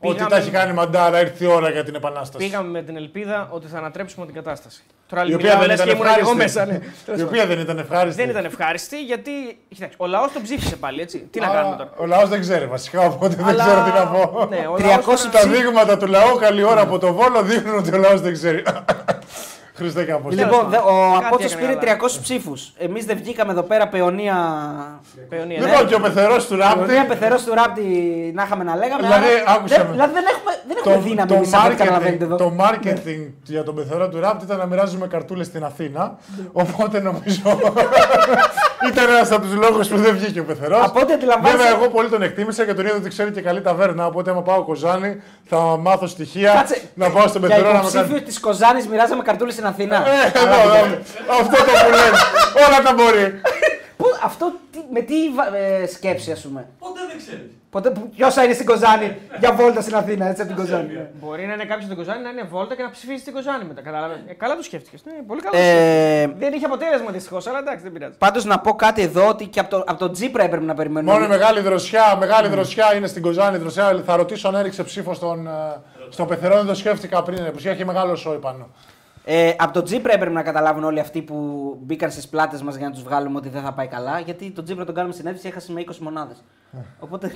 ότι 0.00 0.12
Πήγαμε- 0.12 0.30
τα 0.30 0.36
έχει 0.36 0.50
κάνει 0.50 0.72
μαντάρα, 0.72 1.20
ήρθε 1.20 1.44
η 1.44 1.46
ώρα 1.46 1.70
για 1.70 1.84
την 1.84 1.94
επανάσταση. 1.94 2.44
Πήγαμε 2.44 2.68
με 2.68 2.82
την 2.82 2.96
ελπίδα 2.96 3.48
ότι 3.50 3.66
θα 3.66 3.78
ανατρέψουμε 3.78 4.26
την 4.26 4.34
κατάσταση. 4.34 4.82
Τώρα 5.08 5.22
Η 5.26 5.34
οποία 5.34 5.36
μιλάω, 5.38 5.58
δεν 5.58 5.66
λες 5.68 5.76
ήταν 5.76 5.86
και 5.88 5.92
ήμουν 5.94 6.14
και 6.14 6.20
εγώ 6.20 6.30
ευχάριστη. 6.30 6.58
μέσα. 6.58 7.14
Ναι. 7.16 7.20
Η 7.20 7.22
οποία 7.22 7.46
δεν 7.46 7.58
ήταν 7.58 7.78
ευχάριστη. 7.78 8.20
Δεν 8.22 8.30
ήταν 8.30 8.44
ευχάριστη 8.44 9.02
γιατί. 9.04 9.30
Κοιτάξτε, 9.68 9.96
ο 10.02 10.06
λαός 10.06 10.32
τον 10.32 10.42
ψήφισε 10.42 10.76
πάλι 10.76 11.00
έτσι. 11.00 11.18
Τι 11.30 11.40
να 11.40 11.46
Α, 11.46 11.52
κάνουμε 11.54 11.76
τώρα; 11.76 11.90
Ο 11.96 12.06
λαός 12.06 12.28
δεν 12.28 12.40
ξέρει 12.40 12.66
βασικά, 12.66 13.00
οπότε 13.00 13.34
δεν 13.34 13.44
Αλλά- 13.44 13.64
ξέρω 13.64 13.82
τι 13.84 13.90
να 13.90 14.06
πω. 14.06 14.46
Ναι, 14.50 14.66
ο 14.68 14.74
300 14.74 15.06
λαός 15.06 15.22
Τα 15.22 15.30
τώρα- 15.30 15.46
δείγματα 15.56 15.96
του 15.96 16.06
λαού, 16.06 16.36
καλή 16.36 16.62
ώρα 16.62 16.80
από 16.80 16.98
το 16.98 17.12
βόλο, 17.12 17.42
δείχνουν 17.42 17.78
ότι 17.78 17.94
ο 17.94 17.98
λαός 17.98 18.20
δεν 18.20 18.32
ξέρει. 18.32 18.62
Χριστέ 19.78 20.04
και 20.04 20.12
Απόστολε. 20.12 20.42
Λοιπόν, 20.46 20.68
δε- 20.68 20.76
ο 20.76 21.12
Κάτι 21.14 21.26
Απότσος 21.26 21.52
έκανε 21.52 21.66
πήρε 21.66 21.74
καλά. 21.94 21.98
300 22.16 22.18
ψήφους. 22.22 22.72
Εμείς 22.78 23.04
δεν 23.04 23.16
βγήκαμε 23.16 23.52
εδώ 23.52 23.62
πέρα 23.62 23.88
παιωνία... 23.88 24.36
Παιωνία, 25.28 25.58
ναι. 25.60 25.66
Λοιπόν, 25.66 25.86
και 25.86 25.94
ο 25.94 26.00
πεθερός 26.00 26.46
του 26.46 26.56
Παιωνία 26.56 26.94
Ράπτη. 26.94 27.06
πεθερός 27.08 27.42
του 27.44 27.54
Ράπτη 27.54 27.82
να 28.34 28.42
είχαμε 28.42 28.64
να 28.64 28.76
λέγαμε. 28.76 29.02
Δηλαδή, 29.02 29.24
άρα 29.46 29.56
άκουσε 29.56 29.74
δεν, 29.76 29.86
με. 29.86 29.92
δηλαδή 29.92 30.12
δεν 30.12 30.24
έχουμε, 30.32 30.52
δεν 30.68 30.76
έχουμε 30.80 30.96
δύναμη 31.08 31.32
εμείς 31.34 31.54
από 31.54 31.66
ό,τι 31.66 31.74
καταλαβαίνετε 31.76 32.24
marketing, 32.24 32.28
εδώ. 32.28 32.36
το 32.36 32.52
marketing 32.64 33.22
για 33.44 33.62
τον 33.62 33.74
πεθερό 33.74 34.08
του 34.08 34.20
Ράπτη 34.20 34.44
ήταν 34.44 34.58
να 34.58 34.66
μοιράζουμε 34.66 35.06
καρτούλες 35.06 35.46
στην 35.46 35.64
Αθήνα. 35.64 36.18
Οπότε 36.52 37.00
νομίζω 37.00 37.42
ήταν 38.90 39.08
ένας 39.08 39.30
από 39.30 39.40
τους 39.46 39.54
λόγους 39.54 39.88
που 39.88 39.96
δεν 39.96 40.16
βγήκε 40.16 40.40
ο 40.40 40.44
πεθερός. 40.44 40.84
Από 40.84 41.00
ό,τι 41.00 41.12
αντιλαμβάνεσαι- 41.12 41.56
Βέβαια, 41.56 41.72
εγώ 41.80 41.88
πολύ 41.88 42.08
τον 42.08 42.22
εκτίμησα 42.22 42.64
και 42.64 42.74
τον 42.74 42.86
είδα 42.86 42.96
ότι 42.96 43.08
ξέρει 43.08 43.30
και 43.30 43.40
καλή 43.40 43.60
ταβέρνα. 43.60 44.06
Οπότε, 44.06 44.30
άμα 44.30 44.42
πάω 44.42 44.62
Κοζάνη, 44.64 45.22
θα 45.44 45.56
μάθω 45.58 46.06
στοιχεία 46.06 46.52
Κάτσε, 46.52 46.80
να 46.94 47.10
πάω 47.10 47.26
στον 47.28 47.40
Για 47.40 47.48
πεθερό 47.48 47.66
να 47.66 47.72
με 47.72 47.78
υποψήφιο 47.78 48.06
κάνει. 48.08 48.20
της 48.20 48.40
Κοζάνης 48.40 48.86
μοιράζαμε 48.88 49.22
καρτούλες 49.22 49.54
στην 49.54 49.66
Αθήνα. 49.68 49.96
Ε, 49.96 50.26
εδώ, 50.38 50.60
εδώ. 50.76 50.98
Αυτό 51.40 51.56
το 51.56 51.72
που 51.84 51.90
λένε. 51.90 52.16
Όλα 52.66 52.82
τα 52.84 52.92
μπορεί. 52.94 53.40
Πού, 53.96 54.04
αυτό 54.24 54.52
τι- 54.72 54.84
με 54.92 55.00
τι 55.00 55.14
βα- 55.36 55.56
ε, 55.56 55.86
σκέψη, 55.86 56.30
ας 56.32 56.40
πούμε; 56.40 56.66
Ποτέ 56.78 57.00
δεν 57.08 57.18
ξέρεις. 57.18 57.50
Ποτέ, 57.70 57.92
ποιος 58.16 58.34
θα 58.34 58.44
είναι 58.44 58.52
στην 58.54 58.66
Κοζάνη 58.66 59.16
για 59.38 59.52
βόλτα 59.52 59.80
στην 59.80 59.94
Αθήνα, 59.94 60.26
έτσι 60.28 60.42
από 60.42 60.52
την 60.54 60.60
Κοζάνη. 60.62 60.88
Μπορεί 61.20 61.46
να 61.46 61.52
είναι 61.52 61.64
κάποιος 61.64 61.84
στην 61.84 61.96
Κοζάνη 61.96 62.22
να 62.22 62.28
είναι 62.30 62.42
βόλτα 62.50 62.74
και 62.76 62.82
να 62.82 62.90
ψηφίσει 62.90 63.24
την 63.24 63.32
Κοζάνη 63.32 63.64
μετά. 63.64 63.82
Καταλαβαίνετε. 63.82 64.30
Ε, 64.30 64.34
καλά 64.34 64.56
το 64.56 64.62
σκέφτηκες. 64.62 65.00
Ναι, 65.04 65.12
πολύ 65.26 65.40
καλά. 65.40 65.52
το 65.56 65.62
σκέφτηκες. 65.62 66.24
Ε, 66.24 66.32
Δεν 66.38 66.52
είχε 66.52 66.64
αποτέλεσμα 66.64 67.10
δυστυχώς, 67.10 67.46
αλλά 67.46 67.58
εντάξει, 67.58 67.82
δεν 67.82 67.92
πειράζει. 67.92 68.14
Πάντως 68.18 68.44
να 68.44 68.58
πω 68.58 68.74
κάτι 68.74 69.02
εδώ 69.02 69.28
ότι 69.28 69.46
και 69.46 69.60
από 69.60 69.70
το, 69.70 69.84
από 69.86 69.98
το 69.98 70.10
Τζίπρα 70.10 70.42
έπρεπε 70.44 70.64
να 70.64 70.74
περιμένουμε. 70.74 71.12
Μόνο 71.12 71.24
η 71.24 71.28
μεγάλη 71.28 71.60
δροσιά, 71.60 72.16
μεγάλη 72.18 72.48
δροσιά 72.48 72.94
είναι 72.96 73.06
στην 73.06 73.22
Κοζάνη. 73.22 73.58
Δροσιά. 73.58 74.02
Θα 74.06 74.16
ρωτήσω 74.16 74.48
αν 74.48 74.54
έριξε 74.54 74.82
ψήφο 74.82 75.14
στον, 75.14 75.46
ε, 75.46 75.50
στον 76.10 76.26
πεθερό, 76.28 76.56
δεν 76.56 76.66
το 76.66 76.74
σκέφτηκα 76.74 77.22
πριν. 77.22 77.44
Που 77.52 77.58
έχει 77.64 77.84
μεγάλο 77.84 78.16
σόι 78.16 78.36
πάνω. 78.38 78.68
Ε, 79.30 79.54
από 79.58 79.72
το 79.72 79.82
Τζίπρα 79.82 80.12
έπρεπε 80.12 80.32
να 80.34 80.42
καταλάβουν 80.42 80.84
όλοι 80.84 81.00
αυτοί 81.00 81.22
που 81.22 81.36
μπήκαν 81.82 82.10
στις 82.10 82.28
πλάτες 82.28 82.62
μας 82.62 82.76
για 82.76 82.86
να 82.86 82.92
τους 82.92 83.02
βγάλουμε 83.02 83.38
ότι 83.38 83.48
δεν 83.48 83.62
θα 83.62 83.72
πάει 83.72 83.86
καλά. 83.86 84.20
Γιατί 84.20 84.50
το 84.50 84.62
Τζίπρα 84.62 84.84
τον 84.84 84.94
κάνουμε 84.94 85.14
συνέντευξη 85.14 85.48
έχασε 85.48 85.72
με 85.72 85.84
20 85.90 85.96
μονάδες. 86.00 86.44
Οπότε. 86.98 87.32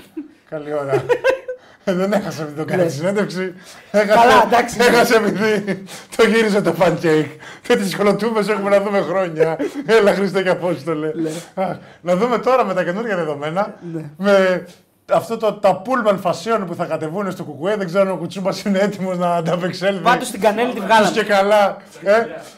Καλή 0.49 0.75
ώρα. 0.75 1.05
Ε, 1.85 1.93
δεν 1.93 2.13
έχασε 2.13 2.43
επειδή 2.43 2.59
το 2.59 2.65
κάνει 2.65 2.91
συνέντευξη. 2.91 3.55
Έχασε, 3.91 4.19
Καλά, 4.21 4.43
εντάξει. 4.47 4.77
έχασε 4.81 5.15
επειδή 5.15 5.83
το 6.17 6.27
γύριζε 6.27 6.61
το 6.63 6.75
pancake. 6.79 7.27
Και 7.63 7.77
τι 7.77 7.97
κολοτούμπε 7.97 8.41
έχουμε 8.41 8.71
να 8.71 8.81
δούμε 8.81 9.01
χρόνια. 9.01 9.59
Έλα, 9.87 10.15
Χριστέ 10.15 10.43
και 10.43 10.49
Απόστολε. 10.49 11.09
Α, 11.55 11.77
να 12.01 12.17
δούμε 12.17 12.39
τώρα 12.39 12.65
με 12.65 12.75
τα 12.75 12.85
καινούργια 12.85 13.17
δεδομένα. 13.17 13.75
Με 14.17 14.65
αυτό 15.15 15.37
το, 15.37 15.53
τα 15.53 15.83
pullman 15.87 16.17
φασιών 16.21 16.67
που 16.67 16.75
θα 16.75 16.85
κατεβούν 16.85 17.31
στο 17.31 17.45
κουκουέ. 17.45 17.77
Δεν 17.77 17.87
ξέρω 17.87 18.03
αν 18.03 18.11
ο 18.11 18.17
Κουτσούμπας 18.17 18.63
είναι 18.63 18.79
έτοιμος 18.79 19.19
να 19.19 19.35
ανταπεξέλθει. 19.35 20.03
Πάντως 20.03 20.27
στην 20.29 20.41
κανέλη 20.41 20.67
τη 20.73 20.77
Στους 20.77 20.85
βγάλαμε. 20.87 21.11
και 21.11 21.23
καλά. 21.25 21.77
Ε, 22.03 22.13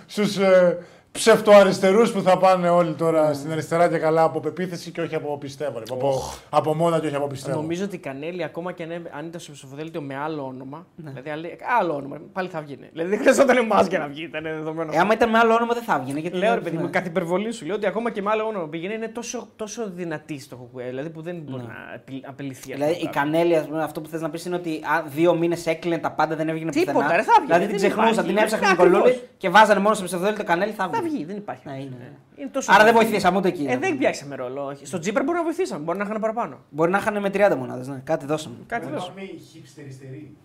στους, 0.06 0.36
ε, 0.36 0.78
ψευτοαριστερούς 1.18 2.12
που 2.12 2.22
θα 2.22 2.38
πάνε 2.38 2.68
όλοι 2.68 2.92
τώρα 2.92 3.32
στην 3.34 3.52
αριστερά 3.52 3.88
και 3.88 3.98
καλά 3.98 4.22
από 4.22 4.40
πεποίθηση 4.40 4.90
και 4.90 5.00
όχι 5.00 5.14
από 5.14 5.38
πιστεύω. 5.38 5.78
ρε. 5.78 5.84
Από, 5.90 6.22
από 6.50 6.74
μόνα 6.74 7.00
και 7.00 7.06
όχι 7.06 7.14
από 7.16 7.26
πιστεύω. 7.26 7.56
Νομίζω 7.60 7.84
ότι 7.84 7.94
η 7.96 7.98
Κανέλη, 7.98 8.44
ακόμα 8.44 8.72
και 8.72 8.82
αν, 8.82 8.90
έ- 8.90 9.10
αν 9.18 9.26
ήταν 9.26 9.40
στο 9.40 9.52
ψηφοδέλτιο 9.52 10.00
με 10.00 10.16
άλλο 10.16 10.42
όνομα, 10.46 10.86
δηλαδή 10.96 11.30
άλλη- 11.30 11.56
άλλο 11.80 11.94
όνομα, 11.94 12.20
πάλι 12.32 12.48
θα 12.48 12.60
βγει. 12.60 12.78
Δηλαδή 12.92 13.10
δεν 13.10 13.18
χρειαζόταν 13.18 13.56
εμάς 13.56 13.86
για 13.86 13.98
να 13.98 14.06
βγει, 14.06 14.22
ήταν 14.22 14.42
δεδομένο. 14.42 14.90
Ε, 14.94 14.98
άμα 14.98 15.12
ήταν 15.14 15.30
με 15.30 15.38
άλλο 15.38 15.54
όνομα 15.54 15.74
δεν 15.74 15.82
θα 15.82 15.94
έβγαινε. 16.00 16.20
Γιατί 16.20 16.36
Λέω 16.36 16.54
ρε 16.54 16.60
παιδί 16.60 16.76
ναι. 16.76 16.82
μου, 16.82 16.88
κάθε 16.92 17.08
υπερβολή 17.08 17.52
σου. 17.52 17.66
Λέω 17.66 17.74
ότι 17.74 17.86
ακόμα 17.86 18.10
και 18.10 18.22
με 18.22 18.30
άλλο 18.30 18.44
όνομα 18.46 18.68
πήγαινε 18.68 18.94
είναι 18.94 19.08
τόσο, 19.08 19.48
τόσο 19.56 19.90
δυνατή 19.90 20.38
στο 20.40 20.56
κουκουέ, 20.56 20.84
δηλαδή 20.88 21.10
που 21.10 21.22
δεν 21.22 21.36
μπορεί 21.48 21.62
να 21.62 21.74
απειλ- 21.94 22.24
απελυθεί. 22.28 22.72
αυτό 22.72 22.84
Δηλαδή 22.84 22.92
το 22.92 23.06
η 23.08 23.08
πράγμα. 23.12 23.30
Κανέλη, 23.30 23.56
ας 23.56 23.66
πούμε, 23.66 23.82
αυτό 23.82 24.00
που 24.00 24.08
θες 24.08 24.20
να 24.20 24.30
πεις 24.30 24.44
είναι 24.44 24.56
ότι 24.56 24.70
α, 24.70 25.02
δύο 25.06 25.34
μήνες 25.34 25.66
έκλεινε 25.66 25.98
τα 25.98 26.10
πάντα, 26.10 26.36
δεν 26.36 26.48
έβγαινε 26.48 26.70
Τίποτα, 26.70 26.92
πουθενά. 26.92 27.16
ρε, 27.16 27.22
θα 27.22 27.32
έβγαινε, 27.40 27.46
Δηλαδή 27.58 27.66
την 27.72 27.78
δεν 27.80 27.88
ξεχνούσαν, 27.90 28.12
υπάρχει. 28.12 28.32
την 28.34 28.42
έψαχνε 28.42 28.66
Ναι, 28.66 28.72
Νικολούλη 28.72 28.96
ακριβώς. 29.10 29.28
και 29.38 29.48
βάζανε 29.50 29.80
μόνο 29.80 29.94
στο 29.94 30.04
ψευδόλιο 30.04 30.44
Κανέλη 30.44 30.72
θα 30.72 30.88
Θα 30.92 31.00
βγει. 31.02 31.03
Βγει, 31.04 31.24
δεν 31.24 31.36
υπάρχει. 31.36 31.68
Ναι, 31.68 31.76
είναι. 31.76 32.12
Είναι 32.36 32.48
τόσο 32.52 32.72
Άρα 32.72 32.84
δεν 32.84 32.92
δυνατή. 32.92 33.06
βοηθήσαμε 33.06 33.38
ούτε 33.38 33.48
εκεί. 33.48 33.66
Ε, 33.70 33.76
δεν 33.78 33.98
πιάσαμε 33.98 34.34
ρόλο. 34.34 34.64
όχι. 34.64 34.86
Στο 34.86 34.98
Τζίπρα 34.98 35.22
μπορεί 35.22 35.36
να 35.38 35.44
βοηθήσαμε, 35.44 35.84
μπορεί 35.84 35.98
να 35.98 36.04
είχαν 36.04 36.20
παραπάνω. 36.20 36.58
Μπορεί 36.70 36.90
να 36.90 36.98
είχαν 36.98 37.20
με 37.20 37.30
30 37.34 37.54
μονάδες. 37.58 37.88
Ναι. 37.88 38.00
Κάτι 38.04 38.26
δώσαμε. 38.26 38.56
Κάτι 38.66 38.82
Μπορεί 38.84 38.94
να 38.94 39.00
δώσω. 39.00 39.12
είναι 39.18 39.22
οι 39.30 39.40
hipsteριστεροί. 39.54 40.36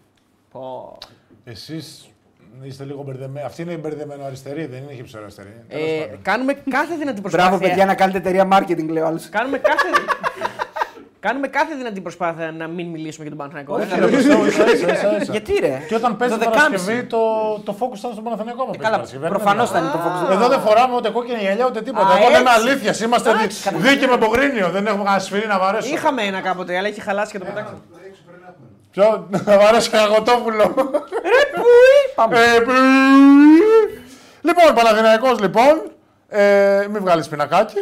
Πω. 0.51 0.97
Εσείς 1.43 2.09
είστε 2.61 2.83
λίγο 2.83 3.03
μπερδεμένοι. 3.03 3.45
Αυτή 3.45 3.61
είναι 3.61 3.71
η 3.73 3.77
μπερδεμένο 3.81 4.23
αριστερή, 4.23 4.65
δεν 4.65 4.83
είναι 4.83 4.93
χύψη 4.93 5.17
αριστερή. 5.17 5.53
Ε, 5.67 6.05
κάνουμε 6.21 6.53
κάθε 6.69 6.95
δυνατή 6.95 7.21
προσπάθεια. 7.21 7.49
Μπράβο, 7.49 7.63
παιδιά, 7.67 7.85
να 7.85 7.95
κάνετε 7.95 8.17
εταιρεία 8.17 8.47
marketing, 8.51 8.87
λέει 8.89 9.03
ο 9.03 9.05
άλλος. 9.07 9.29
Κάνουμε 9.29 9.57
κάθε... 9.57 9.87
Κάνουμε 11.19 11.47
κάθε 11.47 11.75
δυνατή 11.75 12.01
προσπάθεια 12.01 12.51
να 12.51 12.67
μην 12.67 12.87
μιλήσουμε 12.87 13.25
για 13.27 13.35
τον 13.35 13.37
Παναθηναϊκό. 13.37 13.73
Όχι, 13.75 13.85
Δεν 13.85 13.99
ρε, 13.99 14.05
θα- 14.05 14.15
πιστεύω, 14.15 14.45
ίσα, 14.45 14.63
ίσα, 14.71 14.91
ίσα, 14.93 15.15
ίσα. 15.21 15.31
Γιατί 15.31 15.53
ρε; 15.59 15.81
Και 15.87 15.95
όταν 15.95 16.17
παίζει 16.17 16.33
Το 16.33 16.39
την 16.39 16.49
12.30. 16.49 16.53
Παρασκευή, 16.55 17.03
το, 17.03 17.17
το 17.65 17.75
focus 17.79 17.97
ήταν 17.97 18.11
στον 18.11 18.23
Παναθηναϊκό. 18.23 18.61
άμα 18.63 18.71
παίζει 18.71 18.83
Καλά, 18.85 18.95
Παρασκευή, 18.95 19.21
δεν 19.21 19.31
προφανώς 19.31 19.69
είναι. 19.69 19.79
ήταν 19.79 19.91
το 19.91 19.99
Fox. 20.05 20.31
Εδώ 20.35 20.47
δεν 20.47 20.59
φοράμε 20.59 20.95
ούτε 20.95 21.09
κόκκινη 21.09 21.39
γυαλιά 21.39 21.65
ούτε 21.65 21.81
τίποτα. 21.81 22.07
Α, 22.13 22.17
Εδώ 22.17 22.29
λέμε 22.29 22.49
έτσι. 22.49 22.61
αλήθειας. 22.69 22.99
Είμαστε 23.01 23.29
δι- 23.33 23.75
δίκαιοι 23.85 24.07
με 24.13 24.17
Μπογρίνιο. 24.17 24.69
Δεν 24.69 24.83
έχουμε 24.87 25.03
κανένα 25.03 25.23
σφυρί 25.23 25.47
να 25.47 25.59
βαρέσουμε. 25.59 25.95
Είχαμε 25.95 26.21
ένα 26.23 26.39
κάποτε, 26.41 26.77
αλλά 26.77 26.87
έχει 26.87 27.01
χαλάσει 27.01 27.31
και 27.31 27.39
το 27.39 27.45
πετάξαμε. 27.45 27.79
Έξω 28.09 28.21
πρέπει 28.27 28.41
να 28.43 28.47
έχουμε. 28.51 28.67
Ποιο, 28.93 29.07
να 29.47 29.57
βαρέσω 29.63 29.89
ένα 29.93 30.05
γοτόπουλο. 30.13 30.65
Πάμε. 32.15 32.35
Ε, 32.55 32.59
που- 32.65 32.71
Λοιπόν, 34.41 34.73
Παναθηναϊκός 34.75 35.39
λοιπόν, 35.39 35.73
ε, 36.27 36.85
μην 36.91 37.01
βγάλεις 37.01 37.27
πινακάκι. 37.27 37.77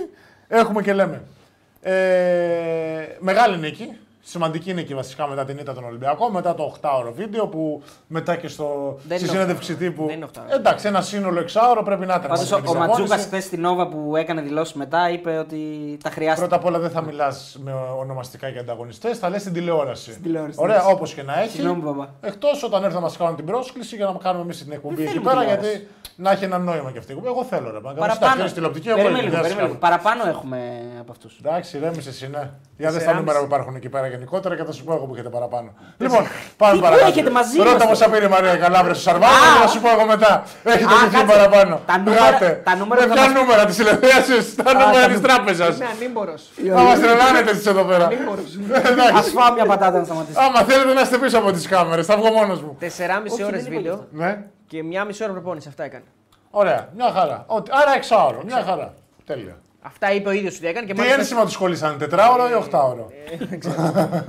Έχουμε 0.47 0.81
και 0.81 0.93
λέμε. 0.93 1.22
Ε, 1.81 3.17
μεγάλη 3.19 3.57
νίκη. 3.57 3.97
Σημαντική 4.29 4.73
νίκη 4.73 4.95
βασικά 4.95 5.27
μετά 5.27 5.45
την 5.45 5.57
ήττα 5.57 5.73
των 5.73 5.83
Ολυμπιακών, 5.83 6.31
μετά 6.31 6.55
το 6.55 6.75
8ωρο 6.81 7.11
βίντεο 7.15 7.47
που 7.47 7.81
μετά 8.07 8.35
και 8.35 8.47
στο, 8.47 8.97
Δεν 9.07 9.17
στη 9.17 9.27
είναι 9.27 9.37
συνέντευξη 9.37 9.75
τύπου. 9.75 10.05
Δεν 10.05 10.15
είναι 10.15 10.25
οχτάωρο. 10.25 10.49
Εντάξει, 10.55 10.87
ένα 10.87 11.01
σύνολο 11.01 11.39
εξάωρο 11.39 11.83
πρέπει 11.83 12.05
να 12.05 12.15
ήταν. 12.15 12.29
Πάντως 12.29 12.49
μαζί 12.49 12.51
με 12.51 12.57
ο, 12.57 12.61
της 12.61 12.71
ο 12.71 12.77
Ματζούκα 12.77 12.97
προπόνηση. 12.97 13.27
χθες 13.27 13.43
στην 13.43 13.61
Νόβα 13.61 13.87
που 13.87 14.15
έκανε 14.15 14.41
δηλώσεις 14.41 14.73
μετά 14.73 15.09
είπε 15.09 15.37
ότι 15.37 15.57
τα 16.03 16.09
χρειάστηκε. 16.09 16.47
Πρώτα 16.47 16.55
απ' 16.55 16.65
όλα 16.65 16.79
δεν 16.79 16.89
θα 16.89 17.01
μιλάς 17.01 17.57
με 17.63 17.71
ονομαστικά 17.99 18.47
για 18.47 18.61
ανταγωνιστές, 18.61 19.17
θα 19.17 19.29
λες 19.29 19.41
στην 19.41 19.53
τηλεόραση. 19.53 20.19
τηλεόραση, 20.19 20.57
Ωραία, 20.61 20.75
εντάξει. 20.75 20.93
όπως 20.93 21.13
και 21.13 21.23
να 21.23 21.39
έχει. 21.41 21.49
Συγγνώμη, 21.51 21.81
μπαμπά. 21.81 22.05
Εκτός 22.21 22.63
όταν 22.63 22.83
έρθουν 22.83 23.01
να 23.01 23.07
μα 23.07 23.13
κάνουν 23.17 23.35
την 23.35 23.45
πρόσκληση 23.45 23.95
για 23.95 24.05
να 24.05 24.13
κάνουμε 24.13 24.43
εμείς 24.43 24.63
την 24.63 24.71
εκπομπή 24.71 24.95
Δεν 24.95 25.03
εκεί 25.03 25.13
θέλουμε 25.13 25.29
πέρα, 25.31 25.41
τηλεόραση. 25.41 25.69
γιατί 25.69 25.87
να 26.15 26.31
έχει 26.31 26.43
ένα 26.43 26.57
νόημα 26.57 26.91
και 26.91 26.97
αυτή 26.97 27.11
η 27.11 27.15
εκπομπή. 27.15 27.33
Εγώ 27.33 27.43
θέλω 27.43 27.71
ρε. 27.71 27.79
Παραπάνω. 27.79 27.99
Παραπάνω. 28.19 28.51
τηλεοπτική, 28.51 28.87
εγώ 28.87 28.97
Περίμενε 28.97 29.21
είμαι, 29.21 29.29
λίγο, 29.29 29.41
δεν 29.41 29.51
περίμενε 29.51 29.67
λίγο. 29.67 29.79
σκάβω. 29.79 30.01
Παραπάνω 30.01 30.29
έχουμε 30.29 30.59
από 30.99 31.11
αυτούς. 31.11 31.37
Εντάξει, 31.43 31.79
ρέμισε 31.79 32.09
εσύ, 32.09 32.27
ναι. 32.29 32.49
Για 32.77 32.91
δες 32.91 33.03
τα 33.03 33.11
4,5. 33.11 33.15
νούμερα 33.17 33.39
που 33.39 33.45
υπάρχουν 33.45 33.75
εκεί 33.75 33.89
πέρα 33.89 34.07
γενικότερα 34.18 34.53
και 34.57 34.64
θα 34.69 34.72
σου 34.77 34.84
πω 34.84 34.94
εγώ 34.98 35.06
που 35.07 35.14
έχετε 35.15 35.30
παραπάνω. 35.38 35.69
Λοιπόν, 36.03 36.23
πάμε 36.61 36.73
Τι 36.73 36.80
παρακάτω. 36.85 37.07
έχετε 37.11 37.30
μαζί 37.39 37.57
Ρώτα 37.57 37.72
μας, 37.77 37.88
πόσα 37.88 38.10
πήρε 38.10 38.26
η 38.26 38.34
Μαρία 38.35 38.56
Καλάβρε 38.64 38.94
στο 38.94 39.03
Σαρβάνο 39.07 39.34
Α, 39.34 39.39
και 39.53 39.60
θα 39.64 39.68
σου 39.73 39.80
πω 39.84 39.89
εγώ 39.95 40.06
μετά. 40.14 40.31
Έχετε 40.64 40.84
Α, 40.94 40.98
δει 41.10 41.15
κάτσε. 41.18 41.26
παραπάνω. 41.34 41.73
Τα 41.85 41.98
νούμερα- 41.98 42.26
Γράτε. 42.30 42.61
τα 42.68 42.76
νούμερα 42.76 43.02
Με 43.02 43.07
θα 43.07 43.14
ποια 43.14 43.23
μας- 43.23 43.34
νούμερα 43.39 43.65
της 43.65 43.76
τηλεθέαση, 43.80 44.38
τα 44.64 44.73
νούμερα 44.73 45.02
τα 45.02 45.07
της 45.11 45.19
νου- 45.19 45.27
τράπεζας. 45.27 45.76
Είμαι 45.76 45.85
ανήμπορο. 45.95 46.34
Θα 46.77 46.81
μα 46.88 46.94
τρελάνετε 47.03 47.49
εσεί 47.52 47.69
εδώ 47.73 47.84
πέρα. 47.91 48.06
Α 48.06 48.10
Εντάξει. 48.91 49.30
φάω 49.38 49.53
μια 49.53 49.65
πατάτα 49.65 49.98
να 49.99 50.06
σταματήσει. 50.06 50.38
Άμα 50.45 50.60
θέλετε 50.69 50.94
να 50.94 51.02
είστε 51.02 51.18
πίσω 51.18 51.38
από 51.38 51.52
τις 51.52 51.68
κάμερες, 51.68 52.06
θα 52.06 52.15
βγω 52.18 52.30
μόνος 52.31 52.60
μου. 52.61 52.76
4,5 52.80 53.34
Όχι, 53.34 53.44
ώρες 53.44 53.64
δεν 53.64 53.72
είπα 53.72 53.81
βίντεο 53.81 53.98
Ναι. 54.11 54.31
και 54.68 54.84
μία 54.84 55.03
μισή 55.06 55.23
ώρα 55.23 55.31
προπόνηση. 55.31 55.68
Αυτά 55.68 55.84
έκανε. 55.84 56.03
Ωραία, 56.52 56.88
μια 56.95 57.11
χαρά. 57.15 57.44
Ότι- 57.48 57.72
Άρα 57.73 57.94
εξάωρο, 57.95 58.41
μια 58.45 58.64
χαρά. 58.68 58.94
Τέλεια. 59.26 59.56
Αυτά 59.88 60.11
είπε 60.14 60.30
ο 60.30 60.31
ίδιος 60.31 60.57
ότι 60.57 60.68
έκανε 60.68 60.85
και 60.85 60.93
Τι 60.93 60.99
μάλιστα. 60.99 61.19
ένσημα 61.19 61.45
του 61.45 61.51
κολλήσανε, 61.57 61.97
τετράωρο 61.97 62.49
ή 62.49 62.53
οχτάωρο; 62.53 63.09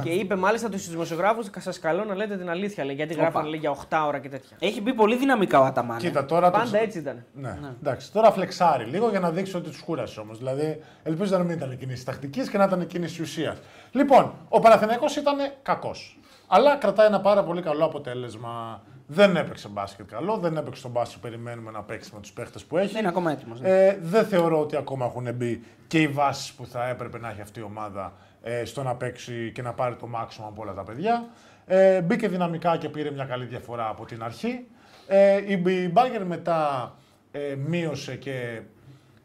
και 0.03 0.11
είπε 0.11 0.35
μάλιστα 0.37 0.67
στους 0.67 0.89
δημοσιογράφους: 0.91 1.47
Σας 1.59 1.79
καλώ 1.79 2.05
να 2.05 2.15
λέτε 2.15 2.37
την 2.37 2.51
αλήθεια. 2.51 2.85
Λέει, 2.85 2.95
γιατί 2.95 3.15
γράφανε 3.15 3.49
λέει, 3.49 3.59
για 3.59 3.71
8 3.71 4.05
ώρα 4.07 4.19
και 4.19 4.29
τέτοια. 4.29 4.57
Έχει 4.61 4.81
μπει 4.81 4.93
πολύ 4.95 5.17
δυναμικά 5.17 5.61
ο 5.61 5.65
Αταμάν. 5.65 5.99
Κοίτα 5.99 6.25
τώρα. 6.25 6.51
το- 6.51 6.59
Πάντα 6.59 6.79
έτσι 6.79 6.99
ήταν. 6.99 7.25
Ναι. 7.33 7.59
Εντάξει, 7.83 8.13
τώρα 8.13 8.31
φλεξάρει 8.33 8.85
λίγο 8.85 9.09
για 9.09 9.21
να 9.21 9.31
δείξει 9.31 9.57
ότι 9.57 9.69
τους 9.71 9.81
κούρασε 9.83 10.21
όμως. 10.21 10.39
Δηλαδή, 10.39 10.83
ελπίζω 11.03 11.37
να 11.39 11.43
μην 11.45 11.57
ήταν 11.57 11.77
κίνηση 11.79 12.05
τακτικής 12.05 12.49
και 12.49 12.59
να 12.59 12.65
ήταν 12.65 12.87
κίνηση 12.87 13.23
ουσίας. 13.23 13.57
Λοιπόν, 13.93 14.33
ο 14.49 14.61
Παναθηναϊκός 14.61 15.17
ήταν 15.17 15.37
κακός. 15.63 16.19
Αλλά 16.47 16.77
κρατάει 16.77 17.07
ένα 17.07 17.21
πάρα 17.21 17.45
πολύ 17.45 17.63
καλό 17.63 17.85
αποτέλεσμα. 17.85 18.83
Δεν 19.11 19.37
έπαιξε 19.37 19.69
μπάσκετ 19.69 20.11
καλό, 20.11 20.37
δεν 20.37 20.57
έπαιξε 20.57 20.83
τον 20.83 20.91
μπάσκετ 20.91 21.21
που 21.21 21.29
περιμένουμε 21.29 21.71
να 21.71 21.83
παίξει 21.83 22.11
με 22.15 22.21
τους 22.21 22.33
παίχτες 22.33 22.65
που 22.65 22.77
έχει. 22.77 22.93
Δεν 22.93 22.99
είναι 22.99 23.09
ακόμα 23.09 23.31
έτοιμος. 23.31 23.61
Ε, 23.63 23.99
δεν 24.03 24.27
θεωρώ 24.27 24.61
ότι 24.61 24.77
ακόμα 24.77 25.05
έχουν 25.05 25.35
μπει 25.35 25.63
και 25.87 26.01
οι 26.01 26.09
βάσεις 26.09 26.53
που 26.53 26.67
θα 26.67 26.89
έπρεπε 26.89 27.19
να 27.19 27.31
έχει 27.31 27.41
αυτή 27.41 27.61
η 27.61 27.63
ομάδα 27.63 28.13
ε, 28.43 28.65
στο 28.65 28.83
να 28.83 28.95
παίξει 28.95 29.53
και 29.55 29.63
να 29.63 29.73
πάρει 29.73 29.95
το 29.95 30.09
maximum 30.15 30.45
από 30.47 30.63
όλα 30.63 30.75
τα 30.75 30.83
παιδιά. 30.83 31.29
Ε, 31.67 32.01
μπήκε 32.01 32.29
δυναμικά 32.29 32.77
και 32.77 32.89
πήρε 32.89 33.11
μια 33.11 33.25
καλή 33.25 33.45
διαφορά 33.45 33.89
από 33.89 34.05
την 34.05 34.23
αρχή. 34.23 34.67
Ε, 35.07 35.37
η 35.47 35.63
η 35.65 35.93
Bayern 35.95 36.25
μετά 36.27 36.93
ε, 37.31 37.55
μείωσε 37.55 38.17
και 38.17 38.61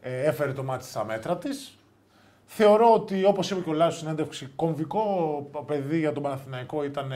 ε, 0.00 0.22
έφερε 0.22 0.52
το 0.52 0.62
μάτι 0.62 0.84
στα 0.84 1.04
μέτρα 1.04 1.38
της. 1.38 1.78
Θεωρώ 2.46 2.92
ότι, 2.92 3.24
όπως 3.24 3.50
είπε 3.50 3.60
και 3.60 3.70
ο 3.70 3.72
Λάσος 3.72 3.94
στην 3.94 4.08
συνέντευξη, 4.08 4.48
κομβικό 4.56 5.02
παιδί 5.66 5.98
για 5.98 6.12
τον 6.12 6.22
Παναθηναϊκό 6.22 6.84
ήταν 6.84 7.12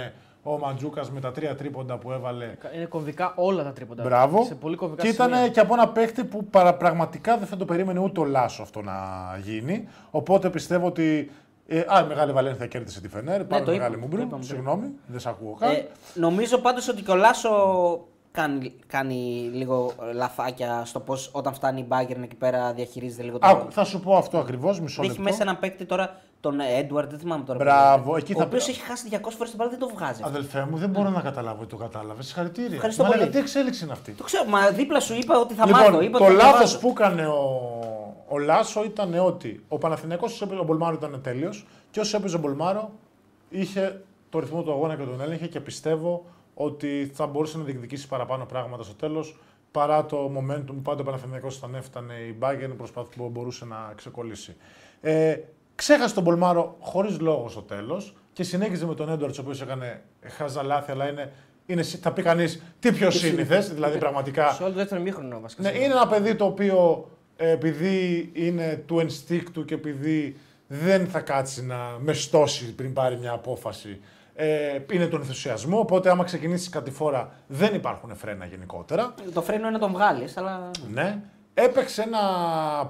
ο 0.53 0.59
Μαντζούκας 0.59 1.11
με 1.11 1.21
τα 1.21 1.33
τρία 1.33 1.55
τρίποντα 1.55 1.99
που 1.99 2.13
έβαλε 2.13 2.55
Είναι 2.75 2.85
κομβικά 2.85 3.33
όλα 3.37 3.63
τα 3.65 3.73
τρίποτα. 3.73 4.03
Μπράβο. 4.03 4.45
Σε 4.45 4.55
πολύ 4.55 4.77
κομβικά 4.77 5.03
και 5.03 5.09
ήταν 5.09 5.33
σημεία. 5.33 5.49
και 5.49 5.61
από 5.61 5.75
ένα 5.75 5.89
παίχτη 5.89 6.25
που 6.25 6.45
παρα, 6.45 6.75
πραγματικά 6.75 7.39
δεν 7.39 7.47
θα 7.47 7.57
το 7.57 7.65
περίμενε 7.65 8.01
ούτε 8.01 8.21
ο 8.21 8.25
Λάσο 8.25 8.63
αυτό 8.63 8.83
να 8.83 8.95
γίνει. 9.43 9.89
Οπότε 10.11 10.51
πιστεύω 10.51 10.87
ότι. 10.87 11.31
Ε, 11.67 11.85
α, 11.87 12.01
η 12.05 12.07
Μεγάλη 12.07 12.33
Βαλένθια 12.33 12.67
κέρδισε 12.67 13.01
τη 13.01 13.09
Φενέρ. 13.09 13.45
Πάμε 13.45 13.65
το 13.65 13.71
Μεγάλη 13.71 13.95
είπαμε, 13.95 13.97
μου 13.97 14.09
το 14.11 14.17
μπρου. 14.17 14.27
είπαμε, 14.27 14.43
το 14.43 14.49
Συγγνώμη, 14.49 14.93
δεν 15.07 15.21
σε 15.21 15.29
ακούω 15.29 15.55
καν. 15.55 15.71
Ε, 15.71 15.87
νομίζω 16.15 16.59
πάντως 16.59 16.89
ότι 16.89 17.03
και 17.03 17.11
ο 17.11 17.15
Λάσο 17.15 17.51
κάνει, 18.33 18.73
κάνει 18.87 19.51
λίγο 19.53 19.93
λαθάκια 20.15 20.83
στο 20.85 21.01
πώς 21.01 21.31
όταν 21.33 21.55
φτάνει 21.55 21.81
η 21.81 21.87
Bayern 21.89 22.23
εκεί 22.23 22.37
πέρα 22.37 22.73
διαχειρίζεται 22.73 23.23
λίγο 23.23 23.39
το. 23.39 23.47
Άκου, 23.47 23.73
θα 23.73 23.85
σου 23.85 24.01
πω 24.01 24.17
αυτό 24.17 24.39
ακριβώς, 24.39 24.81
μισό 24.81 25.01
Έχει 25.03 25.11
λεπτό. 25.11 25.23
μέσα 25.25 25.39
έναν 25.43 25.59
παίκτη 25.59 25.85
τώρα, 25.85 26.17
τον 26.41 26.61
Έντουαρντ, 26.61 27.11
δεν 27.11 27.19
θυμάμαι 27.19 27.45
τώρα. 27.45 27.59
Μπράβο, 27.59 28.03
ποιος 28.03 28.09
είναι. 28.13 28.19
εκεί 28.19 28.33
ο 28.33 28.37
θα 28.39 28.45
οποίος 28.45 28.65
πει- 28.65 28.71
έχει 28.71 28.81
χάσει 28.81 29.09
200 29.11 29.19
φορές 29.37 29.49
την 29.49 29.57
μπάλα, 29.59 29.71
δεν 29.71 29.79
το 29.79 29.89
βγάζει. 29.95 30.23
Αδελφέ 30.25 30.67
μου, 30.71 30.77
δεν 30.77 30.89
μπορώ 30.91 31.09
να 31.11 31.21
καταλάβω 31.21 31.61
ότι 31.61 31.71
το 31.71 31.77
κατάλαβες. 31.77 32.27
Συγχαρητήρια. 32.27 32.75
Ευχαριστώ 32.75 33.03
Μα 33.03 33.09
πολύ. 33.09 33.21
λέγα, 33.21 33.31
Τι 33.33 33.39
εξέλιξη 33.39 33.85
είναι 33.85 33.93
αυτή; 33.93 34.13
Το 34.13 34.23
ξέρω, 34.25 34.45
μα 34.45 34.71
δίπλα 34.71 35.01
σου 35.01 35.15
είπα 35.15 35.39
ότι 35.39 35.55
θα 35.55 35.67
λοιπόν, 35.67 35.81
μάθω. 35.83 36.01
Είπα 36.01 36.19
το 36.19 36.25
ότι 36.25 36.35
θα 36.35 36.43
λάθος 36.45 36.61
βάζω. 36.61 36.79
που 36.79 36.89
έκανε 36.89 37.27
ο, 37.27 37.41
ο 38.29 38.39
Λάσο 38.39 38.85
ήταν 38.85 39.19
ότι 39.19 39.65
ο 39.69 39.79
Παναθηναϊκός 39.79 40.33
όσο 40.33 40.45
έπαιζε 40.45 40.61
ο 40.61 40.65
Μπολμάρο 40.65 40.95
ήταν 40.95 41.21
τέλειος 41.23 41.67
και 41.91 42.01
όσο 42.01 42.17
έπαιζε 42.17 42.37
ο 42.37 42.39
Μπολμάρο 42.39 42.91
είχε 43.49 44.03
το 44.31 44.39
ρυθμό 44.39 44.63
του 44.63 44.73
αγώνα 44.73 44.97
και 44.97 45.03
τον 45.03 45.21
έλεγχε 45.21 45.47
και 45.47 45.61
πιστεύω 45.61 46.25
ότι 46.61 47.11
θα 47.15 47.27
μπορούσε 47.27 47.59
να 47.59 47.65
διεκδικήσει 47.65 48.09
παραπάνω 48.09 48.45
πράγματα 48.45 48.83
στο 48.83 48.95
τέλος 48.95 49.39
παρά 49.71 50.07
το 50.07 50.33
momentum 50.37 50.67
που 50.67 50.83
πάντα 50.83 51.01
ο 51.01 51.05
Παναθηναϊκός 51.05 51.57
όταν 51.57 51.75
έφτανε 51.75 52.15
η 52.15 52.37
Bayern 52.41 52.73
προσπάθησε 52.77 53.15
που 53.17 53.29
μπορούσε 53.29 53.65
να 53.65 53.93
ξεκολλήσει. 53.97 54.57
Ε, 55.01 55.37
ξέχασε 55.75 56.15
τον 56.15 56.23
Μπολμάρο 56.23 56.77
χωρίς 56.81 57.21
λόγο 57.21 57.49
στο 57.49 57.63
τέλος 57.63 58.17
και 58.33 58.43
συνέχιζε 58.43 58.87
με 58.87 58.95
τον 58.95 59.09
Έντουαρτς 59.09 59.39
ο 59.39 59.41
οποίος 59.41 59.61
έκανε 59.61 60.03
χαζά 60.23 60.63
λάθη, 60.63 60.91
αλλά 60.91 61.09
είναι, 61.09 61.33
είναι, 61.67 61.83
θα 61.83 62.13
πει 62.13 62.23
κανείς 62.23 62.63
τι 62.81 62.93
πιο 62.93 63.11
σύνηθες, 63.11 63.73
δηλαδή 63.75 63.99
πραγματικά. 63.99 64.53
Σε 64.53 64.63
όλο 64.63 64.73
το 64.73 64.79
δεύτερο 64.79 65.01
ημίχρονο 65.01 65.41
βασικά. 65.41 65.63
Ναι, 65.63 65.77
είναι 65.77 65.85
ένα 65.85 66.09
παιδί 66.09 66.35
το 66.35 66.45
οποίο 66.45 67.09
ε, 67.37 67.51
επειδή 67.51 68.31
είναι 68.35 68.83
του 68.87 68.99
ενστίκτου 68.99 69.65
και 69.65 69.75
επειδή 69.75 70.37
δεν 70.67 71.07
θα 71.07 71.21
κάτσει 71.21 71.65
να 71.65 71.77
μεστώσει 72.01 72.75
πριν 72.75 72.93
πάρει 72.93 73.19
μια 73.19 73.33
απόφαση, 73.33 74.01
ε, 74.41 74.79
είναι 74.93 75.07
του 75.07 75.21
ενθουσιασμού. 75.21 75.79
Οπότε, 75.79 76.11
άμα 76.11 76.25
ξεκινήσεις 76.25 76.69
κατηφόρα, 76.69 77.31
δεν 77.47 77.75
υπάρχουν 77.75 78.17
φρένα 78.17 78.45
γενικότερα. 78.45 79.15
Το 79.33 79.43
φρένο 79.43 79.61
είναι 79.63 79.71
να 79.71 79.79
τον 79.79 79.93
βγάλεις, 79.93 80.37
αλλά. 80.37 80.71
Ναι. 80.93 81.21
Έπαιξε 81.55 82.03
ένα 82.03 82.19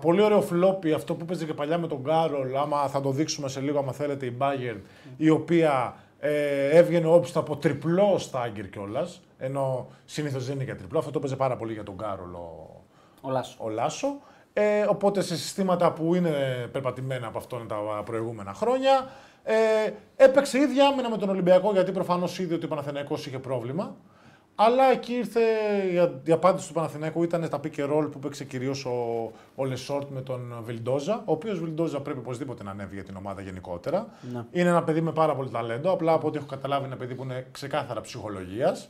πολύ 0.00 0.22
ωραίο 0.22 0.40
φλόπι, 0.40 0.92
αυτό 0.92 1.14
που 1.14 1.24
παίζε 1.24 1.44
και 1.44 1.54
παλιά 1.54 1.78
με 1.78 1.86
τον 1.86 1.98
Γκάρολ. 2.00 2.56
Άμα 2.56 2.88
θα 2.88 3.00
το 3.00 3.10
δείξουμε 3.10 3.48
σε 3.48 3.60
λίγο, 3.60 3.78
άμα 3.78 3.92
θέλετε, 3.92 4.26
η 4.26 4.36
Bayern, 4.38 4.80
η 5.16 5.28
οποία 5.28 5.96
ε, 6.18 6.68
έβγαινε 6.68 7.06
όπιστα 7.06 7.40
από 7.40 7.56
τριπλό 7.56 8.18
στάγκερ 8.18 8.68
κιόλας. 8.68 9.20
Ενώ 9.38 9.88
συνήθως 10.04 10.44
δεν 10.46 10.54
είναι 10.54 10.64
για 10.64 10.76
τριπλό. 10.76 10.98
Αυτό 10.98 11.10
το 11.10 11.18
παίζε 11.18 11.36
πάρα 11.36 11.56
πολύ 11.56 11.72
για 11.72 11.82
τον 11.82 11.94
Γκάρολ 11.94 12.34
ο, 12.34 12.80
Ο 13.20 13.30
Λάσο. 13.30 13.56
ο 13.58 13.68
Λάσο. 13.68 14.18
Ε, 14.52 14.84
οπότε 14.88 15.20
σε 15.22 15.36
συστήματα 15.36 15.92
που 15.92 16.14
είναι 16.14 16.30
περπατημένα 16.72 17.26
από 17.26 17.38
αυτόν 17.38 17.68
τα 17.68 18.02
προηγούμενα 18.04 18.52
χρόνια. 18.52 19.08
Ε, 19.50 19.92
έπαιξε 20.16 20.58
ίδια 20.58 20.86
άμυνα 20.86 21.10
με 21.10 21.16
τον 21.16 21.28
Ολυμπιακό 21.28 21.72
γιατί 21.72 21.92
προφανώς 21.92 22.38
είδε 22.38 22.54
ότι 22.54 22.64
ο 22.64 22.68
Παναθηναϊκός 22.68 23.26
είχε 23.26 23.38
πρόβλημα. 23.38 23.96
Αλλά 24.54 24.84
εκεί 24.90 25.12
ήρθε 25.12 25.40
η, 25.92 26.20
η 26.24 26.32
απάντηση 26.32 26.68
του 26.68 26.74
Παναθηναϊκού 26.74 27.22
ήταν 27.22 27.48
τα 27.48 27.60
pick 27.64 27.80
and 27.80 27.96
roll 27.96 28.08
που 28.12 28.18
παίξε 28.18 28.44
κυρίως 28.44 28.84
ο, 28.84 29.30
ο 29.54 29.64
Λεσόρτ 29.64 30.10
με 30.10 30.20
τον 30.20 30.54
Βιλντόζα. 30.62 31.22
Ο 31.24 31.32
οποίος 31.32 31.60
Βιλντόζα 31.60 32.00
πρέπει 32.00 32.18
οπωσδήποτε 32.18 32.62
να 32.62 32.70
ανέβει 32.70 32.94
για 32.94 33.04
την 33.04 33.16
ομάδα 33.16 33.40
γενικότερα. 33.40 34.06
Ναι. 34.32 34.44
Είναι 34.50 34.68
ένα 34.68 34.82
παιδί 34.82 35.00
με 35.00 35.12
πάρα 35.12 35.34
πολύ 35.34 35.50
ταλέντο. 35.50 35.92
Απλά 35.92 36.12
από 36.12 36.26
ό,τι 36.26 36.36
έχω 36.36 36.46
καταλάβει, 36.46 36.84
είναι 36.84 36.94
ένα 36.94 37.02
παιδί 37.02 37.14
που 37.14 37.22
είναι 37.22 37.46
ξεκάθαρα 37.50 38.00
ψυχολογίας. 38.00 38.88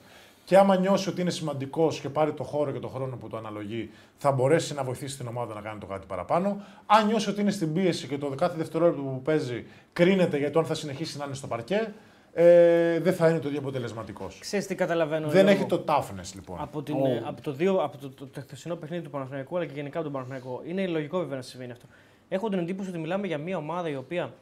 Και 0.48 0.56
άμα 0.56 0.76
νιώσει 0.76 1.08
ότι 1.08 1.20
είναι 1.20 1.30
σημαντικός 1.30 2.00
και 2.00 2.08
πάρει 2.08 2.32
το 2.32 2.42
χώρο 2.42 2.70
και 2.70 2.78
το 2.78 2.88
χρόνο 2.88 3.16
που 3.16 3.28
το 3.28 3.36
αναλογεί, 3.36 3.90
θα 4.16 4.32
μπορέσει 4.32 4.74
να 4.74 4.84
βοηθήσει 4.84 5.16
την 5.16 5.26
ομάδα 5.26 5.54
να 5.54 5.60
κάνει 5.60 5.80
το 5.80 5.86
κάτι 5.86 6.06
παραπάνω. 6.06 6.64
Αν 6.86 7.06
νιώσει 7.06 7.30
ότι 7.30 7.40
είναι 7.40 7.50
στην 7.50 7.72
πίεση 7.72 8.06
και 8.06 8.18
το 8.18 8.28
κάθε 8.28 8.56
δευτερόλεπτο 8.56 9.02
που 9.02 9.22
παίζει 9.22 9.66
κρίνεται 9.92 10.38
για 10.38 10.50
το 10.50 10.58
αν 10.58 10.64
θα 10.64 10.74
συνεχίσει 10.74 11.18
να 11.18 11.24
είναι 11.24 11.34
στο 11.34 11.46
παρκέ, 11.46 11.92
ε, 12.32 13.00
δεν 13.00 13.14
θα 13.14 13.28
είναι 13.28 13.38
το 13.38 13.48
ίδιο 13.48 13.60
αποτελεσματικός. 13.60 14.38
Ξέρεις 14.40 14.66
τι 14.66 14.74
καταλαβαίνω. 14.74 15.28
Δεν 15.28 15.46
Γιώργο; 15.46 15.60
έχει 15.60 15.66
το 15.66 15.84
toughness 15.86 16.34
λοιπόν. 16.34 16.56
Από, 16.60 16.82
την, 16.82 16.94
Ω. 16.94 17.06
ε, 17.06 17.22
από, 17.26 17.42
το, 17.42 17.52
δύο, 17.52 17.74
από 17.74 17.98
το, 17.98 18.08
το, 18.08 18.26
το 18.26 18.40
χθεσινό 18.40 18.76
παιχνίδι 18.76 19.02
του 19.02 19.10
Παναθηναϊκού 19.10 19.56
αλλά 19.56 19.66
και 19.66 19.72
γενικά 19.74 19.98
από 19.98 20.04
τον 20.04 20.12
Παναθηναϊκό. 20.12 20.62
Είναι 20.64 20.86
λογικό 20.86 21.18
βέβαια 21.18 21.36
να 21.36 21.42
συμβαίνει 21.42 21.72
αυτό. 21.72 21.86
Έχω 22.28 22.48
την 22.48 22.58
εντύπωση 22.58 22.88
ότι 22.88 22.98
μιλάμε 22.98 23.26
για 23.26 23.38
μια 23.38 23.56
ομάδα 23.56 23.88
η 23.88 23.96
οποία 23.96 24.34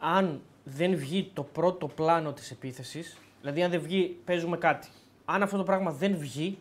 αν 0.00 0.40
δεν 0.64 0.96
βγει 0.96 1.30
το 1.34 1.42
πρώτο 1.42 1.86
πλάνο 1.86 2.32
της 2.32 2.50
επίθεσης, 2.50 3.18
δηλαδή 3.40 3.62
αν 3.62 3.70
δεν 3.70 3.80
βγει, 3.80 4.16
παίζουμε 4.24 4.56
κάτι. 4.56 4.88
Αν 5.34 5.42
αυτό 5.42 5.56
το 5.56 5.62
πράγμα 5.62 5.90
δεν 5.90 6.16
βγει, 6.18 6.58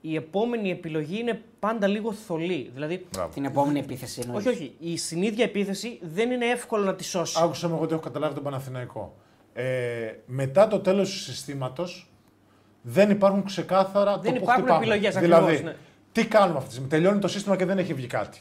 η 0.00 0.14
επόμενη 0.16 0.70
επιλογή 0.70 1.18
είναι 1.18 1.42
πάντα 1.60 1.86
λίγο 1.86 2.12
θολή. 2.12 2.70
Δηλαδή, 2.74 3.06
Μπράβο. 3.12 3.32
Την 3.34 3.44
επόμενη 3.44 3.78
επίθεση 3.78 4.20
εννοείς. 4.24 4.46
όχι, 4.46 4.56
όχι. 4.56 4.74
Η 4.78 4.96
συνήθεια 4.96 5.44
επίθεση 5.44 5.98
δεν 6.02 6.30
είναι 6.30 6.46
εύκολο 6.46 6.84
να 6.84 6.94
τη 6.94 7.04
σώσει. 7.04 7.38
Άκουσα 7.42 7.68
με 7.68 7.74
εγώ 7.74 7.82
ότι 7.82 7.92
έχω 7.92 8.02
καταλάβει 8.02 8.34
τον 8.34 8.42
Παναθηναϊκό. 8.42 9.14
Ε, 9.52 9.64
μετά 10.26 10.68
το 10.68 10.78
τέλος 10.80 11.10
του 11.10 11.16
συστήματος 11.18 12.10
δεν 12.82 13.10
υπάρχουν 13.10 13.44
ξεκάθαρα 13.44 14.18
Δεν 14.18 14.32
το 14.32 14.38
που 14.38 14.42
υπάρχουν 14.42 14.62
χτυπάμε. 14.64 14.84
επιλογές, 14.84 15.16
Δηλαδή, 15.16 15.42
ακριβώς, 15.52 15.62
ναι. 15.72 15.76
τι 16.12 16.26
κάνουμε 16.26 16.56
αυτή 16.56 16.66
τη 16.68 16.74
στιγμή; 16.74 16.90
Τελειώνει 16.90 17.18
το 17.18 17.28
σύστημα 17.28 17.56
και 17.56 17.64
δεν 17.64 17.78
έχει 17.78 17.94
βγει 17.94 18.06
κάτι. 18.06 18.40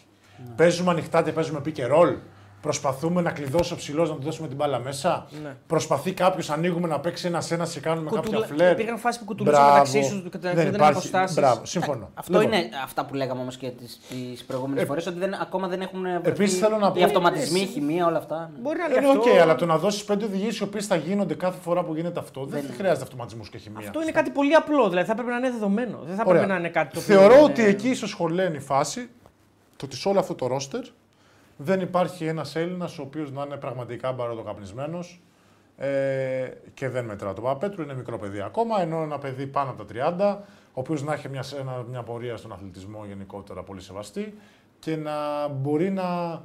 Παίζουμε 0.55 0.91
ανοιχτά 0.91 1.23
και 1.23 1.31
παίζουμε 1.31 1.61
pick 1.65 1.77
and 1.77 1.91
roll. 1.91 2.15
Προσπαθούμε 2.61 3.21
να 3.21 3.31
κλειδώσει 3.31 3.73
ο 3.73 3.75
ψηλό 3.75 4.05
να 4.05 4.13
του 4.13 4.21
δώσουμε 4.21 4.47
την 4.47 4.57
μπάλα 4.57 4.79
μέσα. 4.79 5.27
Ναι. 5.43 5.55
Προσπαθεί 5.67 6.11
κάποιος, 6.13 6.49
ανοίγουμε 6.49 6.87
να 6.87 6.99
παίξει 6.99 7.27
ένα-ένα 7.27 7.65
και 7.65 7.79
κάνουμε 7.79 8.09
Κουτουλα- 8.09 8.39
κάποια 8.39 8.55
φλερ. 8.55 8.71
Υπήρχαν 8.71 8.97
φάσεις 8.97 9.19
που 9.19 9.25
κουτουλούσαν 9.25 9.61
Μπράβο. 9.61 9.73
μεταξύ 9.77 10.03
σου 10.03 10.29
και 10.29 10.37
δεν 10.37 10.55
δεν 10.55 10.67
υπάρχει. 10.67 10.91
αποστάσεις. 10.91 11.35
Μπράβο, 11.35 11.65
συμφωνώ. 11.65 12.09
Αυτό 12.13 12.39
Λοιπόν, 12.39 12.57
είναι 12.57 12.69
αυτά 12.83 13.05
που 13.05 13.13
λέγαμε 13.13 13.41
όμως 13.41 13.57
και 13.57 13.69
τις 13.69 13.85
προηγούμενες 14.47 14.83
Ε, 14.83 14.85
φορές, 14.85 15.07
ότι 15.07 15.19
δεν, 15.19 15.33
ακόμα 15.41 15.67
δεν 15.67 15.81
έχουν 15.81 16.05
επίσης 16.05 16.33
βρεθεί 16.35 16.55
θέλω 16.55 16.77
να 16.77 16.91
πω- 16.91 16.99
οι 17.01 17.03
αυτοματισμοί, 17.03 17.59
η 17.59 17.65
χημεία, 17.65 18.05
όλα 18.05 18.17
αυτά. 18.17 18.49
ναι. 18.53 18.59
Μπορεί 18.61 18.77
να 18.77 18.85
είναι 18.85 18.93
Είναι 18.97 19.07
αυτό. 19.17 19.31
οκ, 19.31 19.41
αλλά 19.41 19.55
το 19.55 19.65
να 19.65 19.77
δώσεις 19.77 20.03
πέντε 20.03 20.25
οδηγίες 20.25 20.57
οι 20.57 20.63
οποίες 20.63 20.85
θα 20.85 20.95
γίνονται 20.95 21.33
κάθε 21.33 21.57
φορά 21.61 21.83
που 21.83 21.95
γίνεται 21.95 22.19
αυτό 22.19 22.45
δεν, 22.45 22.63
χρειάζεται 22.77 23.03
αυτοματισμούς 23.03 23.43
και 23.51 23.57
χημεία. 23.57 23.79
Αυτό 23.79 24.01
είναι 24.01 24.11
κάτι 24.11 24.29
πολύ 24.29 24.53
απλό. 24.53 24.89
Δηλαδή 24.89 25.07
θα 25.07 25.13
πρέπει 25.13 25.29
να 25.29 25.37
είναι 25.37 25.49
δεδομένο. 25.51 25.99
Δεν 26.05 26.15
θα 26.15 26.23
Ωραία. 26.25 26.33
πρέπει 26.41 26.51
να 26.53 26.57
είναι 26.59 26.69
κάτι 26.69 26.93
το 26.93 26.99
οποίο. 26.99 27.15
Θεωρώ 27.15 27.33
είναι- 27.33 27.43
ότι 27.43 27.63
εκεί 27.65 27.89
ίσως 27.89 28.13
χωλαίνει 28.13 28.55
η 28.55 28.59
φάση 28.59 29.09
το 29.75 29.85
ότι 29.85 29.95
σε 29.95 30.09
όλο 30.09 30.19
αυτό 30.19 30.35
το 30.35 30.47
ρόστερ 30.47 30.81
δεν 31.61 31.79
υπάρχει 31.81 32.25
ένας 32.25 32.55
Έλληνας 32.55 32.99
ο 32.99 33.01
οποίος 33.01 33.31
να 33.31 33.43
είναι 33.45 33.55
πραγματικά 33.55 34.11
μπαρουτοκαπνισμένος 34.11 35.21
ε, 35.77 36.47
και 36.73 36.89
δεν 36.89 37.05
μετρά 37.05 37.33
τον 37.33 37.43
Παπέτρου. 37.43 37.81
Είναι 37.83 37.95
μικρό 37.95 38.17
παιδί 38.17 38.41
ακόμα, 38.41 38.81
ενώ 38.81 39.01
ένα 39.01 39.17
παιδί 39.17 39.47
πάνω 39.47 39.69
από 39.69 39.85
τα 39.85 40.37
30, 40.41 40.43
ο 40.73 40.79
οποίος 40.79 41.03
να 41.03 41.13
έχει 41.13 41.29
μια, 41.29 41.43
ένα- 41.59 41.85
μια 41.89 42.03
πορεία 42.03 42.37
στον 42.37 42.51
αθλητισμό 42.51 43.05
γενικότερα 43.07 43.63
πολύ 43.63 43.81
σεβαστή 43.81 44.33
και 44.79 44.95
να 44.95 45.47
μπορεί 45.47 45.89
να. 45.91 46.41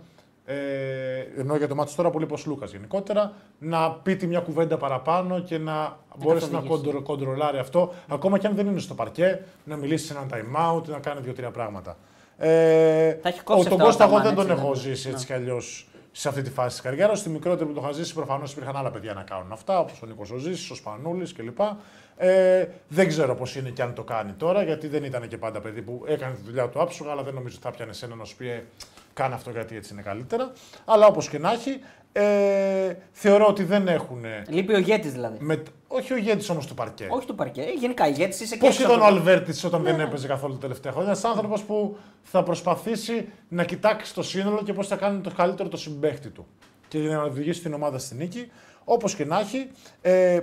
Ε, 0.46 1.18
ενώ 1.38 1.56
για 1.56 1.68
το 1.68 1.74
μάτι 1.74 1.94
τώρα 1.94 2.10
πολύ 2.10 2.26
πως 2.26 2.46
Λούκας 2.46 2.70
γενικότερα, 2.72 3.32
να 3.58 3.90
πείτε 3.92 4.26
μια 4.26 4.40
κουβέντα 4.40 4.76
παραπάνω 4.76 5.40
και 5.40 5.58
να 5.58 5.96
μπορέσει 6.18 6.44
να 6.50 6.58
καθοδηγήσει. 6.58 6.82
κοντρο, 6.84 7.02
κοντρολάρει 7.02 7.58
αυτό, 7.58 7.92
ακόμα 8.08 8.38
και 8.38 8.46
αν 8.46 8.54
δεν 8.54 8.66
είναι 8.66 8.80
στο 8.80 8.94
παρκέ, 8.94 9.44
να 9.64 9.76
μιλήσει 9.76 10.06
σε 10.06 10.12
έναν 10.14 10.28
time 10.32 10.76
out, 10.76 10.86
να 10.88 10.98
κάνει 10.98 11.20
δύο-τρία 11.20 11.50
πράγματα. 11.50 11.96
Ε, 12.38 13.12
Τα 13.12 13.28
έχει 13.28 13.40
κόψει 13.42 13.66
ο, 13.66 13.70
τον 13.70 13.80
αυτά 13.80 13.84
ο 13.84 13.86
Κώστα 13.86 14.04
εγώ 14.04 14.14
Αταμάν, 14.16 14.34
δεν 14.36 14.44
τον 14.46 14.50
έτσι, 14.50 14.62
έχω 14.64 14.72
δεν- 14.74 14.82
ζήσει 14.82 15.08
έτσι 15.08 15.20
Ναι. 15.20 15.36
κι 15.36 15.42
αλλιώς 15.42 15.88
σε 16.12 16.28
αυτή 16.28 16.42
τη 16.42 16.50
φάση 16.50 16.68
της 16.68 16.80
καριέρας. 16.80 17.18
Στη 17.18 17.28
μικρότερη 17.28 17.68
που 17.68 17.74
το 17.74 17.80
είχα 17.82 17.92
ζήσει, 17.92 18.14
προφανώς 18.14 18.52
υπήρχαν 18.52 18.76
άλλα 18.76 18.90
παιδιά 18.90 19.12
να 19.14 19.22
κάνουν 19.22 19.52
αυτά, 19.52 19.78
όπως 19.78 20.02
ο 20.02 20.06
Νίκος 20.06 20.30
Οζήση, 20.30 20.72
ο 20.72 20.74
Σπανούλης 20.74 21.32
κλπ. 21.32 21.58
Ε, 22.16 22.64
δεν 22.88 23.08
ξέρω 23.08 23.34
πώς 23.34 23.56
είναι 23.56 23.68
και 23.70 23.82
αν 23.82 23.94
το 23.94 24.02
κάνει 24.02 24.32
τώρα, 24.32 24.62
γιατί 24.62 24.88
δεν 24.88 25.04
ήταν 25.04 25.28
και 25.28 25.38
πάντα 25.38 25.60
παιδί 25.60 25.82
που 25.82 26.02
έκανε 26.06 26.34
τη 26.34 26.40
δουλειά 26.44 26.68
του 26.68 26.80
άψογα, 26.80 27.10
αλλά 27.10 27.22
δεν 27.22 27.34
νομίζω 27.34 27.54
ότι 27.56 27.64
θα 27.66 27.70
πιανε 27.70 27.92
ένα 28.02 28.14
να 28.14 28.24
σου 28.24 28.36
πει 28.36 28.48
«Ε, 28.48 28.64
κάνε 29.12 29.34
αυτό 29.34 29.50
γιατί 29.50 29.76
έτσι 29.76 29.92
είναι 29.92 30.02
καλύτερα. 30.02 30.52
Αλλά 30.84 31.06
όπως 31.06 31.28
και 31.28 31.38
να 31.38 31.52
έχει, 31.52 31.80
ε, 32.16 32.94
θεωρώ 33.12 33.46
ότι 33.46 33.64
δεν 33.64 33.88
έχουν. 33.88 34.24
Λείπει 34.48 34.74
ο 34.74 34.78
ηγέτης 34.78 35.12
δηλαδή. 35.12 35.36
Με, 35.40 35.62
όχι 35.88 36.12
ο 36.12 36.16
ηγέτης 36.16 36.48
όμως 36.48 36.66
του 36.66 36.74
παρκέ. 36.74 37.06
Όχι 37.10 37.26
του 37.26 37.34
παρκέ. 37.34 37.64
Γενικά 37.78 38.08
ηγέτης 38.08 38.40
είσαι 38.40 38.54
και 38.54 38.60
Πώς 38.60 38.68
έξω 38.68 38.82
ήταν 38.82 38.94
από 38.94 39.04
ο 39.04 39.08
το- 39.08 39.14
Αλβέρτης 39.16 39.64
όταν 39.64 39.82
δεν 39.82 40.00
έπαιζε 40.00 40.26
καθόλου 40.26 40.52
τα 40.54 40.60
τελευταία 40.60 40.92
χρόνια; 40.92 41.10
Ένας 41.10 41.24
άνθρωπος 41.24 41.62
που 41.62 41.96
θα 42.22 42.42
προσπαθήσει 42.42 43.28
να 43.48 43.64
κοιτάξει 43.64 44.14
το 44.14 44.22
σύνολο 44.22 44.62
και 44.64 44.72
πώς 44.72 44.86
θα 44.86 44.96
κάνει 44.96 45.20
το 45.20 45.30
καλύτερο 45.36 45.68
το 45.68 45.76
συμπέχτη 45.76 46.28
του. 46.28 46.46
Και 46.88 46.98
για 46.98 47.16
να 47.16 47.22
οδηγήσει 47.22 47.60
την 47.62 47.74
ομάδα 47.74 47.98
στη 47.98 48.14
νίκη. 48.14 48.50
Όπως 48.84 49.14
και 49.14 49.24
να 49.24 49.40
έχει, 49.40 49.70
ε, 50.02 50.40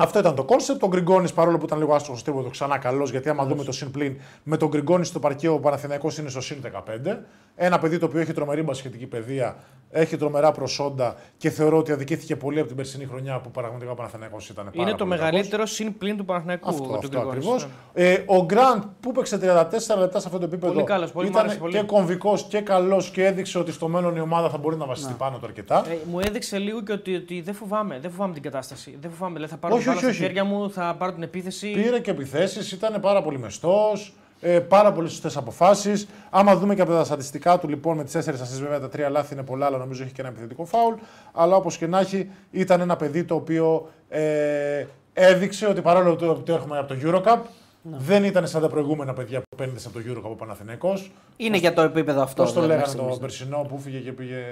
αυτό 0.00 0.18
ήταν 0.18 0.34
το 0.34 0.44
concept. 0.44 0.82
Ο 0.82 0.88
Γκριγκόνης, 0.88 1.32
παρόλο 1.32 1.58
που 1.58 1.64
ήταν 1.64 1.78
λίγο 1.78 1.94
άστοχος 1.94 2.22
τίποτα, 2.22 2.50
ξανά 2.50 2.78
καλός, 2.78 3.10
γιατί 3.10 3.28
άμα 3.28 3.44
δούμε 3.44 3.64
το 3.64 3.72
συν 3.72 3.90
πλην, 3.90 4.16
με 4.42 4.56
τον 4.56 4.68
Γκριγκόνη 4.68 5.04
στο 5.04 5.18
παρκέ 5.18 5.46
ο 5.46 5.52
ο 5.54 5.58
Παναθηναϊκός 5.58 6.18
είναι 6.18 6.28
στο 6.28 6.40
συν 6.40 6.56
15. 6.60 7.16
Ένα 7.60 7.78
παιδί 7.78 7.98
το 7.98 8.06
οποίο 8.06 8.20
έχει 8.20 8.32
τρομερή 8.32 8.62
μπασχετική 8.62 9.06
παιδεία, 9.06 9.56
έχει 9.90 10.16
τρομερά 10.16 10.52
προσόντα 10.52 11.16
και 11.36 11.50
θεωρώ 11.50 11.78
ότι 11.78 11.92
αδικήθηκε 11.92 12.36
πολύ 12.36 12.58
από 12.58 12.66
την 12.66 12.76
περσινή 12.76 13.04
χρονιά 13.06 13.38
που 13.40 13.50
πραγματικά 13.50 13.90
ο 13.90 13.94
Παναθηναϊκός 13.94 14.48
ήταν 14.48 14.64
πάρα 14.64 14.76
Είναι 14.82 14.90
το 14.90 14.96
πολύ 14.96 15.10
κακός. 15.10 15.26
μεγαλύτερο 15.30 15.66
συν 15.66 15.98
πλην 15.98 16.16
του 16.16 16.24
Παναθηναϊκού. 16.24 16.68
Αυτό, 16.68 16.82
του 16.82 16.94
αυτό 16.94 17.08
Γκριγκόνης. 17.08 17.28
ακριβώς. 17.36 17.68
Ε, 17.94 18.16
ο 18.26 18.44
Γκραντ 18.44 18.82
που 19.00 19.10
έπαιξε 19.10 19.38
34 19.38 19.98
λεπτά 19.98 20.20
σε 20.20 20.26
αυτό 20.26 20.38
το 20.38 20.44
επίπεδο 20.44 20.72
Πολύ 20.72 20.84
καλός, 20.84 21.12
πολύ 21.12 21.26
μ' 21.26 21.30
ήταν 21.30 21.42
άρεσε 21.44 21.58
πολύ. 21.58 21.72
και 21.72 21.82
κομβικός 21.82 22.42
και 22.48 22.60
καλός 22.60 23.10
και 23.10 23.24
έδειξε 23.24 23.58
ότι 23.58 23.72
στο 23.72 23.88
μέλλον 23.88 24.16
η 24.16 24.20
ομάδα 24.20 24.48
θα 24.50 24.58
μπορεί 24.58 24.76
να 24.76 24.86
βασιστεί 24.86 25.14
πάνω 25.18 25.38
του 25.38 25.46
αρκετά. 25.46 25.84
Ε, 25.90 25.96
μου 26.10 26.20
έδειξε 26.20 26.58
λίγο 26.58 26.82
και 26.82 26.92
ότι, 26.92 27.14
ότι 27.14 27.40
δεν 27.40 27.54
φοβάμαι. 27.54 27.98
Δεν 28.00 28.10
φοβάμαι 28.10 28.32
την 28.34 28.42
κατάσταση. 28.42 28.96
Δεν 29.00 29.10
φοβάμαι. 29.10 29.34
Δηλαδή 29.34 29.52
θα 29.52 29.58
πάρω 29.58 29.74
Όχι, 29.90 29.96
την 29.96 29.96
μπάλα 29.96 29.96
όχι, 29.96 29.98
στα 30.00 30.08
όχι. 30.08 30.18
χέρια 30.18 30.44
μου, 30.44 30.70
θα 30.70 30.94
πάρω 30.98 31.12
την 31.12 31.22
επίθεση. 31.22 31.72
Πήρε 31.72 32.00
και 32.00 32.10
επιθέσεις, 32.10 32.72
ήταν 32.72 33.00
πάρα 33.00 33.22
πολύ 33.22 33.38
μεστός. 33.38 34.12
Ε, 34.40 34.58
πάρα 34.58 34.92
πολύ 34.92 35.08
σωστές 35.08 35.36
αποφάσεις. 35.36 36.08
Άμα 36.30 36.56
δούμε 36.56 36.74
και 36.74 36.80
από 36.80 36.92
τα 36.92 37.04
στατιστικά 37.04 37.58
του, 37.58 37.68
λοιπόν, 37.68 37.96
με 37.96 38.04
τις 38.04 38.12
4 38.12 38.40
ασίστ, 38.40 38.60
βέβαια 38.60 38.80
τα 38.80 38.88
τρία 38.88 39.08
λάθη 39.08 39.34
είναι 39.34 39.42
πολλά, 39.42 39.66
αλλά 39.66 39.78
νομίζω 39.78 40.02
έχει 40.02 40.12
και 40.12 40.20
ένα 40.20 40.30
επιθετικό 40.30 40.64
φάουλ. 40.64 40.94
Αλλά 41.32 41.56
όπως 41.56 41.76
και 41.76 41.86
να 41.86 41.98
έχει, 41.98 42.30
ήταν 42.50 42.80
ένα 42.80 42.96
παιδί 42.96 43.24
το 43.24 43.34
οποίο 43.34 43.90
ε, 44.08 44.86
έδειξε 45.12 45.66
ότι 45.66 45.80
παρόλο 45.80 46.16
που 46.16 46.42
το 46.42 46.52
έρχομαι 46.52 46.78
από 46.78 46.94
το 46.94 46.96
Eurocup, 47.04 47.38
δεν 47.82 48.24
ήταν 48.24 48.46
σαν 48.48 48.60
τα 48.60 48.68
προηγούμενα 48.68 49.12
παιδιά 49.12 49.38
που 49.40 49.56
πέντε 49.56 49.80
από 49.86 49.98
το 49.98 50.04
Eurocup 50.08 50.30
ο 50.30 50.34
Παναθηναϊκός. 50.34 51.10
Είναι 51.36 51.56
για 51.56 51.72
το 51.74 51.82
επίπεδο 51.82 52.22
αυτό. 52.22 52.42
Πώς 52.42 52.52
το 52.52 52.60
δηλαδή, 52.60 52.80
λέγανε 52.80 52.96
μέχρι 52.96 53.08
το 53.08 53.14
στιγμής. 53.14 53.38
περσινό 53.38 53.66
που 53.68 53.78
φύγε 53.78 53.98
και 53.98 54.12
πήγε 54.12 54.44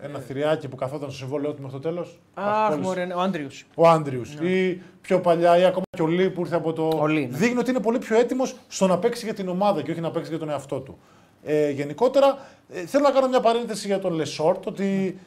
ένα 0.00 0.18
θηριάκι 0.18 0.68
που 0.68 0.76
καθόταν 0.76 1.08
στο 1.08 1.18
συμβόλαιό 1.18 1.52
του 1.52 1.62
μέχρι 1.62 1.80
το 1.80 1.88
τέλος. 1.88 2.18
Αχ, 2.34 2.76
μωρέ, 2.76 3.04
ναι, 3.04 3.14
ο 3.14 3.20
Άντριους. 3.20 3.66
Ο 3.74 3.88
Άντριους. 3.88 4.34
Ή 4.34 4.82
πιο 5.00 5.20
παλιά, 5.20 5.58
ή 5.58 5.64
ακόμα 5.64 5.84
και 5.96 6.02
ο 6.02 6.06
Λί 6.06 6.30
που 6.30 6.40
ήρθε 6.40 6.56
από 6.56 6.72
το. 6.72 6.90
Ο 7.00 7.06
Λί, 7.06 7.26
ναι. 7.26 7.36
Δείχνει 7.36 7.58
ότι 7.58 7.70
είναι 7.70 7.80
πολύ 7.80 7.98
πιο 7.98 8.16
έτοιμος 8.18 8.56
στο 8.68 8.86
να 8.86 8.98
παίξει 8.98 9.24
για 9.24 9.34
την 9.34 9.48
ομάδα 9.48 9.82
και 9.82 9.90
όχι 9.90 10.00
να 10.00 10.10
παίξει 10.10 10.30
για 10.30 10.38
τον 10.38 10.48
εαυτό 10.50 10.80
του. 10.80 10.98
Ε, 11.44 11.70
γενικότερα, 11.70 12.38
ε, 12.72 12.86
θέλω 12.86 13.02
να 13.04 13.10
κάνω 13.10 13.28
μια 13.28 13.40
παρένθεση 13.40 13.86
για 13.86 13.98
τον 13.98 14.12
Λεσόρτ 14.12 14.66
ότι 14.66 15.18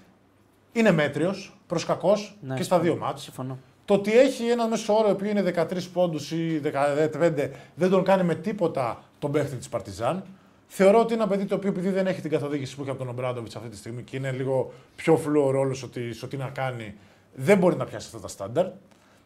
είναι 0.72 0.92
μέτριος 0.92 1.58
προς 1.68 1.86
κακός 1.86 2.38
Ναι, 2.42 2.56
και 2.56 2.64
στα 2.64 2.76
συμφωνώ. 2.76 2.96
δύο 2.96 3.06
ματς. 3.06 3.22
Συμφωνώ. 3.22 3.58
Το 3.86 3.94
ότι 3.94 4.20
έχει 4.20 4.44
ένα 4.48 4.68
μέσο 4.68 4.94
όρο 4.98 5.16
που 5.16 5.26
είναι 5.26 5.42
13 5.42 5.90
πόντους 5.94 6.32
ή 6.32 6.62
15 6.64 7.52
δεν 7.76 7.90
τον 7.90 8.04
κάνει 8.04 8.24
με 8.24 8.36
τίποτα 8.36 9.04
τον 9.20 9.32
παίχτη 9.32 9.56
της 9.56 9.70
Παρτιζάν. 9.70 10.24
Θεωρώ 10.72 11.00
ότι 11.00 11.14
είναι 11.14 11.22
ένα 11.24 11.32
παιδί 11.32 11.46
το 11.46 11.56
οποίο 11.56 11.70
επειδή 11.70 11.90
δεν 11.90 12.08
έχει 12.08 12.22
την 12.22 12.32
καθοδήγηση 12.32 12.76
που 12.76 12.82
έχει 12.82 12.90
από 12.90 13.00
τον 13.00 13.10
Ομπράντοβιτς 13.10 13.56
αυτή 13.56 13.70
τη 13.70 13.78
στιγμή 13.78 14.04
και 14.04 14.18
είναι 14.18 14.32
λίγο 14.32 14.72
πιο 14.96 15.18
φλού 15.18 15.42
ο 15.42 15.52
ρόλος 15.52 15.84
ότι 15.84 16.14
στο 16.14 16.28
τι 16.28 16.38
να 16.38 16.48
κάνει, 16.48 16.96
δεν 17.34 17.58
μπορεί 17.58 17.76
να 17.76 17.86
πιάσει 17.86 18.06
αυτά 18.06 18.20
τα 18.20 18.28
στάνταρ. 18.28 18.66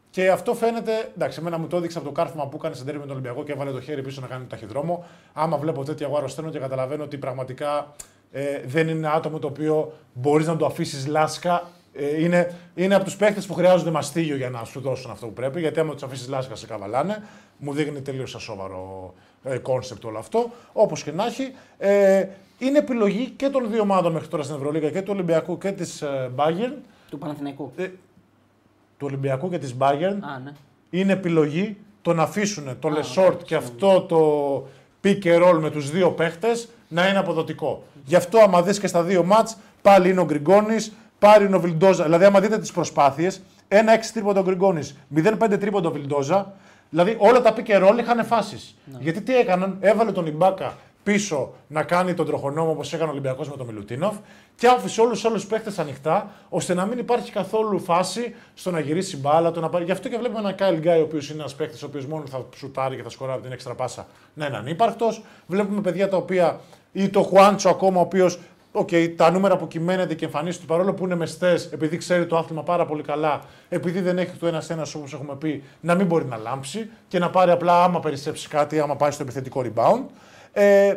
Και 0.09 0.29
αυτό 0.29 0.53
φαίνεται, 0.53 1.11
εντάξει, 1.15 1.39
εμένα 1.39 1.57
μου 1.57 1.67
το 1.67 1.77
έδειξε 1.77 1.97
από 1.97 2.07
το 2.07 2.13
κάρφωμα 2.13 2.47
που 2.47 2.55
έκανε 2.57 2.73
στην 2.73 2.85
τέρμη 2.85 3.01
με 3.01 3.07
τον 3.07 3.15
Ολυμπιακό 3.15 3.43
και 3.43 3.51
έβαλε 3.51 3.71
το 3.71 3.81
χέρι 3.81 4.01
πίσω 4.01 4.21
να 4.21 4.27
κάνει 4.27 4.43
το 4.43 4.49
ταχυδρόμο. 4.49 5.05
Άμα 5.33 5.57
βλέπω 5.57 5.83
τέτοια 5.83 6.07
εγώ 6.07 6.17
αρρωσταίνω 6.17 6.49
και 6.49 6.59
καταλαβαίνω 6.59 7.03
ότι 7.03 7.17
πραγματικά 7.17 7.93
ε, 8.31 8.61
δεν 8.65 8.87
είναι 8.87 9.07
άτομο 9.07 9.39
το 9.39 9.47
οποίο 9.47 9.93
μπορείς 10.13 10.47
να 10.47 10.57
το 10.57 10.65
αφήσεις 10.65 11.07
λάσκα. 11.07 11.69
Ε, 11.93 12.23
είναι, 12.23 12.55
είναι 12.75 12.95
από 12.95 13.03
τους 13.03 13.15
παίχτες 13.15 13.45
που 13.45 13.53
χρειάζονται 13.53 13.91
μαστίγιο 13.91 14.35
για 14.35 14.49
να 14.49 14.63
σου 14.63 14.79
δώσουν 14.79 15.11
αυτό 15.11 15.25
που 15.25 15.33
πρέπει. 15.33 15.59
Γιατί 15.59 15.79
άμα 15.79 15.93
τους 15.93 16.03
αφήσεις 16.03 16.27
λάσκα 16.27 16.55
σε 16.55 16.65
καβαλάνε, 16.65 17.23
μου 17.57 17.73
δείχνει 17.73 18.01
τελείως 18.01 18.35
ασόβαρο 18.35 19.13
concept 19.61 20.05
όλο 20.05 20.17
αυτό. 20.17 20.51
Όπως 20.73 21.03
και 21.03 21.11
να 21.11 21.25
έχει, 21.25 21.53
ε, 21.77 22.25
είναι 22.57 22.77
επιλογή 22.77 23.29
και 23.29 23.49
των 23.49 23.71
δύο 23.71 23.81
ομάδων 23.81 24.11
μέχρι 24.11 24.27
τώρα 24.27 24.43
στην 24.43 24.55
Ευρωλίγα 24.55 24.89
και 24.89 25.01
του 25.01 25.11
Ολυμπιακού 25.13 25.57
και 25.57 25.71
της 25.71 26.01
ε, 26.01 26.31
Bayern. 26.35 26.73
Του 27.09 27.17
Παναθηναϊκού. 27.17 27.71
Ε, 27.75 27.83
του 28.97 29.07
Ολυμπιακού 29.07 29.49
και 29.49 29.57
της 29.57 29.75
Bayern 29.79 30.17
Α, 30.21 30.39
ναι. 30.43 30.51
είναι 30.89 31.13
επιλογή 31.13 31.77
το 32.01 32.13
να 32.13 32.23
αφήσουν 32.23 32.79
το 32.79 32.89
Λεσόρτ 32.89 33.43
και 33.43 33.55
αυτό 33.55 34.01
το 34.01 34.19
pick 35.03 35.23
and 35.23 35.43
roll 35.43 35.59
με 35.59 35.69
τους 35.69 35.91
δύο 35.91 36.11
παίχτες 36.11 36.69
να 36.87 37.07
είναι 37.07 37.17
αποδοτικό. 37.17 37.83
Γι' 38.05 38.15
αυτό 38.15 38.39
άμα 38.39 38.61
δεις 38.61 38.79
και 38.79 38.87
στα 38.87 39.03
δύο 39.03 39.23
ματς 39.23 39.57
πάλι 39.81 40.09
είναι 40.09 40.19
ο 40.19 40.25
Γκριγκόνης, 40.25 40.93
πάλι 41.19 41.45
είναι 41.45 41.55
ο 41.55 41.59
Βιλντόζα. 41.59 42.03
Δηλαδή 42.03 42.25
άμα 42.25 42.39
δείτε 42.39 42.59
τις 42.59 42.71
προσπάθειες, 42.71 43.41
ένα 43.67 43.93
6 43.93 43.99
τρίποντο 44.13 44.39
ο 44.39 44.43
Γκριγκόνης, 44.43 44.95
0-5 45.15 45.57
τρίποντο 45.59 45.89
ο 45.89 45.91
Βιλντόζα, 45.91 46.53
Δηλαδή 46.93 47.15
όλα 47.19 47.41
τα 47.41 47.53
pick 47.55 47.69
and 47.69 47.89
roll 47.89 47.97
είχαν 47.99 48.25
φάσεις. 48.25 48.75
Γιατί 48.99 49.21
τι 49.21 49.37
έκαναν, 49.37 49.77
έβαλε 49.79 50.11
τον 50.11 50.25
Ιμπάκα 50.25 50.77
πίσω 51.03 51.53
να 51.67 51.83
κάνει 51.83 52.13
τον 52.13 52.25
τροχονόμο 52.25 52.71
όπως 52.71 52.93
έκανε 52.93 53.09
ο 53.09 53.11
Ολυμπιακός 53.11 53.49
με 53.49 53.57
τον 53.57 53.65
Μιλουτίνοφ 53.65 54.15
και 54.55 54.67
άφησε 54.67 55.01
όλους 55.01 55.13
τους 55.21 55.25
άλλους 55.29 55.45
παίχτε 55.45 55.71
ανοιχτά 55.77 56.31
ώστε 56.49 56.73
να 56.73 56.85
μην 56.85 56.97
υπάρχει 56.97 57.31
καθόλου 57.31 57.79
φάση 57.79 58.35
στο 58.53 58.71
να 58.71 58.79
γυρίσει 58.79 59.17
μπάλα. 59.17 59.51
Το 59.51 59.59
να 59.59 59.69
πάρει. 59.69 59.85
Γι' 59.85 59.91
αυτό 59.91 60.09
και 60.09 60.17
βλέπουμε 60.17 60.39
έναν 60.39 60.55
Κάιλ 60.55 60.79
Γκάι, 60.79 60.99
ο 60.99 61.03
οποίος 61.03 61.29
είναι 61.29 61.39
ένας 61.39 61.55
παίχτη 61.55 61.83
ο 61.83 61.87
οποίος 61.87 62.05
μόνο 62.05 62.23
θα 62.25 62.45
σουτάρει 62.55 62.95
και 62.95 63.03
θα 63.03 63.09
σκοράρει 63.09 63.41
την 63.41 63.51
έξτρα 63.51 63.73
πάσα 63.73 64.07
να 64.33 64.45
είναι 64.45 64.57
ανύπαρκτος. 64.57 65.23
Βλέπουμε 65.47 65.81
παιδιά 65.81 66.09
τα 66.09 66.17
οποία. 66.17 66.59
ή 66.91 67.09
το 67.09 67.21
Χουάντσο 67.21 67.69
ακόμα, 67.69 67.99
ο 67.99 68.03
οποίος 68.03 68.39
Okay, 68.75 69.13
τα 69.15 69.31
νούμερα 69.31 69.57
που 69.57 69.67
κυμαίνεται 69.67 70.13
και 70.13 70.25
εμφανίζεται 70.25 70.65
παρόλο 70.65 70.93
που 70.93 71.05
είναι 71.05 71.15
μεστές, 71.15 71.65
επειδή 71.71 71.97
ξέρει 71.97 72.25
το 72.25 72.37
άθλημα 72.37 72.63
πάρα 72.63 72.85
πολύ 72.85 73.03
καλά, 73.03 73.41
επειδή 73.69 74.01
δεν 74.01 74.17
έχει 74.17 74.37
το 74.37 74.47
ένα-ένα 74.47 74.85
όπως 74.95 75.13
έχουμε 75.13 75.35
πει, 75.35 75.63
να 75.79 75.95
μην 75.95 76.05
μπορεί 76.05 76.25
να 76.25 76.37
λάμψει 76.37 76.89
και 77.07 77.19
να 77.19 77.29
πάρει 77.29 77.51
απλά 77.51 77.83
άμα 77.83 77.99
περισσέψει 77.99 78.47
κάτι, 78.47 78.79
άμα 78.79 78.95
πάει 78.95 79.11
στο 79.11 79.23
επιθετικό 79.23 79.63
rebound. 79.65 80.03
Ε, 80.51 80.95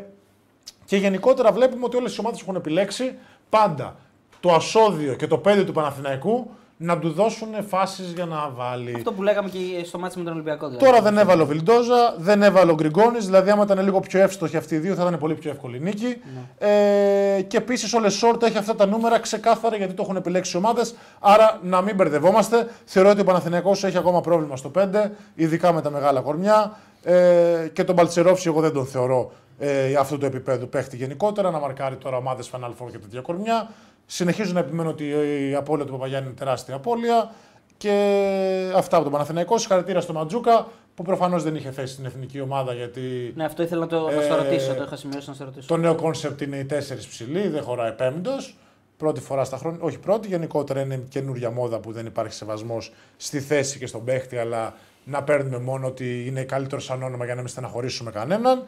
και 0.85 0.97
γενικότερα 0.97 1.53
βλέπουμε 1.53 1.85
ότι 1.85 1.97
όλες 1.97 2.17
οι 2.17 2.21
ομάδες 2.21 2.41
έχουν 2.41 2.55
επιλέξει 2.55 3.15
πάντα 3.49 3.97
το 4.41 4.53
ασώδιο 4.53 5.15
και 5.15 5.27
το 5.27 5.39
πέντε 5.39 5.65
του 5.65 5.73
Παναθηναϊκού 5.73 6.51
να 6.77 6.99
του 6.99 7.11
δώσουν 7.11 7.49
φάσεις 7.69 8.13
για 8.13 8.25
να 8.25 8.51
βάλει. 8.57 8.95
Αυτό 8.97 9.13
που 9.13 9.23
λέγαμε 9.23 9.49
και 9.49 9.59
στο 9.85 9.99
μάτι 9.99 10.19
με 10.19 10.25
τον 10.25 10.33
Ολυμπιακό. 10.33 10.67
Δηλαδή. 10.67 10.85
Τώρα 10.85 11.03
δεν 11.03 11.19
έβαλε 11.19 11.43
ο 11.43 11.47
Βιλντόζα, 11.47 12.15
δεν 12.19 12.43
έβαλε 12.43 12.71
ο 12.71 12.75
Γκριγκόνης. 12.75 13.25
Δηλαδή, 13.25 13.51
άμα 13.51 13.63
ήταν 13.63 13.85
λίγο 13.85 14.01
πιο 14.01 14.21
εύστοχοι 14.21 14.57
αυτοί 14.57 14.75
οι 14.75 14.79
δύο, 14.79 14.95
θα 14.95 15.03
ήταν 15.03 15.19
πολύ 15.19 15.35
πιο 15.35 15.51
εύκολη 15.51 15.81
νίκη. 15.81 16.17
Ε, 16.59 17.43
και 17.47 17.57
επίσης 17.57 17.95
ο 17.95 18.01
Λεσόρτ 18.01 18.43
έχει 18.43 18.59
αυτά 18.59 18.75
τα 18.75 18.87
νούμερα 18.87 19.19
ξεκάθαρα 19.19 19.77
γιατί 19.77 19.93
το 19.93 20.03
έχουν 20.03 20.17
επιλέξει 20.17 20.57
οι 20.57 20.59
ομάδες. 20.59 20.95
Άρα 21.21 21.59
να 21.63 21.81
μην 21.81 21.95
μπερδευόμαστε. 21.95 22.69
Θεωρώ 22.85 23.11
ότι 23.11 23.21
ο 23.21 23.25
Παναθηναϊκός 23.25 23.85
έχει 23.85 23.99
ακόμα 23.99 24.21
πρόβλημα 24.21 24.57
στο 24.57 24.71
5, 24.75 25.11
ειδικά 25.35 25.73
με 25.73 25.83
τα 25.83 25.91
μεγάλα 25.91 26.21
κορμιά. 26.21 26.79
Ε, 27.03 27.69
και 27.73 27.85
τον 27.85 27.95
Μπαλτσερόφσκι, 27.95 28.49
εγώ 28.49 28.61
δεν 28.61 28.73
τον 28.73 28.87
θεωρώ 28.87 29.33
ε, 29.59 29.95
αυτού 29.95 30.19
του 30.19 30.27
επίπεδου 30.27 30.69
παίχτη 30.69 30.97
γενικότερα. 30.97 31.51
Να 31.51 31.59
μαρκάρει 31.59 31.97
τώρα 31.97 32.17
ομάδες 32.17 32.51
Final 32.53 32.71
Four 32.71 32.91
και 32.91 32.99
τέτοια 32.99 33.21
κορμιά. 33.21 33.69
Συνεχίζω 34.07 34.53
να 34.53 34.61
επιμένω 34.61 34.89
ότι 34.89 35.05
η 35.51 35.55
απώλεια 35.55 35.85
του 35.85 35.93
Παπαγιάννη 35.93 36.27
είναι 36.29 36.37
τεράστια 36.37 36.75
απώλεια. 36.75 37.31
Και 37.77 38.73
αυτά 38.75 38.95
από 38.97 39.05
τον 39.05 39.13
Παναθηναϊκό. 39.13 39.59
Συγχαρητήρια 39.59 40.01
στο 40.01 40.13
Μαντζούκα 40.13 40.69
που 40.95 41.03
προφανώς 41.03 41.43
δεν 41.43 41.55
είχε 41.55 41.71
θέση 41.71 41.93
στην 41.93 42.05
εθνική 42.05 42.41
ομάδα 42.41 42.73
γιατί. 42.73 43.33
Ναι, 43.37 43.45
αυτό 43.45 43.63
ήθελα 43.63 43.81
να 43.81 43.87
το, 43.87 44.11
να 44.11 44.23
στο 44.23 44.35
Ε, 44.35 44.37
ρωτήσω. 44.37 44.75
Το 44.75 44.83
είχα 44.83 44.97
σημειώσει 44.97 45.29
να 45.29 45.35
στο 45.35 45.45
ρωτήσω. 45.45 45.67
Το 45.67 45.77
νέο 45.77 45.95
concept 45.95 46.41
είναι 46.41 46.57
οι 46.57 46.65
τέσσερις 46.65 47.07
ψηλοί, 47.07 47.49
δεν 47.49 47.63
χωράει 47.63 47.93
πέμπτος. 47.93 48.57
Πρώτη 48.97 49.21
φορά 49.21 49.45
στα 49.45 49.57
χρόνια, 49.57 49.79
όχι 49.83 49.99
πρώτη, 49.99 50.29
γενικότερα 50.29 50.81
είναι 50.81 51.03
καινούργια 51.09 51.51
μόδα 51.51 51.79
που 51.79 51.93
δεν 51.93 52.07
υπάρχει 52.07 52.33
σεβασμός 52.33 52.93
στη 53.17 53.41
θέση 53.41 53.79
και 53.79 53.87
στον 53.87 54.05
παίχτη, 54.05 54.37
αλλά 54.37 54.75
να 55.05 55.23
παίρνουμε 55.23 55.59
μόνο 55.59 55.87
ότι 55.87 56.27
είναι 56.27 56.43
καλύτερο 56.43 56.81
σαν 56.81 57.03
όνομα 57.03 57.25
για 57.25 57.35
να 57.35 57.41
μην 57.41 57.51
στεναχωρήσουμε 57.51 58.11
κανέναν. 58.11 58.63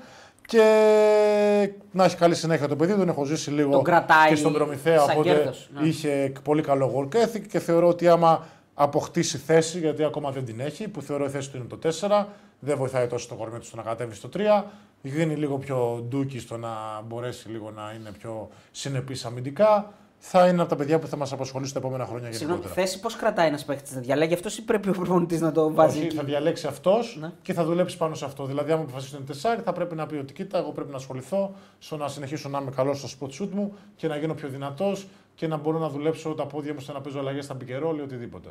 Και 0.49 1.73
να 1.93 2.05
έχει 2.05 2.17
καλή 2.17 2.35
συνέχεια 2.35 2.69
το 2.69 2.77
παιδί, 2.77 2.95
τον 2.95 3.09
έχω 3.09 3.25
ζήσει 3.25 3.51
λίγο 3.51 3.71
Τον 3.71 3.85
κρατάει 3.85 4.29
και 4.29 4.35
στον 4.35 4.53
Προμηθέα. 4.53 4.99
σαν 4.99 5.11
Οπότε 5.11 5.35
κέρδος, 5.35 5.71
ναι. 5.75 5.89
είχε 5.89 6.33
πολύ 6.43 6.63
καλό 6.63 6.93
work 6.97 7.17
ethic 7.17 7.41
και 7.49 7.59
θεωρώ 7.59 7.89
ότι 7.89 8.09
άμα 8.09 8.47
αποκτήσει 8.75 9.39
θέση, 9.39 9.79
γιατί 9.79 10.05
ακόμα 10.05 10.31
δεν 10.31 10.45
την 10.45 10.61
έχει, 10.61 10.89
που 10.89 11.03
θεωρώ 11.03 11.25
η 11.25 11.29
θέση 11.29 11.51
του 11.51 11.57
είναι 11.57 11.67
το 11.67 11.79
4, 12.01 12.25
δεν 12.59 12.77
βοηθάει 12.77 13.07
τόσο 13.07 13.29
το 13.29 13.35
κορμί 13.35 13.59
του 13.59 13.65
στο 13.65 13.77
να 13.77 13.83
κατέβει 13.83 14.15
στο 14.15 14.29
3. 14.37 14.65
Γίνει 15.03 15.35
λίγο 15.35 15.59
πιο 15.59 16.05
ντούκι 16.09 16.39
στο 16.39 16.57
να 16.57 16.69
μπορέσει 17.07 17.49
λίγο 17.49 17.71
να 17.71 17.95
είναι 18.01 18.11
πιο 18.19 18.49
συνεπής 18.71 19.25
αμυντικά. 19.25 19.93
Θα 20.21 20.49
είναι 20.49 20.61
από 20.61 20.71
τα 20.71 20.77
παιδιά 20.77 20.99
που 20.99 21.07
θα 21.07 21.17
μας 21.17 21.33
απασχολήσει 21.33 21.73
τα 21.73 21.79
επόμενα 21.79 22.07
χρόνια 22.07 22.33
Συγγνώμη, 22.33 22.53
γενικότερα. 22.61 22.87
θέση 22.87 23.01
πώς 23.01 23.17
κρατάει 23.17 23.47
ένας 23.47 23.65
παίχτης 23.65 23.95
να 23.95 24.01
διαλέγει; 24.01 24.35
Αυτός 24.35 24.59
ή 24.59 24.63
πρέπει 24.65 24.89
ο 24.89 24.93
προπονητής 24.93 25.41
να 25.41 25.53
το 25.53 25.73
βάζει 25.73 25.97
Όχι, 25.97 26.07
εκεί; 26.07 26.17
θα 26.17 26.23
διαλέξει 26.23 26.67
αυτός 26.67 27.17
Ναι. 27.21 27.33
και 27.43 27.53
θα 27.53 27.65
δουλέψει 27.65 27.97
πάνω 27.97 28.15
σε 28.15 28.25
αυτό. 28.25 28.45
Δηλαδή, 28.45 28.73
άμα 28.73 28.83
αποφασίσει 28.83 29.13
να 29.13 29.19
είναι 29.19 29.27
τεσσάρι, 29.27 29.63
θα 29.63 29.73
πρέπει 29.73 29.95
να 29.95 30.07
πει 30.07 30.17
ότι 30.17 30.33
κοίτα, 30.33 30.59
εγώ 30.59 30.71
πρέπει 30.71 30.91
να 30.91 30.97
ασχοληθώ 30.97 31.55
στο 31.79 31.97
να 31.97 32.09
συνεχίσω 32.09 32.49
να 32.49 32.59
είμαι 32.59 32.71
καλός 32.71 32.99
στο 32.99 33.09
spot 33.27 33.43
shoot 33.43 33.49
μου 33.51 33.75
και 33.97 34.09
να 34.09 34.17
γίνω 34.17 34.35
πιο 34.35 34.49
δυνατός 34.49 35.09
και 35.35 35.47
να 35.47 35.57
μπορώ 35.57 35.79
να 35.79 35.89
δουλέψω 35.89 36.35
τα 36.35 36.47
πόδια 36.47 36.75
μου 36.75 36.81
στο 36.81 36.93
να 36.93 37.01
παίζω 37.01 37.19
αλλαγές 37.19 37.45
στα 37.45 37.55
πικερόλ 37.55 37.99
ή 37.99 38.01
οτιδήποτε. 38.01 38.49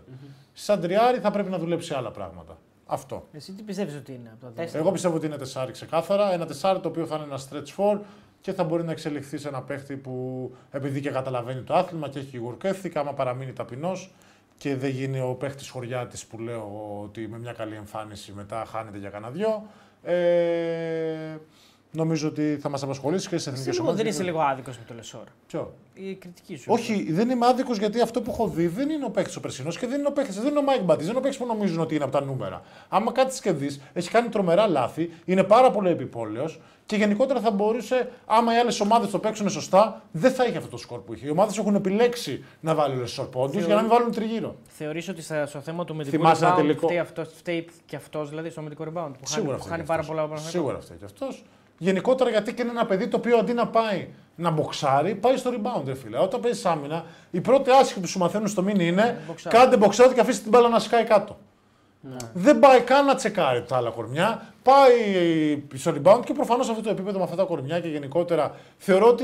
Σαν 0.54 0.82
τριάρι 0.82 1.20
θα 1.20 1.32
πρέπει 1.32 1.50
να 1.50 1.58
δουλέψει 1.58 1.94
άλλα 1.94 2.12
πράγματα. 2.12 2.58
Αυτό. 2.86 3.28
Εσύ 3.32 3.52
τι 3.52 3.64
πιστεύεις 3.64 3.96
ότι 3.96 4.12
είναι 4.12 4.32
από 4.34 4.54
τα 4.56 4.64
δύο; 4.64 4.80
Εγώ 4.80 4.92
πιστεύω 4.92 5.16
ότι 5.16 5.26
είναι 5.26 5.38
τεσσάρι 5.38 5.72
ξεκάθαρα. 5.72 6.34
Ένα 6.34 6.46
τεσσάρι 6.46 6.80
το 6.80 6.88
οποίο 6.88 7.06
θα 7.06 7.16
είναι 7.16 7.24
ένα 7.24 7.40
stretch 7.40 7.76
four 7.78 8.00
και 8.48 8.54
θα 8.54 8.64
μπορεί 8.64 8.84
να 8.84 8.92
εξελιχθεί 8.92 9.38
σε 9.38 9.48
ένα 9.48 9.62
παίχτη 9.62 9.96
που 9.96 10.52
επειδή 10.72 11.02
και 11.02 11.10
καταλαβαίνει 11.10 11.62
το 11.62 11.74
άθλημα 11.74 12.10
και 12.10 12.20
έχει 12.20 12.42
work 12.48 12.66
ethic, 12.66 12.92
άμα 12.94 13.14
παραμείνει 13.14 13.54
ταπεινός 13.54 14.14
και 14.58 14.76
δεν 14.76 14.90
γίνει 14.90 15.20
ο 15.20 15.36
παίχτης 15.40 15.70
χωριάτης 15.70 16.24
που 16.30 16.40
λέω 16.40 16.56
εγώ 16.56 17.00
ότι 17.04 17.28
με 17.28 17.40
μια 17.40 17.54
καλή 17.54 17.76
εμφάνιση 17.76 18.32
μετά 18.32 18.66
χάνεται 18.66 18.98
για 18.98 19.10
κανένα 19.10 19.32
δυο. 19.32 19.68
Ε, 20.04 21.38
νομίζω 21.92 22.28
ότι 22.28 22.58
θα 22.62 22.70
μας 22.70 22.84
απασχολήσει 22.84 23.28
και 23.30 23.38
σε 23.38 23.50
Εσύ 23.50 23.50
εθνικές 23.50 23.74
λίγο 23.74 23.84
ομάδες. 23.88 24.02
δεν 24.04 24.12
είσαι 24.12 24.24
λίγο 24.24 24.40
άδικος 24.42 24.78
με 24.78 24.84
το 24.88 24.94
Λεσόρ. 24.94 25.24
Ποιο; 25.48 25.74
Η 25.94 26.14
κριτική 26.14 26.56
σου. 26.58 26.66
Όχι, 26.74 27.12
δεν 27.12 27.30
είμαι 27.30 27.46
άδικος 27.48 27.78
γιατί 27.78 28.02
αυτό 28.02 28.22
που 28.22 28.32
έχω 28.32 28.48
δει 28.48 28.68
δεν 28.68 28.90
είναι 28.90 29.06
ο 29.06 29.10
παίκτης 29.10 29.36
ο 29.36 29.40
περσινός 29.40 29.78
και 29.78 29.88
δεν 29.88 30.00
είναι 30.00 30.08
ο 30.08 30.12
παίκτης, 30.12 30.36
δεν 30.36 30.48
είναι 30.50 30.60
ο 30.60 30.64
Μάικ 30.64 30.82
Μπατίστ, 30.82 31.00
δεν 31.02 31.10
είναι 31.10 31.18
ο 31.18 31.22
παίκτης 31.22 31.40
που 31.40 31.46
νομίζουν 31.46 31.80
ότι 31.80 31.96
είναι 31.96 32.04
από 32.04 32.14
τα 32.14 32.22
νούμερα. 32.26 32.62
Άμα 32.90 33.12
κάτι 33.12 33.42
και 33.42 33.52
δεις, 33.52 33.82
έχει 33.94 34.10
κάνει 34.10 34.30
τρομερά 34.30 34.68
λάθη, 34.68 35.10
είναι 35.26 35.44
πάρα 35.44 35.72
πολύ 35.72 35.90
επιπόλαιος 35.90 36.60
και 36.86 36.96
γενικότερα 36.96 37.40
θα 37.40 37.52
μπορούσε, 37.52 38.10
άμα 38.26 38.54
οι 38.56 38.58
άλλες 38.58 38.80
ομάδες 38.80 39.10
το 39.10 39.20
παίξουν 39.20 39.50
σωστά, 39.50 40.02
δεν 40.12 40.32
θα 40.32 40.46
είχε 40.46 40.58
αυτό 40.58 40.70
το 40.70 40.78
σκορ 40.78 41.00
που 41.00 41.14
είχε. 41.14 41.26
Οι 41.28 41.30
ομάδες 41.30 41.58
έχουν 41.58 41.76
επιλέξει 41.76 42.44
να 42.60 42.76
βάλουν 42.76 43.00
λεσόρ 43.00 43.26
πόντους 43.26 43.66
για 43.66 43.76
να 43.76 43.82
μην 43.82 43.90
βάλουν 43.90 44.12
τριγύρω. 44.12 44.56
Θεωρείς 44.68 45.08
ότι 45.10 45.22
στα- 45.22 45.46
στο 45.46 45.60
θέμα 45.60 45.86
του 45.86 45.94
αμυντικού 45.94 46.16
Θυμάσαι 46.18 46.46
ένα 46.46 46.54
rebound 46.54 46.58
τελικό; 46.58 46.88
φταίει, 46.88 47.00
αυτό, 47.00 47.26
φταίει 47.26 47.68
και 47.86 47.96
αυτός 47.96 48.30
δηλαδή 48.30 48.50
στο 48.50 48.60
αμυντικό 48.60 48.84
rebound 48.84 49.12
που 49.20 49.28
Σίγουρα 49.28 49.52
χάνει, 49.52 49.58
που 49.58 49.58
φταίει 49.58 49.70
χάνει 49.72 49.82
κι 49.82 49.88
πάρα 49.88 50.00
αυτός. 50.02 50.16
πολλά 50.16 50.22
από 50.22 50.38
Σίγουρα 50.38 50.80
φταίει 50.80 50.98
και 50.98 51.06
αυτός. 51.06 51.44
Γενικότερα 51.78 52.30
γιατί 52.30 52.54
και 52.54 52.62
είναι 52.62 52.72
ένα 52.72 52.86
παιδί 52.86 53.08
το 53.08 53.18
οποίο 53.18 53.38
αντί 53.38 53.54
να 53.54 53.68
πάει 53.68 54.08
να 54.36 54.50
μποξάρει, 54.50 55.16
πάει 55.16 55.38
στο 55.38 55.52
rebound, 55.54 55.84
ρε 55.86 55.96
φίλε. 55.96 56.20
Όταν 56.20 56.40
παίζεις 56.40 56.66
άμυνα, 56.66 57.06
η 57.32 57.42
πρώτη 57.42 57.70
άσκηση 57.70 58.00
που 58.00 58.08
σου 58.08 58.20
μαθαίνουν 58.20 58.48
στο 58.48 58.62
μήνυ 58.62 58.88
είναι 58.88 59.22
μποξάρι. 59.28 59.56
κάντε 59.56 59.78
μποξάρι 59.78 60.14
και 60.14 60.20
αφήστε 60.20 60.42
την 60.42 60.52
μπάλα 60.52 60.70
να 60.70 60.80
σκάει 60.80 61.04
κάτω. 61.04 61.38
Δεν 62.34 62.60
πάει 62.60 62.82
καν 62.82 63.06
να 63.06 63.16
τσεκάρει 63.16 63.64
τα 63.64 63.78
άλλα 63.78 63.90
κορμιά. 63.90 64.54
Πάει 64.64 65.64
στο 65.74 65.94
rebound 65.96 66.22
και 66.26 66.34
προφανώς 66.34 66.66
σε 66.66 66.72
αυτό 66.72 66.84
το 66.84 66.90
επίπεδο 66.90 67.18
με 67.18 67.24
αυτά 67.24 67.36
τα 67.36 67.44
κορμιά 67.44 67.80
και 67.80 67.88
γενικότερα 67.88 68.56
θεωρώ 68.78 69.08
ότι 69.08 69.24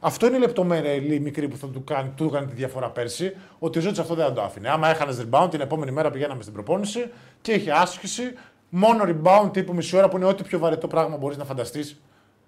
αυτό 0.00 0.26
είναι 0.26 0.36
η 0.36 0.40
λεπτομέρεια 0.40 0.92
η 0.92 1.18
μικρή 1.18 1.48
που 1.48 1.56
θα 1.56 1.66
του 1.66 1.84
κάνει, 1.84 2.12
του 2.16 2.24
έκανε 2.24 2.46
τη 2.46 2.54
διαφορά 2.54 2.90
πέρσι. 2.90 3.36
Ότι 3.58 3.78
ο 3.78 3.80
Ζώτης 3.80 3.98
αυτό 3.98 4.14
δεν 4.14 4.26
θα 4.26 4.32
το 4.32 4.42
άφηνε. 4.42 4.68
Άμα 4.68 4.88
έχανες 4.88 5.26
rebound, 5.30 5.48
την 5.50 5.60
επόμενη 5.60 5.90
μέρα 5.90 6.10
πηγαίναμε 6.10 6.42
στην 6.42 6.54
προπόνηση 6.54 7.10
και 7.40 7.52
είχε 7.52 7.72
άσκηση. 7.72 8.32
Μόνο 8.68 9.04
rebound 9.06 9.52
τύπου 9.52 9.74
μισή 9.74 9.96
ώρα 9.96 10.08
που 10.08 10.16
είναι 10.16 10.26
ό,τι 10.26 10.42
πιο 10.42 10.58
βαρετό 10.58 10.86
πράγμα 10.86 11.16
μπορείς 11.16 11.36
να 11.36 11.44
φανταστείς 11.44 12.00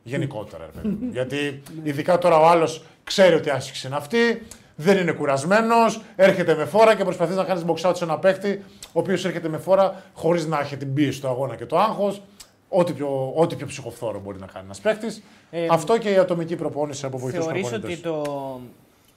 γενικότερα. 0.02 0.64
Ρε, 0.64 0.70
παιδί 0.80 0.88
μου. 0.88 1.10
Γιατί 1.12 1.62
ειδικά 1.82 2.18
τώρα 2.18 2.38
ο 2.40 2.46
άλλος 2.46 2.82
ξέρει 3.04 3.34
ότι 3.34 3.48
η 3.48 3.50
άσκηση 3.50 3.86
είναι 3.86 3.96
αυτή, 3.96 4.46
δεν 4.76 4.96
είναι 4.98 5.12
κουρασμένος, 5.12 6.02
έρχεται 6.16 6.54
με 6.54 6.64
φόρα 6.64 6.94
και 6.94 7.04
προσπαθεί 7.04 7.34
να 7.34 7.44
κάνει 7.44 7.62
box 7.66 7.88
out 7.90 7.96
σε 7.96 8.04
ένα 8.04 8.18
παίχτη, 8.18 8.64
ο 8.80 9.00
οποίος 9.00 9.24
έρχεται 9.24 9.48
με 9.48 9.58
φόρα 9.58 10.02
χωρίς 10.14 10.46
να 10.46 10.58
έχει 10.60 10.76
την 10.76 10.94
πίεση 10.94 11.20
του 11.20 11.28
αγώνα 11.28 11.56
και 11.56 11.66
το 11.66 11.78
άγχος. 11.78 12.22
Ό,τι 12.68 12.92
πιο, 12.92 13.32
ό,τι 13.36 13.56
πιο 13.56 13.66
ψυχοφθόρο 13.66 14.20
μπορεί 14.20 14.38
να 14.38 14.46
κάνει 14.46 14.64
ένας 14.64 14.80
παίχτη. 14.80 15.22
Ε, 15.50 15.66
Αυτό 15.70 15.98
και 15.98 16.10
η 16.10 16.16
ατομική 16.16 16.56
προπόνηση 16.56 17.06
από 17.06 17.18
βοηθούς 17.18 17.44
Θεωρείς 17.44 17.68
προπονητές. 17.68 17.92
ότι 17.98 18.02
το. 18.02 18.60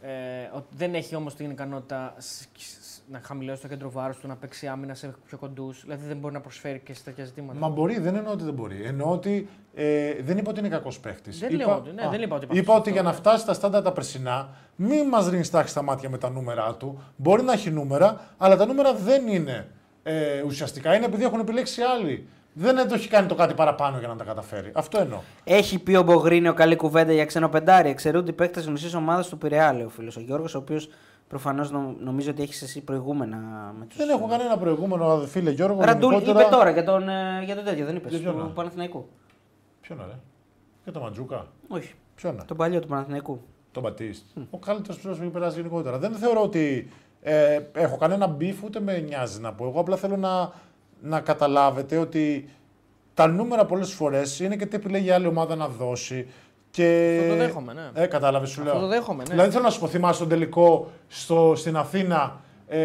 Ε, 0.02 0.10
ότι 0.56 0.66
δεν 0.78 0.94
έχει 0.94 1.16
όμως 1.16 1.36
την 1.36 1.50
ικανότητα 1.52 2.14
σ- 2.18 2.48
σ- 2.58 2.81
να 3.12 3.20
χαμηλώσει 3.24 3.62
το 3.62 3.68
κέντρο 3.68 3.92
βάρους 3.92 4.18
του, 4.18 4.28
να 4.28 4.36
παίξει 4.36 4.68
άμυνα 4.68 4.94
σε 4.94 5.14
πιο 5.26 5.38
κοντούς. 5.38 5.82
Δηλαδή 5.84 6.08
δεν 6.08 6.18
μπορεί 6.18 6.34
να 6.34 6.42
προσφέρει 6.42 6.82
και 6.86 6.94
σε 6.94 7.04
τέτοια 7.04 7.26
ζητήματα. 7.26 7.60
Μα 7.60 7.70
μπορεί, 7.70 8.00
δεν 8.00 8.16
εννοώ 8.16 8.32
ότι 8.34 8.44
δεν 8.44 8.54
μπορεί. 8.54 8.82
Εννοώ 8.84 9.12
ότι 9.12 9.50
ε, 9.74 10.14
δεν 10.22 10.38
είπα 10.38 10.50
ότι 10.50 10.60
είναι 10.60 10.70
κακός 10.70 11.00
παίχτης. 11.00 11.40
Δεν 11.40 11.56
λέω 11.56 11.76
ότι- 11.76 11.92
ναι, 11.92 12.08
δεν 12.10 12.22
είπα 12.22 12.36
ότι 12.36 12.44
υπάρχει 12.46 12.62
Είπα 12.62 12.72
ότι 12.74 12.80
αυτό, 12.80 12.90
για 12.94 13.02
να 13.02 13.10
ναι. 13.10 13.16
φτάσει 13.16 13.42
στα 13.42 13.54
στάντα 13.54 13.82
τα 13.82 13.92
περσινά, 13.92 14.50
μην 14.76 15.08
μας 15.08 15.28
ρίχνεις 15.28 15.50
τάξη 15.50 15.72
στα 15.72 15.82
μάτια 15.82 16.10
με 16.10 16.18
τα 16.18 16.30
νούμερα 16.30 16.76
του. 16.76 17.04
Μπορεί 17.16 17.44
να 17.44 17.54
έχει 17.54 17.72
νούμερα, 17.72 18.22
αλλά 18.38 18.56
τα 18.56 18.66
νούμερα 18.66 18.94
δεν 18.94 19.28
είναι 19.28 19.68
ε, 20.04 20.42
ουσιαστικά. 20.42 20.96
Είναι 20.96 21.06
επειδή 21.06 21.24
έχουν 21.24 21.40
επιλέξει 21.40 21.82
άλλοι. 21.82 22.28
Δεν 22.54 22.88
το 22.88 22.94
έχει 22.94 23.08
κάνει 23.08 23.28
το 23.28 23.36
κάτι 23.36 23.54
παραπάνω 23.54 23.98
για 24.00 24.08
να 24.08 24.16
τα 24.16 24.24
καταφέρει. 24.24 24.72
Αυτό 24.74 25.00
εννοώ. 25.00 25.20
Έχει 25.44 25.80
πει 25.80 25.96
ο 25.96 26.02
Μπογρίνιο 26.04 26.54
καλή 26.54 26.76
κουβέντα 26.76 27.14
για 27.14 27.26
ξένο 27.26 27.50
πεντάρι. 27.50 27.90
Εξαιρούνται 27.90 28.30
οι 28.32 28.34
παίκτες 28.34 28.66
γνωστής 28.66 28.94
ομάδας 28.94 29.28
του 29.30 29.38
Πειραιά, 29.38 29.74
λέει 29.74 29.84
ο 29.84 29.90
φίλος 29.90 30.18
ο 30.18 30.20
Γιώργος, 30.20 30.56
ο 30.56 30.58
οποίος 30.58 30.90
προφανώς 31.32 31.72
νομίζω 32.00 32.32
ότι 32.32 32.42
έχεις 32.42 32.62
εσύ 32.62 32.82
προηγούμενα 32.84 33.38
με 33.80 33.86
τους. 33.86 33.98
Δεν 33.98 34.10
έχω 34.10 34.28
κανένα 34.28 34.58
προηγούμενο, 34.58 35.18
φίλε 35.28 35.52
Γιώργο. 35.52 35.82
Ραντούλ 35.82 36.12
γενικότερα- 36.14 36.46
είπε 36.46 36.56
τώρα 36.56 36.70
για 36.70 36.84
τον, 36.84 37.10
ε, 37.10 37.42
για 37.46 37.56
τον 37.56 37.64
τέτοιο, 37.64 37.86
δεν 37.86 37.96
είπες. 37.96 38.12
Για 38.12 38.20
ποιον, 38.20 38.36
ναι; 38.36 38.48
Του 38.48 38.54
Παναθηναϊκού. 38.54 39.08
Ποιον 39.82 39.98
ρε; 40.08 40.20
Για 40.84 40.92
το 40.92 41.00
Ματζούκα. 41.00 41.46
Όχι. 41.68 41.94
Ποιον 42.16 42.36
ρε. 42.40 42.44
Τον 42.46 42.58
παλιό 42.58 42.80
του 42.80 42.88
Παναθηναϊκού. 42.88 43.42
Τον 43.72 43.84
Μπατίστ. 43.84 44.26
Ο 44.50 44.58
καλύτερος 44.58 45.00
πλέον 45.02 45.18
που 45.18 45.24
έχει 45.24 45.32
περάσει 45.32 45.56
γενικότερα. 45.56 45.98
Δεν 45.98 46.12
θεωρώ 46.14 46.42
ότι 46.42 46.90
ε, 47.22 47.60
έχω 47.74 47.98
κανένα 47.98 48.28
beef 48.28 48.64
ούτε 48.64 48.80
με 48.80 49.00
νοιάζει 49.00 49.40
να 49.42 49.54
πω. 49.54 49.66
Εγώ 49.66 49.80
απλά 49.80 49.96
θέλω 49.96 50.18
να, 50.18 50.52
να 51.02 51.20
καταλάβετε 51.20 51.98
ότι 51.98 52.50
τα 53.14 53.28
νούμερα 53.28 53.66
πολλές 53.66 53.94
φορές 53.94 54.40
είναι 54.40 54.56
και 54.56 54.66
τι 54.66 54.76
επιλέγει 54.76 55.08
η 55.08 55.12
άλλη 55.12 55.28
ομάδα 55.28 55.56
να 55.56 55.68
δώσει. 55.68 56.28
Και... 56.72 57.18
Αυτό 57.22 57.32
το 57.34 57.40
δέχομαι, 57.40 57.74
ναι. 57.74 58.04
Ε, 58.04 58.06
κατάλαβες, 58.06 58.50
σου 58.50 58.62
Αυτό 58.62 58.74
λέω. 58.74 58.82
το 58.82 58.88
δέχομαι, 58.88 59.24
ναι. 59.24 59.30
Δηλαδή 59.34 59.52
θέλω 59.52 59.64
να 59.64 59.70
σου 59.70 59.80
πω, 59.80 59.88
θυμάσαι 59.88 60.20
τον 60.20 60.30
τελικό 60.30 60.92
στο, 61.08 61.54
στην 61.56 61.78
Αθήνα 61.78 62.40
ε, 62.68 62.78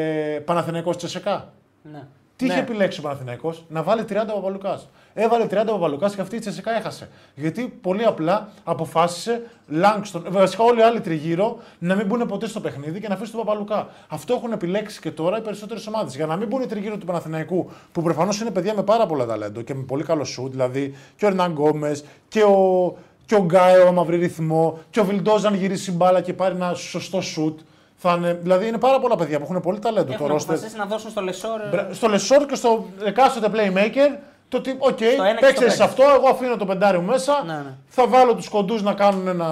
Παναθηναϊκός 0.45 0.97
ΤΣΣΚΑ; 0.97 1.53
Ναι. 1.93 2.07
Τι 2.37 2.47
Ναι. 2.47 2.53
είχε 2.53 2.61
επιλέξει 2.63 3.01
ο 3.01 3.03
Παναθηναϊκός, 3.03 3.65
να 3.69 3.83
βάλει 3.83 4.05
30 4.09 4.13
Παπαλουκάς. 4.35 4.89
Έβαλε 5.15 5.45
30 5.45 5.49
Παπαλουκάς 5.67 6.15
και 6.15 6.21
αυτή 6.21 6.37
η 6.37 6.39
ΤΣΣΚΑ 6.39 6.77
έχασε. 6.77 7.09
Γιατί 7.35 7.79
πολύ 7.81 8.05
απλά 8.05 8.49
αποφάσισε 8.65 9.43
Λάνγκντον, 9.69 10.25
βασικά 10.29 10.65
όλοι 10.65 10.79
οι 10.81 10.83
άλλοι 10.83 11.01
τριγύρω, 11.01 11.59
να 11.79 11.95
μην 11.95 12.07
μπουν 12.07 12.27
ποτέ 12.27 12.47
στο 12.47 12.61
παιχνίδι 12.61 13.01
και 13.01 13.09
να 13.09 13.15
αφήσουν 13.15 13.37
τον 13.37 13.45
Παπαλουκά. 13.45 13.89
Αυτό 14.09 14.35
έχουν 14.35 14.53
επιλέξει 14.53 15.01
και 15.01 15.11
τώρα 15.11 15.39
οι 15.39 15.41
περισσότερες 15.41 15.87
ομάδες. 15.87 16.17
Για 16.17 16.27
να 16.27 16.37
μην 16.37 16.49
μπουν 16.49 16.63
οι 16.63 16.67
τριγύρω 16.67 16.97
του 16.97 17.07
Παναθηναϊκού, 17.07 17.71
που 17.93 18.03
προφανώς 18.03 18.41
είναι 18.41 18.51
παιδιά 18.51 18.75
με 18.75 18.83
πάρα 18.83 19.07
πολλά 19.07 19.27
ταλέντο 19.27 19.63
και 19.63 19.75
με 19.75 19.83
πολύ 19.83 20.03
καλό 20.05 20.25
σουτ, 20.25 20.51
δηλαδή 20.51 20.95
και 21.17 21.25
ο 21.25 21.29
Ερνανγκόμεθ 21.29 21.97
και 22.29 22.43
ο, 22.43 22.97
και 23.27 23.35
ο 23.35 23.39
Γκάι, 23.45 23.93
άμα 23.93 24.03
βρει 24.03 24.17
ρυθμό, 24.17 24.79
και 24.91 25.01
ο 25.01 25.05
Βιλντόζα 25.05 25.45
αν 25.45 25.55
γυρίσει 25.55 25.93
μπάλα 25.93 26.21
και 26.21 26.33
πάρει 26.33 26.55
ένα 26.55 26.75
σωστό 26.75 27.21
σουτ. 27.21 27.59
Θα 27.97 28.15
είναι, 28.19 28.33
δηλαδή 28.43 28.67
είναι 28.67 28.79
πάρα 28.79 29.01
πολλά 29.01 29.17
παιδιά 29.17 29.39
που 29.39 29.45
έχουν 29.45 29.61
πολύ 29.61 29.79
ταλέντο. 29.79 30.13
Έχουν 30.13 30.27
το 30.29 30.35
roster. 30.35 30.41
αποφασίσει 30.43 30.77
να 30.77 30.85
δώσουν 30.87 31.11
στο 31.11 31.21
Λεσόρ. 31.21 31.61
ε, 31.61 31.69
Μπρα- 31.71 31.89
Στο 31.93 32.09
Λεσόρ 32.09 32.47
και 32.47 32.55
στο 32.55 32.85
εκάστοτε 33.05 33.49
playmaker 33.53 34.19
το 34.49 34.57
ότι, 34.57 34.77
οκ, 34.79 34.97
Στο 34.99 35.05
ένα 35.23 35.33
και 35.35 35.39
παίξτε 35.41 35.55
στο 35.55 35.71
σε 35.71 35.77
πέντε. 35.77 35.83
αυτό, 35.85 36.03
εγώ 36.17 36.29
αφήνω 36.29 36.57
το 36.57 36.67
πεντάρι 36.67 36.99
μου 36.99 37.05
μέσα, 37.05 37.43
Ναι, 37.47 37.53
ναι. 37.53 37.75
θα 37.89 38.07
βάλω 38.07 38.35
τους 38.35 38.49
κοντούς 38.49 38.83
να 38.83 38.95
κάνουν 38.95 39.29
ένα 39.29 39.49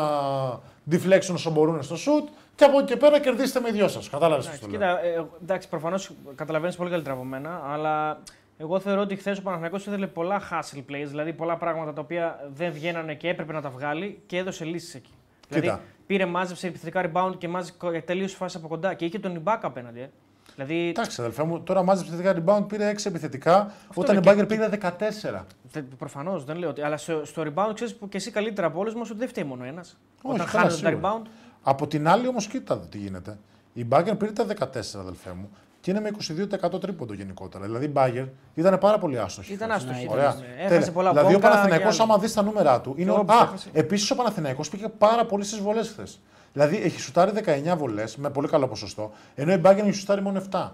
deflection 0.90 1.34
όσο 1.34 1.51
μπορούν 1.51 1.82
στο 1.82 1.94
shoot 1.94 2.28
και 2.55 2.64
από 2.64 2.78
εκεί 2.78 2.86
και 2.86 2.96
πέρα 2.96 3.20
κερδίστε 3.20 3.60
με 3.60 3.68
οι 3.68 3.72
δυο 3.72 3.88
σας. 3.88 4.09
Κατάλαβες 4.10 4.46
τι 4.48 4.59
το 4.59 4.66
λέω. 4.66 4.70
Κοίτα, 4.78 5.05
ε, 5.05 5.24
εντάξει, 5.42 5.68
προφανώς 5.68 6.10
καταλαβαίνεις 6.34 6.76
πολύ 6.76 6.90
καλύτερα 6.90 7.14
από 7.14 7.24
μένα, 7.24 7.62
αλλά 7.72 8.18
εγώ 8.56 8.81
θεωρώ 8.81 9.01
ότι 9.01 9.16
χθες 9.16 9.39
ο 9.39 9.43
Παναθηναϊκός 9.43 9.86
ήθελε 9.86 10.06
πολλά 10.06 10.40
hustle 10.51 10.78
plays, 10.78 11.06
δηλαδή 11.06 11.32
πολλά 11.32 11.56
πράγματα 11.56 11.93
τα 11.93 12.01
οποία 12.01 12.51
δεν 12.55 12.72
βγαίνανε 12.72 13.14
και 13.14 13.28
έπρεπε 13.28 13.52
να 13.52 13.60
τα 13.60 13.70
βγάλει 13.70 14.22
και 14.26 14.36
έδωσε 14.36 14.64
λύσεις 14.64 14.94
εκεί. 14.94 15.12
Κοίτα. 15.48 15.60
Δηλαδή 15.60 15.81
πήρε, 16.06 16.26
μάζεψε 16.26 16.66
επιθετικά 16.66 17.10
rebound 17.12 17.39
και 17.39 17.48
μάζεψε 17.48 18.02
τελείωσε 18.06 18.36
φάση 18.36 18.56
από 18.56 18.68
κοντά 18.68 18.94
και 18.94 19.05
είχε 19.05 19.18
τον 19.18 19.35
Ιμπάκα 19.35 19.66
απέναντι. 19.66 20.01
Ε. 20.01 20.10
Δηλαδή 20.55 20.89
Εντάξει, 20.89 21.20
αδελφέ 21.20 21.43
μου, 21.44 21.60
τώρα 21.60 21.82
μάζεψε 21.82 22.14
επιθετικά 22.14 22.44
rebound, 22.44 22.68
πήρε 22.68 22.93
6 22.93 23.06
επιθετικά, 23.06 23.72
όταν 23.94 24.16
η 24.16 24.20
είναι 24.24 24.43
Bagger 24.43 24.48
πήρε 24.48 24.68
14. 25.72 25.81
Προφανώς 25.98 26.44
δεν 26.44 26.56
λέω 26.56 26.68
ότι. 26.68 26.82
Αλλά 26.82 26.97
στο, 26.97 27.24
στο 27.24 27.43
rebound 27.43 27.70
ξέρεις 27.74 27.94
που 27.94 28.09
και 28.09 28.16
εσύ 28.16 28.31
καλύτερα 28.31 28.66
από 28.66 28.78
όλους 28.78 28.94
μας 28.94 29.10
ότι 29.10 29.18
δεν 29.18 29.28
φταίει 29.28 29.44
μόνο 29.44 29.64
ένας. 29.64 29.98
Όχι, 30.22 30.35
Όταν 30.35 30.47
καλά, 30.47 30.48
χάνονται 30.51 30.82
τα 30.82 30.89
σίγουρα. 30.89 31.22
rebound. 31.22 31.26
Από 31.62 31.86
την 31.86 32.09
άλλη 32.09 32.26
όμως, 32.28 32.47
κοίτα 32.47 32.78
τι 32.78 32.98
γίνεται. 32.98 33.39
Η 33.72 33.86
Bagger 33.90 34.18
πήρε 34.18 34.32
τα 34.32 34.47
14, 34.47 34.98
αδελφέ 34.98 35.32
μου, 35.32 35.51
και 35.85 35.90
είναι 35.90 36.01
με 36.01 36.11
22% 36.74 36.81
τρίποντο 36.81 37.15
γενικότερα. 37.15 37.65
Δηλαδή 37.65 37.85
η 37.86 37.93
Bagger 37.94 38.27
ήταν 38.55 38.78
πάρα 38.78 38.98
πολύ 38.98 39.19
άστοχη. 39.19 39.52
Ήταν 39.52 39.70
χθες. 39.70 39.82
άστοχη, 39.82 40.06
Ωραία. 40.11 40.24
ήταν, 40.24 40.36
ναι. 40.40 40.47
Τέλεια. 40.62 40.77
Έχασε 40.77 40.90
πολλά 40.90 41.11
δηλαδή 41.11 41.28
ο 41.35 41.39
μπόγκα 41.39 41.48
Παναθηναϊκός, 41.51 41.97
και 41.97 42.02
άλλα. 42.02 42.12
άμα 42.12 42.23
δεις 42.23 42.32
τα 42.32 42.43
νούμερα 42.43 42.81
του, 42.81 42.94
είναι. 42.97 43.11
Και 43.11 43.16
ο- 43.16 43.20
όπως 43.20 43.36
Α, 43.36 43.43
έχασε. 43.43 43.69
επίσης 43.73 44.11
ο 44.11 44.15
Παναθηναϊκός 44.15 44.69
πήγε 44.69 44.89
πάρα 44.89 45.24
πολύ 45.24 45.44
στις 45.44 45.59
βολές 45.61 45.89
χθες. 45.89 46.20
Δηλαδή 46.52 46.77
έχει 46.77 47.01
σουτάρει 47.01 47.31
19 47.31 47.77
βολές 47.77 48.16
με 48.16 48.31
πολύ 48.31 48.48
καλό 48.48 48.66
ποσοστό, 48.69 49.12
ενώ 49.35 49.52
η 49.52 49.61
Bagger 49.65 49.77
έχει 49.78 49.93
σουτάρει 49.93 50.23
μόνο 50.23 50.39
7. 50.51 50.70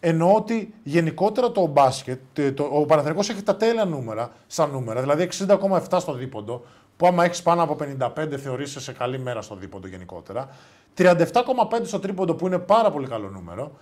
Εννοώ 0.00 0.34
ότι 0.34 0.74
γενικότερα 0.82 1.50
το 1.52 1.66
μπάσκετ, 1.66 2.18
τε- 2.32 2.54
το, 2.56 2.68
ο 2.72 2.86
Παναθηναϊκός 2.86 3.28
έχει 3.28 3.42
τα 3.42 3.56
τέλεια 3.56 3.84
νούμερα, 3.84 4.30
σαν 4.46 4.70
νούμερα, 4.70 5.00
δηλαδή 5.00 5.22
60,7 5.22 6.00
στο 6.00 6.12
δίποντο, 6.12 6.64
που 6.96 7.06
άμα 7.06 7.24
έχεις 7.24 7.42
πάνω 7.42 7.62
από 7.62 7.74
55 7.74 8.36
θεωρείσαι 8.36 8.80
σε 8.80 8.92
καλή 8.92 9.18
μέρα 9.18 9.42
στο 9.42 9.54
δίποντο 9.54 9.86
γενικότερα. 9.88 10.48
37,5 10.96 11.86
στο 11.86 11.98
τρίποντο 11.98 12.34
που 12.34 12.46
είναι 12.46 12.58
πάρα 12.58 12.90
πολύ 12.90 13.06
καλό 13.06 13.28
νούμερο 13.28 13.72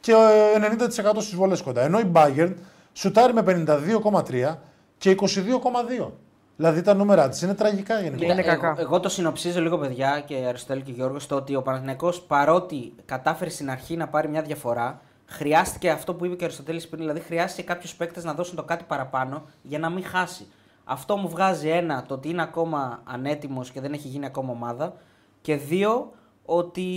και 0.00 0.12
ε, 0.12 0.76
90% 0.78 0.86
στις 1.18 1.34
βολές 1.34 1.62
κοντά. 1.62 1.82
Ενώ 1.82 1.98
η 1.98 2.10
Bayern 2.12 2.54
σουτάρει 2.92 3.32
με 3.32 3.42
52,3 3.46 4.56
και 4.98 5.16
22,2. 5.20 6.10
Δηλαδή 6.56 6.82
τα 6.82 6.94
νούμερα 6.94 7.28
της 7.28 7.42
είναι 7.42 7.54
τραγικά 7.54 8.00
γενικότερα. 8.00 8.32
Είναι 8.32 8.42
κακά. 8.42 8.66
Εγώ, 8.66 8.80
εγώ 8.80 9.00
το 9.00 9.08
συνοψίζω 9.08 9.60
λίγο, 9.60 9.78
παιδιά, 9.78 10.22
και 10.26 10.34
Αριστοτέλη 10.34 10.82
και 10.82 10.92
Γιώργος, 10.92 11.22
στο 11.22 11.36
ότι 11.36 11.54
ο 11.54 11.62
Παναθηναϊκός 11.62 12.20
παρότι 12.20 12.92
κατάφερε 13.04 13.50
στην 13.50 13.70
αρχή 13.70 13.96
να 13.96 14.08
πάρει 14.08 14.28
μια 14.28 14.42
διαφορά, 14.42 15.00
χρειάστηκε 15.26 15.90
αυτό 15.90 16.14
που 16.14 16.24
είπε 16.24 16.34
και 16.34 16.42
ο 16.42 16.46
Αριστοτέλης 16.46 16.88
πριν, 16.88 17.00
δηλαδή 17.00 17.20
χρειάστηκε 17.20 17.62
κάποιους 17.62 17.94
παίκτες 17.94 18.24
να 18.24 18.34
δώσουν 18.34 18.56
το 18.56 18.62
κάτι 18.62 18.84
παραπάνω 18.88 19.42
για 19.62 19.78
να 19.78 19.90
μην 19.90 20.04
χάσει. 20.04 20.46
Αυτό 20.84 21.16
μου 21.16 21.28
βγάζει 21.28 21.68
ένα, 21.68 22.04
το 22.08 22.14
ότι 22.14 22.28
είναι 22.28 22.42
ακόμα 22.42 23.02
ανέτοιμος 23.04 23.70
και 23.70 23.80
δεν 23.80 23.92
έχει 23.92 24.08
γίνει 24.08 24.26
ακόμα 24.26 24.50
ομάδα. 24.50 24.92
Και 25.40 25.56
δύο, 25.56 26.12
ότι 26.44 26.88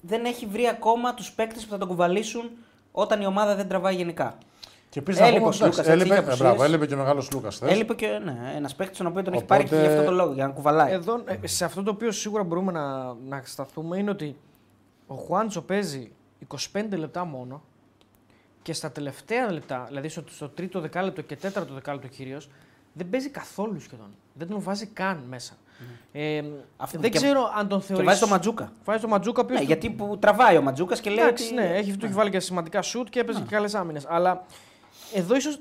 δεν 0.00 0.24
έχει 0.24 0.46
βρει 0.46 0.66
ακόμα 0.68 1.14
τους 1.14 1.32
παίκτες 1.32 1.64
που 1.64 1.70
θα 1.70 1.78
τον 1.78 1.88
κουβαλήσουν 1.88 2.50
όταν 2.92 3.20
η 3.20 3.26
ομάδα 3.26 3.54
δεν 3.54 3.68
τραβάει 3.68 3.94
γενικά. 3.94 4.38
Και 4.90 4.98
επίσης 4.98 5.20
να 5.20 5.26
Έλειπε 5.26 5.38
πούμε, 5.40 5.50
ο 5.50 5.52
Σλούκας, 5.56 5.78
εντάξει, 5.78 5.90
έτσι, 5.92 6.02
έλειπε, 6.10 6.20
είχε 6.20 6.32
ε, 6.32 6.36
μπράβο, 6.36 6.48
απουσίες. 6.48 6.68
έλειπε 6.68 6.86
και 6.86 6.94
ο 6.94 6.96
μεγάλος 6.96 7.30
Λούκας 7.32 7.54
χθες. 7.56 7.70
Έλειπε 7.70 7.94
και 7.94 8.06
ναι, 8.24 8.52
ένας 8.56 8.74
παίκτης 8.74 8.98
τον 8.98 9.06
οποίο 9.06 9.22
τον 9.22 9.32
έχει 9.32 9.42
Οπότε- 9.42 9.66
πάρει 9.66 9.80
και 9.80 9.86
για 9.88 9.98
αυτό 9.98 10.10
το 10.10 10.16
λόγο, 10.16 10.32
για 10.32 10.46
να 10.46 10.52
κουβαλάει. 10.52 10.92
Εδώ, 10.92 11.22
ε, 11.42 11.46
σε 11.46 11.64
αυτό 11.64 11.82
το 11.82 11.90
οποίο 11.90 12.10
σίγουρα 12.12 12.42
μπορούμε 12.42 12.72
να, 12.72 13.14
να 13.14 13.42
σταθούμε 13.44 13.98
είναι 13.98 14.10
ότι 14.10 14.36
ο 15.06 15.14
Χουάντσο 15.14 15.62
παίζει 15.62 16.10
25 16.72 16.96
λεπτά 16.96 17.24
μόνο 17.24 17.62
και 18.62 18.72
στα 18.72 18.90
τελευταία 18.90 19.52
λεπτά, 19.52 19.84
δηλαδή 19.88 20.08
στο, 20.08 20.22
στο 20.30 20.48
τρίτο 20.48 20.80
δεκάλεπτο 20.80 21.22
και 21.22 21.36
τέταρτο 21.36 21.74
δεκάλεπτο 21.74 22.08
κυρίως, 22.08 22.48
δεν 22.92 23.08
παίζει 23.10 23.28
καθόλου 23.28 23.80
σχεδόν. 23.80 24.10
Δεν 24.34 24.48
τον 24.48 24.62
βάζει 24.62 24.86
καν 24.86 25.24
μέσα. 25.28 25.52
Ε, 26.12 26.42
Αυτό 26.76 26.98
δεν 26.98 27.10
και- 27.10 27.16
ξέρω 27.18 27.52
αν 27.58 27.68
τον 27.68 27.80
θεωρεί. 27.80 28.02
Και 28.02 28.08
βάζει 28.08 28.20
το 28.20 28.26
Ματζούκα. 28.26 28.72
Βάζει 28.84 29.00
το 29.00 29.08
Ματζούκα, 29.08 29.40
ο 29.40 29.44
οποίος 29.44 29.58
Ναι, 29.60 29.64
του- 29.66 29.72
γιατί 29.72 29.90
που 29.90 30.18
τραβάει 30.20 30.56
ο 30.56 30.62
Ματζούκας 30.62 31.00
και 31.00 31.10
λέει. 31.10 31.24
Εντάξει, 31.24 31.44
ότι... 31.44 31.54
ναι, 31.54 31.76
έχει, 31.76 31.96
του 31.96 32.04
έχει 32.04 32.14
βάλει 32.14 32.30
και 32.30 32.40
σημαντικά 32.40 32.82
σουτ 32.82 33.08
και 33.08 33.20
έπαιζε 33.20 33.38
και 33.40 33.54
καλές 33.54 33.74
άμυνες. 33.74 34.06
Αλλά 34.08 34.44
εδώ 35.14 35.36
ίσως 35.36 35.58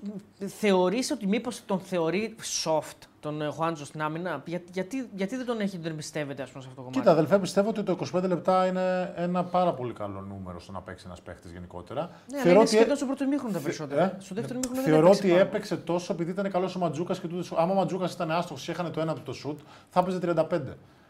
θεωρείς 0.60 1.12
ότι 1.12 1.28
μήπως 1.28 1.62
τον 1.66 1.80
θεωρεί 1.80 2.36
soft 2.64 3.08
τον 3.20 3.42
ε, 3.42 3.50
Χουάντζο 3.50 3.86
στην 3.86 4.02
άμυνα. 4.02 4.44
Για, 4.46 4.62
γιατί, 4.72 5.10
γιατί 5.14 5.36
δεν 5.36 5.46
τον 5.46 5.60
έχει, 5.60 5.78
δεν 5.78 5.96
πιστεύετε 5.96 6.42
ας 6.42 6.50
πούμε, 6.50 6.64
σε 6.64 6.70
αυτό 6.70 6.82
το 6.82 6.88
κομμάτι; 6.88 7.00
Κοίτα, 7.00 7.12
αδελφέ, 7.12 7.40
πιστεύω 7.40 7.70
ότι 7.70 7.84
το 7.84 7.98
25 8.14 8.24
λεπτά 8.28 8.66
είναι 8.66 9.14
ένα 9.16 9.44
πάρα 9.44 9.74
πολύ 9.74 9.94
καλό 9.94 10.22
νούμερο 10.22 10.60
στο 10.60 10.72
να 10.72 10.82
παίξει 10.82 11.04
ένας 11.08 11.22
παίχτης 11.22 11.52
γενικότερα. 11.52 12.10
Ναι, 12.32 12.40
αλλά 12.42 12.52
είναι 12.52 12.66
σχεδόν 12.66 12.96
στο 12.96 13.06
πρώτο 13.06 13.24
ημίχρονο 13.24 13.54
τα 13.54 13.60
περισσότερα. 13.60 14.04
Ε, 14.04 14.16
στο 14.20 14.36
δεύτερο 14.36 14.60
ημίχρονο 14.60 14.82
δεν 14.82 14.92
Θεωρώ 14.92 15.08
έπαιξε 15.08 15.26
ότι 15.26 15.32
πάρα 15.32 15.42
έπαιξε 15.42 15.78
τόσο 15.78 16.14
επειδή 16.14 16.32
ήταν 16.32 16.52
καλός 16.52 16.76
ο 16.76 16.80
Ματζούκα 16.80 17.14
και 17.14 17.28
τούτος, 17.28 17.52
άμα 17.52 17.72
ο 17.72 17.76
Ματζούκα 17.76 18.10
ήταν 18.12 18.32
άστοχος 18.32 18.64
και 18.64 18.72
έχανε 18.72 18.90
το 18.90 19.02
ένα 19.02 19.14
του 19.14 19.22
το 19.22 19.34
σουτ, 19.34 19.60
θα 19.90 20.00
έπαιζε 20.00 20.20
35. 20.50 20.60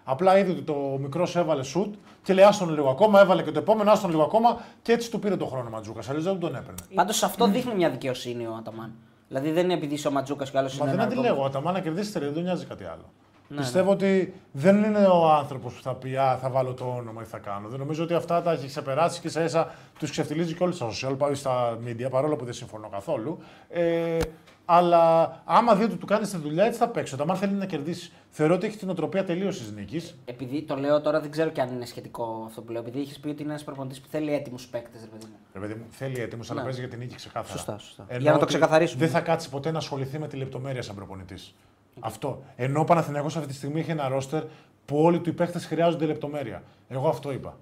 Απλά 0.09 0.37
είδε 0.37 0.51
ότι 0.51 0.61
το 0.61 0.97
μικρός 0.99 1.35
έβαλε 1.35 1.63
σουτ 1.63 1.95
και 2.23 2.33
λέει 2.33 2.45
άστον 2.45 2.73
λίγο 2.73 2.89
ακόμα, 2.89 3.21
έβαλε 3.21 3.43
και 3.43 3.51
το 3.51 3.59
επόμενο 3.59 3.91
άστον 3.91 4.09
λίγο 4.09 4.23
ακόμα 4.23 4.61
και 4.81 4.91
έτσι 4.91 5.11
του 5.11 5.19
πήρε 5.19 5.37
το 5.37 5.45
χρόνο 5.45 5.67
ο 5.67 5.71
Ματζούκα. 5.71 6.01
Αλλιώς 6.09 6.23
δεν 6.23 6.39
τον 6.39 6.55
έπαιρνε. 6.55 6.79
Πάντως 6.93 7.23
αυτό 7.23 7.47
δείχνει 7.47 7.75
μια 7.75 7.89
δικαιοσύνη 7.89 8.45
ο 8.45 8.55
Αταμάν. 8.59 8.91
Δηλαδή 9.27 9.51
δεν 9.51 9.63
είναι 9.63 9.73
επειδή 9.73 9.93
είσαι 9.93 10.07
ο 10.07 10.11
Ματζούκας 10.11 10.51
και 10.51 10.57
άλλος 10.57 10.77
Μα 10.77 10.85
είναι. 10.85 10.95
δεν 10.95 10.99
ένα 11.03 11.09
αντιλέγω. 11.11 11.31
αργό. 11.33 11.43
Ο 11.43 11.45
Αταμάν 11.45 11.73
να 11.73 11.79
κερδίσει 11.79 12.11
τερί, 12.11 12.25
δεν 12.25 12.33
τον 12.33 12.43
νοιάζει 12.43 12.65
κάτι 12.65 12.83
άλλο. 12.83 13.11
Ναι, 13.49 13.57
Πιστεύω 13.57 13.91
ότι 13.91 14.33
δεν 14.51 14.83
είναι 14.83 15.05
ο 15.05 15.29
άνθρωπος 15.31 15.73
που 15.73 15.81
θα 15.81 15.93
πει 15.95 16.15
Α, 16.17 16.37
θα 16.41 16.49
βάλω 16.49 16.73
το 16.73 16.85
όνομα 16.97 17.21
ή 17.21 17.25
θα 17.25 17.37
κάνω. 17.37 17.67
Δεν 17.67 17.79
νομίζω 17.79 18.03
ότι 18.03 18.13
αυτά 18.13 18.41
τα 18.41 18.51
έχει 18.51 18.67
ξεπεράσει 18.67 19.21
και 19.21 19.27
ίσα 19.27 19.43
ίσα 19.43 19.71
τους 19.99 20.11
ξεφτιλίζει 20.11 20.53
και 20.53 20.63
όλοι 20.63 20.73
στα 20.73 20.87
social, 20.89 21.31
στα 21.33 21.77
media, 21.87 22.07
παρόλο 22.09 22.35
που 22.35 22.45
δεν 22.45 22.53
συμφωνώ 22.53 22.89
καθόλου. 22.89 23.39
Ε, 23.69 24.17
αλλά 24.69 25.31
άμα 25.45 25.75
δει 25.75 25.83
ότι 25.83 25.95
του 25.95 26.05
κάνεις 26.05 26.29
τη 26.29 26.37
δουλειά, 26.37 26.65
έτσι 26.65 26.79
θα 26.79 26.87
παίξει. 26.87 27.13
Ο 27.13 27.15
Αταμάν 27.17 27.37
θέλει 27.37 27.53
να 27.53 27.65
κερδίσει. 27.65 28.11
Θεωρώ 28.29 28.53
ότι 28.53 28.65
έχει 28.67 28.77
την 28.77 28.89
οτροπία 28.89 29.23
τελείω 29.23 29.49
της 29.49 29.71
νίκης. 29.71 30.17
Επειδή 30.25 30.61
το 30.61 30.75
λέω 30.75 31.01
τώρα 31.01 31.19
δεν 31.21 31.31
ξέρω 31.31 31.49
και 31.49 31.61
αν 31.61 31.69
είναι 31.73 31.85
σχετικό 31.85 32.43
αυτό 32.45 32.61
που 32.61 32.71
λέω. 32.71 32.81
Επειδή 32.81 32.99
έχει 33.01 33.19
πει 33.19 33.27
ότι 33.27 33.41
είναι 33.41 33.51
ένας 33.51 33.63
προπονητής 33.63 34.01
που 34.01 34.07
θέλει 34.07 34.33
έτοιμους 34.33 34.67
παίκτες, 34.67 35.01
ρε 35.01 35.07
παιδί 35.07 35.25
μου. 35.25 35.37
Ρε 35.53 35.59
παιδί 35.59 35.73
μου, 35.73 35.85
θέλει 35.89 36.19
έτοιμο, 36.19 36.41
αλλά 36.49 36.59
Ναι. 36.59 36.63
παίζει 36.65 36.79
για 36.79 36.89
την 36.89 36.99
νίκη 36.99 37.15
ξεκάθαρα. 37.15 37.57
Σωστά, 37.57 37.77
σωστά. 37.77 38.05
Ενώ 38.07 38.21
Για 38.21 38.31
να 38.31 38.37
το 38.37 38.43
ότι 38.43 38.53
ξεκαθαρίσουμε. 38.53 38.99
Δεν 38.99 39.09
θα 39.09 39.21
κάτσει 39.21 39.49
ποτέ 39.49 39.71
να 39.71 39.77
ασχοληθεί 39.77 40.19
με 40.19 40.27
τη 40.27 40.37
λεπτομέρεια 40.37 40.81
σαν 40.81 40.95
προπονητής. 40.95 41.53
Αυτό. 41.99 42.43
Ενώ 42.55 42.79
ο 42.79 42.83
Παναθηναϊκός 42.83 43.35
αυτή 43.35 43.47
τη 43.47 43.53
στιγμή 43.53 43.79
έχει 43.79 43.91
ένα 43.91 44.07
ρόστερ 44.07 44.43
που 44.85 44.97
όλοι 44.97 45.19
του 45.19 45.29
οι 45.29 45.33
παίχτε 45.33 45.59
χρειάζονται 45.59 46.05
λεπτομέρεια. 46.05 46.63
Εγώ 46.87 47.07
αυτό 47.09 47.31
είπα. 47.31 47.57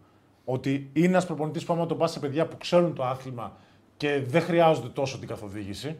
Ότι 0.46 0.90
είναι 0.94 1.08
ένας 1.08 1.26
προπονητής 1.26 1.66
που 1.66 1.74
άμα 1.74 1.86
τον 1.86 1.98
πας 1.98 2.12
σε 2.12 2.20
παιδιά 2.20 2.46
που 2.46 2.58
ξέρουν 2.58 2.94
το 2.96 3.06
άθλημα 3.06 3.58
και 3.98 4.22
δεν 4.28 4.42
χρειάζονται 4.42 4.88
τόσο 4.90 5.18
την 5.20 5.28
καθοδήγηση, 5.28 5.98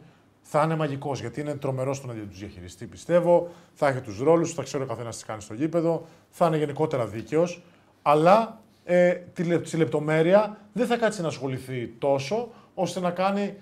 θα 0.48 0.62
είναι 0.62 0.76
μαγικός 0.76 1.20
γιατί 1.20 1.40
είναι 1.40 1.54
τρομερός 1.54 1.96
στο 1.96 2.06
να 2.06 2.14
τους 2.14 2.38
διαχειριστεί. 2.38 2.86
Πιστεύω, 2.86 3.48
θα 3.74 3.88
έχει 3.88 4.00
τους 4.00 4.18
ρόλους, 4.18 4.52
θα 4.52 4.62
ξέρει 4.62 4.82
ο 4.82 4.86
καθένας 4.86 5.16
τι 5.18 5.24
κάνει 5.24 5.40
στο 5.40 5.54
γήπεδο, 5.54 6.06
θα 6.30 6.46
είναι 6.46 6.56
γενικότερα 6.56 7.06
δίκαιος. 7.06 7.62
Αλλά 8.02 8.60
ε, 8.84 9.12
τη, 9.12 9.44
λε- 9.44 9.66
στη 9.66 9.76
λεπτομέρεια 9.76 10.58
δεν 10.72 10.86
θα 10.86 10.96
κάτσει 10.96 11.20
να 11.20 11.28
ασχοληθεί 11.28 11.94
τόσο 11.98 12.48
ώστε 12.74 13.00
να 13.00 13.10
κάνει. 13.10 13.54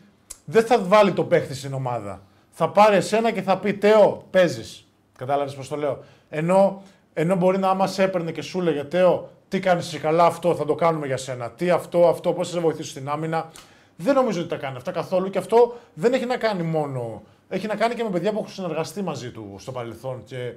Δεν 0.45 0.65
θα 0.65 0.79
βάλει 0.79 1.13
το 1.13 1.25
παίχτη 1.25 1.55
στην 1.55 1.73
ομάδα. 1.73 2.23
Θα 2.51 2.69
πάρει 2.69 2.97
εσένα 2.97 3.31
και 3.31 3.43
θα 3.43 3.59
πει 3.59 3.75
Τέο, 3.75 4.25
παίζεις. 4.31 4.87
Κατάλαβες 5.19 5.55
πώς 5.55 5.69
το 5.69 5.77
λέω. 5.77 6.03
Ενώ, 6.29 6.83
ενώ 7.13 7.37
μπορεί 7.37 7.59
να 7.59 7.69
άμα 7.69 7.87
σε 7.87 8.03
έπαιρνε 8.03 8.33
και 8.33 8.43
σου 8.43 8.61
λέγε 8.61 8.85
Τέο, 8.85 9.31
τι 9.49 9.61
κάνεις 9.61 9.87
εσύ 9.87 9.99
καλά 9.99 10.25
αυτό, 10.25 10.55
θα 10.55 10.65
το 10.65 10.75
κάνουμε 10.75 11.07
για 11.07 11.17
σένα. 11.17 11.51
Τι 11.51 11.71
αυτό, 11.71 12.09
αυτό, 12.09 12.33
πώς 12.33 12.49
θα 12.49 12.55
σε 12.55 12.61
βοηθήσω 12.61 12.91
στην 12.91 13.09
άμυνα. 13.09 13.51
Δεν 13.97 14.15
νομίζω 14.15 14.41
ότι 14.41 14.49
τα 14.49 14.57
κάνει 14.57 14.77
αυτά 14.77 14.91
καθόλου 14.91 15.31
και 15.31 15.39
αυτό 15.39 15.75
δεν 15.95 16.13
έχει 16.13 16.27
να 16.27 16.37
κάνει 16.37 16.63
μόνο. 16.63 17.23
Έχει 17.49 17.67
να 17.67 17.77
κάνει 17.77 17.95
και 17.95 18.03
με 18.03 18.11
παιδιά 18.11 18.33
που 18.33 18.39
έχουν 18.39 18.51
συνεργαστεί 18.51 19.03
μαζί 19.03 19.31
του 19.31 19.55
στο 19.59 19.73
παρελθόν 19.73 20.23
και 20.25 20.53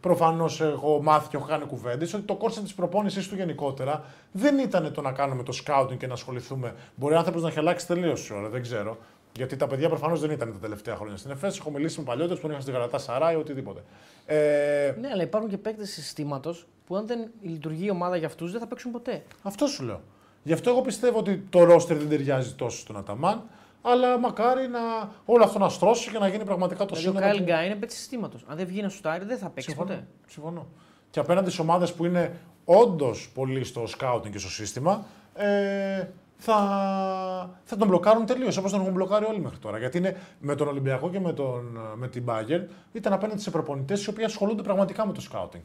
προφανώς 0.00 0.60
έχω 0.60 1.02
μάθει 1.02 1.28
και 1.28 1.36
έχω 1.36 1.46
κάνει 1.46 1.64
κουβέντες 1.64 2.14
ότι 2.14 2.22
το 2.22 2.34
κόνσεπτ 2.34 2.64
της 2.64 2.74
προπόνησής 2.74 3.28
του 3.28 3.34
γενικότερα 3.34 4.04
δεν 4.32 4.58
ήταν 4.58 4.92
το 4.92 5.00
να 5.00 5.12
κάνουμε 5.12 5.42
το 5.42 5.52
scouting 5.64 5.96
και 5.98 6.06
να 6.06 6.12
ασχοληθούμε. 6.12 6.74
Μπορεί 6.94 7.14
ο 7.14 7.18
άνθρωπος 7.18 7.42
να 7.42 7.48
έχει 7.48 7.58
αλλάξει 7.58 7.86
τελείως 7.86 8.28
τώρα, 8.28 8.48
δεν 8.48 8.62
ξέρω. 8.62 8.98
Γιατί 9.36 9.56
τα 9.56 9.66
παιδιά 9.66 9.88
προφανώς 9.88 10.20
δεν 10.20 10.30
ήταν 10.30 10.52
τα 10.52 10.58
τελευταία 10.58 10.96
χρόνια 10.96 11.16
στην 11.16 11.30
ΕΦΕΣ. 11.30 11.58
Έχω 11.58 11.70
μιλήσει 11.70 11.98
με 11.98 12.04
παλιότερους 12.04 12.40
που 12.40 12.48
είχαν 12.48 12.62
στη 12.62 12.70
Γαλατασαράι 12.70 13.32
ή 13.32 13.36
οτιδήποτε. 13.36 13.80
Ε, 14.26 14.94
Ναι, 15.00 15.08
αλλά 15.12 15.22
υπάρχουν 15.22 15.50
και 15.50 15.56
παίκτες 15.58 15.90
συστήματος 15.90 16.66
που 16.86 16.96
αν 16.96 17.06
δεν 17.06 17.30
λειτουργεί 17.42 17.86
η 17.86 17.90
ομάδα 17.90 18.16
για 18.16 18.26
αυτούς 18.26 18.50
δεν 18.50 18.60
θα 18.60 18.66
παίξουν 18.66 18.92
ποτέ. 18.92 19.22
Αυτό 19.42 19.66
σου 19.66 19.84
λέω. 19.84 20.00
Γι' 20.42 20.52
αυτό 20.52 20.70
εγώ 20.70 20.80
πιστεύω 20.80 21.18
ότι 21.18 21.36
το 21.50 21.64
ρόστερ 21.64 21.96
δεν 21.96 22.08
ταιριάζει 22.08 22.52
τόσο 22.54 22.78
στον 22.78 22.96
Αταμάν. 22.96 23.42
Αλλά 23.82 24.18
μακάρι 24.18 24.68
να 24.68 24.78
όλο 25.24 25.44
αυτό 25.44 25.58
να 25.58 25.68
στρώσει 25.68 26.10
και 26.10 26.18
να 26.18 26.28
γίνει 26.28 26.44
πραγματικά 26.44 26.84
το 26.84 26.94
Δηλαδή 26.94 27.08
ο 27.08 27.10
σύνολο. 27.10 27.26
Κάιλ 27.32 27.44
του- 27.46 27.52
Γκάι 27.52 27.66
είναι 27.66 27.74
παίκτης 27.74 27.98
συστήματος. 27.98 28.44
Αν 28.48 28.56
δεν 28.56 28.66
βγει 28.66 28.82
να 28.82 28.88
σουτάρει, 28.88 29.24
δεν 29.24 29.38
θα 29.38 29.48
παίξει 29.48 29.68
Συμφωνώ. 29.70 29.88
ποτέ. 29.90 30.06
Συμφωνώ. 30.26 30.66
Και 31.10 31.20
απέναντι 31.20 31.46
στις 31.46 31.58
ομάδες 31.60 31.92
που 31.92 32.04
είναι 32.04 32.36
όντως 32.64 33.30
πολύ 33.34 33.64
στο 33.64 33.86
σκάουτινγκ 33.86 34.32
και 34.32 34.38
στο 34.38 34.50
σύστημα, 34.50 35.04
ε, 35.34 36.06
θα, 36.36 36.56
θα 37.64 37.76
τον 37.76 37.88
μπλοκάρουν 37.88 38.26
τελείως 38.26 38.56
όπως 38.56 38.70
τον 38.70 38.80
έχουν 38.80 38.92
μπλοκάρει 38.92 39.24
όλοι 39.24 39.40
μέχρι 39.40 39.58
τώρα. 39.58 39.78
Γιατί 39.78 39.98
είναι 39.98 40.16
με 40.40 40.54
τον 40.54 40.68
Ολυμπιακό 40.68 41.10
και 41.10 41.20
με, 41.20 41.32
τον, 41.32 41.78
με 41.96 42.08
την 42.08 42.24
Bayern 42.28 42.62
ήταν 42.92 43.12
απέναντι 43.12 43.40
σε 43.40 43.50
προπονητές 43.50 44.04
οι 44.04 44.10
οποίοι 44.10 44.24
ασχολούνται 44.24 44.62
πραγματικά 44.62 45.06
με 45.06 45.12
το 45.12 45.20
σκάουτινγκ. 45.20 45.62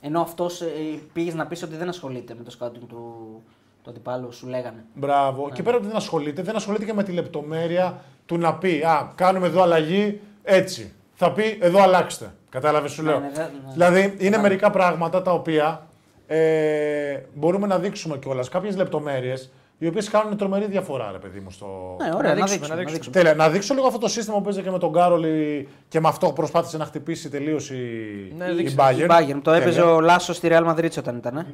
Ενώ 0.00 0.20
αυτός 0.20 0.62
πήγες 1.12 1.34
να 1.34 1.46
πεις 1.46 1.62
ότι 1.62 1.76
δεν 1.76 1.88
ασχολείται 1.88 2.34
με 2.34 2.42
το 2.44 2.50
σκάουτινγκ 2.50 2.84
του, 2.88 3.42
του 3.84 3.90
αντιπάλου, 3.90 4.32
σου 4.32 4.46
λέγανε. 4.46 4.84
Μπράβο. 4.94 5.50
Και 5.52 5.62
πέρα 5.62 5.76
από 5.76 5.84
ότι 5.84 5.86
δεν 5.92 5.96
ασχολείται, 6.02 6.42
δεν 6.42 6.56
ασχολείται 6.56 6.84
και 6.84 6.92
με 6.92 7.02
τη 7.02 7.12
λεπτομέρεια 7.12 8.00
του 8.26 8.38
να 8.38 8.54
πει 8.54 8.82
Α, 8.82 9.12
κάνουμε 9.14 9.46
εδώ 9.46 9.62
αλλαγή 9.62 10.20
έτσι. 10.42 10.92
Θα 11.14 11.32
πει 11.32 11.58
εδώ 11.60 11.82
αλλάξτε. 11.82 12.32
Κατάλαβες, 12.50 12.92
σου 12.92 13.02
Ναι, 13.02 13.10
λέω. 13.10 13.20
ναι, 13.20 13.26
ναι, 13.26 13.42
ναι. 13.42 13.72
Δηλαδή, 13.72 14.14
είναι 14.18 14.38
μερικά 14.38 14.70
πράγματα 14.70 15.22
τα 15.22 15.32
οποία 15.32 15.86
ε, 16.26 17.18
μπορούμε 17.34 17.66
να 17.66 17.78
δείξουμε 17.78 18.18
κιόλας. 18.18 18.48
Κάποιες 18.48 18.76
λεπτομέρειες 18.76 19.50
οι 19.78 19.86
οποίες 19.86 20.08
κάνουν 20.10 20.36
τρομερή 20.36 20.64
διαφορά, 20.66 21.08
ρε 21.12 21.18
παιδί 21.18 21.40
μου. 21.40 21.50
Στο... 21.50 21.96
Ναι, 22.00 22.10
ωραία, 22.16 22.34
να 22.34 22.44
δείξουμε, 22.44 22.44
δείξουμε. 22.44 22.68
να 22.68 22.74
Να 22.74 22.76
δείξουμε. 22.76 22.90
δείξουμε. 22.92 23.14
Τέλεια. 23.16 23.34
Να 23.34 23.48
δείξω 23.48 23.74
λίγο 23.74 23.86
αυτό 23.86 23.98
το 23.98 24.08
σύστημα 24.08 24.36
που 24.36 24.42
παίζει 24.42 24.62
και 24.62 24.70
με 24.70 24.78
τον 24.78 24.92
Κάρολι 24.92 25.68
και 25.88 26.00
με 26.00 26.08
αυτό 26.08 26.32
προσπάθησε 26.32 26.76
να 26.76 26.84
χτυπήσει 26.84 27.28
τελείως 27.30 27.70
η, 27.70 27.74
Ναι, 28.36 28.50
η 28.50 28.54
δείξε. 28.54 28.74
Bayern. 28.78 28.98
Η 28.98 29.06
Bayern, 29.08 29.38
το 29.42 29.50
έπαιζε 29.52 29.78
Τέλεια. 29.80 29.94
ο 29.94 30.00
Λάσος 30.00 30.36
στη 30.36 30.48
Real 30.50 30.66
Madrid 30.68 30.88
όταν 30.98 31.16
ήταν. 31.16 31.36
Ε; 31.36 31.46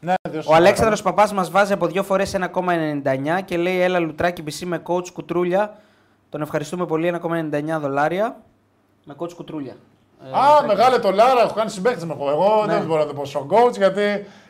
Ναι, 0.00 0.14
δες 0.30 0.46
Ο 0.46 0.54
Αλέξανδρος 0.54 1.02
Παπάς 1.02 1.32
μας 1.32 1.50
βάζει 1.50 1.72
από 1.72 1.86
δύο 1.86 2.02
φορές 2.02 2.34
1,99 2.34 3.42
και 3.44 3.56
λέει 3.56 3.80
έλα 3.80 3.98
λουτράκι 3.98 4.42
BC 4.46 4.66
με 4.66 4.82
coach 4.86 5.08
κουτρούλια. 5.12 5.76
Τον 6.28 6.42
ευχαριστούμε 6.42 6.86
πολύ 6.86 7.18
1,99 7.22 7.78
δολάρια. 7.80 8.36
Με 9.04 9.14
coach 9.18 9.32
κουτρούλια. 9.34 9.76
Ε, 10.24 10.38
Α, 10.38 10.66
μεγάλε 10.66 10.98
το 10.98 11.10
Λάρα, 11.10 11.40
έχω 11.42 11.54
κάνει 11.54 11.70
συμπαίκτε 11.70 12.06
με 12.06 12.12
εγώ. 12.12 12.30
Εγώ 12.30 12.64
Ναι. 12.66 12.72
δεν 12.72 12.86
μπορώ 12.86 13.00
να 13.00 13.06
το 13.06 13.14
πω 13.14 13.24
στον 13.24 13.48
coach 13.50 13.76
γιατί 13.76 14.00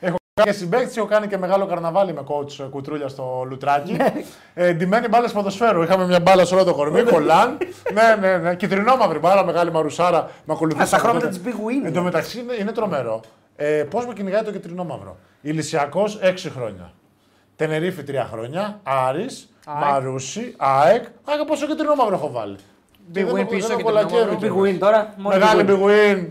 έχω 0.01 0.17
κάνει 0.17 0.26
και 0.43 0.53
συμπαίκτε, 0.53 1.01
έχω 1.01 1.07
κάνει 1.09 1.27
και 1.27 1.39
μεγάλο 1.39 1.67
καρναβάλι 1.67 2.13
με 2.13 2.23
coach 2.27 2.69
κουτρούλια 2.71 3.09
στο 3.09 3.45
Λουτράκι. 3.49 3.93
Ναι. 3.93 4.13
ε, 4.55 4.73
ντυμένη 4.73 5.09
μπάλα 5.09 5.31
ποδοσφαίρου. 5.33 5.83
Είχαμε 5.83 6.07
μια 6.07 6.21
μπάλα 6.21 6.45
σε 6.45 6.55
όλο 6.55 6.65
το 6.65 6.75
κορμί, 6.75 7.03
κολάν. 7.03 7.59
ναι, 7.93 8.17
ναι, 8.29 8.37
ναι. 8.37 8.55
Κυτρινόμαυρη 8.55 9.19
μπάλα, 9.19 9.45
μεγάλη 9.45 9.73
μαρουσάρα. 9.73 10.31
Με 10.45 10.53
ακολουθεί. 10.55 10.83
Α, 10.83 10.87
τα 10.89 10.99
χρώματα 10.99 11.29
της 11.29 11.41
Big 11.45 11.49
Win. 11.49 11.85
Εν 11.87 11.93
τω 11.93 12.03
μεταξύ 12.03 12.39
είναι, 12.41 12.53
είναι 12.61 12.73
τρομερό. 12.73 13.21
Ε, 13.57 13.67
Πώς 13.67 14.07
με 14.07 14.13
κυνηγάει 14.13 14.43
το 14.43 14.53
κυτρινόμαυρο. 14.53 15.17
Ηλυσιακός 15.41 16.19
6 16.23 16.51
χρόνια. 16.57 16.93
Τενερίφη 17.57 18.03
3 18.03 18.27
χρόνια. 18.31 18.81
Άρης, 18.83 19.49
ΑΕΚ. 19.67 19.81
Μαρούσι, 19.91 20.55
ΑΕΚ. 20.57 21.05
ΑΕΚ 21.25 21.45
πόσο 21.47 21.67
κυτρινόμαυρο 21.67 22.15
έχω 22.15 22.31
βάλει. 22.31 22.57
Και 23.13 23.23
Big 23.23 23.25
δεν 23.25 23.35
Win 23.35 23.39
έχω- 23.39 23.49
πίσω 23.51 23.67
δεν 23.67 23.77
και 23.77 23.83
έχω 23.83 23.91
κολακεύει 23.93 24.35
κυτρινόμαυρο. 24.37 24.39
Big 24.39 24.53
κιόλας. 24.53 24.75
win 24.75 24.79
τώρα. 24.79 25.15
μόνο 25.17 25.37
Μεγάλη 25.37 25.65
big 25.69 25.87
win. 25.87 26.27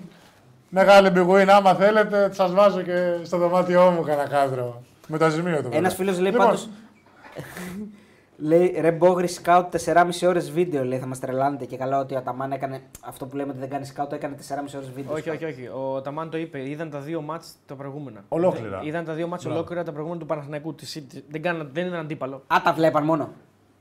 Big 0.76 0.80
Win. 0.80 0.86
Μεγάλη 0.86 1.12
Big 1.16 1.28
Win. 1.28 1.48
Άμα 1.48 1.74
θέλετε, 1.74 2.34
σας 2.34 2.54
βάζω 2.54 2.82
και 2.82 3.20
στο 3.24 3.38
δωμάτιό 3.38 3.92
μου 3.92 4.02
κανένα 4.02 4.28
κάδρο. 4.28 4.82
Με 5.08 5.18
το 5.18 5.30
ζημίο 5.30 5.62
του. 5.62 5.70
Ένας 5.72 5.96
βέβαια. 5.96 6.14
φίλος 6.14 6.20
λέει 6.20 6.32
Λοιπόν, 6.32 6.46
πάντω. 6.46 6.60
λέει 8.50 8.76
ρε 8.80 8.92
Μπόγρι 8.92 9.28
scout 9.28 9.76
4,5 9.86 10.28
ώρες 10.28 10.52
βίντεο. 10.52 10.84
Λέει 10.84 11.00
θα 11.00 11.06
μας 11.06 11.20
τρελάνετε 11.20 11.66
και 11.66 11.78
καλά 11.78 12.00
ότι 12.00 12.14
ο 12.14 12.18
Αταμάν 12.18 12.52
έκανε 12.52 12.82
αυτό 13.02 13.26
που 13.26 13.36
λέμε 13.36 13.50
ότι 13.52 13.60
δεν 13.60 13.70
κάνει 13.70 13.86
scout, 13.86 14.14
έκανε 14.14 14.36
4,5 14.48 14.56
ώρες 14.76 14.92
βίντεο. 14.96 15.14
Όχι, 15.14 15.30
όχι, 15.30 15.46
όχι. 15.46 15.68
Ο 15.68 16.02
Αταμάν 16.02 16.30
το 16.30 16.38
είπε. 16.38 16.70
Είδαν 16.70 16.90
τα 16.90 17.00
δύο 17.00 17.22
ματς 17.22 17.56
τα 17.66 17.76
προηγούμενα. 17.76 18.24
Ολόκληρα. 18.28 18.82
Είδαν 18.84 19.06
τα 19.06 19.14
δύο 19.14 19.28
ματς 19.28 19.44
Μπράβο. 19.44 19.58
ολόκληρα 19.58 19.84
τα 19.84 19.92
προηγούμενα 19.92 20.22
του 20.22 20.28
Παναθηναϊκού. 20.28 20.76
Της 20.76 20.98
City. 20.98 21.22
Δεν, 21.30 21.42
κάναν, 21.42 21.70
δεν 21.74 21.88
ήταν 21.88 22.00
αντίπαλο. 22.00 22.36
Α, 22.36 22.62
τα 22.64 22.74
βλέπαν 22.74 23.04
μόνο. 23.04 23.30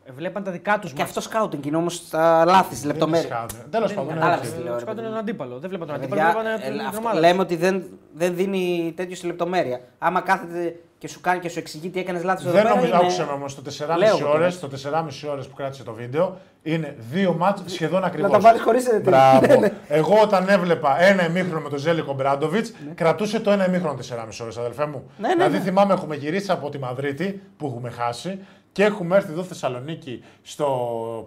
Ε, 0.07 0.13
Βλέπαν 0.13 0.43
τα 0.45 0.51
δικά 0.51 0.79
τους 0.79 0.93
Και 0.93 1.03
αυτό 1.03 1.21
scouting 1.21 1.65
είναι 1.65 1.77
όμως 1.77 2.09
τα 2.09 2.45
λάθη, 2.45 2.75
στις 2.75 2.85
λεπτομέρειες. 2.87 3.33
Τέλος 3.71 3.93
πάντων. 3.95 4.09
ναι, 4.15 4.21
κατάλαβες 4.21 4.49
οκ. 4.49 4.55
τι 4.57 4.63
λέω, 4.63 4.73
ρε 4.75 4.79
Του 4.79 4.85
παιδί 4.87 5.01
τον 5.01 5.11
μου. 5.13 5.19
αντίπαλο. 5.19 5.59
Δεν 5.59 5.69
βλέπαν 5.71 5.87
τον 5.87 5.97
αντίπαλο. 5.97 6.23
Παιδιά, 6.23 6.41
Βλέπαν 6.43 6.61
ε, 6.73 6.77
την 6.79 6.87
αυτό 6.87 6.99
ομάδα. 6.99 7.21
λέμε 7.21 7.41
ότι 7.41 7.57
δεν, 7.57 7.83
δεν 8.15 8.35
δίνει 8.35 8.93
τέτοιο 8.97 9.17
σε 9.17 9.27
λεπτομέρεια. 9.27 9.81
Άμα 9.99 10.21
κάθεται 10.21 10.77
και 10.99 11.09
σου 11.09 11.21
κάνει 11.21 11.41
και 11.41 11.49
σου 11.49 11.59
εξηγεί 11.59 11.89
τι 11.91 11.99
έκανες 12.01 12.23
λάθος 12.25 12.45
εδώ 12.45 12.53
Δεν 12.53 12.63
πέρα. 12.63 12.75
νομίζω, 12.75 12.93
είναι- 12.93 13.03
άκουσε 13.03 13.25
με 13.25 13.33
όμως, 13.33 13.55
το 13.55 13.63
4,5 13.63 13.97
Λέω 13.99 14.17
εγώ 14.17 14.31
ώρες, 14.31 14.59
τώρα. 14.59 14.61
το 14.61 14.69
4,5 14.69 15.29
ώρες 15.31 15.47
που 15.47 15.55
κράτησε 15.55 15.83
το 15.83 15.93
βίντεο 15.93 16.37
είναι 16.63 16.97
δύο 17.11 17.33
μάτς 17.35 17.63
σχεδόν 17.67 18.05
ακριβώ. 18.05 18.29
τα 18.29 18.39
βάλεις 18.41 18.63
χωρίς 18.63 18.87
ένα 18.87 19.01
Μπράβο. 19.01 19.41
τέτοιο. 19.41 19.55
Ναι, 19.61 19.67
ναι. 19.67 19.73
Εγώ 19.89 20.19
όταν 20.23 20.49
έβλεπα 20.49 21.01
ένα 21.03 21.27
ημίχρονο 21.27 21.61
με 21.61 21.69
τον 21.69 21.79
Ζέλικο 21.79 22.13
Μπράντοβιτς, 22.15 22.73
κρατούσε 22.95 23.41
το 23.41 23.51
ένα 23.51 23.67
ημίχρονο 23.69 23.95
4,5 23.95 24.41
ώρες, 24.43 24.57
αδελφέ 24.59 24.87
μου. 24.87 25.03
Ναι, 25.19 25.29
ναι, 25.29 25.35
δηλαδή 25.35 25.57
ναι. 25.57 25.63
θυμάμαι, 25.63 25.93
έχουμε 25.93 26.17
γυρίσει 26.17 26.51
από 26.51 26.69
τη 26.71 26.79
Μαδρίτη 26.79 27.43
που 27.57 27.67
έχουμε 27.67 27.91
χάσει 27.91 28.39
και 28.75 28.85
έχουμε 28.85 29.17
έρθει 29.17 29.31
εδώ 29.31 29.41
στη 29.43 29.53
Θεσσαλονίκη 29.53 30.25
στο, 30.43 30.69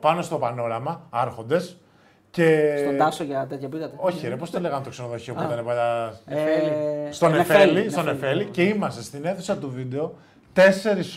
πάνω 0.01 0.21
στο 0.21 0.37
πανόραμα, 0.37 1.07
άρχοντες. 1.09 1.77
Και... 2.31 2.75
Στον 2.79 2.97
Τάσο 2.97 3.23
για 3.23 3.45
τέτοια 3.49 3.69
πήγατε. 3.69 3.95
Όχι, 3.97 4.27
ρε, 4.27 4.35
πώς 4.35 4.49
το 4.49 4.59
λέγανε 4.59 4.83
το 4.83 4.89
ξενοδοχείο 4.89 5.33
που 5.33 5.41
ήταν 5.41 5.65
παλιά. 5.65 6.19
Ε, 6.25 7.11
Στον 7.11 7.31
Νεφέλη, 7.31 7.61
Εφέλη, 7.61 7.89
στον 7.89 8.05
Νεφέλη. 8.05 8.31
Εφέλη 8.31 8.45
και 8.45 8.63
είμαστε 8.63 9.01
στην 9.01 9.25
αίθουσα 9.25 9.57
του 9.57 9.71
βίντεο 9.71 10.15
4 10.55 10.61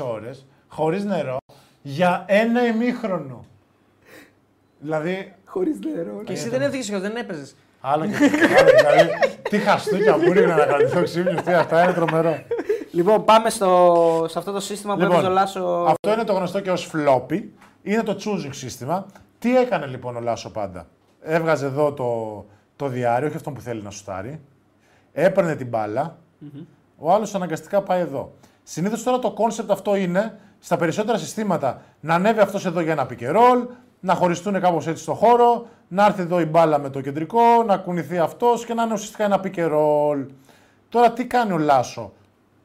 ώρες 0.03 0.47
χωρίς 0.69 1.05
νερό 1.05 1.37
για 1.83 2.25
ένα 2.29 2.67
ημίχρονο. 2.67 3.45
Δηλαδή, 4.79 5.35
Χωρίς 5.45 5.79
νερό. 5.95 6.23
Και 6.25 6.33
εσύ 6.33 6.49
δεν 6.49 6.63
έφυγε 6.63 6.93
και 6.93 6.99
δεν 6.99 7.17
έπαιζες. 7.17 7.57
άλλο 7.81 8.07
και 8.07 8.15
άλλο, 8.59 8.71
δηλαδή, 8.79 9.11
τι 9.51 9.59
χαστούκια 9.59 10.15
που 10.15 10.33
ρίχνω 10.33 10.55
να 10.55 10.65
κρατηθώ 10.67 11.03
ξύπνιος, 11.03 11.43
τι 11.43 11.53
αυτά 11.53 11.83
είναι 11.83 11.93
τρομερό. 11.93 12.43
Λοιπόν, 12.93 13.25
πάμε 13.25 13.51
στο, 13.51 14.25
σε 14.29 14.39
αυτό 14.39 14.53
το 14.53 14.61
σύστημα 14.61 14.95
που 14.95 15.01
Λοιπόν, 15.01 15.15
έπαιζε 15.15 15.31
ο 15.31 15.33
Λάσο. 15.33 15.85
Αυτό 15.89 16.13
είναι 16.13 16.25
το 16.25 16.33
γνωστό 16.33 16.61
και 16.61 16.71
ως 16.71 16.91
floppy. 16.95 17.43
Είναι 17.83 18.03
το 18.03 18.17
choosing 18.25 18.51
σύστημα. 18.51 19.07
Τι 19.39 19.57
έκανε 19.57 19.87
λοιπόν 19.87 20.17
ο 20.17 20.21
Λάσο 20.21 20.51
πάντα; 20.51 20.87
Έβγαζε 21.23 21.67
εδώ 21.67 21.93
το, 21.93 22.45
το 22.77 22.87
δυάρι, 22.87 23.27
όχι 23.27 23.37
αυτό 23.37 23.51
που 23.51 23.61
θέλει 23.61 23.83
να 23.83 23.91
σουτάρει. 23.91 24.41
Έπαιρνε 25.13 25.57
την 25.57 25.67
μπάλα 25.67 26.19
Ο 26.99 27.13
άλλος 27.13 27.35
αναγκαστικά 27.35 27.83
πάει 27.83 28.01
εδώ. 28.01 28.33
Συνήθως 28.63 29.03
τώρα 29.03 29.19
το 29.19 29.31
κόνσεπτ 29.31 29.71
αυτό 29.71 29.95
είναι 29.95 30.39
στα 30.59 30.77
περισσότερα 30.77 31.19
συστήματα 31.19 31.83
να 32.01 32.15
ανέβει 32.15 32.41
αυτός 32.41 32.67
εδώ 32.67 32.81
για 32.81 32.93
ένα 32.93 33.07
pick 33.11 33.23
and 33.23 33.37
roll, 33.37 33.67
να 34.01 34.15
χωριστούν 34.15 34.61
κάπως 34.61 34.87
έτσι 34.87 35.03
στο 35.03 35.15
χώρο, 35.15 35.67
να 35.89 36.07
έρθει 36.07 36.23
εδώ 36.23 36.41
η 36.41 36.45
μπάλα 36.45 36.79
με 36.79 36.91
το 36.91 37.01
κεντρικό, 37.01 37.63
να 37.67 37.77
κουνηθεί 37.77 38.19
αυτός 38.19 38.65
και 38.65 38.75
να 38.75 38.83
είναι 38.83 38.93
ουσιαστικά 38.93 39.25
ένα 39.25 39.41
pick 39.45 39.55
and 39.55 39.73
roll. 39.73 40.27
Τώρα 40.89 41.13
τι 41.13 41.27
κάνει 41.27 41.53
ο 41.53 41.59
Λάσο; 41.59 42.13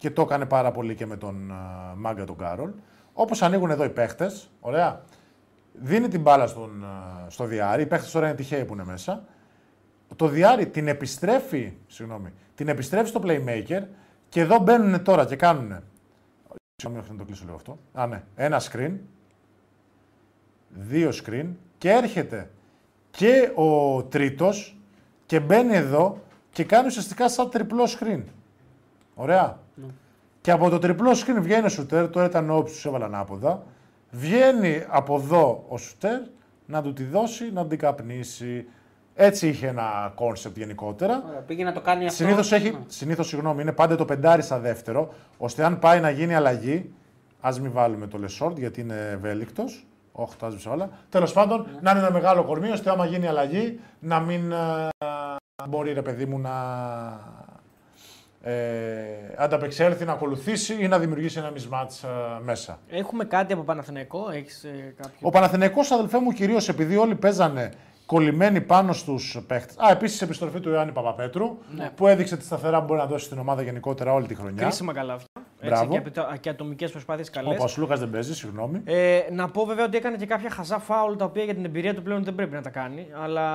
Και 0.05 0.11
το 0.11 0.21
έκανε 0.21 0.45
πάρα 0.45 0.71
πολύ 0.71 0.95
και 0.95 1.05
με 1.05 1.17
τον 1.17 1.51
α, 1.51 1.93
Μάγκα 1.95 2.25
τον 2.25 2.37
Κάρολ. 2.37 2.71
Όπως 3.13 3.41
ανοίγουν 3.41 3.69
εδώ 3.69 3.83
οι 3.83 3.89
παίχτες, 3.89 4.49
ωραία, 4.59 5.01
δίνει 5.73 6.07
την 6.07 6.21
μπάλα 6.21 6.47
στον, 6.47 6.83
α, 6.83 7.25
στο 7.29 7.45
διάρρη. 7.45 7.81
Οι 7.81 7.85
παίχτες 7.85 8.11
τώρα 8.11 8.27
είναι 8.27 8.35
τυχαίοι 8.35 8.65
που 8.65 8.73
είναι 8.73 8.83
μέσα. 8.85 9.23
Το 10.15 10.27
διάρρη 10.27 10.67
την 10.67 10.87
επιστρέφει, 10.87 11.73
συγγνώμη, 11.87 12.33
την 12.55 12.67
επιστρέφει 12.67 13.07
στο 13.07 13.21
playmaker 13.23 13.83
και 14.29 14.39
εδώ 14.41 14.59
μπαίνουν 14.59 15.03
τώρα 15.03 15.25
και 15.25 15.35
κάνουν. 15.35 15.83
Συγγνώμη, 16.75 17.03
όχι 17.03 17.11
να 17.11 17.17
το 17.17 17.25
κλείσω 17.25 17.43
λίγο 17.43 17.55
αυτό. 17.55 17.77
Α, 17.93 18.07
ναι. 18.07 18.23
Ένα 18.35 18.61
screen, 18.61 18.91
δύο 20.69 21.11
screen 21.25 21.47
και 21.77 21.89
έρχεται 21.89 22.51
και 23.11 23.51
ο 23.55 24.03
τρίτος 24.03 24.77
και 25.25 25.39
μπαίνει 25.39 25.75
εδώ 25.75 26.21
και 26.51 26.63
κάνει 26.63 26.87
ουσιαστικά 26.87 27.29
σαν 27.29 27.49
τριπλό 27.49 27.83
screen. 27.99 28.23
Ωραία. 29.15 29.63
Και 30.45 30.51
από 30.51 30.69
το 30.69 30.79
τριπλό 30.79 31.11
screen 31.11 31.37
βγαίνει 31.41 31.65
ο 31.65 31.69
σουτέρ, 31.69 32.09
τώρα 32.09 32.25
ήταν 32.25 32.49
ο 32.49 32.55
όψης, 32.55 32.75
τους 32.75 32.85
έβαλα 32.85 33.05
ανάποδα. 33.05 33.63
Βγαίνει 34.11 34.83
από 34.87 35.15
εδώ 35.15 35.65
ο 35.67 35.77
σουτέρ 35.77 36.19
να 36.65 36.81
του 36.81 36.93
τη 36.93 37.03
δώσει, 37.03 37.51
να 37.53 37.65
την 37.65 37.77
καπνίσει. 37.77 38.65
Έτσι 39.15 39.47
είχε 39.47 39.67
ένα 39.67 40.11
κόνσεπτ 40.15 40.57
γενικότερα. 40.57 41.23
Ωραία, 41.27 41.39
πήγε 41.39 41.63
να 41.63 41.71
το 41.73 41.81
κάνει 41.81 42.05
αυτό. 42.05 42.15
Συνήθως 42.23 42.51
έχει, 42.51 42.71
Ναι. 42.71 42.77
συνήθως, 42.87 43.27
συγγνώμη, 43.27 43.61
είναι 43.61 43.71
πάντα 43.71 43.95
το 43.95 44.05
πεντάρι 44.05 44.41
στα 44.41 44.59
δεύτερο, 44.59 45.13
ώστε 45.37 45.63
αν 45.65 45.79
πάει 45.79 45.99
να 45.99 46.09
γίνει 46.09 46.35
αλλαγή, 46.35 46.93
ας 47.41 47.59
μην 47.59 47.71
βάλουμε 47.71 48.07
το 48.07 48.17
Λεσόρτ 48.17 48.57
γιατί 48.57 48.81
είναι 48.81 49.09
ευέλικτος. 49.13 49.85
Όχι, 50.11 50.35
το 50.35 50.45
άσβησα 50.45 50.71
όλα. 50.71 50.89
Τέλος 51.09 51.33
πάντων, 51.33 51.61
Ναι. 51.61 51.79
να 51.81 51.91
είναι 51.91 51.99
ένα 51.99 52.11
μεγάλο 52.11 52.43
κορμί, 52.43 52.69
ώστε 52.69 52.89
άμα 52.89 53.05
γίνει 53.05 53.27
αλλαγή, 53.27 53.79
να 53.99 54.19
μην 54.19 54.51
ε, 54.51 54.89
μπορεί 55.69 55.93
ρε 55.93 56.01
παιδί 56.01 56.25
μου 56.25 56.39
να 56.39 56.49
ε, 56.49 57.54
ανταπεξέλθει, 59.37 60.05
να 60.05 60.11
ακολουθήσει 60.11 60.77
ή 60.79 60.87
να 60.87 60.99
δημιουργήσει 60.99 61.39
ένα 61.39 61.51
mismatch 61.51 62.03
ε, 62.03 62.43
μέσα. 62.43 62.79
Έχουμε 62.89 63.25
κάτι 63.25 63.53
από 63.53 63.61
Παναθηναϊκό, 63.61 64.29
έχεις 64.29 64.63
ε, 64.63 64.93
κάποιο. 64.97 65.17
Ο 65.21 65.29
Παναθηναϊκός 65.29 65.91
αδελφέ 65.91 66.19
μου 66.19 66.31
κυρίως 66.31 66.69
επειδή 66.69 66.95
όλοι 66.95 67.15
παίζανε 67.15 67.71
κολλημένοι 68.05 68.61
πάνω 68.61 68.93
στους 68.93 69.39
παίχτες. 69.47 69.77
Α, 69.77 69.91
επίσης 69.91 70.21
επιστροφή 70.21 70.59
του 70.59 70.69
Ιωάννη 70.69 70.91
Παπαπέτρου 70.91 71.57
Ναι. 71.75 71.89
που 71.95 72.07
έδειξε 72.07 72.37
τη 72.37 72.43
σταθερά 72.43 72.79
που 72.79 72.85
μπορεί 72.85 72.99
να 72.99 73.05
δώσει 73.05 73.25
στην 73.25 73.39
ομάδα 73.39 73.61
γενικότερα 73.61 74.13
όλη 74.13 74.27
τη 74.27 74.35
χρονιά. 74.35 74.61
Κρίσιμα 74.63 74.93
καλάθια. 74.93 75.25
Μπράβο. 75.61 75.81
Έτσι, 75.81 75.91
και, 75.91 75.97
απαιτώ- 75.97 76.37
και 76.39 76.49
ατομικές 76.49 76.91
προσπάθειες 76.91 77.29
καλές. 77.29 77.57
Ο 77.57 77.61
Πασλούκα 77.61 77.95
δεν 77.95 78.09
παίζει, 78.09 78.35
συγγνώμη. 78.35 78.81
Ε, 78.85 79.19
να 79.31 79.49
πω 79.49 79.65
βέβαια 79.65 79.85
ότι 79.85 79.97
έκανε 79.97 80.17
και 80.17 80.25
κάποια 80.25 80.49
χαζά 80.49 80.79
φάουλ 80.79 81.15
τα 81.15 81.25
οποία 81.25 81.43
για 81.43 81.53
την 81.53 81.65
εμπειρία 81.65 81.95
του 81.95 82.01
πλέον 82.01 82.23
δεν 82.23 82.35
πρέπει 82.35 82.53
να 82.53 82.61
τα 82.61 82.69
κάνει. 82.69 83.07
Αλλά 83.23 83.45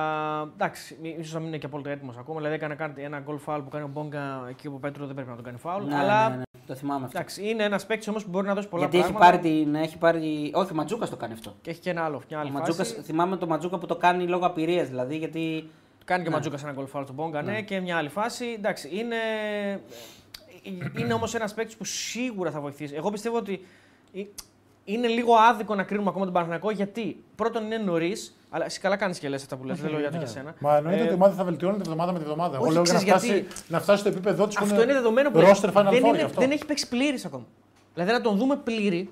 εντάξει, 0.53 0.97
ίσως 1.19 1.33
να 1.33 1.39
μην 1.39 1.47
είναι 1.47 1.57
και 1.57 1.65
απόλυτα 1.65 1.89
έτοιμος 1.89 2.17
ακόμα. 2.17 2.37
Δηλαδή 2.37 2.55
έκανε 2.55 2.75
κάτι, 2.75 3.01
ένα 3.01 3.19
γκολ 3.19 3.37
φάουλ 3.37 3.61
που 3.61 3.69
κάνει 3.69 3.83
ο 3.83 3.89
Μπόγκα 3.93 4.45
εκεί 4.49 4.67
ο 4.67 4.77
Πέτρο 4.81 5.05
δεν 5.05 5.15
πρέπει 5.15 5.29
να 5.29 5.35
τον 5.35 5.43
κάνει 5.43 5.57
φάουλ. 5.57 5.83
Ναι, 5.85 5.95
αλλά 5.95 6.29
ναι, 6.29 6.35
ναι. 6.35 6.41
Το 6.71 6.77
θυμάμαι 6.77 7.05
αυτό. 7.05 7.17
Εντάξει, 7.17 7.49
είναι 7.49 7.63
ένας 7.63 7.85
παίκτης 7.85 8.07
όμως 8.07 8.23
που 8.23 8.29
μπορεί 8.29 8.47
να 8.47 8.53
δώσει 8.53 8.67
πολλά 8.67 8.81
Γιατί 8.81 8.97
έχει 8.97 9.13
πράγματα. 9.13 9.37
πάρει, 9.39 9.49
την, 9.63 9.75
έχει 9.75 9.97
πάρει. 9.97 10.51
Όχι, 10.53 10.71
ο 10.71 10.75
Ματζούκα 10.75 11.07
το 11.07 11.15
κάνει 11.15 11.33
αυτό. 11.33 11.55
Και 11.61 11.69
έχει 11.69 11.79
και 11.79 11.89
ένα 11.89 12.03
άλλο, 12.03 12.21
μια 12.29 12.39
άλλη 12.39 12.49
Ο 12.49 12.53
Ματζούκας, 12.53 12.87
φάση. 12.87 13.01
θυμάμαι 13.01 13.37
το 13.37 13.47
Ματζούκα 13.47 13.77
που 13.77 13.85
το 13.85 13.95
κάνει 13.95 14.27
λόγω 14.27 14.45
απειρίας 14.45 14.87
δηλαδή. 14.87 15.17
Γιατί 15.17 15.69
Κάνει 16.05 16.23
και 16.23 16.27
ο 16.27 16.31
Ναι. 16.31 16.37
Ματζούκα 16.37 16.57
ένα 16.63 16.71
γκολ 16.71 17.03
στον 17.03 17.15
Πόγκα, 17.15 17.41
ναι, 17.41 17.61
και 17.61 17.79
μια 17.79 17.97
άλλη 17.97 18.09
φάση. 18.09 18.45
Εντάξει, 18.57 18.89
είναι, 18.93 19.15
είναι 20.97 21.13
όμως 21.13 21.35
ένας 21.35 21.53
παίκτης 21.53 21.75
που 21.77 21.83
σίγουρα 21.83 22.51
θα 22.51 22.59
βοηθήσει. 22.59 22.95
Εγώ 22.95 23.09
πιστεύω 23.11 23.37
ότι 23.37 23.65
ε, 24.13 24.21
είναι 24.85 25.07
λίγο 25.07 25.35
άδικο 25.35 25.75
να 25.75 25.83
κρίνουμε 25.83 26.09
ακόμα 26.09 26.23
τον 26.23 26.33
Παναθηναϊκό 26.33 26.71
γιατί 26.71 27.23
πρώτον 27.35 27.65
είναι 27.65 27.77
νωρίς, 27.77 28.35
αλλά 28.53 28.65
εσύ 28.65 28.79
καλά 28.79 28.95
κάνεις 28.95 29.19
και 29.19 29.29
λες 29.29 29.41
αυτά 29.43 29.55
που 29.57 29.63
λες. 29.65 29.79
Δεν 29.79 29.91
λέω 29.91 29.99
για 29.99 30.11
το 30.11 30.17
για 30.17 30.27
σένα. 30.27 30.45
Ναι. 30.45 30.53
Μα 30.59 30.75
εννοείται 30.77 30.99
Ε, 30.99 31.03
ότι 31.03 31.11
η 31.11 31.15
ομάδα 31.15 31.33
θα 31.35 31.43
βελτιώνεται 31.43 31.81
εβδομάδα 31.81 32.11
με 32.11 32.17
τη 32.17 32.23
εβδομάδα. 32.23 32.55
Εγώ 32.55 32.63
όχι, 32.65 32.73
λέω 32.73 32.83
για 32.83 32.93
να 32.93 32.99
ξέρεις 32.99 33.15
φτάσει, 33.17 33.33
γιατί. 33.33 33.47
να 33.67 33.79
φτάσει 33.79 33.99
στο 33.99 34.09
επίπεδο 34.09 34.47
της 34.47 34.57
Αυτό 34.57 34.81
είναι 34.81 34.93
δεδομένο 34.93 35.31
που 35.31 35.39
Roster 35.39 35.69
Final 35.73 35.87
δεν, 35.89 36.01
Four 36.03 36.07
είναι, 36.07 36.17
γι' 36.17 36.23
αυτό. 36.23 36.41
δεν 36.41 36.51
έχει 36.51 36.65
παίξει 36.65 36.87
πλήρης 36.89 37.25
ακόμα. 37.25 37.43
Δηλαδή 37.93 38.11
να 38.11 38.21
τον 38.21 38.37
δούμε 38.37 38.55
πλήρη 38.55 39.09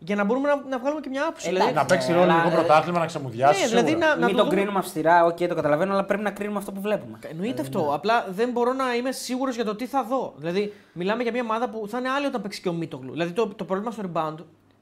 για 0.00 0.16
να 0.16 0.24
μπορούμε 0.24 0.48
να, 0.48 0.62
να 0.68 0.78
βγάλουμε 0.78 1.00
και 1.00 1.08
μια 1.08 1.22
άποψη. 1.22 1.48
Εντάξει, 1.48 1.66
δηλαδή, 1.68 1.74
Να 1.80 1.84
παίξει 1.86 2.10
Ε, 2.10 2.14
ρόλο 2.14 2.24
αλλά, 2.24 2.34
λίγο 2.44 2.48
ε, 2.48 2.54
πρωτάθλημα, 2.58 2.98
να 2.98 3.06
ξεμουδιάσει. 3.06 3.60
ναι, 3.62 3.66
δηλαδή 3.68 3.88
σίγουρα. 3.88 4.06
να, 4.06 4.16
να 4.16 4.26
μην 4.26 4.36
το 4.36 4.36
τον 4.36 4.44
δούμε- 4.44 4.60
κρίνουμε 4.60 4.78
αυστηρά, 4.78 5.24
οκ, 5.24 5.36
το 5.36 5.54
καταλαβαίνω, 5.54 5.92
αλλά 5.92 6.04
πρέπει 6.04 6.22
να 6.22 6.30
κρίνουμε 6.30 6.58
αυτό 6.58 6.72
που 6.72 6.80
βλέπουμε. 6.80 7.18
Εννοείται 7.30 7.60
αυτό. 7.62 7.90
Απλά 7.94 8.26
δεν 8.30 8.50
μπορώ 8.50 8.72
να 8.72 8.94
είμαι 8.94 9.12
σίγουρος 9.12 9.54
για 9.54 9.64
το 9.64 9.74
τι 9.76 9.86
θα 9.86 10.04
δω. 10.04 10.34
Δηλαδή, 10.36 10.72
μιλάμε 10.92 11.22
για 11.22 11.32
μια 11.32 11.42
ομάδα 11.42 11.68
που 11.68 11.86
θα 11.88 11.98
είναι 11.98 12.08
άλλη 12.08 12.26
όταν 12.26 12.42
παίξει 12.42 12.60
και 12.60 12.68
ο 12.68 12.72
Μίτογλου. 12.72 13.12
Δηλαδή, 13.12 13.30
το, 13.32 13.46
το 13.48 13.64
πρόβλημα 13.64 13.90
στο 13.90 14.02
rebound 14.12 14.34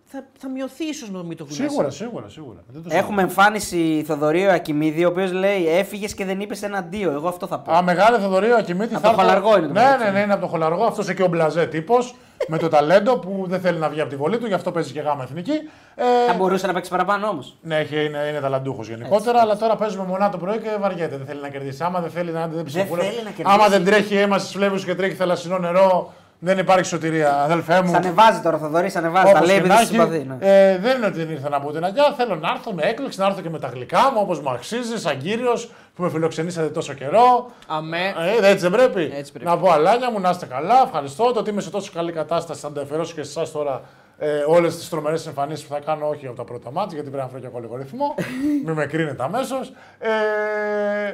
θα, 0.09 0.25
θα 0.39 0.49
μειωθεί 0.49 0.85
ίσως 0.85 1.11
με 1.11 1.19
τον 1.19 1.27
Μίτογλου. 1.27 1.55
Σίγουρα, 1.55 1.91
σίγουρα, 1.91 2.29
σίγουρα. 2.29 2.59
Δεν 2.69 2.83
το 2.83 2.89
Έχουμε 2.93 3.23
εμφάνιση 3.23 4.05
Θοδωρίου 4.07 4.51
Ακιμίδη, 4.51 5.05
ο 5.05 5.09
οποίος 5.09 5.33
λέει 5.33 5.69
Έφυγες 5.69 6.15
και 6.15 6.25
δεν 6.25 6.41
είπες 6.41 6.63
ένα 6.63 6.79
αντίο. 6.79 7.11
Εγώ 7.11 7.29
αυτό 7.29 7.47
θα 7.47 7.59
πω. 7.59 7.73
Α, 7.73 7.83
μεγάλη 7.83 8.19
Θοδωρία, 8.19 8.57
Ακιμίτη. 8.57 8.95
Από 8.95 9.09
το 9.09 9.13
Χολαργό 9.15 9.57
είναι 9.59 9.67
το 9.67 9.73
Ναι, 9.73 9.81
μεταξύ. 9.81 10.05
ναι, 10.05 10.11
ναι, 10.11 10.21
είναι 10.21 10.33
από 10.33 10.43
το 10.43 10.47
Χολαργό. 10.49 10.85
Αυτός 10.85 11.05
είναι 11.05 11.15
και 11.15 11.23
ο 11.23 11.27
Μπλαζέ 11.29 11.67
τύπος. 11.67 12.15
με 12.49 12.59
το 12.59 12.69
ταλέντο 12.69 13.19
που 13.19 13.45
δεν 13.49 13.61
θέλει 13.61 13.79
να 13.79 13.89
βγει 13.89 14.01
από 14.01 14.11
τη 14.11 14.17
βολή 14.17 14.39
του, 14.39 14.47
γι' 14.47 14.53
αυτό 14.55 14.71
παίζει 14.73 14.93
και 14.93 15.01
γάμα 15.01 15.23
εθνική. 15.23 15.53
Ε, 15.95 16.03
Θα 16.27 16.33
μπορούσε 16.33 16.67
να 16.67 16.73
παίξει 16.73 16.91
παραπάνω 16.91 17.29
όμως. 17.29 17.57
ναι, 17.63 17.77
έχει- 17.79 18.05
είναι, 18.05 18.19
είναι 18.31 18.41
ταλαντούχος 18.41 18.89
γενικότερα, 18.89 19.41
αλλά 19.41 19.57
τώρα 19.57 19.77
παίζουμε 19.77 20.05
μονά 20.05 20.29
το 20.29 20.37
πρωί 20.39 20.59
και 20.59 20.69
βαριέται. 20.81 21.17
Δεν 21.17 21.27
θέλει 21.27 21.41
να 21.41 21.49
κερδίσει. 21.49 21.83
Άμα 21.83 22.01
δεν 22.01 22.11
θέλει 22.11 22.31
να 22.31 22.47
δεν 22.49 22.65
ψηφούνε- 22.65 23.05
θέλει 23.05 23.17
να 23.25 23.31
κερδίσει. 23.31 23.57
Άμα 23.59 23.69
δεν 23.69 23.85
τρέχει 23.85 24.15
αίμα 24.17 24.39
στις 24.39 24.51
φλέβε 24.53 24.79
και 24.79 24.95
τρέχει 24.95 25.15
θαλασσινό 25.15 25.59
νερό, 25.59 26.13
δεν 26.39 26.59
υπάρχει 26.59 26.85
σωτηρία. 26.87 27.43
Αδελφέ 27.43 27.83
μου. 27.83 27.91
Σ' 27.91 27.95
ανεβάζει 27.95 28.41
τώρα, 28.41 28.59
Θοδωρή, 28.59 28.91
σ' 28.91 28.97
ανεβάζει. 28.97 29.33
Τα 29.33 29.39
Όπως 29.39 29.47
λέει 29.47 29.57
και 29.57 29.63
επειδή 29.63 29.69
να 29.69 29.77
σε 29.77 29.83
έχει, 29.83 29.93
συμπαθεί. 29.93 30.25
ναι. 30.29 30.37
ε, 30.41 30.79
δεν 30.79 30.97
είναι 30.97 31.07
ότι 31.07 31.19
δεν 31.19 31.31
ήρθα 31.31 31.49
να 31.49 31.61
πω 31.61 31.73
την 31.73 31.85
αγιά. 31.85 32.15
Θέλω 32.17 32.35
να 32.35 32.49
έρθω 32.51 32.73
με 32.73 32.83
έκπληξη, 32.83 33.21
να 33.21 33.27
έρθω 33.27 33.41
και 33.41 33.51
με 33.51 33.59
τα 33.59 33.69
γλυκά 33.69 34.11
μου 34.13 34.19
όπως 34.21 34.41
μου 34.41 34.51
αξίζει, 34.51 34.99
σαν 34.99 35.19
κύριος 35.19 35.71
που 35.95 36.03
με 36.03 36.11
φιλοξενήσατε 36.11 36.67
τόσο 36.69 36.93
καιρό. 36.93 37.51
Αμέ. 37.67 38.15
Ε, 38.43 38.49
έτσι 38.49 38.69
δεν 38.69 38.71
πρέπει. 38.71 39.13
Έτσι 39.17 39.33
πρέπει. 39.33 39.49
Να 39.49 39.57
πω 39.59 39.71
αλάνια 39.71 40.11
μου, 40.11 40.21
να 40.21 40.31
είστε 40.31 40.47
καλά. 40.47 40.83
Ευχαριστώ. 40.85 41.33
Το 41.33 41.41
ότι 41.41 41.51
είμαι 41.51 41.61
σε 41.61 41.71
τόσο 41.71 41.91
καλή 41.95 42.13
κατάσταση 42.13 42.61
θα 42.61 42.67
αντεφερώσω 42.69 43.15
και 43.15 43.23
σε 43.23 43.31
εσάς 43.41 43.53
τώρα 43.53 43.81
ε, 44.19 44.39
όλες 44.49 44.77
τις 44.77 44.89
τρομερές 44.89 45.27
εμφανίσεις 45.27 45.67
που 45.67 45.73
θα 45.75 45.81
κάνω, 45.81 46.09
όχι 46.09 46.27
από 46.27 46.37
τα 46.37 46.45
πρώτα 46.45 46.71
μάτια, 46.71 46.95
γιατί 46.95 47.11
πρέπει 47.11 47.23
να 47.25 47.29
φέρω 47.29 47.41
και 47.41 47.47
εγώ 47.47 47.59
λίγο 47.59 47.77
ρυθμό. 47.77 48.15
Μην 48.65 48.75
με 48.75 48.87
κρίνετε 48.87 49.23
αμέσως. 49.23 49.73
Ε, 49.99 50.09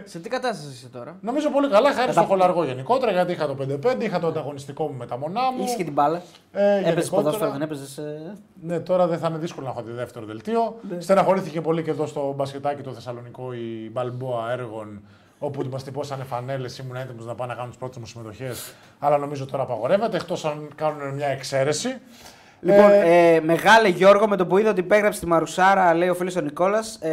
Σε 0.05 0.19
τι 0.19 0.29
κατάσταση 0.29 0.73
είσαι 0.73 0.89
τώρα; 0.89 1.17
νομίζω 1.21 1.51
πολύ 1.51 1.69
καλά, 1.69 1.93
χάρη 1.93 2.13
στο 2.13 2.23
χολαργό 2.23 2.65
γενικότερα, 2.65 3.13
γιατί 3.13 3.33
είχα 3.33 3.47
το 3.47 3.57
5-5, 3.87 4.01
είχα 4.03 4.19
το 4.21 4.27
ανταγωνιστικό 4.27 4.85
μου 4.87 4.95
με 4.99 5.07
τα 5.07 5.19
μονά 5.19 5.41
μου. 5.57 5.63
Είχες 5.63 5.75
και 5.77 5.85
την 5.85 5.93
μπάλα. 5.93 6.23
Ε, 6.53 6.63
Έπαιζες 6.63 6.85
γενικότερα- 6.85 7.23
ποδόσφαιρο, 7.23 7.51
δεν 7.51 7.63
έπαιζες. 7.63 8.01
ναι, 8.63 8.81
τώρα 8.81 9.07
δεν 9.07 9.19
θα 9.19 9.29
είναι 9.29 9.39
δύσκολο 9.39 9.67
να 9.67 9.73
έχω 9.73 9.83
τη 9.83 9.91
δεύτερο 9.91 10.27
δελτίο. 10.27 10.77
Στεναχωρήθηκε 10.99 11.61
πολύ 11.61 11.83
και 11.83 11.91
εδώ 11.91 12.07
στο 12.07 12.33
μπασκετάκι 12.37 12.83
το 12.83 12.93
Θεσσαλονικό 12.93 13.53
η 13.53 13.91
Μπαλμπόα 13.93 14.53
έργων, 14.53 15.01
όπου 15.39 15.63
μας 15.71 15.83
τυπώσανε 15.85 16.25
φανέλες. 16.25 16.79
Ήμουν 16.79 16.97
έτοιμος 16.97 17.27
να 17.27 17.35
πάω 17.35 17.47
να 17.47 17.55
κάνω 17.55 17.69
τις 17.69 17.77
πρώτες 17.77 17.97
μου 17.99 18.07
συμμετοχές. 18.07 18.75
Αλλά 18.99 19.19
νομίζω 19.19 19.47
τώρα 19.47 19.63
απαγορεύεται, 19.63 20.17
εκτός 20.17 20.45
αν 20.45 20.69
κάνουν 20.75 21.15
μια 21.15 21.27
εξαίρεση. 21.27 22.01
Λοιπόν, 22.65 22.91
Ε, 22.91 23.35
ε, 23.35 23.41
μεγάλε 23.41 23.89
Γιώργο, 23.89 24.29
με 24.29 24.37
το 24.37 24.47
που 24.47 24.59
είδα 24.59 24.71
ότι 24.71 24.81
υπέγραψε 24.81 25.21
τη 25.21 25.27
Μαρουσάρα, 25.27 25.95
λέει 25.95 26.09
ο 26.09 26.15
φίλος 26.15 26.37
ο 26.37 26.41
Νικόλας, 26.41 26.99
ε, 27.01 27.11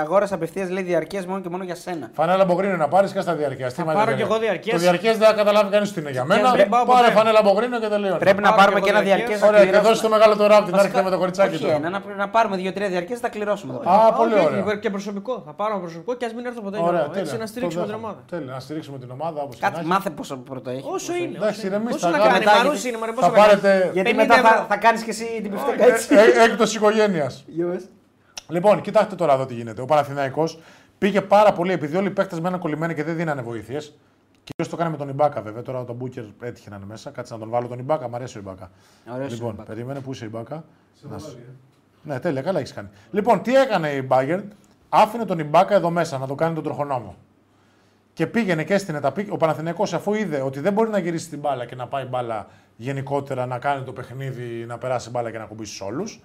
αγόρασε 0.00 0.34
απευθείας 0.34 0.70
λέει 0.70 0.82
διαρκείας 0.82 1.26
μόνο 1.26 1.40
και 1.40 1.48
μόνο 1.48 1.64
για 1.64 1.74
σένα. 1.74 2.10
Φανέλα 2.12 2.44
Μπογρίνο 2.44 2.76
να 2.76 2.88
πάρεις 2.88 3.12
και 3.12 3.20
στα 3.20 3.34
διαρκείας. 3.34 3.72
Θα 3.74 3.84
πάρω 3.84 4.12
κι 4.12 4.20
εγώ 4.22 4.38
διαρκείας. 4.38 4.76
Το 4.76 4.82
διαρκέ 4.82 5.08
δεν 5.12 5.28
θα 5.28 5.32
καταλάβει 5.32 5.70
κανείς 5.70 5.92
τι 5.92 6.00
είναι 6.00 6.10
για 6.10 6.24
μένα. 6.24 6.54
μην 6.54 6.68
πάω 6.68 6.84
Πάρε 6.84 7.00
ποτέ. 7.06 7.12
φανέλα 7.18 7.40
Μπογρίνο 7.44 7.80
και 7.80 7.86
τελείω. 7.88 8.16
Πρέπει 8.16 8.42
να 8.42 8.48
πάρω 8.48 8.56
πάρουμε 8.60 8.80
κι 8.80 8.84
και 8.86 8.90
εγώ 8.90 8.98
ένα 8.98 9.06
διαρκείας. 9.08 9.38
διαρκέ. 9.40 9.56
Ωραία, 9.60 9.70
και 9.80 9.86
δώσει 9.88 10.02
το 10.02 10.08
μεγάλο 10.08 10.36
το 10.36 10.46
ράπ 10.46 10.64
την 10.64 10.70
Βασικά, 10.70 10.80
άρχεται 10.82 11.02
με 11.02 11.10
το 11.10 11.18
κοριτσάκι 11.18 11.54
Όχι 11.54 11.64
του. 11.64 11.70
ένα, 11.74 11.88
να, 11.90 12.00
να 12.16 12.28
πάρουμε 12.28 12.56
δύο-τρία 12.56 12.88
διαρκέ, 12.88 13.14
θα 13.14 13.20
τα 13.20 13.28
κληρώσουμε. 13.28 13.72
εδώ. 13.74 13.90
Α, 13.90 13.94
Όχι, 14.06 14.12
πολύ 14.20 14.34
όχι, 14.34 14.44
ωραία. 14.62 14.76
Και 14.76 14.90
προσωπικό. 14.90 15.42
Θα 15.46 15.52
πάρω 15.52 15.78
προσωπικό 15.84 16.14
και 16.14 16.24
ας 16.24 16.32
μην 16.34 16.46
έρθω 16.46 16.60
ποτέ. 16.60 16.76
Ωραία, 16.78 16.90
Γιώργο, 16.90 17.06
τέλεια. 17.08 17.20
έτσι, 17.22 17.34
να 17.36 17.40
Το 17.40 17.46
στηρίξουμε 17.52 17.82
την 17.84 17.92
δέχομαι. 17.92 18.06
ομάδα. 18.06 18.20
Τέλεια, 18.34 18.52
να 18.52 18.60
στηρίξουμε 18.60 18.98
την 18.98 19.10
ομάδα 19.16 19.38
όπως 19.42 19.56
Κάτι 19.64 19.84
μάθε 19.84 20.10
πόσο 20.10 20.34
πρώτο 20.36 20.70
έχει. 20.70 20.84
Όσο 20.96 21.12
είναι. 21.22 21.36
Εντάξει, 21.40 21.58
όσο 21.58 21.66
είναι. 21.66 21.76
ηρεμήστε, 21.76 21.94
Πόσο 21.98 22.08
να 22.08 22.16
αγάπη. 22.16 22.32
κάνει, 22.32 22.44
Μετά, 22.44 22.56
Μαρούσι 22.56 22.72
γιατί- 22.74 22.88
είναι, 22.88 22.98
μωρέ, 23.00 23.12
Θα 23.12 23.16
πόσο 23.20 23.30
να 23.30 23.36
κάνει. 23.38 23.46
πάρετε 23.48 23.90
Γιατί 23.96 24.10
50 24.10 24.20
μετά 24.22 24.34
θα, 24.34 24.48
ευρώ. 24.54 24.64
θα 24.72 24.76
κάνεις 24.88 25.02
και 25.02 25.10
εσύ 25.10 25.24
την 25.42 25.50
πιφτέκα 25.50 25.84
Ε, 25.84 25.92
έτσι. 25.92 26.14
ε, 26.14 26.42
έκπτωση 26.44 26.76
οικογένειας. 26.76 27.44
Για 27.46 27.66
πες. 27.66 27.88
Λοιπόν, 28.48 28.80
κοιτάξτε 28.80 29.14
τώρα 29.14 29.32
εδώ 29.32 29.46
τι 29.46 29.54
γίνεται. 29.54 29.80
Ο 29.80 29.84
Παναθηναϊκός 29.84 30.58
πήγε 30.98 31.20
πάρα 31.20 31.52
πολύ 31.52 31.72
επειδή 31.72 31.96
όλοι 31.96 32.06
οι 32.06 32.10
παίχτε 32.10 32.40
μέναν 32.40 32.60
κολλημένοι 32.60 32.94
και 32.94 33.04
δεν 33.04 33.16
δίνανε 33.16 33.42
βοήθειες. 33.42 33.94
Κυρίως 34.44 34.68
το 34.68 34.76
κάνει 34.76 34.90
με 34.90 34.96
τον 34.96 35.08
Ιμπάκα 35.08 35.40
βέβαια. 35.42 35.62
Τώρα 35.62 35.84
τον 35.84 35.96
Μπούκερ 35.96 36.24
έτυχε 36.40 36.70
να 36.70 36.76
είναι 36.76 36.84
μέσα. 36.88 37.10
Κάτσε 37.10 37.32
να 37.32 37.38
τον 37.38 37.48
βάλω 37.48 37.66
τον 37.66 37.78
Ιμπάκα. 37.78 38.08
Μ' 38.08 38.14
αρέσει 38.14 38.36
ο 38.36 38.40
Ιμπάκα. 38.40 38.70
Ωραίος 39.14 39.32
λοιπόν, 39.32 39.48
ο 39.48 39.52
Ιμπάκα. 39.52 39.68
περίμενε 39.72 40.00
πού 40.00 40.12
είσαι 40.12 40.24
Ιμπάκα; 40.24 40.64
Σε 41.00 41.06
Να 41.08 41.18
σου- 41.18 41.26
Βαβάρια. 41.26 41.48
Ναι, 42.02 42.18
τέλεια, 42.20 42.42
καλά 42.42 42.58
έχεις 42.58 42.72
κάνει. 42.72 42.88
Λοιπόν, 43.10 43.42
τι 43.42 43.54
έκανε 43.56 43.88
η 43.88 44.02
Μπάγκερ. 44.06 44.40
Άφηνε 44.88 45.24
τον 45.24 45.38
Ιμπάκα 45.38 45.74
εδώ 45.74 45.90
μέσα 45.90 46.18
να 46.18 46.26
το 46.26 46.34
κάνει 46.34 46.54
τον 46.54 46.62
τροχονόμο. 46.64 47.16
Και 48.12 48.26
πήγαινε 48.26 48.64
και 48.64 48.74
έστεινε 48.74 49.00
τα 49.00 49.12
pick. 49.12 49.32
Ο 49.32 49.36
Παναθηναϊκός 49.36 49.94
αφού 49.94 50.14
είδε 50.14 50.40
ότι 50.40 50.60
δεν 50.60 50.72
μπορεί 50.72 50.90
να 50.90 50.98
γυρίσει 50.98 51.28
την 51.28 51.38
μπάλα 51.38 51.64
και 51.64 51.74
να 51.74 51.86
πάει 51.86 52.04
μπάλα 52.04 52.46
γενικότερα 52.80 53.46
να 53.46 53.58
κάνει 53.58 53.84
το 53.84 53.92
παιχνίδι, 53.92 54.64
να 54.66 54.78
περάσει 54.78 55.10
μπάλα 55.10 55.30
και 55.30 55.38
να 55.38 55.44
ακουμπήσει 55.44 55.84
όλους. 55.84 56.20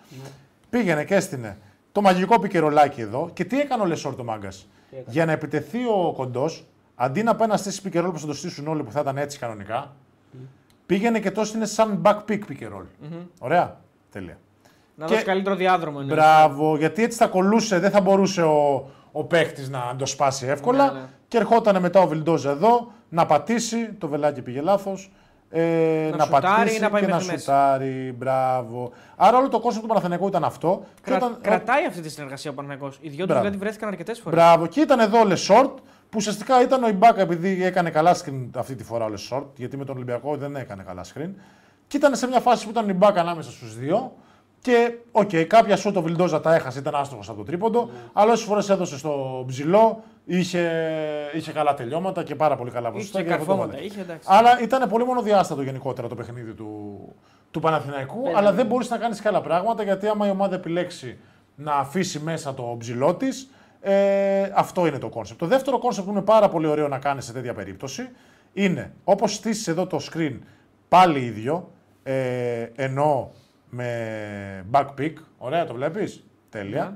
Πήγαινε 0.70 1.04
και 1.04 1.16
έστεινε 1.16 1.58
το 1.92 2.02
μαγικό 2.02 2.40
πικερολάκι 2.40 3.02
εδώ. 3.02 3.30
Και 3.34 3.46
τι 3.46 3.60
έκανε 3.60 3.82
ο 3.84 3.86
Λεσόρ 3.86 4.16
ο 4.16 4.24
μάγκας; 4.24 4.68
Για 5.08 5.26
να 5.26 5.32
επιτεθεί 5.32 5.78
ο 5.86 6.14
κοντός, 6.16 6.66
αντί 6.96 7.24
να 7.24 7.36
πάει 7.36 7.48
να 7.48 7.58
στήσει 7.58 7.82
pick 7.82 7.93
and 7.93 8.01
roll 8.01 8.12
που 8.12 8.20
θα 8.20 8.26
το 8.26 8.34
στήσουν 8.34 8.68
όλοι 8.68 8.84
που 8.84 8.92
θα 8.92 9.00
ήταν 9.00 9.18
έτσι 9.18 9.40
κανονικά, 9.40 9.96
πήγαινε 10.86 11.20
και 11.20 11.32
το 11.32 11.42
έστεινε 11.42 11.66
σαν 11.66 12.02
back 12.06 12.18
pick 12.30 12.40
pick 12.48 12.60
and 12.60 12.70
roll. 12.70 12.86
Ωραία. 13.40 13.78
Τέλεια. 14.12 14.38
Να 14.96 15.06
Και- 15.06 15.14
δώσει 15.14 15.26
καλύτερο 15.26 15.56
διάδρομο. 15.56 15.98
εννοείς. 16.02 16.18
Μπράβο, 16.18 16.78
γιατί 16.78 17.04
έτσι 17.04 17.18
θα 17.18 17.28
κολλούσε, 17.28 17.80
δεν 17.80 17.92
θα 17.92 18.02
μπορούσε 18.02 18.42
ο, 18.42 18.90
ο 19.12 19.24
παίχτης 19.24 19.70
να 19.70 19.96
το 19.98 20.06
σπάσει 20.06 20.46
εύκολα. 20.46 20.92
Ναι, 20.92 21.00
ναι. 21.00 21.06
Και 21.28 21.38
ερχόταν 21.38 21.82
μετά 21.82 22.00
ο 22.00 22.08
Βιλντόζ 22.08 22.46
εδώ 22.46 22.92
να 23.10 23.26
πατήσει. 23.26 23.86
Το 23.94 24.08
βελάκι 24.08 24.42
πήγε 24.42 24.62
λάθος. 24.62 25.12
Ε, 25.56 26.08
Να 26.12 26.18
να, 26.18 26.24
σουτάρει 26.24 26.42
πατήσει 26.46 26.76
ή 26.78 26.80
να 26.80 26.90
πάει 26.90 27.02
και 27.02 27.08
να 27.08 27.14
μέχρι 27.16 27.32
μέσα. 27.32 27.40
σουτάρει. 27.40 28.16
Μπράβο. 28.18 28.92
Άρα 29.16 29.38
όλο 29.38 29.50
το 29.50 29.60
κόνσεπτ 29.60 29.82
του 29.82 29.88
Παναθηναϊκού 29.88 30.28
ήταν 30.28 30.44
αυτό. 30.44 30.84
Και 30.96 31.02
Κρα- 31.04 31.16
όταν- 31.18 31.38
Κρατάει 31.42 31.86
αυτή 31.86 32.02
τη 32.02 32.10
συνεργασία 32.10 32.52
ο 32.52 32.54
Παναγιώ. 32.54 32.94
Οι 33.02 33.10
δυο 33.10 33.18
του 33.20 33.26
Μπράβο. 33.26 33.40
δηλαδή 33.40 33.58
βρέθηκαν 33.58 33.90
αρκετές 33.90 34.20
φορές. 34.20 34.40
Μπράβο. 34.40 34.66
Και 34.68 34.80
ήταν 34.82 35.00
εδώ 35.00 35.20
ο 35.20 35.26
Λεσόρτ 35.26 35.78
που 35.78 36.16
ουσιαστικά 36.16 36.62
ήταν 36.62 36.84
ο 36.84 36.88
Ιμπάκα 36.88 37.22
επειδή 37.22 37.64
έκανε 37.66 37.90
καλά 37.90 38.16
screen 38.16 38.50
αυτή 38.56 38.76
τη 38.76 38.84
φορά 38.84 39.06
ο 39.06 39.10
Λεσόρτ. 39.10 39.46
Γιατί 39.58 39.78
με 39.78 39.86
τον 39.86 39.96
Ολυμπιακό 39.96 40.36
δεν 40.36 40.56
έκανε 40.56 40.84
καλά 40.84 41.04
screen. 41.04 41.30
Και 41.88 41.98
ήταν 41.98 42.16
σε 42.16 42.28
μια 42.28 42.40
φάση 42.40 42.64
που 42.66 42.70
ήταν 42.72 42.86
ο 42.86 42.90
Ιμπάκα 42.90 43.22
ανάμεσα 43.22 43.52
στους 43.52 43.78
δύο. 43.78 44.14
Και 44.64 44.98
οκ, 45.12 45.30
κάποια 45.48 45.76
σουτ 45.76 45.92
ο 45.92 46.02
Βιλντόζα 46.02 46.42
τα 46.42 46.56
έχασε, 46.56 46.80
ήταν 46.80 46.96
άστοχος 46.96 47.30
από 47.30 47.38
το 47.38 47.44
τρίποντο. 47.44 47.90
Αλλά 48.14 48.32
όσες 48.32 48.46
φορές 48.46 48.70
έδωσε 48.70 48.98
στο 48.98 49.44
ψηλό, 49.48 50.04
είχε, 50.26 50.72
είχε 51.34 51.52
καλά 51.52 51.74
τελειώματα 51.74 52.24
και 52.24 52.36
πάρα 52.36 52.56
πολύ 52.56 52.72
καλά 52.72 52.92
ποσοστά. 52.92 53.20
Είχε 53.20 53.28
και 53.28 53.34
αυτό 53.34 53.46
το 53.46 53.52
καρφώματα. 53.52 53.78
βάλε. 53.78 53.88
Είχε 53.88 54.02
εντάξει. 54.02 54.28
Αλλά 54.32 54.62
ήταν 54.62 54.90
πολύ 54.90 55.06
μονοδιάστατο 55.06 55.62
γενικότερα 55.62 56.08
το 56.08 56.16
παιχνίδι 56.16 56.54
του, 56.54 57.00
του 57.52 57.60
Παναθηναϊκού. 57.60 58.38
αλλά 58.38 58.52
δεν 58.52 58.66
μπορείς 58.66 58.90
να 58.90 58.98
κάνεις 58.98 59.22
και 59.22 59.28
άλλα 59.28 59.42
πράγματα 59.42 59.84
γιατί 59.84 60.08
άμα 60.08 60.28
η 60.28 60.30
ομάδα 60.30 60.56
επιλέξει 60.56 61.18
να 61.56 61.74
αφήσει 61.74 62.20
μέσα 62.20 62.54
το 62.54 62.76
ψηλό 62.80 63.16
της, 63.16 63.50
ε, 63.82 64.52
αυτό 64.56 64.88
είναι 64.88 64.98
το 64.98 65.10
κόνσεπτ. 65.10 65.40
Το 65.40 65.46
δεύτερο 65.46 65.80
κόνσεπτ 65.80 66.08
που 66.08 66.14
είναι 66.14 66.24
πάρα 66.24 66.50
πολύ 66.50 66.68
ωραίο 66.68 66.88
να 66.88 67.00
κάνεις 67.00 67.26
σε 67.26 67.34
τέτοια 67.34 67.54
περίπτωση 67.54 68.10
είναι 68.54 68.94
όπως 69.04 69.34
στήσεις 69.34 69.68
εδώ 69.68 69.88
το 69.88 70.00
screen 70.12 70.40
πάλι 70.88 71.20
ίδιο, 71.20 71.72
ε, 72.04 72.68
ενώ 72.76 73.32
με 73.76 74.66
back 74.72 74.86
pick. 75.00 75.14
Ωραία, 75.38 75.66
το 75.66 75.74
βλέπεις; 75.74 76.24
Τέλεια. 76.50 76.84
Ναι. 76.84 76.96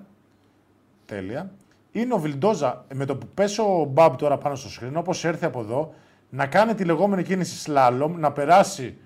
Τέλεια. 1.06 1.52
Είναι 1.92 2.14
ο 2.14 2.18
Βιλντόζα 2.18 2.86
με 2.94 3.06
το 3.06 3.16
που 3.16 3.28
πέσει 3.34 3.62
ο 3.62 3.88
Μπαμπ 3.92 4.16
τώρα 4.16 4.38
πάνω 4.38 4.56
στο 4.56 4.70
screen, 4.70 4.92
όπως 4.94 5.26
έρθει 5.26 5.46
από 5.46 5.60
εδώ, 5.60 5.94
να 6.30 6.46
κάνει 6.46 6.74
τη 6.74 6.84
λεγόμενη 6.84 7.24
κίνηση 7.24 7.72
slalom, 7.72 8.10
να 8.18 8.32
περάσει 8.32 8.98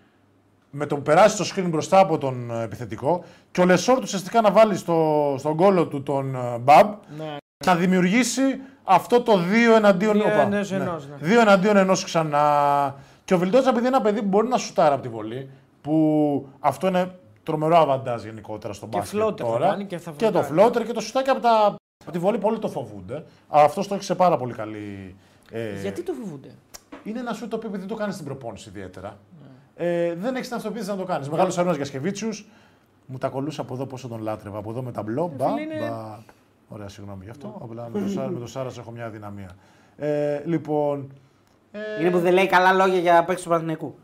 με 0.69 0.85
το 0.85 0.95
που 0.95 1.01
περάσει 1.01 1.37
το 1.37 1.51
screen 1.55 1.67
μπροστά 1.69 1.99
από 1.99 2.17
τον 2.17 2.51
ε, 2.51 2.63
επιθετικό 2.63 3.23
και 3.51 3.61
ο 3.61 3.65
Λεσόρτ 3.65 4.03
ουσιαστικά 4.03 4.41
να 4.41 4.51
βάλει 4.51 4.75
στο, 4.75 5.35
στον 5.39 5.55
κώλο 5.55 5.87
του 5.87 6.03
τον 6.03 6.35
ε, 6.35 6.57
Μπαμπ 6.57 6.93
Ναι. 7.17 7.37
να 7.65 7.75
δημιουργήσει 7.75 8.41
αυτό 8.83 9.21
το 9.21 9.33
2 9.73 9.75
εναντίον 9.75 10.13
Δύο 10.13 10.23
Οπα, 10.25 10.41
ενός 10.41 10.71
ενός, 10.71 11.07
ναι. 11.07 11.15
Δύο 11.19 11.41
εναντίον 11.41 11.77
ενός 11.77 12.03
ξανά. 12.03 12.95
Και 13.25 13.33
ο 13.33 13.37
Βιλντόζα, 13.37 13.69
επειδή 13.69 13.87
είναι 13.87 13.95
ένα 13.95 14.05
παιδί 14.05 14.21
που 14.21 14.27
μπορεί 14.27 14.47
να 14.47 14.57
σουτάρει 14.57 14.93
από 14.93 15.01
τη 15.01 15.07
βολή, 15.09 15.49
που 15.81 16.47
αυτό 16.59 16.87
είναι 16.87 17.11
τρομερό 17.43 17.77
αβαντάζ 17.77 18.23
γενικότερα 18.23 18.73
στον 18.73 18.89
Και 18.89 18.97
μπάσκετ 18.97 19.19
floater 19.21 19.37
θα 19.37 19.45
τώρα. 19.45 19.67
κάνει 19.69 19.85
και 19.85 19.97
θα 19.97 20.11
και 20.17 20.29
το 20.29 20.43
φλωτάρει. 20.43 20.75
floater 20.83 20.85
και 20.87 20.93
το 20.93 20.99
σουτάκι 21.01 21.29
από, 21.29 21.39
τα, 21.41 21.75
από 22.03 22.11
τη 22.11 22.17
βολή 22.19 22.37
πολύ 22.37 22.59
το 22.59 22.67
φοβούνται. 22.69 23.23
Αλλά 23.49 23.63
αυτός 23.63 23.87
το 23.87 23.93
έχει 23.95 24.03
σε 24.03 24.15
πάρα 24.15 24.37
πολύ 24.37 24.53
καλή. 24.53 25.15
ε, 25.51 25.79
Γιατί 25.81 26.01
το 26.03 26.13
φοβούνται; 26.13 26.55
είναι 27.03 27.19
ένα 27.19 27.33
σου 27.33 27.47
το 27.47 27.55
οποίο 27.55 27.69
δεν 27.69 27.87
το 27.87 27.95
κάνεις 27.95 28.13
στην 28.13 28.25
προπόνηση 28.27 28.69
ιδιαίτερα. 28.69 29.17
Ναι. 29.41 29.85
Ε, 29.85 30.13
δεν 30.15 30.35
έχεις 30.35 30.47
την 30.47 30.57
αυτοποίηση 30.57 30.89
να 30.89 30.95
το 30.95 31.03
κάνεις. 31.03 31.29
Μεγάλος 31.29 31.57
Αρνό 31.57 31.73
Γιασκεβίτσιου. 31.73 32.29
Μου 33.05 33.17
τα 33.17 33.27
κολούσα 33.27 33.61
από 33.61 33.73
εδώ 33.73 33.85
πόσο 33.85 34.07
τον 34.07 34.21
λάτρευα. 34.21 34.57
Από 34.57 34.69
εδώ 34.69 34.81
με 34.81 34.91
τα 34.91 35.01
μπλό. 35.03 35.31
Μπα, 35.35 35.47
φίλε, 35.47 35.61
είναι- 35.61 35.89
μπα. 35.89 36.19
Ωραία, 36.67 36.87
συγγνώμη 36.87 37.23
γι' 37.23 37.29
αυτό. 37.29 37.59
Απλά 37.63 37.89
με 37.93 37.99
το, 38.01 38.07
Σάρα, 38.07 38.29
με 38.29 38.39
το 38.39 38.47
Σάρας 38.47 38.77
έχω 38.77 38.91
μια 38.91 39.05
αδυναμία. 39.05 39.49
Ε, 39.97 40.41
λοιπόν. 40.45 41.13
Ε, 41.71 42.01
Είναι 42.01 42.09
που 42.11 42.19
δεν 42.19 42.33
λέει 42.33 42.47
καλά 42.47 42.71
λόγια 42.73 42.99
για 42.99 43.23
παίξει 43.23 43.43
του 43.43 43.49
Παναθηναϊκού. 43.49 43.95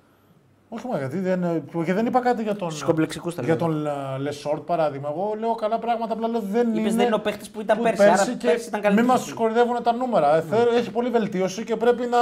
Όχι, 0.70 0.88
μα 0.88 0.98
γιατί 0.98 1.20
δεν, 1.20 1.44
ε, 1.44 1.64
και 1.86 1.94
δεν 1.94 2.06
είπα 2.06 2.20
κάτι 2.20 2.44
για 2.44 2.56
τον. 2.56 2.70
Στους 2.70 2.84
κομπλεξικούς 2.84 3.36
τα 3.36 3.42
Για 3.44 3.56
λέω. 3.56 3.68
τον 3.68 3.88
ε, 3.88 3.92
Λεσόρτ 4.18 4.62
παράδειγμα. 4.62 5.10
Εγώ 5.12 5.34
λέω 5.40 5.56
καλά 5.56 5.80
πράγματα. 5.80 6.14
Απλά 6.14 6.28
λέω 6.28 6.40
δεν 6.42 6.68
Είπες 6.70 6.80
είναι. 6.80 6.90
δεν 6.92 7.06
είναι 7.06 7.16
ο 7.16 7.20
παίχτης 7.20 7.50
που 7.50 7.62
ήταν 7.62 7.78
που 7.78 7.84
πέρσι. 7.84 8.04
Άρα 8.04 8.26
και 8.26 8.48
πέρσι 8.48 8.68
ήταν 8.68 8.80
μην 8.80 8.82
καλύτερο. 8.82 9.08
μας 9.08 9.26
του 9.26 9.36
κορυδεύουν 9.36 9.84
τα 9.84 9.94
νούμερα. 9.94 10.36
Ε, 10.36 10.42
θε- 10.42 10.72
Έχει 10.78 10.92
πολύ 10.92 11.10
βελτίωση 11.10 11.64
και 11.64 11.76
πρέπει 11.76 12.06
να 12.06 12.18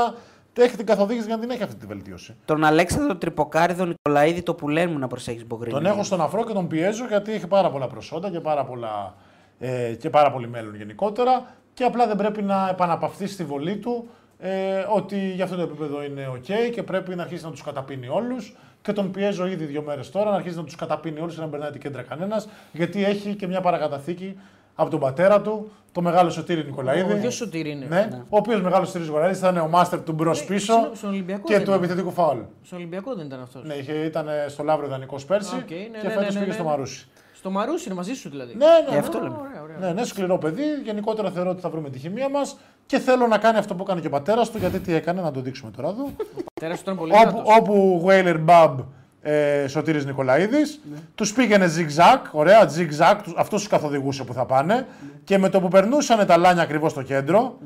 έχει 0.64 0.76
την 0.78 0.86
καθοδήγηση 0.86 1.26
για 1.26 1.36
να 1.36 1.42
την 1.42 1.50
έχει 1.52 1.64
αυτή 1.64 1.76
τη 1.76 1.86
βελτίωση. 1.86 2.36
Τον 2.46 2.64
Αλέξανδρο 2.64 3.16
Τρυποκάριδο 3.16 3.86
Νικολαίδη 3.86 4.42
το 4.44 4.54
πουλέν 4.54 4.92
μου 4.92 4.98
να 5.00 5.08
προσέχεις 5.08 5.48
Μπογκρίνη. 5.48 5.74
Τον 5.74 5.86
έχω 5.86 6.04
στον 6.04 6.22
αφρό 6.22 6.44
και 6.46 6.54
τον 6.54 6.68
πιέζω 6.68 7.06
γιατί 7.08 7.32
έχει 7.32 7.48
πάρα 7.48 7.70
πολλά 7.72 7.88
προσόντα 7.88 8.30
και 8.30 8.40
πάρα, 8.40 8.66
πολλά, 8.66 9.14
ε, 9.60 9.94
και 10.00 10.10
πάρα 10.10 10.32
πολύ 10.32 10.48
μέλλον 10.48 10.76
γενικότερα 10.76 11.46
και 11.74 11.84
απλά 11.84 12.08
δεν 12.08 12.16
πρέπει 12.16 12.42
να 12.42 12.68
επαναπαυθεί 12.72 13.28
στη 13.28 13.44
βολή 13.44 13.78
του 13.78 14.08
ε, 14.50 14.86
ότι 14.96 15.32
για 15.32 15.44
αυτό 15.44 15.56
το 15.56 15.62
επίπεδο 15.62 16.04
είναι 16.04 16.30
ok 16.36 16.52
και 16.74 16.84
πρέπει 16.84 17.16
να 17.16 17.24
αρχίσει 17.24 17.44
να 17.44 17.52
τους 17.52 17.64
καταπίνει 17.64 18.08
όλους. 18.08 18.56
Και 18.82 18.94
τον 18.94 19.12
πιέζω 19.12 19.46
ήδη 19.48 19.66
δύο 19.66 19.82
μέρες 19.82 20.12
τώρα 20.12 20.30
να 20.30 20.36
αρχίσει 20.36 20.56
να 20.58 20.64
τους 20.64 20.76
καταπίνει 20.76 21.20
όλους 21.20 21.34
και 21.34 21.38
να 21.40 21.44
μην 21.46 21.52
περνάει 21.52 21.72
την 21.72 21.82
κέντρα 21.82 22.02
κανένας, 22.02 22.48
γιατί 22.72 23.04
έχει 23.06 23.36
και 23.36 23.48
μια 23.48 23.62
παρακαταθήκη 23.62 24.40
από 24.76 24.90
τον 24.90 25.00
πατέρα 25.00 25.42
του, 25.42 25.72
το 25.92 26.02
μεγάλο 26.02 26.30
Σωτήρη 26.30 26.64
Νικολαίδη. 26.66 27.12
Ο 27.14 27.18
γιος 27.18 27.36
Σωτήρη 27.36 27.70
είναι. 27.72 27.86
Ναι, 27.90 28.08
ο 28.30 28.38
οποίος 28.38 28.62
μεγάλος 28.62 28.88
Σωτήρης 28.88 29.08
Νικολαίδης 29.08 29.38
ήταν 29.38 29.58
ο 29.58 29.68
μάστερ 29.68 30.02
του 30.04 30.12
μπρος 30.12 30.46
πίσω 30.46 30.74
στον- 30.74 30.96
στον 30.96 31.10
Ολυμπιακό 31.10 31.44
και 31.48 31.54
δεν 31.54 31.64
του 31.64 31.70
είναι. 31.72 31.80
επιθετικού 31.80 32.12
φάουλ. 32.12 32.40
Στον 32.64 32.78
Ολυμπιακό 32.78 33.16
δεν 33.16 33.26
ήταν 33.26 33.42
αυτός. 33.42 33.64
Ναι, 33.64 33.74
είχε, 33.74 33.94
ήταν 33.94 34.28
στο 34.48 34.64
Λαύριο 34.64 34.90
Δανικό 34.90 35.18
πέρσι 35.28 35.56
Οκ, 35.56 35.70
ναι, 35.70 35.76
και 35.76 35.90
ναι, 35.92 36.00
φέτος 36.00 36.16
ναι, 36.16 36.24
ναι, 36.26 36.32
πήγε 36.34 36.46
ναι. 36.46 36.54
στο 36.54 36.64
Μαρούσι. 36.64 37.08
Στο 37.34 37.50
Μαρούσι 37.50 37.86
είναι 37.86 37.96
μαζί 37.96 38.14
σου 38.14 38.30
δηλαδή. 38.30 38.56
Ναι, 38.56 38.66
ναι, 38.90 38.96
Ε, 38.96 39.00
αυτό 39.00 39.18
ναι. 39.18 39.24
λέμε. 39.24 39.36
Ωραία, 39.42 39.62
ωραία. 39.62 39.78
Ναι, 39.80 39.92
ναι, 39.94 40.04
σκληρό 40.04 40.38
παιδί. 40.38 40.64
Γενικότερα 40.84 41.32
θεωρώ 41.32 41.50
ότι 41.50 41.62
θα 41.62 41.70
βρούμε 41.70 41.90
τη 41.90 42.00
χημεία 42.00 42.30
μας 42.30 42.58
και 42.86 43.00
θέλω 43.00 43.28
να 43.28 43.38
κάνει 43.38 43.58
αυτό 43.58 43.76
που 43.76 43.84
έκανε 43.84 44.02
και 44.02 44.08
ο 44.08 44.10
πατέρας 44.10 44.50
του. 44.52 44.58
Γιατί 44.58 44.80
τι 44.80 44.94
έκανε, 44.94 45.22
να 45.22 45.32
το 45.32 45.40
δείξουμε 45.42 45.72
τώρα 45.76 45.88
εδώ. 45.88 46.10
Τέρα 46.54 46.76
σου 46.76 46.82
ήταν 46.82 46.98
πολύ 46.98 47.12
όπου, 47.16 47.30
δυνατός. 47.30 47.56
όπου 47.60 48.02
Βέιλερ 48.06 48.38
Μπαμπ 48.40 48.80
ε, 49.22 49.68
Σωτήρης 49.68 50.06
Νικολαίδης, 50.06 50.80
Ναι. 50.92 50.98
τους 51.16 51.34
πήγαινε 51.34 51.66
zigzag, 51.78 52.20
ωραία, 52.32 52.70
zigzag, 52.70 53.16
τους- 53.24 53.34
αυτούς 53.38 53.60
τους 53.60 53.70
καθοδηγούσε 53.70 54.24
που 54.24 54.34
θα 54.34 54.46
πάνε 54.46 54.74
Ναι. 54.76 54.86
και 55.24 55.38
με 55.38 55.50
το 55.50 55.60
που 55.62 55.68
περνούσαν 55.68 56.26
τα 56.26 56.38
λάνια 56.38 56.62
ακριβώς 56.64 56.92
στο 56.92 57.02
κέντρο, 57.02 57.58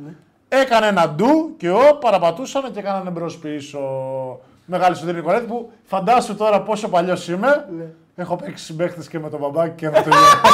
έκανε 0.49 0.87
ένα 0.87 1.09
ντου 1.09 1.53
και 1.57 1.69
ο 1.69 1.97
παραπατούσαν 2.01 2.71
και 2.73 2.81
κάνανε 2.81 3.09
μπρος 3.09 3.37
πίσω. 3.37 3.79
Μεγάλη 4.65 4.95
Σωτήρη 4.95 5.15
Νικολαίδη 5.17 5.45
που 5.45 5.71
φαντάσου 5.83 6.35
τώρα 6.35 6.61
πόσο 6.61 6.87
παλιός 6.89 7.27
είμαι, 7.27 7.65
Ναι. 7.77 7.83
έχω 8.15 8.35
παίξει 8.35 8.63
συμπαίχτες 8.65 9.07
και 9.07 9.19
με 9.19 9.29
τον 9.29 9.39
μπαμπάκι 9.39 9.73
και 9.75 9.85
με 9.89 10.01
τον 10.01 10.11
γιο. 10.11 10.51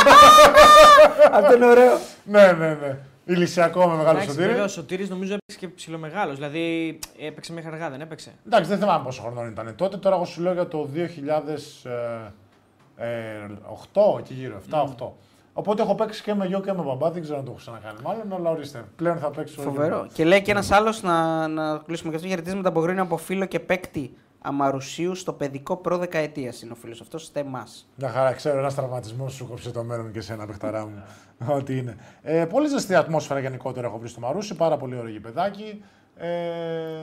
Αυτό 1.38 1.56
είναι 1.56 1.66
ωραίο. 1.66 1.98
ναι, 2.24 2.52
ναι, 2.52 2.68
ναι. 2.68 2.98
Ηλυσιακό 3.26 3.88
με 3.88 3.96
μεγάλο 3.96 4.10
Εντάξει, 4.10 4.30
Σωτήρη. 4.30 4.48
βέβαια 4.48 4.64
ο 4.64 4.68
Σωτήρης 4.68 5.10
νομίζω 5.10 5.34
έπαιξε 5.34 5.68
και 5.68 5.74
ψηλομεγάλος. 5.74 6.36
Δηλαδή 6.36 7.00
έπαιξε 7.20 7.54
μέχρι 7.54 7.70
αργά, 7.70 7.90
δεν 7.90 8.02
έπαιξε; 8.02 8.32
Εντάξει, 8.46 8.70
δεν 8.70 8.80
θυμάμαι 8.80 9.04
πόσο 9.04 9.22
χρονών 9.22 9.50
ήταν 9.50 9.74
τότε. 9.76 9.98
Τώρα 9.98 10.16
εγώ 10.16 10.26
σου 10.26 10.42
λέω 10.42 10.54
για 10.54 10.68
το 10.68 10.90
2008, 10.94 11.00
εκεί 14.20 14.34
γύρω, 14.34 14.62
7-8. 14.72 15.08
Οπότε 15.58 15.82
έχω 15.82 15.96
παίξει 15.96 16.24
και 16.24 16.34
με 16.34 16.46
γιο 16.46 16.62
και 16.62 16.74
με 16.74 16.84
μπαμπά, 16.84 17.12
δεν 17.12 17.22
ξέρω 17.22 17.38
αν 17.38 17.46
το 17.46 17.52
έχω 17.52 17.60
ξανακάνει 17.60 17.98
μάλλον, 18.04 18.34
αλλά 18.34 18.50
ορίστε. 18.50 18.84
Πλέον 18.96 19.18
θα 19.18 19.30
παίξω. 19.30 19.62
Φοβερό. 19.62 20.08
Και 20.14 20.26
λέει 20.26 20.42
και 20.42 20.52
ένας 20.52 20.72
άλλος 20.72 21.02
να, 21.02 21.48
να 21.48 21.78
κλείσουμε 21.78 22.10
και 22.10 22.16
αυτό. 22.16 22.28
Χαιρετίσματα 22.28 22.70
από 22.70 22.80
Μπογκρίνη 22.80 23.00
από 23.00 23.18
φίλο 23.18 23.46
και 23.46 23.60
παίκτη 23.60 24.18
Αμαρουσίους 24.48 25.20
στο 25.20 25.34
παιδικό 25.34 25.76
προ 25.78 25.98
δεκαετίας 25.98 26.62
είναι 26.62 26.72
ο 26.72 26.76
φίλος 26.76 27.02
αυτός. 27.02 27.24
Στεμά. 27.26 27.68
Μια 27.96 28.10
χαρά, 28.10 28.32
ξέρω, 28.34 28.58
ένας 28.60 28.76
τραυματισμός 28.76 29.34
σου 29.34 29.48
κόψε 29.48 29.72
το 29.72 29.84
μέλλον 29.84 30.12
και 30.12 30.22
σε 30.22 30.34
ένα 30.34 30.46
παιχταρά 30.46 30.86
μου. 30.86 31.04
Ό,τι 31.58 31.78
είναι. 31.78 31.96
Ε, 32.22 32.46
πολύ 32.46 32.68
ζεστή 32.68 32.96
ατμόσφαιρα 32.96 33.40
γενικότερα 33.40 33.88
έχω 33.88 33.98
βρει 33.98 34.08
στο 34.08 34.20
Μαρούσι, 34.20 34.56
πάρα 34.56 34.78
πολύ 34.78 34.96
ωραίο 34.98 35.10
γηπεδάκι. 35.10 35.84
Ε, 36.18 36.28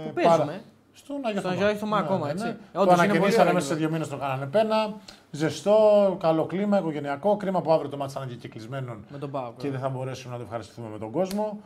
Πού 0.06 0.12
παίζουμε; 0.12 0.62
Στον 0.93 1.16
Άγιο 1.24 1.40
Στον 1.40 1.52
Θωμά. 1.52 1.66
Άγιο 1.66 1.78
Θωμά 1.78 1.97
ακόμα, 1.98 2.27
ναι, 2.27 2.32
έτσι. 2.32 2.44
ναι. 2.44 2.51
Όντως, 2.51 2.73
Το 2.73 2.82
είναι 2.82 2.93
ανακαινήσανε 2.93 3.20
πολύ 3.31 3.40
ωραίο 3.40 3.52
μέσα 3.55 3.66
σε 3.66 3.74
δύο 3.74 3.90
μήνες 3.90 4.09
το 4.09 4.16
κάνανε 4.16 4.47
πένα. 4.47 4.94
Ζεστό, 5.31 6.16
καλό 6.20 6.44
κλίμα, 6.47 6.78
οικογενειακό. 6.78 7.36
Κρίμα 7.36 7.60
που 7.60 7.73
αύριο 7.73 7.90
το 7.90 7.97
μάτι 7.97 8.12
θα 8.12 8.20
είναι 8.23 8.31
και 8.32 8.36
κυκλισμένων 8.39 9.05
Με 9.09 9.19
τον 9.19 9.31
Πάο. 9.31 9.52
και 9.56 9.70
δεν 9.70 9.81
θα 9.81 9.89
μπορέσουμε 9.89 10.32
να 10.32 10.39
το 10.39 10.44
ευχαριστηθούμε 10.44 10.89
με 10.89 10.98
τον 10.98 11.10
κόσμο. 11.10 11.60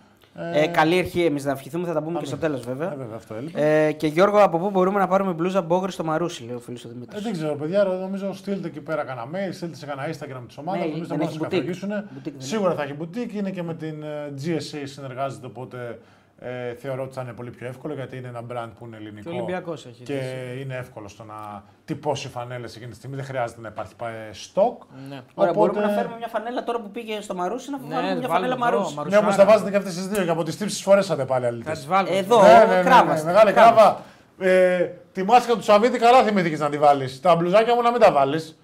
Ε, 0.52 0.66
καλή 0.66 0.98
αρχή 0.98 1.24
εμείς 1.24 1.44
να 1.44 1.50
ευχηθούμε, 1.50 1.86
θα 1.86 1.92
τα 1.92 1.98
πούμε 2.02 2.10
και 2.12 2.16
Αμήν. 2.16 2.28
στο 2.28 2.36
τέλο 2.36 2.56
Ε, 2.56 2.60
βέβαια. 2.60 2.94
βέβαια, 2.96 3.16
αυτό 3.16 3.34
έλειπε. 3.34 3.86
Ε, 3.86 3.92
και 3.92 4.06
Γιώργο, 4.06 4.38
από 4.42 4.58
πού 4.58 4.70
μπορούμε 4.70 4.98
να 4.98 5.06
πάρουμε 5.08 5.32
μπλούζα 5.32 5.62
μπόγρι 5.62 5.92
στο 5.92 6.04
Μαρούσι, 6.04 6.44
λέει 6.44 6.54
ο 6.54 6.58
φίλος 6.58 6.84
ο 6.84 6.88
Δημήτρης. 6.88 7.18
Ε, 7.20 7.22
δεν 7.22 7.32
ξέρω, 7.32 7.54
παιδιά, 7.54 7.84
νομίζω 7.84 8.32
στείλτε 8.32 8.68
εκεί 8.68 8.80
πέρα 8.80 9.04
κανένα 9.04 9.26
mail, 9.32 9.52
στείλτε 9.52 9.76
σε 9.76 9.86
κανένα 9.86 10.08
Instagram 10.08 10.42
της 10.46 10.56
ομάδας. 10.58 10.82
Mail, 10.84 10.90
νομίζω 10.90 11.04
θα 11.06 11.16
δεν 11.16 11.26
μπορούν 11.26 11.28
έχει 11.28 11.38
να 11.38 11.46
boutique. 11.46 11.50
καθοδηγήσουν. 11.50 11.90
Boutique 11.90 12.22
δεν 12.22 12.34
Σίγουρα 12.38 12.74
θα 12.74 12.82
έχει 12.82 12.94
boutique, 13.00 13.32
είναι 13.34 13.50
και 13.50 13.62
με 13.62 13.74
την 13.74 14.02
ε, 14.02 14.34
GSA 14.44 14.80
συνεργάζεται, 14.84 15.46
οπότε 15.46 15.98
ε, 16.38 16.74
θεωρώ 16.74 17.02
ότι 17.02 17.14
θα 17.14 17.22
είναι 17.22 17.32
πολύ 17.32 17.50
πιο 17.50 17.66
εύκολο 17.66 17.94
γιατί 17.94 18.16
είναι 18.16 18.28
ένα 18.28 18.40
brand 18.40 18.70
που 18.78 18.84
είναι 18.86 18.96
Και 18.96 19.02
ελληνικό. 19.02 19.30
ο 19.30 19.34
Ολυμπιακός 19.34 19.86
έχεις. 19.86 20.06
Και 20.06 20.20
είναι 20.60 20.74
εύκολο 20.76 21.08
στο 21.08 21.24
να 21.24 21.62
τυπώσει 21.84 22.28
φανέλες 22.28 22.76
εκείνη 22.76 22.90
τη 22.90 22.96
στιγμή. 22.96 23.16
Δεν 23.16 23.24
χρειάζεται 23.24 23.60
να 23.60 23.68
υπάρχει 23.68 23.92
ε, 24.00 24.30
stock. 24.32 24.86
Ναι. 25.08 25.20
Ωραία, 25.34 25.50
Οπότε- 25.50 25.54
μπορούμε 25.54 25.80
να 25.80 25.88
φέρουμε 25.88 26.16
μια 26.16 26.28
φανέλα 26.28 26.64
τώρα 26.64 26.80
που 26.80 26.90
πήγε 26.90 27.20
στο 27.20 27.34
Μαρούσι 27.34 27.70
να 27.70 27.78
Ναι, 27.78 27.82
βάλουμε 27.94 28.00
μια 28.02 28.28
βάλουμε 28.28 28.28
φανέλα 28.34 28.54
εδώ, 28.54 28.64
Μαρούσι. 28.64 28.94
Μαρούσι. 28.94 29.14
Ναι, 29.14 29.20
όμως 29.20 29.30
Ρουσάρα. 29.30 29.46
τα 29.48 29.52
βάζετε 29.52 29.70
και 29.70 29.76
αυτές 29.76 29.94
τις 29.94 30.06
δύο 30.08 30.24
και 30.24 30.30
από 30.30 30.42
τις 30.42 30.56
τύψει 30.56 30.82
φορέσατε 30.82 31.24
πάλι 31.24 31.46
αλήθεια. 31.46 31.70
Θα 31.70 31.76
τις 31.76 31.86
βάλουμε. 31.86 32.16
Εδώ. 32.16 32.42
Ναι, 32.42 32.48
ναι, 32.68 32.74
ναι, 32.76 32.82
κράβας, 32.82 33.18
ναι, 33.24 33.32
μεγάλη 33.32 33.52
κράβας. 33.52 33.74
κράβα. 33.74 34.00
Ε, 34.38 34.90
τη 35.12 35.22
μάσκα 35.24 35.54
του 35.54 35.62
Σαββίδη 35.62 35.98
καλά 35.98 36.22
θυμήθηκες 36.22 36.60
να 36.60 36.68
τη 36.68 36.78
βάλεις. 36.78 37.20
Τα 37.20 37.36
μπλουζάκια 37.36 37.74
μου 37.74 37.82
να 37.82 37.90
μην 37.90 38.00
τα 38.00 38.12
βάλεις. 38.12 38.58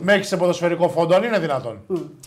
Με 0.00 0.12
έχει 0.12 0.24
σε 0.24 0.36
ποδοσφαιρικό 0.36 0.88
φόντο, 0.88 1.14
αν 1.14 1.22
είναι 1.22 1.38
δυνατόν. 1.38 1.80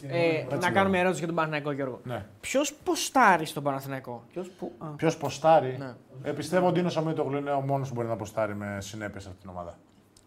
Ε, 0.07 0.55
να 0.59 0.71
κάνουμε 0.71 0.97
ερώτηση 0.99 1.17
για 1.17 1.27
τον 1.27 1.35
Παναθηναϊκό 1.35 1.71
Γιώργο. 1.71 1.99
Ναι. 2.03 2.25
Ποιος 2.39 2.73
ποστάρει 2.83 3.45
στον 3.45 3.63
Παναθηναϊκό; 3.63 4.23
Ποιος 4.31 4.49
που- 4.49 4.71
α. 4.77 4.87
Ποιος 4.87 5.17
ποστάρει; 5.17 5.75
Ναι. 5.79 5.93
Ε, 6.23 6.31
πιστεύω 6.31 6.67
ότι 6.67 6.79
είναι 6.79 6.87
ο 6.87 6.91
Σαμίτογλου 6.91 7.37
είναι 7.37 7.51
ο 7.51 7.61
μόνος 7.61 7.87
που 7.87 7.93
μπορεί 7.93 8.07
να 8.07 8.15
ποστάρει 8.15 8.55
με 8.55 8.77
συνέπεια 8.79 9.19
σε 9.19 9.27
αυτήν 9.27 9.41
την 9.41 9.49
ομάδα. 9.49 9.77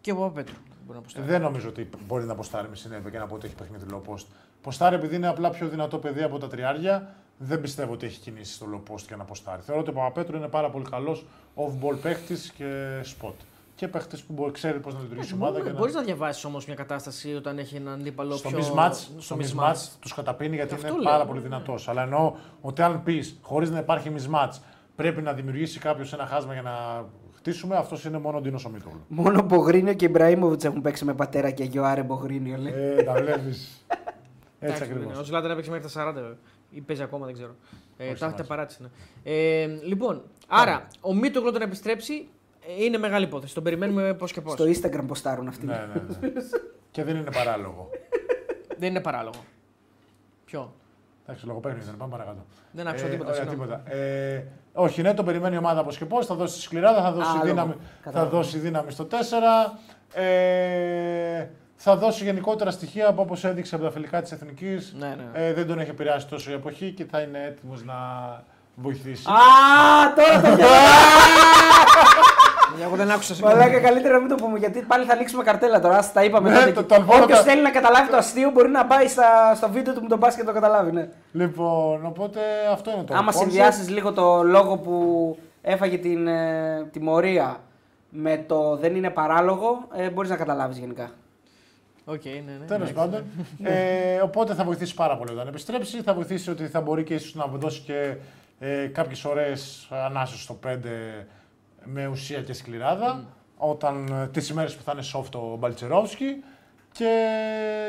Και 0.00 0.12
ο 0.12 0.30
Πέτρου. 0.34 0.54
Μπορεί 0.86 0.98
να 0.98 1.04
ποστάρει. 1.04 1.26
Δεν 1.26 1.40
νομίζω 1.40 1.68
ότι 1.68 1.88
μπορεί 2.06 2.24
να 2.24 2.34
ποστάρει 2.34 2.68
με 2.68 2.76
συνέπεια 2.76 3.10
και 3.10 3.18
να 3.18 3.26
πω 3.26 3.34
ότι 3.34 3.46
έχει 3.46 3.54
παιχνίδι 3.54 3.84
low 3.92 4.10
post. 4.12 4.24
Ποστάρει 4.62 4.94
επειδή 4.94 5.16
είναι 5.16 5.28
απλά 5.28 5.50
πιο 5.50 5.68
δυνατό 5.68 5.98
παιδί 5.98 6.22
από 6.22 6.38
τα 6.38 6.48
τριάρια. 6.48 7.14
Δεν 7.38 7.60
πιστεύω 7.60 7.92
ότι 7.92 8.06
έχει 8.06 8.20
κινήσει 8.20 8.52
στο 8.52 8.66
low 8.72 8.92
post 8.92 9.04
για 9.06 9.16
να 9.16 9.24
ποστάρει. 9.24 9.62
Θεωρώ 9.62 9.80
ότι 9.80 9.90
ο 9.90 9.92
Παπαπέτρου 9.92 10.36
είναι 10.36 10.48
πάρα 10.48 10.70
πολύ 10.70 10.84
καλός 10.90 11.26
off-ball 11.54 11.96
παίχτη 12.02 12.34
και 12.56 13.00
spot. 13.04 13.32
Και 13.80 13.88
παίχτη 13.88 14.16
που 14.26 14.32
μπορεί, 14.32 14.52
ξέρει 14.52 14.78
πώς 14.80 14.94
να 14.94 15.00
λειτουργήσει 15.00 15.32
η 15.34 15.36
ομάδα. 15.36 15.60
και 15.60 15.70
Μπορείς 15.70 15.94
να 15.94 16.02
διαβάσεις 16.02 16.44
όμως 16.44 16.66
μια 16.66 16.74
κατάσταση 16.74 17.34
όταν 17.34 17.58
έχει 17.58 17.76
έναν 17.76 17.92
αντίπαλο 18.00 18.36
στο 18.36 18.48
πιο. 18.48 18.58
mismatch, 18.58 18.92
στο 18.92 19.20
στο 19.20 19.36
mismatch. 19.36 19.72
mismatch 19.72 19.76
τους 20.00 20.14
καταπίνει 20.14 20.54
γιατί 20.56 20.74
Αυτό 20.74 20.86
είναι 20.86 20.96
λέω. 20.96 21.10
πάρα 21.10 21.24
πολύ 21.26 21.40
δυνατός. 21.40 21.88
Αλλά 21.88 22.02
εννοώ 22.02 22.34
ότι 22.60 22.82
αν 22.82 23.02
πεις 23.02 23.38
χωρίς 23.42 23.70
να 23.70 23.78
υπάρχει 23.78 24.12
mismatch 24.16 24.50
πρέπει 24.96 25.22
να 25.22 25.32
δημιουργήσει 25.32 25.78
κάποιος 25.78 26.12
ένα 26.12 26.26
χάσμα 26.26 26.52
για 26.52 26.62
να 26.62 27.04
χτίσουμε, 27.36 27.76
αυτός 27.76 28.04
είναι 28.04 28.18
μόνο 28.18 28.36
ο 28.36 28.40
Ντίνος 28.40 28.60
Σομίτογλου. 28.60 29.00
Μόνο 29.08 29.42
Μπογρίνιο 29.42 29.92
και 29.94 30.04
Ιμπραήμοβιτς 30.04 30.64
έχουν 30.64 30.80
παίξει 30.80 31.04
με 31.04 31.14
πατέρα 31.14 31.50
και 31.50 31.64
γιο 31.64 31.84
Άρε 31.84 32.02
Μπογρίνιο. 32.02 32.56
Λέει. 32.56 32.72
ε, 32.76 33.02
τα 33.02 33.12
βλέπεις. 33.12 33.84
Έτσι 33.88 34.04
Εντάξει, 34.58 34.82
ακριβώς. 34.82 35.12
ναι, 35.14 35.20
Ο 35.20 35.24
Ζλάταν 35.24 35.50
έπαιξε 35.50 35.70
μέχρι 35.70 35.90
τα 35.92 36.10
40 36.10 36.14
βέβαια. 36.14 36.36
ή 36.70 36.80
παίζει 36.80 37.02
ακόμα, 37.02 37.24
δεν 37.26 37.34
ξέρω. 37.34 37.54
Ε, 37.96 37.96
τα 37.96 38.04
σημασία. 38.04 38.26
έχετε 38.26 38.42
παράτηση. 38.42 38.82
Ναι. 38.82 38.88
Ε, 39.32 39.66
λοιπόν, 39.66 40.22
άρα 40.48 40.86
ο 41.00 41.14
Μίτογλου 41.14 41.52
να 41.52 41.62
επιστρέψει 41.64 42.12
ε, 42.14 42.26
είναι 42.78 42.98
μεγάλη 42.98 43.24
υπόθεση. 43.24 43.54
Τον 43.54 43.62
περιμένουμε 43.62 44.14
πώς 44.14 44.32
και 44.32 44.40
πώς. 44.40 44.52
Στο 44.52 44.64
Instagram 44.64 45.04
ποστάρουν 45.06 45.48
αυτοί. 45.48 45.66
ναι, 45.66 45.72
ναι, 45.94 46.28
ναι. 46.28 46.30
Και 46.90 47.04
δεν 47.04 47.16
είναι 47.16 47.30
παράλογο. 47.30 47.90
Δεν 48.78 48.88
είναι 48.88 49.00
παράλογο. 49.00 49.44
Ποιο; 50.44 50.74
Εντάξει, 51.26 51.46
λογοπαίγνιος 51.46 51.84
δεν 51.84 51.94
είναι. 51.94 52.02
πάμε 52.02 52.16
παρακάτω. 52.16 52.44
Δεν 52.72 52.86
άκουσα 52.88 53.06
Ε, 53.06 53.08
τίποτα. 53.08 53.30
ωραία, 53.30 53.42
συγγνώμη. 53.44 53.70
τίποτα. 53.70 53.94
Ε, 53.96 54.44
όχι, 54.72 55.02
ναι, 55.02 55.14
το 55.14 55.22
περιμένει 55.24 55.54
η 55.54 55.58
ομάδα 55.58 55.84
πώς 55.84 55.96
και 55.96 56.04
πώς. 56.04 56.26
Θα 56.26 56.34
δώσει 56.34 56.60
σκληράδα, 56.60 57.02
θα 57.02 57.12
δώσει, 57.12 57.36
Α, 57.36 57.40
δύναμη, 57.44 57.68
λόγο. 57.70 57.80
θα 57.80 58.10
Κατάλαβα. 58.10 58.30
δώσει 58.30 58.58
δύναμη 58.58 58.90
στο 58.90 59.04
4. 59.04 59.14
Ε, 60.14 61.46
θα 61.76 61.96
δώσει 61.96 62.24
γενικότερα 62.24 62.70
στοιχεία 62.70 63.08
από 63.08 63.22
όπως 63.22 63.44
έδειξε 63.44 63.74
από 63.74 63.84
τα 63.84 63.90
φιλικά 63.90 64.22
της 64.22 64.32
Εθνικής. 64.32 64.94
Ναι, 64.98 65.06
ναι. 65.32 65.46
Ε, 65.46 65.52
δεν 65.52 65.66
τον 65.66 65.78
έχει 65.78 65.90
επηρεάσει 65.90 66.26
τόσο 66.28 66.50
η 66.50 66.54
εποχή 66.54 66.90
και 66.92 67.04
θα 67.04 67.20
είναι 67.20 67.44
έτοιμος 67.44 67.84
να 67.84 67.94
βοηθήσει. 68.74 69.26
Α, 69.30 69.34
τώρα 70.14 70.40
το 70.50 70.56
πιάσα. 70.56 70.74
Εγώ 72.82 72.96
δεν 72.96 73.10
άκουσα. 73.10 73.34
συγγνώμη. 73.34 73.58
Μαλάκα, 73.58 73.80
καλύτερα 73.80 74.14
να 74.14 74.20
μην 74.20 74.28
το 74.28 74.34
πούμε 74.34 74.58
γιατί 74.58 74.80
πάλι 74.80 75.04
θα 75.04 75.12
ανοίξουμε 75.12 75.42
καρτέλα 75.42 75.80
τώρα. 75.80 75.96
Ας 75.96 76.12
τα 76.12 76.24
είπαμε 76.24 76.50
Ναι, 76.50 76.54
τότε. 76.58 76.72
το- 76.72 76.80
εκεί. 76.80 76.88
τον 76.94 77.04
φόνο 77.04 77.22
Όποιος 77.22 77.38
τα- 77.38 77.44
θέλει 77.44 77.62
να 77.62 77.70
καταλάβει 77.70 78.10
το 78.10 78.16
αστείο 78.16 78.50
μπορεί 78.50 78.68
να 78.68 78.86
πάει 78.86 79.08
στα, 79.08 79.54
στο 79.54 79.68
βίντεο 79.70 79.94
του 79.94 80.02
με 80.02 80.08
τον 80.08 80.18
μπάσκετ 80.18 80.40
και 80.40 80.46
το 80.48 80.54
καταλάβει. 80.54 80.92
Ναι. 80.92 81.08
Λοιπόν, 81.32 82.06
οπότε 82.06 82.40
αυτό 82.72 82.90
είναι 82.90 83.02
το 83.02 83.14
Άμα 83.14 83.32
concept. 83.32 83.36
συνδυάσεις 83.38 83.88
λίγο 83.88 84.12
το 84.12 84.42
λόγο 84.42 84.76
που 84.76 85.38
έφαγε 85.62 85.98
την 85.98 86.26
ε, 86.26 86.84
τιμωρία 86.92 87.60
με 88.10 88.44
το 88.46 88.76
δεν 88.76 88.94
είναι 88.94 89.10
παράλογο, 89.10 89.88
ε, 89.94 90.10
μπορείς 90.10 90.30
να 90.30 90.36
καταλάβεις 90.36 90.78
γενικά. 90.78 91.10
Οκ, 92.04 92.24
ναι, 92.24 92.30
ναι. 92.60 92.66
Τέλος 92.66 92.88
ναι. 92.88 92.94
πάντων. 92.94 93.24
Ε, 93.62 94.20
οπότε 94.22 94.54
θα 94.54 94.64
βοηθήσει 94.64 94.94
πάρα 94.94 95.16
πολύ 95.16 95.32
όταν 95.32 95.48
επιστρέψει. 95.48 96.02
Θα 96.02 96.14
βοηθήσει 96.14 96.50
ότι 96.50 96.66
θα 96.66 96.80
μπορεί 96.80 97.02
και 97.04 97.14
ίσως 97.14 97.34
να 97.34 97.46
δώσει 97.46 97.80
και 97.80 98.14
ε, 98.58 98.86
κάποιες 98.86 99.24
ωραίες 99.24 99.88
ανάσες 100.06 100.40
στο 100.40 100.58
5 100.66 100.76
με 101.84 102.06
ουσία 102.06 102.42
και 102.42 102.52
σκληράδα. 102.52 103.24
όταν, 103.56 104.06
ε, 104.12 104.28
τις 104.28 104.48
ημέρες 104.48 104.76
που 104.76 104.82
θα 104.82 104.92
είναι 104.92 105.02
soft 105.14 105.34
ο 105.34 105.56
Μπαλτσερόφσκι 105.56 106.44
και 106.92 107.10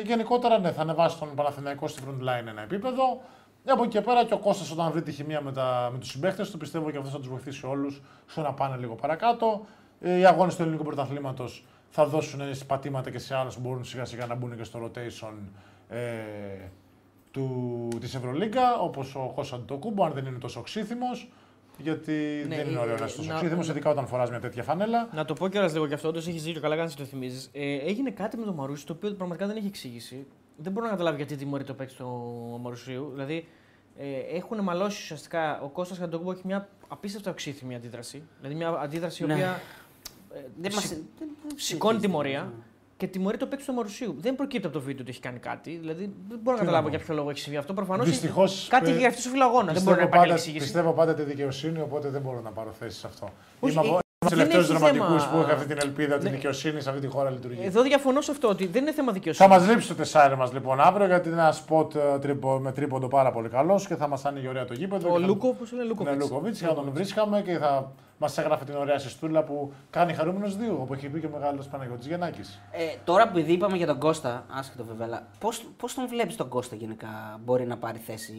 γενικότερα 0.05 0.59
ναι, 0.59 0.71
θα 0.71 0.81
ανεβάσει 0.81 1.19
τον 1.19 1.35
Παναθηναϊκό 1.35 1.87
στη 1.87 2.01
front 2.07 2.21
line 2.21 2.47
ένα 2.47 2.61
επίπεδο. 2.61 3.21
Από 3.65 3.83
εκεί 3.83 3.91
και 3.91 4.01
πέρα 4.01 4.25
και 4.25 4.33
ο 4.33 4.37
Κώστας 4.37 4.71
όταν 4.71 4.91
βρει 4.91 5.01
τη 5.01 5.11
χημεία 5.11 5.41
με, 5.41 5.51
τα, 5.51 5.89
με 5.91 5.97
τους 5.97 6.09
συμπαίχτες 6.09 6.51
του 6.51 6.57
πιστεύω 6.57 6.91
και 6.91 6.97
αυτός 6.97 7.11
θα 7.11 7.19
τους 7.19 7.27
βοηθήσει 7.27 7.65
όλους 7.65 8.01
στο 8.25 8.41
να 8.41 8.53
πάνε 8.53 8.77
λίγο 8.77 8.95
παρακάτω. 8.95 9.65
Ε, 10.01 10.17
Οι 10.17 10.25
αγώνες 10.25 10.55
του 10.55 10.61
ελληνικού 10.61 10.83
πρωταθλήματος 10.83 11.65
θα 11.89 12.05
δώσουν 12.05 12.41
πατήματα 12.67 13.11
και 13.11 13.19
σε 13.19 13.35
άλλους 13.35 13.55
που 13.55 13.61
μπορούν 13.61 13.83
σιγά 13.83 14.05
σιγά 14.05 14.25
να 14.25 14.35
μπουν 14.35 14.57
και 14.57 14.63
στο 14.63 14.79
rotation 14.83 15.33
ε, 15.89 15.99
του, 17.31 17.87
της 17.99 18.15
Ευρωλίγκα, 18.15 18.79
όπως 18.79 19.15
ο 19.15 19.31
Κώστας 19.35 19.59
Αντιτοκούμπο, 19.59 20.03
αν 20.05 20.11
δεν 20.11 20.25
είναι 20.25 20.37
τόσο 20.37 20.59
οξύθυμος, 20.59 21.31
γιατί 21.83 22.45
Ναι, 22.47 22.55
δεν 22.55 22.67
είναι 22.67 22.77
ε, 22.79 22.81
ωραίο 22.81 22.97
να 22.97 23.05
είσαι 23.05 23.15
τόσο 23.17 23.29
να- 23.29 23.35
οξύθυμος, 23.35 23.69
ειδικά 23.69 23.89
όταν 23.89 24.07
φοράς 24.07 24.29
μια 24.29 24.39
τέτοια 24.39 24.63
φανέλα. 24.63 25.09
Να 25.13 25.25
το 25.25 25.33
πω 25.33 25.47
κιόλας 25.47 25.73
λίγο 25.73 25.85
γι' 25.85 25.93
αυτό, 25.93 26.07
όντω 26.07 26.19
έχει 26.19 26.31
δίκιο, 26.31 26.61
καλά 26.61 26.75
κάνεις 26.75 26.95
το 26.95 27.03
θυμίζεις. 27.03 27.49
Ε, 27.53 27.75
έγινε 27.75 28.09
κάτι 28.11 28.37
με 28.37 28.45
τον 28.45 28.53
Μαρούσι 28.55 28.85
το 28.85 28.93
οποίο 28.93 29.11
πραγματικά 29.11 29.47
δεν 29.47 29.57
έχει 29.57 29.67
εξήγηση. 29.67 30.25
Δεν 30.57 30.71
μπορώ 30.71 30.85
να 30.85 30.91
καταλάβω 30.91 31.17
γιατί 31.17 31.35
τιμωρεί 31.35 31.63
το 31.63 31.73
παίκτη 31.73 31.93
του 31.95 32.59
Μαρουσίου. 32.61 33.09
Δηλαδή, 33.11 33.47
ε, 33.97 34.35
έχουν 34.37 34.59
μαλώσει 34.63 35.01
ουσιαστικά. 35.01 35.61
Ο 35.61 35.67
Κώστας 35.67 35.97
Καντοκούμπο 35.99 36.31
έχει 36.31 36.41
μια 36.45 36.69
απίστευτα 36.87 37.31
οξύθυμη 37.31 37.75
αντίδραση. 37.75 38.23
Δηλαδή, 38.41 38.55
μια 38.57 38.69
αντίδραση 38.69 39.23
η 39.23 39.25
Ναι. 39.25 39.33
οποία 39.33 39.61
ε, 40.33 40.39
Δεν 40.61 40.71
μας... 40.73 40.83
ση- 40.83 40.93
δεν- 40.95 41.03
δεν 41.19 41.27
σηκώνει 41.55 41.59
συνηθίζεται. 41.59 41.99
τιμωρία 42.07 42.53
και 43.01 43.07
τιμωρεί 43.07 43.37
το 43.37 43.45
παίκτη 43.45 43.65
του 43.65 43.73
Μαρουσίου. 43.73 44.15
Δεν 44.19 44.35
προκύπτει 44.35 44.65
από 44.67 44.75
το 44.75 44.81
βίντεο 44.81 45.01
ότι 45.01 45.11
έχει 45.11 45.19
κάνει 45.19 45.39
κάτι. 45.39 45.77
Δηλαδή, 45.81 46.13
δεν 46.29 46.39
μπορώ 46.43 46.57
να 46.57 46.63
Τι 46.63 46.65
να 46.65 46.71
καταλάβω 46.71 46.83
πω. 46.83 46.89
για 46.95 46.99
ποιο 47.05 47.13
λόγο 47.15 47.29
έχει 47.29 47.39
συμβεί 47.39 47.57
αυτό. 47.57 47.73
Προφανώς 47.73 48.05
Δυστυχώς, 48.09 48.67
κάτι 48.69 48.89
ε, 48.89 48.91
έχει 48.93 49.01
γραφτεί 49.01 49.21
στο 49.21 49.29
φιλαγόνα. 49.29 49.73
Δεν 49.73 49.81
μπορεί 49.83 49.99
να 49.99 50.05
Πιστεύω 50.05 50.07
υπάρχει 50.07 50.21
πάντα, 50.27 50.33
εξήγηση. 50.33 50.63
πιστεύω 50.63 50.91
πάντα 50.93 51.13
τη 51.13 51.23
δικαιοσύνη, 51.23 51.79
οπότε 51.81 52.09
δεν 52.09 52.21
μπορώ 52.21 52.41
να 52.41 52.49
πάρω 52.49 52.71
θέση 52.79 52.99
σε 52.99 53.07
αυτό. 53.07 53.29
Όχι, 53.59 53.73
Είμαι 53.73 53.81
ε, 53.85 53.89
από 53.89 54.00
τους 54.27 54.37
δεν 54.37 54.47
τελευταίου 54.49 54.61
έχει 54.75 54.79
δραματικούς 54.79 55.23
θέμα. 55.23 55.35
που 55.35 55.41
είχα 55.47 55.53
αυτή 55.53 55.67
την 55.67 55.77
ελπίδα 55.81 56.15
ότι 56.15 56.25
η 56.25 56.29
Ναι. 56.29 56.35
δικαιοσύνη 56.35 56.81
σε 56.81 56.89
αυτή 56.89 57.01
τη 57.01 57.07
χώρα 57.07 57.29
λειτουργεί. 57.29 57.59
Εδώ 57.65 57.81
διαφωνώ 57.81 58.21
σε 58.21 58.31
αυτό 58.31 58.47
ότι 58.47 58.67
δεν 58.67 58.81
είναι 58.81 58.91
θέμα 58.91 59.07
Θα 59.07 59.13
δικαιοσύνη. 59.13 59.49
μας 59.49 59.67
λείψει 59.67 59.87
το 59.87 59.95
τεσσάρι 59.95 60.35
μας 60.37 60.53
λοιπόν 60.53 60.79
αύριο 60.81 61.05
γιατί 61.05 61.29
είναι 61.29 61.41
ένα 61.41 61.51
σποτ 61.51 61.95
ε, 61.95 62.19
τρίπο, 62.21 62.59
με 62.59 62.71
τρίποντο 62.71 63.07
πάρα 63.07 63.31
πολύ 63.31 63.49
καλός 63.49 63.87
και 63.87 63.95
θα 63.95 64.07
μας 64.07 64.25
άνοιγε 64.25 64.47
ωραία 64.47 64.65
το 64.65 64.73
γήπεδο. 64.73 65.09
Ο 65.09 65.13
και 65.13 65.19
θα- 65.19 65.25
Λούκο, 65.27 65.53
πώς 65.53 65.71
είναι 65.71 65.83
Λούκοβιτς; 65.83 66.15
Ναι, 66.17 66.23
Λούκοβιτς, 66.23 66.59
και 66.59 66.65
θα 66.65 66.73
τον 66.73 66.91
βρίσκαμε 66.93 67.41
και 67.41 67.57
θα 67.57 67.91
μας 68.17 68.37
έγραφε 68.37 68.65
την 68.65 68.75
ωραία 68.75 68.97
συστούλα 68.99 69.43
που 69.43 69.73
κάνει 69.89 70.13
χαρούμενος 70.13 70.57
δύο, 70.57 70.77
όπω 70.81 70.93
έχει 70.93 71.07
πει 71.09 71.19
και 71.19 71.25
ο 71.25 71.29
μεγάλος 71.33 71.67
Παναγιώτης 71.67 72.07
Γεννάκη. 72.07 72.41
Ε, 72.71 72.83
τώρα 73.03 73.23
που 73.29 73.37
επειδή 73.37 73.53
είπαμε 73.53 73.77
για 73.77 73.87
τον 73.87 73.99
Κώστα, 73.99 74.45
άσχετο 74.49 74.83
βέβαια, 74.83 75.05
αλλά 75.07 75.27
πώς, 75.39 75.65
πώς 75.77 75.93
τον 75.93 76.07
βλέπεις 76.07 76.35
τον 76.35 76.47
Κώστα 76.49 76.75
γενικά, 76.75 77.39
μπορεί 77.45 77.65
να 77.67 77.77
πάρει 77.77 77.97
θέση 77.97 78.35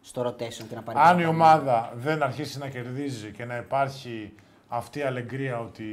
στο 0.00 0.22
rotation 0.22 0.64
και 0.68 0.74
να 0.74 0.82
πάρει 0.82 0.98
Αν 0.98 1.04
η 1.18 1.22
παραπάνω. 1.22 1.28
ομάδα 1.28 1.92
δεν 1.96 2.22
αρχίσει 2.22 2.58
να 2.58 2.68
κερδίζει 2.68 3.30
και 3.30 3.44
να 3.44 3.56
υπάρχει 3.56 4.32
αυτή 4.68 4.98
η 4.98 5.02
αλεγκρία 5.02 5.60
ότι 5.60 5.84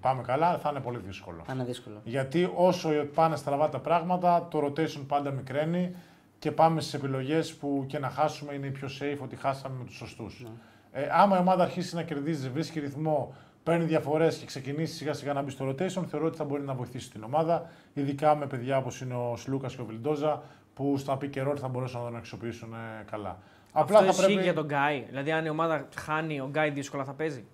πάμε 0.00 0.22
καλά, 0.22 0.58
θα 0.58 0.70
είναι 0.70 0.80
πολύ 0.80 0.98
δύσκολο. 0.98 1.42
Θα 1.46 1.52
είναι 1.52 1.64
δύσκολο. 1.64 2.00
Γιατί 2.04 2.50
όσο 2.54 2.88
πάνε 3.14 3.36
στραβά 3.36 3.68
τα 3.68 3.78
πράγματα, 3.78 4.48
το 4.50 4.64
rotation 4.66 5.04
πάντα 5.06 5.30
μικραίνει 5.30 5.94
και 6.38 6.52
πάμε 6.52 6.80
στις 6.80 6.94
επιλογές 6.94 7.54
που 7.54 7.84
και 7.86 7.98
να 7.98 8.08
χάσουμε 8.08 8.54
είναι 8.54 8.66
η 8.66 8.70
πιο 8.70 8.88
safe 9.00 9.18
ότι 9.22 9.36
χάσαμε 9.36 9.74
με 9.78 9.84
τους 9.84 9.96
σωστούς. 9.96 10.46
Ε, 10.92 11.08
άμα 11.10 11.36
η 11.36 11.40
ομάδα 11.40 11.62
αρχίσει 11.62 11.94
να 11.94 12.02
κερδίζει, 12.02 12.48
βρίσκει 12.48 12.80
ρυθμό, 12.80 13.34
παίρνει 13.62 13.84
διαφορές 13.84 14.36
και 14.36 14.46
ξεκινήσει 14.46 14.94
σιγά 14.94 15.12
σιγά 15.12 15.32
να 15.32 15.42
μπει 15.42 15.50
στο 15.50 15.68
rotation, 15.68 16.04
θεωρώ 16.06 16.26
ότι 16.26 16.36
θα 16.36 16.44
μπορεί 16.44 16.62
να 16.62 16.74
βοηθήσει 16.74 17.10
την 17.10 17.22
ομάδα. 17.22 17.70
Ειδικά 17.94 18.36
με 18.36 18.46
παιδιά 18.46 18.76
όπως 18.76 19.00
είναι 19.00 19.14
ο 19.14 19.36
Σλούκα 19.36 19.68
και 19.68 19.80
ο 19.80 19.84
Βιλντόζα, 19.84 20.42
που 20.74 20.96
στα 20.96 21.16
πει 21.16 21.28
καιρό 21.28 21.56
θα 21.56 21.68
μπορούσαν 21.68 22.00
να 22.00 22.06
τον 22.06 22.16
αξιοποιήσουν 22.16 22.72
ε, 22.72 23.04
καλά. 23.10 23.38
Αυτό 23.72 24.04
ισχύει 24.04 24.40
για 24.40 24.54
τον 24.54 24.64
Γκάι. 24.64 25.04
Δηλαδή, 25.08 25.32
αν 25.32 25.44
η 25.44 25.48
ομάδα 25.48 25.88
χάνει, 25.96 26.40
ο 26.40 26.48
Γκάι 26.50 26.70
δύσκολα 26.70 27.04
θα 27.04 27.12
παίζει. 27.12 27.44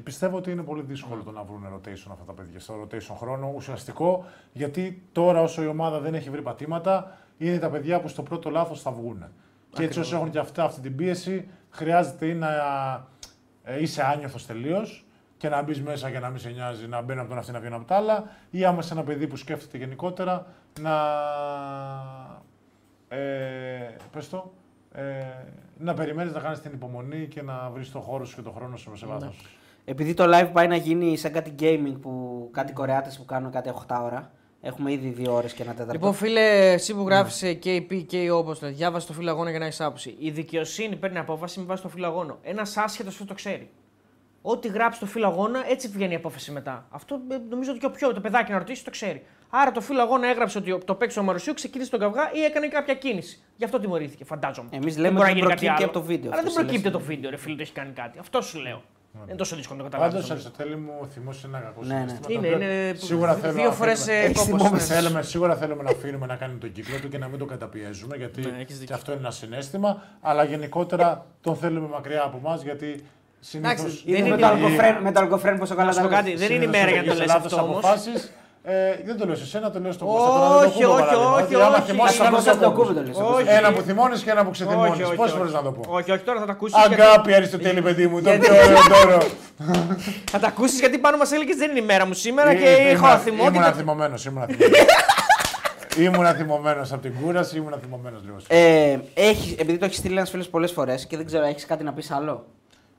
Πιστεύω 0.00 0.36
ότι 0.36 0.50
είναι 0.50 0.62
πολύ 0.62 0.82
δύσκολο 0.82 1.22
το 1.22 1.30
να 1.30 1.42
βρουν 1.42 1.66
rotation 1.74 2.10
αυτά 2.10 2.24
τα 2.26 2.32
παιδιά 2.32 2.60
στο 2.60 2.74
rotation 2.82 3.14
χρόνο 3.16 3.52
ουσιαστικό 3.54 4.24
γιατί 4.52 5.02
τώρα 5.12 5.42
όσο 5.42 5.62
η 5.62 5.66
ομάδα 5.66 6.00
δεν 6.00 6.14
έχει 6.14 6.30
βρει 6.30 6.42
πατήματα 6.42 7.18
είναι 7.38 7.58
τα 7.58 7.70
παιδιά 7.70 8.00
που 8.00 8.08
στο 8.08 8.22
πρώτο 8.22 8.50
λάθος 8.50 8.82
θα 8.82 8.90
βγουν. 8.90 9.24
Και 9.70 9.82
έτσι 9.82 10.00
όσο 10.00 10.16
έχουν 10.16 10.30
και 10.30 10.38
αυτά 10.38 10.64
αυτή 10.64 10.80
την 10.80 10.96
πίεση 10.96 11.48
χρειάζεται 11.70 12.26
ή 12.26 12.34
να 12.34 12.48
ε, 13.64 13.82
είσαι 13.82 14.02
άνιωθος 14.02 14.46
τελείως 14.46 15.04
και 15.36 15.48
να 15.48 15.62
μπεις 15.62 15.82
μέσα 15.82 16.10
και 16.10 16.18
να 16.18 16.28
μην 16.28 16.38
σε 16.38 16.50
νοιάζει 16.50 16.86
να 16.86 17.02
μπαίνει 17.02 17.20
από 17.20 17.28
τον 17.28 17.38
αυτή 17.38 17.52
να 17.52 17.58
βγαίνει 17.58 17.74
από 17.74 17.84
τα 17.84 17.96
άλλα 17.96 18.24
ή 18.50 18.64
άμα 18.64 18.78
είσαι 18.78 18.92
ένα 18.92 19.02
παιδί 19.02 19.26
που 19.26 19.36
σκέφτεται 19.36 19.78
γενικότερα 19.78 20.46
να 20.80 20.96
ε, 23.08 23.96
πες 24.12 24.28
το, 24.28 24.52
ε, 24.92 25.02
να 25.78 25.94
περιμένεις 25.94 26.32
να 26.32 26.40
κάνεις 26.40 26.60
την 26.60 26.72
υπομονή 26.72 27.26
και 27.26 27.42
να 27.42 27.70
βρεις 27.70 27.90
το 27.90 28.00
χώρο 28.00 28.24
σου 28.24 28.36
και 28.36 28.42
το 28.42 28.50
χρόνο 28.50 28.76
σου 28.76 28.96
σε 28.96 29.06
βάθος. 29.06 29.36
Επειδή 29.84 30.14
το 30.14 30.24
live 30.26 30.50
πάει 30.52 30.66
να 30.66 30.76
γίνει 30.76 31.16
σαν 31.16 31.32
κάτι 31.32 31.54
gaming 31.60 31.96
που 32.00 32.48
κάτι 32.52 32.72
Κορεάτες 32.72 33.16
που 33.18 33.24
κάνουν 33.24 33.50
κάτι 33.50 33.72
8 33.88 34.00
ώρα. 34.02 34.32
Έχουμε 34.60 34.92
ήδη 34.92 35.16
2 35.18 35.26
ώρες 35.30 35.52
και 35.52 35.62
ένα 35.62 35.70
τέταρτο. 35.70 35.92
Λοιπόν, 35.92 36.14
φίλε, 36.14 36.72
εσύ 36.72 36.94
που 36.94 37.02
γράφεις 37.06 37.58
KP, 37.64 38.04
KO, 38.12 38.30
όπως 38.32 38.58
το 38.58 38.68
διάβασε 38.72 39.06
το 39.06 39.12
φύλλο 39.12 39.30
αγώνα 39.30 39.50
για 39.50 39.58
να 39.58 39.64
έχεις 39.64 39.80
άποψη. 39.80 40.14
Η 40.18 40.30
δικαιοσύνη 40.30 40.96
παίρνει 40.96 41.18
απόφαση 41.18 41.60
με 41.60 41.64
βάση 41.64 41.82
το 41.82 41.88
φύλλο 41.88 42.06
αγώνα. 42.06 42.38
Ένας 42.42 42.76
άσχετος 42.76 43.12
αυτό 43.12 43.24
το 43.24 43.34
ξέρει. 43.34 43.70
Ό,τι 44.42 44.68
γράψει 44.68 45.00
το 45.00 45.06
φύλλο 45.06 45.26
αγώνα, 45.26 45.62
έτσι 45.70 45.88
βγαίνει 45.88 46.12
η 46.12 46.16
απόφαση 46.16 46.52
μετά. 46.52 46.86
Αυτό 46.90 47.20
ε, 47.30 47.36
νομίζω 47.48 47.70
ότι 47.70 47.80
και 47.80 47.86
ο 47.86 47.90
πιο 47.90 48.12
το 48.12 48.20
παιδάκι 48.20 48.52
να 48.52 48.58
ρωτήσει 48.58 48.84
το 48.84 48.90
ξέρει. 48.90 49.24
Άρα 49.50 49.72
το 49.72 49.80
φύλλο 49.80 50.00
αγώνα 50.02 50.28
έγραψε 50.28 50.58
ότι 50.58 50.78
το 50.84 50.94
παίξω 50.94 51.20
ο 51.20 51.24
Μαρουσίου 51.24 51.54
ξεκίνησε 51.54 51.90
τον 51.90 52.00
καυγά 52.00 52.30
ή 52.34 52.44
έκανε 52.44 52.68
κάποια 52.68 52.94
κίνηση. 52.94 53.42
Γι' 53.56 53.64
αυτό 53.64 53.78
τιμωρήθηκε, 53.80 54.24
φαντάζομαι. 54.24 54.68
Εμείς 54.72 54.94
Δεν 54.94 55.02
λέμε 55.02 55.14
μπορεί 55.18 55.30
ότι 55.30 55.40
να 55.40 55.46
γίνει 55.46 55.54
κάτι 55.54 55.66
προκύπτει 55.66 55.82
άλλο. 55.82 55.90
από 55.90 56.00
το 56.00 56.02
βίντεο 56.02 56.30
Αλλά 56.30 56.40
αυτό, 56.40 56.52
δεν 56.52 56.62
προκύπτει 56.64 56.86
σε 56.86 56.92
το 56.92 57.00
βίντεο, 57.00 57.30
ρε 57.30 57.36
φίλε, 57.36 57.52
ότι 57.52 57.62
έχει 57.62 57.72
κάνει 57.72 57.92
κάτι. 57.92 58.18
Αυτό 58.18 58.40
σου 58.40 58.58
λέω. 58.58 58.82
Δεν 59.12 59.22
είναι 59.28 59.36
τόσο 59.36 59.56
δύσκολο 59.56 59.82
να 59.82 59.88
το 59.90 59.96
Πάντως, 59.96 60.06
καταλάβεις. 60.20 60.30
Αριστοτέλη 60.30 60.76
μου, 60.76 60.92
ο 61.02 61.06
θυμός 61.06 61.42
είναι 61.42 61.56
ένα 61.56 61.66
κακό 61.66 61.80
Ναι, 61.84 61.94
ναι. 61.94 62.00
συναίσθημα. 62.00 62.26
το 62.26 62.32
Είναι, 62.32 62.46
οποίο 62.54 62.66
είναι 62.66 62.94
Σίγουρα 62.96 63.34
δύο 63.34 63.50
θέλω 63.52 63.68
να 63.68 63.72
φορές, 63.74 64.04
θέλουμε- 64.04 64.24
ε, 64.24 64.26
Έχεις 64.28 64.38
κόπος, 64.44 64.62
θυμό, 64.62 64.70
ναι. 64.74 64.78
θέλουμε, 64.78 65.22
σίγουρα 65.22 65.56
θέλουμε 65.56 65.82
να 65.82 65.90
αφήνουμε 65.90 66.26
να 66.26 66.36
κάνει 66.36 66.54
τον 66.58 66.72
κύκλο 66.72 66.98
του 67.00 67.08
και 67.08 67.18
να 67.18 67.28
μην 67.28 67.38
τον 67.38 67.48
καταπιέζουμε, 67.48 68.16
γιατί 68.16 68.40
Ναι, 68.40 68.48
έχεις 68.48 68.66
δίκιο. 68.78 68.86
και 68.86 68.92
αυτό 68.92 69.12
είναι 69.12 69.20
ένα 69.20 69.30
συνέστημα. 69.30 70.02
Αλλά 70.20 70.44
γενικότερα 70.44 71.26
τον 71.40 71.56
θέλουμε 71.56 71.88
μακριά 71.88 72.22
από 72.22 72.36
εμάς, 72.44 72.62
γιατί 72.62 73.04
συνήθως. 73.40 73.78
Εντάξει, 73.80 74.02
Είναι 74.06 74.16
δεν 74.18 74.22
με, 74.28 74.28
είναι- 74.28 74.40
το 74.40 74.46
αλκοφρέν, 74.46 74.94
με 75.02 75.12
το 75.12 75.20
αλκοφρέν 75.20 75.58
πόσο 75.58 75.74
καλά 75.74 75.86
Να 75.86 75.92
σου 75.92 75.98
τα 75.98 76.04
πω 76.04 76.10
λες. 76.10 76.18
κάτι, 76.20 76.34
δεν 76.36 76.50
είναι 76.52 76.64
η 76.64 76.68
μέρα 76.68 76.90
για 76.90 77.02
να 77.02 77.08
το 77.12 77.18
λες 77.18 77.30
αυτό 77.30 77.62
όμως. 77.62 77.84
Ε, 78.64 78.72
δεν 79.04 79.16
το 79.18 79.26
λέω 79.26 79.34
σε 79.36 79.46
σένα, 79.46 79.70
το 79.70 79.80
λέω 79.80 79.92
στον 79.92 80.08
Όχι, 80.08 80.16
Κώστα. 80.16 80.32
τον 80.38 80.52
Αντετοκούμπο, 80.52 80.92
όχι, 80.94 81.00
παράδειγμα, 81.02 81.32
όχι, 81.34 81.42
ότι 81.42 81.54
άμα 81.54 81.76
όχι. 81.76 81.82
θυμώσεις 81.90 82.14
Στον 82.14 82.26
ένα 82.26 82.34
Κώστα 82.36 82.52
το 82.56 82.58
το 82.64 82.70
κούβι 82.70 82.80
κόβεις. 82.94 82.96
το 82.96 83.02
λες. 83.06 83.14
στον 83.16 83.26
Όχι. 83.26 83.34
Κώστα. 83.44 83.52
Ένα 83.58 83.72
που 83.72 83.80
θυμώνεις 83.80 84.22
και 84.22 84.30
ένα 84.30 84.44
που 84.44 84.50
ξεθυμώνεις. 84.50 84.92
Όχι, 84.92 85.02
όχι, 85.02 85.14
Πόσε 85.16 85.28
όχι. 85.30 85.38
φορέ 85.38 85.50
να 85.50 85.62
το 85.62 85.70
πω; 85.72 85.82
Όχι, 85.96 86.10
όχι, 86.12 86.22
τώρα 86.22 86.40
θα 86.40 86.46
τα 86.46 86.52
ακούσεις. 86.52 86.76
Αγκάπη, 86.84 87.34
Αριστοτέλη, 87.34 87.82
παιδί 87.82 88.06
μου, 88.06 88.22
το 88.22 88.30
πιο 88.30 88.54
ωραίο 88.54 88.76
δώρο. 88.92 89.22
Θα 90.30 90.38
τα 90.38 90.46
ακούσεις 90.46 90.78
γιατί 90.80 90.98
πάνω 90.98 91.16
μας 91.16 91.32
έλεγες 91.32 91.56
δεν 91.56 91.70
είναι 91.70 91.78
η 91.78 91.82
μέρα 91.84 92.06
μου 92.06 92.12
σήμερα 92.12 92.50
Ε, 92.50 92.54
και 92.54 92.64
είχα 92.70 92.90
ήμουνα- 92.90 93.16
θυμό. 93.18 93.42
και 93.42 93.48
Ήμουνα 93.48 93.64
τα- 93.64 93.72
θυμωμένος. 93.72 94.24
Ήμουνα 94.24 94.46
θυμωμένος. 94.46 94.86
Ήμουνα 95.98 96.32
θυμωμένος 96.32 96.92
από 96.92 97.02
την 97.02 97.12
κούραση, 97.22 97.56
ήμουνα 97.56 97.76
θυμωμένος 97.76 98.20
λίγο. 98.24 98.36
Ε, 98.48 98.98
έχει, 99.14 99.56
επειδή 99.58 99.78
το 99.78 99.84
έχεις 99.84 99.96
στείλει 99.96 100.16
ένας 100.16 100.30
φίλος 100.30 100.48
πολλές 100.48 100.70
φορές 100.72 101.06
και 101.06 101.16
δεν 101.16 101.26
ξέρω, 101.26 101.44
έχεις 101.44 101.66
κάτι 101.66 101.84
να 101.84 101.92
πεις 101.92 102.10
άλλο; 102.10 102.44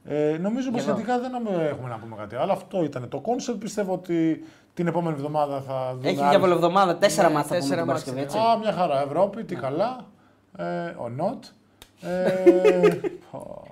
Ε, 0.05 0.37
νομίζω 0.41 0.71
πως 0.71 0.81
Εδώ. 0.81 0.91
σχετικά 0.91 1.19
δεν 1.19 1.31
έχουμε 1.33 1.67
έχουμε 1.69 1.89
να 1.89 1.95
πούμε 1.97 2.15
κάτι 2.19 2.35
άλλο. 2.35 2.51
Αυτό 2.51 2.83
ήταν 2.83 3.09
το 3.09 3.19
κόνσεπτ. 3.19 3.57
Πιστεύω 3.59 3.93
ότι 3.93 4.43
την 4.73 4.87
επόμενη 4.87 5.15
εβδομάδα 5.15 5.61
θα 5.67 5.91
δούμε. 5.95 6.07
Έχει 6.09 6.17
άλλες- 6.17 6.29
διαβολοβδομάδα, 6.29 6.97
τέσσερα 6.97 7.27
Ναι, 7.27 7.33
μάτια 7.33 7.49
θα 7.49 7.55
πούμε 7.55 7.59
τέσσερα 7.59 7.77
την 7.81 7.87
Παρασκευή, 7.87 8.19
μάτια, 8.19 8.39
έτσι. 8.39 8.49
Α, 8.51 8.57
μια 8.57 8.71
χαρά. 8.73 9.01
Ευρώπη, 9.01 9.43
τι 9.43 9.55
καλά. 9.55 10.05
Ε, 10.57 10.63
ο 10.97 11.09
Νότ. 11.09 11.43
Ε, 12.01 12.89
πω. 13.31 13.63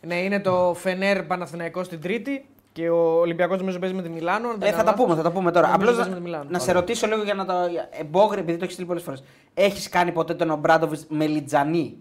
Ναι, 0.00 0.14
είναι 0.14 0.40
το 0.40 0.74
Φενέρ 0.76 1.22
Παναθηναϊκός 1.22 1.86
στην 1.86 2.00
Τρίτη 2.00 2.48
και 2.72 2.88
ο 2.90 3.18
Ολυμπιακός 3.18 3.58
νομίζω 3.58 3.78
παίζει 3.78 3.94
με 3.94 4.02
τη 4.02 4.08
Μιλάνο. 4.08 4.48
αν 4.48 4.56
δεν 4.58 4.68
Ε, 4.68 4.70
θα 4.70 4.76
κάνω 4.76 4.88
τα 4.90 4.94
πούμε, 4.94 5.08
λάθος. 5.08 5.22
θα 5.24 5.30
τα 5.30 5.34
πούμε 5.36 5.50
τώρα. 5.50 5.66
Νομίζω 5.68 5.90
Απλώς 5.90 5.96
παίζει 5.96 6.10
με 6.10 6.16
τη 6.16 6.22
Μιλάνο. 6.22 6.50
να 6.50 6.58
σε 6.58 6.72
ρωτήσω 6.72 7.06
λίγο 7.06 7.22
για 7.22 7.34
να 7.34 7.44
το. 7.44 7.52
Εμπόγρε, 8.00 8.40
επειδή 8.40 8.52
το 8.58 8.62
έχεις 8.62 8.72
στείλει 8.72 8.88
πολλές 8.88 9.02
φορές. 9.02 9.22
Έχεις 9.54 9.88
κάνει 9.88 10.12
ποτέ 10.12 10.34
τον 10.34 10.50
Ομπράντοβιτς 10.50 11.06
με 11.08 11.26
Λιτζανί. 11.26 11.96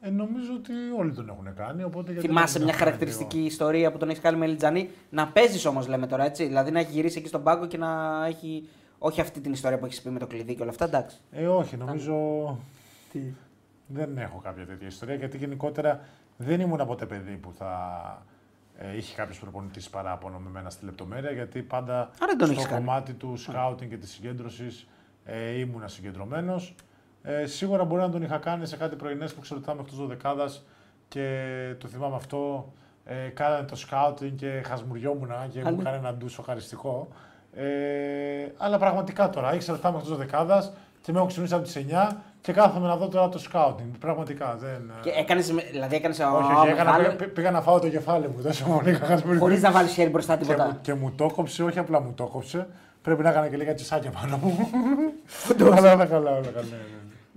Ε, 0.00 0.10
νομίζω 0.10 0.52
ότι 0.54 0.72
όλοι 0.98 1.12
τον 1.12 1.28
έχουν 1.28 1.54
κάνει. 1.54 1.82
Οπότε 1.82 2.12
γιατί 2.12 2.26
Θυμάσαι 2.26 2.58
να 2.58 2.64
μια 2.64 2.72
μην 2.72 2.78
κάνουμε 2.78 2.84
χαρακτηριστική 2.84 3.36
λίγο. 3.36 3.46
ιστορία 3.48 3.92
που 3.92 3.98
τον 3.98 4.08
έχει 4.10 4.20
κάνει 4.20 4.38
με 4.38 4.46
Λιτζανί. 4.46 4.90
Να 5.10 5.28
παίζεις 5.28 5.64
όμως, 5.64 5.88
λέμε 5.88 6.06
τώρα 6.06 6.24
έτσι. 6.24 6.46
Δηλαδή 6.46 6.70
να 6.70 6.80
έχει 6.80 6.90
γυρίσει 6.92 7.18
εκεί 7.18 7.28
στον 7.28 7.42
πάγκο 7.42 7.66
και 7.66 7.78
να 7.78 8.22
έχει. 8.26 8.68
Όχι 8.98 9.20
αυτή 9.20 9.40
την 9.40 9.52
ιστορία 9.52 9.78
που 9.78 9.84
έχεις 9.86 10.02
πει 10.02 10.10
με 10.10 10.18
το 10.18 10.26
κλειδί 10.26 10.54
και 10.54 10.62
όλα 10.62 10.70
αυτά, 10.70 10.84
εντάξει. 10.84 11.16
Ε, 11.30 11.46
όχι, 11.46 11.76
νομίζω. 11.76 12.14
Δεν 13.86 14.18
έχω 14.18 14.38
κάποια 14.42 14.66
τέτοια 14.66 14.86
ιστορία 14.86 15.14
γιατί 15.14 15.36
γενικότερα 15.36 16.00
δεν 16.36 16.60
ήμουν 16.60 16.86
ποτέ 16.86 17.06
παιδί 17.06 17.36
που 17.36 17.52
θα 17.58 17.72
ε, 18.78 18.96
είχε 18.96 19.14
κάποιος 19.16 19.38
προπονητής 19.38 19.90
παράπονο 19.90 20.38
με 20.38 20.50
μένα 20.50 20.70
στη 20.70 20.84
λεπτομέρεια 20.84 21.30
γιατί 21.30 21.62
πάντα 21.62 22.10
δεν 22.18 22.38
τον 22.38 22.46
στο 22.48 22.56
έχεις 22.56 22.66
κάνει. 22.66 22.84
κομμάτι 22.84 23.12
του 23.12 23.36
σκάουτινγκ 23.36 23.90
και 23.90 23.96
της 23.96 24.10
συγκέντρωσης 24.10 24.86
ε, 25.24 25.58
ήμουνα 25.58 25.88
συγκεντρωμένος. 25.88 26.74
Ε, 27.22 27.46
σίγουρα 27.46 27.84
μπορεί 27.84 28.00
να 28.00 28.10
τον 28.10 28.22
είχα 28.22 28.36
κάνει 28.38 28.66
σε 28.66 28.76
κάτι 28.76 28.96
πρωινές 28.96 29.34
που 29.34 29.40
ξέρω 29.40 29.60
ότι 29.62 29.70
ήταν 29.70 29.84
εκτό 29.84 29.96
δωδεκάδα 29.96 30.50
και 31.08 31.46
το 31.78 31.88
θυμάμαι 31.88 32.16
αυτό. 32.16 32.72
Ε, 33.04 33.28
κάνανε 33.28 33.66
το 33.66 33.76
σκάουτινγκ 33.76 34.36
και 34.36 34.62
χασμουριόμουν 34.66 35.30
και 35.52 35.62
μου 35.64 35.70
ναι. 35.70 35.80
έκανε 35.80 35.96
ένα 35.96 36.14
ντους 36.14 36.32
σοκαριστικό. 36.32 37.08
Ε, 37.54 37.64
αλλά 38.56 38.78
πραγματικά 38.78 39.30
τώρα 39.30 39.54
ήξερα 39.54 39.72
ότι 39.72 39.82
θα 39.82 39.88
είμαι 39.88 39.98
εκτό 39.98 40.10
δωδεκάδα 40.10 40.72
και 41.02 41.12
με 41.12 41.18
έχω 41.18 41.26
ξυπνήσει 41.26 41.54
από 41.54 41.62
τις 41.62 41.76
9 42.10 42.16
και 42.40 42.52
κάθομαι 42.52 42.86
να 42.86 42.96
δω 42.96 43.08
τώρα 43.08 43.28
το 43.28 43.38
σκάουτινγκ. 43.38 43.94
Πραγματικά 43.98 44.56
δεν. 44.60 44.92
Και 45.00 45.10
έκανες, 45.10 45.50
με- 45.50 45.62
δηλαδή 45.70 45.96
έκανες. 45.96 46.18
Όχι, 46.18 46.52
όχι, 46.52 46.68
έκανα, 46.68 46.96
πήγα, 46.96 47.28
πήγα 47.28 47.50
να 47.50 47.60
φάω 47.60 47.78
το 47.78 47.88
κεφάλι 47.88 48.28
μου. 48.28 48.42
Τόσο 48.42 48.64
πολύ 48.64 48.90
είχα 48.90 49.06
χασμουριστεί. 49.06 49.38
Χωρίς 49.38 49.62
να 49.62 49.70
βάλεις 49.70 49.92
χέρι 49.92 50.10
μπροστά 50.10 50.36
και, 50.36 50.44
μου, 50.44 50.50
τίποτα. 50.50 50.78
και 50.82 50.94
μου 50.94 51.12
το 51.16 51.30
κόψε, 51.30 51.62
όχι 51.62 51.78
απλά 51.78 52.00
μου 52.00 52.12
το 52.14 52.26
κόψε. 52.26 52.66
Πρέπει 53.02 53.22
να 53.22 53.28
έκανα 53.28 53.48
και 53.48 53.56
λίγα 53.56 53.74
τσισάκια 53.74 54.10
πάνω 54.10 54.36
μου. 54.36 54.70
Αλλά 55.76 55.92
όλα 55.92 56.06
καλά, 56.06 56.30
όλα 56.30 56.50
καλά. 56.54 56.66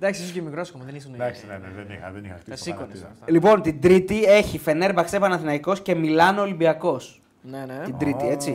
Ναι, 0.03 0.09
ναι, 0.09 0.09
ναι. 0.09 0.09
Εντάξει, 0.09 0.21
ίσως 0.21 0.33
και 0.33 0.41
μικρό 0.41 0.63
ακόμα, 0.69 0.83
δεν 0.83 0.95
ήσουν. 0.95 1.13
Εντάξει, 1.13 1.45
ναι, 1.47 1.53
ναι, 1.53 1.67
δεν 1.75 1.95
είχα, 1.97 2.11
δεν 2.11 2.23
είχα 2.23 2.33
χτίσει. 2.33 2.49
Τα 2.49 2.55
το 2.55 2.61
σήκωνες 2.63 2.79
χαρακτήρα. 2.99 3.07
αυτά. 3.11 3.25
Λοιπόν, 3.31 3.61
την 3.61 3.81
Τρίτη 3.81 4.23
έχει 4.23 4.57
Φενέρμπαξε 4.57 5.19
Παναθηναϊκός 5.19 5.81
και 5.81 5.95
Μιλάνο 5.95 6.41
Ολυμπιακός. 6.41 7.21
Ναι, 7.41 7.65
ναι. 7.67 7.79
Την 7.83 7.97
Τρίτη, 7.97 8.27
έτσι. 8.27 8.53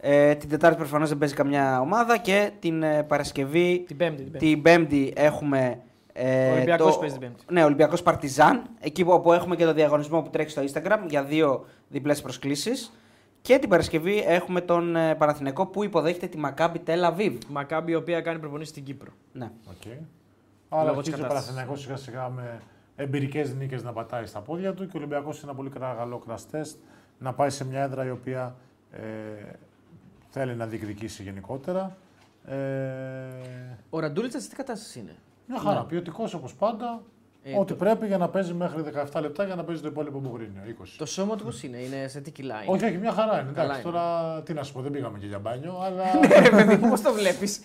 Ε, 0.00 0.34
την 0.34 0.48
Τετάρτη 0.48 0.76
προφανώς 0.76 1.08
δεν 1.08 1.18
παίζει 1.18 1.34
καμιά 1.34 1.80
ομάδα 1.80 2.18
και 2.18 2.50
την 2.58 2.82
ε, 2.82 3.02
Παρασκευή, 3.02 3.84
Την 3.86 3.96
Πέμπτη. 3.96 4.22
Την 4.22 4.30
πέμπτη. 4.32 4.46
την 4.46 4.62
Πέμπτη 4.62 5.12
έχουμε. 5.16 5.78
Ε, 6.12 6.50
Ολυμπιακός 6.50 6.92
το- 6.94 6.98
παίζει 7.00 7.18
την 7.18 7.28
Πέμπτη. 7.28 7.44
Ναι, 7.52 7.64
Ολυμπιακός 7.64 8.02
Παρτιζάν. 8.02 8.62
Εκεί 8.80 9.04
που 9.04 9.10
όπου 9.12 9.32
έχουμε 9.32 9.56
και 9.56 9.64
το 9.64 9.72
διαγωνισμό 9.74 10.22
που 10.22 10.30
τρέχει 10.30 10.50
στο 10.50 10.62
Instagram 10.62 10.98
για 11.08 11.24
δύο 11.24 11.64
διπλές 11.88 12.20
προσκλήσεις. 12.22 12.92
Και 13.42 13.58
την 13.58 13.68
Παρασκευή 13.68 14.24
έχουμε 14.26 14.60
τον 14.60 14.96
ε, 14.96 15.14
Παναθηναϊκό 15.14 15.66
που 15.66 15.84
υποδέχεται 15.84 16.26
τη 16.26 16.38
Μακάμπι 16.38 16.78
Τελ 16.78 17.04
Αβίβ. 17.04 17.34
Μακάμπη 17.48 17.92
η 17.92 17.94
οποία 17.94 18.20
κάνει 18.20 18.38
προπονήσεις 18.38 18.70
στην 18.72 18.84
Κύπρο. 18.84 19.10
Ναι. 19.32 19.50
Okay. 19.70 19.98
Αλλά 20.72 20.84
Λόγω 20.84 20.98
αρχίζει 20.98 21.16
της 21.16 21.24
ο 21.24 21.26
κατάστασης. 21.28 21.54
Παναθηναϊκός 21.54 21.80
σιγά 21.80 21.96
σιγά 21.96 22.28
με 22.28 22.60
εμπειρικές 22.96 23.54
νίκες 23.54 23.82
να 23.82 23.92
πατάει 23.92 24.26
στα 24.26 24.40
πόδια 24.40 24.74
του 24.74 24.84
και 24.84 24.96
ο 24.96 24.98
Ολυμπιακός 24.98 25.36
είναι 25.42 25.50
ένα 25.50 25.54
πολύ 25.54 25.70
καλό 25.70 26.22
crash 26.26 26.56
test 26.56 26.76
να 27.18 27.32
πάει 27.32 27.50
σε 27.50 27.64
μια 27.64 27.82
έδρα 27.82 28.04
η 28.04 28.10
οποία 28.10 28.54
ε, 28.90 29.00
θέλει 30.28 30.54
να 30.54 30.66
διεκδικήσει 30.66 31.22
γενικότερα. 31.22 31.96
Ε, 32.44 32.56
Ο 33.90 33.98
Ραντούλητσα 34.00 34.40
σε 34.40 34.48
τι 34.48 34.54
κατάσταση 34.56 34.98
είναι; 34.98 35.16
μια 35.46 35.58
χαρά, 35.58 35.84
ποιοτικός 35.84 36.34
όπως 36.34 36.54
πάντα. 36.54 37.02
Ε, 37.42 37.56
ό,τι 37.58 37.66
το- 37.72 37.74
πρέπει 37.74 38.06
για 38.06 38.18
να 38.18 38.28
παίζει 38.28 38.54
μέχρι 38.54 38.82
17 39.12 39.20
λεπτά 39.20 39.44
για 39.44 39.54
να 39.54 39.64
παίζει 39.64 39.82
το 39.82 39.88
υπόλοιπο 39.88 40.18
μπουγκρίνιο. 40.18 40.60
20. 40.66 40.84
Το 40.98 41.06
σώμα 41.06 41.36
του 41.36 41.44
πώς 41.44 41.62
είναι, 41.62 41.76
είναι 41.76 42.08
σε 42.08 42.20
τι 42.20 42.30
κιλά 42.30 42.54
είναι; 42.62 42.72
Όχι, 42.74 42.84
όχι, 42.84 42.96
μια 42.96 43.12
χαρά 43.12 43.40
είναι. 43.40 43.50
Καλά 43.52 43.64
Εντάξει, 43.64 43.80
είναι. 43.88 43.90
τώρα 43.90 44.42
τι 44.42 44.52
να 44.54 44.62
σου 44.62 44.72
πω, 44.72 44.80
δεν 44.80 44.90
πήγαμε 44.92 45.18
και 45.18 45.26
για 45.26 45.38
μπάνιο, 45.38 45.78
αλλά. 45.84 46.02
Ρε 46.48 46.50
παιδί 46.50 46.76
μου, 46.76 46.88
πώς 46.90 47.00
το 47.00 47.12
βλέπεις; 47.12 47.60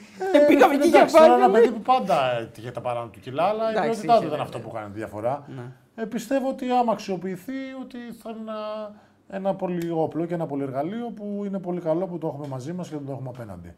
Πήγαμε 0.47 0.75
και 0.77 0.87
για 0.87 0.97
Εντάξει, 0.97 1.15
τώρα 1.15 1.33
ένα 1.35 1.37
πάλι. 1.49 1.51
παιδί 1.53 1.73
που 1.73 1.81
πάντα 1.81 2.49
είχε 2.57 2.71
τα 2.71 2.81
παράνοια 2.81 3.09
του 3.11 3.19
κιλά, 3.19 3.43
αλλά 3.43 3.67
η 3.67 3.71
Εντάξει, 3.71 3.89
ποιότητά 3.89 4.13
είχε, 4.13 4.21
του 4.21 4.27
ήταν 4.27 4.37
ναι, 4.37 4.43
αυτό 4.43 4.57
ναι. 4.57 4.63
που 4.63 4.69
έκανε 4.75 4.87
τη 4.93 4.97
διαφορά. 4.97 5.45
Ναι. 5.55 5.63
Ε, 6.03 6.05
πιστεύω 6.05 6.49
ότι 6.49 6.69
άμα 6.69 6.91
αξιοποιηθεί, 6.91 7.53
ότι 7.81 7.97
θα 8.21 8.29
είναι 8.29 8.39
ένα, 8.41 8.91
ένα 9.29 9.55
πολύ 9.55 9.89
όπλο 9.91 10.25
και 10.25 10.33
ένα 10.33 10.45
πολύ 10.45 10.63
εργαλείο 10.63 11.05
που 11.15 11.43
είναι 11.45 11.59
πολύ 11.59 11.81
καλό 11.81 12.05
που 12.07 12.17
το 12.17 12.27
έχουμε 12.27 12.47
μαζί 12.47 12.73
μας 12.73 12.89
και 12.89 12.95
δεν 12.95 13.05
το 13.05 13.11
έχουμε 13.11 13.29
απέναντι. 13.33 13.73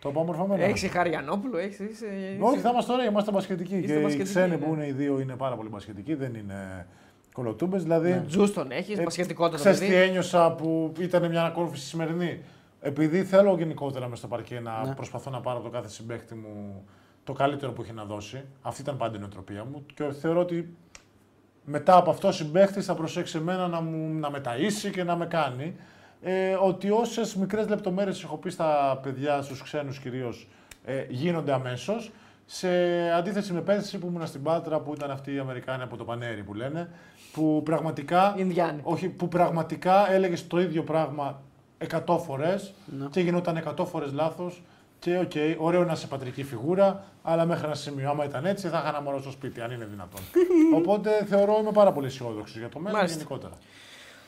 Το 0.00 0.08
είπα 0.08 0.22
μορφωμένα. 0.24 0.64
Έχεις 0.64 0.90
Χαριανόπουλο, 0.90 1.56
έχεις. 1.58 1.78
Όχι, 2.40 2.58
θα 2.58 2.70
είμαστε 2.70 2.92
ωραίοι, 2.92 3.06
είμαστε 3.10 3.30
μπασχετικοί. 3.30 3.74
Είστε 3.76 3.86
Και 3.86 3.98
οι 3.98 4.02
μπασκετικοί, 4.02 4.28
ξένοι 4.28 4.48
ναι. 4.50 4.56
που 4.56 4.72
είναι 4.74 4.86
οι 4.86 4.92
δύο 4.92 5.20
είναι 5.20 5.34
πάρα 5.34 5.56
πολύ 5.56 5.68
μπασχετικοί, 5.68 6.14
δεν 6.14 6.34
είναι 6.34 6.86
κολοτούμπες. 7.32 7.82
Δηλαδή, 7.82 8.22
Τζούστον 8.26 8.70
έχεις, 8.70 8.98
ε, 8.98 9.02
πασχετικότητα 9.02 9.56
το 9.56 9.62
ξέρεις 9.62 9.78
τι 9.78 9.86
παιδί. 9.86 9.96
ένιωσα 10.08 10.52
που 10.52 10.92
ήταν 10.98 11.28
μια 11.28 11.40
ανακόρυφωση 11.40 11.86
σημερινή. 11.86 12.40
Επειδή 12.80 13.24
θέλω 13.24 13.56
γενικότερα 13.56 14.08
μες 14.08 14.18
στο 14.18 14.26
παρκέ 14.26 14.60
να 14.60 14.86
Ναι. 14.86 14.94
προσπαθώ 14.94 15.30
να 15.30 15.40
πάρω 15.40 15.58
το 15.60 15.68
κάθε 15.68 15.88
συμπέχτη 15.88 16.34
μου 16.34 16.84
το 17.24 17.32
καλύτερο 17.32 17.72
που 17.72 17.82
έχει 17.82 17.92
να 17.92 18.04
δώσει. 18.04 18.44
Αυτή 18.62 18.80
ήταν 18.80 18.96
πάντα 18.96 19.16
η 19.16 19.20
νοοτροπία 19.20 19.64
μου. 19.64 19.84
Και 19.94 20.04
θεωρώ 20.20 20.40
ότι 20.40 20.76
μετά 21.64 21.96
από 21.96 22.10
αυτό 22.10 22.28
ο 22.28 22.32
συμπαίχτης 22.32 22.84
θα 22.84 22.94
προσέξει 22.94 23.36
εμένα 23.38 23.68
να, 23.68 23.80
μου, 23.80 24.18
να 24.18 24.30
με 24.30 24.40
ταΐσει 24.44 24.90
και 24.92 25.02
να 25.04 25.16
με 25.16 25.26
κάνει. 25.26 25.76
Ε, 26.22 26.52
ότι 26.52 26.90
όσες 26.90 27.34
μικρές 27.36 27.68
λεπτομέρειες 27.68 28.22
έχω 28.22 28.36
πει 28.36 28.50
στα 28.50 29.00
παιδιά, 29.02 29.42
στους 29.42 29.62
ξένους 29.62 29.98
κυρίως, 29.98 30.48
ε, 30.84 31.04
γίνονται 31.08 31.52
αμέσως. 31.52 32.10
Σε 32.46 32.68
αντίθεση 33.16 33.52
με 33.52 33.60
πέρσι 33.60 33.98
που 33.98 34.06
ήμουν 34.06 34.26
στην 34.26 34.42
Πάτρα, 34.42 34.80
που 34.80 34.94
ήταν 34.94 35.10
αυτοί 35.10 35.34
οι 35.34 35.38
Αμερικάνοι 35.38 35.82
από 35.82 35.96
το 35.96 36.04
Πανέρι 36.04 36.42
που 36.42 36.54
λένε, 36.54 36.88
που 37.32 37.62
πραγματικά, 37.64 38.34
Ινδιάνοι. 38.38 38.80
όχι, 38.82 39.08
που 39.08 39.28
πραγματικά 39.28 40.12
έλεγες 40.12 40.46
το 40.46 40.60
ίδιο 40.60 40.82
πράγμα 40.82 41.40
100 42.06 42.18
φορές 42.18 42.72
Ναι. 42.98 43.06
και 43.10 43.20
γινόταν 43.20 43.56
100 43.56 43.84
φορές 43.86 44.12
λάθος. 44.12 44.62
Και 45.00 45.18
οκ, 45.18 45.32
ωραίο 45.58 45.84
να 45.84 45.92
είσαι 45.92 46.06
πατρική 46.06 46.42
φιγούρα, 46.44 47.04
αλλά 47.22 47.44
μέχρι 47.44 47.64
ένα 47.66 47.74
σημείο, 47.74 48.10
άμα 48.10 48.24
ήταν 48.24 48.46
έτσι, 48.46 48.68
θα 48.68 48.78
είχα 48.78 48.88
ένα 48.88 49.00
μωρό 49.00 49.20
στο 49.20 49.30
σπίτι, 49.30 49.60
αν 49.60 49.70
είναι 49.70 49.84
δυνατόν. 49.90 50.20
Οπότε 50.78 51.24
θεωρώ 51.28 51.58
είμαι 51.60 51.72
πάρα 51.72 51.92
πολύ 51.92 52.06
αισιόδοξος 52.06 52.58
για 52.58 52.68
το 52.68 52.78
μέλλον 52.78 52.96
Μάλιστα. 52.98 53.16
γενικότερα. 53.18 53.52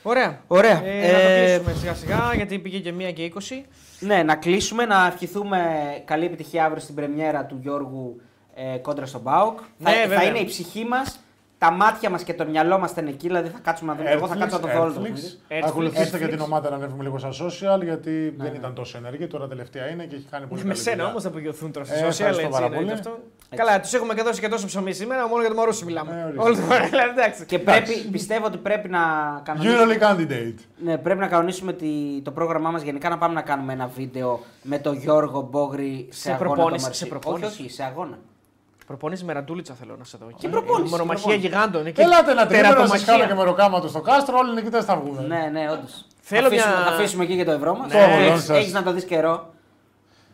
Ωραία. 0.02 0.40
Ωραία. 0.46 0.84
Ε, 0.84 1.12
να 1.12 1.18
το 1.18 1.26
Ε, 1.28 1.44
κλείσουμε 1.44 1.72
σιγά 1.78 1.94
σιγά 1.94 2.32
γιατί 2.34 2.58
πήγε 2.58 2.78
και 2.78 2.94
1 2.98 3.12
και 3.12 3.32
20. 3.60 3.64
Ναι, 4.00 4.22
να 4.22 4.34
κλείσουμε, 4.36 4.84
να 4.84 5.06
ευχηθούμε 5.06 5.58
καλή 6.04 6.24
επιτυχία 6.24 6.64
αύριο 6.64 6.82
στην 6.82 6.94
πρεμιέρα 6.94 7.44
του 7.44 7.58
Γιώργου 7.62 8.20
ε, 8.54 8.76
κόντρα 8.78 9.06
στον 9.06 9.20
Μπάουκ. 9.20 9.58
Ναι, 9.78 9.90
θα, 9.90 9.96
θα 10.00 10.08
βέβαια. 10.08 10.22
είναι 10.24 10.38
η 10.38 10.44
ψυχή 10.44 10.84
μας, 10.84 11.20
τα 11.64 11.70
μάτια 11.70 12.10
μας 12.10 12.22
και 12.22 12.34
το 12.34 12.46
μυαλό 12.46 12.78
μας 12.78 12.92
θα 12.92 13.00
είναι 13.00 13.10
εκεί, 13.10 13.26
δηλαδή 13.26 13.48
θα 13.48 13.58
κάτσουμε 13.62 13.92
να 13.92 13.98
δούμε. 13.98 14.10
Εγώ 14.10 14.26
θα 14.26 14.34
κάτσω 14.36 14.56
να 14.58 14.62
το 14.62 14.68
δω 14.72 14.82
όλο 14.82 14.92
το 14.92 15.00
παιχνίδι. 15.00 15.26
Netflix. 15.48 15.60
Ακολουθήστε 15.66 16.18
και 16.18 16.24
Netflix. 16.24 16.28
την 16.30 16.40
ομάδα 16.40 16.70
να 16.70 16.76
ανέβουμε 16.76 17.02
λίγο 17.02 17.18
στα 17.18 17.28
social, 17.30 17.82
γιατί 17.82 18.34
δεν 18.38 18.50
ναι. 18.52 18.56
ήταν 18.58 18.74
τόσο 18.74 18.98
ενεργή. 18.98 19.26
Τώρα 19.26 19.48
τελευταία 19.48 19.88
είναι 19.90 20.04
και 20.04 20.14
έχει 20.14 20.26
κάνει 20.30 20.46
πολύ 20.46 20.60
Με 20.62 20.68
καλή 20.68 20.80
σένα 20.80 20.96
δουλειά. 20.96 21.10
όμως 21.10 21.22
θα 21.22 21.28
απογειωθούν 21.28 21.72
τώρα 21.72 21.86
Ε, 21.86 21.96
στα 21.96 22.06
social 22.06 22.08
ευχαριστώ 22.08 22.40
έτσι 22.46 22.50
πάρα 22.50 22.66
είναι 22.66 22.74
πολύ. 22.74 22.86
και 22.86 22.92
αυτό. 22.92 23.18
Καλά, 23.56 23.80
τους 23.80 23.92
έχουμε 23.92 24.14
και 24.14 24.22
δώσει 24.22 24.40
και 24.40 24.48
τόσο 24.48 24.66
ψωμί 24.66 24.92
σήμερα, 24.92 25.28
μόνο 25.28 25.40
για 25.40 25.50
το 25.50 25.56
Μαρούσι 25.56 25.84
μιλάμε. 25.84 26.10
Ε, 26.20 26.22
ορίστε. 26.24 26.42
Όλη 26.42 26.54
την 26.56 26.64
ώρα, 26.70 26.84
δηλαδή, 26.88 27.08
εντάξει. 27.20 27.44
Και 27.46 27.58
πρέπει, 27.58 27.94
πιστεύω 28.12 28.46
ότι 28.46 28.56
πρέπει 28.58 28.88
να 28.88 29.00
κανονίσουμε, 29.44 29.82
Euroleague 29.98 30.02
candidate. 30.04 30.54
ναι, 30.84 30.98
πρέπει 30.98 31.20
να 31.20 31.26
κανονίσουμε 31.26 31.72
τη- 31.72 32.20
το 32.22 32.30
πρόγραμμά 32.30 32.70
μας 32.70 32.82
γενικά 32.82 33.08
να 33.08 33.18
πάμε 33.18 33.34
να 33.34 33.42
κάνουμε 33.42 33.72
ένα 33.72 33.86
βίντεο 33.86 34.40
με 34.62 34.78
τον 34.78 34.96
Γιώργο 34.96 35.40
Μπόγρη 35.50 36.08
σε, 36.10 36.20
Σε 36.20 36.32
αγώνα. 36.32 36.50
προπόνηση, 36.50 36.76
το 36.78 36.86
Μαρσί. 36.86 37.02
σε 37.04 37.06
προπόνηση. 37.06 37.44
Όχι, 37.46 37.62
όχι, 37.62 37.70
σε 37.70 37.82
αγώνα. 37.84 38.18
Προπόνηση 38.90 39.24
με 39.24 39.32
ραντούλιτσα 39.32 39.74
θέλω 39.80 39.94
να 39.98 40.04
σε 40.04 40.18
δω. 40.20 40.26
Και 40.38 40.48
προπόνηση, 40.48 40.90
Μονομαχία 40.90 41.22
προπόνηση. 41.22 41.48
γιγάντων. 41.48 41.86
εκεί. 41.86 42.00
Ελάτε 42.00 42.34
να 42.34 42.46
τρίμηνο 42.46 42.68
να 42.68 42.74
σα 42.74 42.76
Τερατομαχία. 42.76 43.12
κάνω 43.12 43.26
και 43.26 43.34
με 43.34 43.44
ροκάματο 43.44 43.88
στο 43.88 44.00
κάστρο, 44.00 44.38
όλοι 44.38 44.50
οι 44.50 44.54
νικητές 44.54 44.84
θα 44.84 44.96
βγουν. 44.96 45.26
Ναι, 45.26 45.48
ναι, 45.52 45.70
όντως. 45.72 46.04
Θέλω 46.20 46.40
θα, 46.42 46.46
αφήσουμε, 46.54 46.74
μια- 46.74 46.84
θα 46.84 46.90
αφήσουμε 46.94 47.24
εκεί 47.24 47.36
και 47.36 47.44
το 47.44 47.50
ευρώ 47.50 47.76
μας. 47.76 47.92
Ναι. 47.92 48.30
Το 48.30 48.36
σας. 48.40 48.48
Έχεις 48.48 48.72
να 48.72 48.82
το 48.82 48.92
δεις 48.92 49.04
καιρό. 49.04 49.52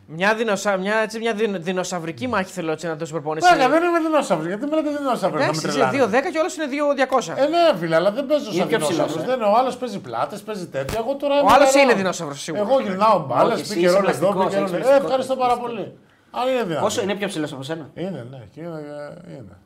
Μια, 0.06 0.34
δεινοσα... 0.34 0.76
μια, 0.76 0.96
έτσι, 0.96 1.18
μια 1.18 1.32
δινο... 1.34 1.58
δεινοσαυρική 1.58 2.26
μάχη 2.28 2.52
θέλω 2.52 2.72
έτσι 2.72 2.86
να 2.86 2.94
δώσει 2.94 3.12
προπόνηση. 3.12 3.48
Βέβαια, 3.52 3.68
δεν 3.68 3.82
είμαι 3.82 4.00
δεινόσαυρο. 4.00 4.46
Γιατί 4.48 4.66
με 4.66 4.74
λέτε 4.76 4.90
δεινόσαυρο, 4.98 5.32
να 5.38 5.38
με 5.38 5.44
Εντάξει, 5.44 5.66
είσαι 5.68 5.88
τρελάνε. 5.88 6.18
2-10 6.28 6.32
και 6.32 6.38
όλος 6.38 6.56
είναι 6.56 6.66
2-200. 6.66 7.32
Ε, 7.36 7.46
ναι, 7.46 7.78
φίλε, 7.78 7.94
αλλά 7.94 8.10
δεν 8.12 8.26
παίζω 8.26 8.44
Είναι 8.50 8.58
σαν 8.58 8.68
πιο 8.68 8.78
δεινόσαυρος. 8.78 9.06
ψηλός, 9.06 9.22
ε. 9.24 9.26
Δεν 9.30 9.36
είναι. 9.36 9.48
Ο 9.52 9.56
άλλος 9.58 9.76
παίζει 9.76 9.98
πλάτες, 9.98 10.40
παίζει 10.42 10.66
τέτοια. 10.66 10.98
Εγώ 11.02 11.14
τώρα 11.14 11.34
Ο 11.34 11.38
είμαι 11.38 11.52
άλλος 11.54 11.72
νερό. 11.74 11.84
είναι 11.88 11.94
δεινόσαυρος 12.00 12.40
σίγουρα. 12.42 12.62
Εγώ 12.62 12.80
γυρνάω 12.80 13.18
μπάλες, 13.26 13.52
Όχι, 13.52 13.62
εσύ 13.62 13.74
πήγε 13.74 13.86
είσαι 13.86 13.94
ρόλο 13.96 14.08
εδώ, 14.10 14.18
πλαστικός, 14.32 14.44
πήγε 14.50 14.58
έχεις 14.60 14.70
ρόλο. 14.72 14.82
Ε, 14.82 14.86
πλαστικό. 14.86 15.04
ευχαριστώ 15.06 15.34
πάρα 15.36 15.56
πολύ. 15.64 15.84
Αν 16.38 16.48
είναι 16.48 16.62
δυνατόν. 16.62 16.82
Πόσο 16.82 17.02
είναι 17.02 17.14
πιο 17.14 17.28
ψηλός 17.28 17.52
από 17.52 17.62
σένα; 17.62 17.90
Είναι, 17.94 18.26
ναι, 18.30 18.42
και 18.52 18.60
είναι. 18.60 18.68
είναι. 19.28 19.56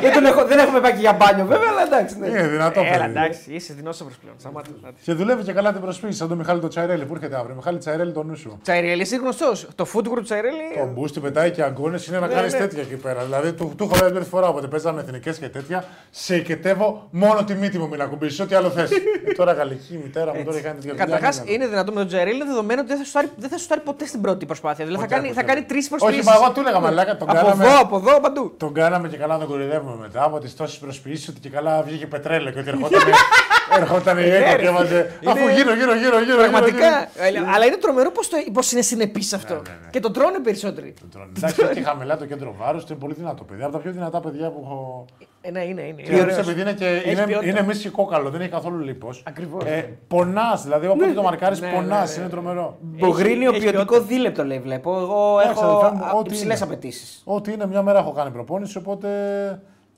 Δεν, 0.00 0.12
τον 0.12 0.24
έχω, 0.26 0.44
δεν 0.44 0.58
έχουμε 0.58 0.80
πάει 0.80 0.92
και 0.92 0.98
για 1.00 1.12
μπάνιο 1.12 1.44
βέβαια, 1.44 1.68
αλλά 1.70 1.82
εντάξει. 1.82 2.18
Ναι. 2.18 2.26
Είναι 2.26 2.46
δυνατό. 2.46 2.80
Έλα, 2.80 2.90
παιδί. 2.90 3.10
εντάξει, 3.10 3.40
είσαι 3.46 3.74
δεινόσαυρος 3.74 4.16
πλέον. 4.16 4.36
Σταμάτα. 4.38 4.68
Και 5.02 5.12
δουλεύει 5.12 5.42
και 5.42 5.52
καλά 5.52 5.72
την 5.72 5.80
προσφύγη, 5.80 6.12
σαν 6.12 6.28
τον 6.28 6.36
Μιχάλη 6.38 6.60
το 6.60 6.68
Τσαϊρέλη 6.68 7.04
που 7.04 7.14
έρχεται 7.14 7.36
αύριο. 7.36 7.54
Μιχάλη 7.54 7.78
Τσαϊρέλη 7.78 8.12
το 8.12 8.22
νου 8.22 8.36
σου. 8.36 8.58
Τσαϊρέλη, 8.62 9.02
είσαι 9.02 9.16
γνωστός; 9.16 9.66
Το 9.74 9.86
food 9.94 10.06
group 10.12 10.22
Τσαϊρέλη. 10.24 10.56
Το 10.78 10.86
μπούστι 10.86 11.20
πετάει 11.20 11.50
και 11.50 11.62
αγκώνες 11.62 12.06
είναι 12.06 12.18
να 12.18 12.26
Ναι, 12.26 12.34
κάνεις 12.34 12.52
ναι. 12.52 12.58
τέτοια 12.58 12.82
εκεί 12.82 12.94
πέρα. 12.96 13.22
Δηλαδή 13.24 13.52
του, 13.52 13.72
του 13.76 13.88
έχω 13.92 14.04
πει 14.04 14.12
μια 14.12 14.20
φορά 14.20 14.48
όποτε 14.48 14.66
παίζαμε 14.66 15.00
εθνικές 15.00 15.38
και 15.38 15.48
τέτοια. 15.48 15.84
Σε 16.10 16.36
οικετεύω 16.36 17.08
μόνο 17.10 17.44
τη 17.44 17.54
μύτη 17.54 17.78
μου 17.78 17.88
μην 17.88 18.00
ακουμπήσεις. 18.00 18.40
Ό,τι 18.40 18.54
άλλο 18.54 18.70
θες. 18.70 18.90
τώρα 19.36 19.52
γαλλική 19.52 19.94
η 19.94 20.00
μητέρα 20.02 20.34
μου 20.34 20.42
τώρα 20.44 20.56
έχει 20.56 20.64
κάνει 20.66 20.78
τέτοια 20.78 20.90
δουλειά, 20.90 21.04
Καταρχάς, 21.04 21.36
είναι 21.44 21.52
είναι 21.52 21.66
δυνατόν 21.66 21.94
με 21.94 22.00
τον 22.00 22.08
Τζαερέλ 22.08 22.34
είναι 22.34 22.44
δεδομένο 22.44 22.80
ότι 22.80 22.88
δεν 22.88 22.98
θα 22.98 23.04
σου 23.04 23.12
πάρει, 23.12 23.28
δεν 23.36 23.50
θα 23.50 23.58
σου 23.58 23.66
πάρει 23.66 23.80
ποτέ 23.80 24.06
στην 24.06 24.20
πρώτη 24.20 24.46
προσπάθεια. 24.46 24.84
Δηλαδή 24.84 25.02
θα 25.02 25.08
Ποτέ, 25.08 25.20
κάνει, 25.20 25.34
ποτέ. 25.34 25.46
θα 25.46 25.52
κάνει 25.54 25.66
τρεις 25.66 25.84
Όχι, 25.84 25.88
προσποιήσει. 25.98 26.24
μα 26.28 26.34
εγώ 26.34 26.50
του 26.52 26.60
έλεγα 26.60 26.80
μαλάκα, 26.80 27.16
τον 27.16 27.30
Από 27.30 27.38
κάναμε. 27.38 27.64
εδώ, 27.64 27.78
από 27.80 27.96
εδώ, 27.96 28.20
παντού. 28.20 28.54
Τον 28.88 28.96
κάναμε 28.96 29.14
και 29.14 29.20
καλά 29.22 29.32
να 29.34 29.40
τον 29.40 29.48
κορυδεύουμε 29.48 29.96
μετά 29.96 30.22
από 30.24 30.38
τις 30.38 30.56
τόσες 30.56 30.78
προσποιήσεις 30.78 31.28
ότι 31.28 31.40
και 31.40 31.48
καλά 31.48 31.82
βγήκε 31.82 32.06
πετρέλαιο 32.06 32.52
και 32.52 32.58
ότι 32.58 32.68
ερχόταν, 32.68 33.00
ερχόταν 33.80 34.18
η 34.18 34.20
Ναι, 34.20 34.26
ΕΚΟ 34.36 34.50
ρε, 34.50 34.56
και 34.62 34.66
έβαζε. 34.66 35.18
είναι- 35.20 35.30
Αφού 35.32 35.48
γύρω, 35.48 35.74
γύρω, 35.74 35.94
γύρω, 35.94 36.20
γύρω. 36.20 36.36
Πραγματικά. 36.36 36.76
γύρω, 36.76 37.28
γύρω. 37.30 37.44
Ε, 37.44 37.52
Αλλά 37.54 37.64
είναι 37.64 37.76
τρομερό 37.76 38.10
πώς 38.52 38.72
είναι 38.72 38.82
συνεπής 38.82 39.32
αυτό. 39.32 39.54
Ναι, 39.54 39.60
ναι, 39.60 39.68
ναι. 39.84 39.90
Και 39.90 40.00
το 40.00 40.10
τρώνε 40.10 40.38
περισσότεροι. 40.38 40.94
Τον 41.00 41.08
τρώνε. 41.10 41.30
Εντάξει, 41.36 41.66
έχει 41.70 41.82
χαμηλά 41.82 42.16
το 42.16 42.26
κέντρο 42.26 42.54
βάρους 42.58 42.84
και 42.84 42.92
είναι 42.92 43.00
πολύ 43.00 43.14
δυνατό 43.14 43.44
παιδί. 43.44 43.62
Από 43.62 43.72
τα 43.72 43.78
πιο 43.78 43.92
δυνατά 43.92 44.20
παιδιά 44.20 44.50
που 44.50 44.60
έχω. 44.64 45.04
Ε, 45.40 45.50
ναι, 45.50 45.64
είναι, 45.64 45.82
είναι. 45.82 46.02
Και 46.02 46.12
είναι 46.12 46.20
ωραίος, 46.20 46.32
ωραίος. 46.38 46.38
επειδή 46.38 46.60
είναι, 46.60 46.72
και 46.72 46.86
Έχει 46.86 47.10
είναι, 47.10 47.26
ποιότητα. 47.26 47.50
είναι 47.50 47.62
μίση 47.62 47.88
κόκαλο, 47.88 48.30
δεν 48.30 48.40
έχει 48.40 48.50
καθόλου 48.50 48.78
λίπος. 48.84 49.22
Ακριβώς. 49.26 49.64
Ε, 49.64 49.96
πονάς, 50.08 50.62
δηλαδή 50.62 50.86
όποτε 50.86 51.12
το 51.12 51.22
μαρκάρεις, 51.22 51.60
ναι, 51.60 51.70
πονάς, 51.74 52.08
ναι, 52.10 52.14
ναι. 52.16 52.20
είναι 52.22 52.30
τρομερό. 52.30 52.76
Μπογρίνιο 52.80 53.50
έχει 53.50 53.60
ποιοτικό 53.60 53.84
ποιότητα. 53.84 54.06
δίλεπτο 54.14 54.44
λέει 54.44 54.58
βλέπω. 54.58 54.98
Εγώ 54.98 55.40
Εντάξει, 55.42 55.62
έχω 55.64 55.76
αδερφέ 55.76 55.94
μου, 55.96 56.10
ό,τι 56.18 56.30
υψηλές 56.34 56.56
είναι. 56.60 56.64
απαιτήσεις. 56.72 57.22
Ό,τι 57.24 57.52
είναι, 57.52 57.66
μια 57.66 57.82
μέρα 57.82 57.98
έχω 57.98 58.12
κάνει 58.12 58.30
προπόνηση, 58.30 58.78
οπότε 58.78 59.08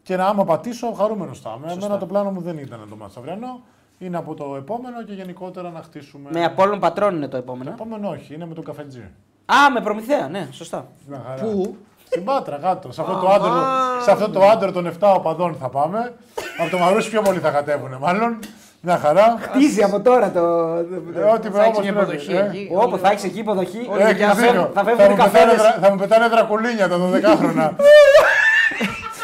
και 0.03 0.17
να 0.17 0.27
άμα 0.27 0.45
πατήσω, 0.45 0.93
χαρούμενος 0.93 1.41
θα 1.41 1.55
είμαι. 1.59 1.73
Εμένα 1.73 1.99
το 1.99 2.07
πλάνο 2.07 2.31
μου 2.31 2.41
δεν 2.41 2.59
ήταν 2.59 2.87
το 2.91 2.97
μάτς 2.97 3.17
αυριανό. 3.17 3.61
Είναι 3.99 4.17
από 4.17 4.35
το 4.35 4.55
επόμενο 4.57 5.03
και 5.03 5.13
γενικότερα 5.13 5.71
να 5.71 5.81
χτίσουμε. 5.83 6.29
Με 6.33 6.45
Απόλλων 6.45 6.79
Πατρών 6.81 7.17
είναι 7.17 7.25
το 7.25 7.31
Το 7.31 7.37
επόμενο. 7.37 7.71
επόμενο 7.71 8.09
όχι, 8.09 8.35
είναι 8.35 8.47
με 8.47 8.55
τον 8.55 8.65
καφετζή. 8.65 9.01
Α, 9.47 9.71
με 9.75 9.81
προμηθέα, 9.81 10.29
ναι, 10.29 10.49
σωστά. 10.51 10.87
Μια 11.09 11.23
χαρά. 11.29 11.43
Πού; 11.43 11.77
Στην 12.07 12.25
Πάτρα, 12.25 12.57
κάτω. 12.57 12.93
Σε 12.93 13.01
αυτό, 13.01 13.15
το 13.17 13.29
άντρο, 13.29 13.51
σε 14.03 14.11
αυτό 14.11 14.29
το 14.31 14.45
άντρο 14.45 14.73
των 14.73 14.87
7 15.01 15.13
οπαδών 15.17 15.55
θα 15.61 15.69
πάμε. 15.69 16.13
Από 16.61 16.71
το 16.71 16.79
Μαρούσι 16.79 17.11
πιο 17.11 17.23
πολύ 17.23 17.39
θα 17.39 17.51
κατέβουν, 17.51 17.97
μάλλον. 18.01 18.39
Μια 18.83 18.99
χαρά. 18.99 19.37
Χτίζει 19.41 19.83
από 19.83 20.01
τώρα 20.01 20.31
το. 20.31 20.41
Ε, 21.17 21.21
Ό,τι 21.35 21.49
Θα 21.49 21.63
έχεις 21.65 21.77
όμως 21.79 21.79
μια 21.79 21.93
πρέπει. 21.93 22.13
υποδοχή 22.15 22.33
ε. 22.33 22.47
εκεί. 22.47 22.71
Όπου 22.75 22.99
θα 22.99 23.11
έχεις 23.11 23.25
εκεί 23.25 23.39
υποδοχή. 23.39 23.79
Έχεις 23.99 24.27
θα 24.27 24.35
δίκιο. 24.35 24.35
φεύγουν- 24.35 24.71
Θα 24.75 24.83
Θα 24.83 24.85
φεύγουν 24.85 25.05
οι 25.07 25.09
μου 25.09 25.17
πετάνε 25.17 25.31
καφέδε. 25.33 25.55
δρα- 25.57 25.79
Θα 25.81 25.91
μου 25.91 25.97
πετάνε 25.99 26.29
δρακουλίνια 26.29 26.89
τα 26.89 26.97
12χρονα. 26.99 27.71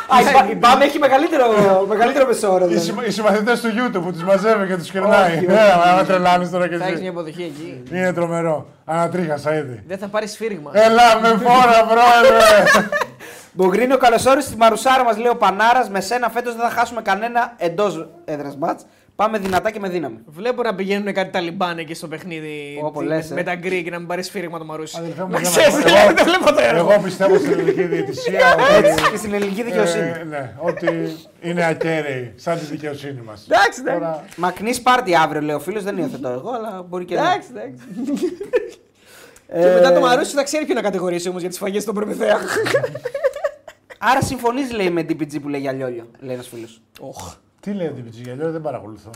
Α, 0.08 0.20
η 0.20 0.24
Πα- 0.32 0.50
η 0.50 0.54
Πάμε 0.54 0.84
έχει 0.84 0.98
μεγαλύτερο, 0.98 1.44
μεγαλύτερο 1.88 2.26
μεσόωρο. 2.26 2.64
Οι 2.64 2.68
δηλαδή. 2.68 2.86
συμμα- 2.86 3.06
Οι 3.06 3.10
συμμαθητές 3.10 3.60
του 3.60 3.68
YouTube 3.68 4.00
που 4.02 4.12
τους 4.12 4.22
μαζεύει 4.22 4.66
και 4.66 4.76
τους 4.76 4.90
κερνάει. 4.90 5.34
Όχι, 5.36 5.46
όχι. 5.46 5.54
Ε, 5.56 5.90
άμα 5.90 6.04
τρελάνεις 6.04 6.50
τώρα 6.50 6.68
και 6.68 6.76
Θα 6.76 6.84
έχεις 6.84 6.94
μια 7.00 7.08
εσύ. 7.08 7.12
υποδοχή 7.12 7.42
εκεί. 7.42 7.82
Είναι 7.96 8.12
τρομερό. 8.12 8.66
Ανατρίχασα 8.84 9.54
ήδη. 9.54 9.82
Δεν 9.86 9.98
θα 9.98 10.06
πάρεις 10.08 10.32
σφύριγμα. 10.32 10.70
Έλα 10.74 11.20
με 11.20 11.28
φόρα, 11.28 11.84
πρόεδρε! 11.84 12.64
Μπογκρίνο, 13.52 13.96
καλώ 13.96 14.16
όρισε 14.28 14.46
στη 14.48 14.56
μαρουσάρα 14.56 15.04
μας, 15.04 15.16
λέει 15.16 15.28
ο 15.30 15.36
Πανάρας. 15.36 15.88
Με 15.88 16.00
σένα 16.00 16.28
φέτος 16.30 16.56
δεν 16.56 16.68
θα 16.68 16.74
χάσουμε 16.74 17.02
κανένα 17.02 17.52
εντός 17.56 18.08
έδρας 18.24 18.56
μάτ. 18.56 18.80
Πάμε 19.16 19.38
δυνατά 19.38 19.70
και 19.70 19.78
με 19.78 19.88
δύναμη. 19.88 20.18
Βλέπω 20.26 20.62
να 20.62 20.74
πηγαίνουν 20.74 21.12
κάτι 21.12 21.30
ταλιμπάν 21.30 21.78
εκεί 21.78 21.94
στο 21.94 22.08
παιχνίδι 22.08 22.80
Όπο, 22.82 23.00
τι- 23.00 23.06
λες, 23.06 23.30
ε. 23.30 23.34
με 23.34 23.42
τα 23.42 23.54
γκρι 23.54 23.82
και 23.82 23.90
να 23.90 23.98
μην 23.98 24.06
πάρεις 24.06 24.26
σφύριγμα 24.26 24.58
το 24.58 24.64
μαρούσι. 24.64 24.96
Αδελφέ 24.98 25.22
μου, 25.22 25.28
Να 25.30 25.40
για 25.40 25.50
να- 25.50 25.56
ξέρεις, 25.56 25.74
εγώ- 25.74 25.84
δηλαδή, 25.84 26.14
δεν 26.14 26.24
βλέπω 26.24 26.52
το 26.52 26.60
έργο. 26.60 26.92
Εγώ 26.92 27.02
πιστεύω 27.02 27.38
στην 27.38 27.50
ελληνική 27.52 27.82
διαιτησία 27.82 28.40
ότι. 28.78 28.86
Έτσι 28.88 29.10
και 29.10 29.16
στην 29.16 29.34
ελληνική 29.34 29.62
δικαιοσύνη. 29.62 30.08
ε, 30.08 30.24
ναι, 30.24 30.52
ότι 30.58 31.16
είναι 31.40 31.66
ακέραιη, 31.66 32.32
σαν 32.36 32.58
τη 32.58 32.64
δικαιοσύνη 32.64 33.20
μας. 33.24 33.46
Εντάξει, 33.48 33.80
εντάξει. 33.80 34.00
Τώρα, 34.00 34.24
Μακνή 34.36 34.76
πάρτι 34.80 35.14
αύριο, 35.16 35.40
λέει 35.40 35.54
ο 35.56 35.60
φίλος. 35.60 35.82
Δεν 35.82 35.96
υιοθετώ 35.98 36.28
εγώ, 36.28 36.50
αλλά 36.50 36.82
μπορεί 36.88 37.04
και 37.04 37.14
να. 37.14 37.20
Εντάξει, 37.20 37.48
εντάξει. 37.50 37.84
Ε, 39.48 39.60
Και 39.60 39.74
μετά 39.74 39.92
το 39.92 40.00
Μαρούσι 40.00 40.34
θα 40.34 40.42
ξέρει 40.42 40.64
ποιο 40.64 40.74
να 40.74 40.82
κατηγορήσει 40.82 41.28
όμως 41.28 41.40
για 41.40 41.50
τις 41.50 41.58
φαγές 41.58 41.82
στον 41.82 41.94
Προμηθέα. 41.94 42.36
Άρα 43.98 44.22
συμφωνείς, 44.22 44.72
λέει, 44.72 44.90
με 44.90 45.00
DPG 45.00 45.40
που 45.42 45.48
λέει 45.48 45.60
για 45.60 45.72
λιόλιο, 45.72 46.06
λέει 46.20 46.34
ένας 46.34 46.48
φίλος. 46.48 46.80
Οχ. 47.66 47.72
τι 47.72 47.72
λέει 47.72 47.88
την 47.88 48.04
Πιτζιγελιό, 48.04 48.50
δεν 48.50 48.60
παρακολουθώ. 48.60 49.10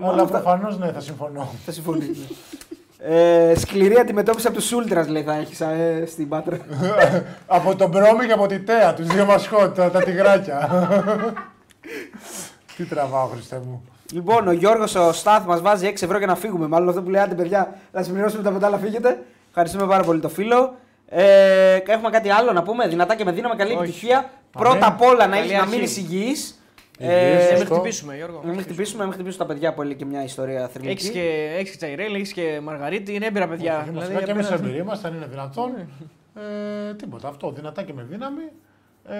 μόνο 0.00 0.12
Αλλά 0.12 0.22
αυτά- 0.22 0.40
προφανώς 0.40 0.78
ναι, 0.78 0.92
θα 0.92 1.00
συμφωνώ. 1.00 1.48
Θα 1.66 1.72
συμφωνήσει. 1.72 2.28
ε, 2.98 3.52
σκληρή 3.56 3.96
αντιμετώπιση 3.98 4.46
από 4.46 4.56
τους 4.56 4.70
Ultras, 4.74 5.06
λέει, 5.08 5.22
θα 5.22 5.34
έχεις 5.34 5.60
ε, 5.60 6.04
στην 6.06 6.28
Πάτρα. 6.28 6.56
από 7.46 7.76
τον 7.76 7.88
Μπρόμι 7.88 8.26
και 8.26 8.32
από 8.32 8.46
τη 8.46 8.60
Τέα, 8.60 8.94
τους 8.94 9.06
δύο 9.06 9.24
μασκότ, 9.24 9.76
τα, 9.76 9.90
τα 9.90 10.02
τυγράκια. 10.02 10.68
τι 12.76 12.84
τραβάω, 12.84 13.26
Χριστέ 13.26 13.60
μου. 13.66 13.82
λοιπόν, 14.12 14.48
ο 14.48 14.52
Γιώργος 14.52 14.94
ο 14.94 15.12
Στάθ 15.12 15.44
μας 15.46 15.60
βάζει 15.60 15.92
6 15.94 16.02
ευρώ 16.02 16.18
για 16.18 16.26
να 16.26 16.34
φύγουμε. 16.34 16.66
Μάλλον 16.66 16.88
αυτό 16.88 17.02
που 17.02 17.10
λέει, 17.10 17.22
άντε 17.22 17.34
παιδιά, 17.34 17.74
θα 17.92 18.02
συμπληρώσουμε 18.02 18.42
τα 18.42 18.50
πεντάλα, 18.50 18.78
φύγετε. 18.78 19.22
Ευχαριστούμε 19.48 19.86
πάρα 19.86 20.02
πολύ 20.02 20.20
το 20.20 20.28
φίλο. 20.28 20.74
Ε, 21.08 21.74
έχουμε 21.86 22.10
κάτι 22.10 22.30
άλλο 22.30 22.52
να 22.52 22.62
πούμε; 22.62 22.88
Δυνατά 22.88 23.14
και 23.16 23.24
με 23.24 23.32
δύναμη, 23.32 23.56
καλή 23.56 23.70
Όχι. 23.72 23.80
επιτυχία. 23.80 24.30
Πρώτα 24.50 24.86
απ' 24.86 25.02
όλα 25.02 25.26
να, 25.26 25.36
Καλή 25.36 25.40
έχεις, 25.40 25.52
να 25.52 25.58
αρχή. 25.62 25.76
μείνει 25.76 25.92
υγιής. 25.96 26.59
Υγιής, 27.02 27.14
Ε, 27.14 27.42
Να 27.44 27.48
μην 27.48 27.56
Σωστό. 27.58 27.74
χτυπήσουμε, 27.74 28.16
Γιώργο. 28.16 28.40
να 28.44 28.50
μην 28.52 28.60
χτυπήσουμε, 28.62 28.98
να 28.98 29.04
μην 29.04 29.14
χτυπήσουμε 29.14 29.44
τα 29.46 29.52
παιδιά 29.54 29.74
που 29.74 29.80
έλεγε 29.82 29.96
και 29.96 30.04
μια 30.04 30.22
ιστορία 30.24 30.68
θρηλυκή. 30.68 30.92
Έχεις 30.92 31.10
και, 31.10 31.54
έχεις 31.58 31.70
και 31.70 31.76
Τσαϊρέλ, 31.76 32.14
έχεις 32.14 32.32
και 32.32 32.60
Μαργαρίτη, 32.62 33.14
είναι 33.14 33.26
έμπειρα 33.26 33.48
παιδιά. 33.48 33.72
Είμαστε 33.88 34.06
Δηλαδή, 34.06 34.24
και 34.24 34.30
εμείς 34.30 34.46
απέναντι- 34.46 34.68
εμπειροί 34.68 34.84
μα, 34.84 35.00
αν 35.04 35.14
είναι 35.14 35.26
δυνατόν. 35.26 35.70
Ε, 36.88 36.94
τίποτα. 36.94 37.28
Αυτό. 37.28 37.50
Δυνατά 37.52 37.82
και 37.82 37.92
με 37.92 38.02
δύναμη. 38.10 38.42
Ε, 39.04 39.14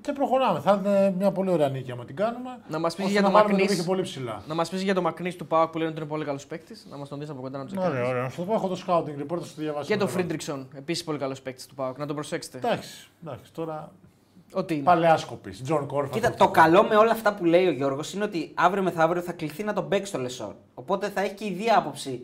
και 0.00 0.12
προχωράμε. 0.12 0.60
Θα 0.60 0.80
είναι 0.84 1.14
μια 1.18 1.30
πολύ 1.32 1.50
ωραία 1.50 1.68
νίκη 1.68 1.90
άμα 1.90 2.04
την 2.04 2.16
κάνουμε. 2.16 2.50
Να 2.68 2.78
μας 2.78 2.94
πεις 2.94 3.04
ώστε 3.04 3.12
για 3.12 3.20
να 3.22 3.26
το 3.26 3.32
βάλουμε 3.32 3.52
Μακνής. 3.52 3.70
το 3.70 3.74
πύχη 3.76 3.86
πολύ 3.88 4.02
ψηλά. 4.02 4.42
Να 4.48 4.54
μας 4.54 4.68
πεις 4.68 4.82
για 4.82 4.94
το 4.94 5.02
Μακνής 5.02 5.36
του 5.36 5.46
Πάουκ 5.46 5.70
που 5.70 5.78
λένε 5.78 5.90
ότι 5.90 6.00
είναι 6.00 6.08
πολύ 6.08 6.24
καλός 6.24 6.46
παίκτης. 6.46 6.86
Να 6.90 6.96
μας 6.96 7.08
τον 7.08 7.18
δεις 7.18 7.28
από 7.30 7.40
κοντά 7.40 7.58
να 7.58 7.64
τους 7.64 7.76
Ωραία, 7.76 8.06
ωραία. 8.08 8.22
Να 8.22 8.28
σου 8.28 8.36
το 8.36 8.42
πω, 8.42 8.52
έχω 8.54 8.68
το 8.68 8.82
scouting 8.86 9.22
report, 9.22 9.38
θα 9.38 9.44
σου 9.46 9.54
το 9.54 9.60
διαβάσω. 9.62 9.86
Και 9.86 9.96
το 9.96 10.04
μετά. 10.04 10.16
Φρίντριξον, 10.16 10.68
επίσης 10.76 11.04
πολύ 11.04 11.18
καλός 11.18 11.40
παίκτης 11.42 11.66
του 11.66 11.74
Πάουκ. 11.74 11.98
Να 11.98 12.06
τον 12.06 12.14
προσέξετε. 12.14 12.58
Εντάξει, 12.58 13.08
εντάξει, 13.22 13.52
τώρα 13.52 13.92
Ό,τι 14.52 14.74
είναι. 14.74 14.82
παλαιά 14.82 15.16
σκοπή. 15.16 15.50
Τζον 15.50 15.86
Κόρφα. 15.86 16.12
Κοίτα, 16.12 16.34
το 16.34 16.48
καλό 16.48 16.82
με 16.82 16.96
όλα 16.96 17.10
αυτά 17.10 17.34
που 17.34 17.44
λέει 17.44 17.66
ο 17.66 17.70
Γιώργος 17.70 18.12
είναι 18.12 18.24
ότι 18.24 18.50
αύριο 18.54 18.82
μεθαύριο 18.82 19.22
θα 19.22 19.32
κληθεί 19.32 19.64
να 19.64 19.72
τον 19.72 19.88
παίξει 19.88 20.12
το 20.12 20.18
Λεσόρ. 20.18 20.52
Οπότε 20.74 21.08
θα 21.08 21.20
έχει 21.20 21.34
και 21.34 21.44
η 21.44 21.52
διάποψη. 21.52 22.22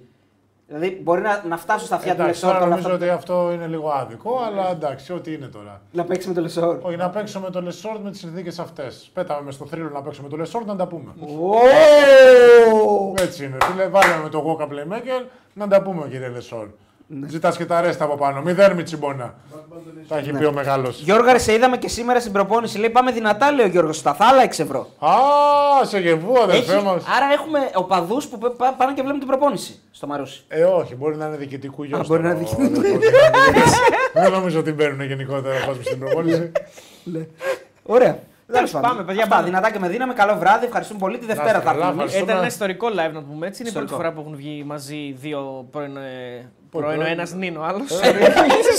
Δηλαδή 0.66 1.00
μπορεί 1.02 1.20
να, 1.20 1.42
να 1.48 1.56
φτάσουν 1.56 1.86
στα 1.86 1.96
αυτιά 1.96 2.14
του 2.14 2.20
Εντάξει, 2.22 2.40
Λεσόρ 2.44 2.56
τώρα 2.58 2.66
όλα 2.66 2.76
νομίζω 2.76 2.94
αυτά. 2.94 3.04
ότι 3.06 3.14
αυτό 3.14 3.50
είναι 3.52 3.66
λίγο 3.66 3.90
άδικο, 3.90 4.38
αλλά 4.46 4.70
εντάξει, 4.70 5.12
ό,τι 5.12 5.32
είναι 5.32 5.46
τώρα. 5.46 5.82
Να 5.92 6.04
παίξει 6.04 6.28
με 6.28 6.34
το 6.34 6.40
Λεσόρ. 6.40 6.78
Όχι, 6.82 6.96
να 6.96 7.10
παίξω 7.10 7.40
με 7.40 7.50
το 7.50 7.62
Λεσόρτ 7.62 8.00
με 8.04 8.10
τις 8.10 8.20
συνθήκες 8.20 8.58
αυτές. 8.58 9.10
Πέταμε 9.12 9.42
μες 9.42 9.54
στο 9.54 9.66
θρύλο 9.66 9.88
να 9.90 10.02
παίξω 10.02 10.22
με 10.22 10.28
το 10.28 10.36
Λεσόρτ 10.36 10.66
να 10.66 10.76
τα 10.76 10.86
πούμε. 10.86 11.14
Ω! 11.20 13.14
Έτσι 13.20 13.44
είναι. 13.44 13.56
Φίλε, 13.62 13.86
βάλαμε 13.86 14.22
με 14.22 14.28
το 14.28 14.38
Γόκα 14.38 14.66
Playmaker 14.70 15.26
να 15.52 15.68
τα 15.68 15.82
πούμε, 15.82 16.08
κύριε 16.08 16.28
Λεσόρ. 16.28 16.68
Ναι. 17.06 17.28
Ζητάς 17.28 17.56
και 17.56 17.64
τα 17.64 17.80
ρέστα 17.80 18.04
από 18.04 18.16
πάνω. 18.16 18.42
Μηδέν 18.42 18.72
με 18.72 18.82
τσιμπόνα. 18.82 19.34
Τα 20.08 20.16
έχει 20.18 20.30
πει 20.32 20.44
ο 20.44 20.52
μεγάλος. 20.52 21.00
Γιώργο, 21.00 21.32
ρε, 21.32 21.38
σε 21.38 21.52
είδαμε 21.52 21.76
και 21.76 21.88
σήμερα 21.88 22.20
στην 22.20 22.32
προπόνηση. 22.32 22.78
Λέει 22.78 22.90
πάμε 22.90 23.10
δυνατά, 23.12 23.50
λέει 23.52 23.66
ο 23.66 23.68
Γιώργος. 23.68 23.96
Στα 23.96 24.16
άλλα 24.18 24.42
6 24.42 24.62
ευρώ. 24.62 24.88
Α, 24.98 25.10
σε 25.84 25.98
γεβού, 25.98 26.38
αδερφέ 26.42 26.74
Έχει- 26.74 26.84
μας. 26.84 27.04
Άρα 27.16 27.32
έχουμε 27.32 27.58
οπαδούς 27.74 28.26
που 28.26 28.38
πέ- 28.38 28.52
πά- 28.52 28.74
πάνε 28.76 28.92
και 28.94 29.00
βλέπουν 29.02 29.18
την 29.18 29.28
προπόνηση 29.28 29.80
στο 29.90 30.06
Μαρούσι. 30.06 30.44
Ε, 30.48 30.62
όχι, 30.64 30.94
μπορεί 30.94 31.16
να 31.16 31.26
είναι 31.26 31.36
διοικητικού 31.36 31.82
γιο. 31.84 32.04
μπορεί 32.06 32.22
να 32.22 32.30
είναι 32.30 32.38
διοικητικού. 32.38 32.98
Δεν 34.12 34.30
νομίζω 34.32 34.58
ότι 34.58 34.72
μπαίνουν 34.72 35.00
γενικότερα 35.02 35.54
ο 35.62 35.66
κόσμο 35.66 35.82
στην 35.82 35.98
προπόνηση. 35.98 36.52
Ωραία. 37.82 38.18
Τέλος 38.52 38.70
πάμε, 38.70 38.86
πάντων. 38.88 39.06
παιδιά, 39.06 39.22
Αυτά, 39.22 39.34
πάμε. 39.34 39.46
δυνατά 39.48 39.70
και 39.70 39.78
με 39.78 39.88
δύναμη. 39.88 40.12
Καλό 40.12 40.36
βράδυ. 40.38 40.64
Ευχαριστούμε 40.66 40.98
πολύ. 41.00 41.18
Τη 41.18 41.26
Δευτέρα 41.26 41.48
είστε 41.58 41.60
θα 41.60 41.72
καλά, 41.72 41.84
έρθουμε 41.84 42.02
εμείς. 42.02 42.14
ευχαριστούμε. 42.14 42.22
Ήταν 42.32 42.36
ένα 42.36 42.46
ιστορικό 42.46 42.86
live 42.88 43.12
να 43.14 43.20
το 43.20 43.26
πούμε 43.30 43.46
έτσι. 43.46 43.60
Είναι 43.62 43.70
η 43.70 43.72
πρώτη 43.72 43.86
Ιστορικό. 43.86 43.96
φορά 43.96 44.12
που 44.12 44.20
έχουν 44.20 44.36
βγει 44.36 44.64
μαζί 44.66 45.14
δύο 45.18 45.68
πρώην. 45.70 45.96
ε, 45.96 46.50
Πρώην 46.70 46.86
ο 46.86 46.94
πρώην. 47.00 47.12
ένας 47.12 47.32
νυν, 47.34 47.56
ο 47.56 47.62
άλλος. 47.64 47.88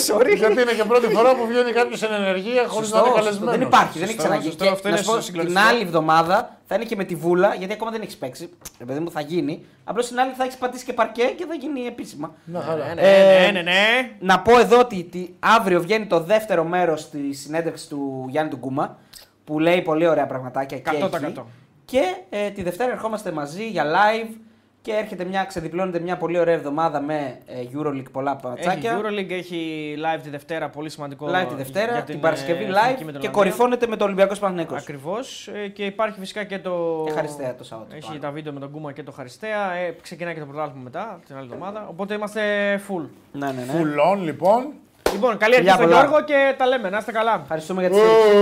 Sorry. 0.09 0.35
Γιατί 0.37 0.61
είναι 0.61 0.71
και 0.79 0.83
πρώτη 0.83 1.07
φορά 1.07 1.35
που 1.35 1.45
βγαίνει 1.47 1.71
κάποιος 1.71 2.01
εν 2.03 2.13
ενεργεία 2.13 2.67
χωρίς 2.67 2.91
να 2.91 2.97
Σωστό, 2.97 2.97
είναι 2.97 3.05
σωστό. 3.07 3.23
καλεσμένος. 3.23 3.53
Δεν 3.57 3.61
υπάρχει, 3.67 3.99
δεν 3.99 4.07
έχει 4.09 4.11
Σωστό, 4.11 4.23
ξαναγίνει. 4.23 4.51
σωστό, 4.51 4.63
Και 4.65 4.71
αυτό 4.71 4.87
να 4.87 4.93
είναι 4.93 5.03
σου 5.03 5.09
πω, 5.09 5.13
την 5.13 5.23
συγκλονιστικό. 5.23 5.67
άλλη 5.69 5.81
εβδομάδα 5.81 6.57
θα 6.67 6.75
είναι 6.75 6.83
και 6.83 6.95
με 6.95 7.03
τη 7.03 7.15
βούλα, 7.15 7.55
γιατί 7.55 7.73
ακόμα 7.73 7.91
δεν 7.91 8.01
έχει 8.01 8.17
παίξει. 8.17 8.49
Ρε 8.79 8.85
παιδί 8.85 8.99
μου, 8.99 9.11
θα 9.11 9.21
γίνει. 9.21 9.65
Απλώς 9.83 10.07
την 10.07 10.19
άλλη 10.19 10.31
θα 10.37 10.43
έχεις 10.43 10.57
πατήσει 10.57 10.85
και 10.85 10.93
παρκέ 10.93 11.23
και 11.23 11.45
θα 11.49 11.53
γίνει 11.55 11.85
επίσημα. 11.85 12.33
Να 12.45 12.59
χαρά. 12.61 12.85
Ναι, 12.93 13.01
ναι, 13.01 13.49
ναι, 13.51 13.61
ναι. 13.61 14.11
Να 14.19 14.39
πω 14.39 14.59
εδώ 14.59 14.79
ότι, 14.79 15.05
ότι 15.07 15.35
αύριο 15.39 15.81
βγαίνει 15.81 16.05
το 16.05 16.19
δεύτερο 16.19 16.63
μέρος 16.63 17.09
της 17.09 17.39
συνέντευξης 17.41 17.87
του 17.87 18.25
Γιάννη 18.29 18.49
του 18.49 18.57
Γκούμα 18.57 18.97
που 19.45 19.59
λέει 19.59 19.81
πολύ 19.81 20.07
ωραία 20.07 20.25
πραγματάκια 20.25 20.79
και 20.79 20.91
100%. 21.11 21.23
εκεί. 21.23 21.41
Και 21.85 22.01
ε, 22.29 22.49
τη 22.49 22.63
Δευτέρα 22.63 22.91
ερχόμαστε 22.91 23.31
μαζί 23.31 23.67
για 23.67 23.83
live 23.85 24.33
και 24.81 24.91
έρχεται 24.91 25.23
μια, 25.23 25.43
ξεδιπλώνεται 25.43 25.99
μια 25.99 26.17
πολύ 26.17 26.39
ωραία 26.39 26.53
εβδομάδα 26.53 27.01
με 27.01 27.37
ε, 27.45 27.53
Euroleague 27.73 28.11
πολλά 28.11 28.31
Έχει 28.31 28.41
πατσάκια. 28.41 28.99
Euroleague, 28.99 29.31
έχει 29.31 29.93
live 29.97 30.19
τη 30.23 30.29
Δευτέρα, 30.29 30.69
πολύ 30.69 30.89
σημαντικό. 30.89 31.27
Live 31.27 31.47
τη 31.49 31.55
Δευτέρα, 31.55 31.91
για 31.91 32.03
την, 32.03 32.15
ε, 32.15 32.19
Παρασκευή 32.19 32.63
Εθνική 32.63 32.79
live 32.79 32.89
με 32.89 32.95
την 32.95 32.97
και 32.97 33.09
Ολλανδία. 33.09 33.29
κορυφώνεται 33.29 33.87
με 33.87 33.95
το 33.95 34.03
Ολυμπιακός 34.03 34.39
Παναθηναϊκός. 34.39 34.81
Ακριβώς. 34.81 35.49
Και 35.73 35.85
υπάρχει 35.85 36.19
φυσικά 36.19 36.43
και 36.43 36.59
το. 36.59 37.03
Και 37.05 37.11
Χαριστέα 37.11 37.55
το 37.55 37.63
Σάββατο. 37.63 37.95
Έχει 37.95 38.07
πάνω. 38.07 38.19
τα 38.19 38.31
βίντεο 38.31 38.53
με 38.53 38.59
τον 38.59 38.71
Κούμα 38.71 38.91
και 38.91 39.03
το 39.03 39.11
Χαριστέα. 39.11 39.73
Ε, 39.73 39.95
ξεκινάει 40.01 40.33
και 40.33 40.39
το 40.39 40.45
πρωτάθλημα 40.45 40.83
μετά, 40.83 41.19
την 41.27 41.35
άλλη 41.35 41.45
εβδομάδα. 41.51 41.87
Οπότε 41.89 42.13
είμαστε 42.13 42.41
full. 42.87 43.07
Ναι, 43.31 43.45
ναι, 43.45 43.51
ναι. 43.51 43.77
Φουλών 43.77 44.23
λοιπόν. 44.23 44.73
Λοιπόν, 45.13 45.37
καλή 45.37 45.55
αρχή 45.55 45.69
Φιλιά 45.69 45.73
στον 45.73 45.85
πολλά. 45.85 45.99
Γιώργο 45.99 46.25
και 46.25 46.55
τα 46.57 46.65
λέμε. 46.65 46.89
Να 46.89 46.97
είστε 46.97 47.11
καλά. 47.11 47.39
Ευχαριστούμε 47.41 47.81
για 47.81 47.89
τη 47.89 47.95
στήριξη. 47.95 48.37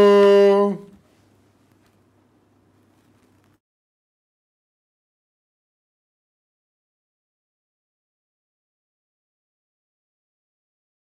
Ου. 0.52 0.93